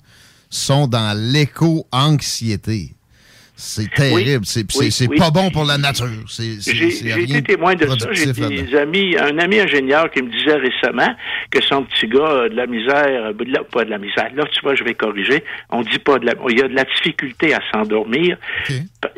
sont 0.52 0.86
dans 0.88 1.18
l'éco-anxiété. 1.18 2.92
C'est 3.64 3.90
terrible. 3.94 4.44
C'est- 4.46 4.66
oui, 4.78 4.92
c'est 4.92 5.08
oui. 5.08 5.18
pas 5.18 5.30
bon 5.30 5.52
pour 5.52 5.66
la 5.66 5.78
nature. 5.78 6.08
J'ai 6.28 6.54
été 6.56 7.42
témoin 7.44 7.76
de 7.76 7.86
ça. 7.88 8.08
J'ai 8.12 8.34
des 8.34 8.76
amis, 8.76 9.16
un 9.18 9.38
ami 9.38 9.60
ingénieur 9.60 10.10
qui 10.10 10.22
me 10.24 10.30
disait 10.32 10.56
récemment 10.56 11.14
que 11.52 11.62
son 11.62 11.84
petit 11.84 12.08
gars 12.08 12.44
a 12.46 12.50
de 12.50 12.56
la 12.56 12.66
misère, 12.66 13.26
euh, 13.28 13.34
de 13.34 13.44
la- 13.52 13.64
pas 13.64 13.86
de 13.86 13.90
la 13.92 14.00
misère. 14.00 14.30
Là, 14.36 14.46
tu 14.52 14.62
vois, 14.62 14.74
je 14.74 14.84
vais 14.84 14.96
corriger. 14.96 15.44
On 15.70 15.82
dit 15.84 16.00
pas 16.00 16.18
de 16.18 16.26
la, 16.26 16.34
il 16.50 16.58
y 16.60 16.64
a 16.64 16.68
de 16.68 16.74
la 16.76 16.86
difficulté 16.86 17.54
à 17.54 17.60
s'endormir. 17.72 18.38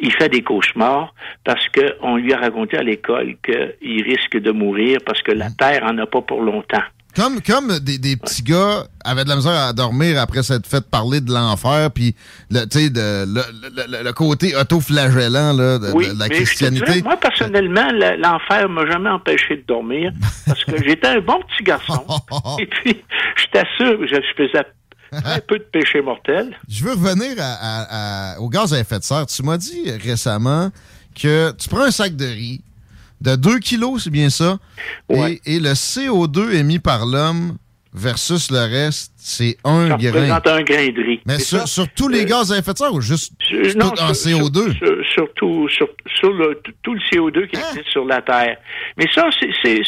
Il 0.01 0.11
fait 0.13 0.29
des 0.29 0.41
cauchemars 0.41 1.13
parce 1.45 1.67
que 1.69 1.95
on 2.01 2.17
lui 2.17 2.33
a 2.33 2.37
raconté 2.37 2.77
à 2.77 2.83
l'école 2.83 3.35
qu'il 3.45 4.03
risque 4.03 4.37
de 4.37 4.51
mourir 4.51 4.99
parce 5.05 5.21
que 5.21 5.31
Mm. 5.31 5.37
la 5.37 5.49
Terre 5.51 5.83
en 5.85 5.97
a 5.99 6.05
pas 6.05 6.21
pour 6.21 6.41
longtemps. 6.41 6.83
Comme, 7.15 7.41
comme 7.41 7.77
des, 7.79 7.99
des 7.99 8.15
petits 8.17 8.41
gars 8.41 8.85
avaient 9.05 9.23
de 9.23 9.29
la 9.29 9.35
misère 9.35 9.51
à 9.51 9.71
dormir 9.73 10.19
après 10.19 10.41
s'être 10.41 10.65
fait 10.65 10.83
parler 10.89 11.21
de 11.21 11.31
l'enfer, 11.31 11.91
puis 11.91 12.15
le, 12.49 12.65
de- 12.65 13.25
le, 13.25 13.41
le- 13.75 13.97
le- 13.97 14.03
le 14.03 14.13
côté 14.13 14.55
autoflagellant 14.55 15.53
là, 15.53 15.77
de, 15.77 15.91
Oui, 15.93 16.07
de 16.07 16.17
la 16.17 16.27
mais 16.27 16.35
christianité. 16.35 16.85
dirais, 16.85 17.01
moi, 17.03 17.17
personnellement, 17.17 17.87
le- 17.91 18.19
l'enfer 18.19 18.67
m'a 18.67 18.85
jamais 18.89 19.09
empêché 19.11 19.57
de 19.57 19.63
dormir 19.67 20.11
parce 20.47 20.63
que 20.65 20.83
j'étais 20.83 21.07
un 21.07 21.19
bon 21.21 21.39
petit 21.41 21.63
garçon. 21.63 22.03
Et 22.59 22.65
puis, 22.65 23.01
je 23.37 23.45
t'assure, 23.51 23.99
je, 24.07 24.15
je 24.15 24.43
faisais 24.43 24.65
très 25.21 25.41
peu 25.41 25.59
de 25.59 25.63
péché 25.65 26.01
mortel. 26.01 26.57
Je 26.67 26.83
veux 26.83 26.93
revenir 26.93 27.35
à- 27.39 27.43
à- 27.53 28.33
à- 28.33 28.39
au 28.39 28.49
gaz 28.49 28.73
à 28.73 28.79
effet 28.79 28.97
de 28.97 29.03
serre. 29.03 29.27
Tu 29.27 29.43
m'as 29.43 29.57
dit 29.57 29.91
récemment 30.03 30.71
que 31.13 31.51
tu 31.51 31.69
prends 31.69 31.83
un 31.83 31.91
sac 31.91 32.15
de 32.15 32.25
riz 32.25 32.61
de 33.23 33.35
2 33.35 33.59
kilos, 33.59 34.03
c'est 34.03 34.09
bien 34.09 34.29
ça, 34.29 34.59
et, 35.09 35.41
et 35.45 35.59
le 35.59 35.73
CO2 35.73 36.51
émis 36.53 36.79
par 36.79 37.05
l'homme 37.05 37.57
versus 37.93 38.51
le 38.51 38.59
reste, 38.59 39.12
c'est 39.25 39.57
un 39.63 39.89
Ça 39.89 39.95
grain. 39.97 40.11
représente 40.11 40.47
un 40.47 40.61
grain 40.63 40.87
de 40.89 41.01
riz. 41.03 41.21
Mais 41.25 41.39
sur, 41.39 41.59
ça? 41.59 41.65
sur 41.65 41.87
tous 41.89 42.07
les 42.09 42.23
Euh, 42.23 42.25
gaz 42.25 42.51
à 42.51 42.57
effet 42.57 42.73
de 42.73 42.77
serre 42.77 42.93
ou 42.93 43.01
juste 43.01 43.33
Euh, 43.53 43.71
tout 43.71 43.77
non, 43.77 43.91
en 43.99 44.13
sur- 44.13 44.31
CO2? 44.31 44.73
sur- 45.13 45.29
sur, 45.69 45.87
sur 46.19 46.33
le, 46.33 46.61
tout 46.83 46.93
le 46.93 46.99
CO2 47.11 47.47
qui 47.47 47.55
existe 47.57 47.89
sur 47.89 48.05
la 48.05 48.21
Terre. 48.21 48.57
Mais 48.97 49.07
ça, 49.13 49.29
c'est- 49.63 49.81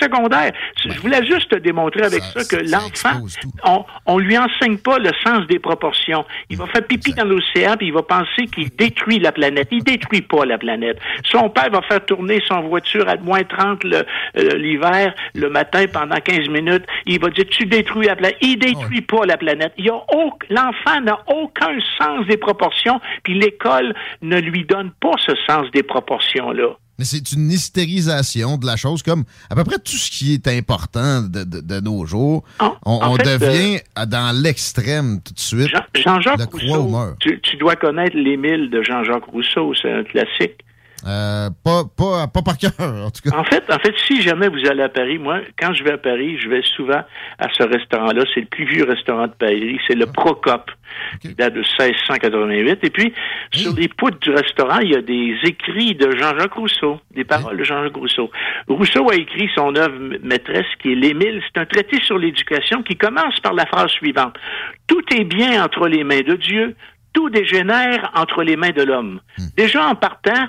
secondaire. 0.00 0.52
Je 0.84 0.98
voulais 1.00 1.24
juste 1.26 1.48
te 1.50 1.56
démontrer 1.56 2.02
avec 2.02 2.22
ça, 2.22 2.44
que 2.44 2.62
l'enfant, 2.70 3.24
on, 3.64 3.84
on 4.06 4.18
lui 4.18 4.36
enseigne 4.36 4.78
pas 4.78 4.98
le 4.98 5.10
sens 5.24 5.46
des 5.46 5.58
proportions. 5.58 6.24
Il 6.50 6.56
va 6.58 6.66
faire 6.66 6.86
pipi 6.86 7.12
dans 7.14 7.24
l'océan 7.24 7.76
puis 7.76 7.88
il 7.88 7.92
va 7.92 8.02
penser 8.02 8.46
qu'il 8.54 8.68
détruit 8.76 9.18
la 9.18 9.32
planète. 9.32 9.68
Il 9.70 9.82
détruit 9.82 10.22
pas 10.22 10.44
la 10.44 10.58
planète. 10.58 10.98
Son 11.30 11.48
père 11.50 11.70
va 11.70 11.82
faire 11.82 12.04
tourner 12.04 12.42
son 12.46 12.60
voiture 12.62 13.08
à 13.08 13.16
moins 13.16 13.42
30 13.44 13.84
le- 13.84 14.04
euh, 14.36 14.56
l'hiver, 14.56 15.14
le 15.34 15.48
matin 15.48 15.84
pendant 15.92 16.16
15 16.20 16.48
minutes. 16.48 16.84
Il 17.06 17.20
va 17.20 17.30
dire, 17.30 17.44
tu 17.48 17.64
détruis 17.66 18.06
la 18.06 18.16
planète. 18.16 18.25
Il 18.40 18.58
détruit 18.58 19.00
pas 19.02 19.24
la 19.26 19.36
planète. 19.36 19.72
Il 19.78 19.88
a 19.90 20.00
L'enfant 20.50 21.00
n'a 21.02 21.18
aucun 21.28 21.76
sens 21.98 22.26
des 22.26 22.36
proportions, 22.36 23.00
puis 23.22 23.38
l'école 23.38 23.94
ne 24.22 24.38
lui 24.38 24.64
donne 24.64 24.90
pas 25.00 25.12
ce 25.24 25.32
sens 25.46 25.70
des 25.72 25.82
proportions-là. 25.82 26.76
Mais 26.98 27.04
c'est 27.04 27.32
une 27.32 27.50
hystérisation 27.50 28.56
de 28.56 28.64
la 28.66 28.76
chose, 28.76 29.02
comme 29.02 29.24
à 29.50 29.54
peu 29.54 29.64
près 29.64 29.76
tout 29.78 29.96
ce 29.96 30.10
qui 30.10 30.32
est 30.34 30.48
important 30.48 31.20
de, 31.22 31.44
de- 31.44 31.60
de 31.60 31.80
nos 31.80 32.06
jours. 32.06 32.42
on 32.60 32.66
en 32.86 33.12
on 33.12 33.16
fait, 33.16 33.28
euh, 33.28 33.38
devient 33.38 33.80
à- 33.94 34.06
dans 34.06 34.34
l'extrême 34.34 35.20
tout 35.22 35.34
de 35.34 35.38
suite. 35.38 35.70
Jean-Jacques 35.94 36.38
Rousseau, 36.52 36.88
tu, 37.20 37.38
tu 37.42 37.56
dois 37.56 37.76
connaître 37.76 38.16
l'Émile 38.16 38.70
de 38.70 38.82
Jean-Jacques 38.82 39.26
Rousseau, 39.26 39.74
c'est 39.80 39.92
un 39.92 40.04
classique. 40.04 40.60
Euh, 41.06 41.50
pas, 41.62 41.84
pas, 41.96 42.26
pas 42.26 42.42
par 42.42 42.58
cœur, 42.58 42.72
en 42.80 43.10
tout 43.10 43.22
cas. 43.22 43.36
En 43.36 43.44
fait, 43.44 43.62
en 43.70 43.78
fait, 43.78 43.94
si 44.06 44.22
jamais 44.22 44.48
vous 44.48 44.66
allez 44.68 44.82
à 44.82 44.88
Paris, 44.88 45.18
moi, 45.18 45.40
quand 45.58 45.72
je 45.72 45.84
vais 45.84 45.92
à 45.92 45.98
Paris, 45.98 46.36
je 46.40 46.48
vais 46.48 46.62
souvent 46.62 47.02
à 47.38 47.48
ce 47.52 47.62
restaurant-là. 47.62 48.24
C'est 48.34 48.40
le 48.40 48.46
plus 48.46 48.64
vieux 48.64 48.84
restaurant 48.84 49.28
de 49.28 49.32
Paris. 49.32 49.78
C'est 49.86 49.94
le 49.94 50.06
Procope, 50.06 50.70
qui 51.20 51.34
date 51.34 51.54
de 51.54 51.60
1688. 51.60 52.78
Et 52.82 52.90
puis, 52.90 53.12
sur 53.52 53.72
les 53.74 53.88
poutres 53.88 54.18
du 54.18 54.30
restaurant, 54.30 54.80
il 54.80 54.90
y 54.90 54.96
a 54.96 55.02
des 55.02 55.36
écrits 55.44 55.94
de 55.94 56.10
Jean-Jacques 56.16 56.54
Rousseau, 56.54 57.00
des 57.14 57.24
paroles 57.24 57.56
de 57.56 57.64
Jean-Jacques 57.64 57.96
Rousseau. 57.96 58.30
Rousseau 58.66 59.08
a 59.08 59.14
écrit 59.14 59.48
son 59.54 59.76
œuvre 59.76 60.18
maîtresse, 60.22 60.66
qui 60.80 60.92
est 60.92 60.96
l'Émile. 60.96 61.40
C'est 61.46 61.60
un 61.60 61.66
traité 61.66 62.00
sur 62.02 62.18
l'éducation 62.18 62.82
qui 62.82 62.96
commence 62.96 63.38
par 63.40 63.54
la 63.54 63.66
phrase 63.66 63.90
suivante. 63.90 64.36
Tout 64.88 65.02
est 65.14 65.24
bien 65.24 65.64
entre 65.64 65.86
les 65.86 66.02
mains 66.02 66.22
de 66.22 66.34
Dieu, 66.34 66.74
tout 67.12 67.30
dégénère 67.30 68.10
entre 68.14 68.42
les 68.42 68.56
mains 68.56 68.70
de 68.70 68.82
l'homme. 68.82 69.20
Déjà, 69.56 69.86
en 69.86 69.94
partant, 69.94 70.48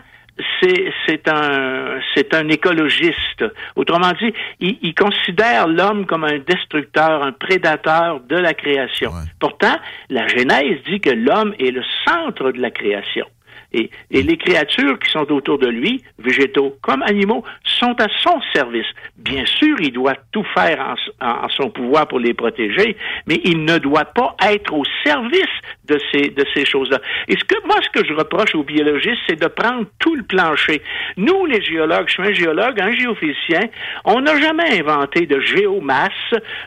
c'est 0.62 1.28
un 1.28 2.00
c'est 2.14 2.34
un 2.34 2.48
écologiste. 2.50 3.46
Autrement 3.76 4.12
dit, 4.20 4.34
il, 4.60 4.78
il 4.82 4.94
considère 4.94 5.68
l'homme 5.68 6.06
comme 6.06 6.24
un 6.24 6.40
destructeur, 6.40 7.24
un 7.24 7.32
prédateur 7.32 8.22
de 8.22 8.36
la 8.36 8.54
création. 8.54 9.12
Pourtant, 9.40 9.76
la 10.10 10.28
Genèse 10.28 10.80
dit 10.88 11.00
que 11.00 11.10
l'homme 11.10 11.54
est 11.60 11.72
le 11.72 11.84
centre 12.06 12.52
de 12.52 12.62
la 12.62 12.72
création. 12.72 13.26
Et, 13.74 13.90
et 14.12 14.22
les 14.24 14.38
créatures 14.38 14.98
qui 15.00 15.12
sont 15.12 15.30
autour 15.32 15.58
de 15.60 15.68
lui, 15.68 16.02
végétaux 16.20 16.78
comme 16.82 17.02
animaux, 17.04 17.44
sont 17.64 17.96
à 18.00 18.08
son 18.24 18.40
service. 18.54 18.86
Bien 19.18 19.46
sûr, 19.46 19.76
il 19.82 19.92
doit 19.92 20.16
tout 20.32 20.46
faire 20.54 20.96
en, 21.22 21.26
en- 21.46 21.50
son 21.50 21.70
pouvoir 21.70 22.08
pour 22.08 22.20
les 22.20 22.34
protéger, 22.34 22.96
mais 23.28 23.42
il 23.44 23.66
ne 23.66 23.78
doit 23.78 24.06
pas 24.06 24.36
être 24.50 24.74
au 24.74 24.84
service 25.04 25.42
de 25.86 26.00
ces, 26.12 26.30
de 26.30 26.46
ces 26.54 26.66
choses-là. 26.66 27.00
Et 27.28 27.34
ce 27.38 27.44
que, 27.44 27.56
moi, 27.66 27.76
ce 27.82 27.90
que 28.00 28.08
je 28.08 28.14
reproche 28.14 28.56
aux 28.56 28.64
biologistes, 28.64 29.22
c'est 29.28 29.40
de 29.40 29.48
prendre 29.48 29.86
tout 30.00 30.16
le 30.16 30.24
plancher. 30.24 30.82
Nous, 31.18 31.46
les 31.46 31.62
géologues, 31.62 32.08
je 32.08 32.14
suis 32.14 32.24
un 32.24 32.34
géologue, 32.34 32.80
un 32.82 32.92
géophysicien, 32.94 33.62
on 34.06 34.22
n'a 34.22 34.40
jamais 34.40 34.80
inventé 34.80 35.26
de 35.26 35.40
géomasse, 35.42 36.12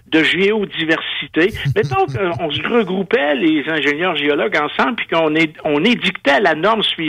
de 0.09 0.23
géodiversité. 0.23 1.53
Mettons 1.77 2.07
qu'on 2.07 2.51
se 2.51 2.63
regroupait, 2.63 3.35
les 3.37 3.65
ingénieurs 3.69 4.17
géologues, 4.17 4.57
ensemble, 4.57 4.97
puis 4.97 5.07
qu'on 5.09 5.35
on 5.65 5.85
édictait 5.85 6.41
la 6.41 6.55
norme 6.55 6.83
suivante. 6.83 7.00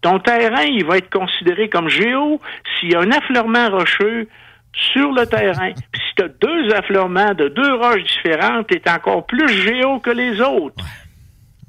Ton 0.00 0.18
terrain, 0.18 0.62
il 0.62 0.84
va 0.84 0.98
être 0.98 1.10
considéré 1.10 1.68
comme 1.68 1.88
géo 1.88 2.40
s'il 2.78 2.92
y 2.92 2.94
a 2.94 3.00
un 3.00 3.10
affleurement 3.10 3.70
rocheux 3.70 4.28
sur 4.72 5.12
le 5.12 5.26
terrain. 5.26 5.72
Puis 5.92 6.02
si 6.08 6.14
tu 6.16 6.24
as 6.24 6.28
deux 6.28 6.74
affleurements 6.74 7.34
de 7.34 7.48
deux 7.48 7.74
roches 7.74 8.02
différentes, 8.02 8.66
tu 8.68 8.76
es 8.76 8.90
encore 8.90 9.26
plus 9.26 9.48
géo 9.48 10.00
que 10.00 10.10
les 10.10 10.40
autres. 10.40 10.84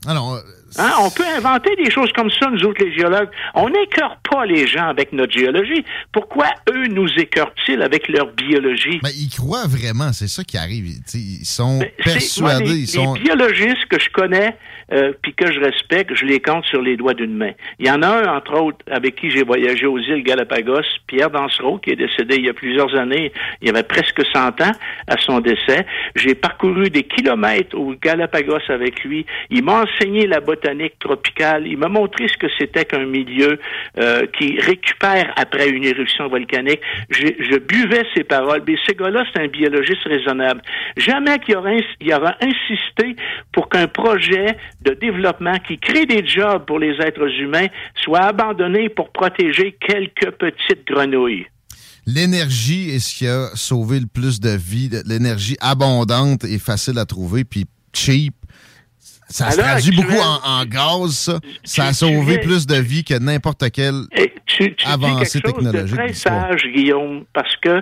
Alors, 0.08 0.40
Hein, 0.78 0.92
On 1.02 1.10
peut 1.10 1.24
inventer 1.38 1.76
des 1.78 1.90
choses 1.90 2.12
comme 2.14 2.30
ça, 2.32 2.50
nous 2.50 2.64
autres, 2.66 2.84
les 2.84 2.94
géologues. 2.94 3.30
On 3.54 3.70
n'écœure 3.70 4.18
pas 4.30 4.46
les 4.46 4.68
gens 4.68 4.88
avec 4.88 5.14
notre 5.14 5.32
géologie. 5.34 5.84
Pourquoi 6.12 6.48
eux 6.70 6.88
nous 6.88 7.08
écœurent-ils 7.18 7.82
avec 7.82 8.08
leur 8.10 8.28
biologie? 8.34 9.00
Mais 9.04 9.12
ils 9.18 9.30
croient 9.30 9.68
vraiment, 9.68 10.12
c'est 10.14 10.28
ça 10.28 10.44
qui 10.44 10.58
arrive. 10.58 10.86
Ils, 10.88 11.04
tu 11.04 11.12
sais, 11.12 11.18
ils 11.20 11.46
sont 11.46 11.80
C'est- 11.80 12.04
persuadés. 12.04 12.64
moi, 12.66 12.74
les, 12.74 12.80
ils 12.80 12.88
sont... 12.88 13.14
les 13.14 13.22
biologistes 13.22 13.86
que 13.90 14.00
je 14.00 14.10
connais 14.10 14.56
euh, 14.92 15.14
puis 15.22 15.34
que 15.34 15.52
je 15.52 15.60
respecte, 15.60 16.14
je 16.14 16.26
les 16.26 16.40
compte 16.40 16.66
sur 16.66 16.82
les 16.82 16.96
doigts 16.98 17.14
d'une 17.16 17.36
main. 17.36 17.52
Il 17.80 17.88
y 17.88 17.92
en 17.92 18.02
a 18.04 18.08
un, 18.08 18.38
entre 18.38 18.54
autres, 18.62 18.80
avec 18.92 19.16
qui 19.16 19.32
j'ai 19.32 19.44
voyagé 19.44 19.86
aux 19.88 19.98
îles 19.98 20.24
Galapagos, 20.24 20.82
Pierre 21.08 21.32
Dansereau, 21.32 21.80
qui 21.80 21.92
est 21.92 21.96
décédé 21.96 22.36
il 22.36 22.46
y 22.46 22.50
a 22.50 22.54
plusieurs 22.54 22.94
années. 22.96 23.32
Il 23.62 23.68
y 23.68 23.70
avait 23.72 23.82
presque 23.84 24.22
100 24.34 24.62
ans 24.62 24.72
à 25.08 25.18
son 25.20 25.40
décès. 25.40 25.86
J'ai 26.16 26.36
parcouru 26.36 26.90
des 26.92 27.04
kilomètres 27.04 27.76
aux 27.76 27.96
Galapagos 27.96 28.60
avec 28.70 29.04
lui. 29.04 29.26
Il 29.50 29.64
m'a 29.64 29.84
enseigné 29.84 30.28
la 30.28 30.40
botanique 30.40 30.65
tropicale. 31.00 31.68
Il 31.68 31.78
m'a 31.78 31.88
montré 31.88 32.28
ce 32.28 32.38
que 32.38 32.48
c'était 32.58 32.86
qu'un 32.86 33.06
milieu 33.06 33.60
euh, 33.98 34.26
qui 34.38 34.60
récupère 34.60 35.34
après 35.36 35.70
une 35.70 35.84
éruption 35.84 36.28
volcanique. 36.28 36.82
Je, 37.10 37.58
buvais 37.58 38.04
ses 38.16 38.24
paroles. 38.24 38.64
Mais 38.68 38.76
ce 38.86 38.94
gars-là, 38.94 39.24
c'est 39.34 39.42
un 39.42 39.48
biologiste 39.48 40.04
raisonnable. 40.06 40.62
Jamais 40.98 41.40
qu'il 41.40 41.56
aura, 41.58 41.72
aura 41.72 42.36
insisté 42.42 43.16
pour 43.52 43.70
qu'un 43.70 43.88
projet 43.88 44.58
de 44.82 44.94
développement 44.94 45.58
qui 45.68 45.78
crée 45.78 46.06
des 46.06 46.26
jobs 46.26 46.66
pour 46.66 46.80
les 46.80 46.96
êtres 47.02 47.30
humains 47.40 47.68
soit 48.04 48.22
abandonné 48.22 48.90
pour 48.90 49.10
protéger 49.12 49.76
quelques 49.80 50.32
petites 50.32 50.88
grenouilles. 50.88 51.48
L'énergie 52.08 52.92
est 52.92 53.00
ce 53.00 53.16
qui 53.16 53.28
a 53.28 53.50
sauvé 53.56 54.00
le 54.00 54.06
plus 54.06 54.40
de 54.40 54.50
vies. 54.50 54.90
L'énergie 55.06 55.58
abondante 55.60 56.44
et 56.44 56.60
facile 56.60 57.00
à 57.00 57.06
trouver, 57.06 57.44
puis 57.44 57.66
cheap. 57.94 58.36
Ça 59.28 59.50
se 59.52 59.58
traduit 59.58 59.90
actuelle, 59.90 60.06
beaucoup 60.08 60.22
en, 60.22 60.62
en 60.62 60.66
gaz, 60.66 61.12
ça. 61.14 61.40
Ça 61.64 61.86
a 61.88 61.94
sauvé 61.94 62.38
viens- 62.38 62.38
plus 62.44 62.68
de 62.68 62.76
vies 62.76 63.04
que 63.04 63.16
n'importe 63.18 63.70
quelle 63.72 64.04
tu, 64.46 64.76
tu 64.76 64.86
avancée 64.88 65.40
dis 65.40 65.44
quelque 65.44 65.56
technologique. 65.64 65.96
très 65.96 66.08
d'histoire. 66.10 66.52
sage, 66.52 66.68
Guillaume, 66.74 67.26
parce 67.34 67.56
que 67.58 67.82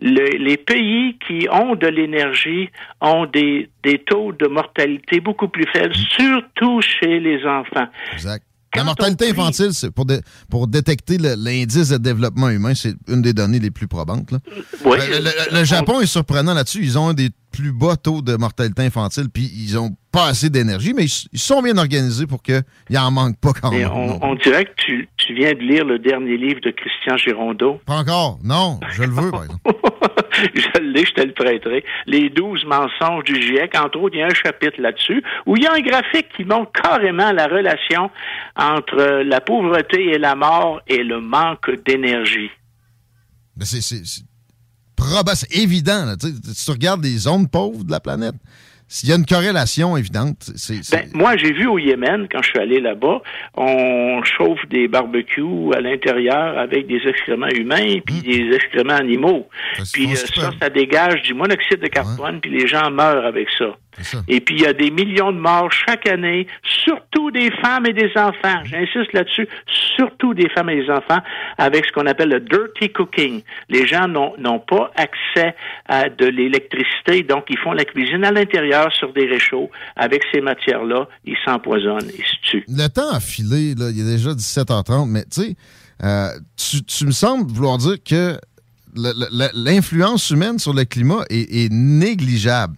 le- 0.00 0.38
les 0.44 0.56
pays 0.56 1.18
qui 1.26 1.48
ont 1.50 1.74
de 1.74 1.88
l'énergie 1.88 2.68
ont 3.00 3.26
des, 3.26 3.68
des 3.82 3.98
taux 3.98 4.32
de 4.32 4.46
mortalité 4.46 5.20
beaucoup 5.20 5.48
plus 5.48 5.66
faibles, 5.72 5.94
surtout 6.16 6.80
chez 6.80 7.18
les 7.20 7.44
enfants. 7.44 7.88
Exact. 8.12 8.44
La 8.76 8.82
mortalité 8.82 9.30
infantile, 9.30 9.72
c'est 9.72 9.92
pour, 9.92 10.04
dé- 10.04 10.18
pour 10.50 10.66
détecter 10.66 11.16
l'indice 11.18 11.90
de 11.90 11.96
développement 11.96 12.48
humain, 12.48 12.74
c'est 12.74 12.94
une 13.08 13.22
des 13.22 13.32
données 13.32 13.60
les 13.60 13.70
plus 13.70 13.86
probantes. 13.86 14.32
là. 14.32 14.38
Oui. 14.84 14.98
le, 15.12 15.18
le- 15.20 15.58
le 15.58 15.64
Japon 15.64 16.00
est 16.00 16.06
surprenant 16.06 16.54
là-dessus. 16.54 16.80
Ils 16.82 16.98
ont 16.98 17.12
des 17.12 17.30
plus 17.56 17.72
bas 17.72 17.96
taux 17.96 18.22
de 18.22 18.36
mortalité 18.36 18.82
infantile, 18.82 19.28
puis 19.32 19.50
ils 19.54 19.78
ont 19.78 19.90
pas 20.12 20.26
assez 20.26 20.50
d'énergie, 20.50 20.92
mais 20.94 21.04
ils, 21.04 21.28
ils 21.32 21.38
sont 21.38 21.62
bien 21.62 21.76
organisés 21.76 22.26
pour 22.26 22.42
qu'il 22.42 22.62
en 22.96 23.10
manque 23.10 23.38
pas 23.40 23.52
quand 23.52 23.70
même. 23.70 23.90
on, 23.90 24.34
dirait 24.36 24.64
que 24.64 24.74
tu, 24.76 25.08
tu 25.16 25.34
viens 25.34 25.52
de 25.52 25.60
lire 25.60 25.84
le 25.84 25.98
dernier 25.98 26.36
livre 26.36 26.60
de 26.60 26.70
Christian 26.70 27.16
Girondeau. 27.16 27.80
Pas 27.86 27.96
encore. 27.96 28.38
Non, 28.44 28.80
je 28.92 29.02
le 29.02 29.10
veux, 29.10 29.30
par 29.30 29.44
exemple. 29.44 29.62
je 30.54 30.80
l'ai, 30.80 31.04
je 31.04 31.12
te 31.12 31.22
le 31.22 31.32
prêterai. 31.32 31.84
Les 32.06 32.30
douze 32.30 32.64
mensonges 32.64 33.24
du 33.24 33.40
GIEC, 33.40 33.76
entre 33.78 33.98
autres, 33.98 34.14
il 34.14 34.20
y 34.20 34.22
a 34.22 34.26
un 34.26 34.34
chapitre 34.34 34.80
là-dessus 34.80 35.22
où 35.46 35.56
il 35.56 35.62
y 35.62 35.66
a 35.66 35.72
un 35.72 35.80
graphique 35.80 36.28
qui 36.36 36.44
montre 36.44 36.72
carrément 36.72 37.32
la 37.32 37.46
relation 37.46 38.10
entre 38.56 39.22
la 39.22 39.40
pauvreté 39.40 40.14
et 40.14 40.18
la 40.18 40.34
mort 40.34 40.80
et 40.86 41.02
le 41.02 41.20
manque 41.20 41.70
d'énergie. 41.86 42.50
Mais 43.56 43.64
c'est- 43.64 44.24
c'est 45.34 45.56
évident. 45.56 46.04
là. 46.04 46.16
Tu 46.16 46.28
sais, 46.28 46.32
si 46.54 46.64
tu 46.64 46.70
regardes 46.70 47.04
les 47.04 47.16
zones 47.18 47.48
pauvres 47.48 47.84
de 47.84 47.90
la 47.90 48.00
planète, 48.00 48.34
s'il 48.86 49.08
y 49.08 49.12
a 49.12 49.16
une 49.16 49.26
corrélation 49.26 49.96
évidente, 49.96 50.36
c'est... 50.56 50.80
Ben, 50.92 51.08
moi, 51.14 51.36
j'ai 51.36 51.52
vu 51.52 51.66
au 51.66 51.78
Yémen, 51.78 52.28
quand 52.30 52.42
je 52.42 52.50
suis 52.50 52.58
allé 52.58 52.80
là-bas, 52.80 53.22
on 53.56 54.22
chauffe 54.22 54.60
des 54.68 54.88
barbecues 54.88 55.74
à 55.74 55.80
l'intérieur 55.80 56.58
avec 56.58 56.86
des 56.86 57.00
excréments 57.06 57.48
humains 57.48 57.98
puis 58.04 58.20
des 58.20 58.54
excréments 58.54 58.94
animaux. 58.94 59.48
Puis 59.92 60.12
euh, 60.12 60.16
ça, 60.16 60.50
ça 60.60 60.70
dégage 60.70 61.22
du 61.22 61.34
monoxyde 61.34 61.80
de 61.80 61.88
carbone, 61.88 62.40
puis 62.40 62.50
les 62.50 62.66
gens 62.68 62.90
meurent 62.90 63.24
avec 63.24 63.48
ça. 63.58 63.76
Et 64.28 64.40
puis 64.40 64.56
il 64.56 64.62
y 64.62 64.66
a 64.66 64.72
des 64.72 64.90
millions 64.90 65.32
de 65.32 65.38
morts 65.38 65.70
chaque 65.72 66.08
année, 66.08 66.46
surtout 66.84 67.30
des 67.30 67.50
femmes 67.62 67.86
et 67.86 67.92
des 67.92 68.10
enfants. 68.16 68.62
J'insiste 68.64 69.12
là-dessus, 69.12 69.48
surtout 69.96 70.34
des 70.34 70.48
femmes 70.50 70.70
et 70.70 70.82
des 70.82 70.90
enfants, 70.90 71.20
avec 71.58 71.84
ce 71.86 71.92
qu'on 71.92 72.06
appelle 72.06 72.30
le 72.30 72.40
dirty 72.40 72.90
cooking. 72.92 73.42
Les 73.68 73.86
gens 73.86 74.08
n'ont 74.08 74.60
pas 74.60 74.90
accès 74.96 75.54
à 75.86 76.08
de 76.08 76.26
l'électricité, 76.26 77.22
donc 77.22 77.44
ils 77.48 77.58
font 77.58 77.72
la 77.72 77.84
cuisine 77.84 78.24
à 78.24 78.32
l'intérieur 78.32 78.92
sur 78.92 79.12
des 79.12 79.26
réchauds. 79.26 79.70
Avec 79.96 80.22
ces 80.32 80.40
matières-là, 80.40 81.08
ils 81.24 81.36
s'empoisonnent, 81.44 82.10
ils 82.16 82.24
se 82.24 82.50
tuent. 82.50 82.64
Le 82.68 82.88
temps 82.88 83.12
a 83.12 83.20
filé, 83.20 83.74
là, 83.74 83.90
il 83.90 84.00
est 84.00 84.16
déjà 84.16 84.30
17h30, 84.30 85.08
mais 85.08 85.24
tu 85.24 85.42
sais, 85.42 85.56
euh, 86.02 86.28
tu, 86.56 87.06
me 87.06 87.12
sembles 87.12 87.50
vouloir 87.50 87.78
dire 87.78 87.96
que 88.04 88.36
l'influence 89.54 90.30
humaine 90.30 90.58
sur 90.58 90.72
le 90.72 90.84
climat 90.84 91.24
est, 91.30 91.64
est 91.64 91.72
négligeable. 91.72 92.76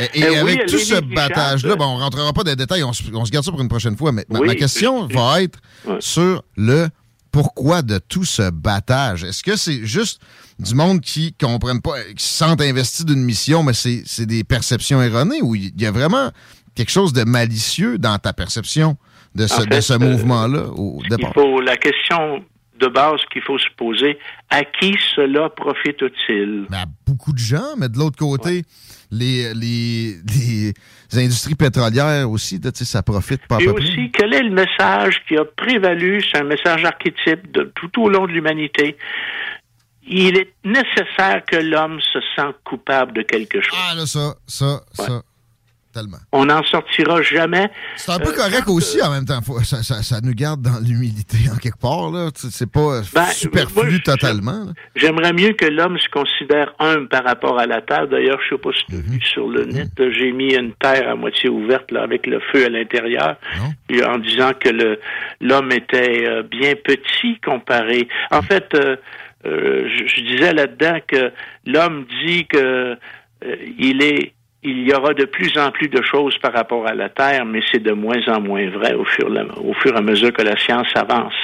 Et, 0.00 0.20
et 0.20 0.24
Euh, 0.24 0.42
oui, 0.44 0.52
avec 0.52 0.66
tout 0.66 0.78
ce 0.78 1.00
battage-là, 1.00 1.76
bon, 1.76 1.84
on 1.84 1.96
rentrera 1.98 2.32
pas 2.32 2.42
dans 2.42 2.50
les 2.50 2.56
détails, 2.56 2.82
on, 2.84 2.92
se- 2.92 3.02
on 3.12 3.24
se 3.24 3.30
garde 3.30 3.44
ça 3.44 3.50
pour 3.52 3.60
une 3.60 3.68
prochaine 3.68 3.96
fois, 3.96 4.12
mais 4.12 4.24
ma- 4.28 4.40
Oui, 4.40 4.46
ma 4.48 4.54
question 4.54 5.08
je- 5.08 5.14
va 5.18 5.42
être 5.42 5.58
sur 6.00 6.42
le 6.56 6.88
pourquoi 7.30 7.82
de 7.82 7.98
tout 7.98 8.24
ce 8.24 8.50
battage. 8.50 9.24
Est-ce 9.24 9.42
que 9.42 9.56
c'est 9.56 9.84
juste 9.84 10.20
du 10.58 10.74
monde 10.74 11.00
qui 11.00 11.32
comprennent 11.34 11.80
pas, 11.82 12.00
qui 12.16 12.22
se 12.24 12.36
sentent 12.38 12.60
investis 12.60 13.04
d'une 13.04 13.22
mission, 13.24 13.62
mais 13.64 13.72
c'est 13.74 14.26
des 14.26 14.44
perceptions 14.44 15.02
erronées 15.02 15.42
ou 15.42 15.54
il 15.56 15.72
y 15.80 15.86
a 15.86 15.90
vraiment 15.90 16.30
quelque 16.76 16.90
chose 16.92 17.12
de 17.12 17.24
malicieux 17.24 17.98
dans 17.98 18.18
ta 18.18 18.32
perception 18.32 18.96
de 19.34 19.46
ce, 19.48 19.54
En 19.54 19.60
fait, 19.62 19.66
de 19.66 19.80
ce 19.80 19.92
euh, 19.94 19.98
mouvement-là 19.98 20.66
au 20.76 21.00
Il 21.04 21.10
départ? 21.10 21.32
faut 21.34 21.60
la 21.60 21.76
question 21.76 22.44
de 22.80 22.86
base 22.88 23.20
qu'il 23.32 23.42
faut 23.42 23.58
se 23.58 23.68
poser 23.76 24.16
à 24.50 24.62
qui 24.64 24.96
cela 25.16 25.48
profite-t-il? 25.50 26.66
À 26.72 26.84
beaucoup 27.06 27.32
de 27.32 27.38
gens, 27.38 27.76
mais 27.78 27.88
de 27.88 27.98
l'autre 27.98 28.16
côté, 28.18 28.64
les, 29.14 29.54
les, 29.54 30.16
les 31.12 31.18
industries 31.18 31.54
pétrolières 31.54 32.28
aussi, 32.30 32.60
ça 32.74 33.02
profite 33.02 33.46
pas 33.46 33.56
à 33.56 33.60
Et 33.60 33.66
peu 33.66 33.74
près. 33.74 33.82
aussi, 33.84 34.10
quel 34.12 34.34
est 34.34 34.42
le 34.42 34.50
message 34.50 35.22
qui 35.28 35.36
a 35.36 35.44
prévalu? 35.44 36.22
C'est 36.22 36.40
un 36.40 36.44
message 36.44 36.84
archétype 36.84 37.50
de, 37.52 37.72
tout 37.74 38.02
au 38.02 38.08
long 38.08 38.26
de 38.26 38.32
l'humanité. 38.32 38.96
Il 40.06 40.36
est 40.36 40.52
nécessaire 40.64 41.42
que 41.46 41.56
l'homme 41.56 41.98
se 42.12 42.18
sente 42.36 42.56
coupable 42.64 43.12
de 43.14 43.22
quelque 43.22 43.60
chose. 43.60 43.78
Ah, 43.90 43.94
là, 43.94 44.06
ça, 44.06 44.34
ça, 44.46 44.80
ça, 44.92 45.22
tellement. 45.94 46.18
On 46.32 46.44
n'en 46.46 46.62
sortira 46.64 47.22
jamais. 47.22 47.70
C'est 47.96 48.12
un 48.12 48.18
peu 48.18 48.30
Euh, 48.30 48.36
correct 48.36 48.68
aussi 48.68 49.00
en 49.00 49.10
même 49.12 49.24
temps. 49.24 49.40
Ça, 49.64 49.82
ça- 49.82 50.02
ça 50.02 50.20
nous 50.22 50.34
garde 50.34 50.60
dans 50.60 50.78
l'humilité 50.86 51.38
en 51.50 51.56
quelque 51.56 51.78
part. 51.80 52.10
C'est 52.34 52.70
pas 52.70 53.00
Ben, 53.14 53.24
superflu 53.26 53.90
moi, 53.92 53.98
totalement. 54.04 54.66
J'aimerais 54.96 55.32
mieux 55.32 55.52
que 55.52 55.64
l'homme 55.66 55.98
se 55.98 56.08
considère 56.08 56.74
humble 56.78 57.08
par 57.08 57.24
rapport 57.24 57.58
à 57.58 57.66
la 57.66 57.80
terre. 57.80 58.08
D'ailleurs, 58.08 58.38
je 58.44 58.54
sais 58.56 58.60
pas 58.60 58.70
si 58.76 58.84
tu 58.86 58.94
as 58.96 58.98
Mhm. 58.98 59.02
vu 59.04 59.20
sur 59.22 59.48
le 59.48 59.64
net, 59.64 59.88
j'ai 59.96 60.32
mis 60.32 60.54
une 60.54 60.72
terre 60.74 61.08
à 61.08 61.14
moitié 61.14 61.48
ouverte 61.48 61.90
là, 61.92 62.02
avec 62.02 62.26
le 62.26 62.40
feu 62.52 62.66
à 62.66 62.68
l'intérieur, 62.68 63.36
puis 63.88 64.04
en 64.04 64.18
disant 64.18 64.50
que 64.58 64.98
l'homme 65.40 65.72
était 65.72 66.26
euh, 66.28 66.42
bien 66.42 66.74
petit 66.74 67.38
comparé. 67.44 68.08
En 68.30 68.42
fait, 68.42 68.66
euh, 68.74 68.96
euh, 69.46 69.88
je, 69.88 70.06
je 70.06 70.20
disais 70.22 70.52
là-dedans 70.52 70.98
que 71.06 71.32
l'homme 71.66 72.04
dit 72.26 72.46
que 72.46 72.58
euh, 73.44 73.56
il 73.78 74.02
est 74.02 74.33
il 74.64 74.88
y 74.88 74.94
aura 74.94 75.12
de 75.12 75.26
plus 75.26 75.56
en 75.58 75.70
plus 75.70 75.88
de 75.88 76.02
choses 76.02 76.36
par 76.38 76.52
rapport 76.52 76.86
à 76.86 76.94
la 76.94 77.10
Terre, 77.10 77.44
mais 77.44 77.60
c'est 77.70 77.82
de 77.82 77.92
moins 77.92 78.26
en 78.28 78.40
moins 78.40 78.68
vrai 78.70 78.94
au 78.94 79.04
fur, 79.04 79.28
au 79.62 79.74
fur 79.74 79.94
et 79.94 79.98
à 79.98 80.00
mesure 80.00 80.32
que 80.32 80.42
la 80.42 80.56
science 80.56 80.88
avance. 80.94 81.34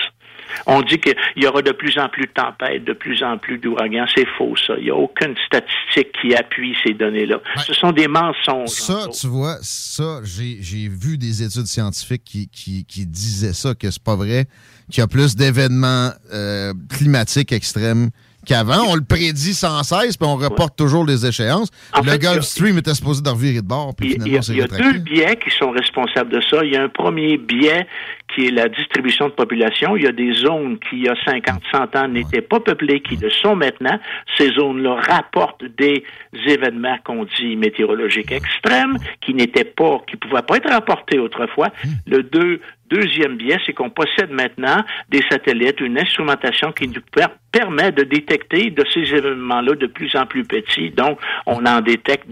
On 0.67 0.83
dit 0.83 0.99
qu'il 0.99 1.15
y 1.37 1.47
aura 1.47 1.63
de 1.63 1.71
plus 1.71 1.97
en 1.99 2.09
plus 2.09 2.27
de 2.27 2.33
tempêtes, 2.33 2.85
de 2.85 2.93
plus 2.93 3.23
en 3.23 3.39
plus 3.39 3.59
d'ouragans. 3.59 4.07
C'est 4.13 4.27
faux, 4.37 4.55
ça. 4.57 4.75
Il 4.79 4.85
n'y 4.85 4.91
a 4.91 4.97
aucune 4.97 5.35
statistique 5.47 6.13
qui 6.21 6.35
appuie 6.35 6.77
ces 6.85 6.95
données-là. 6.95 7.41
Ce 7.59 7.73
sont 7.73 7.93
des 7.93 8.09
mensonges. 8.09 8.69
Ça, 8.69 9.07
tu 9.09 9.29
vois, 9.29 9.59
ça, 9.63 10.21
j'ai 10.25 10.59
j'ai 10.61 10.89
vu 10.89 11.19
des 11.19 11.45
études 11.45 11.67
scientifiques 11.67 12.25
qui, 12.25 12.49
qui, 12.49 12.85
qui 12.85 13.07
disaient 13.07 13.53
ça, 13.53 13.75
que 13.75 13.91
c'est 13.91 14.03
pas 14.03 14.17
vrai, 14.17 14.47
qu'il 14.91 15.03
y 15.03 15.05
a 15.05 15.07
plus 15.07 15.37
d'événements 15.37 16.11
euh, 16.33 16.73
climatiques 16.89 17.53
extrêmes 17.53 18.11
qu'avant. 18.51 18.83
On 18.89 18.95
le 18.97 19.03
prédit 19.05 19.55
sans 19.55 19.83
cesse, 19.83 20.17
puis 20.17 20.29
on 20.29 20.37
reporte 20.37 20.77
toujours 20.77 21.05
les 21.07 21.25
échéances. 21.27 21.71
En 21.93 22.01
le 22.01 22.11
fait, 22.11 22.27
a- 22.27 22.33
Gulf 22.35 22.45
Stream 22.45 22.79
était 22.79 22.95
supposé 22.95 23.23
de 23.23 23.29
revirer 23.29 23.63
de 23.63 23.67
bord, 23.67 23.95
puis 23.97 24.17
Il 24.17 24.33
y 24.33 24.37
a, 24.37 24.41
y 24.41 24.67
deux 24.83 24.99
biais 24.99 25.37
qui 25.37 25.51
sont 25.57 25.71
responsables 25.71 26.33
de 26.33 26.41
ça. 26.51 26.65
Il 26.65 26.73
y 26.73 26.77
a 26.77 26.83
un 26.83 26.89
premier 26.89 27.37
biais 27.39 27.87
qui 28.35 28.47
est 28.47 28.51
la 28.51 28.69
distribution 28.69 29.27
de 29.27 29.33
population. 29.33 29.97
Il 29.97 30.05
y 30.05 30.07
a 30.07 30.13
des 30.13 30.33
zones 30.35 30.79
qui, 30.79 30.97
il 30.99 31.03
y 31.05 31.09
a 31.09 31.15
50, 31.25 31.61
100 31.73 31.97
ans, 31.97 32.09
n'étaient 32.09 32.43
pas 32.43 32.61
peuplées, 32.61 33.01
qui 33.01 33.17
le 33.17 33.29
sont 33.31 33.57
maintenant. 33.57 33.99
Ces 34.39 34.53
zones-là 34.53 35.01
rapportent 35.01 35.65
des 35.79 36.05
événements 36.47 36.97
qu'on 37.05 37.25
dit 37.25 37.57
météorologiques 37.57 38.31
extrêmes, 38.33 38.97
qui 39.21 39.35
n'étaient 39.35 39.65
pas, 39.65 40.01
qui 40.09 40.17
pouvaient 40.17 40.43
pas 40.43 40.57
être 40.59 40.71
rapportés 40.71 41.19
autrefois. 41.19 41.71
Le 42.07 42.23
deux, 42.23 42.61
deuxième 42.91 43.37
biais, 43.37 43.59
c'est 43.65 43.73
qu'on 43.73 43.91
possède 43.91 44.31
maintenant 44.31 44.83
des 45.11 45.23
satellites, 45.31 45.81
une 45.81 45.99
instrumentation 45.99 46.73
qui 46.73 46.89
nous 46.89 47.01
per- 47.15 47.27
permet 47.53 47.93
de 47.93 48.03
détecter 48.05 48.71
de 48.71 48.85
ces 48.93 49.01
événements-là 49.01 49.75
de 49.77 49.87
plus 49.87 50.15
en 50.17 50.27
plus 50.27 50.45
petits. 50.45 50.91
Donc, 50.91 51.19
on 51.47 51.65
en 51.67 51.81
détecte 51.81 52.27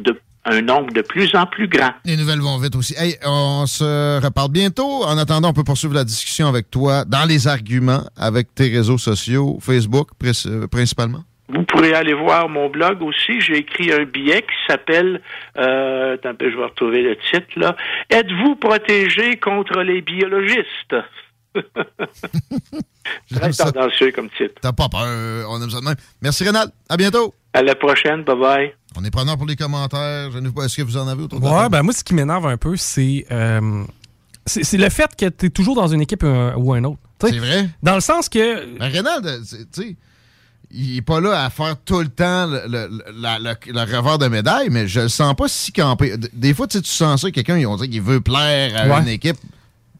un 0.45 0.63
nombre 0.63 0.93
de 0.93 1.03
plus 1.03 1.35
en 1.35 1.45
plus 1.47 1.69
grand. 1.69 1.91
Les 2.07 2.17
nouvelles 2.17 2.41
vont 2.41 2.57
vite 2.59 2.75
aussi. 2.75 2.95
Hey, 2.97 3.17
on 3.27 3.67
se 3.67 4.25
reparle 4.25 4.51
bientôt. 4.51 5.05
En 5.05 5.19
attendant, 5.19 5.51
on 5.51 5.53
peut 5.53 5.65
poursuivre 5.65 5.95
la 5.95 6.05
discussion 6.05 6.47
avec 6.49 6.71
toi 6.71 7.05
dans 7.05 7.27
les 7.29 7.47
arguments, 7.49 8.03
avec 8.17 8.55
tes 8.55 8.69
réseaux 8.69 8.97
sociaux, 8.99 9.59
Facebook 9.61 10.09
euh, 10.47 10.67
principalement. 10.69 11.23
Vous 11.49 11.63
pourrez 11.65 11.95
aller 11.95 12.13
voir 12.15 12.49
mon 12.49 12.69
blog 12.69 13.01
aussi. 13.03 13.41
J'ai 13.41 13.59
écrit 13.59 13.93
un 13.93 14.05
billet 14.05 14.43
qui 14.43 14.55
s'appelle, 14.69 15.23
euh, 15.57 16.15
attends 16.15 16.35
je 16.41 16.57
vais 16.57 16.65
retrouver 16.65 17.03
le 17.03 17.17
titre 17.17 17.47
là. 17.57 17.75
Êtes-vous 18.11 18.57
protégé 18.57 19.37
contre 19.39 19.81
les 19.81 20.03
biologistes? 20.03 20.95
Très 23.31 23.51
tendancieux 23.53 24.13
comme 24.13 24.29
titre. 24.31 24.55
T'as 24.61 24.73
pas 24.73 24.89
peur, 24.89 25.47
on 25.51 25.63
aime 25.63 25.71
ça 25.71 25.81
de 25.81 25.85
même. 25.85 25.97
Merci 26.21 26.45
Rénal, 26.45 26.69
à 26.89 26.97
bientôt. 26.97 27.35
À 27.55 27.63
la 27.63 27.75
prochaine, 27.75 28.23
bye 28.25 28.37
bye. 28.39 28.75
On 28.97 29.05
est 29.05 29.11
preneur 29.11 29.37
pour 29.37 29.47
les 29.47 29.57
commentaires. 29.57 30.31
Je 30.31 30.39
ne 30.39 30.49
sais 30.49 30.55
pas, 30.55 30.65
est-ce 30.65 30.77
que 30.77 30.83
vous 30.83 30.97
en 30.97 31.09
avez 31.09 31.23
autour 31.23 31.41
de 31.41 31.47
Ouais, 31.47 31.69
ben 31.71 31.83
moi, 31.83 31.93
ce 31.93 32.05
qui 32.05 32.15
m'énerve 32.15 32.47
un 32.47 32.57
peu, 32.57 32.77
c'est 32.77 33.25
euh, 33.31 33.85
c'est 34.47 34.77
le 34.79 34.89
fait 34.91 35.11
que 35.17 35.29
tu 35.29 35.47
es 35.47 35.51
toujours 35.51 35.75
dans 35.75 35.89
une 35.89 36.01
équipe 36.03 36.25
euh, 36.25 36.53
ou 36.57 36.73
un 36.75 36.85
autre. 36.85 36.99
C'est 37.21 37.39
vrai? 37.39 37.69
Dans 37.83 37.95
le 37.95 38.01
sens 38.01 38.29
que. 38.29 38.79
Ben, 38.79 38.91
c'est- 39.45 39.71
tu 39.73 39.83
sais, 39.83 39.97
il 40.71 40.97
est 40.99 41.03
pas 41.03 41.21
là 41.21 41.45
à 41.45 41.51
faire 41.51 41.77
tout 41.85 42.01
le 42.01 42.09
temps 42.09 42.47
le, 42.47 42.63
le- 42.69 43.03
la- 43.21 43.39
le- 43.39 43.55
le 43.73 43.81
revers 43.97 44.19
de 44.19 44.29
médaille, 44.29 44.69
mais 44.71 44.87
je 44.87 45.01
le 45.01 45.09
sens 45.09 45.35
pas 45.35 45.49
si 45.49 45.73
campé. 45.73 46.15
Des 46.33 46.53
fois, 46.55 46.67
tu 46.67 46.79
sais, 46.79 46.83
tu 46.83 46.91
sens 46.91 47.23
ça, 47.23 47.31
quelqu'un, 47.31 47.57
on 47.67 47.77
dirait 47.77 47.89
qu'il 47.89 48.03
veut 48.03 48.21
plaire 48.21 48.73
à 48.77 48.87
Ouais. 48.89 49.01
une 49.03 49.09
équipe. 49.09 49.37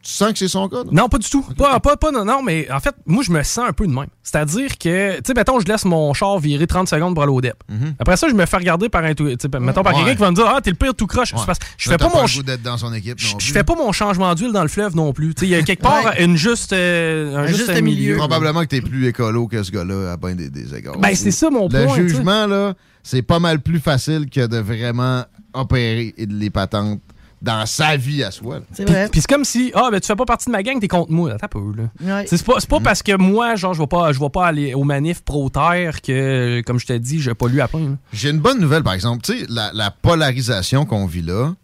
Tu 0.09 0.15
sens 0.15 0.33
que 0.33 0.39
c'est 0.39 0.49
son 0.49 0.71
cas? 0.71 0.85
Non, 0.91 1.11
pas 1.11 1.19
du 1.19 1.29
tout. 1.29 1.43
Pas, 1.59 1.79
pas, 1.81 1.99
pas, 1.99 2.11
non, 2.11 2.25
non, 2.25 2.43
mais 2.43 2.67
en 2.73 2.81
fait, 2.81 2.95
moi, 3.05 3.23
je 3.23 3.31
me 3.31 3.43
sens 3.43 3.69
un 3.69 3.75
peu 3.75 3.87
de 3.87 3.93
même. 3.93 4.07
C'est-à-dire 4.23 4.79
que, 4.79 5.17
tu 5.17 5.23
sais, 5.27 5.35
mettons, 5.37 5.61
je 5.61 5.67
laisse 5.67 5.85
mon 5.85 6.15
char 6.15 6.39
virer 6.39 6.67
30 6.67 6.89
secondes 6.89 7.13
pour 7.13 7.23
aller 7.25 7.33
au 7.33 7.43
DEP. 7.43 7.63
Après 7.99 8.17
ça, 8.17 8.27
je 8.27 8.33
me 8.35 8.47
fais 8.47 8.57
regarder 8.57 8.89
par 8.89 9.05
un. 9.05 9.13
tu 9.13 9.25
sais, 9.39 9.49
Mettons, 9.61 9.83
par 9.83 9.93
Mhm. 9.93 9.99
Ouais. 9.99 10.05
quelqu'un 10.05 10.15
qui 10.15 10.21
va 10.23 10.31
me 10.31 10.35
dire, 10.37 10.47
ah, 10.49 10.61
t'es 10.63 10.71
le 10.71 10.77
pire 10.77 10.95
tout 10.95 11.07
croche. 11.07 11.33
Que 11.35 11.39
je 11.77 11.91
fais 11.91 11.99
pas 11.99 12.09
mon. 12.09 12.23
le 12.23 12.57
dans 12.57 12.79
son 12.79 12.95
équipe. 12.95 13.19
non 13.23 13.39
Je 13.39 13.53
fais 13.53 13.65
pas 13.65 13.75
mon 13.75 13.93
changement 13.93 14.35
d'huile 14.35 14.53
dans 14.53 14.63
le 14.63 14.69
fleuve 14.69 14.97
non 14.97 15.13
plus. 15.13 15.35
Tu 15.35 15.41
sais, 15.41 15.47
Il 15.47 15.51
y 15.51 15.55
a 15.57 15.63
quelque 15.63 15.83
part 15.83 16.15
une 16.19 16.37
juste, 16.39 16.73
euh, 16.73 17.37
un 17.37 17.47
juste, 17.47 17.71
milieu. 17.83 18.17
Probablement 18.17 18.63
que 18.63 18.69
t'es 18.69 18.81
plus 18.81 19.09
écolo 19.09 19.47
que 19.47 19.63
ce 19.63 19.71
gars-là 19.71 20.13
à 20.13 20.17
bien 20.17 20.35
des, 20.35 20.49
des 20.49 20.75
égards. 20.75 20.97
Ben, 20.97 21.15
c'est 21.15 21.31
ça 21.33 21.51
mon 21.51 21.69
Le 21.69 21.85
point, 21.85 21.97
sais. 21.97 22.09
jugement, 22.09 22.47
là, 22.47 22.73
c'est 23.03 23.21
pas 23.21 23.41
mal 23.41 23.61
plus 23.61 23.79
facile 23.79 24.31
que 24.31 24.47
de 24.47 24.57
vraiment 24.57 25.25
opérer 25.53 26.15
et 26.17 26.25
de 26.25 26.33
les 26.35 26.49
patentes 26.49 27.01
dans 27.41 27.65
sa 27.67 27.97
vie 27.97 28.23
à 28.25 28.31
soi. 28.31 28.61
Puis- 28.75 28.85
Puis 28.85 29.21
c'est 29.21 29.27
comme 29.29 29.45
si, 29.45 29.71
ah, 29.75 29.89
ben 29.93 30.01
tu 30.01 30.07
fais 30.07 30.17
pas 30.17 30.25
partie 30.25 30.47
de 30.47 30.51
ma 30.53 30.63
gang, 30.63 30.81
t'es 30.81 30.89
contre 30.89 31.13
moi. 31.13 31.37
Un 31.41 31.49
peu, 31.49 31.61
là. 31.77 31.85
Ouais. 32.19 32.27
C'est 32.29 32.43
pas, 32.45 32.55
c'est 32.59 32.69
pas 32.69 32.81
parce 32.81 33.03
que 33.03 33.17
moi, 33.17 33.55
genre, 33.55 33.75
je 33.75 33.81
vais 33.81 33.87
pas, 33.87 34.13
je 34.13 34.19
vais 34.19 34.29
pas 34.31 34.47
aller 34.49 34.75
au 34.75 34.85
manif 34.85 35.23
pro-terre 35.23 36.03
que, 36.03 36.61
comme 36.67 36.79
je 36.81 36.87
t'ai 36.87 36.99
dit, 36.99 37.21
je 37.21 37.31
pollue 37.31 37.61
à 37.61 37.69
plein. 37.69 37.97
J'ai 38.13 38.31
une 38.31 38.41
bonne 38.41 38.61
nouvelle, 38.61 38.83
par 38.83 38.93
exemple. 38.95 39.23
Tu 39.23 39.39
sais, 39.41 39.47
la, 39.49 39.71
la 39.73 39.91
polarisation 39.91 40.85
qu'on 40.85 41.07
vit 41.07 41.23
là, 41.23 41.55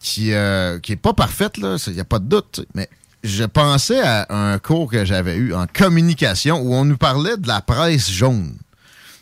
qui, 0.00 0.32
euh, 0.34 0.78
qui 0.78 0.92
est 0.92 0.96
pas 0.96 1.14
parfaite, 1.14 1.56
là, 1.56 1.76
il 1.86 1.94
n'y 1.94 2.00
a 2.00 2.04
pas 2.04 2.18
de 2.18 2.26
doute, 2.26 2.46
tu 2.52 2.60
sais, 2.60 2.66
mais 2.74 2.88
je 3.22 3.44
pensais 3.44 4.02
à 4.02 4.26
un 4.28 4.58
cours 4.58 4.90
que 4.90 5.06
j'avais 5.06 5.36
eu 5.36 5.54
en 5.54 5.66
communication 5.66 6.60
où 6.60 6.74
on 6.74 6.84
nous 6.84 6.98
parlait 6.98 7.38
de 7.38 7.48
la 7.48 7.62
presse 7.62 8.10
jaune. 8.10 8.54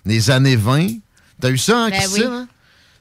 Les 0.04 0.30
années 0.32 0.56
20. 0.56 0.88
T'as 1.40 1.50
eu 1.50 1.58
ça, 1.58 1.84
hein, 1.84 1.90
Ben 1.90 1.98
Christine? 2.00 2.22
oui. 2.24 2.28
hein? 2.32 2.48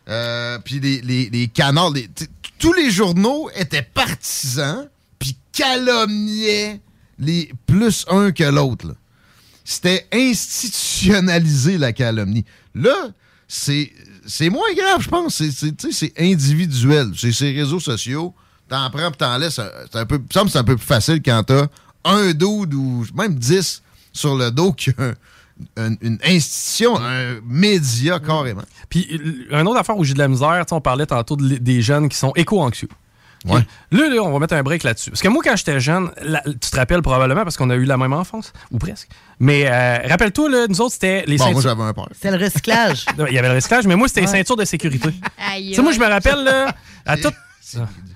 Euh, 0.09 0.59
puis 0.63 0.79
les, 0.79 1.01
les, 1.01 1.29
les 1.31 1.47
canards, 1.47 1.91
les- 1.91 2.03
tu 2.07 2.25
sais, 2.25 2.29
tous 2.61 2.73
les 2.73 2.91
journaux 2.91 3.49
étaient 3.55 3.81
partisans, 3.81 4.87
puis 5.19 5.35
calomniaient 5.51 6.79
les 7.19 7.51
plus 7.65 8.05
un 8.07 8.31
que 8.31 8.43
l'autre. 8.43 8.95
C'était 9.65 10.07
institutionnalisé, 10.13 11.77
la 11.77 11.91
calomnie. 11.91 12.45
Là, 12.75 13.09
c'est 13.47 13.91
moins 14.49 14.73
grave, 14.75 15.01
je 15.01 15.09
pense. 15.09 15.35
C'est- 15.35 16.19
individuel. 16.19 17.11
C'est 17.17 17.31
ces 17.31 17.51
réseaux 17.51 17.79
sociaux. 17.79 18.33
T'en 18.69 18.89
prends 18.89 19.11
t'en 19.11 19.37
laisses. 19.37 19.59
C'est 19.91 19.99
un 19.99 20.05
peu, 20.05 20.21
semble 20.31 20.49
c'est 20.49 20.59
un 20.59 20.63
peu 20.63 20.77
plus 20.77 20.85
facile 20.85 21.21
quand 21.23 21.43
t'as 21.43 21.67
un 22.05 22.31
dude 22.31 22.73
ou 22.73 23.05
même 23.15 23.35
10 23.35 23.81
sur 24.13 24.35
le 24.35 24.51
dos 24.51 24.71
qu'une 24.77 25.15
une 25.77 26.17
institution, 26.25 26.97
un 26.97 27.39
média 27.45 28.19
carrément. 28.19 28.63
Puis, 28.89 29.07
euh, 29.13 29.55
un 29.57 29.65
autre 29.65 29.79
affaire 29.79 29.97
où 29.97 30.03
j'ai 30.03 30.13
de 30.13 30.19
la 30.19 30.27
misère, 30.27 30.57
tu 30.65 30.69
sais, 30.69 30.75
on 30.75 30.81
parlait 30.81 31.05
tantôt 31.05 31.35
de 31.35 31.57
des 31.57 31.81
jeunes 31.81 32.09
qui 32.09 32.17
sont 32.17 32.31
éco-anxieux. 32.35 32.89
OK? 33.49 33.59
Là, 33.91 34.07
là, 34.07 34.21
on 34.21 34.31
va 34.31 34.37
mettre 34.37 34.53
un 34.53 34.61
break 34.61 34.83
là-dessus. 34.83 35.09
Parce 35.09 35.21
que 35.23 35.27
moi, 35.27 35.41
quand 35.43 35.55
j'étais 35.55 35.79
jeune, 35.79 36.11
la- 36.21 36.43
tu 36.43 36.69
te 36.69 36.75
rappelles 36.75 37.01
probablement 37.01 37.41
parce 37.43 37.57
qu'on 37.57 37.71
a 37.71 37.75
eu 37.75 37.85
la 37.85 37.97
même 37.97 38.13
enfance, 38.13 38.53
ou 38.71 38.77
presque. 38.77 39.07
Mais 39.39 39.65
euh, 39.65 39.97
rappelle-toi, 40.07 40.47
là, 40.49 40.65
nous 40.69 40.79
autres, 40.79 40.93
c'était 40.93 41.23
les 41.25 41.37
Bon, 41.37 41.45
moi, 41.45 41.53
ceintures- 41.55 41.69
j'avais 41.69 41.81
un 41.89 41.93
peur. 41.93 42.07
C'est 42.21 42.29
le 42.29 42.37
recyclage. 42.37 43.05
Il 43.29 43.33
y 43.33 43.39
avait 43.39 43.49
le 43.49 43.55
recyclage, 43.55 43.87
mais 43.87 43.95
moi, 43.95 44.07
c'était 44.07 44.21
les 44.21 44.27
Ouais. 44.27 44.37
ceintures 44.37 44.57
de 44.57 44.65
sécurité. 44.65 45.09
Aïe, 45.51 45.69
Tu 45.69 45.75
sais, 45.75 45.81
moi, 45.81 45.91
je 45.91 45.99
me 45.99 46.05
rappelle, 46.05 46.43
là, 46.43 46.75
à 47.05 47.17
tout. 47.17 47.31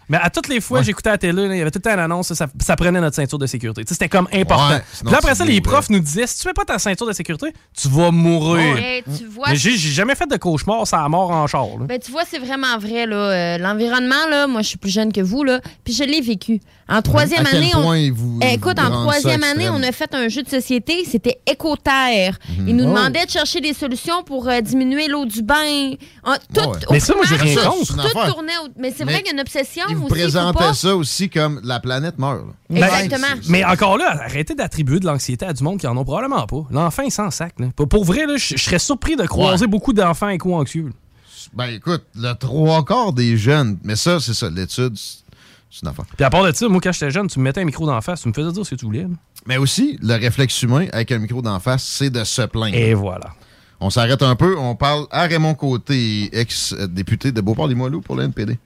Mais 0.10 0.18
à 0.22 0.30
toutes 0.30 0.48
les 0.48 0.62
fois 0.62 0.80
que 0.80 0.86
j'écoutais 0.86 1.10
à 1.10 1.14
la 1.14 1.18
télé, 1.18 1.44
il 1.46 1.58
y 1.58 1.62
avait 1.62 1.72
tout 1.72 1.80
le 1.80 1.82
temps 1.82 1.94
une 1.94 2.00
annonce, 2.00 2.32
ça, 2.34 2.48
ça 2.60 2.76
prenait 2.76 3.02
notre 3.02 3.16
ceinture 3.16 3.40
de 3.40 3.48
sécurité. 3.48 3.84
C'était 3.88 4.10
comme 4.10 4.28
important. 4.34 4.70
Ouais, 4.70 4.80
Puis 4.80 4.98
sinon 5.00 5.12
après 5.14 5.36
ça, 5.36 5.46
les 5.46 5.62
profs 5.62 5.90
nous 5.90 6.00
disaient 6.00 6.28
si 6.28 6.40
tu 6.40 6.48
mets 6.48 6.54
pas 6.54 6.66
ta 6.66 6.78
ceinture 6.80 7.08
de 7.08 7.14
sécurité, 7.14 7.54
tu 7.76 7.88
vas 7.90 8.12
mourir. 8.12 8.76
Ouais, 8.76 9.04
tu 9.18 9.26
vois, 9.26 9.50
Mais 9.50 9.56
j'ai 9.56 9.72
j'ai 9.78 9.90
jamais 9.92 10.16
fait 10.16 10.28
de 10.30 10.38
cauchemar, 10.38 10.86
ça 10.88 11.00
a 11.04 11.10
mort 11.10 11.32
en 11.32 11.48
char. 11.48 11.66
Ben, 11.80 12.00
tu 12.00 12.12
vois, 12.12 12.24
c'est 12.30 12.40
vraiment 12.40 12.78
vrai. 12.78 13.06
là. 13.06 13.16
Euh, 13.16 13.58
L'environnement, 13.58 14.28
là, 14.30 14.48
moi, 14.48 14.62
je 14.62 14.68
suis 14.70 14.78
plus 14.78 14.92
jeune 14.92 15.12
que 15.12 15.22
vous, 15.22 15.44
là, 15.44 15.60
puis 15.84 15.94
je 15.94 16.04
l'ai 16.04 16.22
vécu. 16.22 16.60
En 16.88 17.02
troisième 17.02 17.46
À 17.46 17.50
quel 17.50 17.58
année, 17.64 17.72
on... 17.76 17.82
point 17.82 18.12
vous- 18.14 18.40
Eh, 18.44 18.54
écoute, 18.54 18.78
vous 18.80 18.86
en 18.86 18.92
troisième 18.92 19.44
année, 19.44 19.64
extrême? 19.66 19.74
on 19.84 19.84
a 19.84 19.92
fait 19.92 20.14
un 20.14 20.28
jeu 20.28 20.44
de 20.44 20.50
société, 20.50 21.04
c'était 21.10 21.40
Écoterre. 21.48 22.38
Mhm. 22.60 22.68
Ils 22.68 22.76
nous 22.76 22.84
Oh. 22.86 22.90
demandaient 22.90 23.26
de 23.26 23.32
chercher 23.32 23.60
des 23.60 23.74
solutions 23.74 24.24
pour 24.24 24.48
euh, 24.48 24.62
diminuer 24.62 25.08
l'eau 25.08 25.26
du 25.26 25.42
bain. 25.42 25.94
En- 26.24 26.36
tout 26.54 26.60
Ouais. 26.70 26.78
au 26.88 26.94
Mais 26.94 27.00
ça, 27.00 27.16
moi, 27.16 27.26
j'ai 27.28 27.36
rien 27.38 27.56
contre. 27.56 27.96
Tout 27.96 28.32
tournait 28.32 28.58
au- 28.64 28.70
Mais 28.78 28.94
c'est 28.96 29.04
vrai 29.04 29.18
qu'il 29.18 29.28
y 29.28 29.30
a 29.30 29.34
une 29.34 29.40
obsession 29.40 29.84
vous 29.96 30.08
aussi. 30.08 30.54
pas- 30.58 30.74
ça 30.74 30.96
aussi 30.96 31.30
comme 31.30 31.60
la 31.64 31.80
planète 31.80 32.18
meurt. 32.20 32.40
là. 32.46 32.54
Ben, 32.70 33.04
Exactement. 33.04 33.42
Mais 33.50 33.64
encore 33.64 33.98
là, 33.98 34.22
arrêtez 34.24 34.56
d'attribuer 34.56 35.00
de 35.00 35.06
l'anxiété 35.06 35.46
à 35.46 35.54
du 35.54 35.64
monde 35.64 35.80
qui 35.80 35.88
en 35.88 35.96
ont 35.98 36.04
probablement 36.04 36.46
pas. 36.48 36.66
L'enfant, 36.72 37.04
il 37.04 37.12
s'en 37.12 37.32
sac. 37.32 37.54
là. 37.60 37.68
Pour, 37.76 38.04
vrai, 38.06 38.26
là, 38.26 38.38
je 38.38 38.58
serais 38.58 38.80
surpris 38.80 39.16
de 39.16 39.24
croiser 39.26 39.68
beaucoup 39.68 39.94
d'enfants 39.94 40.30
éco-anxieux. 40.30 40.92
Ben 41.54 41.68
écoute, 41.68 42.04
le 42.16 42.34
trois 42.34 42.84
quarts 42.84 43.14
des 43.14 43.38
jeunes, 43.38 43.78
mais 43.84 43.96
ça, 43.96 44.20
c'est 44.20 44.34
ça, 44.34 44.50
l'étude, 44.50 44.98
c'est 44.98 45.20
c'est 45.70 45.82
une 45.82 45.90
affaire. 45.90 46.06
Puis 46.16 46.24
à 46.26 46.30
part 46.30 46.44
de 46.44 46.52
ça, 46.54 46.68
moi, 46.70 46.80
quand 46.82 46.92
j'étais 46.94 47.12
jeune, 47.12 47.28
tu 47.28 47.38
me 47.40 47.44
mettais 47.44 47.60
un 47.62 47.66
micro 47.66 47.86
d'en 47.86 48.00
face, 48.00 48.22
tu 48.22 48.30
me 48.30 48.34
faisais 48.34 48.52
dire 48.52 48.66
ce 48.66 48.72
que 48.72 48.80
tu 48.80 48.86
voulais. 48.86 49.02
là. 49.04 49.10
Mais 49.46 49.58
aussi, 49.58 50.00
le 50.02 50.14
réflexe 50.16 50.62
humain 50.64 50.88
avec 50.94 51.12
un 51.12 51.20
micro 51.20 51.42
d'en 51.42 51.60
face, 51.60 51.84
c'est 51.84 52.10
de 52.10 52.24
se 52.24 52.42
plaindre. 52.44 52.76
Et 52.76 52.94
voilà. 52.94 53.34
On 53.82 53.90
s'arrête 53.90 54.22
un 54.24 54.36
peu, 54.38 54.58
on 54.58 54.76
parle 54.76 55.06
à 55.12 55.24
Raymond 55.24 55.54
Côté, 55.54 56.30
ex-député 56.32 57.34
de 57.34 57.42
Beauport-Limoilou 57.42 58.00
pour 58.02 58.16
le 58.16 58.24
NPD. 58.24 58.58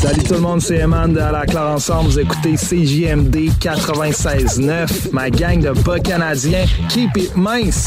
Salut 0.00 0.22
tout 0.24 0.34
le 0.34 0.40
monde, 0.40 0.60
c'est 0.60 0.78
Eman 0.78 1.12
de 1.12 1.20
À 1.20 1.30
la 1.30 1.46
Claire 1.46 1.68
Ensemble. 1.68 2.10
Vous 2.10 2.18
écoutez 2.18 2.54
CJMD 2.54 3.36
96.9. 3.60 5.12
Ma 5.12 5.30
gang 5.30 5.60
de 5.60 5.70
bas 5.70 6.00
canadiens. 6.00 6.64
Keep 6.88 7.16
it 7.16 7.36
mince. 7.36 7.86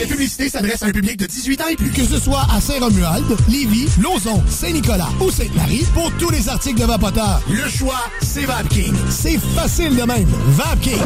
Cette 0.00 0.08
publicité 0.08 0.48
s'adresse 0.48 0.82
à 0.82 0.86
un 0.86 0.92
public 0.92 1.18
de 1.18 1.26
18 1.26 1.60
ans 1.60 1.68
et 1.68 1.76
plus. 1.76 1.90
Que 1.90 2.06
ce 2.06 2.18
soit 2.18 2.46
à 2.50 2.58
Saint-Romuald, 2.58 3.36
Lévis, 3.50 3.88
Lauson, 4.00 4.42
Saint-Nicolas 4.48 5.10
ou 5.20 5.30
Sainte-Marie, 5.30 5.84
pour 5.92 6.10
tous 6.12 6.30
les 6.30 6.48
articles 6.48 6.80
de 6.80 6.86
Vapoteur, 6.86 7.42
le 7.50 7.68
choix, 7.68 8.00
c'est 8.22 8.46
VapKing. 8.46 8.94
C'est 9.10 9.38
facile 9.54 9.94
de 9.94 10.02
même. 10.04 10.26
VapKing. 10.52 11.02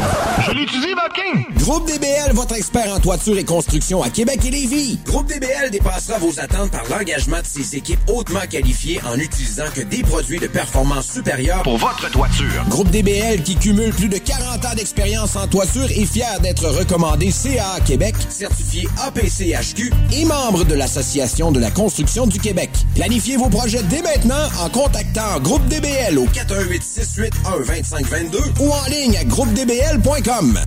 Je 0.46 0.52
l'utilise, 0.52 0.94
Vapking! 0.94 1.44
Groupe 1.58 1.88
DBL, 1.88 2.34
votre 2.34 2.54
expert 2.54 2.94
en 2.94 3.00
toiture 3.00 3.36
et 3.36 3.42
construction 3.42 4.00
à 4.00 4.10
Québec 4.10 4.38
et 4.44 4.50
Lévis. 4.50 5.00
Groupe 5.04 5.26
DBL 5.26 5.72
dépassera 5.72 6.18
vos 6.18 6.38
attentes 6.38 6.70
par 6.70 6.84
l'engagement 6.88 7.40
de 7.40 7.46
ses 7.46 7.74
équipes 7.74 7.98
hautement 8.06 8.46
qualifiées 8.48 9.00
en 9.12 9.18
utilisant 9.18 9.64
que 9.74 9.80
des 9.80 10.04
produits 10.04 10.38
de 10.38 10.46
performance 10.46 11.08
supérieure 11.08 11.64
pour 11.64 11.78
votre 11.78 12.08
toiture. 12.12 12.64
Groupe 12.68 12.90
DBL 12.90 13.42
qui 13.42 13.56
cumule 13.56 13.92
plus 13.92 14.08
de 14.08 14.18
40 14.18 14.64
ans 14.64 14.74
d'expérience 14.76 15.34
en 15.34 15.48
toiture 15.48 15.90
est 15.90 16.06
fier 16.06 16.38
d'être 16.40 16.68
recommandé 16.68 17.32
CA 17.32 17.80
Québec, 17.84 18.14
certifié 18.28 18.83
APCHQ 19.06 19.92
et 20.12 20.24
membre 20.24 20.64
de 20.64 20.74
l'Association 20.74 21.52
de 21.52 21.60
la 21.60 21.70
construction 21.70 22.26
du 22.26 22.38
Québec. 22.38 22.70
Planifiez 22.94 23.36
vos 23.36 23.48
projets 23.48 23.82
dès 23.84 24.02
maintenant 24.02 24.48
en 24.62 24.68
contactant 24.68 25.40
Groupe 25.40 25.66
DBL 25.68 26.18
au 26.18 26.26
418-681-2522 26.26 28.38
ou 28.60 28.70
en 28.70 28.84
ligne 28.88 29.16
à 29.16 29.24
groupedbl.com. 29.24 30.58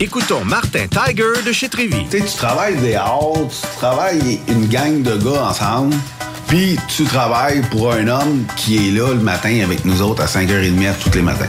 Écoutons 0.00 0.44
Martin 0.44 0.86
Tiger 0.86 1.42
de 1.44 1.50
chez 1.50 1.68
Trévy. 1.68 2.04
Tu 2.08 2.18
sais, 2.18 2.24
tu 2.24 2.36
travailles 2.36 2.76
des 2.76 2.94
heures, 2.94 3.32
tu 3.48 3.78
travailles 3.78 4.40
une 4.46 4.66
gang 4.66 5.02
de 5.02 5.16
gars 5.16 5.48
ensemble, 5.48 5.96
puis 6.46 6.78
tu 6.88 7.02
travailles 7.04 7.62
pour 7.70 7.92
un 7.92 8.06
homme 8.06 8.44
qui 8.56 8.76
est 8.76 8.92
là 8.92 9.12
le 9.12 9.20
matin 9.20 9.60
avec 9.64 9.84
nous 9.84 10.00
autres 10.00 10.22
à 10.22 10.26
5h30 10.26 10.92
tous 11.02 11.10
les 11.14 11.22
matins. 11.22 11.48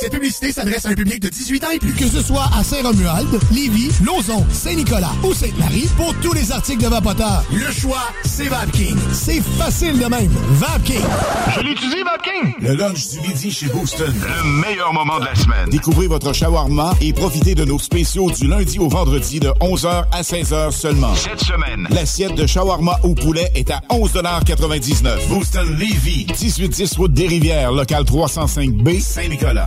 Cette 0.00 0.12
publicité 0.12 0.52
s'adresse 0.52 0.86
à 0.86 0.90
un 0.90 0.94
public 0.94 1.20
de 1.20 1.28
18 1.28 1.64
ans 1.64 1.70
et 1.74 1.78
plus. 1.78 1.92
Que 1.92 2.06
ce 2.06 2.22
soit 2.22 2.48
à 2.56 2.62
Saint-Romuald, 2.62 3.28
Lévis, 3.52 3.90
Lauson, 4.04 4.44
Saint-Nicolas 4.52 5.10
ou 5.24 5.34
Sainte-Marie, 5.34 5.88
pour 5.96 6.14
tous 6.22 6.32
les 6.32 6.52
articles 6.52 6.82
de 6.82 6.88
Vapoteur, 6.88 7.42
le 7.52 7.72
choix, 7.72 8.04
c'est 8.24 8.46
VapKing. 8.46 8.96
C'est 9.12 9.42
facile 9.42 9.98
de 9.98 10.06
même. 10.06 10.30
VapKing. 10.50 11.02
Je 11.56 11.60
l'utilise, 11.60 12.04
Vapking! 12.04 12.54
Le 12.60 12.74
lunch 12.76 13.08
du 13.08 13.20
midi 13.20 13.50
chez 13.50 13.66
Booston. 13.66 14.14
Le 14.14 14.60
meilleur 14.60 14.92
moment 14.92 15.18
de 15.18 15.24
la 15.24 15.34
semaine. 15.34 15.68
Découvrez 15.70 16.06
votre 16.06 16.32
shawarma 16.32 16.94
et 17.00 17.12
profitez 17.12 17.54
de 17.54 17.64
nos 17.64 17.78
spéciaux 17.78 18.30
du 18.30 18.46
lundi 18.46 18.78
au 18.78 18.88
vendredi 18.88 19.40
de 19.40 19.48
11h 19.60 20.04
à 20.12 20.22
16h 20.22 20.70
seulement. 20.70 21.14
Cette 21.16 21.40
semaine. 21.40 21.88
L'assiette 21.90 22.34
de 22.34 22.46
shawarma 22.46 23.00
au 23.02 23.14
poulet 23.14 23.50
est 23.54 23.70
à 23.70 23.80
11,99 23.90 25.28
Booston 25.28 25.68
Levy, 25.76 26.26
1810 26.40 26.96
route 26.96 27.12
des 27.12 27.26
Rivières, 27.26 27.72
local 27.72 28.04
305B, 28.04 29.00
Saint-Nicolas. 29.00 29.66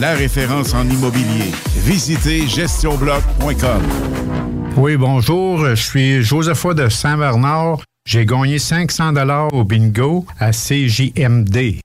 la 0.00 0.14
référence 0.14 0.74
en 0.74 0.88
immobilier. 0.88 1.50
Visitez 1.76 2.46
gestionbloc.com. 2.46 3.82
Oui, 4.76 4.96
bonjour. 4.96 5.66
Je 5.66 5.74
suis 5.74 6.22
Josepha 6.22 6.74
de 6.74 6.88
Saint-Bernard. 6.88 7.78
J'ai 8.06 8.26
gagné 8.26 8.58
500 8.58 9.12
dollars 9.12 9.52
au 9.54 9.64
bingo 9.64 10.26
à 10.38 10.50
CJMD. 10.50 11.80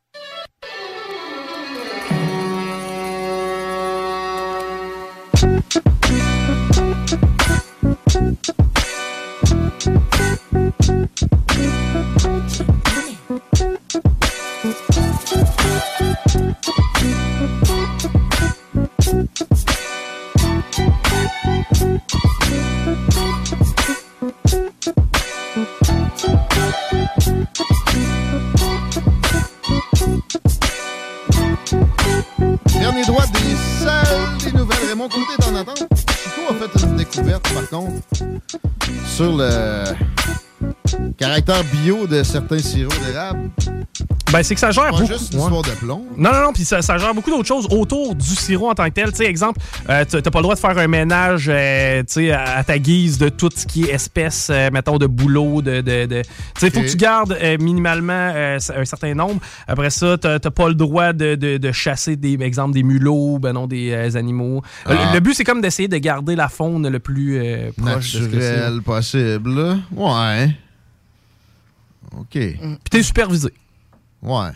Raymond 34.99 35.09
Côté 35.09 35.31
est 35.39 35.49
en 35.49 35.55
attente. 35.55 35.87
Chico 36.07 36.41
a 36.49 36.53
fait 36.55 36.85
une 36.85 36.95
découverte, 36.97 37.53
par 37.53 37.69
contre, 37.69 38.01
sur 39.07 39.37
le 39.37 39.85
caractère 41.17 41.63
bio 41.71 42.05
de 42.05 42.21
certains 42.21 42.59
sirops 42.59 42.99
d'érable. 43.05 43.49
Ben, 44.31 44.43
c'est 44.43 44.53
que 44.53 44.59
ça 44.59 44.69
gère 44.69 44.91
beaucoup. 44.91 45.05
juste 45.07 45.33
une 45.33 45.39
de 45.39 45.75
plomb. 45.79 46.05
Non, 46.15 46.31
non, 46.31 46.41
non, 46.43 46.53
puis 46.53 46.63
ça, 46.63 46.81
ça 46.83 46.97
gère 46.97 47.13
beaucoup 47.15 47.31
d'autres 47.31 47.47
choses 47.47 47.65
autour 47.71 48.13
du 48.13 48.25
sirop 48.35 48.69
en 48.69 48.75
tant 48.75 48.85
que 48.85 48.91
tel. 48.91 49.09
Tu 49.09 49.17
sais, 49.17 49.25
exemple, 49.25 49.59
euh, 49.89 50.05
t'as 50.05 50.21
pas 50.21 50.39
le 50.39 50.43
droit 50.43 50.53
de 50.55 50.59
faire 50.59 50.77
un 50.77 50.87
ménage, 50.87 51.49
euh, 51.51 52.03
à 52.33 52.63
ta 52.63 52.77
guise 52.77 53.17
de 53.17 53.29
tout 53.29 53.49
ce 53.55 53.65
qui 53.65 53.85
est 53.85 53.89
espèce, 53.93 54.49
euh, 54.51 54.69
mettons, 54.71 54.97
de 54.97 55.07
boulot, 55.07 55.61
de... 55.63 55.81
de, 55.81 56.05
de- 56.05 56.21
Tu 56.21 56.29
sais, 56.59 56.69
faut 56.69 56.81
que 56.81 56.87
tu 56.89 56.97
gardes 56.97 57.35
euh, 57.41 57.57
minimalement 57.59 58.13
un 58.13 58.59
certain 58.85 59.13
nombre. 59.15 59.41
Après 59.67 59.89
ça, 59.89 60.17
t'as 60.17 60.39
pas 60.39 60.67
le 60.67 60.75
droit 60.75 61.11
de, 61.13 61.35
de- 61.35 61.57
de 61.57 61.71
chasser, 61.71 62.15
des 62.15 62.37
exemple, 62.41 62.73
des 62.75 62.83
mulots, 62.83 63.39
ben 63.39 63.53
non, 63.53 63.65
des 63.67 64.15
animaux. 64.15 64.61
Ah. 64.85 64.93
Le, 64.93 65.13
le 65.15 65.19
but, 65.21 65.33
c'est 65.33 65.43
comme 65.43 65.61
d'essayer 65.61 65.87
de 65.87 65.97
garder 65.97 66.35
la 66.35 66.49
faune 66.49 66.87
le 66.87 66.99
plus 66.99 67.41
proche 67.77 68.13
de 68.15 68.19
ce 68.21 68.25
que 68.27 68.39
c'est. 68.39 68.51
Naturel 68.57 68.81
possible. 68.83 69.55
là. 69.55 69.77
Ouais. 69.95 70.49
OK. 72.17 72.27
Puis 72.31 72.57
t'es 72.89 73.03
supervisé. 73.03 73.49
Ouais. 74.21 74.51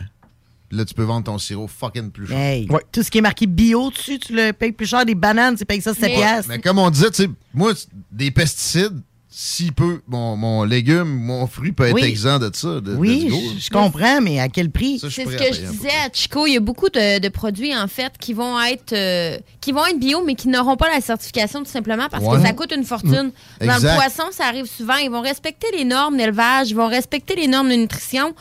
Puis 0.68 0.78
là, 0.78 0.84
tu 0.84 0.94
peux 0.94 1.02
vendre 1.04 1.24
ton 1.24 1.38
sirop 1.38 1.68
fucking 1.68 2.10
plus 2.10 2.26
cher. 2.26 2.36
Hey, 2.38 2.68
Tout 2.90 3.02
ce 3.02 3.10
qui 3.10 3.18
est 3.18 3.22
marqué 3.22 3.46
bio 3.46 3.90
dessus, 3.90 4.18
tu 4.18 4.34
le 4.34 4.52
payes 4.52 4.72
plus 4.72 4.86
cher. 4.86 5.04
Des 5.04 5.14
bananes, 5.14 5.56
tu 5.56 5.64
payes 5.64 5.80
ça 5.82 5.94
7 5.94 6.02
Ouais, 6.02 6.14
piastres. 6.16 6.48
Mais 6.48 6.58
comme 6.60 6.78
on 6.78 6.90
disait, 6.90 7.10
tu 7.10 7.24
sais, 7.24 7.30
moi, 7.52 7.72
des 8.10 8.30
pesticides, 8.30 9.00
si 9.36 9.72
peu, 9.72 10.00
mon, 10.06 10.36
mon 10.36 10.62
légume, 10.62 11.08
mon 11.08 11.48
fruit 11.48 11.72
peut 11.72 11.86
être 11.88 11.94
Oui. 11.94 12.04
exempt 12.04 12.38
de 12.38 12.50
ça. 12.54 12.80
De, 12.80 12.94
Oui, 12.94 13.28
je- 13.56 13.62
je 13.64 13.70
comprends, 13.70 14.20
mais 14.20 14.38
à 14.38 14.48
quel 14.48 14.70
prix? 14.70 15.00
C'est 15.00 15.10
ce 15.10 15.22
que 15.22 15.52
je 15.52 15.60
disais 15.72 15.88
à 15.88 16.08
Chico. 16.12 16.46
Il 16.46 16.52
y 16.52 16.56
a 16.56 16.60
beaucoup 16.60 16.88
de, 16.88 17.18
de 17.18 17.28
produits, 17.28 17.76
en 17.76 17.88
fait, 17.88 18.12
qui 18.20 18.32
vont 18.32 18.60
être 18.62 18.92
euh, 18.92 19.36
qui 19.60 19.72
vont 19.72 19.84
être 19.86 19.98
bio, 19.98 20.22
mais 20.24 20.36
qui 20.36 20.46
n'auront 20.46 20.76
pas 20.76 20.88
la 20.88 21.00
certification 21.00 21.64
tout 21.64 21.70
simplement 21.70 22.06
parce 22.08 22.24
Ouais. 22.24 22.36
que 22.36 22.46
ça 22.46 22.52
coûte 22.52 22.72
une 22.76 22.84
fortune. 22.84 23.32
Dans 23.60 23.74
Exact. 23.74 23.82
le 23.82 23.94
poisson, 23.96 24.30
ça 24.30 24.44
arrive 24.46 24.66
souvent. 24.66 24.96
Ils 24.98 25.10
vont 25.10 25.20
respecter 25.22 25.66
les 25.76 25.84
normes 25.84 26.16
d'élevage, 26.16 26.70
ils 26.70 26.76
vont 26.76 26.86
respecter 26.88 27.34
les 27.34 27.48
normes 27.48 27.70
de 27.70 27.74
nutrition, 27.74 28.34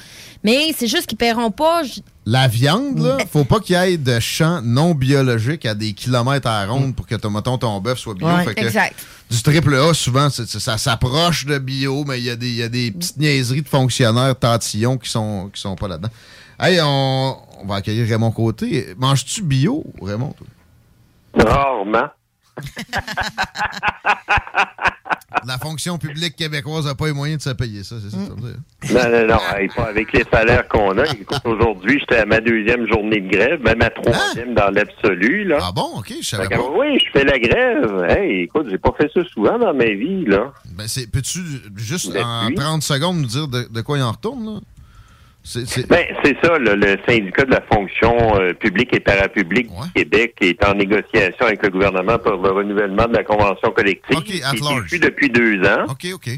mais 0.44 0.76
c'est 0.78 0.88
juste 0.88 1.08
qu'ils 1.08 1.18
paieront 1.18 1.50
pas. 1.50 1.82
La 2.26 2.48
viande, 2.48 3.00
là, 3.00 3.18
faut 3.32 3.44
pas 3.44 3.60
qu'il 3.60 3.76
y 3.76 3.80
ait 3.80 3.98
de 3.98 4.18
champs 4.22 4.62
non 4.62 4.94
biologiques 4.94 5.66
à 5.66 5.76
des 5.76 5.92
kilomètres 5.94 6.48
à 6.48 6.66
la 6.66 6.72
ronde 6.72 6.96
pour 6.96 7.06
que 7.06 7.16
ton, 7.16 7.30
mettons, 7.30 7.58
ton 7.58 7.82
bœuf 7.82 8.00
soit 8.00 8.14
bio. 8.14 8.26
Ouais. 8.28 8.46
Fait 8.46 8.56
que 8.56 8.62
Exact. 8.66 8.96
Du 9.30 9.42
triple 9.44 9.76
A, 9.76 9.94
souvent, 9.94 10.30
ça 10.30 10.78
s'approche 10.78 11.46
de 11.46 11.58
bio, 11.58 12.06
mais 12.08 12.20
il 12.20 12.26
y, 12.26 12.30
a 12.30 12.36
des- 12.38 12.48
il 12.48 12.56
y 12.56 12.64
a 12.64 12.70
des 12.70 12.92
petites 12.92 13.18
niaiseries 13.18 13.62
de 13.62 13.68
fonctionnaires 13.68 14.38
tantillons 14.40 14.98
qui 14.98 15.10
sont, 15.10 15.50
qui 15.54 15.60
sont 15.60 15.76
pas 15.76 15.88
là-dedans. 15.90 16.10
Hey, 16.60 16.80
on, 16.82 17.36
on 17.62 17.66
va 17.66 17.76
accueillir 17.76 18.08
Raymond 18.08 18.32
Côté. 18.32 18.94
Manges-tu 18.98 19.42
bio, 19.42 19.84
Raymond? 20.02 20.34
toi? 20.38 20.48
Rarement. 21.46 22.08
La 25.46 25.58
fonction 25.58 25.98
publique 25.98 26.36
québécoise 26.36 26.86
n'a 26.86 26.96
pas 26.96 27.08
les 27.08 27.14
moyens 27.14 27.44
de 27.44 27.50
se 27.50 27.56
payer 27.56 27.84
ça, 27.84 27.96
c'est 28.02 28.12
ça 28.12 28.18
que? 28.18 28.32
Non, 28.94 29.10
non, 29.12 29.28
non. 29.34 29.40
hey, 29.58 29.68
pas 29.68 29.86
avec 29.90 30.14
les 30.14 30.24
salaires 30.32 30.68
qu'on 30.68 30.98
a. 30.98 31.06
Écoute, 31.06 31.42
aujourd'hui, 31.44 32.00
j'étais 32.00 32.18
à 32.18 32.26
ma 32.26 32.40
deuxième 32.40 32.88
journée 32.88 33.20
de 33.20 33.30
grève, 33.30 33.62
même 33.62 33.82
à 33.82 33.90
troisième 33.90 34.54
dans 34.54 34.70
l'absolu. 34.70 35.44
Là. 35.46 35.58
Ah 35.62 35.72
bon? 35.76 35.90
OK, 35.98 36.14
je 36.22 36.26
savais 36.28 36.44
Fait 36.44 36.56
que, 36.56 36.60
pas. 36.60 36.70
Oui, 36.78 36.98
je 37.00 37.12
fais 37.12 37.26
la 37.26 37.40
grève. 37.40 38.06
Hey, 38.10 38.44
écoute, 38.44 38.68
j'ai 38.70 38.78
pas 38.78 38.94
fait 38.98 39.12
ça 39.14 39.22
souvent 39.34 39.60
dans 39.60 39.74
ma 39.74 39.86
vie, 39.86 40.26
là. 40.26 40.54
Ben, 40.78 40.88
c'est, 40.88 41.12
peux-tu 41.12 41.40
juste 41.76 42.16
en 42.16 42.48
oui. 42.48 42.56
30 42.56 42.82
secondes 42.84 43.18
nous 43.18 43.26
dire 43.26 43.48
de, 43.48 43.68
de 43.70 43.82
quoi 43.82 43.98
il 43.98 44.04
en 44.04 44.12
retourne, 44.12 44.46
là? 44.46 44.60
C'est, 45.44 45.88
Ben, 45.90 46.06
c'est 46.24 46.38
ça, 46.42 46.58
le 46.58 46.98
syndicat 47.08 47.44
de 47.44 47.52
la 47.52 47.62
fonction 47.62 48.40
euh, 48.40 48.54
publique 48.54 48.96
et 48.96 49.02
parapublique 49.02 49.68
du 49.68 49.92
Québec 49.94 50.36
est 50.40 50.64
en 50.66 50.74
négociation 50.74 51.46
avec 51.46 51.62
le 51.64 51.70
gouvernement 51.70 52.18
pour 52.18 52.34
le 52.38 52.50
renouvellement 52.50 53.08
de 53.08 53.14
la 53.18 53.24
convention 53.24 53.72
collective 53.72 54.16
OK, 54.16 54.24
at 54.24 54.24
qui 54.24 54.38
est 54.38 54.64
large. 54.64 55.00
depuis 55.00 55.30
deux 55.30 55.62
ans. 55.66 55.84
OK, 55.90 56.08
OK. 56.14 56.30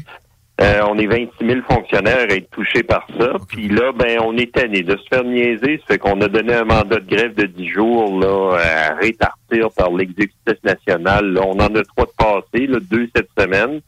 Euh, 0.58 0.80
on 0.88 0.96
est 0.98 1.06
26 1.06 1.46
000 1.46 1.60
fonctionnaires 1.68 2.26
à 2.30 2.34
être 2.34 2.50
touchés 2.50 2.82
par 2.82 3.06
ça. 3.20 3.32
Puis 3.46 3.68
là, 3.68 3.92
ben, 3.92 4.18
on 4.22 4.34
est 4.38 4.50
tanné 4.52 4.82
de 4.82 4.96
se 4.96 5.02
faire 5.12 5.22
niaiser. 5.22 5.78
Ça 5.80 5.94
fait 5.94 5.98
qu'on 5.98 6.18
a 6.22 6.28
donné 6.28 6.54
un 6.54 6.64
mandat 6.64 6.98
de 6.98 7.06
grève 7.14 7.34
de 7.34 7.44
10 7.44 7.68
jours 7.68 8.18
là, 8.18 8.56
à 8.58 8.94
répartir 8.94 9.70
par 9.76 9.90
l'exécutif 9.92 10.56
national. 10.64 11.32
Là, 11.34 11.42
on 11.44 11.60
en 11.60 11.74
a 11.74 11.84
trois 11.84 12.06
de 12.06 12.12
passés, 12.16 12.66
là, 12.66 12.78
deux 12.80 13.06
cette 13.14 13.28
semaine. 13.38 13.80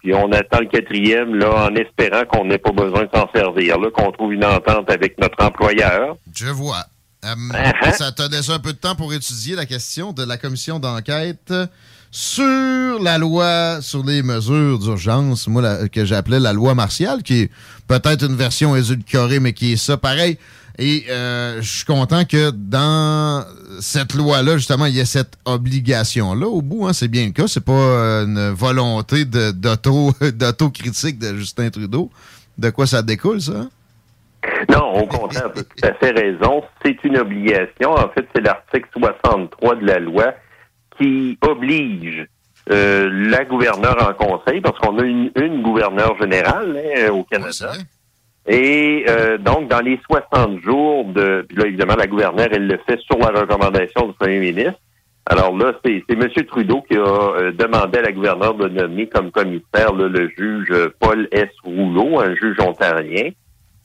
Puis 0.00 0.12
on 0.14 0.30
attend 0.32 0.60
le 0.60 0.66
quatrième 0.66 1.34
là, 1.36 1.66
en 1.70 1.74
espérant 1.74 2.24
qu'on 2.24 2.44
n'ait 2.44 2.58
pas 2.58 2.72
besoin 2.72 3.04
de 3.04 3.10
s'en 3.14 3.28
servir, 3.34 3.78
là, 3.78 3.88
qu'on 3.92 4.10
trouve 4.12 4.32
une 4.32 4.44
entente 4.44 4.90
avec 4.90 5.18
notre 5.20 5.44
employeur. 5.44 6.16
Je 6.34 6.46
vois. 6.46 6.84
Euh, 7.24 7.28
Uh-huh. 7.52 7.92
Ça 7.92 8.10
t'a 8.10 8.26
laissé 8.26 8.50
un 8.50 8.58
peu 8.58 8.72
de 8.72 8.78
temps 8.78 8.96
pour 8.96 9.14
étudier 9.14 9.54
la 9.54 9.64
question 9.64 10.12
de 10.12 10.24
la 10.24 10.36
commission 10.38 10.80
d'enquête 10.80 11.52
sur 12.10 13.00
la 13.02 13.16
loi 13.16 13.80
sur 13.80 14.04
les 14.04 14.22
mesures 14.22 14.78
d'urgence, 14.78 15.46
moi, 15.48 15.62
la- 15.62 15.88
que 15.88 16.04
j'appelais 16.04 16.40
la 16.40 16.52
loi 16.52 16.74
martiale, 16.74 17.22
qui 17.22 17.42
est 17.42 17.50
peut-être 17.88 18.26
une 18.26 18.36
version 18.36 18.76
édulcorée, 18.76 19.40
mais 19.40 19.52
qui 19.52 19.72
est 19.72 19.76
ça 19.76 19.96
pareil. 19.96 20.36
Et 20.78 21.04
euh, 21.10 21.60
je 21.60 21.68
suis 21.76 21.84
content 21.84 22.24
que 22.24 22.50
dans 22.50 23.44
cette 23.80 24.14
loi-là, 24.14 24.56
justement, 24.56 24.86
il 24.86 24.94
y 24.94 25.00
ait 25.00 25.04
cette 25.04 25.34
obligation-là. 25.44 26.46
Au 26.46 26.62
bout, 26.62 26.86
hein, 26.86 26.92
c'est 26.92 27.08
bien 27.08 27.26
le 27.26 27.32
cas. 27.32 27.46
C'est 27.46 27.64
pas 27.64 27.72
euh, 27.72 28.24
une 28.24 28.50
volonté 28.50 29.24
de- 29.24 29.50
d'auto- 29.50 30.12
d'autocritique 30.34 31.18
de 31.18 31.36
Justin 31.36 31.70
Trudeau. 31.70 32.10
De 32.58 32.70
quoi 32.70 32.86
ça 32.86 33.02
découle, 33.02 33.40
ça? 33.40 33.66
Non, 34.70 34.94
au 34.94 35.06
contraire, 35.06 35.50
tu 35.54 35.60
as 35.60 35.64
tout 35.64 35.86
à 35.86 35.94
fait 35.94 36.10
raison. 36.10 36.62
C'est 36.84 36.96
une 37.04 37.16
obligation. 37.18 37.92
En 37.92 38.08
fait, 38.08 38.26
c'est 38.34 38.40
l'article 38.42 38.88
63 38.98 39.76
de 39.76 39.86
la 39.86 39.98
loi 40.00 40.34
qui 40.98 41.38
oblige 41.42 42.26
euh, 42.70 43.08
la 43.30 43.44
gouverneure 43.44 44.08
en 44.08 44.14
conseil, 44.14 44.60
parce 44.60 44.78
qu'on 44.78 44.98
a 44.98 45.04
une, 45.04 45.30
une 45.36 45.62
gouverneure 45.62 46.16
générale 46.20 46.76
hein, 46.96 47.10
au 47.10 47.24
Canada. 47.24 47.50
Et 48.46 49.04
euh, 49.08 49.38
donc, 49.38 49.68
dans 49.68 49.80
les 49.80 50.00
60 50.10 50.60
jours 50.60 51.04
de... 51.04 51.44
Puis 51.48 51.56
là, 51.58 51.66
évidemment, 51.66 51.94
la 51.94 52.06
gouverneure, 52.06 52.48
elle 52.50 52.66
le 52.66 52.78
fait 52.86 52.98
sur 53.00 53.18
la 53.18 53.28
recommandation 53.40 54.08
du 54.08 54.14
premier 54.14 54.40
ministre. 54.40 54.80
Alors 55.26 55.56
là, 55.56 55.72
c'est 55.84 56.02
M. 56.08 56.28
Trudeau 56.48 56.82
qui 56.82 56.96
a 56.96 57.00
euh, 57.00 57.52
demandé 57.52 57.98
à 57.98 58.02
la 58.02 58.12
gouverneure 58.12 58.54
de 58.54 58.68
nommer 58.68 59.06
comme 59.06 59.30
commissaire 59.30 59.92
là, 59.94 60.08
le 60.08 60.28
juge 60.36 60.66
euh, 60.72 60.88
Paul 60.98 61.28
S. 61.30 61.48
Rouleau, 61.62 62.18
un 62.18 62.34
juge 62.34 62.58
ontarien, 62.58 63.30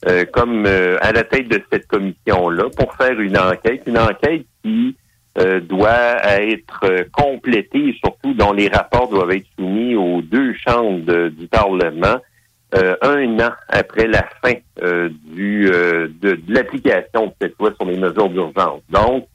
euh, 0.06 0.24
comme 0.32 0.64
euh, 0.66 0.96
à 1.00 1.10
la 1.12 1.24
tête 1.24 1.48
de 1.48 1.60
cette 1.72 1.88
commission-là 1.88 2.64
pour 2.76 2.94
faire 2.94 3.18
une 3.20 3.36
enquête, 3.36 3.82
une 3.86 3.98
enquête 3.98 4.44
qui 4.62 4.96
euh, 5.38 5.58
doit 5.60 6.22
être 6.40 7.06
complétée 7.12 7.88
et 7.88 7.96
surtout 8.04 8.32
dont 8.34 8.52
les 8.52 8.68
rapports 8.68 9.08
doivent 9.08 9.32
être 9.32 9.46
soumis 9.56 9.96
aux 9.96 10.22
deux 10.22 10.54
chambres 10.54 11.28
du 11.30 11.48
Parlement 11.48 12.18
euh, 12.74 12.96
un 13.02 13.38
an 13.40 13.50
après 13.68 14.06
la 14.06 14.28
fin 14.42 14.54
euh, 14.82 15.08
du 15.24 15.70
euh, 15.72 16.08
de, 16.20 16.32
de 16.34 16.54
l'application 16.54 17.26
de 17.28 17.32
cette 17.40 17.54
loi 17.58 17.72
sur 17.80 17.86
les 17.90 17.96
mesures 17.96 18.28
d'urgence. 18.28 18.82
Donc, 18.90 19.26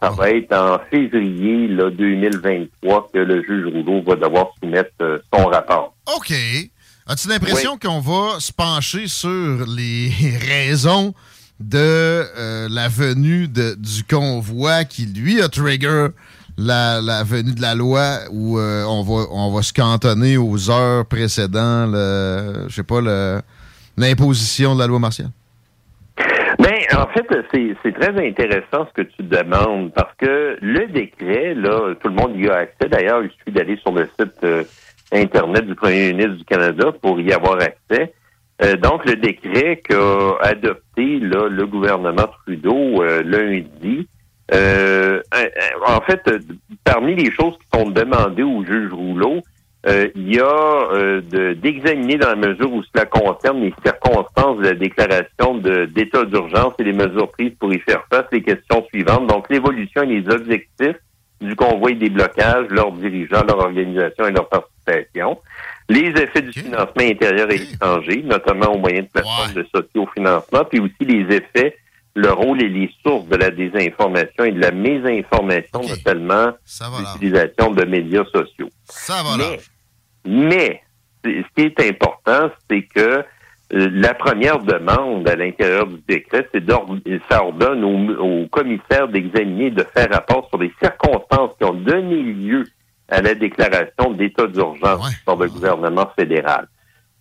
ça 0.00 0.10
va 0.10 0.30
être 0.30 0.52
en 0.52 0.80
février 0.90 1.68
là, 1.68 1.88
2023 1.90 3.10
que 3.14 3.18
le 3.18 3.42
juge 3.44 3.66
Rouleau 3.72 4.02
va 4.02 4.16
devoir 4.16 4.48
soumettre 4.60 4.90
son 5.32 5.44
rapport. 5.46 5.94
OK. 6.16 6.32
As-tu 7.06 7.28
l'impression 7.28 7.78
qu'on 7.78 8.00
va 8.00 8.40
se 8.40 8.52
pencher 8.52 9.06
sur 9.06 9.64
les 9.68 10.10
raisons 10.48 11.14
de 11.60 12.68
la 12.68 12.88
venue 12.88 13.46
de- 13.46 13.74
du 13.76 14.02
convoi 14.02 14.84
qui, 14.84 15.06
lui, 15.06 15.40
a 15.40 15.48
trigger 15.48 16.08
la, 16.58 17.22
venue 17.24 17.54
de 17.54 17.62
la 17.62 17.74
loi 17.74 18.18
où 18.32 18.58
euh, 18.58 18.84
on, 18.84 19.02
va, 19.02 19.26
on 19.30 19.52
va 19.52 19.62
se 19.62 19.72
cantonner 19.72 20.36
aux 20.36 20.70
heures 20.70 21.06
précédant 21.06 21.86
je 21.92 22.68
sais 22.68 22.82
pas, 22.82 23.00
l'imposition 23.96 24.74
de 24.74 24.80
la 24.80 24.86
loi 24.86 24.98
martiale? 24.98 25.30
Ben, 26.58 26.74
en 26.96 27.06
fait, 27.06 27.24
c'est 27.84 27.92
très 27.92 28.28
intéressant 28.28 28.88
ce 28.88 29.02
que 29.02 29.08
tu 29.08 29.22
demandes 29.22 29.92
parce 29.94 30.12
que 30.16 30.58
le 30.60 30.86
décret, 30.88 31.54
là, 31.54 31.94
tout 31.94 32.08
le 32.08 32.14
monde 32.14 32.36
y 32.36 32.48
a 32.48 32.56
accès. 32.56 32.88
D'ailleurs, 32.88 33.22
il 33.22 33.30
suffit 33.30 33.52
d'aller 33.52 33.76
sur 33.76 33.92
le 33.92 34.08
site 34.18 34.42
euh, 34.42 34.64
Internet 35.12 35.66
du 35.66 35.76
premier 35.76 36.12
ministre 36.12 36.38
du 36.38 36.44
Canada 36.44 36.92
pour 37.00 37.20
y 37.20 37.32
avoir 37.32 37.62
accès. 37.62 38.12
Euh, 38.60 38.74
donc, 38.76 39.04
le 39.04 39.14
décret 39.14 39.80
qu'a 39.88 40.36
adopté 40.40 41.20
le 41.20 41.64
gouvernement 41.66 42.26
Trudeau 42.44 43.04
lundi, 43.22 44.08
euh, 44.52 45.20
en 45.86 46.00
fait, 46.02 46.22
parmi 46.84 47.14
les 47.14 47.30
choses 47.30 47.54
qui 47.58 47.78
sont 47.78 47.90
demandées 47.90 48.42
au 48.42 48.64
juge 48.64 48.92
Rouleau, 48.92 49.40
euh, 49.86 50.08
il 50.16 50.34
y 50.34 50.40
a 50.40 50.44
euh, 50.92 51.20
de- 51.20 51.52
d'examiner 51.54 52.16
dans 52.16 52.30
la 52.30 52.36
mesure 52.36 52.72
où 52.72 52.82
cela 52.92 53.04
concerne 53.06 53.60
les 53.60 53.72
circonstances 53.84 54.58
de 54.58 54.64
la 54.64 54.74
déclaration 54.74 55.54
d'état 55.58 56.24
d'urgence 56.24 56.74
et 56.78 56.84
les 56.84 56.92
mesures 56.92 57.30
prises 57.30 57.52
pour 57.60 57.72
y 57.72 57.78
faire 57.80 58.02
face 58.10 58.24
les 58.32 58.42
questions 58.42 58.84
suivantes. 58.92 59.26
Donc, 59.28 59.46
l'évolution 59.50 60.02
et 60.02 60.20
les 60.20 60.28
objectifs 60.28 60.96
du 61.40 61.54
convoi 61.54 61.92
et 61.92 61.94
des 61.94 62.10
blocages, 62.10 62.66
leurs 62.70 62.90
dirigeants, 62.92 63.44
leur 63.46 63.58
organisation 63.58 64.26
et 64.26 64.32
leur 64.32 64.48
participation. 64.48 65.38
Les 65.88 66.08
effets 66.08 66.42
du 66.42 66.52
financement 66.52 67.02
intérieur 67.02 67.48
et 67.50 67.56
étranger, 67.56 68.22
notamment 68.24 68.74
au 68.74 68.78
moyen 68.78 69.02
de 69.02 69.06
plateformes 69.06 69.52
de 69.54 69.66
socio-financement, 69.74 70.64
puis 70.68 70.80
aussi 70.80 71.04
les 71.04 71.36
effets, 71.36 71.76
le 72.18 72.32
rôle 72.32 72.62
et 72.62 72.68
les 72.68 72.90
sources 73.04 73.26
de 73.28 73.36
la 73.36 73.50
désinformation 73.50 74.44
et 74.44 74.52
de 74.52 74.60
la 74.60 74.72
mésinformation, 74.72 75.80
notamment 75.82 76.52
l'utilisation 76.98 77.70
de 77.70 77.84
médias 77.84 78.24
sociaux. 78.24 78.68
Ça 78.84 79.22
va 79.22 79.36
Mais, 79.36 79.60
mais 80.26 80.82
ce 81.24 81.44
qui 81.54 81.62
est 81.62 81.80
important, 81.88 82.50
c'est 82.68 82.82
que 82.82 83.00
euh, 83.00 83.90
la 83.92 84.14
première 84.14 84.58
demande 84.60 85.28
à 85.28 85.36
l'intérieur 85.36 85.86
du 85.86 86.00
décret, 86.08 86.48
c'est 86.52 86.64
ça 87.30 87.44
ordonne 87.44 87.84
au, 87.84 88.42
au 88.42 88.46
commissaire 88.48 89.08
d'examiner 89.08 89.66
et 89.66 89.70
de 89.70 89.84
faire 89.94 90.10
rapport 90.10 90.48
sur 90.48 90.58
les 90.58 90.72
circonstances 90.82 91.50
qui 91.58 91.64
ont 91.64 91.74
donné 91.74 92.22
lieu 92.22 92.64
à 93.08 93.20
la 93.20 93.34
déclaration 93.34 94.12
d'état 94.12 94.46
d'urgence 94.46 95.14
par 95.24 95.36
le 95.36 95.48
gouvernement 95.48 96.10
fédéral. 96.18 96.66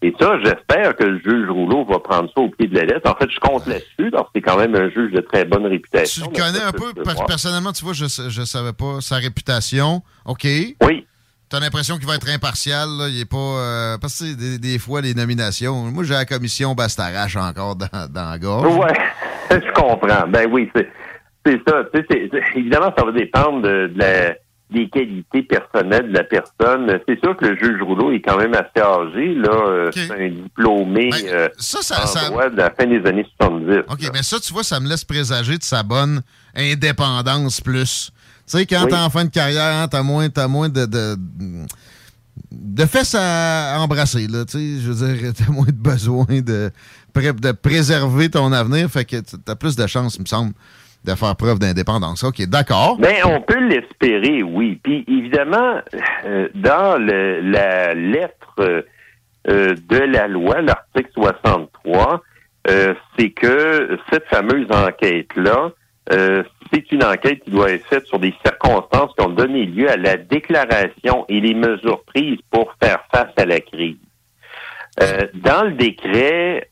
Et 0.03 0.14
ça, 0.19 0.38
j'espère 0.43 0.95
que 0.95 1.03
le 1.06 1.17
juge 1.19 1.50
Rouleau 1.50 1.84
va 1.85 1.98
prendre 2.00 2.30
ça 2.34 2.40
au 2.42 2.50
pied 2.50 2.67
de 2.67 2.76
la 2.76 2.85
lettre. 2.85 3.09
En 3.09 3.16
fait, 3.16 3.30
je 3.32 3.40
compte 3.40 3.66
là-dessus, 3.66 4.11
parce 4.11 4.26
que 4.26 4.30
c'est 4.35 4.42
quand 4.42 4.58
même 4.58 4.76
un 4.76 4.90
juge 4.90 5.11
de 5.11 5.22
très 5.22 5.43
bonne 5.43 5.64
Tu 5.64 5.69
réputation. 5.69 6.30
le 6.32 6.38
connais 6.40 6.61
un 6.64 6.72
peu, 6.72 6.93
per- 6.93 7.24
personnellement, 7.27 7.72
tu 7.72 7.84
vois, 7.84 7.93
je 7.93 8.03
ne 8.03 8.45
savais 8.45 8.74
pas 8.74 9.01
sa 9.01 9.16
réputation. 9.16 10.03
OK. 10.26 10.45
Oui. 10.84 11.06
Tu 11.50 11.56
as 11.56 11.59
l'impression 11.61 11.98
qu'il 11.98 12.06
va 12.08 12.16
être 12.16 12.30
impartial. 12.30 12.88
Là. 12.90 13.08
Il 13.08 13.19
est 13.22 13.26
pas. 13.30 13.38
euh, 13.38 13.98
parce 13.98 14.19
que 14.19 14.26
tu 14.26 14.35
des, 14.35 14.59
des 14.59 14.77
fois, 14.80 15.01
les 15.01 15.14
nominations. 15.14 15.74
Moi, 15.85 16.03
j'ai 16.03 16.14
la 16.14 16.26
commission 16.26 16.76
Bastarache 16.76 17.38
encore 17.38 17.76
dans, 17.77 17.88
dans 18.09 18.30
la 18.30 18.38
gorge. 18.38 18.76
Ouais, 18.76 18.93
je 19.51 19.72
comprends. 19.74 20.27
Ben 20.27 20.48
oui, 20.51 20.69
c'est 20.76 20.90
c'est 21.45 21.59
ça. 21.67 21.85
Tu 21.93 22.01
sais, 22.01 22.06
c'est- 22.11 22.30
c'est- 22.34 22.59
évidemment, 22.59 22.93
ça 22.98 23.06
va 23.06 23.11
dépendre 23.14 23.61
de, 23.61 23.88
de 23.88 23.98
la- 23.98 24.35
des 24.70 24.90
qualités 24.90 25.44
personnelles 25.44 26.10
de 26.10 26.14
la 26.14 26.24
personne. 26.26 27.00
C'est 27.08 27.20
sûr 27.24 27.38
que 27.38 27.46
le 27.46 27.56
juge 27.58 27.82
Rouleau 27.82 28.12
est 28.12 28.22
quand 28.22 28.38
même 28.38 28.54
assez 28.54 28.82
âgé. 28.86 29.34
là. 29.36 29.50
Euh, 29.70 29.90
C'est 29.94 30.12
un 30.12 30.30
diplômé 30.30 31.10
euh, 31.26 31.48
ça, 31.58 31.80
en 31.80 32.06
ça- 32.08 32.30
droit 32.30 32.50
de 32.50 32.58
la 32.58 32.70
fin 32.72 32.86
des 32.86 33.02
années 33.08 33.26
70. 33.40 33.84
OK, 33.90 34.10
mais 34.14 34.24
ça, 34.24 34.40
tu 34.40 34.52
vois, 34.52 34.64
ça 34.64 34.80
me 34.80 34.90
laisse 34.90 35.06
présager 35.06 35.58
de 35.58 35.64
sa 35.64 35.84
bonne 35.84 36.22
indépendance 36.56 37.62
plus. 37.62 38.12
Tu 38.50 38.58
sais, 38.58 38.66
quand 38.66 38.84
Oui. 38.84 38.90
t'es 38.92 38.98
en 38.98 39.10
fin 39.10 39.26
de 39.26 39.30
carrière, 39.30 39.76
hein, 39.84 39.88
t'as 39.90 40.04
moins, 40.04 40.30
t'as 40.30 40.48
moins 40.48 40.70
de, 40.70 40.86
de, 40.86 41.16
de 42.52 42.86
fesses 42.86 43.16
à 43.18 43.78
embrasser, 43.80 44.28
là. 44.28 44.46
Tu 44.46 44.58
sais, 44.58 44.82
je 44.82 44.92
veux 44.92 45.16
dire, 45.16 45.34
t'as 45.38 45.52
moins 45.52 45.66
de 45.66 45.72
besoin 45.72 46.26
de, 46.26 46.72
de 47.16 47.52
préserver 47.52 48.30
ton 48.30 48.52
avenir. 48.52 48.90
Fait 48.90 49.06
que 49.06 49.18
t'as 49.46 49.56
plus 49.56 49.76
de 49.76 49.88
chances, 49.88 50.16
il 50.16 50.22
me 50.22 50.26
semble, 50.28 50.54
de 51.08 51.16
faire 51.16 51.36
preuve 51.36 51.60
d'indépendance. 51.60 52.24
OK, 52.24 52.42
d'accord. 52.48 52.98
Ben, 53.00 53.16
on 53.26 53.42
peut 53.42 53.60
l'espérer, 53.60 54.44
oui. 54.44 54.80
Puis 54.84 55.06
évidemment, 55.08 55.80
euh, 56.26 56.50
dans 56.53 57.02
la 57.02 57.94
lettre 57.94 58.53
euh, 58.60 58.82
euh, 59.50 59.76
de 59.90 59.98
la 59.98 60.27
loi, 60.27 60.61
l'article 60.61 61.10
63, 61.14 62.22
euh, 62.69 62.94
c'est 63.18 63.30
que 63.30 63.98
cette 64.11 64.26
fameuse 64.27 64.68
enquête-là, 64.69 65.72
c'est 66.72 66.90
une 66.94 67.03
enquête 67.03 67.44
qui 67.44 67.52
doit 67.52 67.72
être 67.72 67.86
faite 67.88 68.06
sur 68.08 68.18
des 68.18 68.34
circonstances 68.45 69.11
qui 69.18 69.26
ont 69.26 69.30
donné 69.30 69.66
lieu 69.66 69.90
à 69.90 69.98
la 69.98 70.16
déclaration 70.16 71.26
et 71.27 71.42
les 71.42 71.53
mesures 71.53 72.02
prises 72.06 72.40
pour 72.50 72.74
faire 72.82 73.03
face 73.11 73.32
à 73.36 73.45
la 73.45 73.60
crise. 73.60 73.98
Dans 75.34 75.66
le 75.66 75.74
décret, 75.74 76.69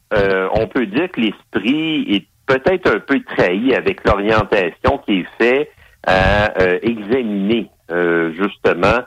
on 0.54 0.68
peut 0.68 0.86
dire 0.86 1.12
que 1.12 1.20
l'esprit 1.20 2.16
est 2.16 2.28
peut-être 2.46 2.96
un 2.96 3.00
peu 3.00 3.20
trahi 3.24 3.74
avec 3.76 4.04
l'orientation 4.06 4.98
qui 5.06 5.20
est 5.22 5.28
faite 5.38 5.72
à 6.08 6.54
euh, 6.62 6.80
examiner 6.84 7.70
euh, 7.92 8.32
justement 8.34 9.00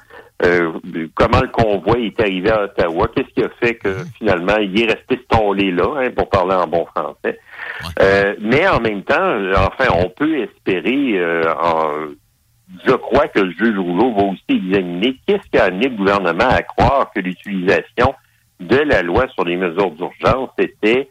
euh, 0.45 0.73
comment 1.15 1.41
le 1.41 1.49
convoi 1.49 1.99
est 1.99 2.21
arrivé 2.21 2.51
à 2.51 2.63
Ottawa, 2.65 3.09
qu'est-ce 3.15 3.29
qui 3.35 3.43
a 3.45 3.49
fait 3.61 3.75
que 3.75 3.91
finalement 4.19 4.57
il 4.59 4.81
est 4.81 4.87
resté 4.87 5.21
stolé 5.25 5.73
là, 5.73 5.85
hein, 5.97 6.11
pour 6.17 6.29
parler 6.29 6.55
en 6.55 6.67
bon 6.69 6.87
français. 6.87 7.39
Euh, 8.01 8.35
mais 8.41 8.67
en 8.69 8.81
même 8.81 9.03
temps, 9.03 9.37
enfin, 9.57 9.87
on 9.97 10.09
peut 10.11 10.43
espérer, 10.43 11.19
euh, 11.19 11.43
en- 11.61 12.07
je 12.87 12.93
crois 12.93 13.27
que 13.29 13.41
le 13.41 13.51
juge 13.51 13.79
Rouleau 13.79 14.13
va 14.15 14.23
aussi 14.25 14.45
examiner 14.49 15.17
qu'est-ce 15.27 15.49
qui 15.51 15.59
a 15.59 15.65
amené 15.65 15.89
le 15.89 15.97
gouvernement 15.97 16.49
à 16.49 16.63
croire 16.63 17.11
que 17.15 17.21
l'utilisation 17.21 18.15
de 18.61 18.77
la 18.77 19.03
loi 19.03 19.27
sur 19.35 19.45
les 19.45 19.57
mesures 19.57 19.91
d'urgence 19.93 20.51
était 20.59 21.09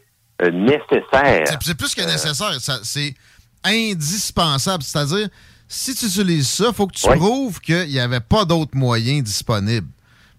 nécessaire. 0.52 1.46
C'est- 1.62 1.76
plus 1.76 1.94
que 1.96 2.02
nécessaire. 2.02 2.60
ça- 2.62 2.80
C'est 2.84 3.16
indispensable. 3.64 4.84
C'est-à-dire, 4.84 5.28
si 5.68 5.96
tu 5.96 6.06
utilises 6.06 6.48
ça, 6.50 6.66
il 6.70 6.74
faut 6.74 6.88
que 6.88 6.96
tu 6.96 7.08
prouves 7.18 7.60
qu'il 7.60 7.88
n'y 7.90 8.00
avait 8.00 8.20
pas 8.20 8.46
d'autres 8.46 8.76
moyens 8.76 9.24
disponibles. 9.24 9.88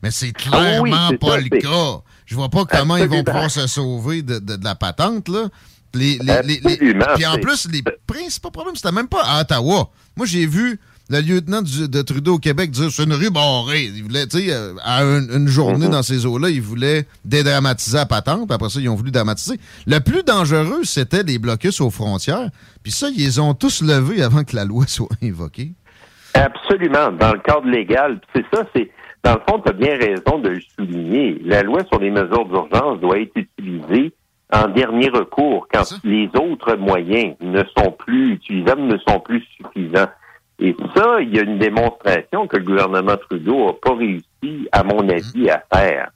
Mais 0.02 0.10
c'est 0.10 0.32
Ah 0.52 0.80
oui, 0.80 0.90
clairement 0.90 1.10
pas 1.20 1.30
ça, 1.32 1.38
le 1.40 1.48
cas. 1.60 2.00
Je 2.26 2.34
vois 2.34 2.48
pas 2.48 2.64
comment 2.64 2.96
ils 2.96 3.08
vont 3.08 3.24
pouvoir 3.24 3.50
se 3.50 3.66
sauver 3.66 4.22
de, 4.22 4.38
de- 4.38 4.56
de 4.56 4.64
la 4.64 4.74
patente, 4.74 5.28
là. 5.28 5.48
Les, 5.94 6.18
les- 6.18 6.42
les- 6.42 6.60
les- 6.60 6.72
Absolument, 6.74 7.04
puis 7.14 7.26
en 7.26 7.38
plus, 7.38 7.66
les 7.70 7.82
principaux 8.06 8.50
problèmes, 8.50 8.76
c'était 8.76 8.92
même 8.92 9.08
pas 9.08 9.22
à 9.24 9.40
Ottawa. 9.40 9.90
Moi, 10.16 10.26
j'ai 10.26 10.46
vu 10.46 10.78
le 11.10 11.20
lieutenant 11.20 11.62
du- 11.62 11.88
de 11.88 12.02
Trudeau 12.02 12.34
au 12.34 12.38
Québec 12.38 12.70
dire 12.70 12.90
c'est 12.90 13.04
une 13.04 13.14
rue 13.14 13.30
barrée. 13.30 13.84
Il 13.94 14.02
voulait, 14.02 14.26
tu 14.26 14.38
sais, 14.40 14.52
euh, 14.52 14.74
à 14.84 15.02
une, 15.02 15.28
une 15.32 15.48
journée 15.48 15.86
Mhm. 15.86 15.92
dans 15.92 16.02
ces 16.02 16.26
eaux-là, 16.26 16.50
il 16.50 16.60
voulait 16.62 17.06
dédramatiser 17.24 17.96
la 17.96 18.06
patente. 18.06 18.46
Puis 18.46 18.54
après 18.54 18.68
ça, 18.68 18.80
ils 18.80 18.88
ont 18.88 18.94
voulu 18.94 19.10
dramatiser. 19.10 19.58
Le 19.86 19.98
plus 20.00 20.22
dangereux, 20.22 20.84
c'était 20.84 21.22
les 21.22 21.38
blocus 21.38 21.80
aux 21.80 21.90
frontières. 21.90 22.50
Puis 22.82 22.92
ça, 22.92 23.08
ils 23.08 23.18
les 23.24 23.38
ont 23.38 23.54
tous 23.54 23.82
levés 23.82 24.22
avant 24.22 24.44
que 24.44 24.54
la 24.56 24.64
loi 24.64 24.84
soit 24.88 25.08
invoquée. 25.22 25.72
Absolument, 26.34 27.10
dans 27.12 27.32
le 27.32 27.38
cadre 27.40 27.66
légal. 27.68 28.20
C'est 28.34 28.44
ça, 28.52 28.64
c'est 28.74 28.90
dans 29.24 29.34
le 29.34 29.40
fond, 29.48 29.60
tu 29.64 29.70
as 29.70 29.72
bien 29.72 29.96
raison 29.96 30.38
de 30.38 30.50
le 30.50 30.60
souligner. 30.76 31.40
La 31.44 31.62
loi 31.62 31.80
sur 31.90 31.98
les 32.00 32.10
mesures 32.10 32.44
d'urgence 32.46 33.00
doit 33.00 33.18
être 33.18 33.32
utilisée 33.34 34.12
en 34.52 34.68
dernier 34.68 35.08
recours 35.08 35.66
quand 35.72 35.82
les 36.04 36.28
autres 36.40 36.76
moyens 36.76 37.34
ne 37.40 37.62
sont 37.76 37.90
plus 37.98 38.32
utilisables, 38.34 38.82
ne 38.82 38.96
sont 39.08 39.20
plus 39.20 39.42
suffisants. 39.56 40.08
Et 40.60 40.76
ça, 40.96 41.20
il 41.20 41.34
y 41.34 41.38
a 41.38 41.42
une 41.42 41.58
démonstration 41.58 42.46
que 42.48 42.56
le 42.56 42.64
gouvernement 42.64 43.16
Trudeau 43.16 43.66
n'a 43.68 43.72
pas 43.80 43.94
réussi, 43.96 44.68
à 44.72 44.82
mon 44.82 45.08
avis, 45.08 45.48
à 45.50 45.62
faire. 45.72 46.10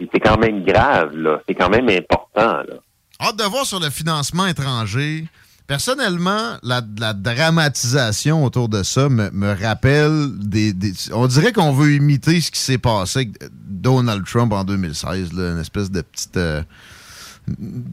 Et 0.00 0.08
c'est 0.12 0.20
quand 0.20 0.38
même 0.38 0.64
grave, 0.64 1.16
là. 1.16 1.40
C'est 1.48 1.54
quand 1.54 1.68
même 1.68 1.88
important, 1.88 2.62
là. 2.62 2.74
Hâte 3.20 3.36
de 3.36 3.44
voir 3.44 3.66
sur 3.66 3.80
le 3.80 3.90
financement 3.90 4.46
étranger 4.46 5.24
Personnellement, 5.66 6.56
la, 6.62 6.80
la 6.98 7.12
dramatisation 7.12 8.42
autour 8.42 8.70
de 8.70 8.82
ça 8.82 9.10
me, 9.10 9.30
me 9.32 9.52
rappelle 9.60 10.28
des, 10.38 10.72
des- 10.72 10.92
On 11.12 11.26
dirait 11.26 11.52
qu'on 11.52 11.72
veut 11.74 11.92
imiter 11.92 12.40
ce 12.40 12.50
qui 12.50 12.58
s'est 12.60 12.78
passé 12.78 13.18
avec 13.18 13.30
Donald 13.52 14.24
Trump 14.24 14.50
en 14.54 14.64
2016, 14.64 15.34
là, 15.34 15.50
une 15.52 15.58
espèce 15.60 15.90
de 15.90 16.00
petite 16.00 16.36
euh, 16.38 16.62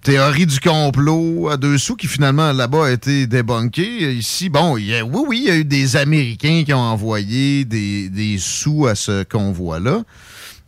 théorie 0.01 0.45
du 0.45 0.59
complot 0.59 1.49
à 1.49 1.57
deux 1.57 1.77
sous 1.77 1.95
qui 1.95 2.07
finalement 2.07 2.51
là-bas 2.53 2.87
a 2.87 2.91
été 2.91 3.27
débunkée. 3.27 4.13
Ici, 4.13 4.49
bon, 4.49 4.73
oui, 4.73 4.93
oui, 5.03 5.41
il 5.43 5.47
y 5.47 5.51
a 5.51 5.55
eu 5.57 5.65
des 5.65 5.95
Américains 5.95 6.63
qui 6.65 6.73
ont 6.73 6.79
envoyé 6.79 7.65
des, 7.65 8.09
des 8.09 8.37
sous 8.37 8.87
à 8.87 8.95
ce 8.95 9.23
convoi-là. 9.23 10.03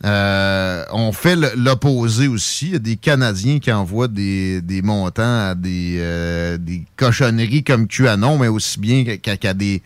Euh, 0.04 0.84
on 0.92 1.12
fait 1.12 1.36
l'opposé 1.56 2.28
aussi. 2.28 2.66
Il 2.66 2.72
y 2.72 2.76
a 2.76 2.78
des 2.78 2.96
Canadiens 2.96 3.58
qui 3.58 3.72
envoient 3.72 4.08
des, 4.08 4.60
des 4.62 4.82
montants 4.82 5.48
à 5.48 5.54
des, 5.54 5.96
euh, 5.98 6.56
des 6.56 6.84
cochonneries 6.96 7.64
comme 7.64 7.88
QAnon, 7.88 8.38
mais 8.38 8.48
aussi 8.48 8.78
bien 8.78 9.04
qu'à 9.16 9.54
des, 9.54 9.82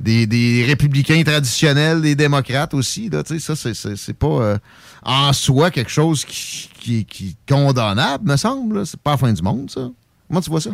des, 0.00 0.26
des 0.26 0.64
républicains 0.66 1.22
traditionnels, 1.22 2.00
des 2.00 2.14
démocrates 2.14 2.74
aussi. 2.74 3.08
Là, 3.10 3.22
ça, 3.24 3.54
c'est- 3.54 4.18
pas 4.18 4.26
euh, 4.26 4.58
en 5.04 5.32
soi 5.32 5.70
quelque 5.70 5.90
chose 5.90 6.24
qui, 6.24 6.70
qui, 6.80 7.04
qui 7.04 7.28
est 7.28 7.52
condamnable, 7.54 8.28
me 8.28 8.36
semble. 8.36 8.86
C'est 8.86 9.00
pas 9.00 9.12
la 9.12 9.16
fin 9.18 9.32
du 9.32 9.42
monde, 9.42 9.70
ça. 9.70 9.88
Comment 10.28 10.40
tu 10.40 10.50
vois 10.50 10.60
ça? 10.60 10.70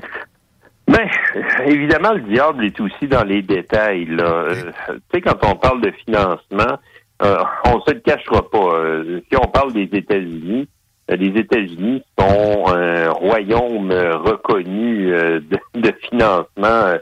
Ben, 0.88 1.08
évidemment, 1.66 2.12
le 2.12 2.20
diable 2.32 2.64
est 2.64 2.78
aussi 2.80 3.08
dans 3.08 3.24
les 3.24 3.42
détails. 3.42 4.06
Là. 4.06 4.24
Euh, 4.24 4.72
tu 4.88 5.00
sais, 5.14 5.20
quand 5.20 5.38
on 5.44 5.56
parle 5.56 5.80
de 5.82 5.90
financement, 6.04 6.78
euh, 7.22 7.36
on 7.64 7.80
se 7.80 7.92
le 7.92 8.00
cachera 8.00 8.48
pas. 8.48 8.58
Euh, 8.74 9.20
si 9.28 9.36
on 9.36 9.48
parle 9.48 9.72
des 9.72 9.88
États-Unis, 9.92 10.68
les 11.08 11.40
États-Unis 11.40 12.02
sont 12.18 12.66
un 12.68 13.10
royaume 13.10 13.90
reconnu 13.92 15.06
de, 15.06 15.40
de 15.74 15.94
financement 16.08 16.94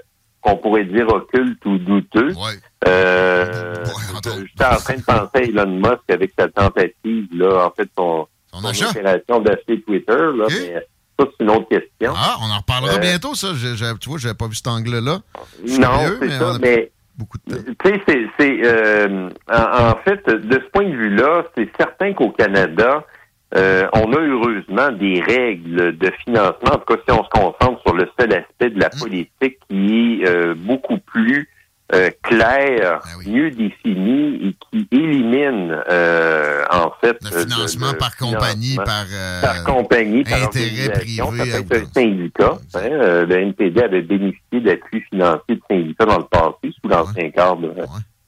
qu'on 0.45 0.57
pourrait 0.57 0.85
dire 0.85 1.09
occulte 1.09 1.65
ou 1.65 1.79
douteux. 1.79 2.33
Euh, 2.87 3.85
J'étais 4.25 4.65
en 4.65 4.77
train 4.77 4.95
de 4.97 5.03
penser 5.03 5.31
à 5.35 5.41
Elon 5.43 5.67
Musk 5.67 6.03
avec 6.11 6.33
sa 6.39 6.49
tentative, 6.49 7.27
là, 7.33 7.67
en 7.67 7.71
fait, 7.71 7.89
son, 7.97 8.27
son 8.53 8.87
opération 8.91 9.41
d'acheter 9.41 9.81
Twitter, 9.83 10.13
là, 10.37 10.47
mais 10.49 10.75
ça, 11.19 11.27
c'est 11.39 11.45
une 11.45 11.51
autre 11.51 11.69
question. 11.69 12.13
Ah, 12.17 12.37
on 12.43 12.51
en 12.51 12.59
reparlera 12.59 12.97
Euh, 12.97 12.99
bientôt, 12.99 13.35
ça. 13.35 13.49
J'ai- 13.55 13.75
tu 14.01 14.09
vois, 14.09 14.19
j'avais 14.19 14.35
pas 14.35 14.47
vu 14.49 14.55
cet 14.55 14.67
angle-là. 14.69 15.19
Je 15.65 15.79
Non, 15.81 15.89
c'est 16.21 16.27
mais 16.27 16.39
ça, 16.39 16.47
on 16.51 16.55
a 16.55 16.59
mais 16.59 16.93
beaucoup 17.17 17.39
de 17.47 17.55
temps. 17.57 17.63
tu 17.85 17.89
sais, 17.91 18.03
c'est, 18.07 18.27
c'est, 18.39 18.61
euh, 18.65 19.29
en, 19.51 19.89
en 19.91 19.97
fait, 20.05 20.27
de 20.29 20.55
ce 20.55 20.71
point 20.73 20.85
de 20.89 20.97
vue-là, 20.97 21.45
c'est 21.57 21.71
certain 21.79 22.13
qu'au 22.13 22.31
Canada, 22.31 23.05
euh, 23.57 23.87
on 23.93 24.13
a 24.13 24.19
heureusement 24.19 24.91
des 24.93 25.21
règles 25.21 25.97
de 25.97 26.11
financement. 26.25 26.73
En 26.73 26.79
tout 26.79 26.95
cas, 26.95 27.01
si 27.07 27.13
on 27.13 27.25
se 27.25 27.31
concentre 27.31 27.81
sur 27.87 27.95
le 27.95 28.09
seul 28.19 28.33
aspect 28.33 28.71
de 28.71 28.81
la 28.81 28.89
Mmh. 28.89 28.99
politique 29.01 29.59
qui 29.69 30.21
est 30.23 30.29
euh, 30.29 30.55
beaucoup 30.57 30.99
plus 30.99 31.49
euh, 31.93 32.11
clair, 32.23 33.01
Ben 33.25 33.31
mieux 33.33 33.51
défini 33.51 34.49
et 34.49 34.57
qui 34.71 34.89
élimine, 34.91 35.77
euh, 35.91 36.65
en 36.73 36.91
fait, 37.01 37.19
Le 37.23 37.41
financement 37.43 37.93
le 37.93 37.99
par 37.99 38.17
compagnie, 38.17 38.77
par, 38.77 39.05
euh, 39.13 39.43
par 39.43 39.65
compagnie, 39.65 40.25
par 40.25 40.43
intérêt 40.45 40.89
privé 40.89 41.17
Ça 41.17 41.25
à 41.25 41.63
peut 41.63 41.75
être 41.77 41.83
un 41.89 41.93
syndicat. 41.93 42.59
Hein, 42.75 42.89
le 43.29 43.33
NPD 43.37 43.83
avait 43.83 44.01
bénéficié 44.01 44.61
d'appui 44.61 45.03
financier 45.11 45.57
de 45.57 45.61
syndicats 45.71 46.07
dans 46.07 46.19
le 46.19 46.25
passé 46.25 46.75
sous 46.81 46.89
l'ancien 46.89 47.31
cadre 47.31 47.61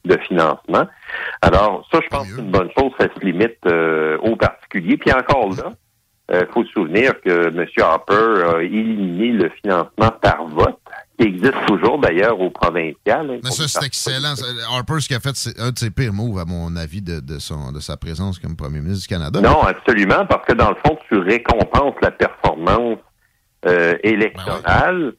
de 0.04 0.16
financement. 0.28 0.86
Alors, 1.42 1.86
ça, 1.92 2.00
je 2.02 2.08
pense 2.08 2.26
que 2.28 2.34
c'est 2.36 2.40
une 2.42 2.50
bonne 2.50 2.70
chose. 2.78 2.92
Ça 2.98 3.06
se 3.14 3.24
limite 3.24 3.56
euh, 3.66 4.18
aux 4.18 4.36
particuliers. 4.36 4.96
Puis 4.96 5.12
encore 5.12 5.50
là, 5.54 5.72
il 6.32 6.46
faut 6.52 6.64
se 6.64 6.72
souvenir 6.72 7.12
que 7.20 7.48
M. 7.48 7.66
Harper 7.80 8.56
a 8.56 8.62
éliminé 8.62 9.28
le 9.32 9.48
financement 9.62 10.10
par 10.20 10.44
vote, 10.48 10.76
qui 11.18 11.28
existe 11.28 11.54
toujours 11.68 12.00
d'ailleurs 12.00 12.40
au 12.40 12.50
provincial. 12.50 13.30
hein, 13.30 13.38
Mais 13.44 13.50
ça, 13.50 13.68
c'est 13.68 13.86
excellent. 13.86 14.34
Harper, 14.72 14.98
ce 15.00 15.06
qu'il 15.06 15.16
a 15.16 15.20
fait, 15.20 15.36
c'est 15.36 15.58
un 15.60 15.70
de 15.70 15.78
ses 15.78 15.90
pires 15.90 16.12
moves, 16.12 16.38
à 16.40 16.44
mon 16.44 16.74
avis, 16.74 17.00
de, 17.00 17.20
de, 17.20 17.38
son, 17.38 17.70
de 17.70 17.78
sa 17.78 17.96
présence 17.96 18.40
comme 18.40 18.56
premier 18.56 18.80
ministre 18.80 19.02
du 19.02 19.08
Canada. 19.14 19.40
Non, 19.40 19.62
absolument, 19.62 20.26
parce 20.26 20.44
que 20.46 20.52
dans 20.54 20.70
le 20.70 20.76
fond, 20.84 20.98
tu 21.08 21.16
récompenses 21.18 21.94
la 22.02 22.10
performance 22.10 22.98
euh, 23.66 23.94
électorale. 24.02 25.12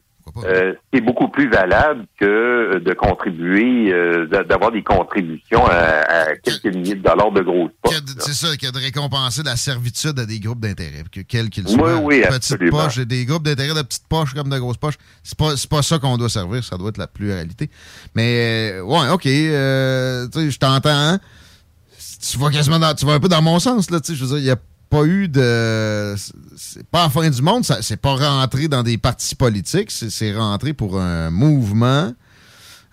Euh, 0.44 0.74
c'est 0.92 1.00
beaucoup 1.00 1.28
plus 1.28 1.48
valable 1.50 2.06
que 2.18 2.24
euh, 2.26 2.80
de 2.80 2.92
contribuer, 2.94 3.92
euh, 3.92 4.26
d'a- 4.26 4.44
d'avoir 4.44 4.70
des 4.72 4.82
contributions 4.82 5.64
à, 5.66 5.74
à 5.74 6.36
quelques 6.36 6.66
milliers 6.74 6.94
de 6.94 7.02
dollars 7.02 7.32
de 7.32 7.42
grosses. 7.42 7.70
C'est 8.18 8.34
ça, 8.34 8.56
qui 8.56 8.66
a 8.66 8.70
de 8.70 8.78
récompenser 8.78 9.42
la 9.42 9.56
servitude 9.56 10.18
à 10.18 10.26
des 10.26 10.40
groupes 10.40 10.60
d'intérêt, 10.60 11.04
que 11.10 11.20
quels 11.20 11.50
qu'ils 11.50 11.66
Oui, 11.66 11.74
soient. 11.74 11.96
oui, 11.98 12.20
petites 12.20 12.34
absolument. 12.34 12.84
poches, 12.84 12.98
des 12.98 13.24
groupes 13.24 13.42
d'intérêt 13.44 13.74
de 13.74 13.82
petites 13.82 14.06
poches 14.08 14.34
comme 14.34 14.48
de 14.48 14.58
grosses 14.58 14.76
poches. 14.76 14.98
C'est 15.22 15.36
pas, 15.38 15.54
pas 15.70 15.82
ça 15.82 15.98
qu'on 15.98 16.16
doit 16.16 16.28
servir, 16.28 16.62
ça 16.64 16.76
doit 16.76 16.88
être 16.90 16.98
la 16.98 17.06
pluralité. 17.06 17.70
Mais, 18.14 18.74
ouais, 18.82 19.08
OK, 19.10 19.26
euh, 19.26 20.26
tu 20.32 20.40
sais, 20.40 20.50
je 20.50 20.58
t'entends. 20.58 20.88
hein. 20.90 21.18
Tu 22.20 22.36
vas 22.38 22.50
quasiment 22.50 22.78
dans, 22.80 22.94
tu 22.94 23.06
vas 23.06 23.12
un 23.12 23.20
peu 23.20 23.28
dans 23.28 23.42
mon 23.42 23.58
sens, 23.60 23.90
là, 23.90 24.00
tu 24.00 24.08
sais, 24.12 24.14
je 24.18 24.24
veux 24.24 24.30
dire, 24.30 24.38
il 24.38 24.44
n'y 24.44 24.50
a 24.50 24.56
pas 24.88 25.04
eu 25.04 25.28
de... 25.28 26.14
C'est 26.56 26.86
pas 26.86 27.04
la 27.04 27.10
fin 27.10 27.28
du 27.28 27.42
monde, 27.42 27.64
c'est 27.80 27.96
pas 28.00 28.14
rentré 28.16 28.68
dans 28.68 28.82
des 28.82 28.98
partis 28.98 29.34
politiques, 29.34 29.90
c'est 29.90 30.34
rentré 30.34 30.72
pour 30.72 31.00
un 31.00 31.30
mouvement. 31.30 32.12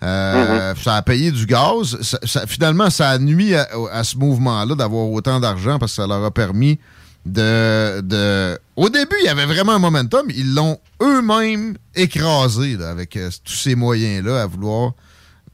Euh, 0.02 0.74
Ça 0.82 0.96
a 0.96 1.02
payé 1.02 1.30
du 1.32 1.46
gaz. 1.46 1.98
Ça- 2.02 2.18
ça- 2.24 2.46
finalement, 2.46 2.90
ça 2.90 3.10
a 3.10 3.18
nuit 3.18 3.54
à, 3.54 3.66
à 3.92 4.04
ce 4.04 4.16
mouvement-là 4.18 4.74
d'avoir 4.74 5.08
autant 5.10 5.40
d'argent 5.40 5.78
parce 5.78 5.92
que 5.92 5.96
ça 6.02 6.06
leur 6.06 6.22
a 6.24 6.30
permis 6.30 6.78
de, 7.24 8.00
de... 8.02 8.58
Au 8.76 8.88
début, 8.88 9.16
il 9.22 9.26
y 9.26 9.28
avait 9.30 9.46
vraiment 9.46 9.72
un 9.72 9.78
momentum. 9.78 10.26
Ils 10.34 10.54
l'ont 10.54 10.78
eux-mêmes 11.02 11.76
écrasé 11.94 12.76
là, 12.76 12.90
avec 12.90 13.16
euh, 13.16 13.30
tous 13.42 13.54
ces 13.54 13.74
moyens-là 13.74 14.42
à 14.42 14.46
vouloir 14.46 14.92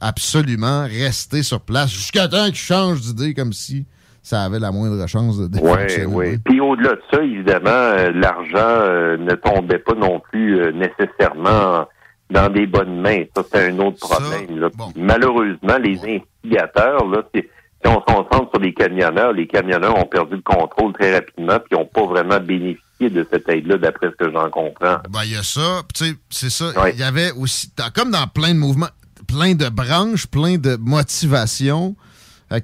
absolument 0.00 0.82
rester 0.82 1.42
sur 1.42 1.60
place 1.60 1.90
jusqu'à 1.90 2.26
temps 2.28 2.46
qu'ils 2.46 2.56
changent 2.56 3.00
d'idée 3.02 3.34
comme 3.34 3.52
si 3.52 3.84
ça 4.22 4.42
avait 4.42 4.58
la 4.60 4.70
moindre 4.70 5.04
chance 5.08 5.38
de 5.38 5.58
Oui, 5.58 5.68
fonctionner. 5.80 6.06
oui. 6.14 6.38
Puis 6.44 6.60
au-delà 6.60 6.92
de 6.92 7.02
ça, 7.10 7.22
évidemment, 7.22 7.70
euh, 7.70 8.12
l'argent 8.14 8.56
euh, 8.56 9.16
ne 9.16 9.34
tombait 9.34 9.78
pas 9.80 9.94
non 9.94 10.20
plus 10.20 10.60
euh, 10.60 10.72
nécessairement 10.72 11.86
dans 12.30 12.48
des 12.52 12.66
bonnes 12.66 13.00
mains. 13.00 13.24
Ça, 13.36 13.42
c'est 13.52 13.68
un 13.70 13.78
autre 13.80 13.98
problème. 13.98 14.58
là. 14.60 14.68
Malheureusement, 14.96 15.76
les 15.82 15.98
instigateurs, 15.98 17.06
là, 17.08 17.22
si 17.34 17.42
on 17.84 17.94
se 18.00 18.04
concentre 18.06 18.50
sur 18.54 18.60
les 18.60 18.72
camionneurs, 18.72 19.32
les 19.32 19.46
camionneurs 19.48 19.98
ont 19.98 20.06
perdu 20.06 20.36
le 20.36 20.42
contrôle 20.42 20.92
très 20.92 21.14
rapidement 21.14 21.58
puis 21.58 21.76
n'ont 21.76 21.84
pas 21.86 22.06
vraiment 22.06 22.38
bénéficié 22.40 23.10
de 23.10 23.26
cette 23.30 23.48
aide-là, 23.48 23.76
d'après 23.78 24.06
ce 24.10 24.24
que 24.24 24.30
j'en 24.32 24.48
comprends. 24.50 24.98
Ben, 25.10 25.20
il 25.24 25.32
y 25.32 25.36
a 25.36 25.42
ça. 25.42 25.82
Puis, 25.92 26.04
tu 26.06 26.12
sais, 26.12 26.16
c'est 26.30 26.50
ça. 26.50 26.88
Il 26.94 26.98
y 27.00 27.02
avait 27.02 27.32
aussi, 27.32 27.72
comme 27.94 28.12
dans 28.12 28.28
plein 28.28 28.54
de 28.54 28.58
mouvements, 28.60 28.86
plein 29.26 29.54
de 29.54 29.68
branches, 29.68 30.26
plein 30.28 30.56
de 30.58 30.76
motivations. 30.76 31.96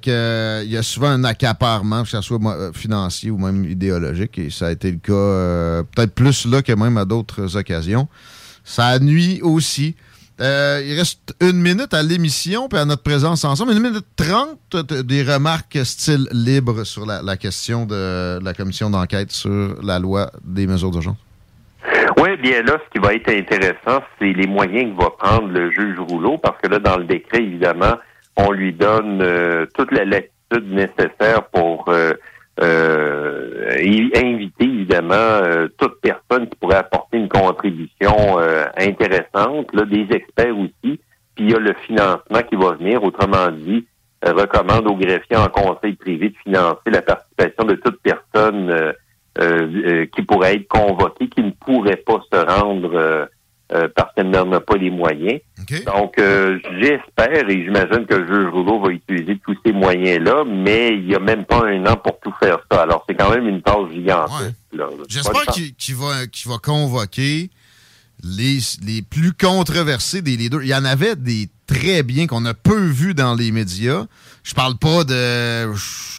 Euh, 0.07 0.61
il 0.63 0.71
y 0.71 0.77
a 0.77 0.83
souvent 0.83 1.07
un 1.07 1.23
accaparement, 1.23 2.03
que 2.03 2.09
ce 2.09 2.21
soit 2.21 2.39
euh, 2.45 2.71
financier 2.73 3.31
ou 3.31 3.37
même 3.37 3.65
idéologique. 3.65 4.37
Et 4.37 4.49
ça 4.49 4.67
a 4.67 4.71
été 4.71 4.91
le 4.91 4.97
cas, 4.97 5.13
euh, 5.13 5.83
peut-être 5.83 6.13
plus 6.13 6.45
là 6.45 6.61
que 6.61 6.73
même 6.73 6.97
à 6.97 7.05
d'autres 7.05 7.57
occasions. 7.57 8.07
Ça 8.63 8.99
nuit 8.99 9.39
aussi. 9.41 9.95
Il 10.41 10.95
reste 10.97 11.35
une 11.41 11.59
minute 11.59 11.93
à 11.93 12.01
l'émission 12.01 12.69
puis 12.69 12.79
à 12.79 12.85
notre 12.85 13.03
présence 13.03 13.43
ensemble. 13.43 13.73
Une 13.73 13.81
minute 13.81 14.05
trente, 14.15 14.77
des 15.03 15.23
remarques 15.23 15.77
style 15.83 16.29
libre 16.31 16.85
sur 16.85 17.05
la, 17.05 17.21
la 17.21 17.35
question 17.35 17.85
de 17.85 18.39
la 18.41 18.53
commission 18.53 18.89
d'enquête 18.89 19.33
sur 19.33 19.75
la 19.83 19.99
loi 19.99 20.31
des 20.45 20.65
mesures 20.65 20.91
d'urgence. 20.91 21.17
Oui, 22.17 22.37
bien 22.41 22.61
là, 22.63 22.77
ce 22.85 22.89
qui 22.93 23.05
va 23.05 23.13
être 23.15 23.29
intéressant, 23.29 24.01
c'est 24.17 24.31
les 24.31 24.47
moyens 24.47 24.93
que 24.93 25.01
va 25.01 25.09
prendre 25.09 25.47
le 25.49 25.71
juge 25.71 25.99
Rouleau, 25.99 26.37
parce 26.37 26.57
que 26.61 26.69
là, 26.69 26.79
dans 26.79 26.97
le 26.97 27.03
décret, 27.03 27.43
évidemment, 27.43 27.95
on 28.39 28.51
lui 28.51 28.73
donne 28.73 29.21
euh, 29.21 29.65
toute 29.75 29.91
la 29.91 30.05
latitude 30.05 30.71
nécessaire 30.71 31.43
pour 31.51 31.85
euh, 31.89 32.13
euh, 32.61 33.71
inviter, 34.15 34.65
évidemment, 34.65 35.13
euh, 35.13 35.67
toute 35.77 35.99
personne 36.01 36.49
qui 36.49 36.57
pourrait 36.57 36.77
apporter 36.77 37.17
une 37.17 37.29
contribution 37.29 38.37
intéressante, 38.77 39.73
là, 39.73 39.85
des 39.85 40.07
experts 40.11 40.57
aussi, 40.57 40.99
puis 41.35 41.45
il 41.45 41.51
y 41.51 41.55
a 41.55 41.59
le 41.59 41.73
financement 41.85 42.41
qui 42.49 42.55
va 42.55 42.73
venir, 42.73 43.03
autrement 43.03 43.49
dit, 43.51 43.85
recommande 44.25 44.87
au 44.87 44.95
greffier 44.95 45.37
en 45.37 45.47
conseil 45.47 45.93
privé 45.93 46.29
de 46.29 46.35
financer 46.43 46.89
la 46.91 47.01
participation 47.01 47.63
de 47.63 47.75
toute 47.75 48.01
personne 48.01 48.93
qui 50.11 50.21
pourrait 50.23 50.55
être 50.55 50.67
convoquée, 50.67 51.29
qui 51.29 51.41
ne 51.41 51.51
pourrait 51.51 52.03
pas 52.05 52.19
se 52.29 52.45
rendre 52.45 53.29
euh, 53.71 53.87
parce 53.95 54.13
qu'elle 54.15 54.29
n'en 54.29 54.51
a 54.53 54.59
pas 54.59 54.75
les 54.77 54.89
moyens. 54.89 55.39
Donc, 55.85 56.17
euh, 56.17 56.57
j'espère 56.79 57.47
et 57.49 57.63
j'imagine 57.63 58.05
que 58.07 58.15
le 58.15 58.25
juge 58.27 58.51
Rouleau 58.53 58.79
va 58.81 58.89
utiliser 58.91 59.39
tous 59.45 59.55
ces 59.65 59.71
moyens-là, 59.71 60.43
mais 60.47 60.95
il 60.95 61.05
n'y 61.05 61.15
a 61.15 61.19
même 61.19 61.45
pas 61.45 61.65
un 61.67 61.85
an 61.85 61.95
pour 61.97 62.19
tout 62.19 62.33
faire 62.41 62.57
ça. 62.71 62.81
Alors, 62.81 63.05
c'est 63.07 63.15
quand 63.15 63.29
même 63.29 63.47
une 63.47 63.61
tâche 63.61 63.91
gigantesque. 63.93 64.55
là. 64.73 64.87
J'espère 65.07 65.41
qu'il 65.77 65.95
va, 65.95 66.13
va 66.45 66.57
convoquer 66.57 67.49
les, 68.23 68.57
les 68.85 69.01
plus 69.03 69.33
controversés 69.33 70.21
des 70.21 70.35
leaders. 70.35 70.63
Il 70.63 70.69
y 70.69 70.75
en 70.75 70.85
avait 70.85 71.15
des 71.15 71.47
très 71.67 72.01
bien 72.03 72.25
qu'on 72.25 72.45
a 72.45 72.53
peu 72.55 72.79
vus 72.87 73.13
dans 73.13 73.35
les 73.35 73.51
médias. 73.51 74.05
Je 74.43 74.55
parle 74.55 74.75
pas 74.77 75.03
de 75.03 75.71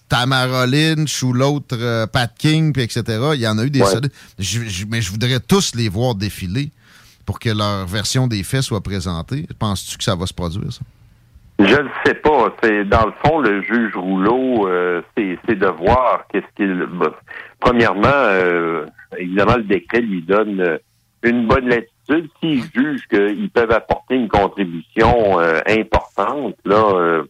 Tamara 0.09 0.67
Lynch 0.67 1.23
ou 1.25 1.33
l'autre 1.33 1.77
euh, 1.79 2.07
Pat 2.07 2.33
King, 2.39 2.73
puis 2.73 2.83
etc. 2.83 3.03
Il 3.35 3.41
y 3.41 3.49
en 3.49 3.59
a 3.59 3.65
eu 3.65 3.71
des 3.71 3.81
Ouais. 3.83 3.87
solides. 3.91 4.13
Je- 4.39 4.63
je- 4.69 4.85
mais 4.87 5.03
je 5.03 5.11
voudrais 5.11 5.41
tous 5.41 5.75
les 5.75 5.89
voir 5.89 6.15
défiler 6.15 6.71
pour 7.31 7.39
que 7.39 7.51
leur 7.51 7.87
version 7.87 8.27
des 8.27 8.43
faits 8.43 8.63
soit 8.63 8.81
présentée. 8.81 9.47
Penses-tu 9.57 9.97
que 9.99 10.03
ça 10.03 10.17
va 10.17 10.27
se 10.27 10.35
produire, 10.35 10.73
ça? 10.73 10.81
Je 11.61 11.81
ne 11.81 11.89
sais 12.05 12.15
pas. 12.15 12.53
Dans 12.87 13.07
le 13.07 13.13
fond 13.25 13.39
le 13.39 13.63
juge 13.63 13.95
Rouleau, 13.95 14.67
euh, 14.67 15.01
c'est 15.17 15.55
de 15.55 15.67
voir 15.69 16.25
qu'est-ce 16.29 16.47
qu'il. 16.57 16.89
premièrement, 17.61 18.09
euh, 18.09 18.85
évidemment, 19.17 19.59
le 19.59 19.63
décret 19.63 20.01
lui 20.01 20.23
donne 20.23 20.61
euh, 20.61 20.79
une 21.23 21.47
bonne 21.47 21.69
latitude. 21.69 22.29
S'il 22.41 22.65
juge 22.75 23.07
qu'ils 23.07 23.51
peuvent 23.51 23.71
apporter 23.71 24.17
une 24.17 24.29
contribution 24.29 25.39
euh, 25.39 25.61
importante, 25.69 26.57
là, 26.65 27.23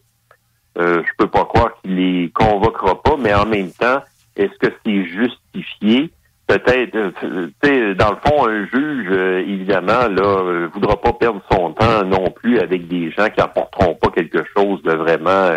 je 0.77 1.11
peux 1.19 1.27
pas 1.27 1.45
croire 1.45 1.79
qu'il 1.83 1.95
les 1.95 2.31
convoquera 2.33 3.03
pas. 3.03 3.17
Mais 3.19 3.35
en 3.35 3.45
même 3.45 3.71
temps, 3.71 4.01
est-ce 4.35 4.57
que 4.57 4.73
c'est 4.83 5.05
justifié? 5.05 6.09
Peut-être, 6.51 6.95
euh, 6.97 7.47
tu 7.63 7.69
sais, 7.69 7.95
dans 7.95 8.09
le 8.11 8.17
fond, 8.25 8.45
un 8.45 8.65
juge, 8.65 9.07
euh, 9.09 9.39
évidemment, 9.39 10.09
là, 10.09 10.41
euh, 10.41 10.67
voudra 10.73 10.99
pas 10.99 11.13
perdre 11.13 11.41
son 11.49 11.71
temps 11.71 12.03
non 12.03 12.29
plus 12.29 12.59
avec 12.59 12.89
des 12.89 13.09
gens 13.11 13.29
qui 13.29 13.39
apporteront 13.39 13.95
pas 13.95 14.09
quelque 14.09 14.43
chose 14.53 14.83
de 14.83 14.91
vraiment 14.91 15.55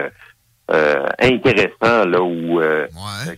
euh, 0.71 1.07
intéressant, 1.21 2.07
là, 2.07 2.23
ou 2.23 2.61
euh, 2.61 2.87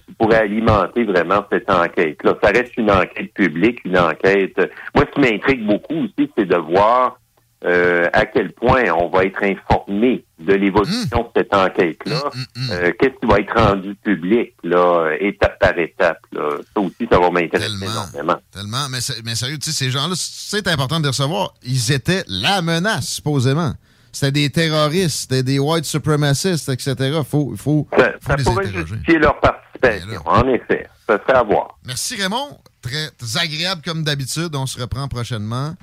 qui 0.07 0.12
pourrait 0.18 0.41
alimenter 0.41 1.05
vraiment 1.05 1.47
cette 1.51 1.70
enquête-là. 1.70 2.35
Ça 2.43 2.51
reste 2.51 2.76
une 2.76 2.91
enquête 2.91 3.33
publique, 3.33 3.81
une 3.86 3.99
enquête. 3.99 4.59
Moi, 4.94 5.07
ce 5.07 5.12
qui 5.12 5.20
m'intrigue 5.20 5.67
beaucoup 5.67 6.05
aussi, 6.05 6.31
c'est 6.36 6.44
de 6.44 6.57
voir 6.59 7.18
euh, 7.65 8.09
à 8.12 8.26
quel 8.26 8.52
point 8.52 8.85
on 8.93 9.09
va 9.09 9.25
être 9.25 9.43
informé 9.43 10.25
de 10.39 10.52
l'évolution 10.52 11.23
de 11.23 11.28
cette 11.35 11.55
enquête-là. 11.55 12.23
Euh, 12.70 12.93
Qu'est-ce 12.99 13.18
qui 13.20 13.26
va 13.26 13.39
être 13.39 13.55
rendu 13.59 13.94
public, 13.94 14.52
là, 14.62 15.10
étape 15.18 15.59
par 15.59 15.78
étape. 15.78 16.18
Là? 16.33 16.59
Ça 16.75 16.81
aussi, 16.81 17.09
ça 17.10 17.18
va 17.18 17.31
m'intéresser 17.31 17.73
énormément. 17.83 18.39
Tellement. 18.52 18.89
Mais, 18.91 18.99
mais 19.25 19.35
sérieux, 19.35 19.57
ces 19.60 19.91
gens-là, 19.91 20.15
c'est 20.17 20.68
important 20.68 20.99
de 20.99 21.05
les 21.05 21.09
recevoir. 21.10 21.55
Ils 21.62 21.93
étaient 21.93 22.23
la 22.28 22.60
menace, 22.60 23.09
supposément. 23.09 23.73
C'était 24.12 24.33
des 24.33 24.51
terroristes, 24.51 25.23
c'était 25.23 25.43
des 25.43 25.59
white 25.59 25.85
supremacists, 25.85 26.68
etc. 26.68 27.20
Faut, 27.28 27.55
faut, 27.57 27.86
Ça, 27.99 28.12
faut 28.20 28.31
ça 28.31 28.36
les 28.36 28.44
pourrait 28.44 28.67
interroger. 28.67 28.86
justifier 28.94 29.18
leur 29.18 29.41
participation, 29.41 30.23
en 30.26 30.49
effet. 30.49 30.86
Ça 31.09 31.18
serait 31.18 31.39
à 31.39 31.43
voir. 31.43 31.78
Merci 31.86 32.17
Raymond. 32.20 32.59
Très, 32.83 33.10
très 33.10 33.39
agréable 33.43 33.83
comme 33.85 34.05
d'habitude. 34.05 34.55
On 34.55 34.67
se 34.67 34.81
reprend 34.81 35.07
prochainement. 35.09 35.75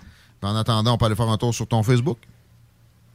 En 0.44 0.56
attendant, 0.56 0.94
on 0.94 0.98
peut 0.98 1.06
aller 1.06 1.16
faire 1.16 1.30
un 1.30 1.38
tour 1.38 1.54
sur 1.54 1.68
ton 1.68 1.84
Facebook? 1.84 2.18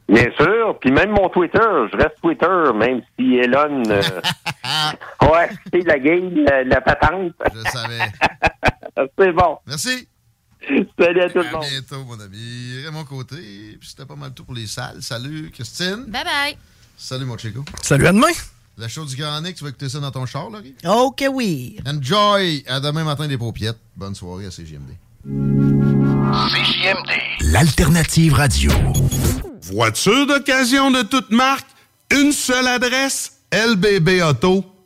Bien 0.07 0.27
sûr. 0.37 0.77
Puis 0.81 0.91
même 0.91 1.11
mon 1.11 1.29
Twitter, 1.29 1.59
je 1.91 1.97
reste 1.97 2.15
Twitter, 2.21 2.47
même 2.75 3.01
si 3.17 3.35
Elon... 3.35 3.83
euh, 3.89 4.01
ouais, 5.31 5.49
c'est 5.71 5.85
la 5.85 5.99
game, 5.99 6.33
la, 6.45 6.63
la 6.63 6.81
patente. 6.81 7.33
Je 7.53 7.69
savais. 7.69 7.99
c'est 9.19 9.31
bon. 9.33 9.57
Merci. 9.67 10.07
Salut 10.99 11.21
à 11.21 11.29
tout 11.29 11.37
le 11.39 11.47
À 11.47 11.51
monde. 11.51 11.63
bientôt, 11.69 12.03
mon 12.05 12.19
ami. 12.19 12.81
Raymond 12.83 13.03
Côté. 13.05 13.35
Puis 13.79 13.89
c'était 13.89 14.05
pas 14.05 14.15
mal 14.15 14.33
tout 14.33 14.43
pour 14.43 14.55
les 14.55 14.67
salles. 14.67 15.01
Salut, 15.01 15.51
Christine. 15.53 16.05
Bye 16.07 16.23
bye. 16.23 16.57
Salut, 16.97 17.25
mon 17.25 17.37
Chico. 17.37 17.63
Salut, 17.81 18.07
à 18.07 18.11
demain. 18.11 18.27
La 18.77 18.87
show 18.87 19.05
du 19.05 19.15
Grand 19.15 19.39
Nick, 19.41 19.55
tu 19.55 19.63
vas 19.63 19.69
écouter 19.69 19.89
ça 19.89 19.99
dans 19.99 20.11
ton 20.11 20.25
char, 20.25 20.49
Laurie? 20.49 20.73
OK, 20.87 21.23
oui. 21.31 21.77
Enjoy. 21.85 22.63
À 22.67 22.79
demain 22.79 23.03
matin, 23.03 23.27
des 23.27 23.37
paupiètes. 23.37 23.77
Bonne 23.95 24.15
soirée 24.15 24.45
à 24.47 24.51
CGMD. 24.51 25.98
CJMD. 26.31 27.11
L'alternative 27.51 28.33
radio. 28.33 28.71
Voiture 29.63 30.27
d'occasion 30.27 30.91
de 30.91 31.01
toute 31.01 31.31
marque, 31.31 31.65
une 32.11 32.31
seule 32.31 32.67
adresse, 32.67 33.39
lbbauto.com. 33.51 34.78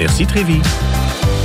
Merci 0.00 0.26
Trévis. 0.26 0.62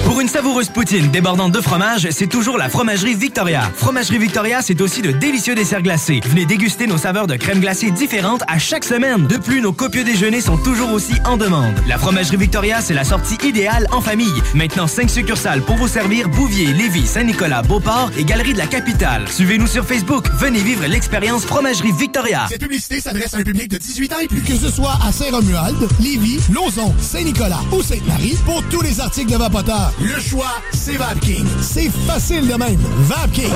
Pour 0.06 0.22
une 0.22 0.28
savoureuse 0.28 0.70
poutine 0.70 1.10
débordante 1.10 1.52
de 1.52 1.62
fromage, 1.62 2.08
c'est 2.12 2.28
toujours 2.28 2.60
la 2.60 2.70
Fromagerie 2.70 3.16
Victoria. 3.16 3.72
Fromagerie 3.76 4.20
Victoria, 4.20 4.62
c'est 4.62 4.80
aussi 4.80 5.02
de 5.02 5.12
délicieux 5.12 5.56
desserts 5.56 5.82
glacés. 5.82 6.22
Venez 6.26 6.46
déguster 6.46 6.86
nos 6.86 7.00
saveurs 7.00 7.26
de 7.26 7.36
crème 7.36 7.60
glacée 7.60 7.90
différentes 7.90 8.44
à 8.48 8.60
chaque 8.60 8.84
semaine. 8.84 9.26
De 9.26 9.38
plus, 9.38 9.62
nos 9.62 9.74
copieux 9.74 10.04
déjeuners 10.04 10.42
sont 10.42 10.58
toujours 10.58 10.92
aussi 10.94 11.14
en 11.26 11.38
demande. 11.38 11.74
La 11.88 11.98
Fromagerie 11.98 12.38
Victoria, 12.38 12.82
c'est 12.82 12.94
la 12.94 13.04
sortie 13.04 13.38
idéale 13.44 13.88
en 13.92 14.00
famille. 14.00 14.44
Maintenant, 14.54 14.86
5 14.86 15.10
succursales 15.10 15.64
pour 15.64 15.76
vous 15.78 15.88
servir 15.88 16.30
Bouvier, 16.30 16.68
Lévis, 16.68 17.08
Saint-Nicolas, 17.08 17.64
Beauport 17.64 18.12
et 18.16 18.26
Galerie 18.26 18.54
de 18.54 18.60
la 18.60 18.68
Capitale. 18.68 19.28
Suivez-nous 19.28 19.68
sur 19.68 19.86
Facebook. 19.86 20.28
Venez 20.38 20.60
vivre 20.60 20.86
l'expérience 20.86 21.46
Fromagerie 21.46 21.94
Victoria. 21.94 22.46
Cette 22.48 22.62
publicité 22.62 23.02
s'adresse 23.02 23.34
à 23.34 23.38
un 23.38 23.44
public 23.44 23.70
de 23.70 23.78
18 23.80 24.14
ans 24.14 24.20
et 24.22 24.28
plus. 24.28 24.42
Que 24.42 24.56
ce 24.56 24.70
soit 24.70 25.00
à 25.04 25.12
Saint-Romuald, 25.12 25.88
Lévis, 26.00 26.42
Lauson, 26.54 26.94
Saint-Nicolas 27.00 27.62
ou 27.72 27.82
Sainte-Marie, 27.82 28.38
pour 28.46 28.62
tous 28.70 28.82
les 28.82 29.00
articles 29.02 29.32
de 29.32 29.38
Vapoteur, 29.38 29.92
le 30.00 30.20
choix, 30.20 30.52
c'est 30.72 30.98
VapKing. 30.98 31.46
C'est 31.62 31.90
facile 31.90 32.48
de 32.48 32.54
même. 32.54 32.78
VapKing. 32.78 33.52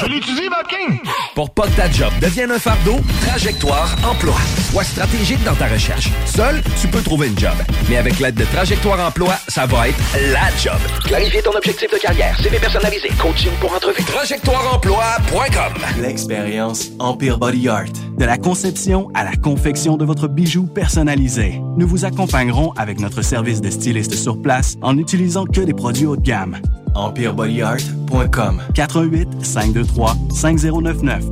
Je 0.00 0.06
l'utilise, 0.06 0.50
Vapking! 0.50 0.98
Pour 1.34 1.50
pas 1.50 1.66
que 1.68 1.76
ta 1.76 1.90
job 1.90 2.12
devienne 2.20 2.50
un 2.50 2.58
fardeau, 2.58 2.96
Trajectoire 3.26 3.94
Emploi. 4.04 4.34
Sois 4.70 4.84
stratégique 4.84 5.42
dans 5.44 5.54
ta 5.54 5.66
recherche. 5.66 6.08
Seul, 6.26 6.62
tu 6.80 6.88
peux 6.88 7.00
trouver 7.00 7.28
une 7.28 7.38
job. 7.38 7.52
Mais 7.88 7.96
avec 7.96 8.18
l'aide 8.18 8.34
de 8.34 8.44
Trajectoire 8.44 9.00
Emploi, 9.00 9.34
ça 9.48 9.66
va 9.66 9.88
être 9.88 9.98
la 10.32 10.50
job. 10.62 10.78
Clarifier 11.04 11.42
ton 11.42 11.52
objectif 11.56 11.90
de 11.92 11.98
carrière, 11.98 12.36
CV 12.40 12.58
personnalisé, 12.58 13.08
coaching 13.20 13.52
pour 13.60 13.72
entrevue. 13.72 14.02
TrajectoireEmploi.com 14.02 16.02
L'expérience 16.02 16.88
Empire 16.98 17.38
Body 17.38 17.68
Art. 17.68 17.84
De 18.18 18.24
la 18.24 18.36
conception 18.36 19.08
à 19.14 19.24
la 19.24 19.36
confection 19.36 19.96
de 19.96 20.04
votre 20.04 20.28
bijou 20.28 20.64
personnalisé. 20.66 21.60
Nous 21.76 21.86
vous 21.86 22.04
accompagnerons 22.04 22.72
avec 22.76 23.00
notre 23.00 23.22
service 23.22 23.60
de 23.60 23.70
styliste 23.70 24.14
sur 24.14 24.31
place 24.36 24.76
en 24.82 24.94
n'utilisant 24.94 25.44
que 25.44 25.60
des 25.60 25.74
produits 25.74 26.06
haut 26.06 26.16
de 26.16 26.22
gamme. 26.22 26.56
EmpireBodyArt.com 26.94 28.62
418 28.74 29.44
523 29.44 30.16
5099 30.34 31.24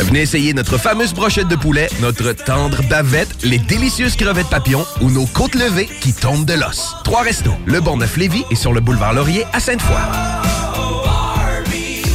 Venez 0.00 0.20
essayer 0.20 0.52
notre 0.52 0.78
fameuse 0.78 1.14
brochette 1.14 1.48
de 1.48 1.56
poulet, 1.56 1.88
notre 2.00 2.32
tendre 2.32 2.82
bavette, 2.88 3.42
les 3.42 3.58
délicieuses 3.58 4.16
crevettes 4.16 4.48
papillons 4.48 4.84
ou 5.00 5.10
nos 5.10 5.26
côtes 5.26 5.54
levées 5.54 5.88
qui 6.00 6.12
tombent 6.12 6.44
de 6.44 6.54
l'os. 6.54 6.94
Trois 7.04 7.22
restos, 7.22 7.54
le 7.66 7.80
Bonneuf 7.80 8.16
Lévis 8.16 8.44
et 8.50 8.56
sur 8.56 8.72
le 8.72 8.80
boulevard 8.80 9.14
Laurier 9.14 9.44
à 9.52 9.60
Sainte-Foy. 9.60 10.45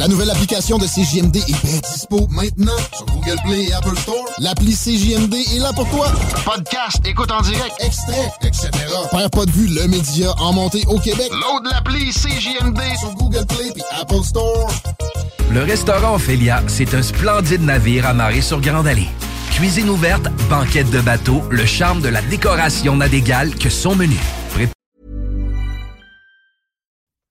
La 0.00 0.08
nouvelle 0.08 0.30
application 0.30 0.78
de 0.78 0.86
CJMD 0.86 1.36
est 1.36 1.62
bien 1.62 1.78
dispo 1.92 2.26
maintenant 2.30 2.72
sur 2.96 3.04
Google 3.04 3.36
Play 3.44 3.64
et 3.64 3.72
Apple 3.74 3.94
Store. 3.98 4.24
L'appli 4.38 4.72
CJMD 4.72 5.34
est 5.34 5.58
là 5.58 5.74
pour 5.74 5.86
toi. 5.90 6.10
Podcast, 6.42 7.02
écoute 7.04 7.30
en 7.30 7.42
direct, 7.42 7.74
extrait, 7.80 8.32
etc. 8.40 8.70
Père 9.10 9.28
pas 9.28 9.44
de 9.44 9.50
vue, 9.50 9.66
le 9.66 9.86
média 9.88 10.32
en 10.38 10.54
montée 10.54 10.86
au 10.86 10.98
Québec. 10.98 11.30
Load 11.30 11.70
l'appli 11.70 12.12
CJMD 12.12 12.80
sur 12.98 13.12
Google 13.12 13.44
Play 13.44 13.74
et 13.76 14.00
Apple 14.00 14.24
Store. 14.24 14.72
Le 15.50 15.64
restaurant 15.64 16.14
Ophélia, 16.14 16.62
c'est 16.66 16.94
un 16.94 17.02
splendide 17.02 17.62
navire 17.62 18.06
amarré 18.06 18.40
sur 18.40 18.62
Grande 18.62 18.86
Allée. 18.86 19.08
Cuisine 19.50 19.90
ouverte, 19.90 20.30
banquette 20.48 20.88
de 20.88 21.02
bateau, 21.02 21.42
le 21.50 21.66
charme 21.66 22.00
de 22.00 22.08
la 22.08 22.22
décoration 22.22 22.96
n'a 22.96 23.10
d'égal 23.10 23.54
que 23.54 23.68
son 23.68 23.96
menu. 23.96 24.16